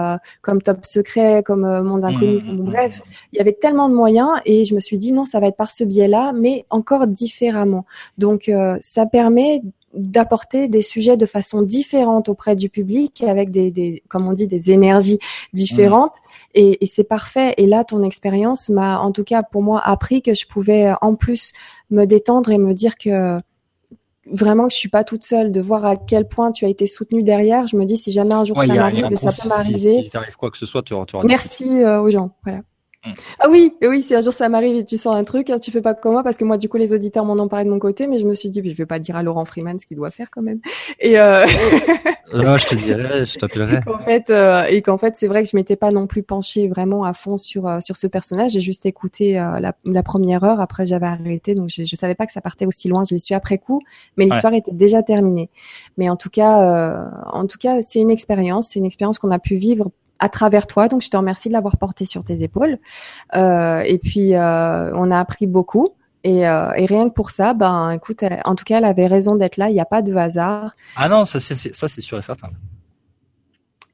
comme 0.41 0.61
Top 0.61 0.85
Secret, 0.85 1.43
comme 1.43 1.61
Monde 1.81 2.03
Inconnu. 2.05 2.41
Mmh. 2.41 2.63
bref, 2.63 3.01
il 3.33 3.37
y 3.37 3.39
avait 3.39 3.53
tellement 3.53 3.89
de 3.89 3.95
moyens 3.95 4.29
et 4.45 4.65
je 4.65 4.73
me 4.73 4.79
suis 4.79 4.97
dit 4.97 5.11
non 5.11 5.25
ça 5.27 5.39
va 5.39 5.47
être 5.47 5.57
par 5.57 5.71
ce 5.71 5.83
biais-là, 5.83 6.33
mais 6.33 6.65
encore 6.69 7.07
différemment. 7.07 7.85
Donc, 8.17 8.49
euh, 8.49 8.77
ça 8.79 9.05
permet 9.05 9.61
d'apporter 9.93 10.67
des 10.67 10.81
sujets 10.81 11.17
de 11.17 11.25
façon 11.25 11.61
différente 11.61 12.29
auprès 12.29 12.55
du 12.55 12.69
public 12.69 13.23
avec 13.23 13.51
des, 13.51 13.71
des 13.71 14.03
comme 14.07 14.27
on 14.27 14.33
dit 14.33 14.47
des 14.47 14.71
énergies 14.71 15.19
différentes. 15.53 16.15
Et, 16.53 16.83
et 16.83 16.87
c'est 16.87 17.03
parfait. 17.03 17.53
Et 17.57 17.65
là 17.65 17.83
ton 17.83 18.03
expérience 18.03 18.69
m'a 18.69 18.99
en 18.99 19.11
tout 19.11 19.23
cas 19.23 19.43
pour 19.43 19.63
moi 19.63 19.81
appris 19.83 20.21
que 20.21 20.33
je 20.33 20.45
pouvais 20.45 20.93
en 21.01 21.15
plus 21.15 21.51
me 21.89 22.05
détendre 22.05 22.51
et 22.51 22.57
me 22.57 22.73
dire 22.73 22.97
que 22.97 23.39
vraiment 24.29 24.67
que 24.67 24.73
je 24.73 24.77
suis 24.77 24.89
pas 24.89 25.03
toute 25.03 25.23
seule 25.23 25.51
de 25.51 25.61
voir 25.61 25.85
à 25.85 25.95
quel 25.95 26.27
point 26.27 26.51
tu 26.51 26.65
as 26.65 26.69
été 26.69 26.85
soutenue 26.85 27.23
derrière. 27.23 27.65
Je 27.67 27.77
me 27.77 27.85
dis 27.85 27.97
si 27.97 28.11
jamais 28.11 28.33
un 28.33 28.45
jour 28.45 28.57
ça 28.61 28.67
m'arrive 28.67 29.15
ça 29.15 29.31
peut 29.31 29.47
m'arriver 29.47 30.03
si, 30.03 30.09
si 30.09 30.37
quoi 30.37 30.51
que 30.51 30.57
ce 30.57 30.65
soit 30.65 30.83
tu, 30.83 30.93
tu 31.07 31.17
merci 31.25 31.69
euh, 31.81 32.01
aux 32.01 32.09
gens. 32.09 32.31
Voilà. 32.43 32.61
Ah 33.39 33.47
oui, 33.49 33.73
oui, 33.81 34.01
si 34.01 34.15
un 34.15 34.21
jour 34.21 34.33
ça 34.33 34.49
m'arrive 34.49 34.75
et 34.75 34.85
tu 34.85 34.97
sens 34.97 35.15
un 35.15 35.23
truc, 35.23 35.49
hein, 35.49 35.59
tu 35.59 35.71
fais 35.71 35.81
pas 35.81 35.93
comme 35.93 36.13
moi 36.13 36.23
parce 36.23 36.37
que 36.37 36.45
moi 36.45 36.57
du 36.57 36.69
coup 36.69 36.77
les 36.77 36.93
auditeurs 36.93 37.25
m'en 37.25 37.41
ont 37.41 37.47
parlé 37.47 37.65
de 37.65 37.69
mon 37.69 37.79
côté, 37.79 38.07
mais 38.07 38.17
je 38.17 38.25
me 38.25 38.33
suis 38.33 38.49
dit, 38.49 38.61
je 38.63 38.75
vais 38.75 38.85
pas 38.85 38.99
dire 38.99 39.15
à 39.15 39.23
Laurent 39.23 39.45
Freeman 39.45 39.79
ce 39.79 39.85
qu'il 39.85 39.97
doit 39.97 40.11
faire 40.11 40.29
quand 40.31 40.41
même. 40.41 40.59
Et 40.99 41.19
euh... 41.19 41.45
non, 42.33 42.57
je 42.57 42.67
te 42.67 42.75
dirais, 42.75 43.25
je 43.25 43.37
t'appellerai. 43.37 43.77
Et 43.77 43.79
qu'en 43.81 43.99
fait, 43.99 44.29
euh, 44.29 44.63
et 44.65 44.81
qu'en 44.81 44.97
fait, 44.97 45.15
c'est 45.15 45.27
vrai 45.27 45.43
que 45.43 45.49
je 45.49 45.55
m'étais 45.55 45.75
pas 45.75 45.91
non 45.91 46.07
plus 46.07 46.23
penchée 46.23 46.67
vraiment 46.67 47.03
à 47.03 47.13
fond 47.13 47.37
sur 47.37 47.67
euh, 47.67 47.79
sur 47.79 47.97
ce 47.97 48.07
personnage. 48.07 48.51
J'ai 48.51 48.61
juste 48.61 48.85
écouté 48.85 49.39
euh, 49.39 49.59
la, 49.59 49.73
la, 49.85 50.03
première 50.03 50.43
heure. 50.43 50.59
Après, 50.59 50.85
j'avais 50.85 51.05
arrêté, 51.05 51.53
donc 51.53 51.69
je, 51.69 51.83
je 51.83 51.95
savais 51.95 52.15
pas 52.15 52.25
que 52.25 52.31
ça 52.31 52.41
partait 52.41 52.65
aussi 52.65 52.87
loin. 52.87 53.03
Je 53.07 53.15
l'ai 53.15 53.19
su 53.19 53.33
après 53.33 53.57
coup, 53.57 53.81
mais 54.17 54.25
l'histoire 54.25 54.53
était 54.53 54.71
déjà 54.71 55.03
terminée. 55.03 55.49
Mais 55.97 56.09
en 56.09 56.15
tout 56.15 56.29
cas, 56.29 57.09
en 57.31 57.47
tout 57.47 57.57
cas, 57.57 57.81
c'est 57.81 57.99
une 57.99 58.11
expérience, 58.11 58.69
c'est 58.69 58.79
une 58.79 58.85
expérience 58.85 59.19
qu'on 59.19 59.31
a 59.31 59.39
pu 59.39 59.55
vivre 59.55 59.91
à 60.19 60.29
travers 60.29 60.67
toi. 60.67 60.87
Donc, 60.87 61.01
je 61.01 61.09
te 61.09 61.17
remercie 61.17 61.49
de 61.49 61.53
l'avoir 61.53 61.77
porté 61.77 62.05
sur 62.05 62.23
tes 62.23 62.43
épaules. 62.43 62.77
Euh, 63.35 63.81
et 63.81 63.97
puis, 63.97 64.35
euh, 64.35 64.91
on 64.95 65.11
a 65.11 65.19
appris 65.19 65.47
beaucoup. 65.47 65.89
Et, 66.23 66.47
euh, 66.47 66.71
et, 66.73 66.85
rien 66.85 67.07
que 67.07 67.13
pour 67.13 67.31
ça, 67.31 67.53
ben, 67.53 67.91
écoute, 67.91 68.23
en 68.43 68.55
tout 68.55 68.65
cas, 68.65 68.79
elle 68.79 68.85
avait 68.85 69.07
raison 69.07 69.35
d'être 69.35 69.57
là. 69.57 69.69
Il 69.69 69.73
n'y 69.73 69.79
a 69.79 69.85
pas 69.85 70.01
de 70.01 70.13
hasard. 70.15 70.75
Ah 70.95 71.07
non, 71.07 71.25
ça 71.25 71.39
c'est 71.39 71.73
ça 71.73 71.87
c'est 71.87 72.01
sûr 72.01 72.17
et 72.17 72.21
certain. 72.21 72.49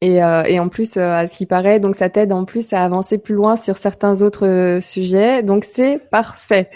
Et, 0.01 0.15
et 0.15 0.59
en 0.59 0.67
plus, 0.67 0.97
à 0.97 1.27
ce 1.27 1.37
qui 1.37 1.45
paraît, 1.45 1.79
donc 1.79 1.95
ça 1.95 2.09
t'aide 2.09 2.33
en 2.33 2.43
plus 2.43 2.73
à 2.73 2.83
avancer 2.83 3.19
plus 3.19 3.35
loin 3.35 3.55
sur 3.55 3.77
certains 3.77 4.21
autres 4.21 4.79
sujets. 4.81 5.43
Donc 5.43 5.63
c'est 5.63 5.97
parfait. 5.97 6.69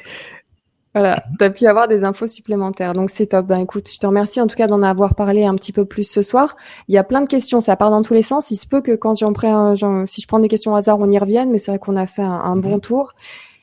Voilà, 0.94 1.24
tu 1.38 1.46
as 1.46 1.50
pu 1.50 1.68
avoir 1.68 1.88
des 1.88 2.04
infos 2.04 2.28
supplémentaires. 2.28 2.94
Donc 2.94 3.10
c'est 3.10 3.28
top. 3.28 3.46
Ben 3.46 3.60
écoute, 3.60 3.90
je 3.92 4.00
te 4.00 4.08
remercie 4.08 4.42
en 4.42 4.48
tout 4.48 4.56
cas 4.56 4.68
d'en 4.68 4.82
avoir 4.82 5.16
parlé 5.16 5.46
un 5.46 5.56
petit 5.56 5.72
peu 5.72 5.86
plus 5.86 6.10
ce 6.10 6.22
soir. 6.22 6.56
Il 6.88 6.96
y 6.96 6.98
a 6.98 7.04
plein 7.04 7.22
de 7.22 7.28
questions, 7.28 7.60
ça 7.60 7.76
part 7.76 7.92
dans 7.92 8.02
tous 8.02 8.14
les 8.14 8.22
sens. 8.22 8.52
Il 8.52 8.58
se 8.58 8.68
peut 8.68 8.82
que 8.82 8.94
quand 8.94 9.16
j'en 9.16 9.34
prends, 9.34 9.76
si 10.08 10.22
je 10.22 10.28
prends 10.28 10.40
des 10.40 10.48
questions 10.48 10.74
au 10.74 10.76
hasard, 10.76 11.00
on 11.00 11.10
y 11.12 11.18
revienne, 11.18 11.52
mais 11.52 11.58
c'est 11.58 11.72
vrai 11.72 11.80
qu'on 11.80 11.96
a 11.96 12.08
fait 12.08 12.24
un, 12.24 12.56
bon 12.56 12.76
mhm. 12.76 12.82
tour. 12.82 13.14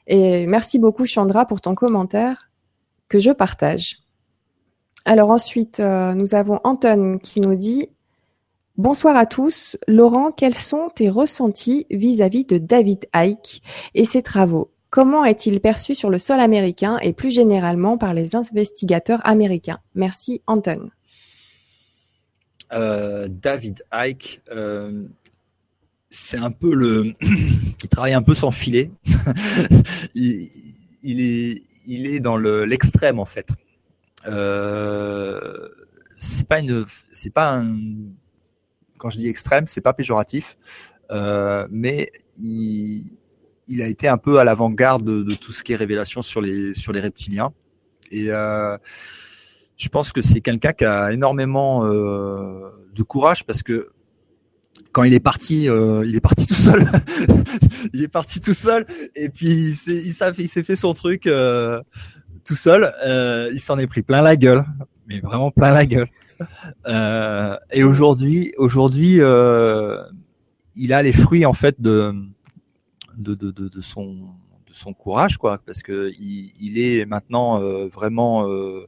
Et 0.06 0.46
merci 0.46 0.78
beaucoup 0.78 1.06
Chandra 1.06 1.46
pour 1.46 1.60
ton 1.60 1.74
commentaire 1.74 2.50
que 3.08 3.18
je 3.18 3.30
partage. 3.30 3.98
Alors 5.04 5.30
ensuite, 5.30 5.80
euh, 5.80 6.14
nous 6.14 6.34
avons 6.34 6.60
Anton 6.64 7.18
qui 7.22 7.40
nous 7.40 7.54
dit 7.54 7.88
Bonsoir 8.76 9.16
à 9.16 9.24
tous. 9.24 9.76
Laurent, 9.86 10.32
quels 10.32 10.56
sont 10.56 10.88
tes 10.94 11.08
ressentis 11.08 11.86
vis-à-vis 11.90 12.44
de 12.44 12.58
David 12.58 13.06
Icke 13.14 13.62
et 13.94 14.04
ses 14.04 14.20
travaux? 14.20 14.73
Comment 14.94 15.24
est-il 15.24 15.58
perçu 15.58 15.96
sur 15.96 16.08
le 16.08 16.18
sol 16.18 16.38
américain 16.38 16.98
et 16.98 17.12
plus 17.12 17.34
généralement 17.34 17.98
par 17.98 18.14
les 18.14 18.36
investigateurs 18.36 19.20
américains? 19.26 19.80
Merci 19.96 20.40
Anton. 20.46 20.88
Euh, 22.72 23.26
David 23.28 23.82
Icke, 23.92 24.40
euh, 24.52 25.02
c'est 26.10 26.36
un 26.36 26.52
peu 26.52 26.72
le, 26.72 27.12
il 27.20 27.88
travaille 27.88 28.12
un 28.12 28.22
peu 28.22 28.34
sans 28.34 28.52
filet. 28.52 28.92
il, 30.14 30.48
est, 31.02 32.20
dans 32.20 32.36
l'extrême 32.36 33.18
en 33.18 33.26
fait. 33.26 33.48
Euh, 34.28 35.70
c'est 36.20 36.46
pas 36.46 37.56
un, 37.56 37.76
quand 38.98 39.10
je 39.10 39.18
dis 39.18 39.26
extrême, 39.26 39.66
c'est 39.66 39.80
pas 39.80 39.92
péjoratif, 39.92 40.56
mais 41.10 42.12
il, 42.36 43.10
il, 43.68 43.82
a 43.82 43.88
été 43.88 44.08
un 44.08 44.18
peu 44.18 44.38
à 44.38 44.44
l'avant-garde 44.44 45.04
de, 45.04 45.22
de, 45.22 45.34
tout 45.34 45.52
ce 45.52 45.62
qui 45.62 45.72
est 45.72 45.76
révélation 45.76 46.22
sur 46.22 46.40
les 46.40 46.74
sur 46.74 46.92
les 46.92 47.00
reptiliens. 47.00 47.52
Et 48.10 48.26
euh, 48.28 48.76
je 49.76 49.88
pense 49.88 50.12
que 50.12 50.22
c'est 50.22 50.40
quelqu'un 50.40 50.72
qui 50.72 50.84
a 50.84 51.12
énormément 51.12 51.84
euh, 51.84 52.70
de 52.94 53.02
courage 53.02 53.44
parce 53.44 53.62
que 53.62 53.90
quand 54.92 55.04
il 55.04 55.14
est 55.14 55.20
parti, 55.20 55.68
euh, 55.68 56.04
il 56.06 56.16
est 56.16 56.20
parti 56.20 56.46
tout 56.46 56.54
seul. 56.54 56.84
il 57.92 58.02
est 58.02 58.08
parti 58.08 58.40
tout 58.40 58.52
seul 58.52 58.86
et 59.14 59.28
puis 59.28 59.48
il 59.48 59.74
s'est, 59.74 60.46
s'est 60.46 60.62
fait 60.62 60.76
son 60.76 60.94
truc 60.94 61.26
euh, 61.26 61.80
tout 62.44 62.56
seul. 62.56 62.94
Euh, 63.04 63.50
il 63.52 63.60
s'en 63.60 63.78
est 63.78 63.86
pris 63.86 64.02
plein 64.02 64.22
la 64.22 64.36
gueule, 64.36 64.64
mais 65.08 65.20
vraiment 65.20 65.50
plein 65.50 65.72
la 65.72 65.86
gueule. 65.86 66.08
Euh, 66.86 67.56
et 67.72 67.84
aujourd'hui, 67.84 68.52
aujourd'hui, 68.56 69.20
il 70.76 70.92
a 70.92 71.02
les 71.02 71.12
fruits 71.12 71.46
en 71.46 71.54
fait 71.54 71.80
de 71.80 72.14
de, 73.18 73.34
de, 73.34 73.50
de, 73.50 73.68
de 73.68 73.80
son 73.80 74.28
de 74.66 74.72
son 74.72 74.92
courage, 74.92 75.38
quoi, 75.38 75.58
parce 75.64 75.82
que 75.82 76.12
il, 76.18 76.78
est 76.78 77.06
maintenant 77.06 77.60
euh, 77.62 77.86
vraiment 77.86 78.48
euh, 78.48 78.86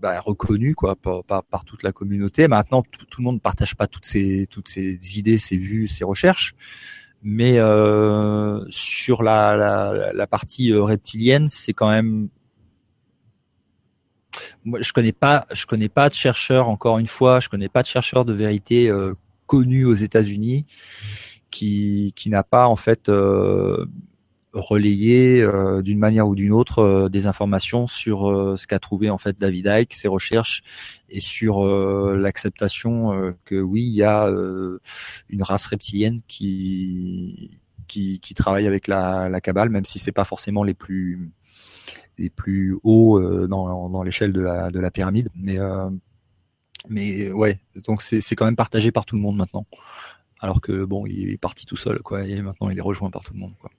bah, 0.00 0.18
reconnu 0.20 0.74
quoi 0.74 0.96
par, 0.96 1.44
par, 1.44 1.64
toute 1.64 1.82
la 1.82 1.92
communauté. 1.92 2.48
Maintenant, 2.48 2.82
tout, 2.82 3.06
le 3.18 3.24
monde 3.24 3.36
ne 3.36 3.40
partage 3.40 3.76
pas 3.76 3.86
toutes 3.86 4.06
ces 4.06 4.46
toutes 4.50 4.68
ces 4.68 5.18
idées, 5.18 5.38
ses 5.38 5.56
vues, 5.56 5.88
ses 5.88 6.04
recherches 6.04 6.54
mais 7.24 7.60
euh, 7.60 8.64
sur 8.68 9.22
la, 9.22 9.56
la, 9.56 10.12
la, 10.12 10.26
partie 10.26 10.74
reptilienne, 10.74 11.46
c'est 11.46 11.72
quand 11.72 11.88
même 11.88 12.28
moi, 14.64 14.80
je 14.82 14.92
connais 14.92 15.12
pas, 15.12 15.46
je 15.52 15.66
connais 15.66 15.88
pas 15.88 16.08
de 16.08 16.14
chercheurs. 16.14 16.68
Encore 16.68 16.98
une 16.98 17.06
fois, 17.06 17.40
je 17.40 17.48
connais 17.48 17.68
pas 17.68 17.82
de 17.82 17.86
chercheur 17.86 18.24
de 18.24 18.32
vérité 18.32 18.88
euh, 18.88 19.12
connu 19.46 19.84
aux 19.84 19.94
États-Unis 19.94 20.66
qui 21.52 22.12
qui 22.16 22.30
n'a 22.30 22.42
pas 22.42 22.66
en 22.66 22.74
fait 22.74 23.08
euh, 23.08 23.86
relayé 24.52 25.40
euh, 25.40 25.80
d'une 25.82 25.98
manière 25.98 26.26
ou 26.26 26.34
d'une 26.34 26.52
autre 26.52 26.80
euh, 26.80 27.08
des 27.08 27.26
informations 27.26 27.86
sur 27.86 28.58
ce 28.58 28.66
qu'a 28.66 28.80
trouvé 28.80 29.08
en 29.10 29.18
fait 29.18 29.38
David 29.38 29.66
Icke, 29.66 29.94
ses 29.94 30.08
recherches 30.08 30.64
et 31.08 31.20
sur 31.20 31.64
l'acceptation 32.16 33.34
que 33.44 33.60
oui, 33.60 33.82
il 33.82 33.94
y 33.94 34.02
a 34.02 34.28
une 35.28 35.42
race 35.42 35.66
reptilienne 35.66 36.20
qui 36.26 37.60
qui, 37.86 38.20
qui 38.20 38.34
travaille 38.34 38.66
avec 38.66 38.88
la, 38.88 39.28
la 39.28 39.40
cabale, 39.42 39.68
même 39.68 39.84
si 39.84 39.98
c'est 39.98 40.12
pas 40.12 40.24
forcément 40.24 40.64
les 40.64 40.74
plus 40.74 41.30
les 42.18 42.30
plus 42.30 42.78
hauts 42.82 43.20
dans, 43.46 43.90
dans 43.90 44.02
l'échelle 44.02 44.32
de 44.32 44.40
la, 44.40 44.70
de 44.70 44.80
la 44.80 44.90
pyramide. 44.90 45.28
Mais, 45.34 45.58
mais 46.88 47.30
ouais, 47.30 47.58
donc 47.86 48.00
c'est 48.00 48.34
quand 48.34 48.46
même 48.46 48.56
partagé 48.56 48.90
par 48.90 49.04
tout 49.04 49.16
le 49.16 49.22
monde 49.22 49.36
maintenant. 49.36 49.66
Alors 50.42 50.60
que 50.60 50.84
bon, 50.84 51.06
il 51.06 51.30
est 51.30 51.38
parti 51.38 51.66
tout 51.66 51.76
seul, 51.76 52.00
quoi, 52.00 52.24
et 52.24 52.42
maintenant 52.42 52.68
il 52.68 52.76
est 52.76 52.82
rejoint 52.82 53.10
par 53.10 53.22
tout 53.22 53.32
le 53.32 53.40
monde, 53.40 53.54
quoi. 53.60 53.70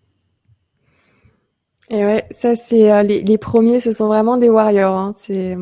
Et 1.89 2.05
ouais, 2.05 2.25
ça 2.31 2.55
c'est 2.55 2.91
euh, 2.91 3.03
les, 3.03 3.21
les, 3.21 3.37
premiers, 3.37 3.81
ce 3.81 3.91
sont 3.91 4.07
vraiment 4.07 4.37
des 4.37 4.49
warriors. 4.49 4.97
Hein. 4.97 5.13
C'est 5.17 5.57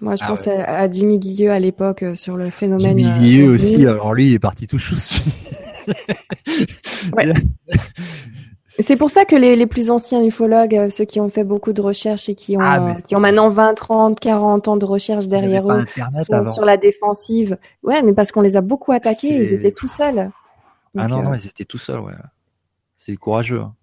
moi 0.00 0.16
je 0.16 0.24
ah 0.24 0.28
pense 0.28 0.48
à, 0.48 0.64
à, 0.64 0.90
Jimmy 0.90 1.18
Guilleux 1.18 1.50
à 1.50 1.58
l'époque 1.58 2.04
sur 2.14 2.38
le 2.38 2.48
phénomène. 2.48 2.98
Jimmy 2.98 3.10
Guilleux 3.20 3.50
aussi. 3.50 3.86
Alors 3.86 4.14
lui, 4.14 4.28
il 4.28 4.34
est 4.34 4.38
parti 4.38 4.66
tout 4.66 4.78
chou. 4.78 4.96
ouais. 7.16 7.34
C'est 8.80 8.96
pour 8.96 9.10
ça 9.10 9.24
que 9.24 9.34
les, 9.34 9.56
les, 9.56 9.66
plus 9.66 9.90
anciens 9.90 10.22
ufologues, 10.22 10.76
euh, 10.76 10.90
ceux 10.90 11.04
qui 11.04 11.20
ont 11.20 11.28
fait 11.28 11.42
beaucoup 11.42 11.72
de 11.72 11.80
recherches 11.80 12.28
et 12.28 12.34
qui 12.34 12.56
ont, 12.56 12.60
ah, 12.62 12.92
qui 13.06 13.16
ont 13.16 13.20
maintenant 13.20 13.48
20, 13.48 13.74
30, 13.74 14.20
40 14.20 14.68
ans 14.68 14.76
de 14.76 14.84
recherche 14.84 15.26
derrière 15.26 15.70
eux, 15.70 15.84
sont 16.24 16.46
sur 16.46 16.64
la 16.64 16.76
défensive. 16.76 17.58
Ouais, 17.82 18.02
mais 18.02 18.12
parce 18.12 18.30
qu'on 18.30 18.40
les 18.40 18.56
a 18.56 18.60
beaucoup 18.60 18.92
attaqués, 18.92 19.34
ils 19.34 19.52
étaient 19.54 19.72
tout 19.72 19.88
seuls. 19.88 20.30
ah 20.96 21.08
non, 21.08 21.22
non, 21.22 21.32
euh, 21.32 21.36
ils 21.36 21.46
étaient 21.48 21.64
tout 21.64 21.78
seuls, 21.78 22.00
ouais. 22.00 22.12
C'est 22.96 23.16
courageux. 23.16 23.62
Hein. 23.62 23.74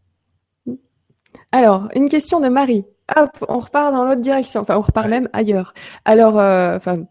Alors, 1.52 1.90
une 1.96 2.10
question 2.10 2.40
de 2.40 2.48
Marie. 2.48 2.86
Hop, 3.16 3.30
on 3.50 3.60
repart 3.60 3.94
dans 3.94 4.06
l'autre 4.06 4.22
direction. 4.22 4.62
Enfin, 4.62 4.78
on 4.78 4.82
repart 4.82 5.08
même 5.08 5.30
ailleurs. 5.34 5.74
Alors, 6.06 6.40
euh, 6.40 6.78
enfin, 6.78 7.04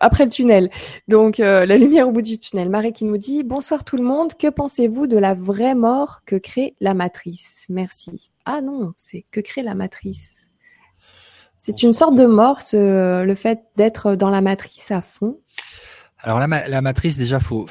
après 0.00 0.24
le 0.24 0.30
tunnel. 0.30 0.70
Donc 1.08 1.40
euh, 1.40 1.66
la 1.66 1.76
lumière 1.76 2.08
au 2.08 2.12
bout 2.12 2.22
du 2.22 2.38
tunnel. 2.38 2.70
Marie 2.70 2.92
qui 2.92 3.04
nous 3.04 3.16
dit 3.16 3.42
bonsoir 3.42 3.84
tout 3.84 3.96
le 3.96 4.02
monde. 4.02 4.34
Que 4.34 4.48
pensez-vous 4.48 5.06
de 5.06 5.18
la 5.18 5.34
vraie 5.34 5.74
mort 5.74 6.22
que 6.26 6.36
crée 6.36 6.74
la 6.80 6.94
matrice? 6.94 7.66
Merci. 7.68 8.30
Ah 8.44 8.60
non, 8.60 8.92
c'est 8.96 9.24
que 9.30 9.40
crée 9.40 9.62
la 9.62 9.74
matrice. 9.74 10.48
C'est 11.56 11.82
une 11.82 11.92
sorte 11.92 12.14
de 12.14 12.26
mort, 12.26 12.62
ce, 12.62 13.24
le 13.24 13.34
fait 13.34 13.64
d'être 13.74 14.14
dans 14.14 14.30
la 14.30 14.40
matrice 14.40 14.92
à 14.92 15.02
fond. 15.02 15.40
Alors 16.20 16.38
la, 16.38 16.80
matrice 16.80 17.18
déjà, 17.18 17.40
faut, 17.40 17.66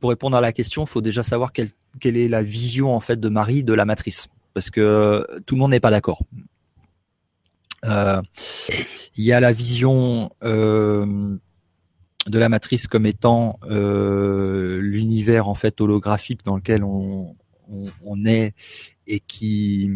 pour 0.00 0.10
répondre 0.10 0.36
à 0.36 0.40
la 0.40 0.52
question, 0.52 0.86
faut 0.86 1.02
déjà 1.02 1.22
savoir 1.22 1.52
quelle, 1.52 1.70
quelle 2.00 2.16
est 2.16 2.28
la 2.28 2.42
vision 2.42 2.94
en 2.94 3.00
fait 3.00 3.20
de 3.20 3.28
Marie 3.28 3.64
de 3.64 3.74
la 3.74 3.84
matrice, 3.84 4.28
parce 4.54 4.70
que 4.70 5.26
tout 5.46 5.54
le 5.56 5.60
monde 5.60 5.72
n'est 5.72 5.80
pas 5.80 5.90
d'accord. 5.90 6.22
Euh, 7.84 8.22
il 9.16 9.24
y 9.24 9.32
a 9.32 9.40
la 9.40 9.52
vision 9.52 10.30
euh, 10.42 11.36
de 12.26 12.38
la 12.38 12.48
matrice 12.48 12.86
comme 12.86 13.06
étant 13.06 13.58
euh, 13.64 14.80
l'univers 14.80 15.48
en 15.48 15.54
fait 15.54 15.80
holographique 15.80 16.44
dans 16.44 16.56
lequel 16.56 16.82
on, 16.82 17.36
on, 18.04 18.24
est 18.24 18.54
et 19.06 19.20
qui 19.20 19.90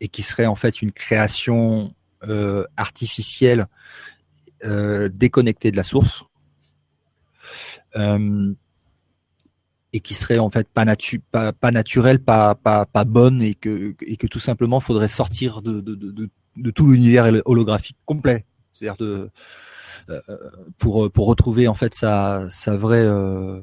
et 0.00 0.08
qui 0.08 0.22
serait 0.22 0.46
en 0.46 0.54
fait 0.54 0.82
une 0.82 0.92
création 0.92 1.94
artificielle 2.76 3.66
déconnectée 4.62 5.72
de 5.72 5.76
la 5.76 5.82
source 5.82 6.24
et 9.92 10.00
qui 10.00 10.14
serait 10.14 10.38
en 10.38 10.50
fait 10.50 10.68
pas, 10.68 10.84
natu 10.84 11.18
pas, 11.18 11.52
pas 11.52 11.70
naturelle, 11.70 12.20
pas, 12.20 12.54
pas, 12.54 12.86
pas 12.86 13.04
bonne 13.04 13.42
et 13.42 13.54
que, 13.54 13.94
et 14.00 14.16
que 14.16 14.26
tout 14.26 14.38
simplement 14.38 14.80
faudrait 14.80 15.08
sortir 15.08 15.62
de, 15.62 15.80
de, 15.80 15.94
de, 15.94 16.30
de 16.56 16.70
tout 16.70 16.90
l'univers 16.90 17.32
holographique 17.44 17.96
complet, 18.04 18.44
c'est-à-dire 18.72 18.96
de 18.96 19.30
euh, 20.10 20.20
pour 20.78 21.10
pour 21.10 21.26
retrouver 21.26 21.68
en 21.68 21.74
fait 21.74 21.94
sa 21.94 22.48
sa 22.50 22.76
vraie 22.76 23.04
euh, 23.04 23.60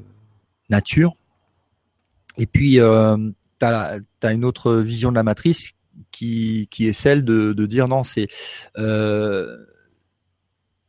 nature. 0.68 1.14
Et 2.38 2.46
puis 2.46 2.80
euh, 2.80 3.16
tu 3.60 3.66
as, 3.66 4.00
une 4.32 4.44
autre 4.44 4.74
vision 4.76 5.10
de 5.10 5.16
la 5.16 5.22
matrice 5.22 5.72
qui 6.10 6.68
qui 6.70 6.88
est 6.88 6.92
celle 6.92 7.24
de 7.24 7.52
de 7.52 7.66
dire 7.66 7.88
non 7.88 8.04
c'est 8.04 8.28
euh, 8.78 9.64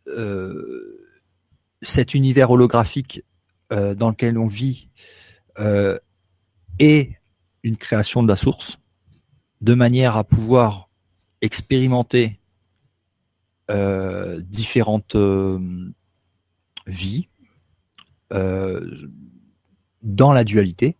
euh, 0.07 1.07
cet 1.81 2.13
univers 2.13 2.51
holographique 2.51 3.23
euh, 3.71 3.95
dans 3.95 4.09
lequel 4.09 4.37
on 4.37 4.47
vit 4.47 4.89
est 6.79 7.11
une 7.61 7.77
création 7.77 8.23
de 8.23 8.27
la 8.27 8.35
source 8.35 8.79
de 9.59 9.75
manière 9.75 10.15
à 10.15 10.23
pouvoir 10.23 10.89
expérimenter 11.41 12.39
euh, 13.69 14.41
différentes 14.41 15.15
euh, 15.15 15.59
vies 16.87 17.27
euh, 18.33 19.07
dans 20.03 20.33
la 20.33 20.43
dualité, 20.43 20.97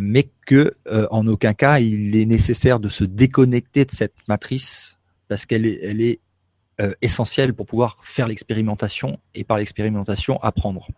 mais 0.00 0.30
que 0.46 0.72
en 1.10 1.26
aucun 1.26 1.52
cas 1.52 1.80
il 1.80 2.16
est 2.16 2.24
nécessaire 2.24 2.80
de 2.80 2.88
se 2.88 3.04
déconnecter 3.04 3.84
de 3.84 3.90
cette 3.90 4.14
matrice 4.26 4.98
parce 5.28 5.44
qu'elle 5.44 5.66
est, 5.66 6.00
est 6.00 6.20
essentielle 7.02 7.52
pour 7.52 7.66
pouvoir 7.66 8.02
faire 8.02 8.26
l'expérimentation 8.26 9.18
et 9.34 9.44
par 9.44 9.58
l'expérimentation 9.58 10.38
apprendre. 10.42 10.88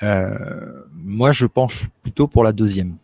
moi, 0.00 1.32
je 1.32 1.44
penche 1.44 1.88
plutôt 2.02 2.28
pour 2.28 2.44
la 2.44 2.52
deuxième 2.52 2.96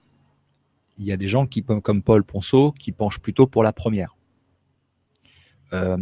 il 1.03 1.09
y 1.09 1.13
a 1.13 1.17
des 1.17 1.29
gens 1.29 1.47
qui, 1.47 1.63
comme 1.65 2.03
Paul 2.03 2.25
Ponceau, 2.25 2.73
qui 2.73 2.93
penchent 2.93 3.21
plutôt 3.21 3.47
pour 3.47 3.63
la 3.63 3.73
première. 3.73 4.17
Euh, 5.73 5.97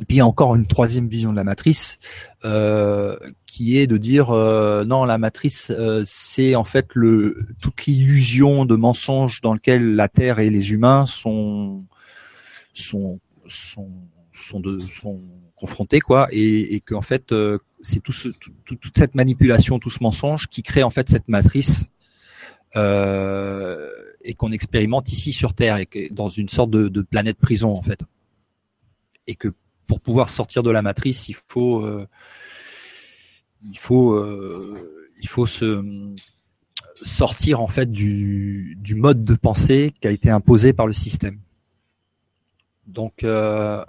et 0.00 0.04
puis 0.06 0.16
il 0.16 0.18
y 0.18 0.22
a 0.22 0.26
encore 0.26 0.56
une 0.56 0.66
troisième 0.66 1.06
vision 1.06 1.30
de 1.30 1.36
la 1.36 1.44
matrice, 1.44 1.98
euh, 2.44 3.16
qui 3.46 3.78
est 3.78 3.86
de 3.86 3.96
dire 3.96 4.30
euh, 4.30 4.84
non, 4.84 5.04
la 5.04 5.18
matrice, 5.18 5.70
euh, 5.70 6.02
c'est 6.04 6.56
en 6.56 6.64
fait 6.64 6.94
le 6.94 7.46
toute 7.62 7.86
l'illusion 7.86 8.64
de 8.64 8.74
mensonge 8.74 9.40
dans 9.40 9.54
lequel 9.54 9.94
la 9.94 10.08
Terre 10.08 10.40
et 10.40 10.50
les 10.50 10.72
humains 10.72 11.06
sont 11.06 11.84
sont 12.72 13.20
sont 13.46 13.92
sont, 14.32 14.58
de, 14.58 14.80
sont 14.80 15.20
confrontés 15.54 16.00
quoi, 16.00 16.26
et, 16.32 16.74
et 16.74 16.80
que 16.80 16.94
en 16.94 17.02
fait 17.02 17.30
euh, 17.30 17.58
c'est 17.80 18.00
tout 18.00 18.10
ce, 18.12 18.30
toute 18.64 18.98
cette 18.98 19.14
manipulation, 19.14 19.78
tout 19.78 19.90
ce 19.90 20.02
mensonge 20.02 20.48
qui 20.48 20.64
crée 20.64 20.82
en 20.82 20.90
fait 20.90 21.08
cette 21.08 21.28
matrice 21.28 21.86
euh, 22.76 23.90
et 24.22 24.34
qu'on 24.34 24.52
expérimente 24.52 25.12
ici 25.12 25.32
sur 25.32 25.54
Terre 25.54 25.76
et 25.76 25.86
que, 25.86 26.12
dans 26.12 26.28
une 26.28 26.48
sorte 26.48 26.70
de, 26.70 26.88
de, 26.88 27.02
planète 27.02 27.38
prison 27.38 27.70
en 27.72 27.82
fait, 27.82 28.00
et 29.26 29.34
que 29.34 29.48
pour 29.86 30.00
pouvoir 30.00 30.30
sortir 30.30 30.62
de 30.62 30.70
la 30.70 30.82
matrice, 30.82 31.28
il 31.28 31.36
faut 31.48 31.82
euh, 31.82 32.06
il 33.70 33.78
faut 33.78 34.24
il 35.20 35.28
faut 35.28 35.46
se 35.46 36.14
sortir 37.02 37.60
en 37.60 37.68
fait 37.68 37.90
du, 37.90 38.76
du 38.80 38.94
mode 38.94 39.24
de 39.24 39.34
pensée 39.34 39.92
qui 40.00 40.08
a 40.08 40.10
été 40.10 40.30
imposé 40.30 40.72
par 40.72 40.86
le 40.86 40.92
système. 40.92 41.40
Donc 42.86 43.24
euh, 43.24 43.84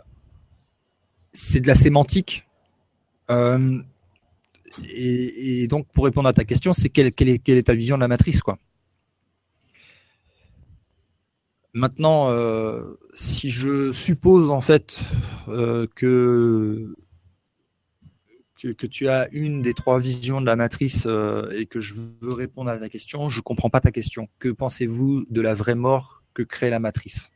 c'est 1.34 1.60
de 1.60 1.68
la 1.68 1.76
sémantique. 1.76 2.48
Euh, 3.30 3.82
et, 4.90 5.64
et, 5.64 5.68
donc 5.68 5.88
pour 5.94 6.06
répondre 6.06 6.28
à 6.28 6.34
ta 6.34 6.44
question, 6.44 6.74
c'est 6.74 6.90
quelle, 6.90 7.12
quelle, 7.12 7.30
est, 7.30 7.40
quelle 7.40 7.58
est 7.58 7.64
ta 7.64 7.76
vision 7.76 7.96
de 7.96 8.02
la 8.02 8.08
matrice 8.08 8.42
quoi. 8.42 8.58
Maintenant, 11.76 12.30
euh, 12.30 12.98
si 13.16 13.50
je 13.50 13.92
suppose 13.92 14.50
en 14.50 14.62
fait 14.62 15.02
euh, 15.50 15.88
que 15.94 16.96
que, 18.78 18.88
tu 18.88 19.10
as 19.10 19.28
une 19.32 19.62
des 19.62 19.74
trois 19.74 20.00
visions 20.00 20.40
de 20.40 20.46
la 20.46 20.56
matrice 20.56 21.04
euh, 21.06 21.52
et 21.52 21.66
que 21.66 21.82
je 21.82 21.94
veux 22.22 22.34
répondre 22.34 22.72
à 22.72 22.80
ta 22.80 22.88
question, 22.88 23.30
je 23.30 23.42
comprends 23.42 23.70
pas 23.70 23.82
ta 23.82 23.92
question. 23.92 24.30
Que 24.40 24.50
pensez-vous 24.50 25.26
de 25.30 25.42
la 25.42 25.54
vraie 25.54 25.76
mort 25.76 26.24
que 26.34 26.44
crée 26.44 26.70
la 26.70 26.80
matrice? 26.80 27.30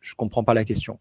Je 0.00 0.14
comprends 0.14 0.44
pas 0.44 0.54
la 0.54 0.64
question. 0.64 1.00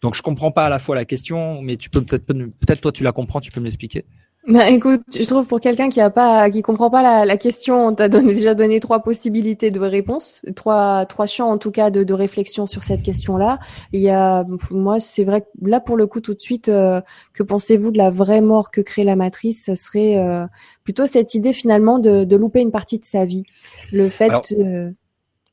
Donc 0.00 0.14
je 0.14 0.22
comprends 0.22 0.52
pas 0.52 0.66
à 0.66 0.70
la 0.70 0.78
fois 0.78 0.96
la 0.96 1.04
question, 1.04 1.60
mais 1.60 1.76
tu 1.76 1.90
peux 1.90 2.02
peut-être 2.02 2.24
peut-être 2.24 2.80
toi 2.80 2.92
tu 2.92 3.04
la 3.04 3.12
comprends, 3.12 3.42
tu 3.42 3.52
peux 3.52 3.60
me 3.60 3.66
l'expliquer? 3.66 4.06
Bah, 4.46 4.70
écoute, 4.70 5.02
je 5.12 5.24
trouve 5.24 5.44
pour 5.46 5.58
quelqu'un 5.58 5.88
qui 5.88 6.00
a 6.00 6.08
pas, 6.08 6.48
qui 6.50 6.62
comprend 6.62 6.88
pas 6.88 7.02
la, 7.02 7.24
la 7.24 7.36
question, 7.36 7.88
on 7.88 7.92
t'a 7.92 8.08
donné, 8.08 8.32
déjà 8.32 8.54
donné 8.54 8.78
trois 8.78 9.00
possibilités 9.00 9.72
de 9.72 9.80
réponse, 9.80 10.42
trois, 10.54 11.04
trois 11.06 11.26
champs 11.26 11.50
en 11.50 11.58
tout 11.58 11.72
cas 11.72 11.90
de, 11.90 12.04
de 12.04 12.14
réflexion 12.14 12.66
sur 12.66 12.84
cette 12.84 13.02
question-là. 13.02 13.58
Il 13.92 14.00
y 14.00 14.10
a, 14.10 14.44
moi, 14.70 15.00
c'est 15.00 15.24
vrai 15.24 15.40
que 15.40 15.46
là 15.62 15.80
pour 15.80 15.96
le 15.96 16.06
coup 16.06 16.20
tout 16.20 16.34
de 16.34 16.40
suite, 16.40 16.68
euh, 16.68 17.00
que 17.32 17.42
pensez-vous 17.42 17.90
de 17.90 17.98
la 17.98 18.10
vraie 18.10 18.40
mort 18.40 18.70
que 18.70 18.80
crée 18.80 19.02
la 19.02 19.16
matrice? 19.16 19.64
Ça 19.64 19.74
serait 19.74 20.16
euh, 20.16 20.46
plutôt 20.84 21.06
cette 21.06 21.34
idée 21.34 21.52
finalement 21.52 21.98
de, 21.98 22.22
de, 22.22 22.36
louper 22.36 22.60
une 22.60 22.70
partie 22.70 23.00
de 23.00 23.04
sa 23.04 23.24
vie, 23.24 23.42
le 23.90 24.08
fait. 24.08 24.30
Alors, 24.30 24.42
ouais, 24.52 24.94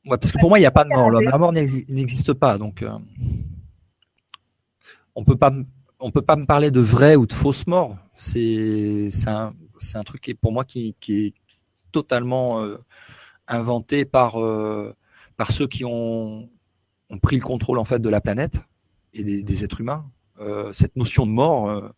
parce 0.06 0.30
que 0.30 0.38
pour 0.38 0.50
moi, 0.50 0.58
il 0.60 0.62
n'y 0.62 0.66
a 0.66 0.70
pas 0.70 0.84
de 0.84 0.90
mort. 0.90 1.10
La 1.10 1.36
mort 1.36 1.52
n'existe 1.52 2.32
pas, 2.32 2.58
donc 2.58 2.82
euh, 2.82 2.90
on 5.16 5.24
peut 5.24 5.36
pas, 5.36 5.52
on 5.98 6.12
peut 6.12 6.22
pas 6.22 6.36
me 6.36 6.46
parler 6.46 6.70
de 6.70 6.80
vraie 6.80 7.16
ou 7.16 7.26
de 7.26 7.32
fausse 7.32 7.66
mort 7.66 7.96
c'est 8.16 9.10
un, 9.26 9.52
un 9.94 10.02
truc 10.02 10.20
qui 10.22 10.34
pour 10.34 10.52
moi 10.52 10.64
qui, 10.64 10.94
qui 11.00 11.26
est 11.26 11.34
totalement 11.92 12.62
euh, 12.62 12.78
inventé 13.48 14.04
par 14.04 14.40
euh, 14.40 14.94
par 15.36 15.52
ceux 15.52 15.66
qui 15.66 15.84
ont, 15.84 16.48
ont 17.10 17.18
pris 17.18 17.36
le 17.36 17.42
contrôle 17.42 17.78
en 17.78 17.84
fait 17.84 18.00
de 18.00 18.08
la 18.08 18.20
planète 18.20 18.60
et 19.12 19.24
des, 19.24 19.42
des 19.42 19.64
êtres 19.64 19.80
humains. 19.80 20.10
Euh, 20.40 20.72
cette 20.72 20.96
notion 20.96 21.26
de 21.26 21.30
mort, 21.30 21.92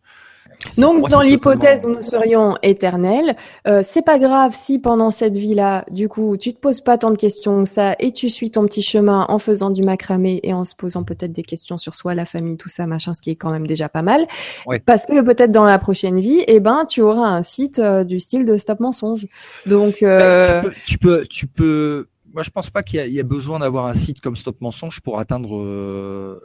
donc, 0.78 1.09
dans 1.09 1.20
l'hypothèse 1.20 1.87
où 1.87 1.91
nous 1.91 2.01
serions 2.01 2.57
éternels, 2.62 3.37
euh, 3.66 3.81
c'est 3.83 4.03
pas 4.03 4.19
grave 4.19 4.53
si 4.55 4.78
pendant 4.78 5.11
cette 5.11 5.37
vie-là, 5.37 5.85
du 5.91 6.09
coup, 6.09 6.37
tu 6.37 6.53
te 6.53 6.59
poses 6.59 6.81
pas 6.81 6.99
tant 6.99 7.11
de 7.11 7.16
questions 7.16 7.65
que 7.65 7.69
ça 7.69 7.95
et 7.99 8.12
tu 8.12 8.28
suis 8.28 8.51
ton 8.51 8.66
petit 8.66 8.83
chemin 8.83 9.27
en 9.28 9.39
faisant 9.39 9.70
du 9.70 9.83
macramé 9.83 10.41
et 10.43 10.53
en 10.53 10.65
se 10.65 10.74
posant 10.74 11.05
peut-être 11.05 11.33
des 11.33 11.43
questions 11.43 11.77
sur 11.77 11.95
soi, 11.95 12.15
la 12.15 12.24
famille, 12.24 12.57
tout 12.57 12.69
ça, 12.69 12.87
machin, 12.87 13.15
ce 13.15 13.23
qui 13.23 13.31
est 13.31 13.37
quand 13.37 13.51
même 13.51 13.66
déjà 13.66 13.89
pas 13.89 14.03
mal. 14.03 14.27
Parce 14.85 15.07
que 15.07 15.20
peut-être 15.23 15.53
dans 15.53 15.65
la 15.65 15.78
prochaine 15.78 16.20
vie, 16.20 16.45
eh 16.47 16.61
ben, 16.61 16.85
tu 16.89 17.01
auras 17.01 17.28
un 17.28 17.43
site 17.43 17.78
euh, 17.78 18.05
du 18.05 18.20
style 18.20 18.45
de 18.45 18.57
Stop 18.57 18.81
Mensonge. 18.81 19.27
Donc, 19.66 20.03
euh... 20.03 20.62
tu, 20.62 20.69
peux, 20.69 20.74
tu 20.85 20.99
peux, 20.99 21.27
tu 21.28 21.47
peux 21.47 22.07
moi, 22.37 22.43
je 22.43 22.51
pense 22.51 22.69
pas 22.69 22.83
qu'il 22.83 23.03
y, 23.07 23.15
y, 23.15 23.19
a 23.21 23.23
besoin 23.23 23.61
d'avoir 23.61 23.87
un 23.87 23.95
site 23.95 24.21
comme 24.21 24.37
Stop 24.37 24.61
Mensonge 24.61 25.01
pour 25.01 25.19
atteindre. 25.19 25.57
Euh, 25.57 26.39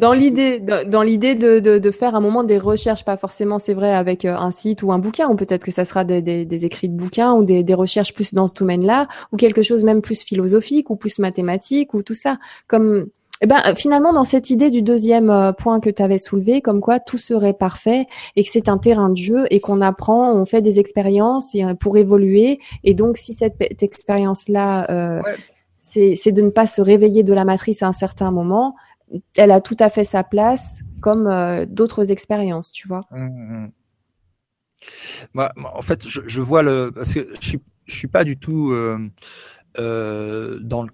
dans 0.00 0.12
l'idée, 0.12 0.60
dans 0.60 1.02
l'idée 1.02 1.34
de, 1.34 1.58
de, 1.58 1.78
de, 1.78 1.90
faire 1.90 2.14
un 2.14 2.20
moment 2.20 2.44
des 2.44 2.56
recherches, 2.56 3.04
pas 3.04 3.16
forcément, 3.16 3.58
c'est 3.58 3.74
vrai, 3.74 3.92
avec 3.92 4.24
euh, 4.24 4.36
un 4.36 4.52
site 4.52 4.84
ou 4.84 4.92
un 4.92 5.00
bouquin, 5.00 5.28
ou 5.28 5.34
peut-être 5.34 5.64
que 5.64 5.72
ça 5.72 5.84
sera 5.84 6.04
des, 6.04 6.22
des, 6.22 6.44
des, 6.44 6.64
écrits 6.64 6.88
de 6.88 6.94
bouquins 6.94 7.32
ou 7.34 7.42
des, 7.42 7.64
des 7.64 7.74
recherches 7.74 8.14
plus 8.14 8.32
dans 8.32 8.46
ce 8.46 8.54
domaine-là, 8.54 9.08
ou 9.32 9.36
quelque 9.36 9.62
chose 9.62 9.82
même 9.82 10.02
plus 10.02 10.22
philosophique 10.22 10.88
ou 10.88 10.94
plus 10.94 11.18
mathématique 11.18 11.94
ou 11.94 12.04
tout 12.04 12.14
ça. 12.14 12.38
Comme 12.68 13.08
eh 13.40 13.46
ben, 13.46 13.60
finalement, 13.74 14.12
dans 14.12 14.24
cette 14.24 14.50
idée 14.50 14.70
du 14.70 14.82
deuxième 14.82 15.28
euh, 15.28 15.52
point 15.52 15.80
que 15.80 15.90
tu 15.90 16.02
avais 16.02 16.18
soulevé, 16.18 16.62
comme 16.62 16.80
quoi 16.80 17.00
tout 17.00 17.18
serait 17.18 17.52
parfait 17.52 18.06
et 18.36 18.44
que 18.44 18.50
c'est 18.50 18.68
un 18.68 18.78
terrain 18.78 19.10
de 19.10 19.16
jeu 19.16 19.46
et 19.50 19.60
qu'on 19.60 19.80
apprend, 19.80 20.32
on 20.32 20.44
fait 20.44 20.62
des 20.62 20.78
expériences 20.78 21.54
euh, 21.56 21.74
pour 21.74 21.96
évoluer. 21.96 22.60
Et 22.84 22.94
donc, 22.94 23.16
si 23.16 23.34
cette 23.34 23.82
expérience-là, 23.82 24.90
euh, 24.90 25.22
c'est 25.74 26.32
de 26.32 26.42
ne 26.42 26.50
pas 26.50 26.66
se 26.66 26.80
réveiller 26.80 27.22
de 27.22 27.34
la 27.34 27.44
matrice 27.44 27.82
à 27.82 27.88
un 27.88 27.92
certain 27.92 28.30
moment, 28.30 28.76
elle 29.36 29.50
a 29.50 29.60
tout 29.60 29.76
à 29.80 29.90
fait 29.90 30.04
sa 30.04 30.22
place 30.24 30.80
comme 31.00 31.26
euh, 31.26 31.66
d'autres 31.66 32.12
expériences, 32.12 32.72
tu 32.72 32.88
vois. 32.88 33.02
Mmh, 33.10 33.26
mmh. 33.26 33.70
Moi, 35.34 35.52
en 35.56 35.82
fait, 35.82 36.06
je, 36.06 36.20
je, 36.26 36.40
vois 36.40 36.62
le 36.62 36.92
parce 36.94 37.12
que 37.12 37.28
je 37.40 37.46
suis, 37.46 37.60
je 37.86 37.96
suis 37.96 38.08
pas 38.08 38.22
du 38.24 38.38
tout 38.38 38.72
euh, 39.78 40.58
dans 40.60 40.82
le 40.82 40.90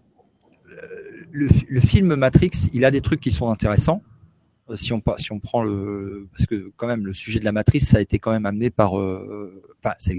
le, 1.32 1.48
le, 1.69 1.81
film 1.81 2.15
Matrix, 2.15 2.69
il 2.73 2.85
a 2.85 2.90
des 2.90 3.01
trucs 3.01 3.20
qui 3.20 3.31
sont 3.31 3.51
intéressants. 3.51 4.02
Euh, 4.69 4.77
si 4.77 4.93
on, 4.93 5.02
si 5.19 5.32
on 5.32 5.40
prend 5.40 5.62
le, 5.62 6.28
parce 6.32 6.47
que 6.47 6.73
quand 6.77 6.86
même 6.86 7.07
le 7.07 7.12
sujet 7.12 7.40
de 7.40 7.44
la 7.44 7.52
matrice, 7.52 7.89
ça 7.89 7.98
a 7.98 8.01
été 8.01 8.19
quand 8.19 8.31
même 8.31 8.47
amené 8.47 8.70
par, 8.70 8.98
euh, 8.98 9.62
enfin, 9.82 9.94
ça, 9.98 10.12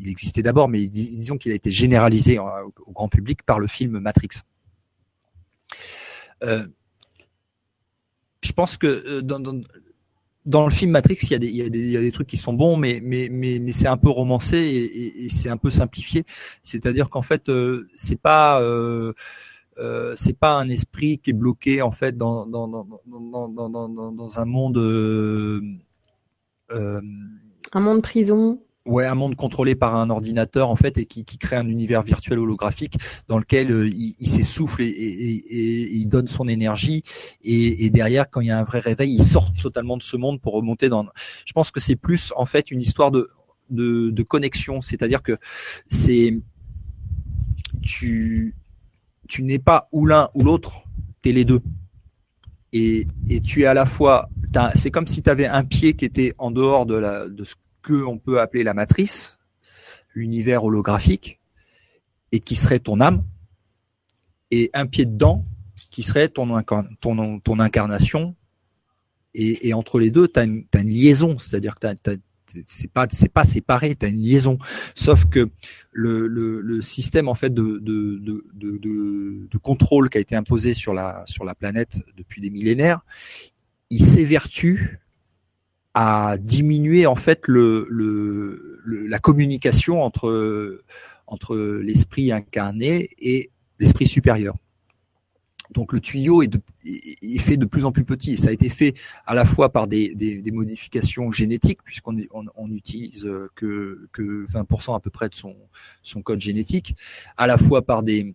il 0.00 0.08
existait 0.08 0.42
d'abord, 0.42 0.68
mais 0.68 0.86
disons 0.86 1.36
qu'il 1.38 1.52
a 1.52 1.54
été 1.54 1.70
généralisé 1.70 2.38
au, 2.38 2.92
grand 2.92 3.08
public 3.08 3.42
par 3.42 3.58
le 3.58 3.66
film 3.66 3.98
Matrix. 4.00 4.42
Euh, 6.42 6.66
je 8.42 8.52
pense 8.52 8.76
que 8.76 8.86
euh, 8.86 9.22
dans, 9.22 9.40
dans, 9.40 9.60
dans, 10.46 10.64
le 10.64 10.70
film 10.70 10.92
Matrix, 10.92 11.18
il 11.22 11.30
y, 11.30 11.34
a 11.34 11.38
des, 11.38 11.48
il, 11.48 11.56
y 11.56 11.62
a 11.62 11.68
des, 11.68 11.78
il 11.78 11.90
y 11.90 11.96
a 11.96 12.00
des 12.00 12.12
trucs 12.12 12.28
qui 12.28 12.36
sont 12.36 12.52
bons, 12.52 12.76
mais, 12.76 13.00
mais, 13.02 13.28
mais, 13.30 13.58
mais 13.58 13.72
c'est 13.72 13.88
un 13.88 13.96
peu 13.96 14.10
romancé 14.10 14.56
et, 14.56 14.84
et, 14.84 15.24
et 15.26 15.28
c'est 15.28 15.48
un 15.48 15.56
peu 15.56 15.70
simplifié. 15.70 16.24
C'est-à-dire 16.62 17.10
qu'en 17.10 17.22
fait, 17.22 17.48
euh, 17.48 17.88
c'est 17.94 18.20
pas 18.20 18.60
euh, 18.62 19.12
euh, 19.78 20.14
c'est 20.16 20.38
pas 20.38 20.54
un 20.54 20.68
esprit 20.68 21.18
qui 21.18 21.30
est 21.30 21.34
bloqué 21.34 21.82
en 21.82 21.90
fait 21.90 22.16
dans 22.16 22.46
dans 22.46 22.68
dans 22.68 22.86
dans 23.06 23.48
dans, 23.48 23.88
dans, 23.88 24.12
dans 24.12 24.38
un 24.38 24.44
monde 24.44 24.78
euh, 24.78 25.60
euh, 26.72 27.00
un 27.72 27.80
monde 27.80 28.02
prison. 28.02 28.60
Ouais 28.86 29.04
un 29.04 29.14
monde 29.14 29.36
contrôlé 29.36 29.74
par 29.74 29.96
un 29.96 30.08
ordinateur 30.08 30.70
en 30.70 30.76
fait 30.76 30.96
et 30.96 31.04
qui, 31.04 31.24
qui 31.26 31.36
crée 31.36 31.56
un 31.56 31.68
univers 31.68 32.02
virtuel 32.02 32.38
holographique 32.38 32.96
dans 33.28 33.38
lequel 33.38 33.70
euh, 33.70 33.88
il, 33.88 34.14
il 34.18 34.28
s'essouffle 34.28 34.80
et, 34.80 34.86
et, 34.86 35.36
et, 35.36 35.94
il 35.94 36.08
donne 36.08 36.26
son 36.26 36.48
énergie. 36.48 37.02
Et, 37.42 37.84
et, 37.84 37.90
derrière 37.90 38.30
quand 38.30 38.40
il 38.40 38.46
y 38.46 38.50
a 38.50 38.58
un 38.58 38.64
vrai 38.64 38.80
réveil 38.80 39.12
il 39.12 39.22
sort 39.22 39.52
totalement 39.60 39.98
de 39.98 40.02
ce 40.02 40.16
monde 40.16 40.40
pour 40.40 40.54
remonter 40.54 40.88
dans 40.88 41.06
je 41.44 41.52
pense 41.52 41.70
que 41.70 41.80
c'est 41.80 41.96
plus 41.96 42.32
en 42.36 42.46
fait 42.46 42.70
une 42.70 42.80
histoire 42.80 43.10
de 43.10 43.28
de, 43.70 44.10
de 44.10 44.22
connexion. 44.22 44.80
C'est-à-dire 44.80 45.22
que 45.22 45.36
c'est 45.88 46.38
tu 47.82 48.54
tu 49.28 49.42
n'es 49.42 49.58
pas 49.58 49.88
ou 49.92 50.06
l'un 50.06 50.28
ou 50.34 50.42
l'autre, 50.42 50.82
tu 51.22 51.28
es 51.28 51.32
les 51.32 51.44
deux. 51.44 51.60
Et, 52.72 53.06
tu 53.44 53.62
es 53.62 53.66
à 53.66 53.74
la 53.74 53.86
fois, 53.86 54.28
c'est 54.74 54.90
comme 54.90 55.06
si 55.06 55.22
tu 55.22 55.30
avais 55.30 55.46
un 55.46 55.64
pied 55.64 55.94
qui 55.94 56.04
était 56.04 56.34
en 56.38 56.50
dehors 56.50 56.86
de, 56.86 57.44
ce 57.44 57.54
que 57.82 58.04
on 58.04 58.18
peut 58.18 58.40
appeler 58.40 58.62
la 58.64 58.74
matrice, 58.74 59.38
l'univers 60.14 60.64
holographique, 60.64 61.40
et 62.32 62.40
qui 62.40 62.56
serait 62.56 62.80
ton 62.80 63.00
âme, 63.00 63.24
et 64.50 64.70
un 64.74 64.86
pied 64.86 65.06
dedans 65.06 65.44
qui 65.90 66.02
serait 66.02 66.28
ton, 66.28 66.54
incarnation. 67.58 68.34
Et, 69.34 69.68
et, 69.68 69.74
entre 69.74 69.98
les 69.98 70.10
deux, 70.10 70.28
tu 70.28 70.40
as, 70.40 70.44
une 70.44 70.66
liaison, 70.72 71.38
c'est-à-dire 71.38 71.78
que 71.78 71.86
tu 71.94 72.10
as, 72.10 72.16
c'est 72.66 72.90
pas 72.90 73.06
c'est 73.10 73.32
pas 73.32 73.44
séparé, 73.44 73.94
tu 73.94 74.06
as 74.06 74.08
une 74.08 74.22
liaison. 74.22 74.58
Sauf 74.94 75.26
que 75.26 75.50
le, 75.92 76.26
le, 76.26 76.82
système 76.82 77.28
en 77.28 77.34
fait 77.34 77.52
de, 77.52 77.78
de, 77.78 78.18
de 79.50 79.58
contrôle 79.58 80.10
qui 80.10 80.18
a 80.18 80.20
été 80.20 80.36
imposé 80.36 80.74
sur 80.74 80.94
la 80.94 81.24
sur 81.26 81.44
la 81.44 81.54
planète 81.54 81.98
depuis 82.16 82.40
des 82.40 82.50
millénaires, 82.50 83.00
il 83.90 84.04
s'évertue 84.04 85.00
à 85.94 86.36
diminuer 86.38 87.06
en 87.06 87.16
fait 87.16 87.48
le, 87.48 87.86
le, 87.90 88.78
le 88.84 89.06
la 89.06 89.18
communication 89.18 90.02
entre 90.02 90.82
entre 91.26 91.56
l'esprit 91.56 92.32
incarné 92.32 93.08
et 93.18 93.50
l'esprit 93.78 94.06
supérieur. 94.06 94.56
Donc 95.78 95.92
le 95.92 96.00
tuyau 96.00 96.42
est, 96.42 96.50
fait 97.38 97.56
de 97.56 97.64
plus 97.64 97.84
en 97.84 97.92
plus 97.92 98.04
petit 98.04 98.32
et 98.32 98.36
ça 98.36 98.48
a 98.48 98.52
été 98.52 98.68
fait 98.68 98.94
à 99.28 99.34
la 99.34 99.44
fois 99.44 99.70
par 99.70 99.86
des, 99.86 100.42
modifications 100.52 101.30
génétiques 101.30 101.84
puisqu'on 101.84 102.16
on, 102.32 102.46
on 102.56 102.68
utilise 102.72 103.24
euh, 103.26 103.48
que, 103.54 104.08
que 104.10 104.44
20% 104.48 104.96
à 104.96 104.98
peu 104.98 105.10
près 105.10 105.28
de 105.28 105.36
son, 105.36 105.54
code 106.24 106.40
génétique, 106.40 106.96
à 107.36 107.46
la 107.46 107.56
fois 107.56 107.82
par 107.82 108.02
des 108.02 108.34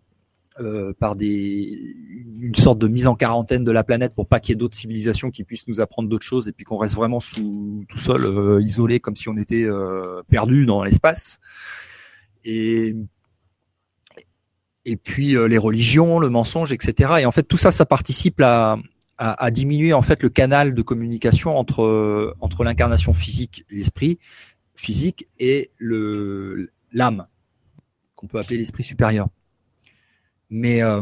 euh, 0.62 0.94
par 0.98 1.18
des 1.18 1.98
une 2.40 2.56
sorte 2.56 2.80
de 2.80 2.88
mise 2.88 3.08
en 3.08 3.16
quarantaine 3.16 3.66
de 3.66 3.72
la 3.74 3.84
planète 3.84 4.16
pour 4.16 4.26
pas 4.26 4.40
qu'il 4.40 4.54
y 4.54 4.56
ait 4.56 4.56
d'autres 4.56 4.78
civilisations 4.78 5.30
qui 5.30 5.44
puissent 5.44 5.68
nous 5.68 5.82
apprendre 5.82 6.08
d'autres 6.08 6.26
choses 6.26 6.48
et 6.48 6.54
puis 6.54 6.64
qu'on 6.64 6.78
reste 6.78 6.96
vraiment 6.96 7.20
sous 7.20 7.84
tout 7.90 7.98
seul, 7.98 8.24
euh, 8.24 8.62
isolé, 8.62 9.02
comme 9.02 9.18
si 9.18 9.28
on 9.28 9.36
était 9.36 9.68
perdu 10.30 10.66
dans 10.66 10.82
l'espace. 10.82 11.42
Et 12.46 12.96
et 14.86 14.98
puis 14.98 15.36
euh, 15.36 15.48
les 15.48 15.58
religions, 15.58 16.20
le 16.20 16.30
mensonge, 16.30 16.72
etc. 16.72 17.14
Et 17.22 17.26
en 17.26 17.32
fait, 17.32 17.44
tout 17.44 17.58
ça, 17.58 17.72
ça 17.72 17.86
participe 17.86 18.42
à, 18.42 18.78
à, 19.18 19.44
à 19.44 19.52
diminuer 19.52 19.94
en 19.94 20.02
fait 20.02 20.24
le 20.24 20.30
canal 20.30 20.74
de 20.74 20.82
communication 20.82 21.58
entre 21.58 22.36
entre 22.42 22.64
l'incarnation 22.64 23.14
physique, 23.14 23.66
l'esprit 23.70 24.20
physique 24.76 25.28
et 25.40 25.72
le 25.78 26.72
l'âme 26.92 27.28
qu'on 28.16 28.28
peut 28.28 28.40
appeler 28.40 28.58
l'esprit 28.58 28.84
supérieur. 28.84 29.28
Mais 30.50 30.82
euh, 30.82 31.02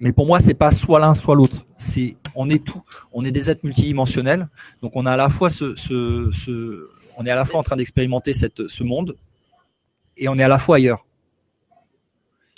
mais 0.00 0.12
pour 0.12 0.26
moi, 0.26 0.40
c'est 0.40 0.54
pas 0.54 0.70
soit 0.70 0.98
l'un 0.98 1.14
soit 1.14 1.34
l'autre. 1.34 1.66
C'est 1.76 2.16
on 2.34 2.48
est 2.48 2.64
tout. 2.64 2.82
On 3.12 3.24
est 3.24 3.32
des 3.32 3.50
êtres 3.50 3.60
multidimensionnels. 3.64 4.48
Donc 4.82 4.92
on 4.96 5.04
a 5.06 5.12
à 5.12 5.16
la 5.16 5.28
fois 5.28 5.50
ce, 5.50 5.76
ce, 5.76 6.30
ce 6.32 6.88
on 7.16 7.26
est 7.26 7.30
à 7.30 7.36
la 7.36 7.44
fois 7.44 7.60
en 7.60 7.62
train 7.62 7.76
d'expérimenter 7.76 8.32
cette 8.32 8.66
ce 8.66 8.82
monde 8.82 9.16
et 10.16 10.28
on 10.28 10.38
est 10.38 10.42
à 10.42 10.48
la 10.48 10.58
fois 10.58 10.76
ailleurs. 10.76 11.06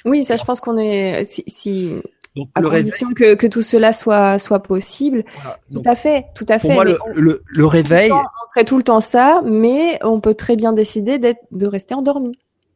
Oui, 0.04 0.24
ça, 0.24 0.36
je 0.36 0.44
pense 0.44 0.60
qu'on 0.60 0.76
est 0.78 1.24
si, 1.24 1.44
si 1.46 1.94
Donc 2.34 2.48
à 2.54 2.60
le 2.60 2.70
condition 2.70 3.12
que, 3.14 3.34
que 3.34 3.46
tout 3.46 3.62
cela 3.62 3.92
soit 3.92 4.38
soit 4.38 4.62
possible. 4.62 5.24
voilà. 5.34 5.58
Tout 5.72 5.82
à 5.84 5.94
fait, 5.94 6.26
tout 6.34 6.46
à 6.48 6.58
fait. 6.58 6.68
pour 6.68 6.74
moi, 6.74 6.84
mais 6.84 6.92
le, 6.92 6.98
on, 7.06 7.12
le, 7.14 7.42
le 7.46 7.66
réveil, 7.66 8.10
on 8.12 8.50
serait 8.50 8.64
tout 8.64 8.76
le 8.76 8.82
temps 8.82 9.00
ça, 9.00 9.42
mais 9.44 9.98
on 10.02 10.20
peut 10.20 10.34
très 10.34 10.56
bien 10.56 10.72
décider 10.72 11.18
d'être 11.18 11.42
de 11.50 11.66
rester 11.66 11.94
endormi. 11.94 12.32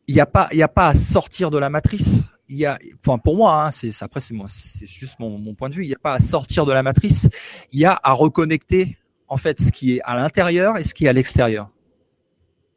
il 0.09 0.15
n'y 0.15 0.21
a 0.21 0.27
pas, 0.27 0.49
il 0.53 0.59
y 0.59 0.63
a 0.63 0.69
pas 0.69 0.89
à 0.89 0.95
sortir 0.95 1.51
de 1.51 1.59
la 1.59 1.69
matrice. 1.71 2.23
Il 2.49 2.57
y 2.57 2.65
a, 2.67 2.79
enfin 3.05 3.19
pour 3.19 3.37
moi, 3.37 3.65
hein, 3.65 3.71
c'est 3.73 3.91
après 4.03 4.21
c'est 4.21 4.35
moi, 4.35 4.47
c'est 4.49 4.87
juste 4.87 5.19
mon, 5.19 5.37
mon 5.37 5.55
point 5.55 5.69
de 5.69 5.75
vue. 5.75 5.85
Il 5.85 5.89
n'y 5.89 5.95
a 5.95 5.99
pas 6.01 6.13
à 6.15 6.21
sortir 6.21 6.65
de 6.65 6.73
la 6.73 6.85
matrice. 6.85 7.29
Il 7.73 7.81
y 7.81 7.85
a 7.87 7.99
à 8.05 8.13
reconnecter 8.13 8.99
en 9.27 9.37
fait 9.37 9.59
ce 9.61 9.73
qui 9.73 9.97
est 9.97 10.01
à 10.05 10.15
l'intérieur 10.15 10.77
et 10.77 10.85
ce 10.85 10.95
qui 10.95 11.07
est 11.07 11.09
à 11.09 11.13
l'extérieur, 11.13 11.71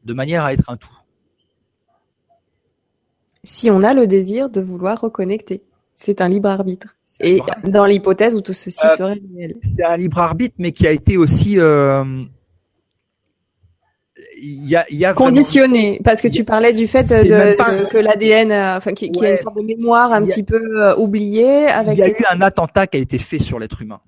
de 0.06 0.14
manière 0.16 0.44
à 0.44 0.54
être 0.54 0.68
un 0.72 0.78
tout. 0.78 0.90
Si 3.52 3.72
on 3.72 3.82
a 3.82 3.96
le 3.96 4.06
désir 4.06 4.50
de 4.52 4.62
vouloir 4.62 5.02
reconnecter, 5.02 5.64
c'est 5.96 6.22
un 6.22 6.30
libre 6.30 6.50
arbitre. 6.50 6.96
Un 7.20 7.26
Et 7.26 7.32
libre 7.34 7.50
arbitre. 7.50 7.70
dans 7.72 7.86
l'hypothèse 7.86 8.36
où 8.36 8.42
tout 8.42 8.54
ceci 8.54 8.80
Euh, 8.86 8.96
serait 8.96 9.20
réel. 9.36 9.56
c'est 9.62 9.84
un 9.84 9.98
libre 9.98 10.20
arbitre, 10.20 10.56
mais 10.60 10.72
qui 10.72 10.86
a 10.86 10.92
été 10.92 11.18
aussi, 11.18 11.58
euh, 11.60 12.04
il 14.42 14.70
y 14.70 14.76
a, 14.76 14.86
il 14.92 14.98
y 14.98 15.04
a 15.06 15.14
vraiment- 15.14 15.32
Conditionné, 15.32 16.00
parce 16.04 16.22
que 16.22 16.28
tu 16.28 16.44
parlais 16.44 16.74
du 16.74 16.88
fait 16.88 17.02
de, 17.04 17.56
pas- 17.56 17.76
de- 17.76 17.86
que 17.90 17.98
l'ADN, 17.98 18.52
euh, 18.52 18.78
enfin, 18.78 18.92
qui, 18.94 19.10
qui 19.12 19.20
a 19.20 19.24
Ouais. 19.24 19.32
une 19.34 19.38
sorte 19.40 19.58
de 19.58 19.64
mémoire 19.64 20.12
un 20.14 20.24
a- 20.24 20.26
petit 20.28 20.44
peu 20.44 20.62
euh, 20.82 20.96
oubliée 20.98 21.68
avec. 21.68 21.98
il 21.98 22.02
y 22.02 22.04
a 22.04 22.10
eu 22.10 22.16
un 22.32 22.42
attentat 22.42 22.86
qui 22.88 22.98
a 22.98 23.00
été 23.00 23.18
fait 23.18 23.40
sur 23.40 23.58
l'être 23.60 23.82
humain. 23.82 24.00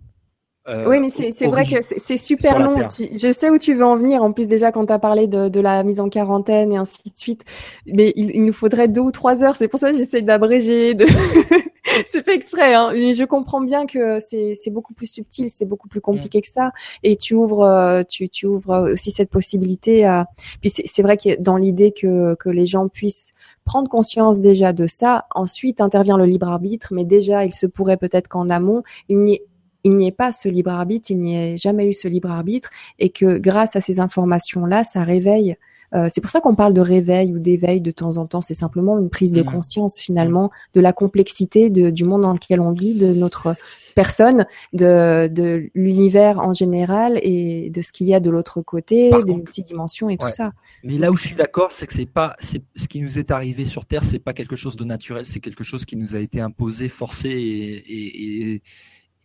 Euh, 0.67 0.87
Oui, 0.87 0.99
mais 0.99 1.09
c'est 1.09 1.47
vrai 1.47 1.65
que 1.65 1.83
c'est- 1.97 2.17
super 2.17 2.59
long. 2.59 2.87
Je 2.99 3.31
sais 3.31 3.49
où 3.49 3.57
tu 3.57 3.73
veux 3.73 3.85
en 3.85 3.97
venir. 3.97 4.21
En 4.23 4.31
plus, 4.31 4.47
déjà, 4.47 4.71
quand 4.71 4.85
tu 4.85 4.93
as 4.93 4.99
parlé 4.99 5.27
de, 5.27 5.49
de 5.49 5.59
la 5.59 5.83
mise 5.83 5.99
en 5.99 6.07
quarantaine 6.09 6.71
et 6.71 6.77
ainsi 6.77 7.01
de 7.03 7.17
suite, 7.17 7.43
mais 7.87 8.13
il, 8.15 8.29
il 8.35 8.45
nous 8.45 8.53
faudrait 8.53 8.87
deux 8.87 9.01
ou 9.01 9.11
trois 9.11 9.43
heures. 9.43 9.55
C'est 9.55 9.67
pour 9.67 9.79
ça 9.79 9.91
que 9.91 9.97
j'essaie 9.97 10.21
d'abréger. 10.21 10.93
De... 10.93 11.05
c'est 12.05 12.23
fait 12.23 12.35
exprès. 12.35 12.75
Hein. 12.75 12.91
Mais 12.93 13.13
je 13.15 13.23
comprends 13.23 13.61
bien 13.61 13.87
que 13.87 14.19
c'est 14.19 14.69
beaucoup 14.69 14.93
plus 14.93 15.07
subtil, 15.07 15.49
c'est 15.49 15.65
beaucoup 15.65 15.87
plus 15.87 16.01
compliqué 16.01 16.41
que 16.41 16.47
ça. 16.47 16.71
Et 17.03 17.15
tu 17.15 17.33
ouvres, 17.33 17.63
euh, 17.63 18.03
tu, 18.07 18.29
tu 18.29 18.45
ouvres 18.45 18.91
aussi 18.91 19.09
cette 19.11 19.29
possibilité. 19.31 20.05
À... 20.05 20.27
Puis 20.61 20.69
c'est 20.69 20.83
c'est 20.85 21.01
vrai 21.01 21.17
que 21.17 21.39
dans 21.41 21.57
l'idée 21.57 21.91
que, 21.91 22.35
que 22.35 22.49
les 22.49 22.67
gens 22.67 22.87
puissent 22.87 23.33
prendre 23.65 23.89
conscience 23.89 24.41
déjà 24.41 24.73
de 24.73 24.85
ça. 24.87 25.25
Ensuite 25.33 25.81
intervient 25.81 26.17
le 26.17 26.25
libre 26.25 26.47
arbitre, 26.47 26.89
mais 26.93 27.05
déjà, 27.05 27.45
il 27.45 27.51
se 27.53 27.65
pourrait 27.65 27.97
peut-être 27.97 28.27
qu'en 28.27 28.49
amont, 28.49 28.83
il 29.09 29.19
n'y 29.19 29.33
ait 29.35 29.45
il 29.83 29.95
n'y 29.95 30.07
ait 30.07 30.11
pas 30.11 30.31
ce 30.31 30.47
libre 30.49 30.71
arbitre, 30.71 31.11
il 31.11 31.19
n'y 31.19 31.35
ait 31.35 31.57
jamais 31.57 31.89
eu 31.89 31.93
ce 31.93 32.07
libre 32.07 32.29
arbitre, 32.31 32.69
et 32.99 33.09
que 33.09 33.37
grâce 33.37 33.75
à 33.75 33.81
ces 33.81 33.99
informations-là, 33.99 34.83
ça 34.83 35.03
réveille. 35.03 35.55
Euh, 35.93 36.07
c'est 36.09 36.21
pour 36.21 36.31
ça 36.31 36.39
qu'on 36.39 36.55
parle 36.55 36.73
de 36.73 36.79
réveil 36.79 37.33
ou 37.33 37.39
d'éveil 37.39 37.81
de 37.81 37.91
temps 37.91 38.15
en 38.15 38.25
temps. 38.25 38.39
C'est 38.39 38.53
simplement 38.53 38.97
une 38.97 39.09
prise 39.09 39.33
de 39.33 39.41
Mhm. 39.43 39.51
conscience 39.51 39.99
finalement 39.99 40.49
de 40.73 40.79
la 40.79 40.93
complexité 40.93 41.69
de, 41.69 41.89
du 41.89 42.05
monde 42.05 42.21
dans 42.21 42.31
lequel 42.31 42.61
on 42.61 42.71
vit, 42.71 42.93
de 42.95 43.11
notre 43.13 43.55
personne, 43.93 44.45
de, 44.71 45.27
de 45.27 45.69
l'univers 45.75 46.39
en 46.39 46.53
général 46.53 47.19
et 47.23 47.69
de 47.71 47.81
ce 47.81 47.91
qu'il 47.91 48.07
y 48.07 48.13
a 48.15 48.21
de 48.21 48.29
l'autre 48.29 48.61
côté, 48.61 49.09
Par 49.09 49.25
des 49.25 49.35
multidimensions 49.35 50.09
et 50.09 50.15
tout 50.17 50.29
ça. 50.29 50.53
Mais 50.85 50.97
là 50.97 51.11
où 51.11 51.17
je 51.17 51.27
suis 51.27 51.35
d'accord, 51.35 51.73
c'est 51.73 51.87
que 51.87 51.93
c'est 51.93 52.05
pas, 52.05 52.37
c'est 52.39 52.61
ce 52.77 52.87
qui 52.87 53.01
nous 53.01 53.19
est 53.19 53.29
arrivé 53.29 53.65
sur 53.65 53.85
Terre, 53.85 54.05
c'est 54.05 54.19
pas 54.19 54.31
quelque 54.31 54.55
chose 54.55 54.77
de 54.77 54.85
naturel, 54.85 55.25
c'est 55.25 55.41
quelque 55.41 55.65
chose 55.65 55.83
qui 55.83 55.97
nous 55.97 56.15
a 56.15 56.19
été 56.19 56.39
imposé, 56.39 56.87
forcé, 56.87 57.29
et, 57.29 57.75
et, 57.75 58.53
et, 58.53 58.61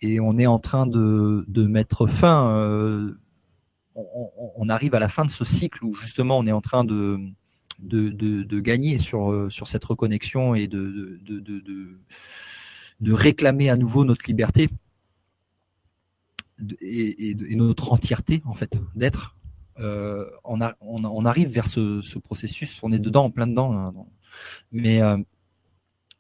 et 0.02 0.20
on 0.20 0.38
est 0.38 0.46
en 0.46 0.58
train 0.58 0.86
de, 0.86 1.44
de 1.48 1.66
mettre 1.66 2.06
fin. 2.06 2.50
euh, 2.50 3.12
on, 3.94 4.30
on- 4.56 4.68
arrive 4.68 4.94
à 4.94 4.98
la 4.98 5.08
fin 5.08 5.24
de 5.24 5.30
ce 5.30 5.44
cycle 5.44 5.84
où 5.84 5.94
justement 5.94 6.38
on 6.38 6.46
est 6.46 6.52
en 6.52 6.60
train 6.60 6.84
de 6.84 7.18
de, 7.78 8.10
de, 8.10 8.42
de 8.42 8.60
gagner 8.60 8.98
sur 8.98 9.32
euh, 9.32 9.50
sur 9.50 9.68
cette 9.68 9.84
reconnexion 9.84 10.54
et 10.54 10.66
de 10.66 11.18
de, 11.22 11.40
de, 11.40 11.62
de, 13.00 13.12
réclamer 13.12 13.70
à 13.70 13.76
nouveau 13.76 14.04
notre 14.04 14.24
liberté 14.26 14.68
et, 16.80 17.30
et, 17.30 17.56
notre 17.56 17.92
entièreté 17.92 18.42
en 18.46 18.54
fait 18.54 18.78
d'être 18.94 19.34
euh, 19.78 20.24
on, 20.44 20.60
a, 20.62 20.74
on, 20.80 21.04
on 21.04 21.24
arrive 21.26 21.48
vers 21.48 21.66
ce, 21.66 22.00
ce 22.00 22.18
processus, 22.18 22.80
on 22.82 22.92
est 22.92 22.98
dedans, 22.98 23.24
en 23.26 23.30
plein 23.30 23.46
dedans. 23.46 23.74
là. 23.74 23.92
Mais 24.72 25.02
euh, 25.02 25.18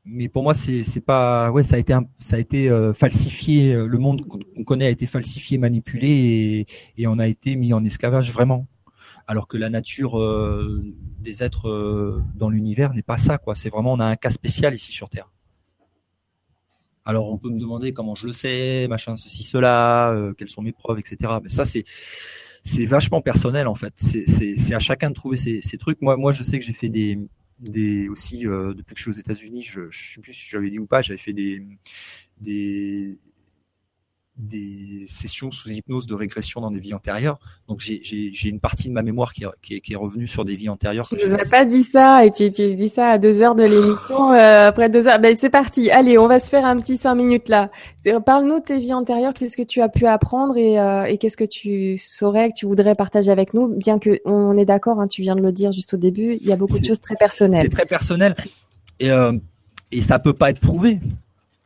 mais 0.06 0.28
pour 0.28 0.42
moi, 0.42 0.54
c'est 0.54 1.00
pas 1.04 1.50
ouais, 1.50 1.64
ça 1.64 1.76
a 1.76 1.78
été 1.78 1.94
ça 2.20 2.36
a 2.36 2.38
été 2.38 2.70
euh, 2.70 2.94
falsifié. 2.94 3.74
euh, 3.74 3.86
Le 3.86 3.98
monde 3.98 4.26
qu'on 4.26 4.64
connaît 4.64 4.86
a 4.86 4.90
été 4.90 5.06
falsifié, 5.06 5.58
manipulé 5.58 6.08
et, 6.08 6.66
et 7.02 7.06
on 7.06 7.18
a 7.18 7.26
été 7.26 7.56
mis 7.56 7.72
en 7.72 7.84
esclavage 7.84 8.32
vraiment. 8.32 8.66
Alors 9.26 9.48
que 9.48 9.56
la 9.56 9.70
nature 9.70 10.20
euh, 10.20 10.84
des 11.20 11.42
êtres 11.42 11.68
euh, 11.68 12.22
dans 12.36 12.48
l'univers 12.48 12.94
n'est 12.94 13.02
pas 13.02 13.16
ça 13.18 13.38
quoi. 13.38 13.54
C'est 13.56 13.70
vraiment 13.70 13.92
on 13.94 14.00
a 14.00 14.06
un 14.06 14.16
cas 14.16 14.30
spécial 14.30 14.72
ici 14.74 14.92
sur 14.92 15.08
Terre. 15.10 15.32
Alors 17.04 17.30
on 17.32 17.38
peut 17.38 17.50
me 17.50 17.58
demander 17.58 17.92
comment 17.92 18.14
je 18.14 18.26
le 18.28 18.32
sais, 18.32 18.86
machin, 18.88 19.16
ceci, 19.16 19.44
cela, 19.44 20.10
euh, 20.12 20.32
quelles 20.34 20.48
sont 20.48 20.62
mes 20.62 20.72
preuves, 20.72 20.98
etc. 21.00 21.34
Mais 21.42 21.48
ça 21.48 21.64
c'est 21.64 21.84
c'est 22.62 22.86
vachement 22.86 23.20
personnel 23.20 23.66
en 23.68 23.74
fait. 23.74 23.92
C'est 23.96 24.74
à 24.74 24.78
chacun 24.80 25.10
de 25.10 25.14
trouver 25.14 25.36
ses, 25.36 25.60
ses 25.62 25.78
trucs. 25.78 26.00
Moi 26.02 26.16
moi 26.16 26.32
je 26.32 26.42
sais 26.44 26.58
que 26.58 26.64
j'ai 26.64 26.72
fait 26.72 26.88
des 26.88 27.18
des 27.60 28.08
aussi 28.08 28.46
euh, 28.46 28.74
depuis 28.74 28.94
que 28.94 28.98
je 28.98 29.02
suis 29.04 29.10
aux 29.10 29.20
États-Unis, 29.20 29.62
je, 29.62 29.90
je 29.90 30.14
sais 30.14 30.20
plus 30.20 30.32
si 30.32 30.46
j'avais 30.48 30.70
dit 30.70 30.78
ou 30.78 30.86
pas, 30.86 31.02
j'avais 31.02 31.18
fait 31.18 31.32
des 31.32 31.64
des 32.40 33.18
des 34.38 35.04
sessions 35.08 35.50
sous 35.50 35.70
hypnose 35.70 36.06
de 36.06 36.14
régression 36.14 36.60
dans 36.60 36.70
des 36.70 36.78
vies 36.78 36.94
antérieures. 36.94 37.38
Donc 37.68 37.80
j'ai 37.80 38.48
une 38.48 38.60
partie 38.60 38.88
de 38.88 38.92
ma 38.92 39.02
mémoire 39.02 39.32
qui 39.32 39.44
est, 39.44 39.48
qui 39.62 39.74
est, 39.74 39.80
qui 39.80 39.94
est 39.94 39.96
revenue 39.96 40.26
sur 40.26 40.44
des 40.44 40.56
vies 40.56 40.68
antérieures. 40.68 41.08
Tu 41.08 41.16
nous 41.16 41.32
as 41.32 41.48
pas 41.50 41.64
dit 41.64 41.82
ça 41.82 42.24
et 42.24 42.30
tu, 42.30 42.52
tu 42.52 42.74
dis 42.74 42.88
ça 42.88 43.10
à 43.10 43.18
deux 43.18 43.42
heures 43.42 43.54
de 43.54 43.64
l'émission. 43.64 44.32
euh, 44.32 44.68
après 44.68 44.90
deux 44.90 45.08
heures, 45.08 45.20
ben 45.20 45.36
c'est 45.36 45.50
parti. 45.50 45.90
Allez, 45.90 46.18
on 46.18 46.28
va 46.28 46.38
se 46.38 46.50
faire 46.50 46.66
un 46.66 46.76
petit 46.78 46.96
cinq 46.96 47.14
minutes 47.14 47.48
là. 47.48 47.70
Parle-nous 48.24 48.60
de 48.60 48.64
tes 48.64 48.78
vies 48.78 48.94
antérieures. 48.94 49.32
Qu'est-ce 49.32 49.56
que 49.56 49.62
tu 49.62 49.80
as 49.80 49.88
pu 49.88 50.06
apprendre 50.06 50.56
et, 50.56 50.78
euh, 50.78 51.04
et 51.04 51.18
qu'est-ce 51.18 51.36
que 51.36 51.44
tu 51.44 51.96
saurais 51.96 52.50
que 52.50 52.54
tu 52.56 52.66
voudrais 52.66 52.94
partager 52.94 53.30
avec 53.30 53.54
nous? 53.54 53.68
Bien 53.68 53.98
que 53.98 54.20
on 54.26 54.56
est 54.56 54.66
d'accord, 54.66 55.00
hein, 55.00 55.08
tu 55.08 55.22
viens 55.22 55.36
de 55.36 55.42
le 55.42 55.52
dire 55.52 55.72
juste 55.72 55.94
au 55.94 55.96
début, 55.96 56.38
il 56.40 56.46
y 56.46 56.52
a 56.52 56.56
beaucoup 56.56 56.78
de 56.78 56.84
choses 56.84 57.00
très 57.00 57.16
personnelles. 57.16 57.62
C'est 57.62 57.70
très 57.70 57.86
personnel 57.86 58.36
et 59.00 59.10
euh, 59.10 59.32
et 59.92 60.02
ça 60.02 60.18
peut 60.18 60.34
pas 60.34 60.50
être 60.50 60.60
prouvé. 60.60 61.00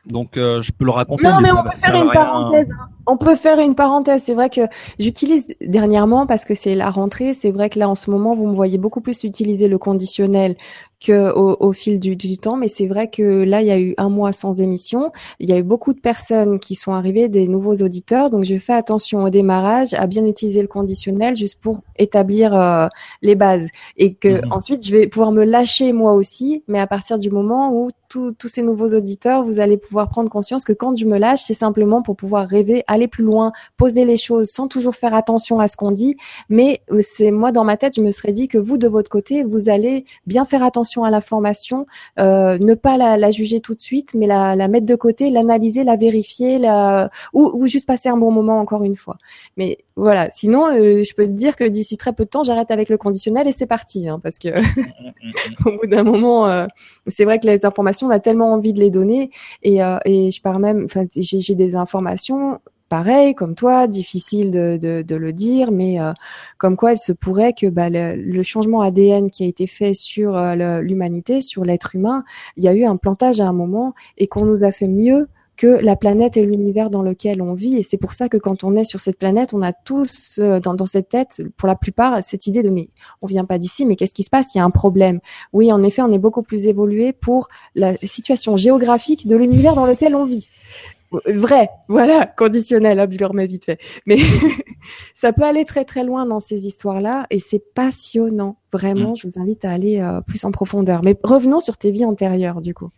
Donc 0.05 0.35
euh, 0.37 0.61
je 0.61 0.71
peux 0.71 0.85
le 0.85 0.91
raconter. 0.91 1.23
Non, 1.23 1.39
mais 1.41 1.51
on 1.51 1.63
peut 1.63 1.69
faire 1.75 1.95
une 1.95 2.09
rien- 2.09 2.13
parenthèse. 2.13 2.71
hein. 2.71 2.87
On 3.07 3.17
peut 3.17 3.35
faire 3.35 3.59
une 3.59 3.73
parenthèse. 3.75 4.23
C'est 4.23 4.35
vrai 4.35 4.49
que 4.49 4.61
j'utilise 4.99 5.55
dernièrement 5.59 6.27
parce 6.27 6.45
que 6.45 6.53
c'est 6.53 6.75
la 6.75 6.89
rentrée. 6.91 7.33
C'est 7.33 7.51
vrai 7.51 7.69
que 7.69 7.79
là, 7.79 7.89
en 7.89 7.95
ce 7.95 8.09
moment, 8.11 8.33
vous 8.35 8.47
me 8.47 8.53
voyez 8.53 8.77
beaucoup 8.77 9.01
plus 9.01 9.23
utiliser 9.23 9.67
le 9.67 9.77
conditionnel 9.79 10.55
que 11.03 11.31
au, 11.33 11.57
au 11.59 11.73
fil 11.73 11.99
du, 11.99 12.15
du 12.15 12.37
temps. 12.37 12.57
Mais 12.57 12.67
c'est 12.67 12.85
vrai 12.85 13.09
que 13.09 13.43
là, 13.43 13.61
il 13.61 13.67
y 13.67 13.71
a 13.71 13.79
eu 13.79 13.95
un 13.97 14.09
mois 14.09 14.33
sans 14.33 14.61
émission. 14.61 15.11
Il 15.39 15.49
y 15.49 15.53
a 15.53 15.57
eu 15.57 15.63
beaucoup 15.63 15.93
de 15.93 15.99
personnes 15.99 16.59
qui 16.59 16.75
sont 16.75 16.91
arrivées, 16.93 17.27
des 17.27 17.47
nouveaux 17.47 17.73
auditeurs. 17.75 18.29
Donc, 18.29 18.43
je 18.43 18.55
fais 18.57 18.73
attention 18.73 19.23
au 19.23 19.29
démarrage 19.31 19.95
à 19.95 20.05
bien 20.05 20.25
utiliser 20.25 20.61
le 20.61 20.67
conditionnel 20.67 21.33
juste 21.33 21.59
pour 21.59 21.79
établir 21.97 22.53
euh, 22.55 22.87
les 23.23 23.33
bases 23.35 23.67
et 23.97 24.13
que 24.13 24.29
Mhm. 24.45 24.51
ensuite, 24.51 24.85
je 24.85 24.91
vais 24.95 25.07
pouvoir 25.07 25.31
me 25.31 25.43
lâcher 25.43 25.91
moi 25.91 26.13
aussi. 26.13 26.63
Mais 26.67 26.79
à 26.79 26.85
partir 26.87 27.17
du 27.17 27.31
moment 27.31 27.73
où 27.73 27.89
tous 28.37 28.47
ces 28.47 28.63
nouveaux 28.63 28.89
auditeurs, 28.89 29.43
vous 29.43 29.59
allez 29.59 29.77
pouvoir 29.77 30.09
prendre 30.09 30.29
conscience 30.29 30.65
que 30.65 30.73
quand 30.73 30.97
je 30.97 31.05
me 31.05 31.17
lâche, 31.17 31.43
c'est 31.43 31.53
simplement 31.53 32.01
pour 32.01 32.15
pouvoir 32.15 32.47
rêver, 32.47 32.83
aller 32.87 33.07
plus 33.07 33.23
loin, 33.23 33.51
poser 33.77 34.05
les 34.05 34.17
choses 34.17 34.49
sans 34.49 34.67
toujours 34.67 34.95
faire 34.95 35.13
attention 35.13 35.59
à 35.59 35.67
ce 35.67 35.77
qu'on 35.77 35.91
dit. 35.91 36.17
Mais 36.49 36.81
euh, 36.91 36.99
c'est 37.01 37.31
moi 37.31 37.51
dans 37.51 37.63
ma 37.63 37.77
tête, 37.77 37.95
je 37.95 38.01
me 38.01 38.11
serais 38.11 38.31
dit 38.31 38.47
que 38.47 38.57
vous 38.57 38.77
de 38.77 38.87
votre 38.87 39.09
côté, 39.09 39.43
vous 39.43 39.69
allez 39.69 40.05
bien 40.25 40.43
faire 40.43 40.63
attention 40.63 40.81
attention 40.81 41.03
à 41.03 41.11
l'information, 41.11 41.85
euh, 42.17 42.57
ne 42.57 42.73
pas 42.73 42.97
la, 42.97 43.17
la, 43.17 43.29
juger 43.29 43.59
tout 43.59 43.75
de 43.75 43.81
suite, 43.81 44.13
mais 44.15 44.25
la, 44.25 44.55
la 44.55 44.67
mettre 44.67 44.85
de 44.85 44.95
côté, 44.95 45.29
l'analyser, 45.29 45.83
la 45.83 45.95
vérifier, 45.95 46.57
la, 46.57 47.11
ou, 47.33 47.51
ou, 47.53 47.67
juste 47.67 47.85
passer 47.85 48.09
un 48.09 48.17
bon 48.17 48.31
moment 48.31 48.59
encore 48.59 48.83
une 48.83 48.95
fois. 48.95 49.17
Mais 49.57 49.77
voilà, 49.95 50.29
sinon, 50.31 50.67
euh, 50.67 51.03
je 51.03 51.13
peux 51.13 51.25
te 51.25 51.31
dire 51.31 51.55
que 51.55 51.65
d'ici 51.65 51.97
très 51.97 52.13
peu 52.13 52.23
de 52.23 52.29
temps, 52.29 52.43
j'arrête 52.43 52.71
avec 52.71 52.89
le 52.89 52.97
conditionnel 52.97 53.47
et 53.47 53.51
c'est 53.51 53.67
parti, 53.67 54.07
hein, 54.07 54.19
parce 54.23 54.39
que 54.39 54.47
au 55.65 55.77
bout 55.77 55.87
d'un 55.87 56.03
moment, 56.03 56.47
euh, 56.47 56.65
c'est 57.07 57.25
vrai 57.25 57.37
que 57.39 57.45
les 57.45 57.65
informations, 57.65 58.00
on 58.03 58.09
a 58.09 58.19
tellement 58.19 58.53
envie 58.53 58.73
de 58.73 58.79
les 58.79 58.89
donner, 58.89 59.31
et, 59.63 59.83
euh, 59.83 59.97
et 60.05 60.31
je 60.31 60.41
pars 60.41 60.59
même, 60.59 60.85
enfin, 60.85 61.05
j'ai 61.15 61.55
des 61.55 61.75
informations 61.75 62.59
pareil, 62.91 63.35
comme 63.35 63.55
toi, 63.55 63.87
difficile 63.87 64.51
de, 64.51 65.15
le 65.15 65.33
dire, 65.33 65.71
mais 65.71 66.01
euh, 66.01 66.11
comme 66.57 66.75
quoi 66.75 66.91
il 66.91 66.97
se 66.97 67.13
pourrait 67.13 67.53
que 67.53 67.67
bah, 67.67 67.89
le, 67.89 68.15
le, 68.15 68.43
changement 68.43 68.81
ADN 68.81 69.31
qui 69.31 69.45
a 69.45 69.47
été 69.47 69.65
fait 69.65 69.93
sur 69.93 70.35
euh, 70.35 70.81
l'humanité, 70.81 71.39
sur 71.39 71.63
l'être 71.63 71.95
humain, 71.95 72.25
il 72.57 72.65
y 72.65 72.67
a 72.67 72.73
eu 72.73 72.83
un 72.83 72.97
plantage 72.97 73.39
à 73.39 73.47
un 73.47 73.53
moment 73.53 73.93
et 74.17 74.27
qu'on 74.27 74.43
nous 74.43 74.65
a 74.65 74.73
fait 74.73 74.89
mieux 74.89 75.29
que 75.61 75.67
la 75.67 75.95
planète 75.95 76.37
et 76.37 76.41
l'univers 76.43 76.89
dans 76.89 77.03
lequel 77.03 77.39
on 77.39 77.53
vit. 77.53 77.77
Et 77.77 77.83
c'est 77.83 77.97
pour 77.97 78.13
ça 78.13 78.29
que 78.29 78.37
quand 78.37 78.63
on 78.63 78.75
est 78.75 78.83
sur 78.83 78.99
cette 78.99 79.19
planète, 79.19 79.53
on 79.53 79.61
a 79.61 79.73
tous 79.73 80.39
euh, 80.39 80.59
dans, 80.59 80.73
dans 80.73 80.87
cette 80.87 81.07
tête, 81.07 81.43
pour 81.55 81.67
la 81.67 81.75
plupart, 81.75 82.23
cette 82.23 82.47
idée 82.47 82.63
de 82.63 82.71
mais 82.71 82.89
on 83.21 83.27
vient 83.27 83.45
pas 83.45 83.59
d'ici, 83.59 83.85
mais 83.85 83.95
qu'est-ce 83.95 84.15
qui 84.15 84.23
se 84.23 84.31
passe? 84.31 84.55
Il 84.55 84.57
y 84.57 84.61
a 84.61 84.63
un 84.63 84.71
problème. 84.71 85.19
Oui, 85.53 85.71
en 85.71 85.83
effet, 85.83 86.01
on 86.01 86.11
est 86.11 86.17
beaucoup 86.17 86.41
plus 86.41 86.65
évolué 86.65 87.13
pour 87.13 87.47
la 87.75 87.93
situation 88.01 88.57
géographique 88.57 89.27
de 89.27 89.35
l'univers 89.35 89.75
dans 89.75 89.85
lequel 89.85 90.15
on 90.15 90.23
vit 90.23 90.47
vrai, 91.27 91.69
voilà, 91.89 92.25
conditionnel, 92.25 92.97
hop, 92.99 93.11
je 93.11 93.19
le 93.19 93.25
remets 93.25 93.45
vite 93.45 93.65
fait. 93.65 93.77
Mais 94.05 94.17
ça 95.13 95.33
peut 95.33 95.43
aller 95.43 95.65
très 95.65 95.83
très 95.83 96.05
loin 96.05 96.25
dans 96.25 96.39
ces 96.39 96.65
histoires-là 96.65 97.27
et 97.29 97.37
c'est 97.37 97.61
passionnant. 97.75 98.57
Vraiment, 98.71 99.11
mm. 99.11 99.15
je 99.17 99.27
vous 99.27 99.39
invite 99.39 99.65
à 99.65 99.71
aller 99.71 99.99
euh, 99.99 100.21
plus 100.21 100.43
en 100.45 100.51
profondeur. 100.51 101.03
Mais 101.03 101.15
revenons 101.21 101.59
sur 101.59 101.77
tes 101.77 101.91
vies 101.91 102.05
antérieures, 102.05 102.61
du 102.61 102.73
coup. 102.73 102.89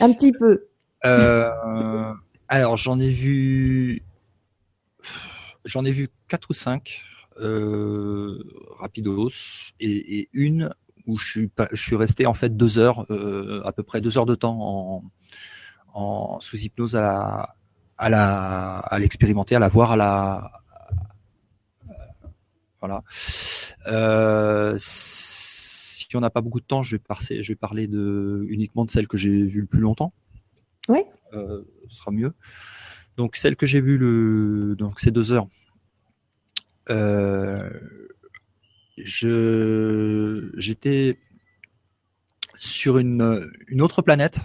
Un 0.00 0.12
petit 0.12 0.32
peu. 0.32 0.69
Euh, 1.04 2.14
alors, 2.48 2.76
j'en 2.76 2.98
ai 3.00 3.10
vu, 3.10 4.02
j'en 5.64 5.84
ai 5.84 5.92
vu 5.92 6.08
quatre 6.28 6.50
ou 6.50 6.54
cinq 6.54 7.02
euh, 7.40 8.42
rapidos 8.78 9.30
et, 9.80 10.28
une 10.32 10.74
où 11.06 11.16
je 11.16 11.28
suis, 11.28 11.50
je 11.72 11.82
suis 11.82 11.96
resté 11.96 12.26
en 12.26 12.34
fait 12.34 12.56
deux 12.56 12.78
heures, 12.78 13.06
euh, 13.10 13.62
à 13.64 13.72
peu 13.72 13.82
près 13.82 14.00
deux 14.00 14.18
heures 14.18 14.26
de 14.26 14.34
temps 14.34 14.58
en 14.60 15.04
en 15.92 16.38
sous 16.38 16.56
hypnose 16.56 16.94
à 16.94 17.00
la 17.00 17.54
à 17.98 18.08
la 18.10 18.78
à 18.78 18.98
l'expérimenter, 18.98 19.56
à 19.56 19.58
la 19.58 19.68
voir, 19.68 19.92
à 19.92 19.96
la 19.96 20.60
voilà. 22.80 23.02
Euh, 23.88 24.74
si 24.78 26.16
on 26.16 26.20
n'a 26.20 26.30
pas 26.30 26.40
beaucoup 26.40 26.60
de 26.60 26.64
temps, 26.64 26.82
je 26.82 26.96
vais 26.96 26.98
parler, 26.98 27.42
je 27.42 27.52
vais 27.52 27.56
parler 27.56 27.86
de 27.86 28.46
uniquement 28.48 28.84
de 28.84 28.90
celle 28.90 29.06
que 29.06 29.16
j'ai 29.16 29.46
vue 29.46 29.60
le 29.60 29.66
plus 29.66 29.80
longtemps. 29.80 30.12
Oui. 30.90 31.00
Euh, 31.32 31.62
ce 31.88 31.96
sera 31.96 32.10
mieux. 32.10 32.32
Donc 33.16 33.36
celle 33.36 33.56
que 33.56 33.66
j'ai 33.66 33.80
vue 33.80 33.98
le 33.98 34.74
donc 34.76 35.00
c'est 35.00 35.10
deux 35.10 35.32
heures. 35.32 35.48
Euh, 36.90 37.70
je 38.98 40.50
j'étais 40.56 41.18
sur 42.58 42.98
une 42.98 43.48
une 43.68 43.82
autre 43.82 44.02
planète 44.02 44.40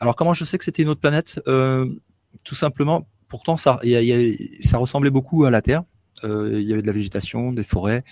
alors 0.00 0.16
comment 0.16 0.32
je 0.32 0.44
sais 0.44 0.56
que 0.58 0.64
c'était 0.64 0.82
une 0.82 0.88
autre 0.88 1.00
planète? 1.00 1.40
Euh, 1.46 1.86
Tout 2.44 2.54
simplement, 2.54 3.06
pourtant 3.28 3.56
ça, 3.56 3.80
ça 4.60 4.78
ressemblait 4.78 5.10
beaucoup 5.10 5.44
à 5.44 5.50
la 5.50 5.60
Terre. 5.60 5.84
Euh, 6.24 6.60
il 6.60 6.68
y 6.68 6.72
avait 6.72 6.82
de 6.82 6.86
la 6.86 6.92
végétation, 6.92 7.52
des 7.52 7.64
forêts, 7.64 8.04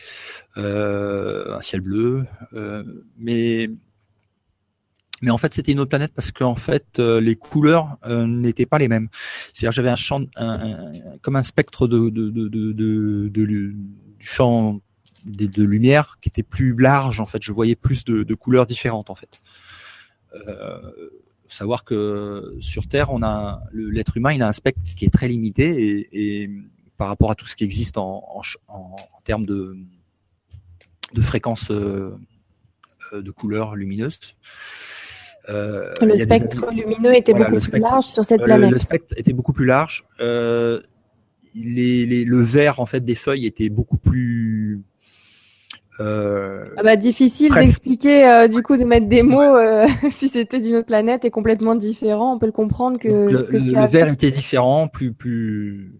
euh, 0.57 1.57
un 1.57 1.63
ciel 1.63 1.81
bleu, 1.81 2.25
mais 3.17 3.71
mais 5.23 5.31
en 5.31 5.39
fait 5.39 5.53
c'était 5.55 5.73
une 5.73 5.81
autre 5.81 5.91
planète 5.91 6.13
parce 6.15 6.31
qu'en 6.33 6.57
fait 6.57 6.99
les 6.99 7.37
couleurs 7.37 7.97
n'étaient 8.07 8.67
pas 8.67 8.79
les 8.79 8.89
mêmes. 8.89 9.09
C'est-à-dire 9.53 9.73
j'avais 9.73 9.91
un 9.91 9.97
champ, 9.97 10.25
comme 11.23 11.37
un 11.37 11.43
spectre 11.43 11.87
de, 11.87 12.09
de, 12.09 12.31
de, 12.31 12.49
de, 12.49 13.29
du 13.29 13.77
champ 14.19 14.81
de, 15.25 15.47
de, 15.47 15.63
lumière 15.63 16.19
qui 16.21 16.29
était 16.29 16.43
plus 16.43 16.75
large 16.77 17.21
en 17.21 17.27
fait. 17.27 17.43
Je 17.43 17.53
voyais 17.53 17.77
plus 17.77 18.05
de, 18.05 18.23
de 18.23 18.35
couleurs 18.35 18.67
différentes 18.67 19.11
en 19.11 19.15
fait. 19.15 19.41
Euh, 20.35 21.11
savoir 21.49 21.85
que 21.85 22.57
sur 22.61 22.89
Terre, 22.89 23.11
on 23.11 23.23
a 23.23 23.63
l'être 23.73 24.17
humain, 24.17 24.33
il 24.33 24.43
a 24.43 24.49
un 24.49 24.53
spectre 24.53 24.83
qui 24.97 25.05
est 25.05 25.13
très 25.13 25.29
limité 25.29 26.09
et, 26.13 26.43
et 26.43 26.51
par 26.97 27.09
rapport 27.09 27.31
à 27.31 27.35
tout 27.35 27.47
ce 27.47 27.57
qui 27.57 27.65
existe 27.65 27.97
en, 27.97 28.25
en, 28.35 28.43
en, 28.69 28.97
termes 29.25 29.47
de, 29.47 29.77
de 31.15 31.21
fréquences 31.21 31.71
euh, 31.71 32.19
de 33.13 33.31
couleurs 33.31 33.77
lumineuses. 33.77 34.37
Euh, 35.49 35.95
le 36.03 36.17
spectre 36.17 36.67
lumineux 36.73 37.15
était 37.15 37.35
beaucoup 37.35 37.59
plus 37.59 37.81
large 37.81 38.05
sur 38.05 38.25
cette 38.25 38.43
planète. 38.43 38.71
Le, 38.71 38.79
spectre 38.79 39.15
était 39.17 39.33
beaucoup 39.33 39.53
plus 39.53 39.67
large. 39.67 40.05
Euh, 40.21 40.81
les, 41.55 42.07
les, 42.07 42.25
le 42.25 42.41
vert 42.41 42.81
en 42.81 42.87
fait 42.87 43.05
des 43.05 43.15
feuilles 43.15 43.47
était 43.47 43.71
beaucoup 43.71 43.97
plus 43.97 44.83
euh, 46.01 46.65
ah 46.77 46.83
bah, 46.85 46.95
difficile 46.95 47.53
d'expliquer 47.53 48.25
euh, 48.25 48.47
du 48.47 48.63
coup 48.63 48.77
de 48.77 48.85
mettre 48.85 49.09
des 49.09 49.25
mots 49.25 49.41
euh, 49.57 49.85
si 50.13 50.29
c'était 50.29 50.61
d'une 50.61 50.77
autre 50.77 50.87
planète 50.87 51.25
et 51.25 51.31
complètement 51.31 51.75
différent. 51.75 52.35
On 52.35 52.39
peut 52.39 52.47
le 52.47 52.53
comprendre 52.53 52.99
que 53.01 53.09
le, 53.09 53.39
ce 53.39 53.49
que 53.49 53.57
le, 53.57 53.87
vert 53.87 54.09
était 54.09 54.31
différent, 54.31 54.87
plus 54.87 55.13
plus 55.13 55.93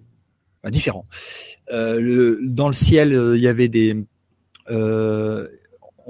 bah, 0.63 0.71
différent. 0.71 1.07
Le, 1.71 2.39
dans 2.43 2.69
le 2.69 2.75
ciel, 2.75 3.13
il 3.35 3.41
y 3.41 3.49
avait 3.49 3.69
des, 3.69 3.97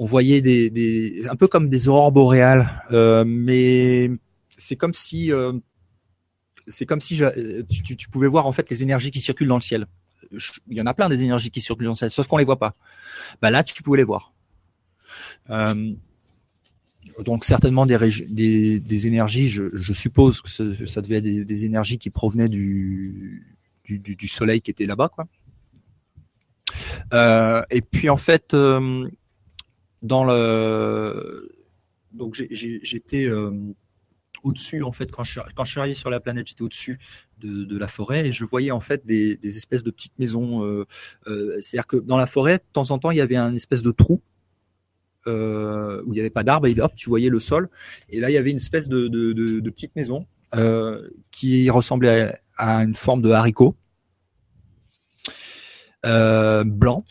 on 0.01 0.05
voyait 0.05 0.41
des, 0.41 0.71
des, 0.71 1.27
un 1.29 1.37
peu 1.37 1.49
comme 1.49 1.69
des 1.69 1.89
aurores 1.89 2.13
boréales, 2.13 2.71
mais 3.27 4.11
c'est 4.57 4.77
comme 4.77 4.95
si 4.95 5.31
c'est 6.67 6.87
comme 6.87 7.01
si 7.01 7.21
tu, 7.69 7.97
tu, 7.97 8.09
pouvais 8.09 8.29
voir 8.29 8.47
en 8.47 8.53
fait 8.53 8.71
les 8.71 8.83
énergies 8.83 9.11
qui 9.11 9.21
circulent 9.21 9.49
dans 9.49 9.57
le 9.57 9.63
ciel 9.63 9.87
il 10.69 10.77
y 10.77 10.81
en 10.81 10.87
a 10.87 10.95
plein 10.95 11.09
des 11.09 11.23
énergies 11.23 11.51
qui 11.51 11.61
circulent 11.61 11.87
dans 11.87 11.95
ciel, 11.95 12.11
sauf 12.11 12.27
qu'on 12.27 12.37
les 12.37 12.45
voit 12.45 12.59
pas. 12.59 12.75
Bah 13.41 13.51
là, 13.51 13.65
tu 13.65 13.83
pouvais 13.83 13.99
les 13.99 14.05
voir. 14.05 14.33
Euh, 15.51 15.93
donc 17.25 17.45
certainement 17.45 17.87
des, 17.87 17.99
des, 18.81 19.07
énergies, 19.07 19.49
je, 19.49 19.93
suppose 19.93 20.41
que 20.41 20.87
ça 20.87 21.03
devait 21.03 21.17
être 21.17 21.25
des, 21.25 21.65
énergies 21.65 21.99
qui 21.99 22.11
provenaient 22.11 22.49
du, 22.49 23.59
du, 23.85 24.29
soleil 24.29 24.61
qui 24.61 24.71
était 24.71 24.87
là-bas, 24.87 25.09
quoi. 25.09 25.27
Euh, 27.15 27.63
et 27.71 27.81
puis 27.81 28.11
en 28.11 28.19
fait, 28.19 28.55
euh, 28.55 29.09
dans 30.03 30.25
le, 30.25 31.59
donc 32.13 32.35
j'étais 32.51 33.27
euh, 33.27 33.51
au-dessus 34.43 34.83
en 34.83 34.93
fait 34.93 35.11
quand 35.11 35.25
je, 35.25 35.41
quand 35.55 35.65
je 35.65 35.71
suis 35.71 35.81
arrivé 35.81 35.95
sur 35.95 36.11
la 36.11 36.21
planète 36.21 36.47
j'étais 36.49 36.63
au-dessus 36.63 36.99
de, 37.39 37.65
de, 37.65 37.79
la 37.79 37.89
forêt 37.89 38.29
et 38.29 38.33
je 38.33 38.45
voyais 38.45 38.71
en 38.71 38.81
fait 38.81 39.05
des, 39.05 39.37
des 39.37 39.57
espèces 39.57 39.83
de 39.83 39.91
petites 39.91 40.19
maisons 40.19 40.65
euh, 40.65 40.87
euh, 41.27 41.59
c'est-à-dire 41.61 41.87
que 41.87 41.97
dans 41.97 42.17
la 42.17 42.27
forêt 42.27 42.59
de 42.59 42.63
temps 42.73 42.91
en 42.91 42.99
temps 42.99 43.11
il 43.11 43.19
y 43.19 43.21
avait 43.21 43.37
un 43.37 43.55
espèce 43.55 43.83
de 43.83 43.91
trou 43.93 44.23
où 45.27 45.31
il 45.31 46.13
n'y 46.13 46.21
avait 46.21 46.31
pas 46.31 46.43
d'arbre 46.43 46.69
et 46.69 46.81
hop 46.81 46.93
tu 46.97 47.11
voyais 47.11 47.29
le 47.29 47.39
sol 47.39 47.69
et 48.09 48.19
là 48.19 48.31
il 48.31 48.33
y 48.33 48.39
avait 48.39 48.51
une 48.51 48.57
espèce 48.57 48.89
de, 48.89 49.09
de, 49.09 49.35
de, 49.35 49.61
de 49.61 49.71
petite 49.71 49.95
maison 49.95 50.27
qui 51.31 51.69
ressemblait 51.69 52.33
à, 52.57 52.79
à, 52.79 52.83
une 52.83 52.95
forme 52.95 53.21
de 53.21 53.31
haricot 53.31 53.77
blanc 56.03 57.05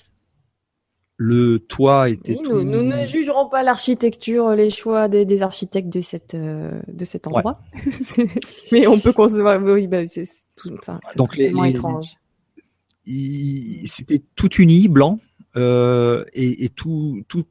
le 1.17 1.57
toit 1.57 2.09
était. 2.09 2.37
Oui, 2.39 2.47
nous, 2.47 2.63
nous, 2.63 2.83
ne 2.83 3.05
jugerons 3.05 3.49
pas 3.49 3.63
l'architecture, 3.63 4.51
les 4.51 4.69
choix 4.69 5.07
des, 5.07 5.25
des, 5.25 5.41
architectes 5.41 5.89
de 5.89 6.01
cette 6.01 6.35
euh, 6.35 6.79
de 6.87 7.05
cet 7.05 7.25
endroit, 7.25 7.59
ouais. 8.17 8.27
mais 8.71 8.85
on 8.85 8.99
peut 8.99 9.13
concevoir. 9.13 9.61
Oui, 9.61 9.87
bah, 9.87 10.07
c'est 10.07 10.25
tout. 10.55 10.71
Enfin, 10.77 10.99
donc 11.15 11.35
les, 11.35 11.49
les, 11.49 11.69
étrange. 11.69 12.13
C'était 13.85 14.21
tout 14.35 14.53
uni, 14.55 14.87
blanc, 14.87 15.17
euh, 15.55 16.23
et, 16.33 16.65
et, 16.65 16.69
tout 16.69 17.23
tout. 17.27 17.45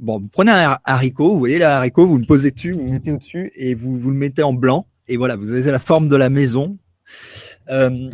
Bon, 0.00 0.18
vous 0.18 0.28
prenez 0.28 0.50
un 0.50 0.78
haricot, 0.84 1.32
vous 1.32 1.38
voyez 1.38 1.58
le 1.58 1.66
haricot, 1.66 2.06
vous 2.06 2.18
le 2.18 2.26
posez 2.26 2.50
dessus, 2.50 2.72
vous 2.72 2.84
le 2.84 2.90
mettez 2.90 3.12
au-dessus 3.12 3.52
et 3.54 3.74
vous 3.74 3.96
vous 3.96 4.10
le 4.10 4.16
mettez 4.16 4.42
en 4.42 4.52
blanc, 4.52 4.88
et 5.06 5.16
voilà, 5.16 5.36
vous 5.36 5.52
avez 5.52 5.70
la 5.70 5.78
forme 5.78 6.08
de 6.08 6.16
la 6.16 6.28
maison. 6.28 6.76
Euh, 7.68 8.10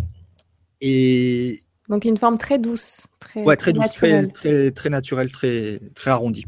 et 0.83 1.61
donc 1.91 2.05
une 2.05 2.17
forme 2.17 2.39
très 2.39 2.59
douce, 2.59 3.07
très 3.19 3.43
ouais, 3.43 3.57
très, 3.57 3.73
douce, 3.73 3.93
très 3.93 4.27
très 4.29 4.71
très 4.71 4.89
naturelle, 4.89 5.31
très 5.31 5.81
très 5.95 6.11
arrondie. 6.11 6.47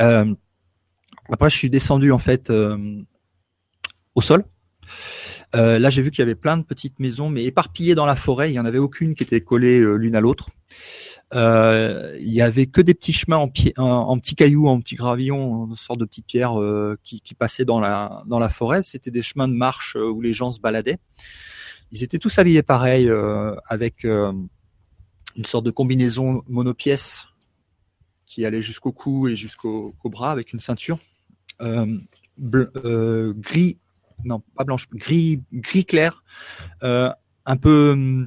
Euh, 0.00 0.34
après, 1.30 1.48
je 1.48 1.56
suis 1.56 1.70
descendu 1.70 2.12
en 2.12 2.18
fait 2.18 2.50
euh, 2.50 2.76
au 4.14 4.20
sol. 4.20 4.44
Euh, 5.54 5.78
là, 5.78 5.90
j'ai 5.90 6.02
vu 6.02 6.10
qu'il 6.10 6.18
y 6.18 6.22
avait 6.22 6.34
plein 6.34 6.56
de 6.56 6.64
petites 6.64 6.98
maisons, 6.98 7.30
mais 7.30 7.44
éparpillées 7.44 7.94
dans 7.94 8.06
la 8.06 8.16
forêt. 8.16 8.50
Il 8.50 8.54
y 8.54 8.58
en 8.58 8.64
avait 8.64 8.78
aucune 8.78 9.14
qui 9.14 9.22
était 9.22 9.40
collée 9.40 9.78
euh, 9.78 9.94
l'une 9.94 10.16
à 10.16 10.20
l'autre. 10.20 10.50
Euh, 11.34 12.16
il 12.20 12.32
y 12.32 12.42
avait 12.42 12.66
que 12.66 12.80
des 12.80 12.94
petits 12.94 13.12
chemins 13.12 13.36
en, 13.36 13.48
pied, 13.48 13.72
en, 13.76 13.84
en 13.84 14.18
petits 14.18 14.34
cailloux, 14.34 14.66
en 14.66 14.80
petits 14.80 14.96
gravillons, 14.96 15.66
une 15.66 15.76
sorte 15.76 16.00
de 16.00 16.04
petites 16.04 16.26
pierres 16.26 16.60
euh, 16.60 16.98
qui, 17.04 17.20
qui, 17.20 17.34
passaient 17.34 17.64
dans 17.64 17.78
la 17.78 18.24
dans 18.26 18.40
la 18.40 18.48
forêt. 18.48 18.82
C'était 18.82 19.12
des 19.12 19.22
chemins 19.22 19.46
de 19.46 19.54
marche 19.54 19.96
où 19.96 20.20
les 20.20 20.32
gens 20.32 20.50
se 20.50 20.60
baladaient. 20.60 20.98
Ils 21.92 22.02
étaient 22.02 22.18
tous 22.18 22.36
habillés 22.38 22.64
pareil, 22.64 23.08
avec 23.68 24.04
une 25.36 25.44
sorte 25.44 25.64
de 25.64 25.70
combinaison 25.70 26.42
monopièce 26.46 27.26
qui 28.26 28.44
allait 28.44 28.62
jusqu'au 28.62 28.92
cou 28.92 29.28
et 29.28 29.36
jusqu'au 29.36 29.94
bras 30.04 30.32
avec 30.32 30.52
une 30.52 30.60
ceinture 30.60 30.98
gris, 32.38 33.78
non 34.24 34.40
pas 34.56 34.64
blanche, 34.64 34.88
gris, 34.90 35.42
gris 35.52 35.84
clair, 35.84 36.24
un 36.82 37.56
peu 37.60 38.26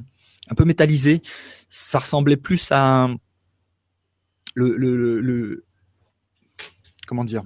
un 0.50 0.54
peu 0.54 0.64
métallisé. 0.64 1.22
Ça 1.68 1.98
ressemblait 1.98 2.36
plus 2.36 2.72
à 2.72 3.08
le, 4.54 4.76
le, 4.76 5.20
le, 5.20 5.66
comment 7.06 7.24
dire? 7.24 7.42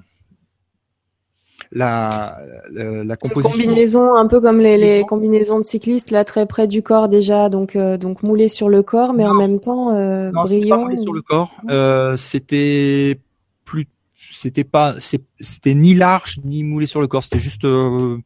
La, 1.74 2.38
la, 2.70 3.16
composition. 3.16 3.58
combinaison 3.58 4.14
un 4.14 4.26
peu 4.26 4.40
comme 4.40 4.60
les, 4.60 4.76
les, 4.76 5.02
combinaisons 5.08 5.58
de 5.58 5.64
cyclistes 5.64 6.10
là 6.10 6.24
très 6.24 6.46
près 6.46 6.66
du 6.66 6.82
corps 6.82 7.08
déjà 7.08 7.48
donc 7.48 7.76
euh, 7.76 7.96
donc 7.96 8.22
moulé 8.22 8.48
sur 8.48 8.68
le 8.68 8.82
corps 8.82 9.14
mais 9.14 9.24
en 9.24 9.34
même 9.34 9.58
temps 9.58 9.94
euh, 9.94 10.30
non, 10.30 10.42
brillant. 10.42 10.76
Pas 10.76 10.82
moulé 10.84 10.96
sur 10.98 11.12
le 11.14 11.22
corps. 11.22 11.50
Euh, 11.70 12.16
c'était 12.16 13.18
plus 13.64 13.86
c'était 14.30 14.64
pas 14.64 14.96
c'était 14.98 15.74
ni 15.74 15.94
large 15.94 16.40
ni 16.44 16.62
moulé 16.62 16.86
sur 16.86 17.00
le 17.00 17.06
corps 17.06 17.22
c'était 17.22 17.38
juste 17.38 17.64
euh, 17.64 18.18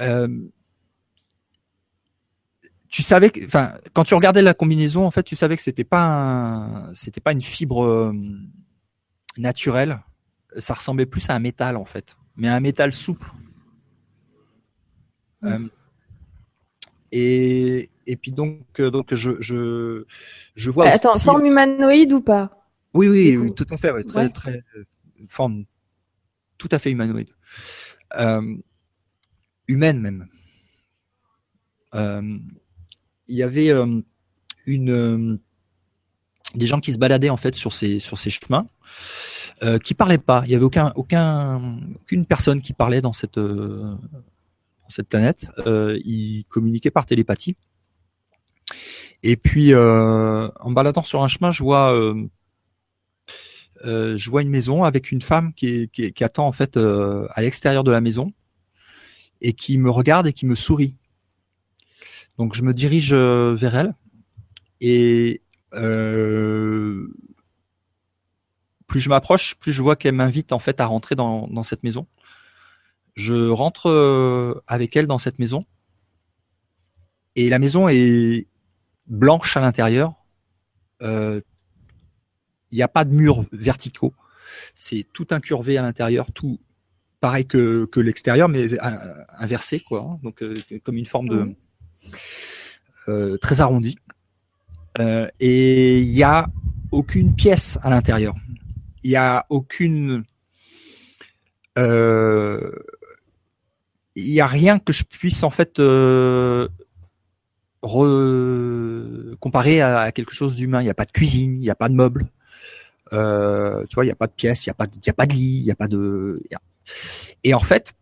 euh, 0.00 0.28
tu 2.88 3.02
savais 3.02 3.30
que, 3.30 3.44
enfin, 3.44 3.72
quand 3.92 4.04
tu 4.04 4.14
regardais 4.14 4.42
la 4.42 4.54
combinaison, 4.54 5.04
en 5.04 5.10
fait, 5.10 5.22
tu 5.22 5.36
savais 5.36 5.56
que 5.56 5.62
c'était 5.62 5.84
pas 5.84 6.88
c'était 6.94 7.20
pas 7.20 7.32
une 7.32 7.42
fibre 7.42 7.84
euh, 7.84 8.12
naturelle. 9.36 10.00
Ça 10.56 10.74
ressemblait 10.74 11.06
plus 11.06 11.28
à 11.30 11.34
un 11.34 11.38
métal, 11.38 11.76
en 11.76 11.84
fait, 11.84 12.16
mais 12.36 12.48
un 12.48 12.60
métal 12.60 12.92
souple. 12.92 13.30
Euh, 15.44 15.68
et, 17.12 17.90
et 18.06 18.16
puis 18.16 18.32
donc, 18.32 18.80
euh, 18.80 18.90
donc 18.90 19.14
je, 19.14 19.32
je, 19.40 20.04
je 20.54 20.70
vois. 20.70 20.88
Attends, 20.88 21.14
forme 21.14 21.46
humanoïde 21.46 22.12
ou 22.12 22.20
pas? 22.20 22.66
Oui, 22.94 23.08
oui, 23.08 23.36
oui, 23.36 23.54
tout 23.54 23.66
à 23.70 23.76
fait, 23.76 24.02
très, 24.04 24.28
très, 24.30 24.64
forme 25.28 25.64
tout 26.56 26.68
à 26.72 26.78
fait 26.78 26.90
humanoïde, 26.90 27.30
humaine 29.68 30.00
même. 30.00 30.28
Euh, 31.94 32.38
il 33.28 33.36
y 33.36 33.42
avait 33.42 33.70
euh, 33.70 34.00
une 34.66 34.90
euh, 34.90 35.38
des 36.54 36.66
gens 36.66 36.80
qui 36.80 36.92
se 36.92 36.98
baladaient 36.98 37.30
en 37.30 37.38
fait 37.38 37.54
sur 37.54 37.72
ces 37.72 37.98
sur 37.98 38.18
ces 38.18 38.28
chemins 38.28 38.66
euh, 39.62 39.78
qui 39.78 39.94
parlaient 39.94 40.18
pas. 40.18 40.42
Il 40.44 40.50
y 40.50 40.54
avait 40.54 40.64
aucun 40.64 40.92
aucun 40.96 41.78
aucune 41.96 42.26
personne 42.26 42.60
qui 42.60 42.72
parlait 42.72 43.00
dans 43.00 43.12
cette 43.12 43.38
euh, 43.38 43.94
dans 44.82 44.90
cette 44.90 45.08
planète. 45.08 45.46
Euh, 45.66 45.98
ils 46.04 46.44
communiquaient 46.48 46.90
par 46.90 47.06
télépathie. 47.06 47.56
Et 49.22 49.36
puis 49.36 49.74
en 49.74 50.70
baladant 50.70 51.02
sur 51.02 51.22
un 51.22 51.28
chemin, 51.28 51.50
je 51.50 51.62
vois 51.62 52.14
je 53.84 54.30
vois 54.30 54.42
une 54.42 54.50
maison 54.50 54.84
avec 54.84 55.10
une 55.10 55.22
femme 55.22 55.52
qui, 55.54 55.88
qui, 55.88 56.12
qui 56.12 56.24
attend 56.24 56.46
en 56.46 56.52
fait 56.52 56.76
à 56.76 57.42
l'extérieur 57.42 57.82
de 57.82 57.90
la 57.90 58.00
maison 58.00 58.32
et 59.40 59.52
qui 59.52 59.78
me 59.78 59.90
regarde 59.90 60.26
et 60.26 60.32
qui 60.32 60.46
me 60.46 60.54
sourit. 60.54 60.94
Donc 62.38 62.54
je 62.54 62.62
me 62.62 62.72
dirige 62.72 63.12
euh, 63.12 63.54
vers 63.54 63.76
elle 63.76 63.94
et 64.80 65.42
euh, 65.74 67.08
plus 68.88 68.98
je 69.00 69.08
m'approche, 69.08 69.54
plus 69.54 69.72
je 69.72 69.80
vois 69.80 69.94
qu'elle 69.94 70.16
m'invite 70.16 70.52
en 70.52 70.58
fait 70.58 70.80
à 70.80 70.86
rentrer 70.86 71.14
dans, 71.14 71.46
dans 71.46 71.62
cette 71.62 71.84
maison. 71.84 72.08
Je 73.14 73.48
rentre 73.48 73.88
euh, 73.88 74.60
avec 74.66 74.96
elle 74.96 75.06
dans 75.06 75.18
cette 75.18 75.38
maison 75.38 75.64
et 77.36 77.48
la 77.48 77.60
maison 77.60 77.88
est 77.88 78.48
blanche 79.06 79.56
à 79.56 79.60
l'intérieur. 79.60 80.14
Il 81.00 81.42
n'y 82.72 82.82
a 82.82 82.88
pas 82.88 83.04
de 83.04 83.14
murs 83.14 83.44
verticaux. 83.52 84.12
C'est 84.74 85.06
tout 85.12 85.28
incurvé 85.30 85.78
à 85.78 85.82
l'intérieur, 85.82 86.32
tout 86.32 86.58
pareil 87.20 87.46
que, 87.46 87.84
que 87.86 88.00
l'extérieur, 88.00 88.48
mais 88.48 88.68
inversé, 89.38 89.78
quoi. 89.80 90.00
Hein. 90.00 90.18
Donc, 90.24 90.42
comme 90.82 90.96
une 90.96 91.06
forme 91.06 91.28
de, 91.28 91.54
euh, 93.08 93.38
très 93.38 93.60
arrondi. 93.60 93.96
Euh, 94.98 95.28
et 95.40 96.00
il 96.00 96.10
n'y 96.10 96.22
a 96.22 96.46
aucune 96.90 97.34
pièce 97.34 97.78
à 97.82 97.88
l'intérieur. 97.88 98.34
Il 99.08 99.12
n'y 99.12 99.16
a 99.16 99.46
aucune... 99.48 100.22
Euh, 101.78 102.70
il 104.14 104.30
n'y 104.30 104.42
a 104.42 104.46
rien 104.46 104.78
que 104.78 104.92
je 104.92 105.02
puisse 105.02 105.42
en 105.44 105.48
fait 105.48 105.80
comparer 109.40 109.80
à, 109.80 110.12
quelque 110.12 110.34
chose 110.34 110.56
d'humain. 110.56 110.82
Il 110.82 110.84
n'y 110.84 110.90
a 110.90 110.94
pas 110.94 111.06
de 111.06 111.12
cuisine, 111.12 111.54
il 111.54 111.60
n'y 111.60 111.70
a 111.70 111.74
pas 111.74 111.88
de 111.88 111.94
meubles. 111.94 112.28
tu 113.10 113.16
vois, 113.16 114.04
il 114.04 114.08
n'y 114.08 114.12
a 114.12 114.14
pas 114.14 114.26
de 114.26 114.32
pièces, 114.32 114.66
il 114.66 114.68
n'y 114.68 114.72
a 114.72 114.74
pas, 114.74 114.86
y 115.02 115.08
a 115.08 115.14
pas 115.14 115.24
de 115.24 115.32
lit, 115.32 115.60
il 115.60 115.64
n'y 115.64 115.70
a 115.70 115.74
pas 115.74 115.88
de. 115.88 116.42
Et 117.44 117.54
en 117.54 117.60
fait, 117.60 117.94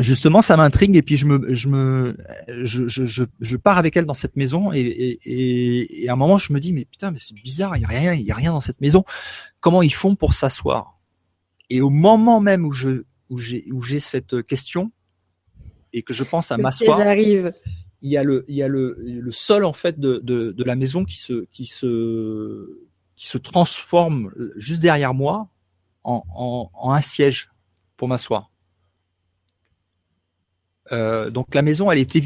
justement, 0.00 0.42
ça 0.42 0.56
m'intrigue 0.56 0.96
et 0.96 1.02
puis 1.02 1.16
je 1.16 1.26
me, 1.26 1.54
je 1.54 1.68
me, 1.68 2.16
je, 2.48 2.88
je, 2.88 3.24
je, 3.40 3.56
pars 3.56 3.78
avec 3.78 3.96
elle 3.96 4.06
dans 4.06 4.14
cette 4.14 4.36
maison 4.36 4.72
et, 4.72 4.80
et, 4.80 6.04
et, 6.04 6.08
à 6.08 6.14
un 6.14 6.16
moment 6.16 6.38
je 6.38 6.52
me 6.52 6.60
dis 6.60 6.72
mais 6.72 6.84
putain 6.84 7.10
mais 7.10 7.18
c'est 7.18 7.34
bizarre, 7.34 7.76
il 7.76 7.82
y 7.82 7.84
a 7.84 7.88
rien, 7.88 8.12
il 8.14 8.22
y 8.22 8.30
a 8.30 8.34
rien 8.34 8.52
dans 8.52 8.60
cette 8.60 8.80
maison. 8.80 9.04
Comment 9.60 9.82
ils 9.82 9.94
font 9.94 10.16
pour 10.16 10.34
s'asseoir? 10.34 10.98
Et 11.68 11.80
au 11.80 11.90
moment 11.90 12.40
même 12.40 12.64
où 12.64 12.72
je, 12.72 13.04
où 13.28 13.38
j'ai, 13.38 13.64
où 13.72 13.80
j'ai 13.80 14.00
cette 14.00 14.42
question 14.46 14.90
et 15.92 16.02
que 16.02 16.14
je 16.14 16.24
pense 16.24 16.50
à 16.50 16.56
m'asseoir, 16.56 16.98
j'arrive. 16.98 17.52
Il 18.02 18.10
y 18.10 18.16
a 18.16 18.22
le, 18.22 18.46
il 18.48 18.56
y 18.56 18.62
a 18.62 18.68
le, 18.68 18.96
le 18.98 19.30
sol 19.30 19.64
en 19.64 19.74
fait 19.74 20.00
de, 20.00 20.20
de, 20.24 20.52
de 20.52 20.64
la 20.64 20.74
maison 20.74 21.04
qui 21.04 21.18
se, 21.18 21.44
qui 21.52 21.66
se, 21.66 22.86
qui 23.14 23.26
se 23.26 23.36
transforme 23.36 24.32
juste 24.56 24.80
derrière 24.80 25.12
moi 25.12 25.48
en, 26.02 26.24
en, 26.34 26.70
en 26.72 26.92
un 26.92 27.00
siège 27.02 27.50
pour 27.98 28.08
m'asseoir. 28.08 28.50
Euh, 30.92 31.30
donc 31.30 31.54
la 31.54 31.62
maison, 31.62 31.90
elle 31.90 31.98
était 31.98 32.22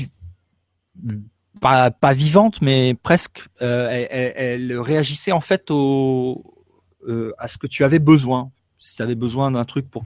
pas, 1.61 1.91
pas 1.91 2.13
vivante, 2.13 2.61
mais 2.63 2.95
presque. 2.95 3.43
Euh, 3.63 4.07
elle, 4.11 4.79
réagissait 4.79 5.33
en 5.33 5.41
fait 5.41 5.71
au, 5.71 6.65
euh, 7.07 7.33
à 7.39 7.49
ce 7.49 7.59
que 7.59 7.67
tu 7.67 7.85
avais 7.85 7.99
besoin. 7.99 8.51
Si 8.79 8.97
tu 8.97 9.03
avais 9.03 9.15
besoin 9.15 9.51
d'un 9.51 9.65
truc 9.65 9.91
pour 9.91 10.05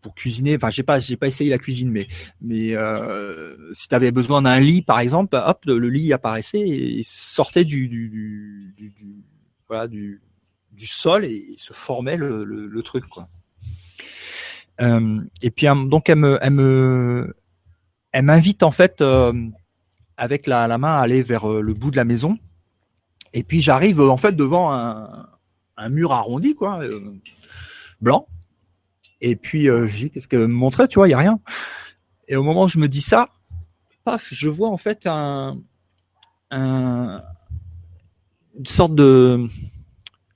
pour 0.00 0.14
cuisiner. 0.14 0.56
Enfin, 0.56 0.70
j'ai 0.70 0.82
pas, 0.82 0.98
j'ai 0.98 1.16
pas 1.16 1.26
essayé 1.26 1.50
la 1.50 1.58
cuisine, 1.58 1.90
mais 1.90 2.06
mais 2.40 2.74
euh, 2.74 3.72
si 3.72 3.88
tu 3.88 3.94
avais 3.94 4.12
besoin 4.12 4.42
d'un 4.42 4.58
lit, 4.60 4.82
par 4.82 5.00
exemple, 5.00 5.36
hop, 5.36 5.64
le 5.66 5.88
lit 5.88 6.12
apparaissait 6.12 6.60
et 6.60 7.02
sortait 7.04 7.64
du 7.64 7.88
du, 7.88 8.08
du, 8.08 8.74
du, 8.76 9.24
voilà 9.68 9.88
du, 9.88 10.22
du 10.72 10.86
sol 10.86 11.24
et 11.24 11.54
se 11.56 11.72
formait 11.72 12.16
le, 12.16 12.44
le, 12.44 12.66
le 12.66 12.82
truc 12.82 13.06
quoi. 13.08 13.28
Euh, 14.80 15.20
et 15.42 15.50
puis 15.50 15.66
donc 15.86 16.08
elle 16.08 16.16
me, 16.16 16.38
elle 16.40 16.52
me, 16.52 17.34
elle 18.12 18.24
m'invite 18.24 18.62
en 18.62 18.70
fait 18.70 19.00
euh, 19.00 19.32
avec 20.16 20.46
la, 20.46 20.66
la, 20.66 20.78
main 20.78 20.96
à 20.96 21.00
aller 21.00 21.22
vers 21.22 21.50
euh, 21.50 21.60
le 21.60 21.74
bout 21.74 21.90
de 21.90 21.96
la 21.96 22.04
maison. 22.04 22.38
Et 23.32 23.44
puis 23.44 23.60
j'arrive 23.60 24.00
en 24.00 24.16
fait 24.16 24.32
devant 24.32 24.72
un, 24.72 25.28
un 25.76 25.88
mur 25.88 26.12
arrondi, 26.12 26.54
quoi, 26.54 26.82
euh, 26.82 27.14
blanc. 28.00 28.26
Et 29.20 29.36
puis 29.36 29.66
je 29.66 29.96
dis 29.96 30.10
qu'est-ce 30.10 30.28
qu'elle 30.28 30.40
me 30.40 30.46
montrait, 30.46 30.88
tu 30.88 30.98
vois, 30.98 31.06
il 31.06 31.10
y 31.10 31.14
a 31.14 31.18
rien. 31.18 31.38
Et 32.26 32.36
au 32.36 32.42
moment 32.42 32.64
où 32.64 32.68
je 32.68 32.78
me 32.78 32.88
dis 32.88 33.02
ça, 33.02 33.28
paf, 34.04 34.28
je 34.32 34.48
vois 34.48 34.70
en 34.70 34.78
fait 34.78 35.06
un, 35.06 35.60
un 36.50 37.22
une 38.58 38.66
sorte 38.66 38.94
de 38.94 39.46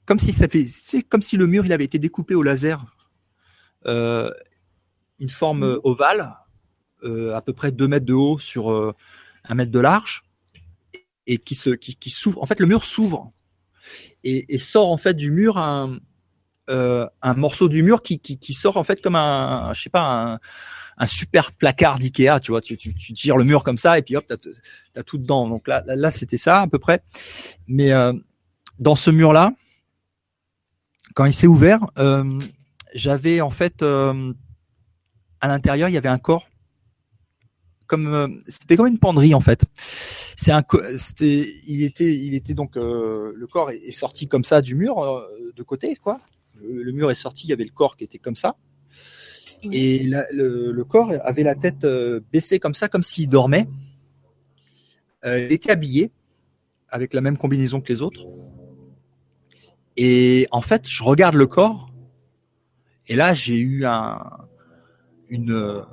comme 0.07 0.19
si 0.19 0.33
ça 0.33 0.49
fait, 0.49 0.67
c'est 0.67 1.03
comme 1.03 1.23
si 1.23 1.37
le 1.37 1.47
mur 1.47 1.65
il 1.65 1.73
avait 1.73 1.85
été 1.85 1.99
découpé 1.99 2.35
au 2.35 2.43
laser, 2.43 2.85
euh, 3.87 4.31
une 5.19 5.31
forme 5.31 5.79
ovale 5.83 6.21
euh, 6.21 6.44
à 7.05 7.41
peu 7.43 7.53
près 7.53 7.73
2 7.73 7.89
mètres 7.89 8.07
de 8.07 8.15
haut 8.15 8.39
sur 8.39 8.73
euh, 8.73 8.95
un 9.45 9.55
mètre 9.55 9.73
de 9.73 9.81
large 9.81 10.25
et 11.27 11.39
qui 11.39 11.55
se 11.55 11.71
qui, 11.71 11.97
qui 11.97 12.11
s'ouvre. 12.11 12.43
En 12.43 12.47
fait, 12.47 12.61
le 12.61 12.67
mur 12.67 12.85
s'ouvre 12.85 13.33
et, 14.23 14.55
et, 14.55 14.59
sort 14.59 14.91
en 14.91 14.97
fait 14.97 15.15
du 15.15 15.31
mur 15.31 15.59
un 15.59 15.99
euh, 16.71 17.07
un 17.21 17.35
morceau 17.35 17.69
du 17.69 17.83
mur 17.83 18.03
qui, 18.03 18.19
qui, 18.19 18.39
qui 18.39 18.55
sort 18.55 18.79
en 18.79 18.85
fait 18.85 19.03
comme 19.03 19.17
un 19.17 19.73
je 19.75 19.83
sais 19.83 19.91
pas 19.91 20.33
un, 20.33 20.39
un 20.97 21.07
super 21.07 21.53
placard 21.53 21.99
d'Ikea, 21.99 22.41
tu 22.41 22.53
vois, 22.53 22.61
tu, 22.61 22.77
tu, 22.77 22.95
tu, 22.95 23.13
tires 23.15 23.37
le 23.37 23.45
mur 23.45 23.65
comme 23.65 23.77
ça 23.77 23.99
et 23.99 24.03
puis 24.03 24.17
hop, 24.17 24.25
t'as 24.27 24.37
as 24.97 25.03
tout 25.03 25.19
dedans. 25.19 25.49
Donc 25.49 25.69
là, 25.69 25.83
là, 25.87 26.11
c'était 26.11 26.37
ça 26.37 26.63
à 26.63 26.67
peu 26.67 26.79
près. 26.79 27.03
Mais 27.67 27.93
euh, 27.93 28.13
dans 28.79 28.95
ce 28.95 29.11
mur-là, 29.11 29.53
quand 31.15 31.25
il 31.25 31.35
s'est 31.35 31.47
ouvert, 31.47 31.81
euh, 31.99 32.39
j'avais 32.95 33.41
en 33.41 33.51
fait 33.51 33.83
euh, 33.83 34.33
à 35.41 35.49
l'intérieur, 35.49 35.89
il 35.89 35.95
y 35.95 35.99
avait 35.99 36.09
un 36.09 36.19
corps 36.19 36.49
comme 37.87 38.07
euh, 38.07 38.29
c'était 38.49 38.77
comme 38.77 38.87
une 38.87 38.99
penderie 38.99 39.35
en 39.35 39.41
fait. 39.41 39.65
C'est 40.37 40.53
un 40.53 40.63
c'était 40.97 41.55
il 41.67 41.83
était 41.83 42.15
il 42.15 42.35
était 42.35 42.55
donc 42.55 42.77
euh, 42.77 43.33
le 43.35 43.47
corps 43.47 43.71
est, 43.71 43.93
sorti 43.93 44.27
comme 44.27 44.45
ça 44.45 44.63
du 44.63 44.75
mur 44.75 44.99
euh, 44.99 45.53
de 45.55 45.63
côté 45.63 45.97
quoi. 45.97 46.19
Le, 46.61 46.93
mur 46.93 47.11
est 47.11 47.17
sorti, 47.17 47.47
il 47.47 47.51
y 47.51 47.53
avait 47.53 47.65
le 47.65 47.73
corps 47.73 47.97
qui 47.97 48.05
était 48.05 48.19
comme 48.19 48.37
ça. 48.37 48.57
Et 49.73 50.05
le, 50.05 50.83
corps 50.85 51.13
avait 51.25 51.43
la 51.43 51.57
tête 51.57 51.85
baissée 52.33 52.59
comme 52.61 52.75
ça, 52.75 52.89
comme 52.89 53.03
s'il 53.03 53.29
dormait. 53.29 53.67
il 55.25 55.51
était 55.51 55.73
habillé 55.73 56.13
avec 56.89 57.13
la 57.13 57.21
même 57.21 57.37
combinaison 57.37 57.81
que 57.81 57.93
les 57.93 58.03
autres. 58.03 58.25
Et 59.97 60.47
en 60.53 60.61
fait, 60.61 60.89
je 60.89 61.03
regarde 61.03 61.35
le 61.35 61.49
corps, 61.49 61.93
et 63.09 63.17
là, 63.17 63.35
j'ai 63.35 63.57
eu 63.57 63.85
un, 63.85 64.23
une, 65.29 65.85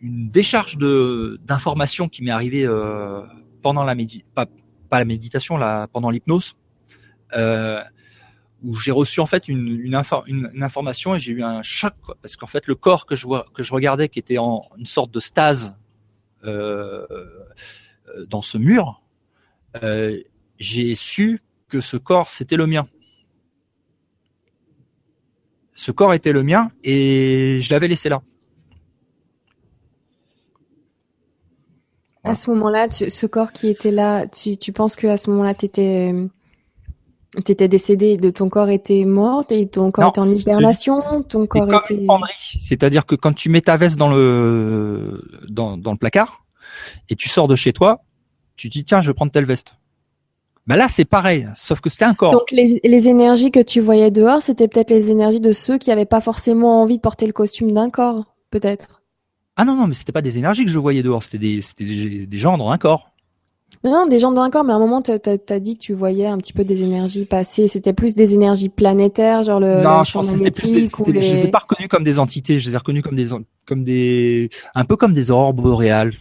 une 0.00 0.30
décharge 0.30 0.76
de 0.78 1.40
d'informations 1.44 2.08
qui 2.08 2.22
m'est 2.22 2.30
arrivée 2.30 2.66
euh, 2.66 3.22
pendant 3.62 3.84
la 3.84 3.94
méditation, 3.94 4.28
pas, 4.34 4.46
pas 4.88 4.98
la 4.98 5.04
méditation, 5.04 5.56
là, 5.56 5.86
pendant 5.88 6.10
l'hypnose, 6.10 6.56
euh, 7.34 7.82
où 8.62 8.76
j'ai 8.76 8.90
reçu 8.90 9.20
en 9.20 9.26
fait 9.26 9.48
une, 9.48 9.80
une, 10.26 10.62
information 10.62 11.14
et 11.14 11.18
j'ai 11.18 11.32
eu 11.32 11.42
un 11.42 11.62
choc 11.62 11.94
parce 12.22 12.36
qu'en 12.36 12.46
fait 12.46 12.66
le 12.66 12.74
corps 12.74 13.06
que 13.06 13.14
je 13.14 13.26
que 13.52 13.62
je 13.62 13.72
regardais 13.72 14.08
qui 14.08 14.18
était 14.18 14.38
en 14.38 14.62
une 14.78 14.86
sorte 14.86 15.10
de 15.10 15.20
stase 15.20 15.76
euh, 16.44 17.06
euh 17.10 18.26
dans 18.28 18.40
ce 18.40 18.56
mur, 18.56 19.02
euh, 19.82 20.22
j'ai 20.58 20.94
su 20.94 21.42
que 21.68 21.80
ce 21.80 21.96
corps 21.96 22.30
c'était 22.30 22.56
le 22.56 22.66
mien. 22.66 22.88
Ce 25.74 25.90
corps 25.90 26.14
était 26.14 26.32
le 26.32 26.42
mien 26.42 26.70
et 26.82 27.58
je 27.60 27.72
l'avais 27.74 27.88
laissé 27.88 28.08
là. 28.08 28.22
À 32.26 32.34
ce 32.34 32.50
moment-là, 32.50 32.88
ce 32.90 33.26
corps 33.26 33.52
qui 33.52 33.68
était 33.68 33.90
là, 33.90 34.26
tu, 34.26 34.56
tu 34.56 34.72
penses 34.72 34.96
que 34.96 35.06
à 35.06 35.16
ce 35.16 35.30
moment-là, 35.30 35.54
tu 35.54 35.66
étais, 35.66 36.14
étais 37.36 37.68
décédé, 37.68 38.16
de 38.16 38.30
ton 38.30 38.48
corps 38.48 38.68
était 38.68 39.04
mort 39.04 39.44
et 39.50 39.66
ton 39.66 39.90
corps 39.90 40.08
était 40.08 40.20
en 40.20 40.28
hibernation, 40.28 41.22
ton 41.22 41.46
corps 41.46 41.82
était. 41.84 42.06
C'est-à-dire 42.60 43.06
que 43.06 43.14
quand 43.14 43.32
tu 43.32 43.48
mets 43.48 43.60
ta 43.60 43.76
veste 43.76 43.96
dans 43.96 44.08
le 44.08 45.22
dans, 45.48 45.76
dans 45.76 45.92
le 45.92 45.98
placard 45.98 46.44
et 47.08 47.16
tu 47.16 47.28
sors 47.28 47.48
de 47.48 47.54
chez 47.56 47.72
toi, 47.72 48.02
tu 48.56 48.68
dis 48.68 48.84
tiens, 48.84 49.00
je 49.00 49.10
vais 49.10 49.14
prendre 49.14 49.32
telle 49.32 49.44
veste. 49.44 49.74
Ben 50.66 50.74
là, 50.74 50.88
c'est 50.88 51.04
pareil, 51.04 51.46
sauf 51.54 51.80
que 51.80 51.88
c'était 51.88 52.06
un 52.06 52.14
corps. 52.14 52.32
Donc 52.32 52.50
les, 52.50 52.80
les 52.82 53.08
énergies 53.08 53.52
que 53.52 53.60
tu 53.60 53.80
voyais 53.80 54.10
dehors, 54.10 54.42
c'était 54.42 54.66
peut-être 54.66 54.90
les 54.90 55.12
énergies 55.12 55.38
de 55.38 55.52
ceux 55.52 55.78
qui 55.78 55.90
n'avaient 55.90 56.06
pas 56.06 56.20
forcément 56.20 56.82
envie 56.82 56.96
de 56.96 57.02
porter 57.02 57.26
le 57.26 57.32
costume 57.32 57.70
d'un 57.70 57.88
corps, 57.88 58.24
peut-être. 58.50 58.95
Ah 59.56 59.64
non, 59.64 59.74
non, 59.74 59.86
mais 59.86 59.94
c'était 59.94 60.12
pas 60.12 60.22
des 60.22 60.38
énergies 60.38 60.64
que 60.64 60.70
je 60.70 60.78
voyais 60.78 61.02
dehors, 61.02 61.22
c'était 61.22 61.38
des, 61.38 61.60
des, 61.78 62.26
des, 62.26 62.38
gens 62.38 62.58
dans 62.58 62.70
un 62.70 62.78
corps. 62.78 63.10
Non, 63.84 64.06
des 64.06 64.18
gens 64.18 64.32
dans 64.32 64.42
un 64.42 64.50
corps, 64.50 64.64
mais 64.64 64.72
à 64.72 64.76
un 64.76 64.78
moment, 64.78 65.00
tu 65.00 65.12
as, 65.12 65.60
dit 65.60 65.74
que 65.74 65.80
tu 65.80 65.94
voyais 65.94 66.26
un 66.26 66.38
petit 66.38 66.52
peu 66.52 66.64
des 66.64 66.82
énergies 66.82 67.24
passer. 67.24 67.68
C'était 67.68 67.92
plus 67.92 68.14
des 68.14 68.34
énergies 68.34 68.68
planétaires, 68.68 69.42
genre 69.42 69.60
le, 69.60 69.82
non, 69.82 70.04
je 70.04 70.12
pense 70.12 70.30
que 70.30 70.36
c'était 70.36 70.50
plus 70.50 70.72
les... 70.72 71.20
Je 71.20 71.34
les 71.34 71.44
ai 71.46 71.50
pas 71.50 71.60
reconnus 71.60 71.88
comme 71.88 72.04
des 72.04 72.18
entités, 72.18 72.58
je 72.58 72.68
les 72.68 72.74
ai 72.74 72.78
reconnus 72.78 73.02
comme 73.02 73.16
des, 73.16 73.28
comme 73.66 73.84
des, 73.84 74.50
un 74.74 74.84
peu 74.84 74.96
comme 74.96 75.14
des 75.14 75.30
orbes 75.30 75.62
boréales. 75.62 76.12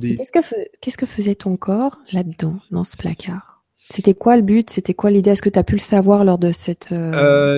Des... 0.00 0.16
Qu'est-ce 0.16 0.32
que, 0.32 0.40
qu'est-ce 0.80 0.98
que 0.98 1.06
faisait 1.06 1.36
ton 1.36 1.56
corps 1.56 1.98
là-dedans, 2.12 2.56
dans 2.70 2.84
ce 2.84 2.96
placard? 2.96 3.62
C'était 3.90 4.14
quoi 4.14 4.36
le 4.36 4.42
but? 4.42 4.68
C'était 4.70 4.94
quoi 4.94 5.10
l'idée? 5.10 5.30
Est-ce 5.30 5.42
que 5.42 5.48
tu 5.48 5.58
as 5.58 5.64
pu 5.64 5.74
le 5.74 5.80
savoir 5.80 6.24
lors 6.24 6.38
de 6.38 6.52
cette... 6.52 6.88
Euh... 6.92 7.12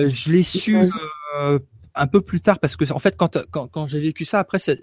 Euh, 0.05 0.09
je 0.09 0.31
l'ai 0.31 0.43
su 0.43 0.77
euh, 0.77 1.59
un 1.95 2.07
peu 2.07 2.21
plus 2.21 2.41
tard 2.41 2.59
parce 2.59 2.75
que 2.75 2.89
en 2.91 2.99
fait 2.99 3.17
quand 3.17 3.87
j'ai 3.87 3.99
vécu 3.99 4.25
ça 4.25 4.39
après 4.39 4.59
ça, 4.59 4.75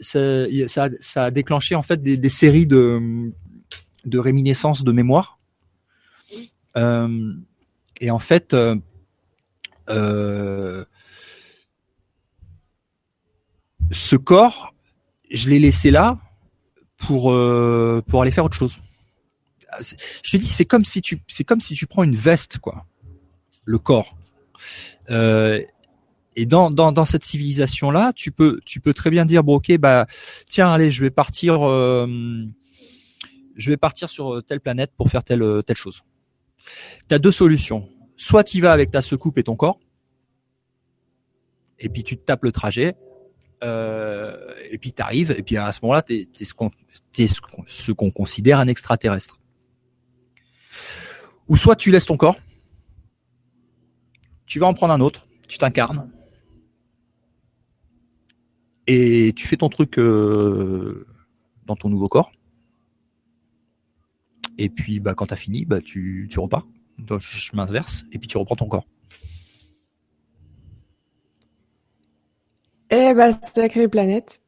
a 1.16 1.30
déclenché 1.30 1.74
en 1.74 1.82
fait 1.82 2.02
des, 2.02 2.28
séries 2.28 2.66
de 2.66 3.32
de 4.04 4.18
réminiscences 4.18 4.84
de 4.84 4.92
mémoire. 4.92 5.38
Euh, 6.76 7.34
et 8.00 8.10
en 8.10 8.18
fait 8.18 8.54
euh, 8.54 8.76
euh, 9.88 10.84
ce 13.90 14.16
corps 14.16 14.74
je 15.30 15.48
l'ai 15.48 15.58
laissé 15.58 15.90
là 15.90 16.18
pour 16.96 17.32
euh, 17.32 18.02
pour 18.06 18.22
aller 18.22 18.30
faire 18.30 18.44
autre 18.44 18.56
chose. 18.56 18.78
Je 19.80 20.30
te 20.30 20.36
dis 20.36 20.46
c'est 20.46 20.64
comme 20.64 20.84
si 20.84 21.00
tu 21.02 21.86
prends 21.86 22.02
une 22.02 22.16
veste 22.16 22.58
quoi. 22.58 22.86
Le 23.64 23.78
corps 23.78 24.16
et 26.38 26.46
dans, 26.46 26.70
dans, 26.70 26.92
dans 26.92 27.04
cette 27.04 27.24
civilisation 27.24 27.90
là, 27.90 28.12
tu 28.14 28.30
peux 28.30 28.60
tu 28.64 28.80
peux 28.80 28.94
très 28.94 29.10
bien 29.10 29.26
dire 29.26 29.42
bon 29.42 29.56
ok 29.56 29.76
bah 29.78 30.06
tiens 30.48 30.72
allez 30.72 30.88
je 30.88 31.02
vais 31.02 31.10
partir 31.10 31.68
euh, 31.68 32.06
je 33.56 33.70
vais 33.70 33.76
partir 33.76 34.08
sur 34.08 34.40
telle 34.46 34.60
planète 34.60 34.92
pour 34.96 35.08
faire 35.10 35.24
telle 35.24 35.44
telle 35.66 35.76
chose. 35.76 36.02
Tu 37.08 37.14
as 37.14 37.18
deux 37.18 37.32
solutions. 37.32 37.88
Soit 38.16 38.44
tu 38.44 38.60
vas 38.60 38.72
avec 38.72 38.92
ta 38.92 39.02
secoupe 39.02 39.36
et 39.38 39.42
ton 39.42 39.56
corps, 39.56 39.80
et 41.80 41.88
puis 41.88 42.04
tu 42.04 42.16
te 42.16 42.24
tapes 42.24 42.44
le 42.44 42.52
trajet, 42.52 42.94
euh, 43.64 44.54
et 44.70 44.78
puis 44.78 44.92
tu 44.92 45.02
arrives, 45.02 45.32
et 45.36 45.42
puis 45.42 45.56
à 45.56 45.72
ce 45.72 45.80
moment-là, 45.82 46.02
tu 46.02 46.14
es, 46.14 46.44
ce 46.44 46.54
qu'on 46.54 46.70
ce 47.66 47.90
qu'on 47.92 48.10
considère 48.12 48.60
un 48.60 48.68
extraterrestre. 48.68 49.40
Ou 51.48 51.56
soit 51.56 51.74
tu 51.74 51.90
laisses 51.90 52.06
ton 52.06 52.16
corps, 52.16 52.38
tu 54.46 54.60
vas 54.60 54.66
en 54.66 54.74
prendre 54.74 54.92
un 54.92 55.00
autre, 55.00 55.26
tu 55.48 55.58
t'incarnes, 55.58 56.10
et 58.88 59.34
tu 59.36 59.46
fais 59.46 59.58
ton 59.58 59.68
truc 59.68 59.98
euh, 59.98 61.06
dans 61.66 61.76
ton 61.76 61.90
nouveau 61.90 62.08
corps. 62.08 62.32
Et 64.56 64.70
puis, 64.70 64.98
bah, 64.98 65.14
quand 65.14 65.26
t'as 65.26 65.36
fini, 65.36 65.64
bah, 65.66 65.80
tu, 65.80 66.26
tu 66.30 66.40
repars 66.40 66.66
dans 66.98 67.14
le 67.14 67.20
chemin 67.20 67.62
inverse, 67.64 68.04
et 68.10 68.18
puis 68.18 68.26
tu 68.26 68.38
reprends 68.38 68.56
ton 68.56 68.66
corps. 68.66 68.86
Eh 72.90 73.12
bah, 73.14 73.30
sacrée 73.54 73.86
planète. 73.86 74.40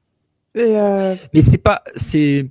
Euh... 0.56 1.14
Mais 1.32 1.42
c'est 1.42 1.58
pas, 1.58 1.84
c'est. 1.94 2.50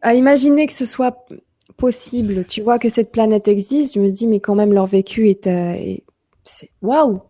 À 0.00 0.14
imaginer 0.14 0.66
que 0.66 0.72
ce 0.72 0.86
soit 0.86 1.28
possible, 1.76 2.46
tu 2.46 2.62
vois 2.62 2.78
que 2.78 2.88
cette 2.88 3.12
planète 3.12 3.48
existe, 3.48 3.94
je 3.94 4.00
me 4.00 4.10
dis, 4.10 4.26
mais 4.26 4.40
quand 4.40 4.54
même 4.54 4.72
leur 4.72 4.86
vécu 4.86 5.28
est, 5.28 5.46
euh, 5.46 5.72
est... 5.72 6.04
c'est 6.42 6.70
waouh 6.80 7.20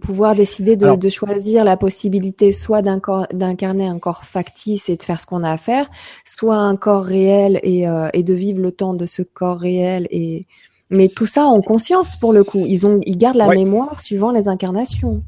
pouvoir 0.00 0.34
décider 0.34 0.76
de, 0.76 0.94
de, 0.94 1.08
choisir 1.08 1.64
la 1.64 1.76
possibilité 1.76 2.52
soit 2.52 2.82
d'incarner 2.82 3.86
un 3.86 3.98
corps 3.98 4.24
factice 4.24 4.88
et 4.88 4.96
de 4.96 5.02
faire 5.02 5.20
ce 5.20 5.26
qu'on 5.26 5.42
a 5.42 5.50
à 5.50 5.56
faire, 5.56 5.88
soit 6.24 6.56
un 6.56 6.76
corps 6.76 7.04
réel 7.04 7.60
et, 7.62 7.88
euh, 7.88 8.08
et, 8.12 8.22
de 8.22 8.34
vivre 8.34 8.60
le 8.60 8.72
temps 8.72 8.94
de 8.94 9.06
ce 9.06 9.22
corps 9.22 9.58
réel. 9.58 10.06
Et 10.10 10.46
mais 10.90 11.08
tout 11.08 11.26
ça 11.26 11.44
en 11.44 11.62
conscience 11.62 12.16
pour 12.16 12.32
le 12.32 12.44
coup. 12.44 12.64
Ils 12.66 12.86
ont, 12.86 13.00
ils 13.06 13.16
gardent 13.16 13.36
la 13.36 13.48
mémoire 13.48 14.00
suivant 14.00 14.32
les 14.32 14.48
incarnations. 14.48 15.22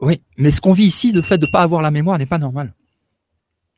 Oui, 0.00 0.20
mais 0.36 0.52
ce 0.52 0.60
qu'on 0.60 0.72
vit 0.72 0.84
ici, 0.84 1.10
le 1.10 1.22
fait 1.22 1.38
de 1.38 1.46
pas 1.46 1.62
avoir 1.62 1.82
la 1.82 1.90
mémoire 1.90 2.18
n'est 2.18 2.26
pas 2.26 2.38
normal. 2.38 2.74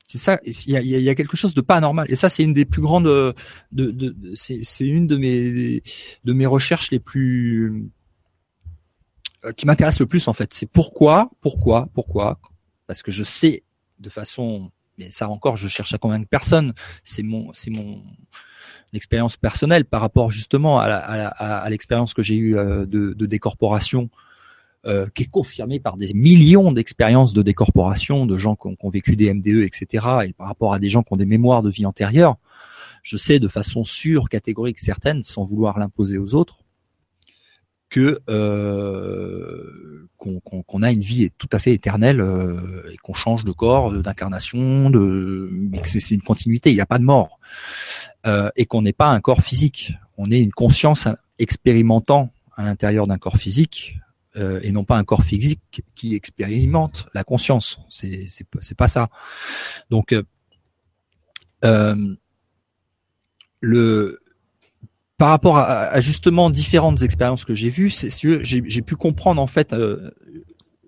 C'est 0.07 0.19
ça, 0.19 0.41
il 0.45 0.71
y 0.71 0.77
a, 0.77 0.81
y 0.81 1.09
a, 1.09 1.15
quelque 1.15 1.37
chose 1.37 1.55
de 1.55 1.61
pas 1.61 1.81
normal. 1.81 2.05
Et 2.11 2.17
ça, 2.17 2.29
c'est 2.29 2.43
une 2.43 2.53
des 2.53 2.65
plus 2.65 2.83
grandes, 2.83 3.05
de, 3.05 3.35
de, 3.71 3.91
de 3.93 4.35
c'est 4.35 4.65
une 4.81 5.07
de 5.07 5.17
mes 5.17 5.85
de 6.25 6.33
mes 6.33 6.47
recherches 6.47 6.91
les 6.91 6.99
plus 6.99 7.71
euh, 7.71 7.89
qui 9.57 9.67
m'intéresse 9.67 10.01
le 10.01 10.07
plus 10.07 10.29
en 10.29 10.33
fait. 10.33 10.53
C'est 10.53 10.67
pourquoi, 10.67 11.31
pourquoi, 11.41 11.89
pourquoi 11.95 12.41
Parce 12.87 13.03
que 13.03 13.11
je 13.11 13.25
sais 13.25 13.63
de 13.99 14.09
façon, 14.09 14.71
mais 14.99 15.11
ça 15.11 15.29
encore, 15.29 15.57
je 15.57 15.69
cherche 15.69 15.95
à 15.95 15.99
convaincre 15.99 16.29
personne. 16.29 16.75
C'est 17.05 17.23
mon, 17.23 17.53
c'est 17.53 17.71
mon 17.71 18.03
expérience 18.93 19.37
personnelle 19.37 19.85
par 19.85 20.01
rapport 20.01 20.31
justement 20.31 20.81
à, 20.81 20.87
à, 20.89 21.71
l'expérience 21.71 22.15
que 22.15 22.23
j'ai 22.23 22.37
eue 22.37 22.57
euh, 22.57 22.87
de, 22.87 23.13
de 23.13 23.27
décorporation. 23.27 24.11
Euh, 24.87 25.09
qui 25.15 25.25
est 25.25 25.31
confirmée 25.31 25.79
par 25.79 25.99
des 25.99 26.15
millions 26.15 26.73
d'expériences 26.73 27.35
de 27.35 27.43
décorporation, 27.43 28.25
de 28.25 28.39
gens 28.39 28.57
qui 28.57 28.69
ont, 28.69 28.77
qui 28.77 28.87
ont, 28.87 28.89
vécu 28.89 29.15
des 29.15 29.31
MDE, 29.35 29.67
etc. 29.67 30.07
Et 30.29 30.33
par 30.33 30.47
rapport 30.47 30.73
à 30.73 30.79
des 30.79 30.89
gens 30.89 31.03
qui 31.03 31.13
ont 31.13 31.19
des 31.19 31.27
mémoires 31.27 31.61
de 31.61 31.69
vie 31.69 31.85
antérieure, 31.85 32.37
je 33.03 33.19
sais 33.19 33.39
de 33.41 33.47
façon 33.47 33.85
sûre, 33.85 34.31
catégorique, 34.31 34.79
certaine, 34.79 35.23
sans 35.23 35.45
vouloir 35.45 35.79
l'imposer 35.79 36.17
aux 36.17 36.35
autres, 36.35 36.60
que 37.91 38.21
euh, 38.29 40.09
qu'on 40.17 40.83
a 40.83 40.93
une 40.93 41.01
vie 41.01 41.31
tout 41.39 41.49
à 41.53 41.59
fait 41.59 41.73
éternelle 41.73 42.21
euh, 42.21 42.91
et 42.93 42.97
qu'on 42.99 43.15
change 43.15 43.45
de 43.45 43.53
corps, 43.53 43.93
d'incarnation, 43.93 44.91
de 44.91 45.49
mais 45.51 45.81
c'est 45.85 46.15
une 46.15 46.23
continuité, 46.23 46.71
il 46.71 46.75
n'y 46.75 46.81
a 46.81 46.87
pas 46.87 46.99
de 46.99 47.05
mort 47.05 47.41
euh, 48.27 48.51
et 48.57 48.67
qu'on 48.67 48.83
n'est 48.83 48.93
pas 48.93 49.09
un 49.09 49.21
corps 49.21 49.43
physique, 49.43 49.95
on 50.19 50.31
est 50.31 50.41
une 50.41 50.53
conscience 50.53 51.09
expérimentant 51.39 52.33
à 52.57 52.65
l'intérieur 52.65 53.07
d'un 53.07 53.19
corps 53.19 53.39
physique 53.39 53.97
euh, 54.37 54.61
et 54.63 54.73
non 54.73 54.85
pas 54.85 54.97
un 54.97 55.05
corps 55.05 55.25
physique 55.25 55.83
qui 55.97 56.15
expérimente 56.15 57.09
la 57.15 57.25
conscience. 57.25 57.81
C'est 57.89 58.27
c'est 58.29 58.77
pas 58.77 58.89
ça. 58.89 59.09
Donc 59.89 60.15
euh, 61.65 62.17
le 63.61 64.21
par 65.21 65.29
rapport 65.29 65.59
à, 65.59 66.01
justement 66.01 66.49
différentes 66.49 67.03
expériences 67.03 67.45
que 67.45 67.53
j'ai 67.53 67.69
vues, 67.69 67.93
j'ai 67.93 68.81
pu 68.81 68.97
comprendre 68.97 69.43
en 69.43 69.47
fait, 69.47 69.75
euh, 69.75 70.11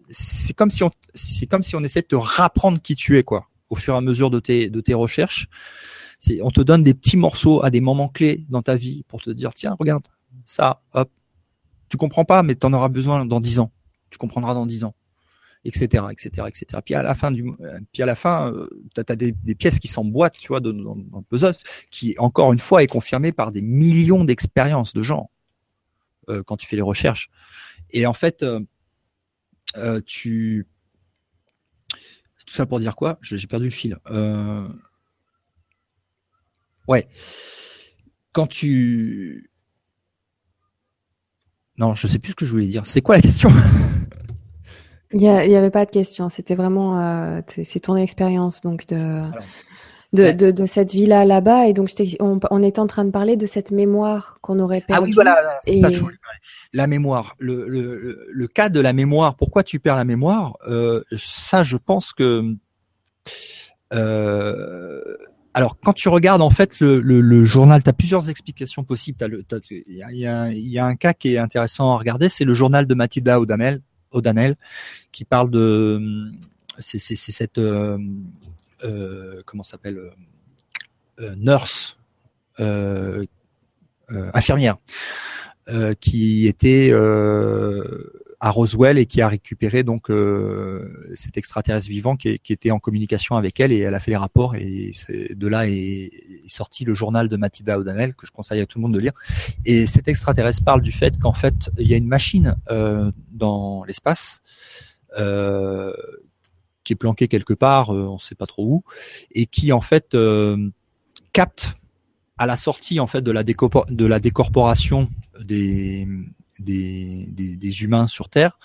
c'est 0.09 0.55
comme 0.55 0.71
si 0.71 0.83
on, 0.83 0.91
c'est 1.13 1.45
comme 1.45 1.63
si 1.63 1.77
on 1.77 1.85
essayait 1.85 2.01
de 2.01 2.07
te 2.07 2.17
rapprendre 2.17 2.81
qui 2.81 2.97
tu 2.97 3.19
es 3.19 3.25
quoi, 3.25 3.49
au 3.69 3.77
fur 3.77 3.93
et 3.93 3.97
à 3.99 4.01
mesure 4.01 4.31
de 4.31 4.41
tes 4.41 4.71
de 4.71 4.81
tes 4.81 4.95
recherches. 4.95 5.51
C'est, 6.19 6.41
on 6.41 6.51
te 6.51 6.63
donne 6.63 6.83
des 6.83 6.95
petits 6.95 7.19
morceaux 7.19 7.63
à 7.63 7.69
des 7.69 7.83
moments 7.83 8.09
clés 8.09 8.47
dans 8.49 8.63
ta 8.63 8.75
vie 8.75 9.05
pour 9.07 9.21
te 9.21 9.29
dire 9.29 9.53
tiens 9.53 9.77
regarde 9.79 10.05
ça, 10.47 10.81
hop, 10.95 11.11
tu 11.91 11.99
comprends 11.99 12.25
pas 12.25 12.43
mais 12.43 12.55
tu 12.55 12.65
en 12.65 12.73
auras 12.73 12.89
besoin 12.89 13.27
dans 13.27 13.39
dix 13.39 13.59
ans, 13.59 13.71
tu 14.09 14.17
comprendras 14.17 14.55
dans 14.55 14.65
dix 14.65 14.83
ans. 14.85 14.95
Etc., 15.65 16.05
etc., 16.11 16.49
etc. 16.49 16.81
Puis 16.85 16.95
à 16.95 17.03
la 17.03 17.15
fin 17.15 17.31
du, 17.31 17.45
puis 17.93 18.03
à 18.03 18.07
la 18.07 18.15
fin, 18.15 18.53
tu 18.95 19.03
as, 19.07 19.17
des, 19.17 19.55
pièces 19.55 19.79
qui 19.79 19.89
s'emboîtent, 19.89 20.39
tu 20.39 20.49
vois, 20.49 20.61
dans, 20.61 20.73
dans, 20.73 20.95
le 20.95 21.23
puzzle, 21.23 21.55
qui 21.91 22.15
encore 22.19 22.53
une 22.53 22.59
fois 22.59 22.83
est 22.83 22.89
confirmé 22.89 23.33
par 23.33 23.53
des 23.53 23.63
millions 23.63 24.25
d'expériences 24.25 24.95
de 24.95 25.03
gens 25.03 25.31
quand 26.47 26.57
tu 26.57 26.67
fais 26.67 26.77
les 26.77 26.83
recherches. 26.83 27.31
Et 27.91 28.07
en 28.07 28.15
fait, 28.15 28.45
tu 30.07 30.67
tout 32.45 32.55
ça 32.55 32.67
pour 32.67 32.81
dire 32.81 32.97
quoi? 32.97 33.19
J'ai 33.23 33.47
perdu 33.47 33.67
le 33.67 33.71
fil. 33.71 33.99
Euh... 34.11 34.69
Ouais. 36.89 37.09
Quand 38.33 38.47
tu... 38.47 39.51
Non, 41.79 41.95
je 41.95 42.07
sais 42.07 42.19
plus 42.19 42.33
ce 42.33 42.37
que 42.37 42.47
je 42.47 42.51
voulais 42.51 42.67
dire. 42.67 42.87
C'est 42.87 43.01
quoi 43.01 43.17
la 43.17 43.23
question? 43.23 43.51
Il 45.13 45.21
n'y 45.21 45.29
avait 45.29 45.71
pas 45.71 45.85
de 45.85 45.91
question. 45.91 46.29
C'était 46.29 46.55
vraiment... 46.55 47.01
Euh, 47.01 47.41
c'est 47.47 47.81
ton 47.81 47.97
expérience 47.97 48.63
donc 48.63 48.87
de... 48.87 49.23
De, 50.15 50.31
de, 50.31 50.51
de, 50.51 50.67
cette 50.67 50.93
villa 50.93 51.25
là-bas 51.25 51.69
et 51.69 51.73
donc 51.73 51.89
on, 52.21 52.39
on 52.51 52.63
était 52.63 52.81
en 52.81 52.87
train 52.87 53.07
de 53.07 53.11
parler 53.11 53.39
de 53.39 53.47
cette 53.47 53.71
mémoire 53.71 54.37
qu'on 54.43 54.61
aurait 54.61 54.83
perdue. 54.83 55.05
Ah 55.05 55.07
oui 55.07 55.13
voilà, 55.13 55.59
c'est 55.63 55.77
ça. 55.77 55.91
Je 55.91 56.03
la 56.75 56.87
mémoire, 56.87 57.35
le, 57.39 57.67
le, 57.67 58.27
le, 58.31 58.47
cas 58.47 58.69
de 58.69 58.79
la 58.79 58.93
mémoire. 58.93 59.37
Pourquoi 59.37 59.63
tu 59.63 59.81
perds 59.81 59.97
la 59.97 60.05
mémoire 60.05 60.59
euh, 60.69 61.03
Ça, 61.17 61.63
je 61.63 61.79
pense 61.79 62.13
que 62.13 62.45
euh, 63.95 65.01
alors, 65.55 65.79
quand 65.79 65.93
tu 65.93 66.09
regardes 66.09 66.41
en 66.41 66.51
fait 66.51 66.81
le, 66.81 67.01
le, 67.01 67.21
le 67.21 67.45
journal, 67.45 67.83
tu 67.83 67.91
as 67.91 67.93
plusieurs 67.93 68.31
explications 68.31 68.85
possibles. 68.85 69.19
Il 69.71 69.97
y, 69.97 70.27
a, 70.27 70.51
y, 70.51 70.79
a 70.79 70.85
un 70.85 70.97
cas 70.97 71.13
qui 71.13 71.35
est 71.35 71.39
intéressant 71.39 71.93
à 71.93 71.99
regarder, 71.99 72.29
c'est 72.29 72.45
le 72.45 72.55
journal 72.55 72.87
de 72.87 72.95
Mathilda 72.95 73.39
O'Donnell, 73.39 73.83
O'Donnell 74.13 74.57
qui 75.11 75.25
parle 75.25 75.51
de 75.51 76.31
c'est 76.79 76.99
cette 76.99 77.59
euh, 77.59 77.99
euh, 78.85 79.43
comment 79.45 79.63
s'appelle 79.63 80.13
euh, 81.21 81.35
nurse 81.37 81.99
infirmière 84.35 84.77
qui 86.01 86.47
était 86.47 86.93
à 88.43 88.51
Roswell 88.51 88.99
et 88.99 89.07
qui 89.07 89.23
a 89.23 89.29
récupéré 89.29 89.85
donc 89.85 90.11
euh, 90.11 91.01
cet 91.15 91.39
extraterrestre 91.39 91.89
vivant 91.89 92.17
qui, 92.17 92.41
était 92.49 92.73
en 92.73 92.81
communication 92.81 93.37
avec 93.37 93.61
elle 93.61 93.71
et 93.71 93.79
elle 93.79 93.95
a 93.95 94.01
fait 94.01 94.11
les 94.11 94.17
rapports 94.17 94.57
et 94.57 94.91
de 95.31 95.47
là 95.47 95.69
est, 95.69 96.11
sorti 96.49 96.85
le 96.85 96.93
journal 96.93 97.29
de 97.29 97.37
Mathilda 97.37 97.79
O'Donnell 97.79 98.17
que 98.17 98.27
je 98.27 98.33
conseille 98.33 98.61
à 98.61 98.67
tout 98.67 98.79
le 98.79 98.83
monde 98.83 98.95
de 98.95 98.99
lire. 98.99 99.13
Et 99.65 99.87
cet 99.87 100.09
extraterrestre 100.09 100.65
parle 100.65 100.83
du 100.83 100.91
fait 100.91 101.17
qu'en 101.21 101.33
fait 101.33 101.71
il 101.79 101.87
y 101.87 101.95
a 101.95 101.97
une 101.97 102.09
machine 102.09 102.57
euh, 102.69 103.13
dans 103.31 103.85
l'espace 103.85 104.43
euh, 105.17 105.95
qui 106.83 106.95
est 106.95 106.97
planquée 106.97 107.29
quelque 107.29 107.55
part 107.55 107.91
on 107.91 108.15
ne 108.15 108.19
sait 108.19 108.35
pas 108.35 108.47
trop 108.47 108.65
où 108.67 108.83
et 109.31 109.47
qui 109.47 109.71
en 109.71 109.81
fait 109.81 110.17
capte 111.33 111.77
à 112.39 112.47
la 112.47 112.57
sortie 112.57 112.99
en 112.99 113.07
fait 113.07 113.21
de 113.21 113.31
la, 113.31 113.45
de 113.45 114.07
la 114.07 114.19
décorporation 114.19 115.09
des, 115.41 116.09
des, 116.63 117.83
humains 117.83 118.07
sur 118.07 118.29
Terre 118.29 118.59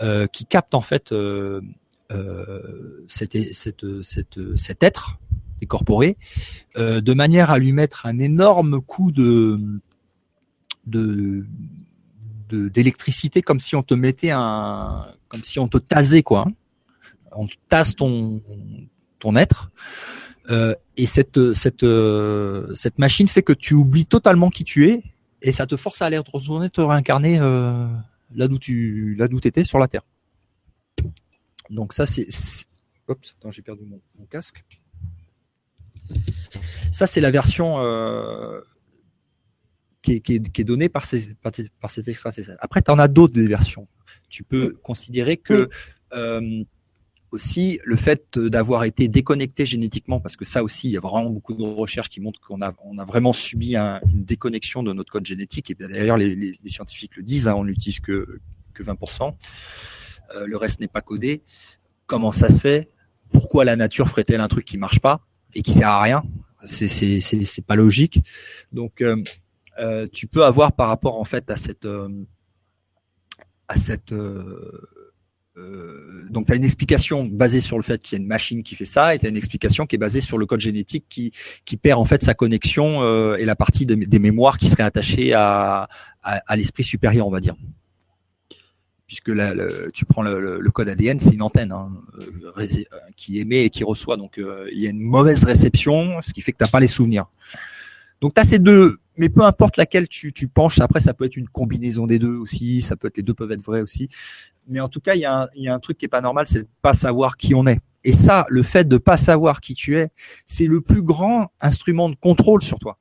euh, 0.00 0.26
qui 0.26 0.44
captent 0.46 0.74
en 0.74 0.80
fait 0.80 1.12
euh, 1.12 1.60
euh, 2.10 3.04
cet, 3.06 3.36
être 4.80 5.18
décorporé 5.60 6.16
de 6.76 7.14
manière 7.14 7.50
à 7.50 7.58
lui 7.58 7.72
mettre 7.72 8.06
un 8.06 8.18
énorme 8.18 8.80
coup 8.80 9.12
de 9.12 9.58
d'électricité 12.50 13.42
comme 13.42 13.60
si 13.60 13.76
on 13.76 13.82
te 13.82 13.94
mettait 13.94 14.30
un 14.30 15.06
comme 15.28 15.44
si 15.44 15.58
on 15.60 15.68
te 15.68 15.78
tasait 15.78 16.22
quoi 16.22 16.46
hein. 16.48 16.52
on 17.32 17.46
tase 17.68 17.94
ton 17.94 18.42
ton 19.18 19.36
être 19.36 19.70
et 20.96 21.06
cette 21.06 21.52
cette 21.52 21.86
cette 22.74 22.98
machine 22.98 23.28
fait 23.28 23.42
que 23.42 23.52
tu 23.52 23.74
oublies 23.74 24.06
totalement 24.06 24.50
qui 24.50 24.64
tu 24.64 24.88
es 24.88 25.02
et 25.42 25.52
ça 25.52 25.66
te 25.66 25.76
force 25.76 26.02
à 26.02 26.06
aller 26.06 26.18
retourner 26.18 26.70
te 26.70 26.80
réincarner 26.80 27.38
euh, 27.40 27.86
là 28.34 28.48
d'où 28.48 28.58
tu 28.58 29.14
là 29.16 29.28
d'où 29.28 29.38
étais 29.42 29.64
sur 29.64 29.78
la 29.78 29.88
terre. 29.88 30.02
Donc 31.70 31.92
ça 31.92 32.06
c'est 32.06 32.26
Oups, 33.08 33.34
attends, 33.38 33.50
j'ai 33.50 33.62
perdu 33.62 33.84
mon, 33.84 34.26
casque. 34.26 34.64
Ça 36.92 37.06
c'est 37.06 37.20
la 37.20 37.30
version 37.30 37.80
euh, 37.80 38.60
qui, 40.02 40.14
est, 40.14 40.20
qui, 40.20 40.34
est, 40.34 40.64
donnée 40.64 40.88
par 40.88 41.04
ces 41.04 41.34
par, 41.34 41.52
par 41.80 41.90
cet 41.90 42.08
extraterrestre. 42.08 42.58
Après 42.62 42.82
tu 42.82 42.90
en 42.90 42.98
as 42.98 43.08
d'autres 43.08 43.34
des 43.34 43.48
versions. 43.48 43.88
Tu 44.28 44.44
peux 44.44 44.76
considérer 44.82 45.36
que 45.36 45.68
euh, 46.12 46.64
aussi 47.32 47.80
le 47.84 47.96
fait 47.96 48.38
d'avoir 48.38 48.84
été 48.84 49.08
déconnecté 49.08 49.64
génétiquement, 49.66 50.20
parce 50.20 50.36
que 50.36 50.44
ça 50.44 50.62
aussi, 50.62 50.88
il 50.88 50.92
y 50.92 50.96
a 50.96 51.00
vraiment 51.00 51.30
beaucoup 51.30 51.54
de 51.54 51.62
recherches 51.62 52.08
qui 52.08 52.20
montrent 52.20 52.40
qu'on 52.40 52.60
a, 52.62 52.74
on 52.84 52.98
a 52.98 53.04
vraiment 53.04 53.32
subi 53.32 53.76
une 53.76 54.00
déconnexion 54.24 54.82
de 54.82 54.92
notre 54.92 55.12
code 55.12 55.26
génétique. 55.26 55.70
Et 55.70 55.74
d'ailleurs, 55.74 56.16
les, 56.16 56.34
les, 56.34 56.58
les, 56.62 56.70
scientifiques 56.70 57.16
le 57.16 57.22
disent, 57.22 57.48
hein, 57.48 57.54
on 57.54 57.64
n'utilise 57.64 58.00
que, 58.00 58.40
que 58.74 58.82
20%. 58.82 59.34
Euh, 60.34 60.46
le 60.46 60.56
reste 60.56 60.80
n'est 60.80 60.88
pas 60.88 61.00
codé. 61.00 61.42
Comment 62.06 62.32
ça 62.32 62.48
se 62.50 62.60
fait? 62.60 62.90
Pourquoi 63.32 63.64
la 63.64 63.76
nature 63.76 64.08
ferait-elle 64.08 64.40
un 64.40 64.48
truc 64.48 64.64
qui 64.64 64.78
marche 64.78 65.00
pas 65.00 65.20
et 65.54 65.62
qui 65.62 65.72
sert 65.72 65.88
à 65.88 66.02
rien? 66.02 66.22
C'est 66.64 66.88
c'est 67.20 67.64
pas 67.64 67.76
logique. 67.76 68.20
Donc 68.72 69.00
euh, 69.00 69.22
euh, 69.78 70.06
tu 70.12 70.26
peux 70.26 70.44
avoir 70.44 70.72
par 70.72 70.88
rapport 70.88 71.18
en 71.18 71.24
fait 71.24 71.50
à 71.50 71.56
cette 71.56 71.86
euh, 71.86 72.08
à 73.68 73.76
cette 73.76 74.12
euh, 75.60 76.00
euh, 76.20 76.26
donc 76.30 76.46
tu 76.46 76.52
as 76.52 76.56
une 76.56 76.64
explication 76.64 77.24
basée 77.24 77.60
sur 77.60 77.76
le 77.76 77.82
fait 77.82 78.00
qu'il 78.00 78.16
y 78.16 78.20
a 78.20 78.22
une 78.22 78.28
machine 78.28 78.62
qui 78.62 78.74
fait 78.74 78.84
ça, 78.84 79.14
et 79.14 79.18
tu 79.18 79.26
as 79.26 79.28
une 79.28 79.36
explication 79.36 79.86
qui 79.86 79.96
est 79.96 79.98
basée 79.98 80.20
sur 80.20 80.38
le 80.38 80.46
code 80.46 80.60
génétique 80.60 81.04
qui, 81.08 81.32
qui 81.64 81.76
perd 81.76 81.98
en 81.98 82.04
fait 82.04 82.22
sa 82.22 82.34
connexion 82.34 83.02
euh, 83.02 83.36
et 83.36 83.44
la 83.44 83.56
partie 83.56 83.86
des 83.86 84.18
mémoires 84.18 84.58
qui 84.58 84.68
serait 84.68 84.82
attachée 84.82 85.32
à, 85.34 85.88
à, 86.22 86.56
l'esprit 86.56 86.84
supérieur, 86.84 87.26
on 87.26 87.30
va 87.30 87.40
dire. 87.40 87.56
Puisque 89.06 89.28
là, 89.28 89.52
tu 89.92 90.04
prends 90.04 90.22
le, 90.22 90.70
code 90.72 90.88
ADN, 90.88 91.18
c'est 91.18 91.34
une 91.34 91.42
antenne 91.42 91.72
hein, 91.72 91.90
euh, 92.58 92.66
qui 93.16 93.40
émet 93.40 93.64
et 93.64 93.70
qui 93.70 93.82
reçoit. 93.82 94.16
Donc 94.16 94.38
il 94.38 94.80
y 94.80 94.86
a 94.86 94.90
une 94.90 95.00
mauvaise 95.00 95.44
réception, 95.44 96.22
ce 96.22 96.32
qui 96.32 96.42
fait 96.42 96.52
que 96.52 96.58
tu 96.58 96.64
n'as 96.64 96.70
pas 96.70 96.80
les 96.80 96.86
souvenirs. 96.86 97.26
Donc 98.20 98.34
tu 98.34 98.40
as 98.40 98.44
ces 98.44 98.58
deux, 98.60 98.98
mais 99.16 99.28
peu 99.28 99.42
importe 99.42 99.78
laquelle 99.78 100.06
tu, 100.06 100.32
tu 100.32 100.46
penches, 100.46 100.78
après 100.78 101.00
ça 101.00 101.14
peut 101.14 101.24
être 101.24 101.36
une 101.36 101.48
combinaison 101.48 102.06
des 102.06 102.18
deux 102.18 102.36
aussi, 102.36 102.82
ça 102.82 102.94
peut 102.94 103.08
être 103.08 103.16
les 103.16 103.22
deux 103.22 103.34
peuvent 103.34 103.50
être 103.50 103.64
vrais 103.64 103.80
aussi 103.80 104.08
mais 104.70 104.80
en 104.80 104.88
tout 104.88 105.00
cas, 105.00 105.14
il 105.14 105.20
y, 105.20 105.24
a 105.24 105.42
un, 105.42 105.48
il 105.54 105.64
y 105.64 105.68
a 105.68 105.74
un 105.74 105.80
truc 105.80 105.98
qui 105.98 106.06
est 106.06 106.08
pas 106.08 106.20
normal, 106.20 106.46
c'est 106.48 106.62
de 106.62 106.68
pas 106.80 106.92
savoir 106.92 107.36
qui 107.36 107.54
on 107.54 107.66
est. 107.66 107.80
Et 108.04 108.12
ça, 108.12 108.46
le 108.48 108.62
fait 108.62 108.88
de 108.88 108.96
pas 108.96 109.16
savoir 109.16 109.60
qui 109.60 109.74
tu 109.74 109.98
es, 109.98 110.10
c'est 110.46 110.66
le 110.66 110.80
plus 110.80 111.02
grand 111.02 111.52
instrument 111.60 112.08
de 112.08 112.14
contrôle 112.14 112.62
sur 112.62 112.78
toi. 112.78 112.98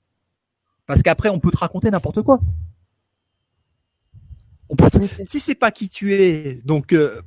Parce 0.85 1.01
qu'après, 1.03 1.29
on 1.29 1.39
peut 1.39 1.51
te 1.51 1.57
raconter 1.57 1.89
n'importe 1.89 2.21
quoi. 2.21 2.39
On 4.69 4.75
peut 4.75 4.89
tu 5.29 5.39
sais 5.39 5.55
pas 5.55 5.71
qui 5.71 5.89
tu 5.89 6.13
es, 6.13 6.55
donc 6.63 6.93
euh, 6.93 7.21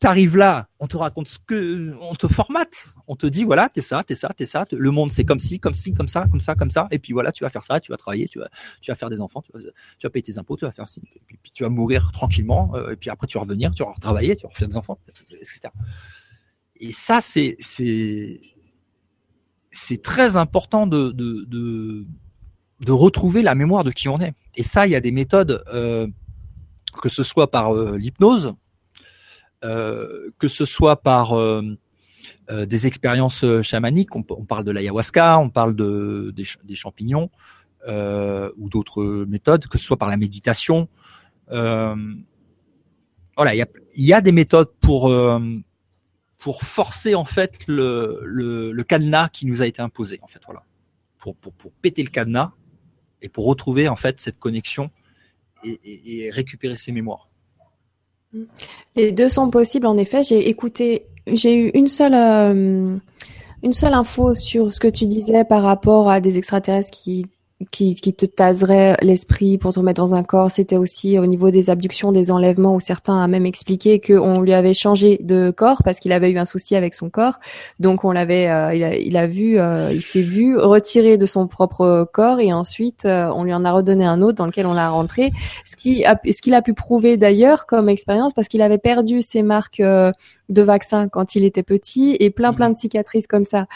t'arrives 0.00 0.38
là, 0.38 0.68
on 0.80 0.86
te 0.86 0.96
raconte 0.96 1.28
ce 1.28 1.38
que, 1.38 1.94
on 2.00 2.14
te 2.14 2.26
formate, 2.26 2.94
on 3.06 3.16
te 3.16 3.26
dit 3.26 3.44
voilà, 3.44 3.68
t'es 3.68 3.82
ça, 3.82 4.02
t'es 4.02 4.14
ça, 4.14 4.30
t'es 4.34 4.46
ça, 4.46 4.64
le 4.72 4.90
monde 4.90 5.12
c'est 5.12 5.24
comme 5.24 5.38
ci, 5.38 5.60
comme 5.60 5.74
ci, 5.74 5.92
comme 5.92 6.08
ça, 6.08 6.26
comme 6.30 6.40
ça, 6.40 6.54
comme 6.54 6.70
ça, 6.70 6.88
et 6.90 6.98
puis 6.98 7.12
voilà, 7.12 7.32
tu 7.32 7.44
vas 7.44 7.50
faire 7.50 7.62
ça, 7.62 7.78
tu 7.80 7.92
vas 7.92 7.98
travailler, 7.98 8.26
tu 8.26 8.38
vas, 8.38 8.48
tu 8.80 8.90
vas 8.90 8.94
faire 8.94 9.10
des 9.10 9.20
enfants, 9.20 9.42
tu 9.42 9.52
vas, 9.52 9.60
tu 9.60 10.06
vas 10.06 10.10
payer 10.10 10.22
tes 10.22 10.38
impôts, 10.38 10.56
tu 10.56 10.64
vas 10.64 10.72
faire 10.72 10.88
ci, 10.88 11.02
puis, 11.26 11.38
puis 11.42 11.52
tu 11.54 11.62
vas 11.62 11.68
mourir 11.68 12.10
tranquillement, 12.12 12.72
euh, 12.74 12.92
et 12.92 12.96
puis 12.96 13.10
après 13.10 13.26
tu 13.26 13.36
vas 13.36 13.42
revenir, 13.42 13.72
tu 13.72 13.84
vas 13.84 13.92
retravailler, 13.92 14.36
tu 14.36 14.44
vas 14.44 14.48
refaire 14.48 14.68
des 14.68 14.78
enfants, 14.78 14.98
etc. 15.32 15.68
Et 16.76 16.92
ça 16.92 17.20
c'est 17.20 17.56
c'est 17.60 18.40
c'est 19.70 20.02
très 20.02 20.36
important 20.36 20.86
de, 20.86 21.10
de 21.10 21.44
de 21.44 22.06
de 22.80 22.92
retrouver 22.92 23.42
la 23.42 23.54
mémoire 23.54 23.84
de 23.84 23.90
qui 23.90 24.08
on 24.08 24.18
est. 24.18 24.32
Et 24.56 24.62
ça, 24.62 24.86
il 24.86 24.90
y 24.90 24.96
a 24.96 25.00
des 25.00 25.10
méthodes, 25.10 25.62
euh, 25.72 26.08
que 27.02 27.10
ce 27.10 27.22
soit 27.22 27.50
par 27.50 27.74
euh, 27.74 27.98
l'hypnose, 27.98 28.54
que 29.62 30.48
ce 30.48 30.64
soit 30.64 31.02
par 31.02 31.38
euh, 31.38 31.62
euh, 32.50 32.66
des 32.66 32.86
expériences 32.86 33.44
chamaniques, 33.62 34.14
on, 34.16 34.22
parle 34.22 34.64
de 34.64 34.70
l'ayahuasca, 34.70 35.38
on 35.38 35.50
parle 35.50 35.76
de, 35.76 36.34
des, 36.34 36.74
champignons 36.74 37.30
ou 37.86 38.68
d'autres 38.68 39.24
méthodes, 39.26 39.66
que 39.66 39.78
ce 39.78 39.84
soit 39.84 39.96
par 39.96 40.08
la 40.08 40.16
méditation. 40.16 40.88
voilà, 41.48 41.94
il 43.36 43.58
y 43.58 43.62
a, 43.62 43.66
y 43.96 44.12
a, 44.12 44.20
des 44.20 44.32
méthodes 44.32 44.72
pour 44.80 45.12
pour 46.38 46.62
forcer 46.62 47.14
en 47.14 47.26
fait 47.26 47.66
le, 47.66 48.22
le, 48.24 48.72
le, 48.72 48.84
cadenas 48.84 49.28
qui 49.28 49.44
nous 49.44 49.60
a 49.60 49.66
été 49.66 49.82
imposé 49.82 50.18
en 50.22 50.26
fait 50.26 50.40
voilà 50.46 50.64
pour, 51.18 51.36
pour, 51.36 51.52
pour 51.52 51.70
péter 51.70 52.02
le 52.02 52.08
cadenas 52.08 52.52
et 53.20 53.28
pour 53.28 53.44
retrouver 53.44 53.88
en 53.88 53.96
fait 53.96 54.22
cette 54.22 54.38
connexion 54.38 54.90
et, 55.64 55.78
et, 55.84 56.24
et 56.24 56.30
récupérer 56.30 56.76
ses 56.76 56.92
mémoires 56.92 57.29
les 58.96 59.12
deux 59.12 59.28
sont 59.28 59.50
possibles, 59.50 59.86
en 59.86 59.96
effet. 59.96 60.22
J'ai 60.22 60.48
écouté, 60.48 61.06
j'ai 61.26 61.56
eu 61.56 61.70
une 61.74 61.86
seule, 61.86 62.14
euh, 62.14 62.96
une 63.62 63.72
seule 63.72 63.94
info 63.94 64.34
sur 64.34 64.72
ce 64.72 64.80
que 64.80 64.88
tu 64.88 65.06
disais 65.06 65.44
par 65.44 65.62
rapport 65.62 66.08
à 66.08 66.20
des 66.20 66.38
extraterrestres 66.38 66.90
qui 66.90 67.26
qui, 67.70 67.94
qui 67.94 68.14
te 68.14 68.24
taserait 68.24 68.96
l'esprit 69.02 69.58
pour 69.58 69.72
te 69.72 69.78
remettre 69.78 70.00
dans 70.00 70.14
un 70.14 70.22
corps. 70.22 70.50
C'était 70.50 70.76
aussi 70.76 71.18
au 71.18 71.26
niveau 71.26 71.50
des 71.50 71.68
abductions, 71.68 72.10
des 72.10 72.30
enlèvements, 72.30 72.74
où 72.74 72.80
certains 72.80 73.22
a 73.22 73.28
même 73.28 73.44
expliqué 73.44 74.00
qu'on 74.00 74.40
lui 74.40 74.54
avait 74.54 74.72
changé 74.72 75.18
de 75.22 75.52
corps 75.54 75.82
parce 75.82 76.00
qu'il 76.00 76.12
avait 76.12 76.30
eu 76.30 76.38
un 76.38 76.46
souci 76.46 76.74
avec 76.74 76.94
son 76.94 77.10
corps. 77.10 77.38
Donc 77.78 78.04
on 78.04 78.12
l'avait, 78.12 78.48
euh, 78.48 78.74
il, 78.74 78.82
a, 78.82 78.96
il, 78.96 79.16
a, 79.16 79.26
vu, 79.26 79.58
euh, 79.58 79.90
il 79.92 80.00
s'est 80.00 80.22
vu 80.22 80.56
retiré 80.56 81.18
de 81.18 81.26
son 81.26 81.46
propre 81.46 82.08
corps 82.12 82.40
et 82.40 82.52
ensuite 82.52 83.04
euh, 83.04 83.30
on 83.34 83.44
lui 83.44 83.52
en 83.52 83.64
a 83.64 83.72
redonné 83.72 84.06
un 84.06 84.22
autre 84.22 84.38
dans 84.38 84.46
lequel 84.46 84.66
on 84.66 84.74
l'a 84.74 84.88
rentré. 84.88 85.30
Ce 85.66 85.76
qui, 85.76 86.04
a, 86.04 86.18
ce 86.24 86.40
qu'il 86.40 86.54
a 86.54 86.62
pu 86.62 86.72
prouver 86.72 87.18
d'ailleurs 87.18 87.66
comme 87.66 87.88
expérience 87.88 88.32
parce 88.32 88.48
qu'il 88.48 88.62
avait 88.62 88.78
perdu 88.78 89.20
ses 89.20 89.42
marques 89.42 89.82
de 89.82 90.62
vaccin 90.62 91.08
quand 91.08 91.34
il 91.34 91.44
était 91.44 91.62
petit 91.62 92.16
et 92.20 92.30
plein 92.30 92.54
plein 92.54 92.70
de 92.70 92.76
cicatrices 92.76 93.26
comme 93.26 93.44
ça. 93.44 93.66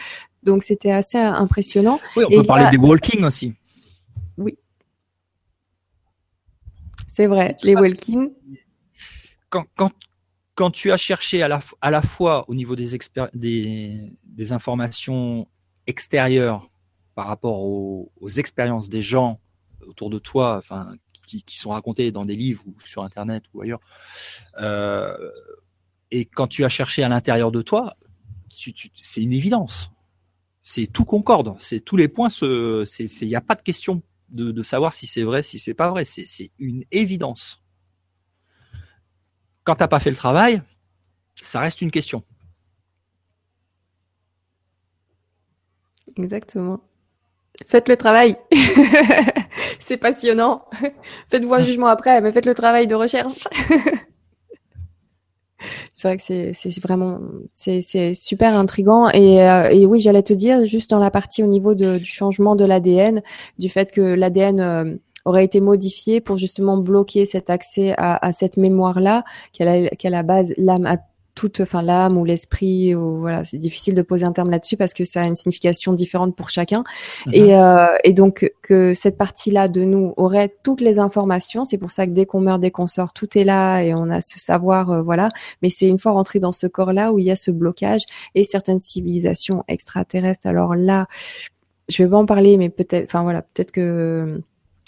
Donc 0.42 0.62
c'était 0.62 0.90
assez 0.90 1.18
impressionnant. 1.18 2.00
Oui, 2.16 2.24
on 2.26 2.40
peut 2.40 2.46
parler 2.46 2.66
des 2.70 2.76
walking 2.76 3.24
aussi. 3.24 3.54
C'est 7.14 7.28
vrai, 7.28 7.56
les 7.62 7.76
walking. 7.76 8.32
Quand, 9.48 9.66
quand, 9.76 9.92
quand 10.56 10.72
tu 10.72 10.90
as 10.90 10.96
cherché 10.96 11.44
à 11.44 11.48
la, 11.48 11.60
à 11.80 11.92
la 11.92 12.02
fois 12.02 12.44
au 12.50 12.56
niveau 12.56 12.74
des, 12.74 12.98
des, 13.34 14.12
des 14.24 14.52
informations 14.52 15.46
extérieures 15.86 16.68
par 17.14 17.28
rapport 17.28 17.60
aux, 17.60 18.10
aux, 18.20 18.28
expériences 18.28 18.88
des 18.88 19.00
gens 19.00 19.38
autour 19.86 20.10
de 20.10 20.18
toi, 20.18 20.56
enfin, 20.58 20.96
qui, 21.28 21.44
qui, 21.44 21.56
sont 21.56 21.70
racontées 21.70 22.10
dans 22.10 22.24
des 22.24 22.34
livres 22.34 22.64
ou 22.66 22.74
sur 22.84 23.04
Internet 23.04 23.44
ou 23.54 23.62
ailleurs, 23.62 23.80
euh, 24.60 25.16
et 26.10 26.24
quand 26.24 26.48
tu 26.48 26.64
as 26.64 26.68
cherché 26.68 27.04
à 27.04 27.08
l'intérieur 27.08 27.52
de 27.52 27.62
toi, 27.62 27.96
tu, 28.48 28.72
tu, 28.72 28.90
c'est 28.96 29.22
une 29.22 29.32
évidence. 29.32 29.92
C'est 30.62 30.88
tout 30.88 31.04
concorde. 31.04 31.54
C'est 31.60 31.78
tous 31.78 31.96
les 31.96 32.08
points. 32.08 32.28
Il 32.40 33.28
n'y 33.28 33.36
a 33.36 33.40
pas 33.40 33.54
de 33.54 33.62
question 33.62 34.02
de, 34.28 34.50
de 34.50 34.62
savoir 34.62 34.92
si 34.92 35.06
c'est 35.06 35.22
vrai, 35.22 35.42
si 35.42 35.58
c'est 35.58 35.74
pas 35.74 35.90
vrai. 35.90 36.04
C'est 36.04 36.50
une 36.58 36.84
évidence. 36.90 37.62
Quand 39.64 39.76
t'as 39.76 39.88
pas 39.88 40.00
fait 40.00 40.10
le 40.10 40.16
travail, 40.16 40.62
ça 41.42 41.60
reste 41.60 41.80
une 41.80 41.90
question. 41.90 42.22
Exactement. 46.16 46.80
Faites 47.66 47.88
le 47.88 47.96
travail. 47.96 48.36
c'est 49.78 49.96
passionnant. 49.96 50.66
Faites-vous 51.28 51.54
un 51.54 51.60
jugement 51.64 51.86
après, 51.86 52.20
mais 52.20 52.32
faites 52.32 52.46
le 52.46 52.54
travail 52.54 52.86
de 52.86 52.94
recherche. 52.94 53.48
c'est 56.04 56.08
vrai 56.08 56.52
que 56.52 56.52
c'est 56.54 56.80
vraiment 56.80 57.18
c'est 57.52 58.14
super 58.14 58.56
intrigant. 58.56 59.08
Et, 59.10 59.42
euh, 59.42 59.70
et 59.70 59.86
oui 59.86 60.00
j'allais 60.00 60.22
te 60.22 60.32
dire 60.32 60.66
juste 60.66 60.90
dans 60.90 60.98
la 60.98 61.10
partie 61.10 61.42
au 61.42 61.46
niveau 61.46 61.74
du 61.74 62.04
changement 62.04 62.56
de 62.56 62.64
l'ADN 62.64 63.22
du 63.58 63.68
fait 63.68 63.92
que 63.92 64.00
l'ADN 64.00 64.60
euh, 64.60 64.94
aurait 65.24 65.44
été 65.44 65.60
modifié 65.60 66.20
pour 66.20 66.36
justement 66.36 66.76
bloquer 66.76 67.24
cet 67.24 67.48
accès 67.48 67.94
à, 67.96 68.32
cette 68.32 68.58
mémoire 68.58 69.00
là 69.00 69.24
qu'elle 69.52 69.68
a, 69.68 70.10
la 70.10 70.22
base 70.22 70.52
l'âme 70.58 70.98
toute, 71.34 71.60
enfin 71.60 71.82
l'âme 71.82 72.16
ou 72.16 72.24
l'esprit, 72.24 72.94
ou 72.94 73.18
voilà, 73.18 73.44
c'est 73.44 73.58
difficile 73.58 73.94
de 73.94 74.02
poser 74.02 74.24
un 74.24 74.32
terme 74.32 74.50
là-dessus 74.50 74.76
parce 74.76 74.94
que 74.94 75.04
ça 75.04 75.22
a 75.22 75.26
une 75.26 75.36
signification 75.36 75.92
différente 75.92 76.36
pour 76.36 76.50
chacun. 76.50 76.84
Mhm. 77.26 77.34
Et, 77.34 77.56
euh, 77.56 77.86
et 78.04 78.12
donc 78.12 78.50
que 78.62 78.94
cette 78.94 79.18
partie-là 79.18 79.68
de 79.68 79.84
nous 79.84 80.14
aurait 80.16 80.54
toutes 80.62 80.80
les 80.80 80.98
informations. 80.98 81.64
C'est 81.64 81.78
pour 81.78 81.90
ça 81.90 82.06
que 82.06 82.12
dès 82.12 82.26
qu'on 82.26 82.40
meurt, 82.40 82.60
dès 82.60 82.70
qu'on 82.70 82.86
sort, 82.86 83.12
tout 83.12 83.38
est 83.38 83.44
là 83.44 83.82
et 83.82 83.94
on 83.94 84.10
a 84.10 84.20
ce 84.20 84.38
savoir, 84.38 84.90
euh, 84.90 85.02
voilà. 85.02 85.30
Mais 85.62 85.68
c'est 85.68 85.88
une 85.88 85.98
fois 85.98 86.12
rentré 86.12 86.40
dans 86.40 86.52
ce 86.52 86.66
corps-là 86.66 87.12
où 87.12 87.18
il 87.18 87.24
y 87.24 87.30
a 87.30 87.36
ce 87.36 87.50
blocage 87.50 88.02
et 88.34 88.44
certaines 88.44 88.80
civilisations 88.80 89.64
extraterrestres. 89.68 90.46
Alors 90.46 90.74
là, 90.74 91.06
je 91.88 92.02
vais 92.02 92.08
pas 92.08 92.16
en 92.16 92.26
parler, 92.26 92.56
mais 92.56 92.70
peut-être, 92.70 93.04
enfin 93.04 93.22
voilà, 93.22 93.42
peut-être 93.42 93.72
que 93.72 94.40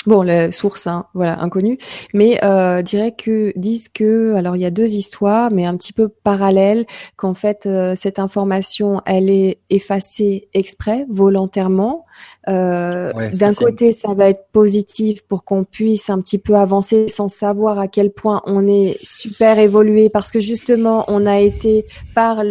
bon, 0.06 0.22
la 0.22 0.52
source, 0.52 0.86
hein, 0.86 1.06
voilà, 1.14 1.40
inconnue, 1.40 1.78
mais 2.14 2.38
euh, 2.44 2.82
dirais 2.82 3.12
que 3.12 3.52
disent 3.56 3.88
que, 3.88 4.34
alors 4.34 4.56
il 4.56 4.62
y 4.62 4.64
a 4.64 4.70
deux 4.70 4.94
histoires, 4.94 5.50
mais 5.50 5.64
un 5.64 5.76
petit 5.76 5.92
peu 5.92 6.08
parallèles, 6.08 6.86
qu'en 7.16 7.34
fait 7.34 7.66
euh, 7.66 7.94
cette 7.96 8.18
information, 8.18 9.02
elle 9.06 9.30
est 9.30 9.58
effacée 9.70 10.48
exprès, 10.54 11.06
volontairement. 11.08 12.04
Euh, 12.48 13.12
D'un 13.34 13.54
côté, 13.54 13.92
ça 13.92 14.14
va 14.14 14.30
être 14.30 14.46
positif 14.52 15.22
pour 15.22 15.44
qu'on 15.44 15.64
puisse 15.64 16.08
un 16.08 16.20
petit 16.20 16.38
peu 16.38 16.54
avancer 16.54 17.08
sans 17.08 17.28
savoir 17.28 17.78
à 17.78 17.88
quel 17.88 18.10
point 18.10 18.42
on 18.46 18.66
est 18.66 18.98
super 19.02 19.58
évolué, 19.58 20.08
parce 20.08 20.30
que 20.30 20.40
justement, 20.40 21.04
on 21.08 21.26
a 21.26 21.40
été 21.40 21.86
par 22.14 22.42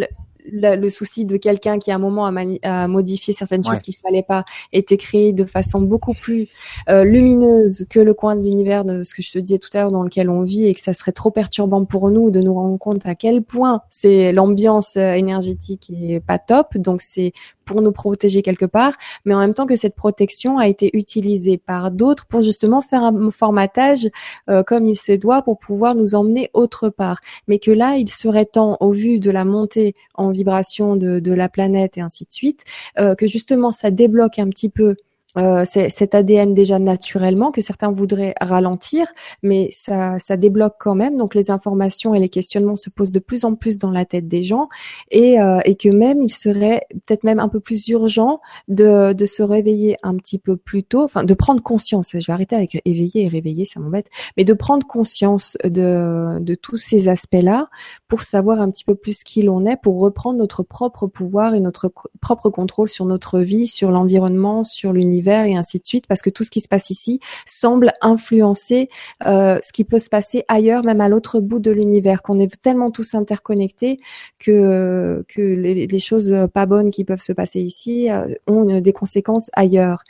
le, 0.50 0.88
souci 0.88 1.24
de 1.24 1.36
quelqu'un 1.36 1.78
qui 1.78 1.90
à 1.90 1.96
un 1.96 1.98
moment 1.98 2.26
a, 2.26 2.88
modifié 2.88 3.34
certaines 3.34 3.64
choses 3.64 3.80
qu'il 3.80 3.96
fallait 3.96 4.22
pas 4.22 4.44
était 4.72 4.96
créé 4.96 5.32
de 5.32 5.44
façon 5.44 5.80
beaucoup 5.80 6.14
plus 6.14 6.48
euh, 6.88 7.04
lumineuse 7.04 7.86
que 7.90 8.00
le 8.00 8.14
coin 8.14 8.36
de 8.36 8.42
l'univers 8.42 8.84
de 8.84 9.02
ce 9.02 9.14
que 9.14 9.22
je 9.22 9.32
te 9.32 9.38
disais 9.38 9.58
tout 9.58 9.68
à 9.74 9.82
l'heure 9.82 9.90
dans 9.90 10.02
lequel 10.02 10.30
on 10.30 10.42
vit 10.42 10.66
et 10.66 10.74
que 10.74 10.80
ça 10.80 10.92
serait 10.92 11.12
trop 11.12 11.30
perturbant 11.30 11.84
pour 11.84 12.10
nous 12.10 12.30
de 12.30 12.40
nous 12.40 12.54
rendre 12.54 12.78
compte 12.78 13.04
à 13.04 13.14
quel 13.14 13.42
point 13.42 13.80
c'est 13.88 14.32
l'ambiance 14.32 14.96
euh, 14.96 15.12
énergétique 15.12 15.90
est 15.90 16.20
pas 16.20 16.38
top. 16.38 16.76
Donc 16.76 17.00
c'est 17.00 17.32
pour 17.66 17.82
nous 17.82 17.92
protéger 17.92 18.42
quelque 18.42 18.64
part, 18.64 18.94
mais 19.24 19.34
en 19.34 19.40
même 19.40 19.52
temps 19.52 19.66
que 19.66 19.76
cette 19.76 19.96
protection 19.96 20.56
a 20.56 20.68
été 20.68 20.96
utilisée 20.96 21.58
par 21.58 21.90
d'autres 21.90 22.24
pour 22.26 22.40
justement 22.40 22.80
faire 22.80 23.02
un 23.02 23.30
formatage 23.30 24.08
euh, 24.48 24.62
comme 24.62 24.86
il 24.86 24.96
se 24.96 25.12
doit 25.12 25.42
pour 25.42 25.58
pouvoir 25.58 25.96
nous 25.96 26.14
emmener 26.14 26.48
autre 26.54 26.88
part. 26.88 27.20
Mais 27.48 27.58
que 27.58 27.72
là, 27.72 27.96
il 27.96 28.08
serait 28.08 28.46
temps, 28.46 28.76
au 28.80 28.92
vu 28.92 29.18
de 29.18 29.30
la 29.32 29.44
montée 29.44 29.96
en 30.14 30.30
vibration 30.36 30.96
de, 30.96 31.20
de 31.20 31.32
la 31.32 31.48
planète 31.48 31.98
et 31.98 32.00
ainsi 32.00 32.24
de 32.24 32.32
suite, 32.32 32.64
euh, 32.98 33.14
que 33.14 33.26
justement 33.26 33.72
ça 33.72 33.90
débloque 33.90 34.38
un 34.38 34.48
petit 34.48 34.68
peu 34.68 34.96
euh, 35.38 35.64
cet 35.66 36.14
ADN 36.14 36.54
déjà 36.54 36.78
naturellement 36.78 37.50
que 37.50 37.60
certains 37.60 37.90
voudraient 37.90 38.34
ralentir, 38.40 39.06
mais 39.42 39.68
ça, 39.70 40.18
ça 40.18 40.36
débloque 40.36 40.76
quand 40.78 40.94
même. 40.94 41.18
Donc 41.18 41.34
les 41.34 41.50
informations 41.50 42.14
et 42.14 42.18
les 42.18 42.30
questionnements 42.30 42.76
se 42.76 42.88
posent 42.88 43.12
de 43.12 43.18
plus 43.18 43.44
en 43.44 43.54
plus 43.54 43.78
dans 43.78 43.90
la 43.90 44.04
tête 44.04 44.28
des 44.28 44.42
gens 44.42 44.68
et, 45.10 45.40
euh, 45.40 45.60
et 45.64 45.76
que 45.76 45.90
même 45.90 46.22
il 46.22 46.32
serait 46.32 46.82
peut-être 46.90 47.24
même 47.24 47.38
un 47.38 47.48
peu 47.48 47.60
plus 47.60 47.88
urgent 47.88 48.40
de, 48.68 49.12
de 49.12 49.26
se 49.26 49.42
réveiller 49.42 49.98
un 50.02 50.16
petit 50.16 50.38
peu 50.38 50.56
plus 50.56 50.82
tôt, 50.82 51.02
enfin 51.02 51.22
de 51.24 51.34
prendre 51.34 51.62
conscience. 51.62 52.12
Je 52.12 52.26
vais 52.26 52.32
arrêter 52.32 52.56
avec 52.56 52.80
éveiller 52.84 53.24
et 53.24 53.28
réveiller, 53.28 53.64
ça 53.64 53.78
m'embête, 53.78 54.08
mais 54.36 54.44
de 54.44 54.54
prendre 54.54 54.86
conscience 54.86 55.58
de, 55.64 56.38
de 56.40 56.54
tous 56.54 56.78
ces 56.78 57.08
aspects-là 57.08 57.68
pour 58.08 58.22
savoir 58.22 58.60
un 58.60 58.70
petit 58.70 58.84
peu 58.84 58.94
plus 58.94 59.22
qui 59.22 59.42
l'on 59.42 59.66
est, 59.66 59.76
pour 59.76 59.98
reprendre 60.00 60.38
notre 60.38 60.62
propre 60.62 61.06
pouvoir 61.06 61.54
et 61.54 61.60
notre 61.60 61.92
propre 62.20 62.48
contrôle 62.48 62.88
sur 62.88 63.04
notre 63.04 63.40
vie, 63.40 63.66
sur 63.66 63.90
l'environnement, 63.90 64.64
sur 64.64 64.92
l'univers 64.92 65.25
et 65.26 65.56
ainsi 65.56 65.78
de 65.78 65.86
suite, 65.86 66.06
parce 66.06 66.22
que 66.22 66.30
tout 66.30 66.44
ce 66.44 66.50
qui 66.50 66.60
se 66.60 66.68
passe 66.68 66.90
ici 66.90 67.20
semble 67.44 67.92
influencer 68.00 68.88
euh, 69.26 69.58
ce 69.62 69.72
qui 69.72 69.84
peut 69.84 69.98
se 69.98 70.08
passer 70.08 70.44
ailleurs, 70.48 70.84
même 70.84 71.00
à 71.00 71.08
l'autre 71.08 71.40
bout 71.40 71.60
de 71.60 71.70
l'univers, 71.70 72.22
qu'on 72.22 72.38
est 72.38 72.60
tellement 72.60 72.90
tous 72.90 73.14
interconnectés 73.14 73.98
que 74.38 75.24
que 75.28 75.40
les, 75.40 75.98
choses 75.98 76.32
pas 76.52 76.66
bonnes 76.66 76.90
qui 76.90 77.04
peuvent 77.04 77.20
se 77.20 77.32
passer 77.32 77.60
ici 77.60 78.10
euh, 78.10 78.26
ont 78.46 78.80
des 78.80 78.92
conséquences 78.92 79.50
ailleurs. 79.54 80.02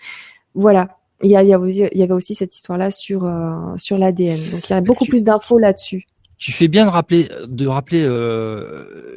Voilà. 0.55 0.99
Il 1.23 1.31
y, 1.31 1.37
a, 1.37 1.43
il, 1.43 1.49
y 1.49 1.89
il 1.93 1.99
y 1.99 2.03
avait 2.03 2.13
aussi 2.13 2.35
cette 2.35 2.55
histoire-là 2.55 2.91
sur 2.91 3.25
euh, 3.25 3.77
sur 3.77 3.97
l'ADN. 3.97 4.39
Donc 4.51 4.69
il 4.69 4.73
y 4.73 4.77
a 4.77 4.81
beaucoup 4.83 5.07
plus 5.07 5.25
d'infos 5.25 5.59
là-dessus. 5.59 6.07
Tu 6.37 6.53
fais 6.53 6.69
bien 6.69 6.85
de 6.85 6.91
rappeler 6.91 7.29
de 7.49 7.67
rappeler 7.67 8.03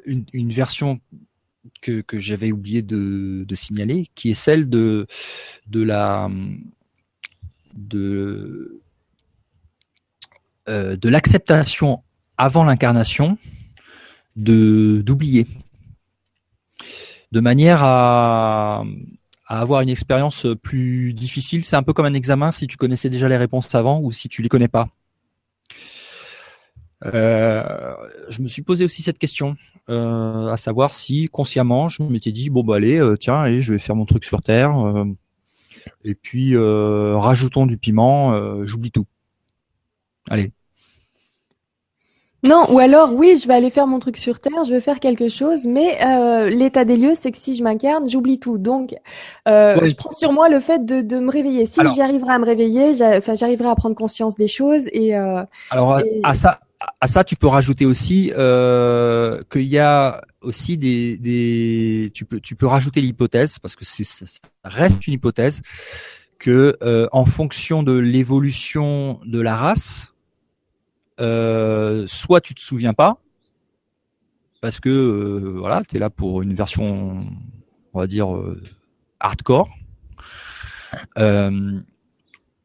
une, 0.05 0.25
une 0.31 0.51
version 0.51 0.99
que, 1.81 2.03
j'avais 2.19 2.51
oublié 2.51 2.81
de, 2.81 3.45
de, 3.47 3.55
signaler, 3.55 4.09
qui 4.15 4.31
est 4.31 4.35
celle 4.35 4.69
de, 4.69 5.07
de 5.67 5.81
la 5.83 6.29
de, 7.73 8.81
euh, 10.67 10.95
de 10.95 11.09
l'acceptation 11.09 12.03
avant 12.37 12.63
l'incarnation 12.63 13.37
de 14.35 15.01
d'oublier, 15.05 15.47
de 17.31 17.39
manière 17.39 17.83
à, 17.83 18.83
à 19.47 19.59
avoir 19.59 19.81
une 19.81 19.89
expérience 19.89 20.45
plus 20.61 21.13
difficile. 21.13 21.65
C'est 21.65 21.75
un 21.75 21.83
peu 21.83 21.93
comme 21.93 22.05
un 22.05 22.13
examen 22.13 22.51
si 22.51 22.67
tu 22.67 22.77
connaissais 22.77 23.09
déjà 23.09 23.27
les 23.27 23.37
réponses 23.37 23.73
avant 23.73 23.99
ou 23.99 24.11
si 24.11 24.29
tu 24.29 24.41
les 24.41 24.49
connais 24.49 24.67
pas. 24.67 24.89
Euh, 27.05 27.95
je 28.29 28.41
me 28.41 28.47
suis 28.47 28.61
posé 28.61 28.83
aussi 28.85 29.01
cette 29.01 29.17
question, 29.17 29.55
euh, 29.89 30.47
à 30.47 30.57
savoir 30.57 30.93
si 30.93 31.27
consciemment 31.29 31.89
je 31.89 32.03
m'étais 32.03 32.31
dit 32.31 32.49
bon 32.49 32.63
bah 32.63 32.75
allez 32.75 32.97
euh, 32.97 33.17
tiens 33.17 33.37
allez 33.37 33.61
je 33.61 33.73
vais 33.73 33.79
faire 33.79 33.95
mon 33.95 34.05
truc 34.05 34.23
sur 34.23 34.41
terre 34.41 34.73
et 36.03 36.13
puis 36.13 36.55
rajoutons 36.57 37.65
du 37.65 37.77
piment, 37.77 38.65
j'oublie 38.65 38.91
tout. 38.91 39.05
Allez. 40.29 40.51
Non, 42.47 42.65
ou 42.69 42.79
alors 42.79 43.13
oui, 43.13 43.37
je 43.41 43.47
vais 43.47 43.53
aller 43.53 43.69
faire 43.69 43.87
mon 43.87 43.99
truc 43.99 44.15
sur 44.15 44.39
Terre, 44.39 44.63
je 44.65 44.71
vais 44.71 44.79
faire 44.79 44.99
quelque 44.99 45.29
chose, 45.29 45.65
mais 45.65 45.97
l'état 46.49 46.85
des 46.85 46.95
lieux, 46.95 47.13
c'est 47.15 47.31
que 47.31 47.37
si 47.37 47.55
je 47.55 47.63
m'incarne, 47.63 48.09
j'oublie 48.09 48.39
tout. 48.39 48.57
Donc, 48.57 48.93
je 49.45 49.95
prends 49.95 50.11
sur 50.11 50.33
moi 50.33 50.49
le 50.49 50.59
fait 50.59 50.85
de, 50.85 51.01
de 51.01 51.19
me 51.19 51.31
réveiller. 51.31 51.65
Si 51.65 51.81
j'arriverai 51.95 52.33
à 52.33 52.39
me 52.39 52.45
réveiller, 52.45 52.93
j'arriverai 52.93 53.69
à 53.69 53.75
prendre 53.75 53.95
conscience 53.95 54.35
des 54.35 54.47
choses 54.47 54.87
et. 54.91 55.15
alors 55.15 56.01
à 56.23 56.33
ça, 56.33 56.59
à 57.01 57.07
ça, 57.07 57.23
tu 57.23 57.35
peux 57.35 57.47
rajouter 57.47 57.85
aussi 57.85 58.31
euh, 58.37 59.41
qu'il 59.51 59.63
y 59.63 59.79
a 59.79 60.21
aussi 60.41 60.77
des, 60.77 61.17
des, 61.17 62.11
tu 62.13 62.25
peux 62.25 62.39
tu 62.39 62.55
peux 62.55 62.67
rajouter 62.67 63.01
l'hypothèse 63.01 63.59
parce 63.59 63.75
que 63.75 63.85
ça 63.85 64.25
reste 64.63 65.07
une 65.07 65.13
hypothèse 65.13 65.61
que 66.37 66.77
en 67.11 67.25
fonction 67.25 67.83
de 67.83 67.93
l'évolution 67.93 69.19
de 69.25 69.41
la 69.41 69.55
race, 69.55 70.13
soit 71.17 72.41
tu 72.41 72.55
te 72.55 72.61
souviens 72.61 72.93
pas, 72.93 73.17
parce 74.61 74.79
que 74.79 75.55
voilà, 75.57 75.83
tu 75.87 75.97
es 75.97 75.99
là 75.99 76.09
pour 76.09 76.41
une 76.41 76.53
version, 76.53 77.25
on 77.93 77.99
va 77.99 78.07
dire 78.07 78.29
hardcore, 79.19 79.69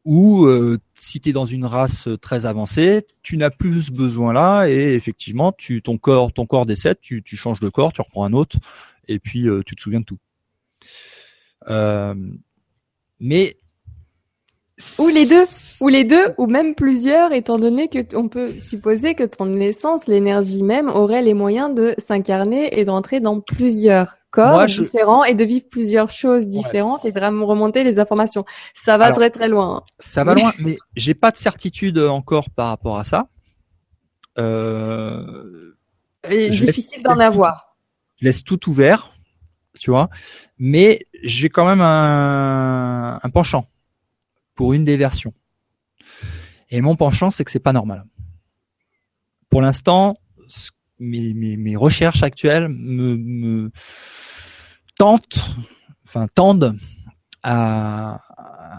ou 0.05 0.47
si 0.93 1.19
tu 1.19 1.29
es 1.29 1.33
dans 1.33 1.47
une 1.47 1.65
race 1.65 2.07
très 2.21 2.45
avancée, 2.45 3.05
tu 3.23 3.37
n'as 3.37 3.49
plus 3.49 3.83
ce 3.83 3.91
besoin-là 3.91 4.67
et 4.67 4.93
effectivement, 4.93 5.51
tu 5.51 5.81
ton 5.81 5.97
corps 5.97 6.31
ton 6.31 6.45
corps 6.45 6.65
décède, 6.65 6.97
tu, 7.01 7.23
tu 7.23 7.35
changes 7.35 7.59
de 7.59 7.69
corps, 7.69 7.91
tu 7.91 8.01
reprends 8.01 8.23
un 8.23 8.33
autre 8.33 8.57
et 9.07 9.19
puis 9.19 9.47
euh, 9.47 9.63
tu 9.65 9.75
te 9.75 9.81
souviens 9.81 9.99
de 9.99 10.05
tout. 10.05 10.19
Euh, 11.69 12.13
mais 13.19 13.57
ou 14.99 15.07
les 15.07 15.25
deux, 15.25 15.45
ou 15.79 15.87
les 15.87 16.03
deux, 16.03 16.33
ou 16.37 16.47
même 16.47 16.75
plusieurs, 16.75 17.31
étant 17.31 17.57
donné 17.57 17.87
que 17.87 17.99
on 18.15 18.27
peut 18.27 18.59
supposer 18.59 19.15
que 19.15 19.23
ton 19.23 19.55
essence, 19.57 20.07
l'énergie 20.07 20.63
même, 20.63 20.89
aurait 20.89 21.21
les 21.21 21.33
moyens 21.33 21.73
de 21.73 21.95
s'incarner 21.97 22.77
et 22.77 22.83
d'entrer 22.83 23.21
dans 23.21 23.39
plusieurs 23.39 24.17
corps 24.35 24.65
différents 24.65 25.23
et 25.23 25.35
de 25.35 25.43
vivre 25.43 25.65
plusieurs 25.69 26.09
choses 26.09 26.47
différentes 26.47 27.05
et 27.05 27.11
de 27.11 27.19
remonter 27.19 27.83
les 27.83 27.99
informations. 27.99 28.45
Ça 28.73 28.97
va 28.97 29.11
très 29.11 29.29
très 29.29 29.47
loin. 29.47 29.83
Ça 29.99 30.23
va 30.23 30.35
loin, 30.35 30.53
mais 30.59 30.77
j'ai 30.95 31.13
pas 31.13 31.31
de 31.31 31.37
certitude 31.37 31.97
encore 31.99 32.49
par 32.49 32.67
rapport 32.67 32.97
à 32.97 33.03
ça. 33.03 33.27
Euh... 34.37 35.73
difficile 36.29 37.01
d'en 37.03 37.19
avoir. 37.19 37.77
Je 38.19 38.25
laisse 38.25 38.43
tout 38.43 38.69
ouvert, 38.69 39.11
tu 39.79 39.91
vois, 39.91 40.09
mais 40.57 41.05
j'ai 41.23 41.49
quand 41.49 41.65
même 41.65 41.81
un, 41.81 43.19
un 43.21 43.29
penchant 43.29 43.69
pour 44.55 44.73
une 44.73 44.83
des 44.83 44.97
versions. 44.97 45.33
Et 46.69 46.81
mon 46.81 46.95
penchant, 46.95 47.31
c'est 47.31 47.43
que 47.45 47.51
c'est 47.51 47.59
pas 47.59 47.73
normal. 47.73 48.05
Pour 49.49 49.61
l'instant, 49.61 50.17
mes, 50.99 51.33
mes, 51.33 51.57
mes, 51.57 51.75
recherches 51.75 52.23
actuelles 52.23 52.69
me, 52.69 53.15
me 53.17 53.71
tentent, 54.97 55.39
enfin 56.05 56.27
tendent 56.33 56.77
à, 57.43 58.21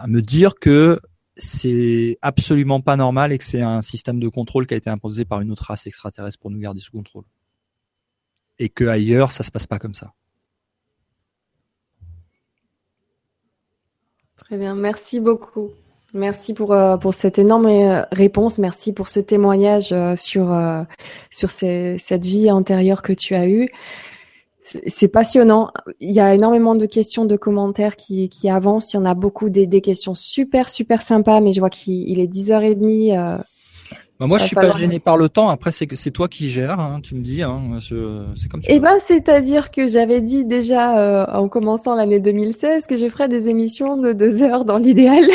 à 0.03 0.07
me 0.07 0.23
dire 0.23 0.55
que 0.61 1.01
c'est 1.37 2.19
absolument 2.23 2.81
pas 2.81 2.97
normal 2.97 3.33
et 3.33 3.39
que 3.39 3.45
c'est 3.45 3.63
un 3.63 3.83
système 3.83 4.21
de 4.21 4.29
contrôle 4.29 4.67
qui 4.67 4.75
a 4.75 4.77
été 4.77 4.89
imposé 4.89 5.25
par 5.25 5.41
une 5.41 5.51
autre 5.51 5.65
race 5.65 5.87
extraterrestre 5.87 6.39
pour 6.39 6.51
nous 6.51 6.59
garder 6.59 6.81
sous 6.81 6.93
contrôle. 6.93 7.25
Et 8.59 8.71
que 8.71 8.85
ailleurs, 8.85 9.33
ça 9.33 9.43
se 9.43 9.51
passe 9.51 9.67
pas 9.67 9.79
comme 9.79 9.95
ça. 9.95 10.15
Très 14.37 14.57
bien, 14.57 14.75
merci 14.75 15.21
beaucoup. 15.21 15.71
Merci 16.17 16.55
pour, 16.55 16.73
euh, 16.73 16.97
pour 16.97 17.13
cette 17.13 17.39
énorme 17.39 17.67
euh, 17.67 18.03
réponse. 18.11 18.59
Merci 18.59 18.95
pour 18.95 19.09
ce 19.09 19.21
témoignage 19.21 19.93
euh, 19.93 20.17
sur, 20.17 20.57
sur 21.31 21.51
cette 21.51 22.25
vie 22.25 22.51
antérieure 22.51 23.03
que 23.03 23.13
tu 23.13 23.35
as 23.35 23.47
eue. 23.49 23.69
C'est 24.87 25.09
passionnant. 25.09 25.71
Il 26.01 26.13
y 26.13 26.19
a 26.19 26.35
énormément 26.35 26.75
de 26.75 26.87
questions, 26.87 27.25
de 27.27 27.37
commentaires 27.37 27.97
qui, 27.97 28.29
qui 28.31 28.49
avancent. 28.49 28.95
Il 28.95 28.97
y 28.97 28.99
en 28.99 29.05
a 29.05 29.15
beaucoup 29.15 29.51
des, 29.51 29.67
des 29.67 29.81
questions 29.81 30.15
super, 30.15 30.71
super 30.71 31.03
sympas, 31.03 31.41
mais 31.41 31.53
je 31.53 31.61
vois 31.61 31.71
qu'il 31.71 32.19
est 32.19 32.27
10h30. 32.27 33.43
Bah 34.19 34.27
moi, 34.27 34.39
je 34.39 34.45
suis 34.45 34.57
pas 34.57 34.77
gêné 34.79 34.99
par 34.99 35.17
le 35.17 35.29
temps. 35.29 35.51
Après, 35.51 35.73
c'est 35.73 35.87
que 35.87 35.97
c'est 35.97 36.11
toi 36.11 36.29
qui 36.29 36.51
gères. 36.51 36.81
Hein, 36.81 37.01
tu 37.03 37.15
me 37.15 37.23
dis. 37.23 37.43
Hein, 37.43 37.79
c'est 37.81 38.49
comme. 38.49 38.63
Tu 38.63 38.71
eh 38.71 38.81
ben, 38.81 38.99
c'est-à-dire 39.01 39.71
que 39.71 39.89
j'avais 39.89 40.21
dit 40.21 40.45
déjà 40.45 41.27
en 41.33 41.49
commençant 41.49 41.95
l'année 41.95 42.21
2016 42.21 42.87
que 42.87 42.97
je 42.97 43.09
ferais 43.09 43.29
des 43.29 43.49
émissions 43.49 43.97
de 43.97 44.13
deux 44.13 44.43
heures 44.43 44.65
dans 44.65 44.79
l'idéal. 44.79 45.25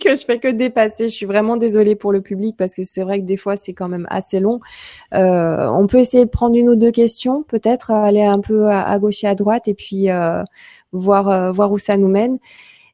que 0.00 0.14
je 0.14 0.24
fais 0.24 0.38
que 0.38 0.48
dépasser. 0.48 1.08
Je 1.08 1.12
suis 1.12 1.26
vraiment 1.26 1.56
désolée 1.56 1.96
pour 1.96 2.12
le 2.12 2.20
public 2.20 2.56
parce 2.56 2.74
que 2.74 2.82
c'est 2.82 3.02
vrai 3.02 3.20
que 3.20 3.24
des 3.24 3.36
fois 3.36 3.56
c'est 3.56 3.72
quand 3.72 3.88
même 3.88 4.06
assez 4.10 4.40
long. 4.40 4.60
Euh, 5.14 5.66
on 5.68 5.86
peut 5.86 5.98
essayer 5.98 6.24
de 6.24 6.30
prendre 6.30 6.56
une 6.56 6.68
ou 6.68 6.76
deux 6.76 6.90
questions, 6.90 7.42
peut-être 7.42 7.90
aller 7.90 8.22
un 8.22 8.40
peu 8.40 8.68
à, 8.68 8.98
gauche 8.98 9.24
et 9.24 9.26
à 9.26 9.34
droite 9.34 9.68
et 9.68 9.74
puis 9.74 10.10
euh, 10.10 10.42
voir 10.92 11.28
euh, 11.28 11.52
voir 11.52 11.72
où 11.72 11.78
ça 11.78 11.96
nous 11.96 12.08
mène. 12.08 12.38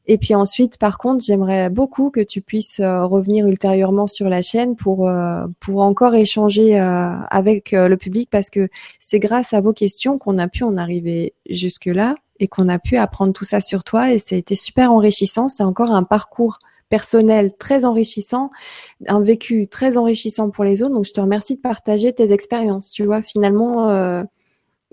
Et 0.07 0.19
puis 0.19 0.35
ensuite, 0.35 0.79
par 0.79 0.99
contre, 0.99 1.25
j'aimerais 1.25 1.69
beaucoup 1.69 2.11
que 2.11 2.21
tu 2.21 2.41
puisses 2.41 2.81
revenir 2.81 3.47
ultérieurement 3.47 4.07
sur 4.07 4.29
la 4.29 4.43
chaîne 4.43 4.77
pour 4.77 5.11
pour 5.61 5.81
encore 5.81 6.15
échanger 6.15 6.79
avec 6.79 7.73
le 7.73 7.97
public 7.97 8.29
parce 8.31 8.51
que 8.51 8.69
c'est 9.01 9.19
grâce 9.19 9.53
à 9.53 9.61
vos 9.61 9.73
questions 9.73 10.19
qu'on 10.19 10.39
a 10.39 10.49
pu 10.49 10.63
en 10.63 10.77
arriver 10.77 11.35
jusque 11.51 11.87
là 11.87 12.15
et 12.39 12.49
qu'on 12.49 12.69
a 12.69 12.79
pu 12.79 12.97
apprendre 12.97 13.33
tout 13.33 13.45
ça 13.45 13.61
sur 13.61 13.85
toi 13.85 14.13
et 14.13 14.19
été 14.31 14.55
super 14.55 14.93
enrichissant. 14.93 15.49
C'est 15.49 15.63
encore 15.63 15.91
un 15.91 16.03
parcours 16.05 16.59
personnel 16.89 17.53
très 17.57 17.85
enrichissant, 17.85 18.51
un 19.09 19.21
vécu 19.21 19.67
très 19.67 19.97
enrichissant 19.97 20.51
pour 20.51 20.65
les 20.65 20.83
autres. 20.83 20.95
Donc 20.95 21.05
je 21.05 21.13
te 21.13 21.21
remercie 21.21 21.57
de 21.57 21.61
partager 21.61 22.13
tes 22.13 22.33
expériences. 22.33 22.91
Tu 22.91 23.05
vois, 23.05 23.23
finalement, 23.23 23.89
euh, 23.91 24.23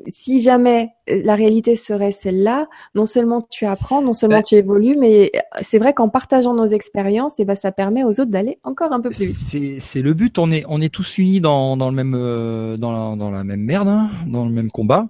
si 0.08 0.42
jamais 0.42 0.90
euh, 1.10 1.22
la 1.24 1.36
réalité 1.36 1.76
serait 1.76 2.12
celle-là, 2.12 2.68
non 2.96 3.06
seulement 3.06 3.46
tu 3.50 3.66
apprends, 3.66 4.02
non 4.02 4.14
seulement 4.14 4.42
tu 4.42 4.56
évolues, 4.56 4.96
mais 4.98 5.32
euh, 5.36 5.40
c'est 5.62 5.80
vrai 5.80 5.94
qu'en 5.94 6.10
partageant 6.10 6.54
nos 6.54 6.66
expériences, 6.66 7.40
et 7.40 7.44
eh 7.44 7.46
ben 7.46 7.56
ça 7.56 7.72
permet 7.72 8.04
aux 8.04 8.20
autres 8.20 8.26
d'aller 8.26 8.60
encore 8.64 8.94
un 8.94 9.02
peu 9.02 9.10
plus 9.10 9.26
vite. 9.26 9.82
C'est 9.84 10.02
le 10.02 10.14
but. 10.14 10.38
On 10.38 10.52
est 10.52 10.64
on 10.68 10.82
est 10.82 10.90
tous 10.90 11.18
unis 11.18 11.42
dans 11.42 11.78
dans 11.78 11.90
le 11.90 11.96
même 11.96 12.14
euh, 12.16 12.78
dans 12.78 12.92
la 12.92 13.16
dans 13.16 13.32
la 13.32 13.44
même 13.44 13.62
merde, 13.62 13.88
hein, 13.88 14.10
dans 14.28 14.46
le 14.46 14.52
même 14.52 14.72
combat, 14.72 15.08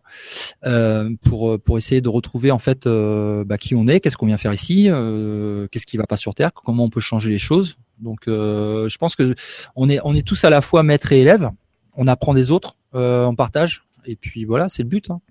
euh, 0.66 1.10
pour 1.28 1.60
pour 1.60 1.78
essayer 1.78 2.02
de 2.02 2.10
retrouver 2.10 2.52
en 2.52 2.60
fait 2.60 2.88
bah, 2.88 3.58
qui 3.58 3.76
on 3.76 3.88
est, 3.88 4.00
qu'est-ce 4.00 4.18
qu'on 4.18 4.28
vient 4.28 4.38
faire 4.38 4.54
ici, 4.54 4.88
euh, 4.90 5.68
qu'est-ce 5.72 5.86
qui 5.86 5.98
va 5.98 6.08
pas 6.08 6.18
sur 6.18 6.34
terre, 6.34 6.54
comment 6.54 6.84
on 6.84 6.90
peut 6.90 7.02
changer 7.02 7.30
les 7.30 7.40
choses. 7.40 7.78
Donc 8.00 8.22
je 8.28 8.98
pense 8.98 9.16
que 9.16 9.36
on 9.76 9.90
est 9.90 10.00
on 10.04 10.16
est 10.16 10.26
tous 10.26 10.44
à 10.44 10.50
la 10.50 10.62
fois 10.62 10.84
maître 10.84 11.12
et 11.12 11.22
élève. 11.22 11.52
On 11.96 12.08
apprend 12.08 12.34
des 12.34 12.50
autres, 12.50 12.78
on 12.94 13.36
partage 13.36 13.84
et 14.06 14.16
puis 14.16 14.46
voilà, 14.46 14.70
c'est 14.70 14.84
le 14.84 14.90
but. 14.90 15.10
Hein. 15.10 15.22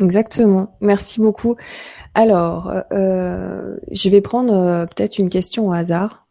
Exactement. 0.00 0.76
Merci 0.80 1.20
beaucoup. 1.20 1.56
Alors, 2.14 2.72
euh, 2.92 3.76
je 3.90 4.08
vais 4.08 4.20
prendre 4.20 4.54
euh, 4.54 4.86
peut-être 4.86 5.18
une 5.18 5.28
question 5.28 5.68
au 5.68 5.72
hasard, 5.72 6.26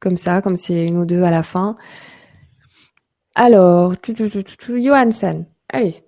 comme 0.00 0.16
ça, 0.16 0.42
comme 0.42 0.56
c'est 0.56 0.86
une 0.86 0.98
ou 0.98 1.06
deux 1.06 1.22
à 1.22 1.30
la 1.30 1.42
fin. 1.42 1.76
Alors, 3.34 3.94
Johansen. 4.82 5.46
Allez, 5.70 6.03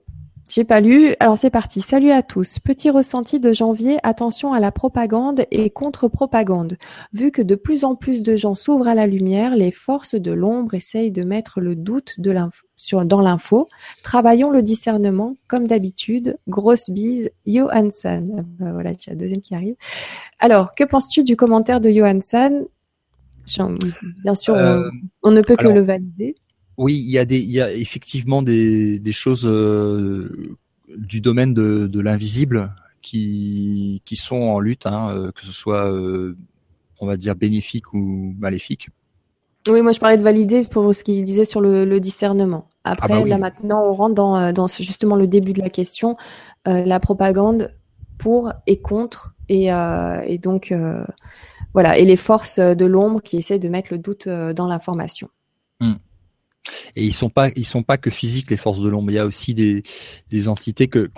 j'ai 0.49 0.65
pas 0.65 0.81
lu. 0.81 1.15
Alors 1.21 1.37
c'est 1.37 1.51
parti. 1.51 1.81
Salut 1.81 2.11
à 2.11 2.23
tous. 2.23 2.59
Petit 2.59 2.91
ressenti 2.91 3.41
de 3.41 3.53
janvier. 3.53 3.99
Attention 4.03 4.53
à 4.53 4.61
la 4.61 4.71
propagande 4.71 5.45
et 5.51 5.71
contre-propagande. 5.71 6.77
Vu 7.13 7.31
que 7.31 7.43
de 7.43 7.55
plus 7.55 7.85
en 7.85 7.97
plus 7.97 8.23
de 8.23 8.37
gens 8.37 8.55
s'ouvrent 8.55 8.89
à 8.89 8.95
la 8.95 9.07
lumière, 9.07 9.57
les 9.57 9.73
forces 9.73 10.15
de 10.15 10.33
l'ombre 10.33 10.75
essayent 10.75 11.11
de 11.11 11.25
mettre 11.25 11.61
le 11.61 11.75
doute 11.75 12.15
de 12.19 12.35
sur, 12.77 13.05
dans 13.05 13.21
l'info. 13.21 13.69
Travaillons 14.03 14.51
le 14.51 14.63
discernement 14.63 15.37
comme 15.49 15.67
d'habitude. 15.67 16.39
Grosse 16.47 16.91
bise, 16.91 17.31
Johansson. 17.47 18.45
Euh, 18.61 18.73
voilà, 18.73 18.93
il 18.93 19.07
y 19.07 19.11
a 19.11 19.13
la 19.13 19.17
deuxième 19.17 19.41
qui 19.41 19.55
arrive. 19.55 19.75
Alors, 20.39 20.75
que 20.75 20.85
penses-tu 20.85 21.25
du 21.25 21.37
commentaire 21.37 21.81
de 21.81 21.91
Johansson? 21.91 22.67
Bien 24.23 24.35
sûr, 24.35 24.55
euh, 24.55 24.91
on, 25.23 25.31
ne 25.31 25.41
peut 25.41 25.57
que 25.57 25.69
le 25.69 25.81
valider. 25.81 26.35
Oui, 26.79 26.95
il 26.99 27.11
y 27.11 27.19
a 27.19 27.25
des, 27.25 27.39
il 27.39 27.51
y 27.51 27.61
a 27.61 27.73
effectivement 27.73 28.43
des, 28.43 28.99
des 28.99 29.13
choses 29.13 29.47
euh, 29.47 30.57
du 30.97 31.21
domaine 31.21 31.55
de, 31.55 31.87
de 31.87 32.01
l'invisible 32.01 32.75
qui, 33.01 34.03
qui 34.05 34.17
sont 34.17 34.37
en 34.37 34.61
lutte, 34.61 34.87
hein, 34.87 35.11
euh, 35.11 35.33
que 35.33 35.43
ce 35.43 35.53
soit, 35.53 35.91
euh, 35.91 36.37
on 37.01 37.07
va 37.07 37.17
dire, 37.17 37.35
bénéfique 37.35 37.95
ou 37.95 38.35
maléfique. 38.39 38.91
Oui, 39.69 39.81
moi 39.83 39.93
je 39.93 40.01
parlais 40.01 40.17
de 40.19 40.23
valider 40.23 40.65
pour 40.65 40.95
ce 40.95 41.03
qu'il 41.03 41.25
disait 41.25 41.45
sur 41.45 41.61
le, 41.61 41.85
le 41.85 41.99
discernement. 41.99 42.69
Après, 42.85 43.15
ah 43.15 43.21
bah 43.21 43.27
là 43.27 43.39
maintenant, 43.39 43.85
on 43.85 43.93
rentre 43.93 44.15
dans, 44.15 44.53
dans 44.53 44.69
justement 44.69 45.17
le 45.17 45.27
début 45.27 45.55
de 45.55 45.61
la 45.61 45.71
question, 45.71 46.17
la 46.67 47.01
propagande 47.01 47.75
pour 48.17 48.53
et 48.69 48.81
contre, 48.81 49.35
et, 49.49 49.71
et 50.27 50.39
donc 50.39 50.73
voilà, 51.73 51.99
et 51.99 52.05
les 52.05 52.15
forces 52.15 52.61
de 52.61 52.85
l'ombre 52.87 53.21
qui 53.21 53.39
essaient 53.39 53.59
de 53.59 53.69
mettre 53.69 53.89
le 53.93 53.99
doute 53.99 54.29
dans 54.29 54.69
l'information. 54.69 55.31
Et 56.95 57.05
ils 57.05 57.13
sont 57.13 57.31
pas, 57.31 57.51
ils 57.57 57.67
sont 57.67 57.83
pas 57.83 57.99
que 57.99 58.11
physiques 58.11 58.51
les 58.51 58.57
forces 58.57 58.81
de 58.81 58.89
l'ombre. 58.89 59.11
Il 59.11 59.15
y 59.15 59.19
a 59.19 59.27
aussi 59.27 59.55
des, 59.55 59.83
des 60.31 60.49
entités 60.49 60.89
que 60.89 61.11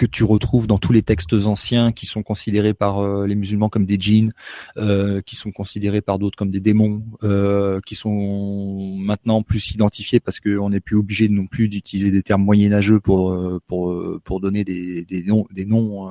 que 0.00 0.06
tu 0.06 0.24
retrouves 0.24 0.66
dans 0.66 0.78
tous 0.78 0.94
les 0.94 1.02
textes 1.02 1.34
anciens 1.34 1.92
qui 1.92 2.06
sont 2.06 2.22
considérés 2.22 2.72
par 2.72 3.00
euh, 3.00 3.26
les 3.26 3.34
musulmans 3.34 3.68
comme 3.68 3.84
des 3.84 3.98
djinns, 4.00 4.32
euh, 4.78 5.20
qui 5.20 5.36
sont 5.36 5.52
considérés 5.52 6.00
par 6.00 6.18
d'autres 6.18 6.38
comme 6.38 6.50
des 6.50 6.60
démons, 6.60 7.04
euh, 7.22 7.80
qui 7.84 7.96
sont 7.96 8.96
maintenant 8.96 9.42
plus 9.42 9.72
identifiés 9.72 10.18
parce 10.18 10.40
qu'on 10.40 10.70
n'est 10.70 10.80
plus 10.80 10.96
obligé 10.96 11.28
non 11.28 11.46
plus 11.46 11.68
d'utiliser 11.68 12.10
des 12.10 12.22
termes 12.22 12.42
moyenâgeux 12.42 12.98
pour 12.98 13.38
pour 13.66 13.94
pour 14.24 14.40
donner 14.40 14.64
des, 14.64 15.04
des 15.04 15.22
noms 15.22 15.44
des 15.52 15.66
noms 15.66 16.10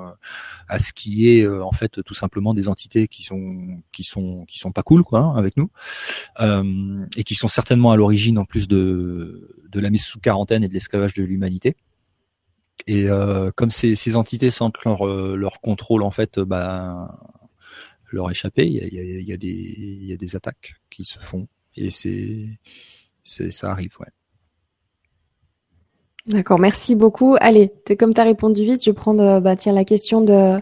à 0.67 0.77
ce 0.77 0.93
qui 0.93 1.27
est 1.27 1.47
en 1.47 1.71
fait 1.71 2.03
tout 2.03 2.13
simplement 2.13 2.53
des 2.53 2.67
entités 2.67 3.07
qui 3.07 3.23
sont 3.23 3.81
qui 3.91 4.03
sont 4.03 4.45
qui 4.47 4.59
sont 4.59 4.71
pas 4.71 4.83
cool 4.83 5.03
quoi 5.03 5.21
hein, 5.21 5.33
avec 5.35 5.57
nous 5.57 5.71
et 7.17 7.23
qui 7.23 7.33
sont 7.33 7.47
certainement 7.47 7.91
à 7.91 7.95
l'origine 7.95 8.37
en 8.37 8.45
plus 8.45 8.67
de 8.67 9.57
de 9.67 9.79
la 9.79 9.89
mise 9.89 10.03
sous 10.03 10.19
quarantaine 10.19 10.63
et 10.63 10.67
de 10.67 10.73
l'esclavage 10.73 11.15
de 11.15 11.23
l'humanité. 11.23 11.75
Et 12.87 13.07
comme 13.55 13.71
ces, 13.71 14.15
entités 14.15 14.51
sentent 14.51 14.83
leur, 14.83 15.05
leur 15.05 15.61
contrôle 15.61 16.03
en 16.03 16.11
fait, 16.11 16.39
bah, 16.39 17.17
leur 18.11 18.31
échapper, 18.31 18.65
il 18.65 19.27
y 19.27 19.33
a, 19.33 19.37
des, 20.17 20.35
attaques 20.35 20.75
qui 20.89 21.03
se 21.03 21.19
font 21.19 21.47
et 21.75 21.91
c'est, 21.91 22.59
ça 23.23 23.71
arrive, 23.71 23.95
ouais. 23.99 24.07
D'accord, 26.25 26.59
merci 26.59 26.95
beaucoup. 26.95 27.37
Allez, 27.39 27.71
comme 27.97 28.13
tu 28.13 28.21
as 28.21 28.25
répondu 28.25 28.63
vite, 28.63 28.83
je 28.83 28.91
vais 28.91 28.95
prendre 28.95 29.39
bah, 29.39 29.55
tiens, 29.55 29.73
la 29.73 29.85
question 29.85 30.21
de. 30.21 30.59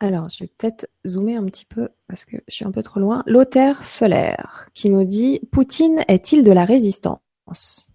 Alors, 0.00 0.28
je 0.28 0.44
vais 0.44 0.50
peut-être 0.56 0.88
zoomer 1.06 1.36
un 1.36 1.44
petit 1.44 1.64
peu 1.64 1.88
parce 2.06 2.24
que 2.24 2.36
je 2.46 2.54
suis 2.54 2.64
un 2.64 2.70
peu 2.70 2.82
trop 2.82 3.00
loin. 3.00 3.24
Lothar 3.26 3.84
Feller 3.84 4.36
qui 4.72 4.90
nous 4.90 5.04
dit 5.04 5.40
Poutine 5.50 6.04
est-il 6.06 6.44
de 6.44 6.52
la 6.52 6.64
résistance? 6.64 7.87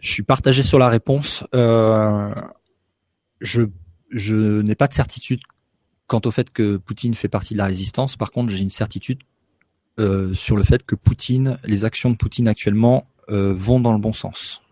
Je 0.00 0.12
suis 0.12 0.22
partagé 0.22 0.62
sur 0.62 0.78
la 0.78 0.88
réponse. 0.88 1.44
Euh, 1.54 2.32
je 3.40 3.62
je 4.10 4.62
n'ai 4.62 4.74
pas 4.74 4.88
de 4.88 4.94
certitude 4.94 5.40
quant 6.06 6.20
au 6.24 6.30
fait 6.30 6.50
que 6.50 6.78
Poutine 6.78 7.14
fait 7.14 7.28
partie 7.28 7.54
de 7.54 7.58
la 7.58 7.66
résistance. 7.66 8.16
Par 8.16 8.30
contre, 8.30 8.50
j'ai 8.50 8.62
une 8.62 8.70
certitude 8.70 9.18
euh, 10.00 10.32
sur 10.32 10.56
le 10.56 10.64
fait 10.64 10.84
que 10.84 10.94
Poutine, 10.94 11.58
les 11.64 11.84
actions 11.84 12.10
de 12.10 12.16
Poutine 12.16 12.48
actuellement 12.48 13.06
euh, 13.28 13.52
vont 13.54 13.80
dans 13.80 13.92
le 13.92 13.98
bon 13.98 14.12
sens. 14.12 14.62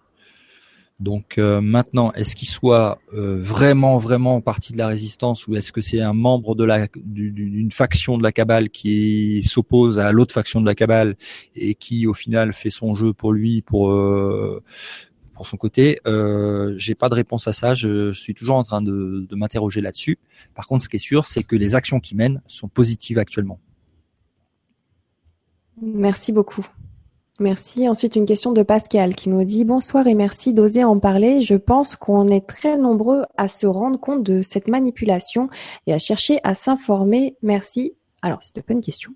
Donc 0.98 1.36
euh, 1.36 1.60
maintenant, 1.60 2.10
est-ce 2.12 2.34
qu'il 2.34 2.48
soit 2.48 2.98
euh, 3.12 3.36
vraiment 3.38 3.98
vraiment 3.98 4.40
partie 4.40 4.72
de 4.72 4.78
la 4.78 4.86
résistance 4.86 5.46
ou 5.46 5.54
est-ce 5.54 5.70
que 5.70 5.82
c'est 5.82 6.00
un 6.00 6.14
membre 6.14 6.54
de 6.54 6.64
la 6.64 6.88
d'une 7.04 7.70
faction 7.70 8.16
de 8.16 8.22
la 8.22 8.32
cabale 8.32 8.70
qui 8.70 9.42
s'oppose 9.46 9.98
à 9.98 10.10
l'autre 10.10 10.32
faction 10.32 10.62
de 10.62 10.66
la 10.66 10.74
cabale 10.74 11.16
et 11.54 11.74
qui 11.74 12.06
au 12.06 12.14
final 12.14 12.54
fait 12.54 12.70
son 12.70 12.94
jeu 12.94 13.12
pour 13.12 13.34
lui 13.34 13.60
pour 13.60 13.90
euh, 13.90 14.62
pour 15.36 15.46
son 15.46 15.56
côté 15.56 16.00
euh, 16.06 16.74
J'ai 16.76 16.94
pas 16.94 17.08
de 17.08 17.14
réponse 17.14 17.46
à 17.46 17.52
ça. 17.52 17.74
Je, 17.74 18.10
je 18.10 18.20
suis 18.20 18.34
toujours 18.34 18.56
en 18.56 18.64
train 18.64 18.82
de, 18.82 19.26
de 19.28 19.36
m'interroger 19.36 19.80
là-dessus. 19.80 20.18
Par 20.54 20.66
contre, 20.66 20.82
ce 20.82 20.88
qui 20.88 20.96
est 20.96 21.00
sûr, 21.00 21.26
c'est 21.26 21.44
que 21.44 21.54
les 21.54 21.74
actions 21.74 22.00
qui 22.00 22.16
mènent 22.16 22.42
sont 22.46 22.68
positives 22.68 23.18
actuellement. 23.18 23.60
Merci 25.80 26.32
beaucoup. 26.32 26.66
Merci. 27.38 27.86
Ensuite, 27.86 28.16
une 28.16 28.24
question 28.24 28.52
de 28.52 28.62
Pascal 28.62 29.14
qui 29.14 29.28
nous 29.28 29.44
dit 29.44 29.64
Bonsoir 29.64 30.06
et 30.06 30.14
merci 30.14 30.54
d'oser 30.54 30.84
en 30.84 30.98
parler. 30.98 31.42
Je 31.42 31.54
pense 31.54 31.94
qu'on 31.94 32.28
est 32.28 32.46
très 32.46 32.78
nombreux 32.78 33.24
à 33.36 33.48
se 33.48 33.66
rendre 33.66 34.00
compte 34.00 34.22
de 34.22 34.40
cette 34.40 34.68
manipulation 34.68 35.50
et 35.86 35.92
à 35.92 35.98
chercher 35.98 36.40
à 36.44 36.54
s'informer. 36.54 37.36
Merci. 37.42 37.92
Alors, 38.22 38.42
c'était 38.42 38.62
pas 38.62 38.72
une 38.72 38.80
question. 38.80 39.12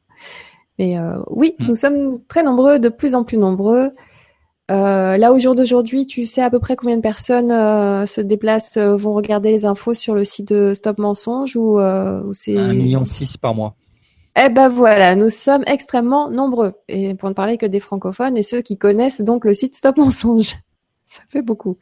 Mais 0.79 0.99
euh, 0.99 1.19
oui, 1.29 1.55
hmm. 1.59 1.67
nous 1.69 1.75
sommes 1.77 2.21
très 2.29 2.43
nombreux, 2.43 2.79
de 2.79 2.91
plus 2.91 3.15
en 3.15 3.25
plus 3.25 3.39
nombreux. 3.39 3.93
Euh, 4.71 5.17
là, 5.17 5.33
au 5.33 5.39
jour 5.39 5.57
d'aujourd'hui, 5.57 6.07
tu 6.07 6.27
sais 6.27 6.43
à 6.43 6.51
peu 6.51 6.61
près 6.61 6.77
combien 6.77 6.97
de 6.97 7.03
personnes 7.03 7.51
euh, 7.51 8.07
se 8.07 8.21
déplacent, 8.21 8.77
euh, 8.77 8.95
vont 8.95 9.15
regarder 9.15 9.51
les 9.51 9.65
infos 9.65 9.95
sur 9.95 10.15
le 10.15 10.23
site 10.23 10.49
de 10.53 10.75
Stop 10.75 10.99
Mensonge 10.99 11.57
ou, 11.57 11.81
ou 11.81 12.33
c'est... 12.33 12.57
Un 12.57 12.73
million 12.73 13.05
six 13.05 13.37
par 13.37 13.55
mois. 13.55 13.75
Eh 14.37 14.49
ben 14.49 14.69
voilà, 14.69 15.17
nous 15.17 15.29
sommes 15.29 15.65
extrêmement 15.67 16.31
nombreux. 16.31 16.75
Et 16.89 17.15
pour 17.15 17.29
ne 17.29 17.35
parler 17.35 17.59
que 17.59 17.67
des 17.67 17.81
francophones 17.81 18.37
et 18.37 18.45
ceux 18.45 18.63
qui 18.63 18.79
connaissent 18.79 19.23
donc 19.23 19.45
le 19.45 19.55
site 19.55 19.75
Stop 19.75 19.97
Mensonge. 19.97 20.55
Ça 21.05 21.21
fait 21.29 21.43
beaucoup. 21.43 21.77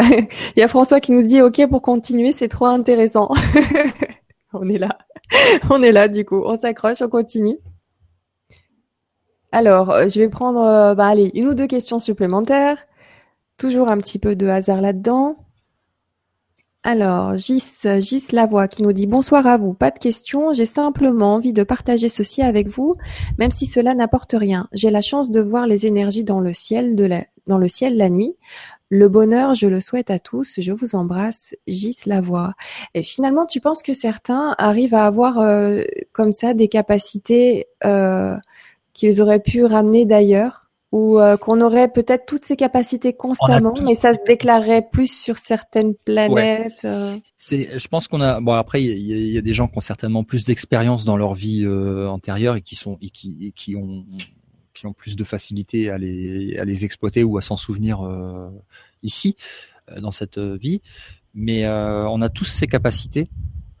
Il 0.02 0.26
y 0.56 0.62
a 0.62 0.68
François 0.68 0.98
qui 0.98 1.12
nous 1.12 1.22
dit 1.22 1.40
OK 1.40 1.64
pour 1.68 1.82
continuer, 1.82 2.32
c'est 2.32 2.48
trop 2.48 2.66
intéressant. 2.66 3.30
on 4.52 4.68
est 4.68 4.78
là. 4.78 4.98
On 5.70 5.80
est 5.84 5.92
là 5.92 6.08
du 6.08 6.24
coup. 6.24 6.42
On 6.44 6.56
s'accroche, 6.56 7.00
on 7.00 7.08
continue. 7.08 7.58
Alors, 9.54 9.92
euh, 9.92 10.08
je 10.08 10.18
vais 10.18 10.28
prendre 10.28 10.62
euh, 10.62 10.94
bah, 10.96 11.06
allez, 11.06 11.30
une 11.34 11.46
ou 11.46 11.54
deux 11.54 11.68
questions 11.68 12.00
supplémentaires. 12.00 12.88
Toujours 13.56 13.88
un 13.88 13.98
petit 13.98 14.18
peu 14.18 14.34
de 14.34 14.48
hasard 14.48 14.80
là-dedans. 14.80 15.36
Alors, 16.82 17.36
Gis, 17.36 17.82
Gis 18.00 18.26
Lavoie 18.32 18.66
qui 18.66 18.82
nous 18.82 18.92
dit 18.92 19.06
bonsoir 19.06 19.46
à 19.46 19.56
vous, 19.56 19.72
pas 19.72 19.92
de 19.92 19.98
questions, 20.00 20.52
j'ai 20.52 20.66
simplement 20.66 21.34
envie 21.34 21.52
de 21.52 21.62
partager 21.62 22.08
ceci 22.08 22.42
avec 22.42 22.66
vous, 22.66 22.96
même 23.38 23.52
si 23.52 23.66
cela 23.66 23.94
n'apporte 23.94 24.34
rien. 24.36 24.68
J'ai 24.72 24.90
la 24.90 25.00
chance 25.00 25.30
de 25.30 25.40
voir 25.40 25.68
les 25.68 25.86
énergies 25.86 26.24
dans 26.24 26.40
le 26.40 26.52
ciel 26.52 26.96
la, 26.96 28.08
nuit. 28.10 28.34
Le 28.90 29.08
bonheur, 29.08 29.54
je 29.54 29.68
le 29.68 29.80
souhaite 29.80 30.10
à 30.10 30.18
tous. 30.18 30.56
Je 30.58 30.72
vous 30.72 30.96
embrasse, 30.96 31.54
Gis 31.68 32.00
Lavoie. 32.06 32.54
Et 32.94 33.04
finalement, 33.04 33.46
tu 33.46 33.60
penses 33.60 33.84
que 33.84 33.92
certains 33.92 34.56
arrivent 34.58 34.96
à 34.96 35.06
avoir 35.06 35.38
euh, 35.38 35.82
comme 36.12 36.32
ça 36.32 36.54
des 36.54 36.66
capacités 36.66 37.68
qu'ils 38.94 39.20
auraient 39.20 39.42
pu 39.42 39.64
ramener 39.64 40.06
d'ailleurs 40.06 40.64
ou 40.94 41.18
euh, 41.18 41.36
qu'on 41.36 41.60
aurait 41.60 41.90
peut-être 41.90 42.24
toutes 42.24 42.44
ces 42.44 42.54
capacités 42.54 43.12
constamment, 43.12 43.74
mais 43.82 43.96
ça 43.96 44.12
se 44.12 44.20
déclarerait 44.28 44.86
plus 44.92 45.12
sur 45.12 45.38
certaines 45.38 45.96
planètes. 45.96 46.84
Euh. 46.84 47.18
C'est, 47.34 47.80
je 47.80 47.88
pense 47.88 48.06
qu'on 48.06 48.20
a. 48.20 48.40
Bon 48.40 48.52
après, 48.52 48.80
il 48.80 49.32
y, 49.32 49.36
a 49.36 49.40
des 49.40 49.54
gens 49.54 49.66
qui 49.66 49.76
ont 49.76 49.80
certainement 49.80 50.22
plus 50.22 50.44
d'expérience 50.44 51.04
dans 51.04 51.16
leur 51.16 51.34
vie 51.34 51.64
euh, 51.64 52.08
antérieure 52.08 52.54
et 52.54 52.62
qui 52.62 52.76
sont 52.76 52.96
et 53.02 53.10
qui, 53.10 53.38
et 53.40 53.50
qui 53.50 53.74
ont 53.74 54.06
qui 54.72 54.86
ont 54.86 54.92
plus 54.92 55.16
de 55.16 55.24
facilité 55.24 55.90
à 55.90 55.98
les 55.98 56.56
à 56.58 56.64
les 56.64 56.84
exploiter 56.84 57.24
ou 57.24 57.38
à 57.38 57.42
s'en 57.42 57.56
souvenir 57.56 58.08
ici 59.02 59.34
dans 60.00 60.12
cette 60.12 60.38
vie. 60.38 60.80
Mais 61.34 61.66
on 61.66 62.22
a 62.22 62.28
tous 62.28 62.44
ces 62.44 62.68
capacités 62.68 63.28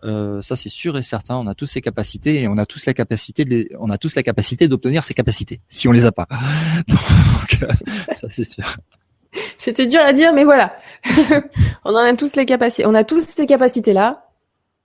euh, 0.04 0.42
ça 0.42 0.56
c'est 0.56 0.68
sûr 0.68 0.96
et 0.98 1.02
certain. 1.02 1.36
On 1.36 1.46
a 1.46 1.54
tous 1.54 1.66
ces 1.66 1.80
capacités 1.80 2.42
et 2.42 2.48
on 2.48 2.58
a 2.58 2.66
tous 2.66 2.86
la 2.86 2.94
capacité 2.94 3.44
de 3.44 3.68
on 3.78 3.90
a 3.90 3.98
tous 3.98 4.14
la 4.14 4.22
capacité 4.22 4.68
d'obtenir 4.68 5.02
ces 5.04 5.14
capacités 5.14 5.60
si 5.68 5.88
on 5.88 5.92
les 5.92 6.06
a 6.06 6.12
pas. 6.12 6.26
Donc 6.88 7.62
euh, 7.62 7.68
ça 8.14 8.28
c'est 8.30 8.44
sûr. 8.44 8.76
C'était 9.58 9.86
dur 9.86 10.00
à 10.00 10.12
dire, 10.12 10.32
mais 10.32 10.44
voilà. 10.44 10.76
on 11.84 11.90
en 11.90 11.96
a 11.96 12.14
tous 12.14 12.36
les 12.36 12.46
capacités. 12.46 12.86
On 12.86 12.94
a 12.94 13.04
tous 13.04 13.22
ces 13.26 13.46
capacités-là. 13.46 14.26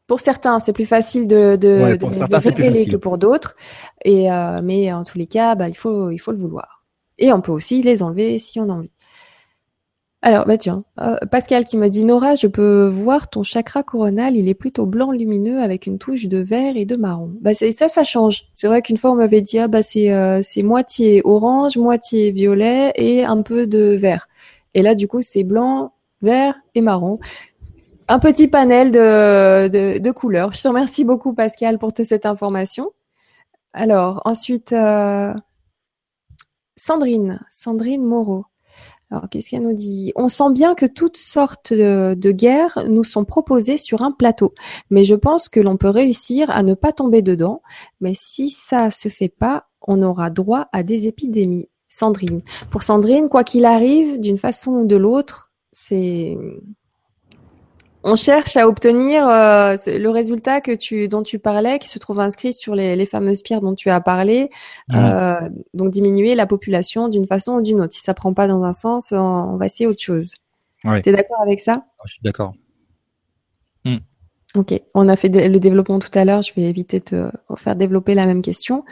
Pour 0.07 0.21
certains, 0.21 0.59
c'est 0.59 0.73
plus 0.73 0.87
facile 0.87 1.27
de, 1.27 1.55
de, 1.55 1.83
ouais, 1.83 1.97
de 1.97 2.69
les 2.69 2.87
que 2.87 2.95
pour 2.95 3.19
d'autres. 3.19 3.55
Et 4.03 4.31
euh, 4.31 4.61
mais 4.63 4.91
en 4.91 5.03
tous 5.03 5.19
les 5.19 5.27
cas, 5.27 5.53
bah, 5.53 5.69
il 5.69 5.75
faut 5.75 6.09
il 6.09 6.17
faut 6.17 6.31
le 6.31 6.39
vouloir. 6.39 6.83
Et 7.19 7.31
on 7.31 7.41
peut 7.41 7.51
aussi 7.51 7.83
les 7.83 8.01
enlever 8.01 8.39
si 8.39 8.59
on 8.59 8.69
a 8.69 8.73
envie. 8.73 8.91
Alors, 10.21 10.45
bah 10.45 10.57
tiens, 10.57 10.83
euh, 10.99 11.15
Pascal 11.31 11.63
qui 11.63 11.77
m'a 11.77 11.87
dit 11.87 12.03
Nora, 12.03 12.35
je 12.35 12.47
peux 12.47 12.87
voir 12.87 13.29
ton 13.29 13.43
chakra 13.43 13.83
coronal, 13.83 14.35
il 14.35 14.49
est 14.49 14.53
plutôt 14.53 14.85
blanc 14.85 15.11
lumineux 15.13 15.61
avec 15.61 15.85
une 15.87 15.97
touche 15.97 16.27
de 16.27 16.39
vert 16.39 16.75
et 16.75 16.83
de 16.83 16.97
marron. 16.97 17.31
Bah 17.39 17.53
ça, 17.53 17.87
ça 17.87 18.03
change. 18.03 18.43
C'est 18.53 18.67
vrai 18.67 18.81
qu'une 18.81 18.97
fois 18.97 19.11
on 19.11 19.15
m'avait 19.15 19.41
dit 19.41 19.59
ah 19.59 19.69
bah 19.69 19.81
c'est 19.81 20.11
euh, 20.11 20.41
c'est 20.43 20.61
moitié 20.61 21.21
orange, 21.23 21.77
moitié 21.77 22.31
violet 22.31 22.91
et 22.95 23.23
un 23.23 23.41
peu 23.43 23.65
de 23.65 23.95
vert. 23.95 24.27
Et 24.73 24.81
là 24.81 24.93
du 24.93 25.07
coup 25.07 25.21
c'est 25.21 25.43
blanc, 25.43 25.93
vert 26.21 26.55
et 26.75 26.81
marron. 26.81 27.19
Un 28.09 28.19
petit 28.19 28.47
panel 28.49 28.91
de, 28.91 29.69
de, 29.69 29.99
de 29.99 30.11
couleurs. 30.11 30.51
Je 30.53 30.61
te 30.61 30.67
remercie 30.67 31.05
beaucoup 31.05 31.33
Pascal 31.33 31.79
pour 31.79 31.91
cette 31.95 32.25
information. 32.25 32.91
Alors 33.73 34.21
ensuite 34.25 34.73
euh, 34.73 35.33
Sandrine, 36.75 37.39
Sandrine 37.49 38.03
Moreau. 38.03 38.45
Alors, 39.11 39.27
qu'est-ce 39.29 39.49
qu'elle 39.49 39.63
nous 39.63 39.73
dit? 39.73 40.11
On 40.15 40.29
sent 40.29 40.51
bien 40.51 40.75
que 40.75 40.85
toutes 40.85 41.17
sortes 41.17 41.73
de, 41.73 42.31
guerres 42.31 42.77
nous 42.87 43.03
sont 43.03 43.25
proposées 43.25 43.77
sur 43.77 44.03
un 44.03 44.11
plateau, 44.11 44.53
mais 44.89 45.03
je 45.03 45.15
pense 45.15 45.49
que 45.49 45.59
l'on 45.59 45.77
peut 45.77 45.89
réussir 45.89 46.49
à 46.51 46.61
ne 46.61 46.75
pas 46.75 46.91
tomber 46.91 47.21
dedans. 47.21 47.61
Mais 48.01 48.13
si 48.13 48.49
ça 48.49 48.91
se 48.91 49.09
fait 49.09 49.29
pas, 49.29 49.65
on 49.81 50.03
aura 50.03 50.29
droit 50.29 50.67
à 50.73 50.83
des 50.83 51.07
épidémies. 51.07 51.69
Sandrine. 51.91 52.43
Pour 52.69 52.83
Sandrine, 52.83 53.29
quoi 53.29 53.43
qu'il 53.43 53.65
arrive, 53.65 54.19
d'une 54.19 54.37
façon 54.37 54.73
ou 54.73 54.85
de 54.85 54.95
l'autre, 54.95 55.51
c'est 55.71 56.37
on 58.03 58.15
cherche 58.15 58.55
à 58.55 58.67
obtenir 58.67 59.27
euh, 59.27 59.75
le 59.87 60.07
résultat 60.07 60.61
que 60.61 60.71
tu, 60.71 61.07
dont 61.07 61.23
tu 61.23 61.37
parlais, 61.37 61.79
qui 61.79 61.89
se 61.89 61.99
trouve 61.99 62.19
inscrit 62.19 62.53
sur 62.53 62.75
les, 62.75 62.95
les 62.95 63.05
fameuses 63.05 63.41
pierres 63.41 63.61
dont 63.61 63.75
tu 63.75 63.89
as 63.89 63.99
parlé. 63.99 64.49
Euh, 64.93 65.39
donc 65.73 65.91
diminuer 65.91 66.35
la 66.35 66.45
population 66.45 67.09
d'une 67.09 67.27
façon 67.27 67.53
ou 67.53 67.61
d'une 67.61 67.81
autre. 67.81 67.93
Si 67.93 68.01
ça 68.01 68.13
prend 68.13 68.33
pas 68.33 68.47
dans 68.47 68.63
un 68.63 68.73
sens, 68.73 69.11
on, 69.11 69.57
va 69.57 69.65
essayer 69.65 69.87
autre 69.87 70.01
chose. 70.01 70.35
Ouais. 70.85 71.01
Tu 71.01 71.09
es 71.09 71.11
d'accord 71.11 71.41
avec 71.41 71.59
ça? 71.59 71.85
Ah, 71.99 72.03
Je 72.05 72.13
suis 72.13 72.21
d'accord. 72.23 72.53
Hmm. 73.83 73.97
Ok, 74.55 74.81
on 74.95 75.09
a 75.09 75.15
fait 75.15 75.29
le 75.29 75.59
développement 75.59 75.99
tout 75.99 76.17
à 76.17 76.23
l'heure. 76.23 76.41
Je 76.41 76.53
vais 76.53 76.63
éviter 76.63 77.01
de 77.11 77.29
faire 77.57 77.75
développer 77.75 78.15
la 78.15 78.25
même 78.25 78.41
question. 78.41 78.85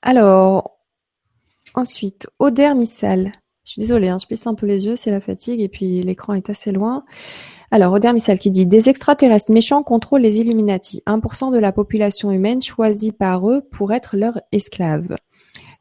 Alors, 0.00 0.78
ensuite, 1.74 2.28
Oder 2.38 2.74
Missal. 2.74 3.32
Je 3.64 3.72
suis 3.72 3.80
désolée, 3.80 4.08
hein, 4.08 4.18
je 4.20 4.26
plisse 4.26 4.46
un 4.46 4.54
peu 4.54 4.66
les 4.66 4.86
yeux, 4.86 4.96
c'est 4.96 5.12
la 5.12 5.20
fatigue 5.20 5.60
et 5.60 5.68
puis 5.68 6.02
l'écran 6.02 6.34
est 6.34 6.50
assez 6.50 6.72
loin. 6.72 7.04
Alors, 7.74 7.94
Oder 7.94 8.12
Missal 8.12 8.38
qui 8.38 8.50
dit 8.50 8.66
Des 8.66 8.90
extraterrestres 8.90 9.50
méchants 9.50 9.82
contrôlent 9.82 10.20
les 10.20 10.40
Illuminati. 10.40 11.02
1% 11.06 11.50
de 11.50 11.58
la 11.58 11.72
population 11.72 12.30
humaine 12.30 12.60
choisie 12.60 13.12
par 13.12 13.48
eux 13.48 13.62
pour 13.62 13.94
être 13.94 14.14
leurs 14.14 14.42
esclaves. 14.52 15.16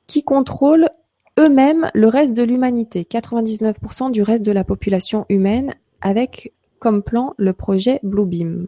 Qui 0.07 0.23
contrôlent 0.23 0.89
eux-mêmes 1.37 1.91
le 1.93 2.07
reste 2.07 2.33
de 2.33 2.43
l'humanité. 2.43 3.05
99% 3.11 4.09
du 4.09 4.21
reste 4.21 4.45
de 4.45 4.53
la 4.53 4.63
population 4.63 5.25
humaine 5.27 5.75
avec 5.99 6.53
comme 6.79 7.03
plan 7.03 7.33
le 7.35 7.51
projet 7.51 7.99
Bluebeam. 8.03 8.67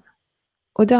Oder 0.77 0.97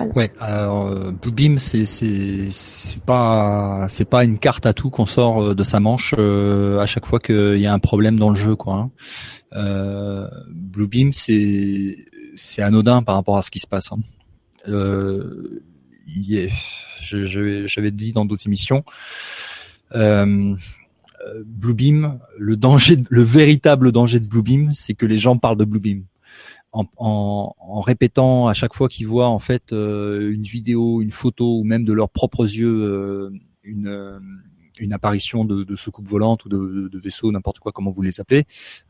Missal. 0.00 0.12
Ouais, 0.16 0.32
alors 0.40 0.88
euh, 0.88 1.10
Bluebeam 1.10 1.58
c'est 1.58 1.84
c'est 1.84 3.00
pas 3.04 3.86
c'est 3.88 4.04
pas 4.04 4.24
une 4.24 4.38
carte 4.38 4.66
à 4.66 4.72
tout 4.72 4.90
qu'on 4.90 5.06
sort 5.06 5.42
euh, 5.42 5.54
de 5.54 5.64
sa 5.64 5.80
manche 5.80 6.14
euh, 6.18 6.80
à 6.80 6.86
chaque 6.86 7.06
fois 7.06 7.20
qu'il 7.20 7.58
y 7.58 7.66
a 7.66 7.72
un 7.72 7.78
problème 7.78 8.18
dans 8.18 8.30
le 8.30 8.36
jeu 8.36 8.56
quoi. 8.56 8.74
Hein. 8.74 8.90
Euh, 9.54 10.28
Bluebeam 10.50 11.12
c'est 11.12 11.98
c'est 12.34 12.62
anodin 12.62 13.02
par 13.02 13.16
rapport 13.16 13.36
à 13.36 13.42
ce 13.42 13.50
qui 13.50 13.58
se 13.58 13.66
passe. 13.66 13.90
Hein. 13.92 13.98
J'avais 17.04 17.90
dit 17.90 18.12
dans 18.12 18.24
d'autres 18.24 18.46
émissions. 18.46 18.84
Euh, 19.94 20.56
Bluebeam, 21.44 22.18
le 22.36 22.56
danger, 22.56 22.96
le 23.08 23.22
véritable 23.22 23.92
danger 23.92 24.18
de 24.18 24.26
Bluebeam, 24.26 24.72
c'est 24.72 24.94
que 24.94 25.06
les 25.06 25.18
gens 25.18 25.36
parlent 25.36 25.56
de 25.56 25.64
Bluebeam 25.64 26.04
en, 26.72 26.84
en, 26.96 27.54
en, 27.58 27.80
répétant 27.80 28.48
à 28.48 28.54
chaque 28.54 28.74
fois 28.74 28.88
qu'ils 28.88 29.06
voient 29.06 29.28
en 29.28 29.38
fait 29.38 29.72
euh, 29.72 30.32
une 30.32 30.42
vidéo, 30.42 31.02
une 31.02 31.10
photo 31.10 31.58
ou 31.58 31.64
même 31.64 31.84
de 31.84 31.92
leurs 31.92 32.10
propres 32.10 32.44
yeux 32.44 32.82
euh, 32.82 33.30
une, 33.62 33.88
euh, 33.88 34.18
une 34.78 34.92
apparition 34.92 35.44
de, 35.44 35.64
de 35.64 35.76
soucoupe 35.76 36.08
volante 36.08 36.44
ou 36.44 36.48
de, 36.48 36.88
de, 36.88 36.98
vaisseau, 36.98 37.30
n'importe 37.30 37.58
quoi, 37.58 37.72
comment 37.72 37.90
vous 37.90 38.02
les 38.02 38.20
appelez. 38.20 38.44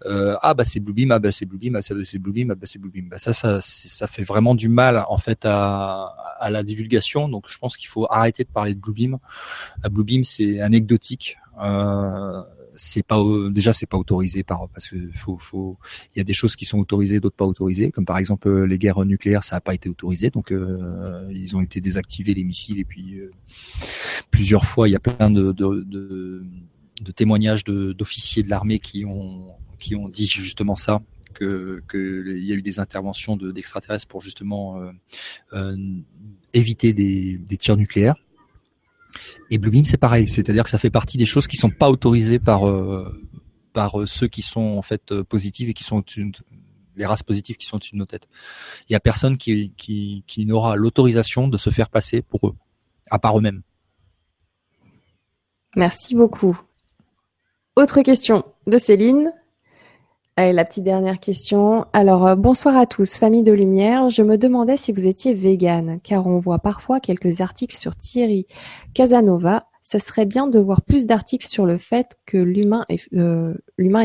ah 0.06 0.54
bah 0.54 0.64
c'est 0.64 0.80
Bluebeam, 0.80 1.10
ah 1.10 1.18
bah 1.18 1.32
c'est 1.32 1.44
Bluebeam, 1.44 1.76
ah 1.76 1.82
c'est 1.82 2.18
Bluebeam, 2.18 2.52
ah 2.52 2.54
bah 2.54 2.66
c'est 2.66 2.78
Bluebeam. 2.78 3.08
Bah 3.08 3.18
ça, 3.18 3.32
ça, 3.32 3.60
ça 3.60 4.06
fait 4.06 4.24
vraiment 4.24 4.54
du 4.54 4.68
mal 4.68 5.04
en 5.08 5.18
fait 5.18 5.40
à, 5.44 6.14
à 6.38 6.50
la 6.50 6.62
divulgation. 6.62 7.28
Donc 7.28 7.44
je 7.48 7.58
pense 7.58 7.76
qu'il 7.76 7.88
faut 7.88 8.06
arrêter 8.10 8.44
de 8.44 8.48
parler 8.48 8.74
de 8.74 8.80
Bluebeam. 8.80 9.18
Bluebeam 9.90 10.24
c'est 10.24 10.60
anecdotique. 10.60 11.36
Euh, 11.60 12.42
c'est 12.84 13.04
pas 13.04 13.22
déjà 13.50 13.72
c'est 13.72 13.86
pas 13.86 13.96
autorisé 13.96 14.42
par 14.42 14.68
parce 14.68 14.88
que 14.88 14.96
faut 15.14 15.38
faut 15.38 15.78
il 16.12 16.18
y 16.18 16.20
a 16.20 16.24
des 16.24 16.32
choses 16.32 16.56
qui 16.56 16.64
sont 16.64 16.78
autorisées 16.78 17.20
d'autres 17.20 17.36
pas 17.36 17.44
autorisées 17.44 17.92
comme 17.92 18.04
par 18.04 18.18
exemple 18.18 18.48
euh, 18.48 18.66
les 18.66 18.76
guerres 18.76 19.04
nucléaires 19.04 19.44
ça 19.44 19.56
n'a 19.56 19.60
pas 19.60 19.72
été 19.72 19.88
autorisé 19.88 20.30
donc 20.30 20.50
euh, 20.50 21.30
ils 21.32 21.54
ont 21.54 21.60
été 21.60 21.80
désactivés 21.80 22.34
les 22.34 22.42
missiles 22.42 22.80
et 22.80 22.84
puis 22.84 23.20
euh, 23.20 23.30
plusieurs 24.32 24.64
fois 24.64 24.88
il 24.88 24.92
y 24.92 24.96
a 24.96 25.00
plein 25.00 25.30
de 25.30 25.52
de, 25.52 26.42
témoignages 27.14 27.62
d'officiers 27.62 28.42
de, 28.42 28.50
l'armée 28.50 28.80
qui 28.80 29.04
ont 29.04 29.54
qui 29.78 29.94
ont 29.94 30.08
dit 30.08 30.26
justement 30.26 30.74
ça 30.74 31.00
que 31.34 31.82
qu'il 31.88 32.44
y 32.44 32.52
a 32.52 32.56
eu 32.56 32.62
des 32.62 32.80
interventions 32.80 33.36
d'extraterrestres 33.36 34.08
pour 34.08 34.20
justement 34.20 34.80
éviter 36.52 36.92
des, 36.92 37.38
des 37.38 37.56
tirs 37.56 37.76
nucléaires 37.76 38.16
et 39.50 39.58
Bluebeam, 39.58 39.84
c'est 39.84 39.96
pareil, 39.96 40.28
c'est-à-dire 40.28 40.64
que 40.64 40.70
ça 40.70 40.78
fait 40.78 40.90
partie 40.90 41.18
des 41.18 41.26
choses 41.26 41.46
qui 41.46 41.56
sont 41.56 41.70
pas 41.70 41.90
autorisées 41.90 42.38
par 42.38 42.68
euh, 42.68 43.12
par 43.72 44.00
euh, 44.00 44.06
ceux 44.06 44.28
qui 44.28 44.42
sont 44.42 44.76
en 44.78 44.82
fait 44.82 45.12
euh, 45.12 45.24
positifs 45.24 45.68
et 45.68 45.74
qui 45.74 45.84
sont 45.84 46.02
une, 46.16 46.32
les 46.96 47.06
races 47.06 47.22
positives 47.22 47.56
qui 47.56 47.66
sont 47.66 47.76
au-dessus 47.76 47.94
de 47.94 47.98
nos 47.98 48.06
têtes. 48.06 48.28
Il 48.88 48.92
y 48.92 48.96
a 48.96 49.00
personne 49.00 49.36
qui 49.36 49.72
qui, 49.76 50.24
qui 50.26 50.46
n'aura 50.46 50.76
l'autorisation 50.76 51.48
de 51.48 51.56
se 51.56 51.70
faire 51.70 51.88
passer 51.88 52.22
pour 52.22 52.48
eux, 52.48 52.54
à 53.10 53.18
part 53.18 53.38
eux-mêmes. 53.38 53.62
Merci 55.76 56.14
beaucoup. 56.14 56.58
Autre 57.76 58.02
question 58.02 58.44
de 58.66 58.76
Céline. 58.76 59.32
Allez, 60.36 60.54
la 60.54 60.64
petite 60.64 60.84
dernière 60.84 61.20
question. 61.20 61.84
Alors, 61.92 62.26
euh, 62.26 62.36
bonsoir 62.36 62.74
à 62.78 62.86
tous, 62.86 63.18
famille 63.18 63.42
de 63.42 63.52
lumière. 63.52 64.08
Je 64.08 64.22
me 64.22 64.38
demandais 64.38 64.78
si 64.78 64.90
vous 64.90 65.06
étiez 65.06 65.34
vegan, 65.34 66.00
car 66.02 66.26
on 66.26 66.38
voit 66.38 66.58
parfois 66.58 67.00
quelques 67.00 67.42
articles 67.42 67.76
sur 67.76 67.94
Thierry 67.94 68.46
Casanova. 68.94 69.66
Ça 69.82 69.98
serait 69.98 70.24
bien 70.24 70.46
de 70.46 70.58
voir 70.58 70.80
plus 70.80 71.04
d'articles 71.04 71.46
sur 71.46 71.66
le 71.66 71.76
fait 71.76 72.16
que 72.24 72.38
l'humain 72.38 72.86
est, 72.88 73.12
euh, 73.12 73.52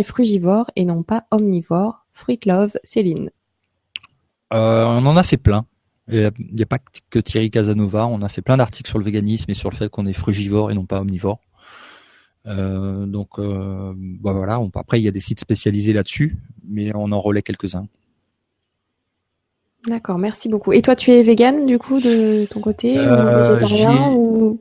frugivore 0.04 0.70
et 0.76 0.84
non 0.84 1.02
pas 1.02 1.28
omnivore. 1.32 2.06
Fruit 2.12 2.40
Love, 2.46 2.74
Céline. 2.84 3.30
Euh, 4.54 4.84
on 4.84 5.06
en 5.06 5.16
a 5.16 5.24
fait 5.24 5.38
plein. 5.38 5.66
Il 6.10 6.30
n'y 6.52 6.64
a, 6.64 6.66
pas 6.66 6.80
que 7.10 7.20
Thierry 7.20 7.52
Casanova. 7.52 8.06
On 8.06 8.22
a 8.22 8.28
fait 8.28 8.42
plein 8.42 8.58
d'articles 8.58 8.90
sur 8.90 9.00
le 9.00 9.06
véganisme 9.06 9.50
et 9.50 9.54
sur 9.54 9.70
le 9.70 9.76
fait 9.76 9.88
qu'on 9.90 10.06
est 10.06 10.14
frugivore 10.14 10.72
et 10.72 10.74
non 10.74 10.86
pas 10.86 11.00
omnivore. 11.00 11.40
Euh, 12.48 13.06
donc 13.06 13.40
euh, 13.40 13.94
bah 13.96 14.34
voilà. 14.34 14.60
On, 14.60 14.72
après, 14.76 15.00
il 15.00 15.04
y 15.04 15.08
a 15.08 15.12
des 15.12 15.20
sites 15.20 15.40
spécialisés 15.40 15.94
là-dessus, 15.94 16.38
mais 16.68 16.92
on 16.96 17.12
en 17.12 17.20
relaie 17.20 17.42
quelques-uns. 17.42 17.88
D'accord, 19.88 20.18
merci 20.18 20.50
beaucoup. 20.50 20.74
Et 20.74 20.82
toi, 20.82 20.96
tu 20.96 21.12
es 21.12 21.22
vegan 21.22 21.66
du 21.66 21.80
coup 21.80 22.00
de 22.02 22.46
ton 22.46 22.60
côté, 22.60 22.98
euh, 22.98 23.42
végétarien 23.42 24.12
ou? 24.14 24.60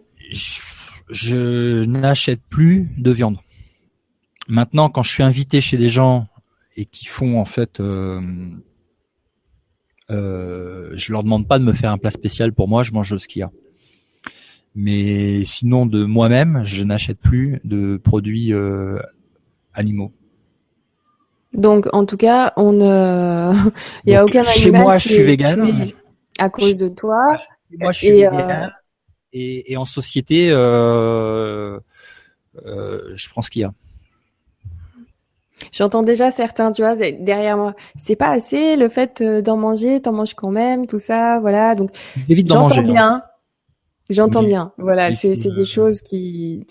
Je, 1.10 1.84
n'achète 1.84 2.40
plus 2.48 2.88
de 2.98 3.10
viande. 3.10 3.38
Maintenant, 4.48 4.88
quand 4.88 5.02
je 5.02 5.12
suis 5.12 5.22
invité 5.22 5.60
chez 5.60 5.76
des 5.76 5.88
gens 5.88 6.28
et 6.76 6.84
qui 6.84 7.06
font 7.06 7.40
en 7.40 7.44
fait, 7.44 7.80
euh, 7.80 8.20
euh, 10.10 10.90
je 10.94 11.12
leur 11.12 11.24
demande 11.24 11.48
pas 11.48 11.58
de 11.58 11.64
me 11.64 11.72
faire 11.72 11.90
un 11.90 11.98
plat 11.98 12.10
spécial 12.10 12.52
pour 12.52 12.68
moi, 12.68 12.82
je 12.82 12.92
mange 12.92 13.16
ce 13.16 13.26
qu'il 13.26 13.40
y 13.40 13.42
a. 13.42 13.50
Mais 14.78 15.44
sinon, 15.46 15.86
de 15.86 16.04
moi-même, 16.04 16.60
je 16.64 16.82
n'achète 16.82 17.18
plus 17.18 17.60
de 17.64 17.96
produits 17.96 18.52
euh, 18.52 18.98
animaux. 19.72 20.12
Donc, 21.54 21.88
en 21.94 22.04
tout 22.04 22.18
cas, 22.18 22.52
on 22.56 22.72
ne, 22.72 23.52
il 24.04 24.12
y 24.12 24.14
a 24.14 24.24
aucun 24.24 24.42
Chez 24.42 24.70
moi, 24.70 24.98
je 24.98 25.08
suis 25.08 25.22
vegan. 25.22 25.90
À 26.38 26.50
cause 26.50 26.76
de 26.76 26.88
toi. 26.88 27.38
moi, 27.80 27.92
je 27.92 27.98
suis 27.98 28.08
et, 28.08 28.28
vegan. 28.28 28.70
Et, 29.32 29.72
et, 29.72 29.76
en 29.78 29.86
société, 29.86 30.50
euh, 30.50 31.80
euh, 32.66 33.00
je 33.14 33.28
prends 33.30 33.40
ce 33.40 33.50
qu'il 33.50 33.62
y 33.62 33.64
a. 33.64 33.72
J'entends 35.72 36.02
déjà 36.02 36.30
certains, 36.30 36.70
tu 36.70 36.82
vois, 36.82 36.94
derrière 36.94 37.56
moi. 37.56 37.74
C'est 37.96 38.16
pas 38.16 38.28
assez 38.28 38.76
le 38.76 38.90
fait 38.90 39.22
euh, 39.22 39.40
d'en 39.40 39.56
manger, 39.56 40.02
t'en 40.02 40.12
manges 40.12 40.34
quand 40.34 40.50
même, 40.50 40.86
tout 40.86 40.98
ça, 40.98 41.40
voilà. 41.40 41.74
Donc, 41.74 41.90
j'entends 42.28 42.76
hein. 42.76 42.82
bien. 42.82 43.22
J'entends 44.08 44.42
bien. 44.42 44.72
Voilà, 44.78 45.12
c'est 45.12 45.34
des 45.34 45.64
choses 45.64 46.02
qui. 46.02 46.64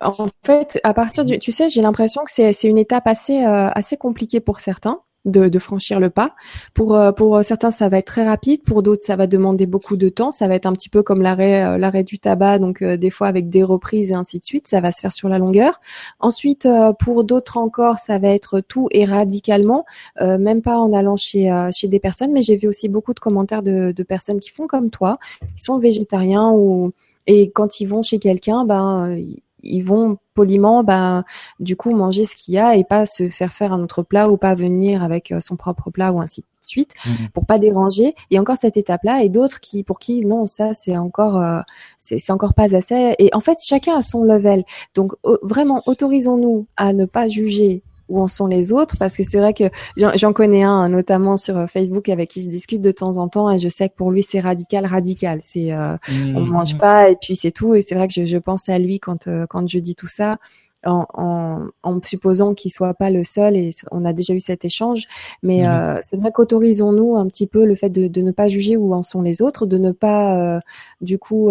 En 0.00 0.28
fait, 0.44 0.78
à 0.84 0.92
partir 0.92 1.24
du, 1.24 1.38
tu 1.38 1.50
sais, 1.50 1.68
j'ai 1.68 1.82
l'impression 1.82 2.22
que 2.24 2.30
c'est 2.30 2.68
une 2.68 2.78
étape 2.78 3.06
assez 3.06 3.44
euh, 3.44 3.70
assez 3.70 3.96
compliquée 3.96 4.40
pour 4.40 4.60
certains 4.60 5.00
de, 5.24 5.48
de, 5.48 5.58
franchir 5.58 6.00
le 6.00 6.10
pas. 6.10 6.34
Pour, 6.74 6.94
euh, 6.94 7.12
pour 7.12 7.42
certains, 7.42 7.70
ça 7.70 7.88
va 7.88 7.98
être 7.98 8.06
très 8.06 8.26
rapide. 8.26 8.62
Pour 8.62 8.82
d'autres, 8.82 9.02
ça 9.02 9.16
va 9.16 9.26
demander 9.26 9.66
beaucoup 9.66 9.96
de 9.96 10.08
temps. 10.08 10.30
Ça 10.30 10.48
va 10.48 10.54
être 10.54 10.66
un 10.66 10.72
petit 10.72 10.88
peu 10.88 11.02
comme 11.02 11.22
l'arrêt, 11.22 11.64
euh, 11.64 11.78
l'arrêt 11.78 12.04
du 12.04 12.18
tabac, 12.18 12.58
donc 12.58 12.82
euh, 12.82 12.96
des 12.96 13.10
fois 13.10 13.28
avec 13.28 13.48
des 13.48 13.62
reprises 13.62 14.10
et 14.10 14.14
ainsi 14.14 14.38
de 14.38 14.44
suite. 14.44 14.68
Ça 14.68 14.80
va 14.80 14.92
se 14.92 15.00
faire 15.00 15.12
sur 15.12 15.28
la 15.28 15.38
longueur. 15.38 15.80
Ensuite, 16.20 16.68
pour 16.98 17.24
d'autres 17.24 17.56
encore, 17.56 17.98
ça 17.98 18.18
va 18.18 18.28
être 18.28 18.60
tout 18.60 18.88
et 18.90 19.04
radicalement, 19.04 19.84
même 20.20 20.62
pas 20.62 20.78
en 20.78 20.92
allant 20.92 21.16
chez, 21.16 21.50
chez 21.72 21.88
des 21.88 22.00
personnes. 22.00 22.32
Mais 22.32 22.42
j'ai 22.42 22.56
vu 22.56 22.68
aussi 22.68 22.88
beaucoup 22.88 23.14
de 23.14 23.20
commentaires 23.20 23.62
de, 23.62 23.92
de 23.92 24.02
personnes 24.02 24.40
qui 24.40 24.50
font 24.50 24.66
comme 24.66 24.90
toi, 24.90 25.18
qui 25.56 25.62
sont 25.62 25.78
végétariens 25.78 26.50
ou 26.50 26.92
et 27.26 27.50
quand 27.50 27.80
ils 27.80 27.86
vont 27.86 28.02
chez 28.02 28.18
quelqu'un, 28.18 28.64
ben 28.64 29.16
ils 29.64 29.82
vont 29.82 30.18
poliment, 30.34 30.82
bah, 30.82 31.24
du 31.60 31.76
coup, 31.76 31.94
manger 31.94 32.24
ce 32.24 32.36
qu'il 32.36 32.54
y 32.54 32.58
a 32.58 32.76
et 32.76 32.84
pas 32.84 33.06
se 33.06 33.28
faire 33.28 33.52
faire 33.52 33.72
un 33.72 33.82
autre 33.82 34.02
plat 34.02 34.28
ou 34.30 34.36
pas 34.36 34.54
venir 34.54 35.02
avec 35.02 35.32
euh, 35.32 35.40
son 35.40 35.56
propre 35.56 35.90
plat 35.90 36.12
ou 36.12 36.20
ainsi 36.20 36.40
de 36.40 36.46
suite 36.66 36.92
mmh. 37.04 37.10
pour 37.32 37.46
pas 37.46 37.58
déranger. 37.58 38.14
Et 38.30 38.38
encore 38.38 38.56
cette 38.56 38.76
étape-là 38.76 39.22
et 39.22 39.28
d'autres 39.28 39.60
qui, 39.60 39.84
pour 39.84 39.98
qui, 39.98 40.24
non, 40.24 40.46
ça, 40.46 40.74
c'est 40.74 40.96
encore, 40.96 41.40
euh, 41.40 41.60
c'est 41.98 42.30
encore 42.30 42.54
pas 42.54 42.74
assez. 42.74 43.14
Et 43.18 43.30
en 43.32 43.40
fait, 43.40 43.58
chacun 43.64 43.96
a 43.96 44.02
son 44.02 44.24
level. 44.24 44.64
Donc, 44.94 45.12
vraiment, 45.42 45.82
autorisons-nous 45.86 46.66
à 46.76 46.92
ne 46.92 47.04
pas 47.04 47.28
juger 47.28 47.82
où 48.08 48.20
en 48.20 48.28
sont 48.28 48.46
les 48.46 48.72
autres 48.72 48.96
parce 48.98 49.16
que 49.16 49.22
c'est 49.22 49.38
vrai 49.38 49.54
que 49.54 49.64
j'en 49.96 50.32
connais 50.32 50.62
un 50.62 50.88
notamment 50.88 51.36
sur 51.36 51.56
euh, 51.56 51.66
Facebook 51.66 52.08
avec 52.08 52.30
qui 52.30 52.42
je 52.42 52.48
discute 52.48 52.82
de 52.82 52.90
temps 52.90 53.16
en 53.16 53.28
temps 53.28 53.50
et 53.50 53.58
je 53.58 53.68
sais 53.68 53.88
que 53.88 53.94
pour 53.94 54.10
lui 54.10 54.22
c'est 54.22 54.40
radical 54.40 54.86
radical 54.86 55.40
c'est 55.42 55.72
euh, 55.72 55.96
on 56.10 56.40
mmh. 56.40 56.48
mange 56.48 56.78
pas 56.78 57.08
et 57.08 57.16
puis 57.20 57.36
c'est 57.36 57.50
tout 57.50 57.74
et 57.74 57.82
c'est 57.82 57.94
vrai 57.94 58.08
que 58.08 58.14
je, 58.14 58.26
je, 58.26 58.38
pense 58.38 58.68
à 58.68 58.78
lui 58.78 59.00
quand 59.00 59.26
euh, 59.26 59.46
quand 59.48 59.68
je 59.68 59.78
dis 59.78 59.94
tout 59.94 60.06
ça 60.06 60.38
en, 60.86 61.06
en, 61.14 61.66
en 61.82 62.00
supposant 62.02 62.52
qu'il 62.52 62.70
soit 62.70 62.92
pas 62.92 63.08
le 63.08 63.24
seul 63.24 63.56
et 63.56 63.70
on 63.90 64.04
a 64.04 64.12
déjà 64.12 64.34
eu 64.34 64.40
cet 64.40 64.66
échange 64.66 65.06
mais 65.42 65.62
mmh. 65.62 65.66
euh, 65.66 65.98
c'est 66.02 66.18
vrai 66.18 66.30
qu'autorisons-nous 66.30 67.16
un 67.16 67.26
petit 67.26 67.46
peu 67.46 67.64
le 67.64 67.74
fait 67.74 67.88
de, 67.88 68.06
de, 68.06 68.20
ne 68.20 68.32
pas 68.32 68.48
juger 68.48 68.76
où 68.76 68.92
en 68.92 69.02
sont 69.02 69.22
les 69.22 69.40
autres 69.40 69.64
de 69.64 69.78
ne 69.78 69.92
pas 69.92 70.60
du 71.00 71.18
coup 71.18 71.50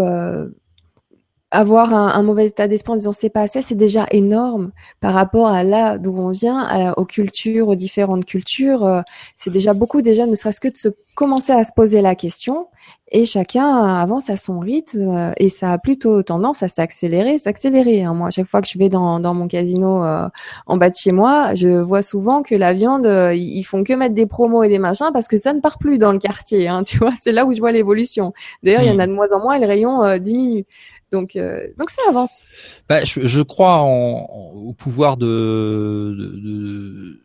avoir 1.53 1.93
un, 1.93 2.23
mauvais 2.23 2.48
état 2.48 2.67
d'esprit 2.67 2.93
en 2.93 2.95
disant 2.95 3.11
c'est 3.11 3.30
pas 3.30 3.41
assez, 3.41 3.61
c'est 3.61 3.75
déjà 3.75 4.07
énorme 4.09 4.72
par 4.99 5.14
rapport 5.14 5.48
à 5.48 5.64
là 5.64 5.99
d'où 5.99 6.14
on 6.17 6.32
vient, 6.32 6.93
aux 6.98 7.06
cultures, 7.06 7.69
aux 7.69 7.75
différentes 7.75 8.25
cultures. 8.25 8.83
Euh, 8.83 9.01
c'est 9.35 9.51
déjà 9.51 9.73
beaucoup 9.73 10.01
déjà, 10.01 10.25
ne 10.25 10.33
serait-ce 10.33 10.59
que 10.59 10.67
de 10.67 10.77
se 10.77 10.90
commencer 11.14 11.53
à 11.53 11.64
se 11.64 11.72
poser 11.72 12.01
la 12.01 12.15
question. 12.15 12.67
Et 13.11 13.25
chacun 13.25 13.67
avance 13.67 14.32
à 14.32 14.38
son 14.38 14.57
rythme 14.57 15.07
euh, 15.07 15.32
et 15.38 15.49
ça 15.49 15.73
a 15.73 15.77
plutôt 15.77 16.23
tendance 16.23 16.64
à 16.64 16.67
s'accélérer, 16.67 17.38
s'accélérer. 17.38 18.03
Hein. 18.03 18.15
Moi, 18.15 18.30
à 18.30 18.32
chaque 18.32 18.48
fois 18.48 18.59
que 18.59 18.67
je 18.67 18.80
vais 18.80 18.90
dans, 18.90 19.19
dans 19.19 19.35
mon 19.35 19.48
casino 19.48 20.03
euh, 20.03 20.27
en 20.65 20.77
bas 20.77 20.90
de 20.90 20.95
chez 20.95 21.11
moi, 21.11 21.53
je 21.53 21.69
vois 21.69 22.01
souvent 22.01 22.41
que 22.41 22.56
la 22.56 22.73
viande, 22.73 23.06
ils 23.35 23.64
font 23.64 23.83
que 23.83 23.93
mettre 23.93 24.15
des 24.15 24.25
promos 24.25 24.64
et 24.64 24.69
des 24.69 24.80
machins 24.80 25.11
parce 25.14 25.27
que 25.27 25.38
ça 25.38 25.53
ne 25.53 25.59
part 25.59 25.77
plus 25.77 25.99
dans 25.99 26.11
le 26.11 26.17
quartier. 26.17 26.67
Hein, 26.67 26.83
tu 26.88 26.98
vois, 26.98 27.11
c'est 27.22 27.32
là 27.32 27.45
où 27.45 27.53
je 27.53 27.59
vois 27.59 27.72
l'évolution. 27.72 28.33
D'ailleurs, 28.64 28.82
il 28.82 28.88
y 28.88 28.91
en 28.91 28.98
a 28.98 29.06
de 29.06 29.14
moins 29.14 29.32
en 29.32 29.40
moins 29.40 29.53
et 29.53 29.59
le 29.59 29.67
rayon 29.67 30.17
diminue. 30.17 30.65
Donc, 31.14 31.35
euh, 31.35 31.67
donc 31.77 31.92
ça 31.92 32.01
avance. 32.09 32.48
Bah, 32.90 33.06
je, 33.06 33.27
je, 33.27 33.42
crois 33.42 33.77
en, 33.77 34.25
au 34.56 34.74
pouvoir 34.74 35.16
de, 35.16 36.16
de, 36.17 36.40
de 36.40 37.24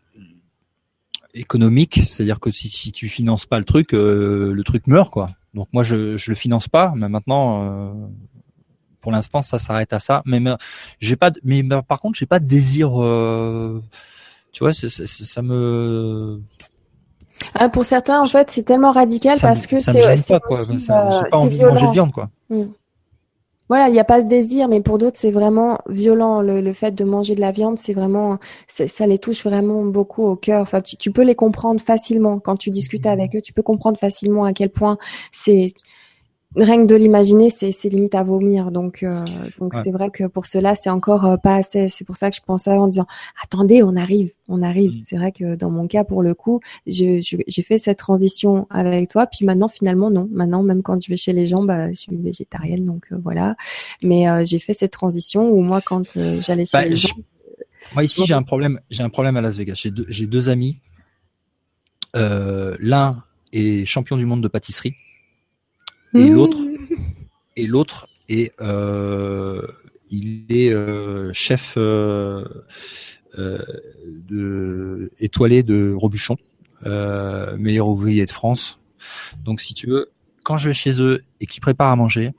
économique, 1.33 2.03
c'est-à-dire 2.07 2.39
que 2.39 2.51
si, 2.51 2.69
si 2.69 2.93
tu 2.93 3.09
finances 3.09 3.47
pas 3.47 3.59
le 3.59 3.65
truc, 3.65 3.95
euh, 3.95 4.53
le 4.53 4.63
truc 4.63 4.87
meurt 4.87 5.11
quoi. 5.11 5.31
Donc 5.55 5.69
moi 5.73 5.85
je 5.85 6.19
je 6.19 6.31
le 6.31 6.37
finance 6.37 6.69
pas, 6.69 6.93
mais 6.97 7.09
maintenant 7.09 7.65
euh, 7.65 7.93
pour 9.01 9.11
l'instant 9.11 9.41
ça 9.41 9.59
s'arrête 9.59 9.95
à 9.95 10.01
ça. 10.01 10.23
Mais, 10.27 10.39
j'ai 11.01 11.17
pas 11.17 11.31
mais 11.43 11.63
par 11.89 12.01
contre 12.03 12.19
j'ai 12.19 12.27
pas 12.27 12.41
de 12.41 12.47
désir. 12.47 13.03
Euh, 13.03 13.83
tu 14.53 14.65
vois, 14.65 14.75
ça, 14.75 14.89
ça, 14.89 15.43
me 15.43 16.43
ah, 17.55 17.69
pour 17.69 17.85
certains, 17.85 18.21
en 18.21 18.27
fait, 18.27 18.51
c'est 18.51 18.65
tellement 18.65 18.93
radical 18.93 19.39
parce 19.41 19.67
que 19.67 19.81
c'est 19.81 20.27
pas, 20.27 20.41
quoi. 20.41 20.61
Aussi, 20.61 20.87
pas 20.87 21.29
envie 21.33 21.59
de 21.59 21.67
manger 21.67 21.87
de 21.87 21.93
viande, 21.93 22.13
quoi. 22.13 22.31
Hmm. 22.51 22.65
Voilà, 23.69 23.89
il 23.89 23.93
n'y 23.93 24.01
a 24.01 24.05
pas 24.05 24.23
ce 24.23 24.27
désir, 24.27 24.69
mais 24.69 24.81
pour 24.81 24.99
d'autres, 24.99 25.19
c'est 25.19 25.31
vraiment 25.31 25.79
violent. 25.89 26.41
Le, 26.41 26.73
fait 26.73 26.93
de 26.93 27.05
manger 27.05 27.35
de 27.35 27.41
la 27.41 27.53
viande, 27.53 27.79
c'est 27.79 27.93
vraiment, 27.93 28.39
ça 28.67 29.07
les 29.07 29.19
touche 29.19 29.45
vraiment 29.45 29.85
beaucoup 29.85 30.25
au 30.25 30.37
cœur. 30.37 30.63
Enfin, 30.63 30.81
tu, 30.81 30.97
tu, 30.97 31.13
peux 31.13 31.23
les 31.23 31.35
comprendre 31.35 31.81
facilement 31.81 32.39
quand 32.39 32.57
tu 32.57 32.71
discutes 32.71 33.05
mmh. 33.07 33.11
avec 33.11 33.37
eux. 33.37 33.43
Tu 33.43 33.53
peux 33.53 33.63
comprendre 33.63 33.99
facilement 33.99 34.45
à 34.45 34.53
quel 34.53 34.71
point 34.71 34.97
c'est 35.33 35.75
rien 36.59 36.83
que 36.83 36.87
de 36.87 36.95
l'imaginer, 36.95 37.51
c'est 37.51 37.73
limite 37.89 38.15
à 38.15 38.23
vomir. 38.23 38.71
Donc, 38.71 39.03
euh, 39.03 39.25
donc 39.59 39.75
c'est 39.75 39.91
vrai 39.91 40.11
que 40.11 40.25
pour 40.25 40.47
cela, 40.47 40.75
c'est 40.75 40.91
encore 40.91 41.25
euh, 41.25 41.37
pas 41.37 41.57
assez. 41.57 41.89
C'est 41.89 42.05
pour 42.05 42.17
ça 42.17 42.31
que 42.31 42.37
je 42.37 42.43
pensais 42.43 42.73
en 42.73 42.87
disant, 42.87 43.07
attendez, 43.43 43.83
on 43.83 43.97
arrive, 43.97 44.33
on 44.49 44.63
arrive. 44.63 44.93
Mmh. 44.93 45.03
C'est 45.03 45.17
vrai 45.17 45.33
que 45.33 45.57
dans 45.57 45.71
mon 45.71 45.87
cas, 45.87 46.05
pour 46.05 46.23
le 46.23 46.35
coup, 46.35 46.61
j'ai 46.87 47.23
fait 47.65 47.79
cette 47.79 47.99
transition 47.99 48.67
avec 48.71 49.09
toi. 49.09 49.27
Puis 49.27 49.45
maintenant, 49.45 49.69
finalement, 49.69 50.11
non. 50.11 50.29
Maintenant, 50.31 50.63
même 50.63 50.83
quand 50.83 51.03
je 51.03 51.09
vais 51.09 51.17
chez 51.17 51.33
les 51.33 51.47
gens, 51.47 51.63
bah, 51.63 51.89
je 51.93 51.99
suis 51.99 52.17
végétarienne, 52.17 52.85
donc 52.85 53.07
euh, 53.13 53.17
voilà. 53.23 53.57
Mais 54.03 54.27
j'ai 54.45 54.59
fait 54.59 54.75
cette 54.75 54.93
transition 54.93 55.51
où 55.51 55.61
moi, 55.61 55.81
quand 55.81 56.19
j'allais 56.41 56.65
chez 56.65 56.79
bah, 56.79 56.85
les 56.85 56.97
gens, 56.97 57.09
moi 57.95 58.05
ici, 58.05 58.23
j'ai 58.27 58.35
un 58.35 58.43
problème. 58.43 58.81
J'ai 58.91 59.03
un 59.03 59.11
problème 59.11 59.37
à 59.37 59.41
Las 59.41 59.57
Vegas. 59.57 59.75
J'ai 59.75 59.91
deux, 59.91 60.05
deux 60.05 60.49
amis. 60.49 60.79
L'un 62.15 63.23
est 63.53 63.87
champion 63.87 64.17
du 64.17 64.27
monde 64.27 64.43
de 64.43 64.49
pâtisserie 64.49 64.95
et 66.19 66.31
mmh. 66.31 66.35
l'autre 66.35 66.59
et 67.57 67.67
l'autre 67.67 68.09
est 68.29 68.53
euh, 68.61 69.63
il 70.11 70.45
est 70.49 70.73
euh, 70.73 71.33
chef 71.33 71.75
euh, 71.77 72.45
de 73.37 75.11
étoilé 75.21 75.63
de 75.63 75.95
Robuchon, 75.97 76.37
meilleur 76.85 77.89
ouvrier 77.89 78.25
de 78.27 78.31
France. 78.31 78.79
Donc 79.45 79.61
si 79.61 79.75
tu 79.75 79.87
veux, 79.87 80.11
quand 80.45 80.57
je 80.57 80.71
vais 80.71 80.75
chez 80.75 81.01
eux 81.01 81.23
et 81.41 81.47
qu'ils 81.47 81.61
préparent 81.61 81.93
à 81.93 81.97
manger, 81.97 82.33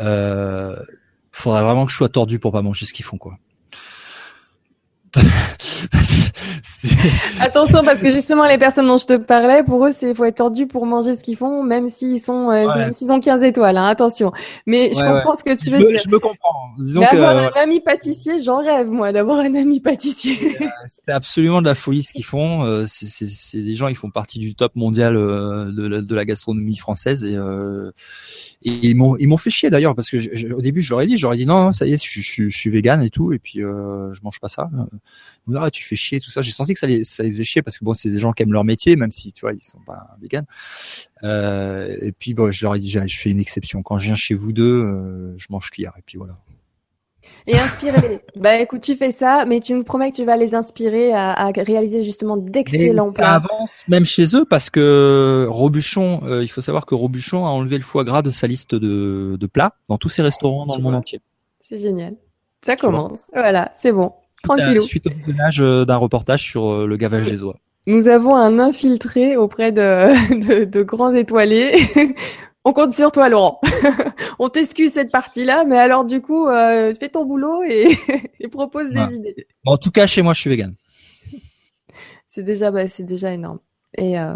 euh, 0.00 0.76
faudrait 1.32 1.62
vraiment 1.62 1.86
que 1.86 1.92
je 1.92 1.96
sois 1.96 2.08
tordu 2.08 2.38
pour 2.38 2.52
pas 2.52 2.62
manger 2.62 2.86
ce 2.86 2.92
qu'ils 2.92 3.04
font 3.04 3.18
quoi. 3.18 3.38
Attention 7.40 7.82
parce 7.84 8.02
que 8.02 8.12
justement 8.12 8.46
les 8.46 8.58
personnes 8.58 8.86
dont 8.86 8.98
je 8.98 9.06
te 9.06 9.16
parlais, 9.16 9.62
pour 9.62 9.86
eux 9.86 9.92
c'est 9.92 10.14
faut 10.14 10.24
être 10.24 10.36
tordu 10.36 10.66
pour 10.66 10.86
manger 10.86 11.16
ce 11.16 11.22
qu'ils 11.22 11.36
font, 11.36 11.62
même 11.62 11.88
s'ils 11.88 12.20
sont 12.20 12.50
euh, 12.50 12.66
même 12.74 12.92
s'ils 12.92 13.12
ont 13.12 13.20
15 13.20 13.42
étoiles. 13.42 13.76
Hein, 13.76 13.86
attention. 13.86 14.32
Mais 14.66 14.92
je 14.92 15.00
comprends 15.00 15.34
ce 15.34 15.44
que 15.44 15.54
tu 15.54 15.70
veux 15.70 15.84
dire. 15.84 15.98
Je 16.04 16.08
me 16.08 16.18
comprends. 16.18 16.70
Disons 16.78 17.02
avoir 17.02 17.36
un 17.36 17.60
ami 17.60 17.80
pâtissier, 17.80 18.38
j'en 18.38 18.58
rêve 18.58 18.90
moi 18.90 19.12
d'avoir 19.12 19.38
un 19.38 19.54
ami 19.54 19.80
pâtissier. 19.80 20.58
Euh, 20.68 20.70
c'est 20.86 21.12
absolument 21.12 21.62
de 21.62 21.66
la 21.66 21.74
folie 21.74 22.02
ce 22.02 22.12
qu'ils 22.12 22.24
font. 22.24 22.64
Euh, 22.64 22.84
c'est 22.86 23.62
des 23.62 23.74
gens, 23.74 23.88
ils 23.88 23.96
font 23.96 24.10
partie 24.10 24.38
du 24.38 24.54
top 24.54 24.76
mondial 24.76 25.14
de, 25.14 26.00
de, 26.00 26.14
la 26.14 26.24
gastronomie 26.24 26.76
française 26.76 27.24
et 27.24 27.36
et 28.62 28.88
ils 28.88 28.96
m'ont 28.96 29.16
ils 29.16 29.28
m'ont 29.28 29.36
fait 29.36 29.50
chier 29.50 29.70
d'ailleurs 29.70 29.94
parce 29.94 30.10
que 30.10 30.18
je, 30.18 30.48
au 30.48 30.60
début 30.60 30.82
j'aurais 30.82 31.06
dit 31.06 31.16
j'aurais 31.16 31.36
dit 31.36 31.46
non 31.46 31.72
ça 31.72 31.86
y 31.86 31.92
est 31.92 32.04
je, 32.04 32.20
je, 32.20 32.48
je 32.48 32.56
suis 32.56 32.70
vegan 32.70 33.02
et 33.02 33.10
tout 33.10 33.32
et 33.32 33.38
puis 33.38 33.62
euh, 33.62 34.12
je 34.12 34.20
mange 34.22 34.40
pas 34.40 34.48
ça. 34.48 34.68
Ah, 35.54 35.70
tu 35.70 35.84
fais 35.84 35.96
chier 35.96 36.20
tout 36.20 36.30
ça. 36.30 36.42
J'ai 36.42 36.50
senti 36.52 36.74
que 36.74 36.80
ça 36.80 36.88
les 36.88 37.04
ça 37.04 37.22
les 37.22 37.30
faisait 37.30 37.44
chier 37.44 37.62
parce 37.62 37.78
que 37.78 37.84
bon 37.84 37.94
c'est 37.94 38.10
des 38.10 38.18
gens 38.18 38.32
qui 38.32 38.42
aiment 38.42 38.52
leur 38.52 38.64
métier 38.64 38.96
même 38.96 39.12
si 39.12 39.32
tu 39.32 39.42
vois 39.42 39.52
ils 39.52 39.62
sont 39.62 39.80
pas 39.86 40.16
vegan. 40.20 40.44
Euh, 41.22 41.96
et 42.02 42.10
puis 42.10 42.34
bon 42.34 42.50
je 42.50 42.64
leur 42.64 42.74
ai 42.74 42.80
dit 42.80 42.90
je 42.90 43.18
fais 43.18 43.30
une 43.30 43.40
exception 43.40 43.82
quand 43.82 43.98
je 43.98 44.06
viens 44.06 44.16
chez 44.16 44.34
vous 44.34 44.52
deux 44.52 44.82
euh, 44.82 45.34
je 45.38 45.46
mange 45.50 45.70
cuillère 45.70 45.92
et 45.96 46.02
puis 46.04 46.18
voilà. 46.18 46.36
Et 47.46 47.58
inspirer. 47.58 48.20
bah 48.36 48.58
écoute, 48.58 48.82
tu 48.82 48.94
fais 48.94 49.10
ça, 49.10 49.44
mais 49.46 49.60
tu 49.60 49.74
me 49.74 49.82
promets 49.82 50.10
que 50.10 50.16
tu 50.16 50.24
vas 50.24 50.36
les 50.36 50.54
inspirer 50.54 51.12
à, 51.12 51.32
à 51.32 51.50
réaliser 51.50 52.02
justement 52.02 52.36
d'excellents 52.36 53.12
plats. 53.12 53.24
Ça 53.24 53.34
avance 53.34 53.82
même 53.88 54.04
chez 54.04 54.36
eux 54.36 54.44
parce 54.44 54.70
que 54.70 55.46
Robuchon, 55.48 56.22
euh, 56.24 56.42
il 56.42 56.48
faut 56.48 56.60
savoir 56.60 56.86
que 56.86 56.94
Robuchon 56.94 57.46
a 57.46 57.50
enlevé 57.50 57.76
le 57.78 57.84
foie 57.84 58.04
gras 58.04 58.22
de 58.22 58.30
sa 58.30 58.46
liste 58.46 58.74
de, 58.74 59.36
de 59.38 59.46
plats 59.46 59.74
dans 59.88 59.98
tous 59.98 60.08
ses 60.08 60.22
restaurants 60.22 60.66
dans 60.66 60.76
le 60.76 60.82
monde 60.82 60.94
entier. 60.94 61.20
C'est 61.60 61.78
génial. 61.78 62.16
Ça 62.64 62.76
commence. 62.76 63.24
Voilà, 63.32 63.70
c'est 63.74 63.92
bon. 63.92 64.12
Tranquillou. 64.42 64.82
Suite 64.82 65.06
au 65.06 65.10
visionnage 65.10 65.60
euh, 65.60 65.84
d'un 65.84 65.96
reportage 65.96 66.42
sur 66.42 66.70
euh, 66.70 66.86
le 66.86 66.96
gavage 66.96 67.26
des 67.26 67.42
oies. 67.42 67.56
Nous 67.86 68.08
avons 68.08 68.36
un 68.36 68.58
infiltré 68.58 69.36
auprès 69.36 69.72
de, 69.72 70.34
de, 70.46 70.64
de 70.64 70.82
grands 70.82 71.14
étoilés 71.14 71.76
on 72.64 72.72
compte 72.72 72.92
sur 72.92 73.12
toi, 73.12 73.28
Laurent. 73.28 73.60
on 74.38 74.48
t'excuse 74.48 74.92
cette 74.92 75.10
partie-là, 75.10 75.64
mais 75.64 75.78
alors 75.78 76.04
du 76.04 76.20
coup, 76.20 76.48
euh, 76.48 76.94
fais 76.94 77.08
ton 77.08 77.24
boulot 77.24 77.62
et, 77.62 77.96
propose 78.50 78.90
des 78.90 79.14
idées. 79.14 79.46
en 79.66 79.76
tout 79.76 79.90
cas, 79.90 80.06
chez 80.06 80.22
moi, 80.22 80.34
je 80.34 80.40
suis 80.40 80.50
vegan. 80.50 80.74
C'est 82.26 82.42
déjà, 82.42 82.70
bah, 82.70 82.88
c'est 82.88 83.04
déjà 83.04 83.32
énorme. 83.32 83.58
Et 83.96 84.18
euh, 84.18 84.34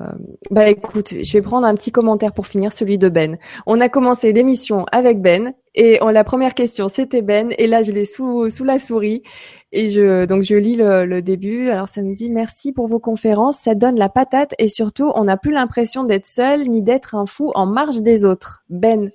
bah 0.51 0.69
écoute, 0.69 1.13
je 1.23 1.33
vais 1.35 1.43
prendre 1.43 1.67
un 1.67 1.75
petit 1.75 1.93
commentaire 1.93 2.33
pour 2.33 2.47
finir, 2.47 2.73
celui 2.73 2.97
de 2.97 3.09
Ben. 3.09 3.37
On 3.67 3.81
a 3.81 3.89
commencé 3.89 4.33
l'émission 4.33 4.87
avec 4.91 5.21
Ben 5.21 5.53
et 5.75 5.99
la 6.01 6.25
première 6.25 6.55
question 6.55 6.89
c'était 6.89 7.23
Ben 7.23 7.53
et 7.59 7.67
là 7.67 7.83
je 7.83 7.93
l'ai 7.93 8.05
sous 8.05 8.51
sous 8.51 8.65
la 8.65 8.79
souris 8.79 9.23
et 9.71 9.89
je 9.89 10.27
donc 10.27 10.43
je 10.43 10.55
lis 10.55 10.77
le, 10.77 11.05
le, 11.05 11.21
début. 11.21 11.69
Alors 11.69 11.89
ça 11.89 12.03
me 12.03 12.15
dit 12.15 12.31
merci 12.31 12.73
pour 12.73 12.87
vos 12.87 12.99
conférences, 12.99 13.59
ça 13.59 13.75
donne 13.75 13.99
la 13.99 14.09
patate 14.09 14.55
et 14.59 14.69
surtout 14.69 15.13
on 15.15 15.25
n'a 15.25 15.37
plus 15.37 15.53
l'impression 15.53 16.05
d'être 16.05 16.27
seul 16.27 16.69
ni 16.69 16.83
d'être 16.83 17.15
un 17.15 17.27
fou 17.27 17.53
en 17.55 17.67
marge 17.67 18.01
des 18.01 18.25
autres. 18.25 18.65
Ben. 18.71 19.11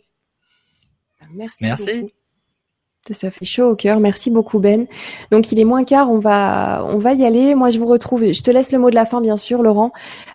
Merci. 1.33 1.65
Merci. 1.65 2.13
Ça 3.13 3.31
fait 3.31 3.45
chaud 3.45 3.71
au 3.71 3.75
cœur. 3.75 3.99
Merci 3.99 4.29
beaucoup 4.29 4.59
Ben. 4.59 4.87
Donc 5.31 5.51
il 5.51 5.59
est 5.59 5.65
moins 5.65 5.83
quart, 5.83 6.11
on 6.11 6.19
va 6.19 6.85
on 6.87 6.97
va 6.97 7.13
y 7.13 7.25
aller. 7.25 7.55
Moi 7.55 7.69
je 7.69 7.79
vous 7.79 7.85
retrouve. 7.85 8.31
Je 8.31 8.43
te 8.43 8.51
laisse 8.51 8.71
le 8.71 8.79
mot 8.79 8.89
de 8.89 8.95
la 8.95 9.05
fin 9.05 9.21
bien 9.21 9.37
sûr, 9.37 9.61
Laurent. 9.63 9.91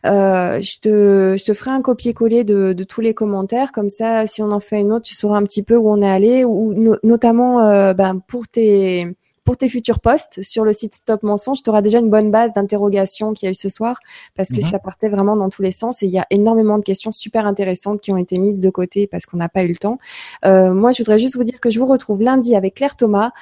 Euh, 0.06 0.60
je 0.60 0.78
te 0.80 1.36
je 1.38 1.44
te 1.44 1.54
ferai 1.54 1.70
un 1.70 1.82
copier-coller 1.82 2.44
de, 2.44 2.72
de 2.72 2.84
tous 2.84 3.00
les 3.00 3.14
commentaires 3.14 3.72
comme 3.72 3.88
ça. 3.88 4.26
Si 4.26 4.42
on 4.42 4.50
en 4.50 4.60
fait 4.60 4.80
une 4.80 4.92
autre, 4.92 5.04
tu 5.04 5.14
sauras 5.14 5.38
un 5.38 5.44
petit 5.44 5.62
peu 5.62 5.76
où 5.76 5.90
on 5.90 6.02
est 6.02 6.10
allé 6.10 6.44
ou 6.44 6.74
notamment 7.02 7.60
euh, 7.60 7.94
ben, 7.94 8.20
pour 8.26 8.48
tes 8.48 9.08
pour 9.44 9.56
tes 9.56 9.68
futurs 9.68 10.00
posts 10.00 10.42
sur 10.42 10.64
le 10.64 10.72
site 10.72 10.94
Stop 10.94 11.22
Mensonge, 11.22 11.62
tu 11.62 11.70
auras 11.70 11.82
déjà 11.82 11.98
une 11.98 12.10
bonne 12.10 12.30
base 12.30 12.54
d'interrogation 12.54 13.32
qu'il 13.32 13.46
y 13.46 13.48
a 13.48 13.50
eu 13.50 13.54
ce 13.54 13.68
soir 13.68 13.98
parce 14.36 14.50
que 14.50 14.56
mhm. 14.56 14.70
ça 14.70 14.78
partait 14.78 15.08
vraiment 15.08 15.36
dans 15.36 15.48
tous 15.48 15.62
les 15.62 15.72
sens 15.72 16.02
et 16.02 16.06
il 16.06 16.12
y 16.12 16.18
a 16.18 16.26
énormément 16.30 16.78
de 16.78 16.84
questions 16.84 17.10
super 17.10 17.46
intéressantes 17.46 18.00
qui 18.00 18.12
ont 18.12 18.16
été 18.16 18.38
mises 18.38 18.60
de 18.60 18.70
côté 18.70 19.06
parce 19.06 19.26
qu'on 19.26 19.38
n'a 19.38 19.48
pas 19.48 19.64
eu 19.64 19.68
le 19.68 19.76
temps. 19.76 19.98
Euh, 20.44 20.72
moi, 20.72 20.92
je 20.92 20.98
voudrais 20.98 21.18
juste 21.18 21.36
vous 21.36 21.44
dire 21.44 21.60
que 21.60 21.70
je 21.70 21.78
vous 21.78 21.86
retrouve 21.86 22.22
lundi 22.22 22.54
avec 22.54 22.74
Claire 22.74 22.96
Thomas 22.96 23.32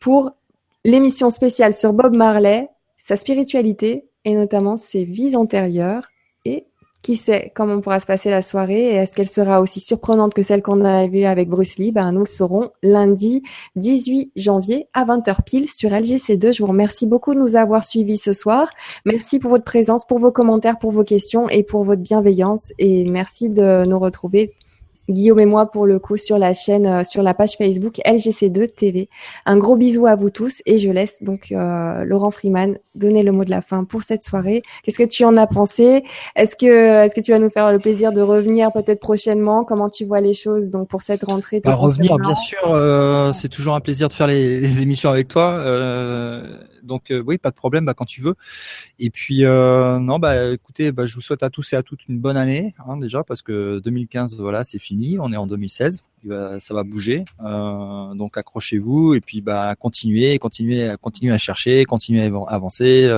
pour 0.00 0.32
l'émission 0.84 1.30
spéciale 1.30 1.74
sur 1.74 1.92
Bob 1.92 2.14
Marley, 2.14 2.68
sa 2.96 3.16
spiritualité 3.16 4.08
et 4.24 4.34
notamment 4.34 4.76
ses 4.76 5.04
vies 5.04 5.36
antérieures 5.36 6.08
et 6.44 6.66
qui 7.06 7.14
sait 7.14 7.52
comment 7.54 7.80
pourra 7.80 8.00
se 8.00 8.06
passer 8.06 8.30
la 8.30 8.42
soirée 8.42 8.86
et 8.86 8.94
est-ce 8.94 9.14
qu'elle 9.14 9.28
sera 9.28 9.60
aussi 9.60 9.78
surprenante 9.78 10.34
que 10.34 10.42
celle 10.42 10.60
qu'on 10.60 10.84
a 10.84 11.06
vue 11.06 11.22
avec 11.22 11.48
Bruce 11.48 11.78
Lee? 11.78 11.92
Ben, 11.92 12.10
Nous 12.10 12.18
le 12.18 12.26
saurons 12.26 12.72
lundi 12.82 13.44
18 13.76 14.32
janvier 14.34 14.88
à 14.92 15.04
20h 15.04 15.44
pile 15.44 15.70
sur 15.70 15.90
LGC2. 15.90 16.52
Je 16.52 16.62
vous 16.64 16.68
remercie 16.68 17.06
beaucoup 17.06 17.32
de 17.32 17.38
nous 17.38 17.54
avoir 17.54 17.84
suivis 17.84 18.18
ce 18.18 18.32
soir. 18.32 18.68
Merci 19.04 19.38
pour 19.38 19.52
votre 19.52 19.62
présence, 19.62 20.04
pour 20.04 20.18
vos 20.18 20.32
commentaires, 20.32 20.80
pour 20.80 20.90
vos 20.90 21.04
questions 21.04 21.48
et 21.48 21.62
pour 21.62 21.84
votre 21.84 22.02
bienveillance. 22.02 22.72
Et 22.80 23.04
merci 23.04 23.50
de 23.50 23.84
nous 23.84 24.00
retrouver 24.00 24.52
Guillaume 25.08 25.40
et 25.40 25.46
moi 25.46 25.66
pour 25.70 25.86
le 25.86 25.98
coup 25.98 26.16
sur 26.16 26.38
la 26.38 26.54
chaîne, 26.54 26.86
euh, 26.86 27.04
sur 27.04 27.22
la 27.22 27.34
page 27.34 27.56
Facebook 27.56 28.00
LGC2 28.04 28.68
TV. 28.72 29.08
Un 29.44 29.56
gros 29.56 29.76
bisou 29.76 30.06
à 30.06 30.14
vous 30.14 30.30
tous 30.30 30.62
et 30.66 30.78
je 30.78 30.90
laisse 30.90 31.22
donc 31.22 31.52
euh, 31.52 32.04
Laurent 32.04 32.30
Freeman 32.30 32.78
donner 32.94 33.22
le 33.22 33.32
mot 33.32 33.44
de 33.44 33.50
la 33.50 33.60
fin 33.60 33.84
pour 33.84 34.02
cette 34.02 34.22
soirée. 34.22 34.62
Qu'est-ce 34.82 34.98
que 34.98 35.08
tu 35.08 35.24
en 35.24 35.36
as 35.36 35.46
pensé? 35.46 36.04
Est-ce 36.34 36.56
que 36.56 37.04
est-ce 37.04 37.14
que 37.14 37.20
tu 37.20 37.32
vas 37.32 37.38
nous 37.38 37.50
faire 37.50 37.72
le 37.72 37.78
plaisir 37.78 38.12
de 38.12 38.20
revenir 38.20 38.72
peut-être 38.72 39.00
prochainement? 39.00 39.64
Comment 39.64 39.90
tu 39.90 40.04
vois 40.04 40.20
les 40.20 40.32
choses 40.32 40.70
donc 40.70 40.88
pour 40.88 41.02
cette 41.02 41.24
rentrée 41.24 41.60
bah, 41.62 41.74
Revenir 41.74 42.18
bien 42.18 42.34
sûr, 42.34 42.58
euh, 42.66 43.32
c'est 43.32 43.48
toujours 43.48 43.74
un 43.74 43.80
plaisir 43.80 44.08
de 44.08 44.14
faire 44.14 44.26
les, 44.26 44.60
les 44.60 44.82
émissions 44.82 45.10
avec 45.10 45.28
toi. 45.28 45.62
Donc 46.86 47.10
euh, 47.10 47.22
oui, 47.26 47.38
pas 47.38 47.50
de 47.50 47.56
problème, 47.56 47.84
bah, 47.84 47.94
quand 47.94 48.04
tu 48.04 48.22
veux. 48.22 48.34
Et 48.98 49.10
puis 49.10 49.44
euh, 49.44 49.98
non, 49.98 50.18
bah 50.18 50.52
écoutez, 50.52 50.92
bah, 50.92 51.06
je 51.06 51.14
vous 51.14 51.20
souhaite 51.20 51.42
à 51.42 51.50
tous 51.50 51.72
et 51.72 51.76
à 51.76 51.82
toutes 51.82 52.08
une 52.08 52.18
bonne 52.18 52.36
année 52.36 52.74
hein, 52.86 52.96
déjà 52.96 53.22
parce 53.24 53.42
que 53.42 53.80
2015, 53.80 54.40
voilà, 54.40 54.64
c'est 54.64 54.78
fini, 54.78 55.18
on 55.18 55.32
est 55.32 55.36
en 55.36 55.46
2016, 55.46 56.04
ça 56.58 56.74
va 56.74 56.82
bouger. 56.84 57.24
Euh, 57.44 58.14
donc 58.14 58.38
accrochez-vous 58.38 59.14
et 59.14 59.20
puis 59.20 59.40
bah 59.40 59.74
continuez, 59.78 60.38
continuez, 60.38 60.94
continuez 61.00 61.32
à 61.32 61.38
chercher, 61.38 61.84
continuez 61.84 62.22
à 62.22 62.54
avancer. 62.54 63.10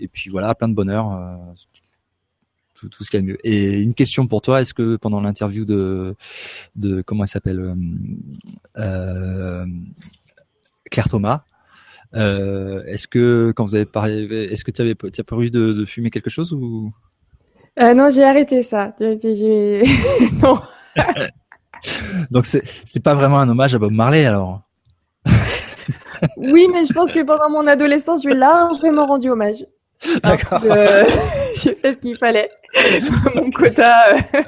et 0.00 0.08
puis 0.08 0.30
voilà, 0.30 0.54
plein 0.54 0.68
de 0.68 0.74
bonheur. 0.74 1.38
Tout, 2.74 3.04
ce 3.04 3.10
qu'il 3.10 3.20
y 3.20 3.22
a 3.22 3.26
de 3.26 3.28
mieux. 3.32 3.38
Et 3.42 3.80
une 3.80 3.94
question 3.94 4.26
pour 4.26 4.42
toi, 4.42 4.60
est-ce 4.60 4.74
que 4.74 4.96
pendant 4.96 5.22
l'interview 5.22 5.64
de, 5.64 6.14
comment 7.06 7.24
elle 7.24 7.28
s'appelle, 7.28 7.74
Claire 10.90 11.08
Thomas, 11.08 11.44
est-ce 12.16 13.06
que 13.08 13.52
quand 13.54 13.64
vous 13.64 13.74
avez 13.74 13.84
parlé, 13.84 14.24
est-ce 14.50 14.64
que 14.64 14.70
tu 14.70 14.82
avais, 14.82 14.94
tu 14.94 15.20
as 15.20 15.24
prévu 15.24 15.50
de, 15.50 15.72
de, 15.72 15.84
fumer 15.84 16.10
quelque 16.10 16.30
chose 16.30 16.52
ou? 16.52 16.92
Euh, 17.78 17.94
non, 17.94 18.08
j'ai 18.10 18.24
arrêté 18.24 18.62
ça. 18.62 18.94
non. 19.00 20.60
Donc 22.30 22.46
c'est 22.46 22.62
c'est 22.84 23.02
pas 23.02 23.14
vraiment 23.14 23.38
un 23.38 23.48
hommage 23.48 23.74
à 23.74 23.78
Bob 23.78 23.92
Marley 23.92 24.24
alors. 24.24 24.62
oui, 26.38 26.66
mais 26.72 26.84
je 26.84 26.92
pense 26.92 27.12
que 27.12 27.22
pendant 27.22 27.50
mon 27.50 27.66
adolescence, 27.66 28.22
je 28.22 28.28
lui 28.28 28.34
ai 28.34 28.38
largement 28.38 29.06
rendu 29.06 29.28
hommage. 29.28 29.66
D'accord. 30.22 30.60
j'ai 31.56 31.74
fait 31.74 31.94
ce 31.94 32.00
qu'il 32.00 32.16
fallait. 32.16 32.50
mon 33.34 33.50
quota. 33.50 34.14
Euh, 34.14 34.42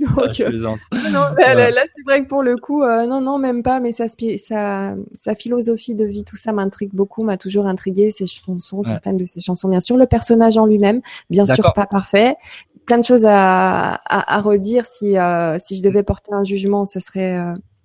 Donc, 0.00 0.40
euh, 0.40 0.50
non, 1.10 1.20
là, 1.38 1.82
c'est 1.94 2.02
vrai 2.04 2.22
que 2.22 2.28
pour 2.28 2.42
le 2.42 2.56
coup, 2.56 2.82
euh, 2.82 3.06
non, 3.06 3.20
non, 3.20 3.38
même 3.38 3.62
pas. 3.62 3.80
Mais 3.80 3.92
sa, 3.92 4.06
sa, 4.08 4.94
sa 5.16 5.34
philosophie 5.34 5.94
de 5.94 6.04
vie, 6.04 6.24
tout 6.24 6.36
ça 6.36 6.52
m'intrigue 6.52 6.90
beaucoup, 6.92 7.22
m'a 7.22 7.36
toujours 7.36 7.66
intrigué. 7.66 8.10
Ses 8.10 8.26
chansons, 8.26 8.82
certaines 8.82 9.16
de 9.16 9.24
ses 9.24 9.40
chansons, 9.40 9.68
bien 9.68 9.80
sûr. 9.80 9.96
Le 9.96 10.06
personnage 10.06 10.58
en 10.58 10.66
lui-même, 10.66 11.00
bien 11.30 11.46
sûr, 11.46 11.72
pas 11.72 11.86
parfait. 11.86 12.36
Plein 12.86 12.98
de 12.98 13.04
choses 13.04 13.26
à, 13.26 13.94
à, 13.94 14.36
à 14.36 14.40
redire. 14.40 14.86
Si, 14.86 15.18
euh, 15.18 15.58
si 15.58 15.76
je 15.76 15.82
devais 15.82 16.02
porter 16.02 16.32
un 16.32 16.44
jugement, 16.44 16.84
ça 16.84 17.00
serait 17.00 17.36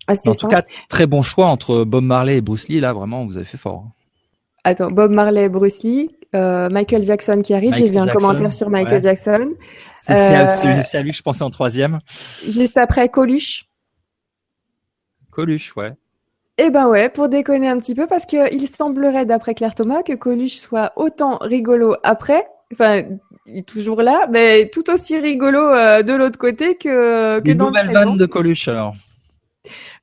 assez 0.08 0.30
En 0.30 0.36
tout 0.36 0.48
cas, 0.48 0.64
très 0.90 1.08
bon 1.08 1.22
choix 1.22 1.48
entre 1.48 1.84
Bob 1.84 2.04
Marley 2.04 2.38
et 2.38 2.42
Bruce 2.42 2.68
Lee. 2.68 2.80
Là, 2.80 2.94
vraiment, 2.94 3.26
vous 3.26 3.36
avez 3.36 3.46
fait 3.46 3.58
fort. 3.58 3.86
Hein. 3.88 3.92
Attends, 4.64 4.92
Bob 4.92 5.12
Marley, 5.12 5.50
Bruce 5.50 5.84
Lee, 5.84 6.12
euh, 6.36 6.70
Michael 6.70 7.04
Jackson 7.04 7.42
qui 7.44 7.54
arrive. 7.54 7.76
J'ai 7.76 7.90
vu 7.90 7.98
un 7.98 8.08
commentaire 8.08 8.54
sur 8.54 8.70
Michael 8.70 9.04
Jackson. 9.04 9.52
C'est 9.98 10.14
euh, 10.14 10.82
à 10.94 11.02
lui 11.02 11.12
que 11.12 11.18
je 11.18 11.22
pensais 11.22 11.44
en 11.44 11.50
troisième. 11.50 12.00
Juste 12.48 12.78
après 12.78 13.10
Coluche. 13.10 13.66
Coluche, 15.30 15.76
ouais. 15.76 15.94
Eh 16.58 16.70
ben 16.70 16.88
ouais, 16.88 17.10
pour 17.10 17.30
déconner 17.30 17.68
un 17.68 17.78
petit 17.78 17.96
peu, 17.96 18.08
parce 18.08 18.26
que 18.26 18.54
il 18.54 18.68
semblerait, 18.68 19.26
d'après 19.26 19.56
Claire 19.56 19.74
Thomas, 19.74 20.04
que 20.04 20.14
Coluche 20.14 20.58
soit 20.58 20.92
autant 20.96 21.38
rigolo 21.38 21.96
après, 22.04 22.46
enfin, 22.74 23.04
il 23.46 23.60
est 23.60 23.68
toujours 23.68 24.02
là, 24.02 24.28
mais 24.30 24.70
tout 24.72 24.90
aussi 24.92 25.18
rigolo 25.18 25.60
euh, 25.60 26.04
de 26.04 26.14
l'autre 26.14 26.38
côté 26.38 26.76
que, 26.76 27.40
que 27.40 27.52
dans 27.52 27.70
le 27.70 27.92
vanne 27.92 28.18
de 28.18 28.26
Coluche 28.26 28.68
alors. 28.68 28.96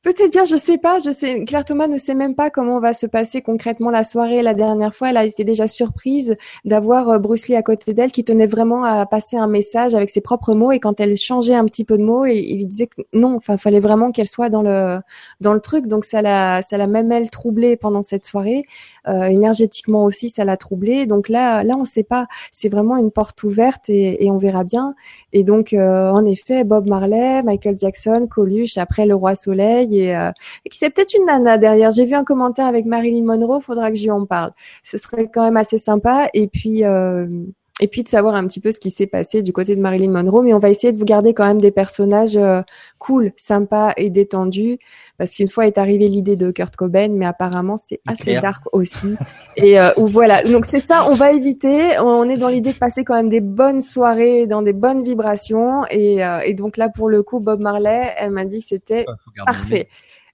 Peut-être 0.05 0.31
bien, 0.31 0.45
je 0.45 0.55
sais 0.55 0.79
pas. 0.79 0.99
Je 1.05 1.11
sais, 1.11 1.45
Claire 1.45 1.65
Thomas 1.65 1.89
ne 1.89 1.97
sait 1.97 2.15
même 2.15 2.37
pas 2.37 2.51
comment 2.51 2.79
va 2.79 2.93
se 2.93 3.05
passer 3.05 3.43
concrètement 3.43 3.91
la 3.91 4.05
soirée. 4.05 4.43
La 4.43 4.55
dernière 4.55 4.95
fois, 4.95 5.11
elle 5.11 5.17
a 5.17 5.25
été 5.25 5.43
déjà 5.43 5.67
surprise 5.67 6.37
d'avoir 6.65 7.09
euh, 7.09 7.19
Bruce 7.19 7.49
Lee 7.49 7.57
à 7.57 7.63
côté 7.63 7.95
d'elle, 7.95 8.13
qui 8.13 8.23
tenait 8.23 8.47
vraiment 8.47 8.85
à 8.85 9.07
passer 9.07 9.37
un 9.37 9.49
message 9.49 9.97
avec 9.97 10.11
ses 10.11 10.21
propres 10.21 10.55
mots. 10.55 10.71
Et 10.71 10.79
quand 10.79 11.01
elle 11.01 11.17
changeait 11.17 11.57
un 11.57 11.65
petit 11.65 11.85
peu 11.85 11.99
de 11.99 12.05
mots, 12.05 12.27
il 12.27 12.59
lui 12.59 12.67
disait 12.67 12.87
que 12.87 13.03
non, 13.13 13.35
enfin, 13.35 13.57
fallait 13.57 13.81
vraiment 13.81 14.13
qu'elle 14.13 14.29
soit 14.29 14.51
dans 14.51 14.63
le 14.63 15.01
dans 15.41 15.53
le 15.53 15.61
truc. 15.61 15.89
Donc 15.89 16.05
ça 16.05 16.23
l'a, 16.23 16.63
ça 16.63 16.77
l'a 16.77 16.87
même 16.87 17.11
elle 17.11 17.29
troublée 17.29 17.77
pendant 17.77 18.03
cette 18.03 18.25
soirée. 18.25 18.63
Euh, 19.09 19.25
énergétiquement 19.25 20.05
aussi, 20.05 20.29
ça 20.31 20.45
l'a 20.45 20.57
troublée. 20.57 21.07
Donc 21.07 21.29
là, 21.29 21.65
là, 21.65 21.77
on 21.77 21.85
sait 21.85 22.05
pas. 22.05 22.29
C'est 22.53 22.69
vraiment 22.69 22.99
une 22.99 23.11
porte 23.11 23.43
ouverte 23.43 23.91
et, 23.91 24.25
et 24.25 24.31
on 24.31 24.39
verra 24.39 24.63
bien. 24.63 24.95
Et 25.33 25.43
donc, 25.43 25.73
euh, 25.73 26.11
en 26.11 26.25
effet, 26.25 26.63
Bob 26.63 26.89
Marley, 26.89 27.43
Michael 27.43 27.77
Jackson, 27.77 28.29
Coluche, 28.31 28.79
après 28.79 29.05
le 29.05 29.17
Roi 29.17 29.35
Soleil 29.35 29.88
euh, 29.93 30.31
et, 30.65 30.69
qui 30.69 30.79
c'est 30.79 30.91
peut-être 30.91 31.15
une 31.15 31.27
nana 31.27 31.59
derrière. 31.59 31.91
J'ai 31.91 32.05
vu 32.05 32.15
un 32.15 32.25
commentaire 32.25 32.67
avec 32.67 32.87
Marilyn 32.87 33.25
Monroe, 33.25 33.61
faudra 33.61 33.91
que 33.91 33.99
lui 33.99 34.11
en 34.11 34.27
parle. 34.27 34.53
Ce 34.85 34.99
serait 34.99 35.29
quand 35.33 35.43
même 35.43 35.57
assez 35.57 35.79
sympa. 35.79 36.29
Et 36.35 36.49
puis 36.49 36.85
euh, 36.85 37.27
et 37.81 37.89
puis 37.89 38.03
de 38.03 38.09
savoir 38.09 38.35
un 38.35 38.47
petit 38.47 38.61
peu 38.61 38.73
ce 38.73 38.81
qui 38.81 38.91
s'est 38.91 39.07
passé 39.07 39.43
du 39.43 39.53
côté 39.53 39.77
de 39.77 39.81
Marilyn 39.81 40.11
Monroe. 40.11 40.43
Mais 40.43 40.55
on 40.55 40.59
va 40.59 40.71
essayer 40.71 40.93
de 40.93 40.99
vous 40.99 41.05
garder 41.05 41.35
quand 41.35 41.47
même 41.47 41.61
des 41.61 41.71
personnages 41.71 42.37
euh, 42.37 42.63
cool, 42.99 43.33
sympas 43.37 43.93
et 43.97 44.11
détendus, 44.11 44.79
parce 45.17 45.35
qu'une 45.35 45.49
fois 45.49 45.67
est 45.67 45.79
arrivée 45.79 46.09
l'idée 46.09 46.37
de 46.37 46.51
Kurt 46.51 46.75
Cobain, 46.77 47.09
mais 47.09 47.27
apparemment 47.27 47.77
c'est 47.77 48.01
assez 48.07 48.41
dark 48.41 48.65
aussi. 48.73 49.17
et 49.57 49.81
euh, 49.81 49.91
voilà, 49.97 50.43
donc 50.43 50.65
c'est 50.65 50.81
ça, 50.81 51.09
on 51.11 51.15
va 51.15 51.33
éviter. 51.33 51.99
On 51.99 52.29
est 52.29 52.37
dans 52.37 52.49
l'idée 52.49 52.73
de 52.73 52.79
passer 52.79 53.05
quand 53.05 53.15
même 53.15 53.29
des 53.29 53.41
bonnes 53.41 53.81
soirées, 53.81 54.47
dans 54.47 54.63
des 54.63 54.73
bonnes 54.73 55.03
vibrations. 55.03 55.85
Et, 55.91 56.19
et 56.45 56.55
donc 56.55 56.77
là, 56.77 56.89
pour 56.89 57.09
le 57.09 57.23
coup, 57.23 57.41
Bob 57.41 57.61
Marley, 57.61 58.13
elle 58.19 58.31
m'a 58.31 58.45
dit 58.45 58.61
que 58.61 58.67
c'était 58.67 59.07
parfait. 59.45 59.89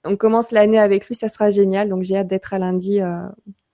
On 0.05 0.17
commence 0.17 0.53
l'année 0.53 0.79
avec 0.79 1.07
lui, 1.09 1.15
ça 1.15 1.29
sera 1.29 1.51
génial. 1.51 1.89
Donc 1.89 2.03
j'ai 2.03 2.17
hâte 2.17 2.27
d'être 2.27 2.53
à 2.53 2.59
lundi. 2.59 3.01
Euh... 3.01 3.23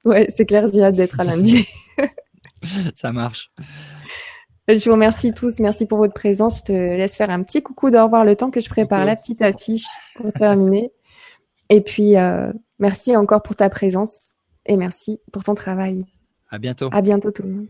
Ouais, 0.05 0.26
c'est 0.28 0.47
clair, 0.47 0.66
j'ai 0.73 0.82
hâte 0.82 0.94
d'être 0.94 1.20
à 1.20 1.24
lundi. 1.24 1.66
ça 2.94 3.12
marche. 3.12 3.52
Je 4.68 4.84
vous 4.84 4.92
remercie 4.92 5.32
tous. 5.32 5.58
Merci 5.58 5.86
pour 5.86 5.98
votre 5.98 6.14
présence. 6.14 6.58
Je 6.58 6.62
te 6.64 6.72
laisse 6.72 7.16
faire 7.16 7.30
un 7.30 7.42
petit 7.42 7.62
coucou 7.62 7.90
d'au 7.90 8.02
revoir 8.05 8.24
le 8.24 8.36
temps 8.36 8.50
que 8.50 8.60
je 8.60 8.68
prépare 8.68 9.05
la 9.05 9.16
petite 9.16 9.42
affiche 9.42 9.86
pour 10.14 10.32
terminer. 10.32 10.92
Et 11.70 11.80
puis, 11.80 12.16
euh, 12.16 12.52
merci 12.78 13.16
encore 13.16 13.42
pour 13.42 13.56
ta 13.56 13.68
présence 13.68 14.34
et 14.66 14.76
merci 14.76 15.20
pour 15.32 15.42
ton 15.44 15.55
travail. 15.55 16.05
À 16.48 16.58
bientôt. 16.58 16.89
À 16.92 17.00
bientôt 17.00 17.30
tout 17.30 17.42
le 17.42 17.50
monde. 17.50 17.68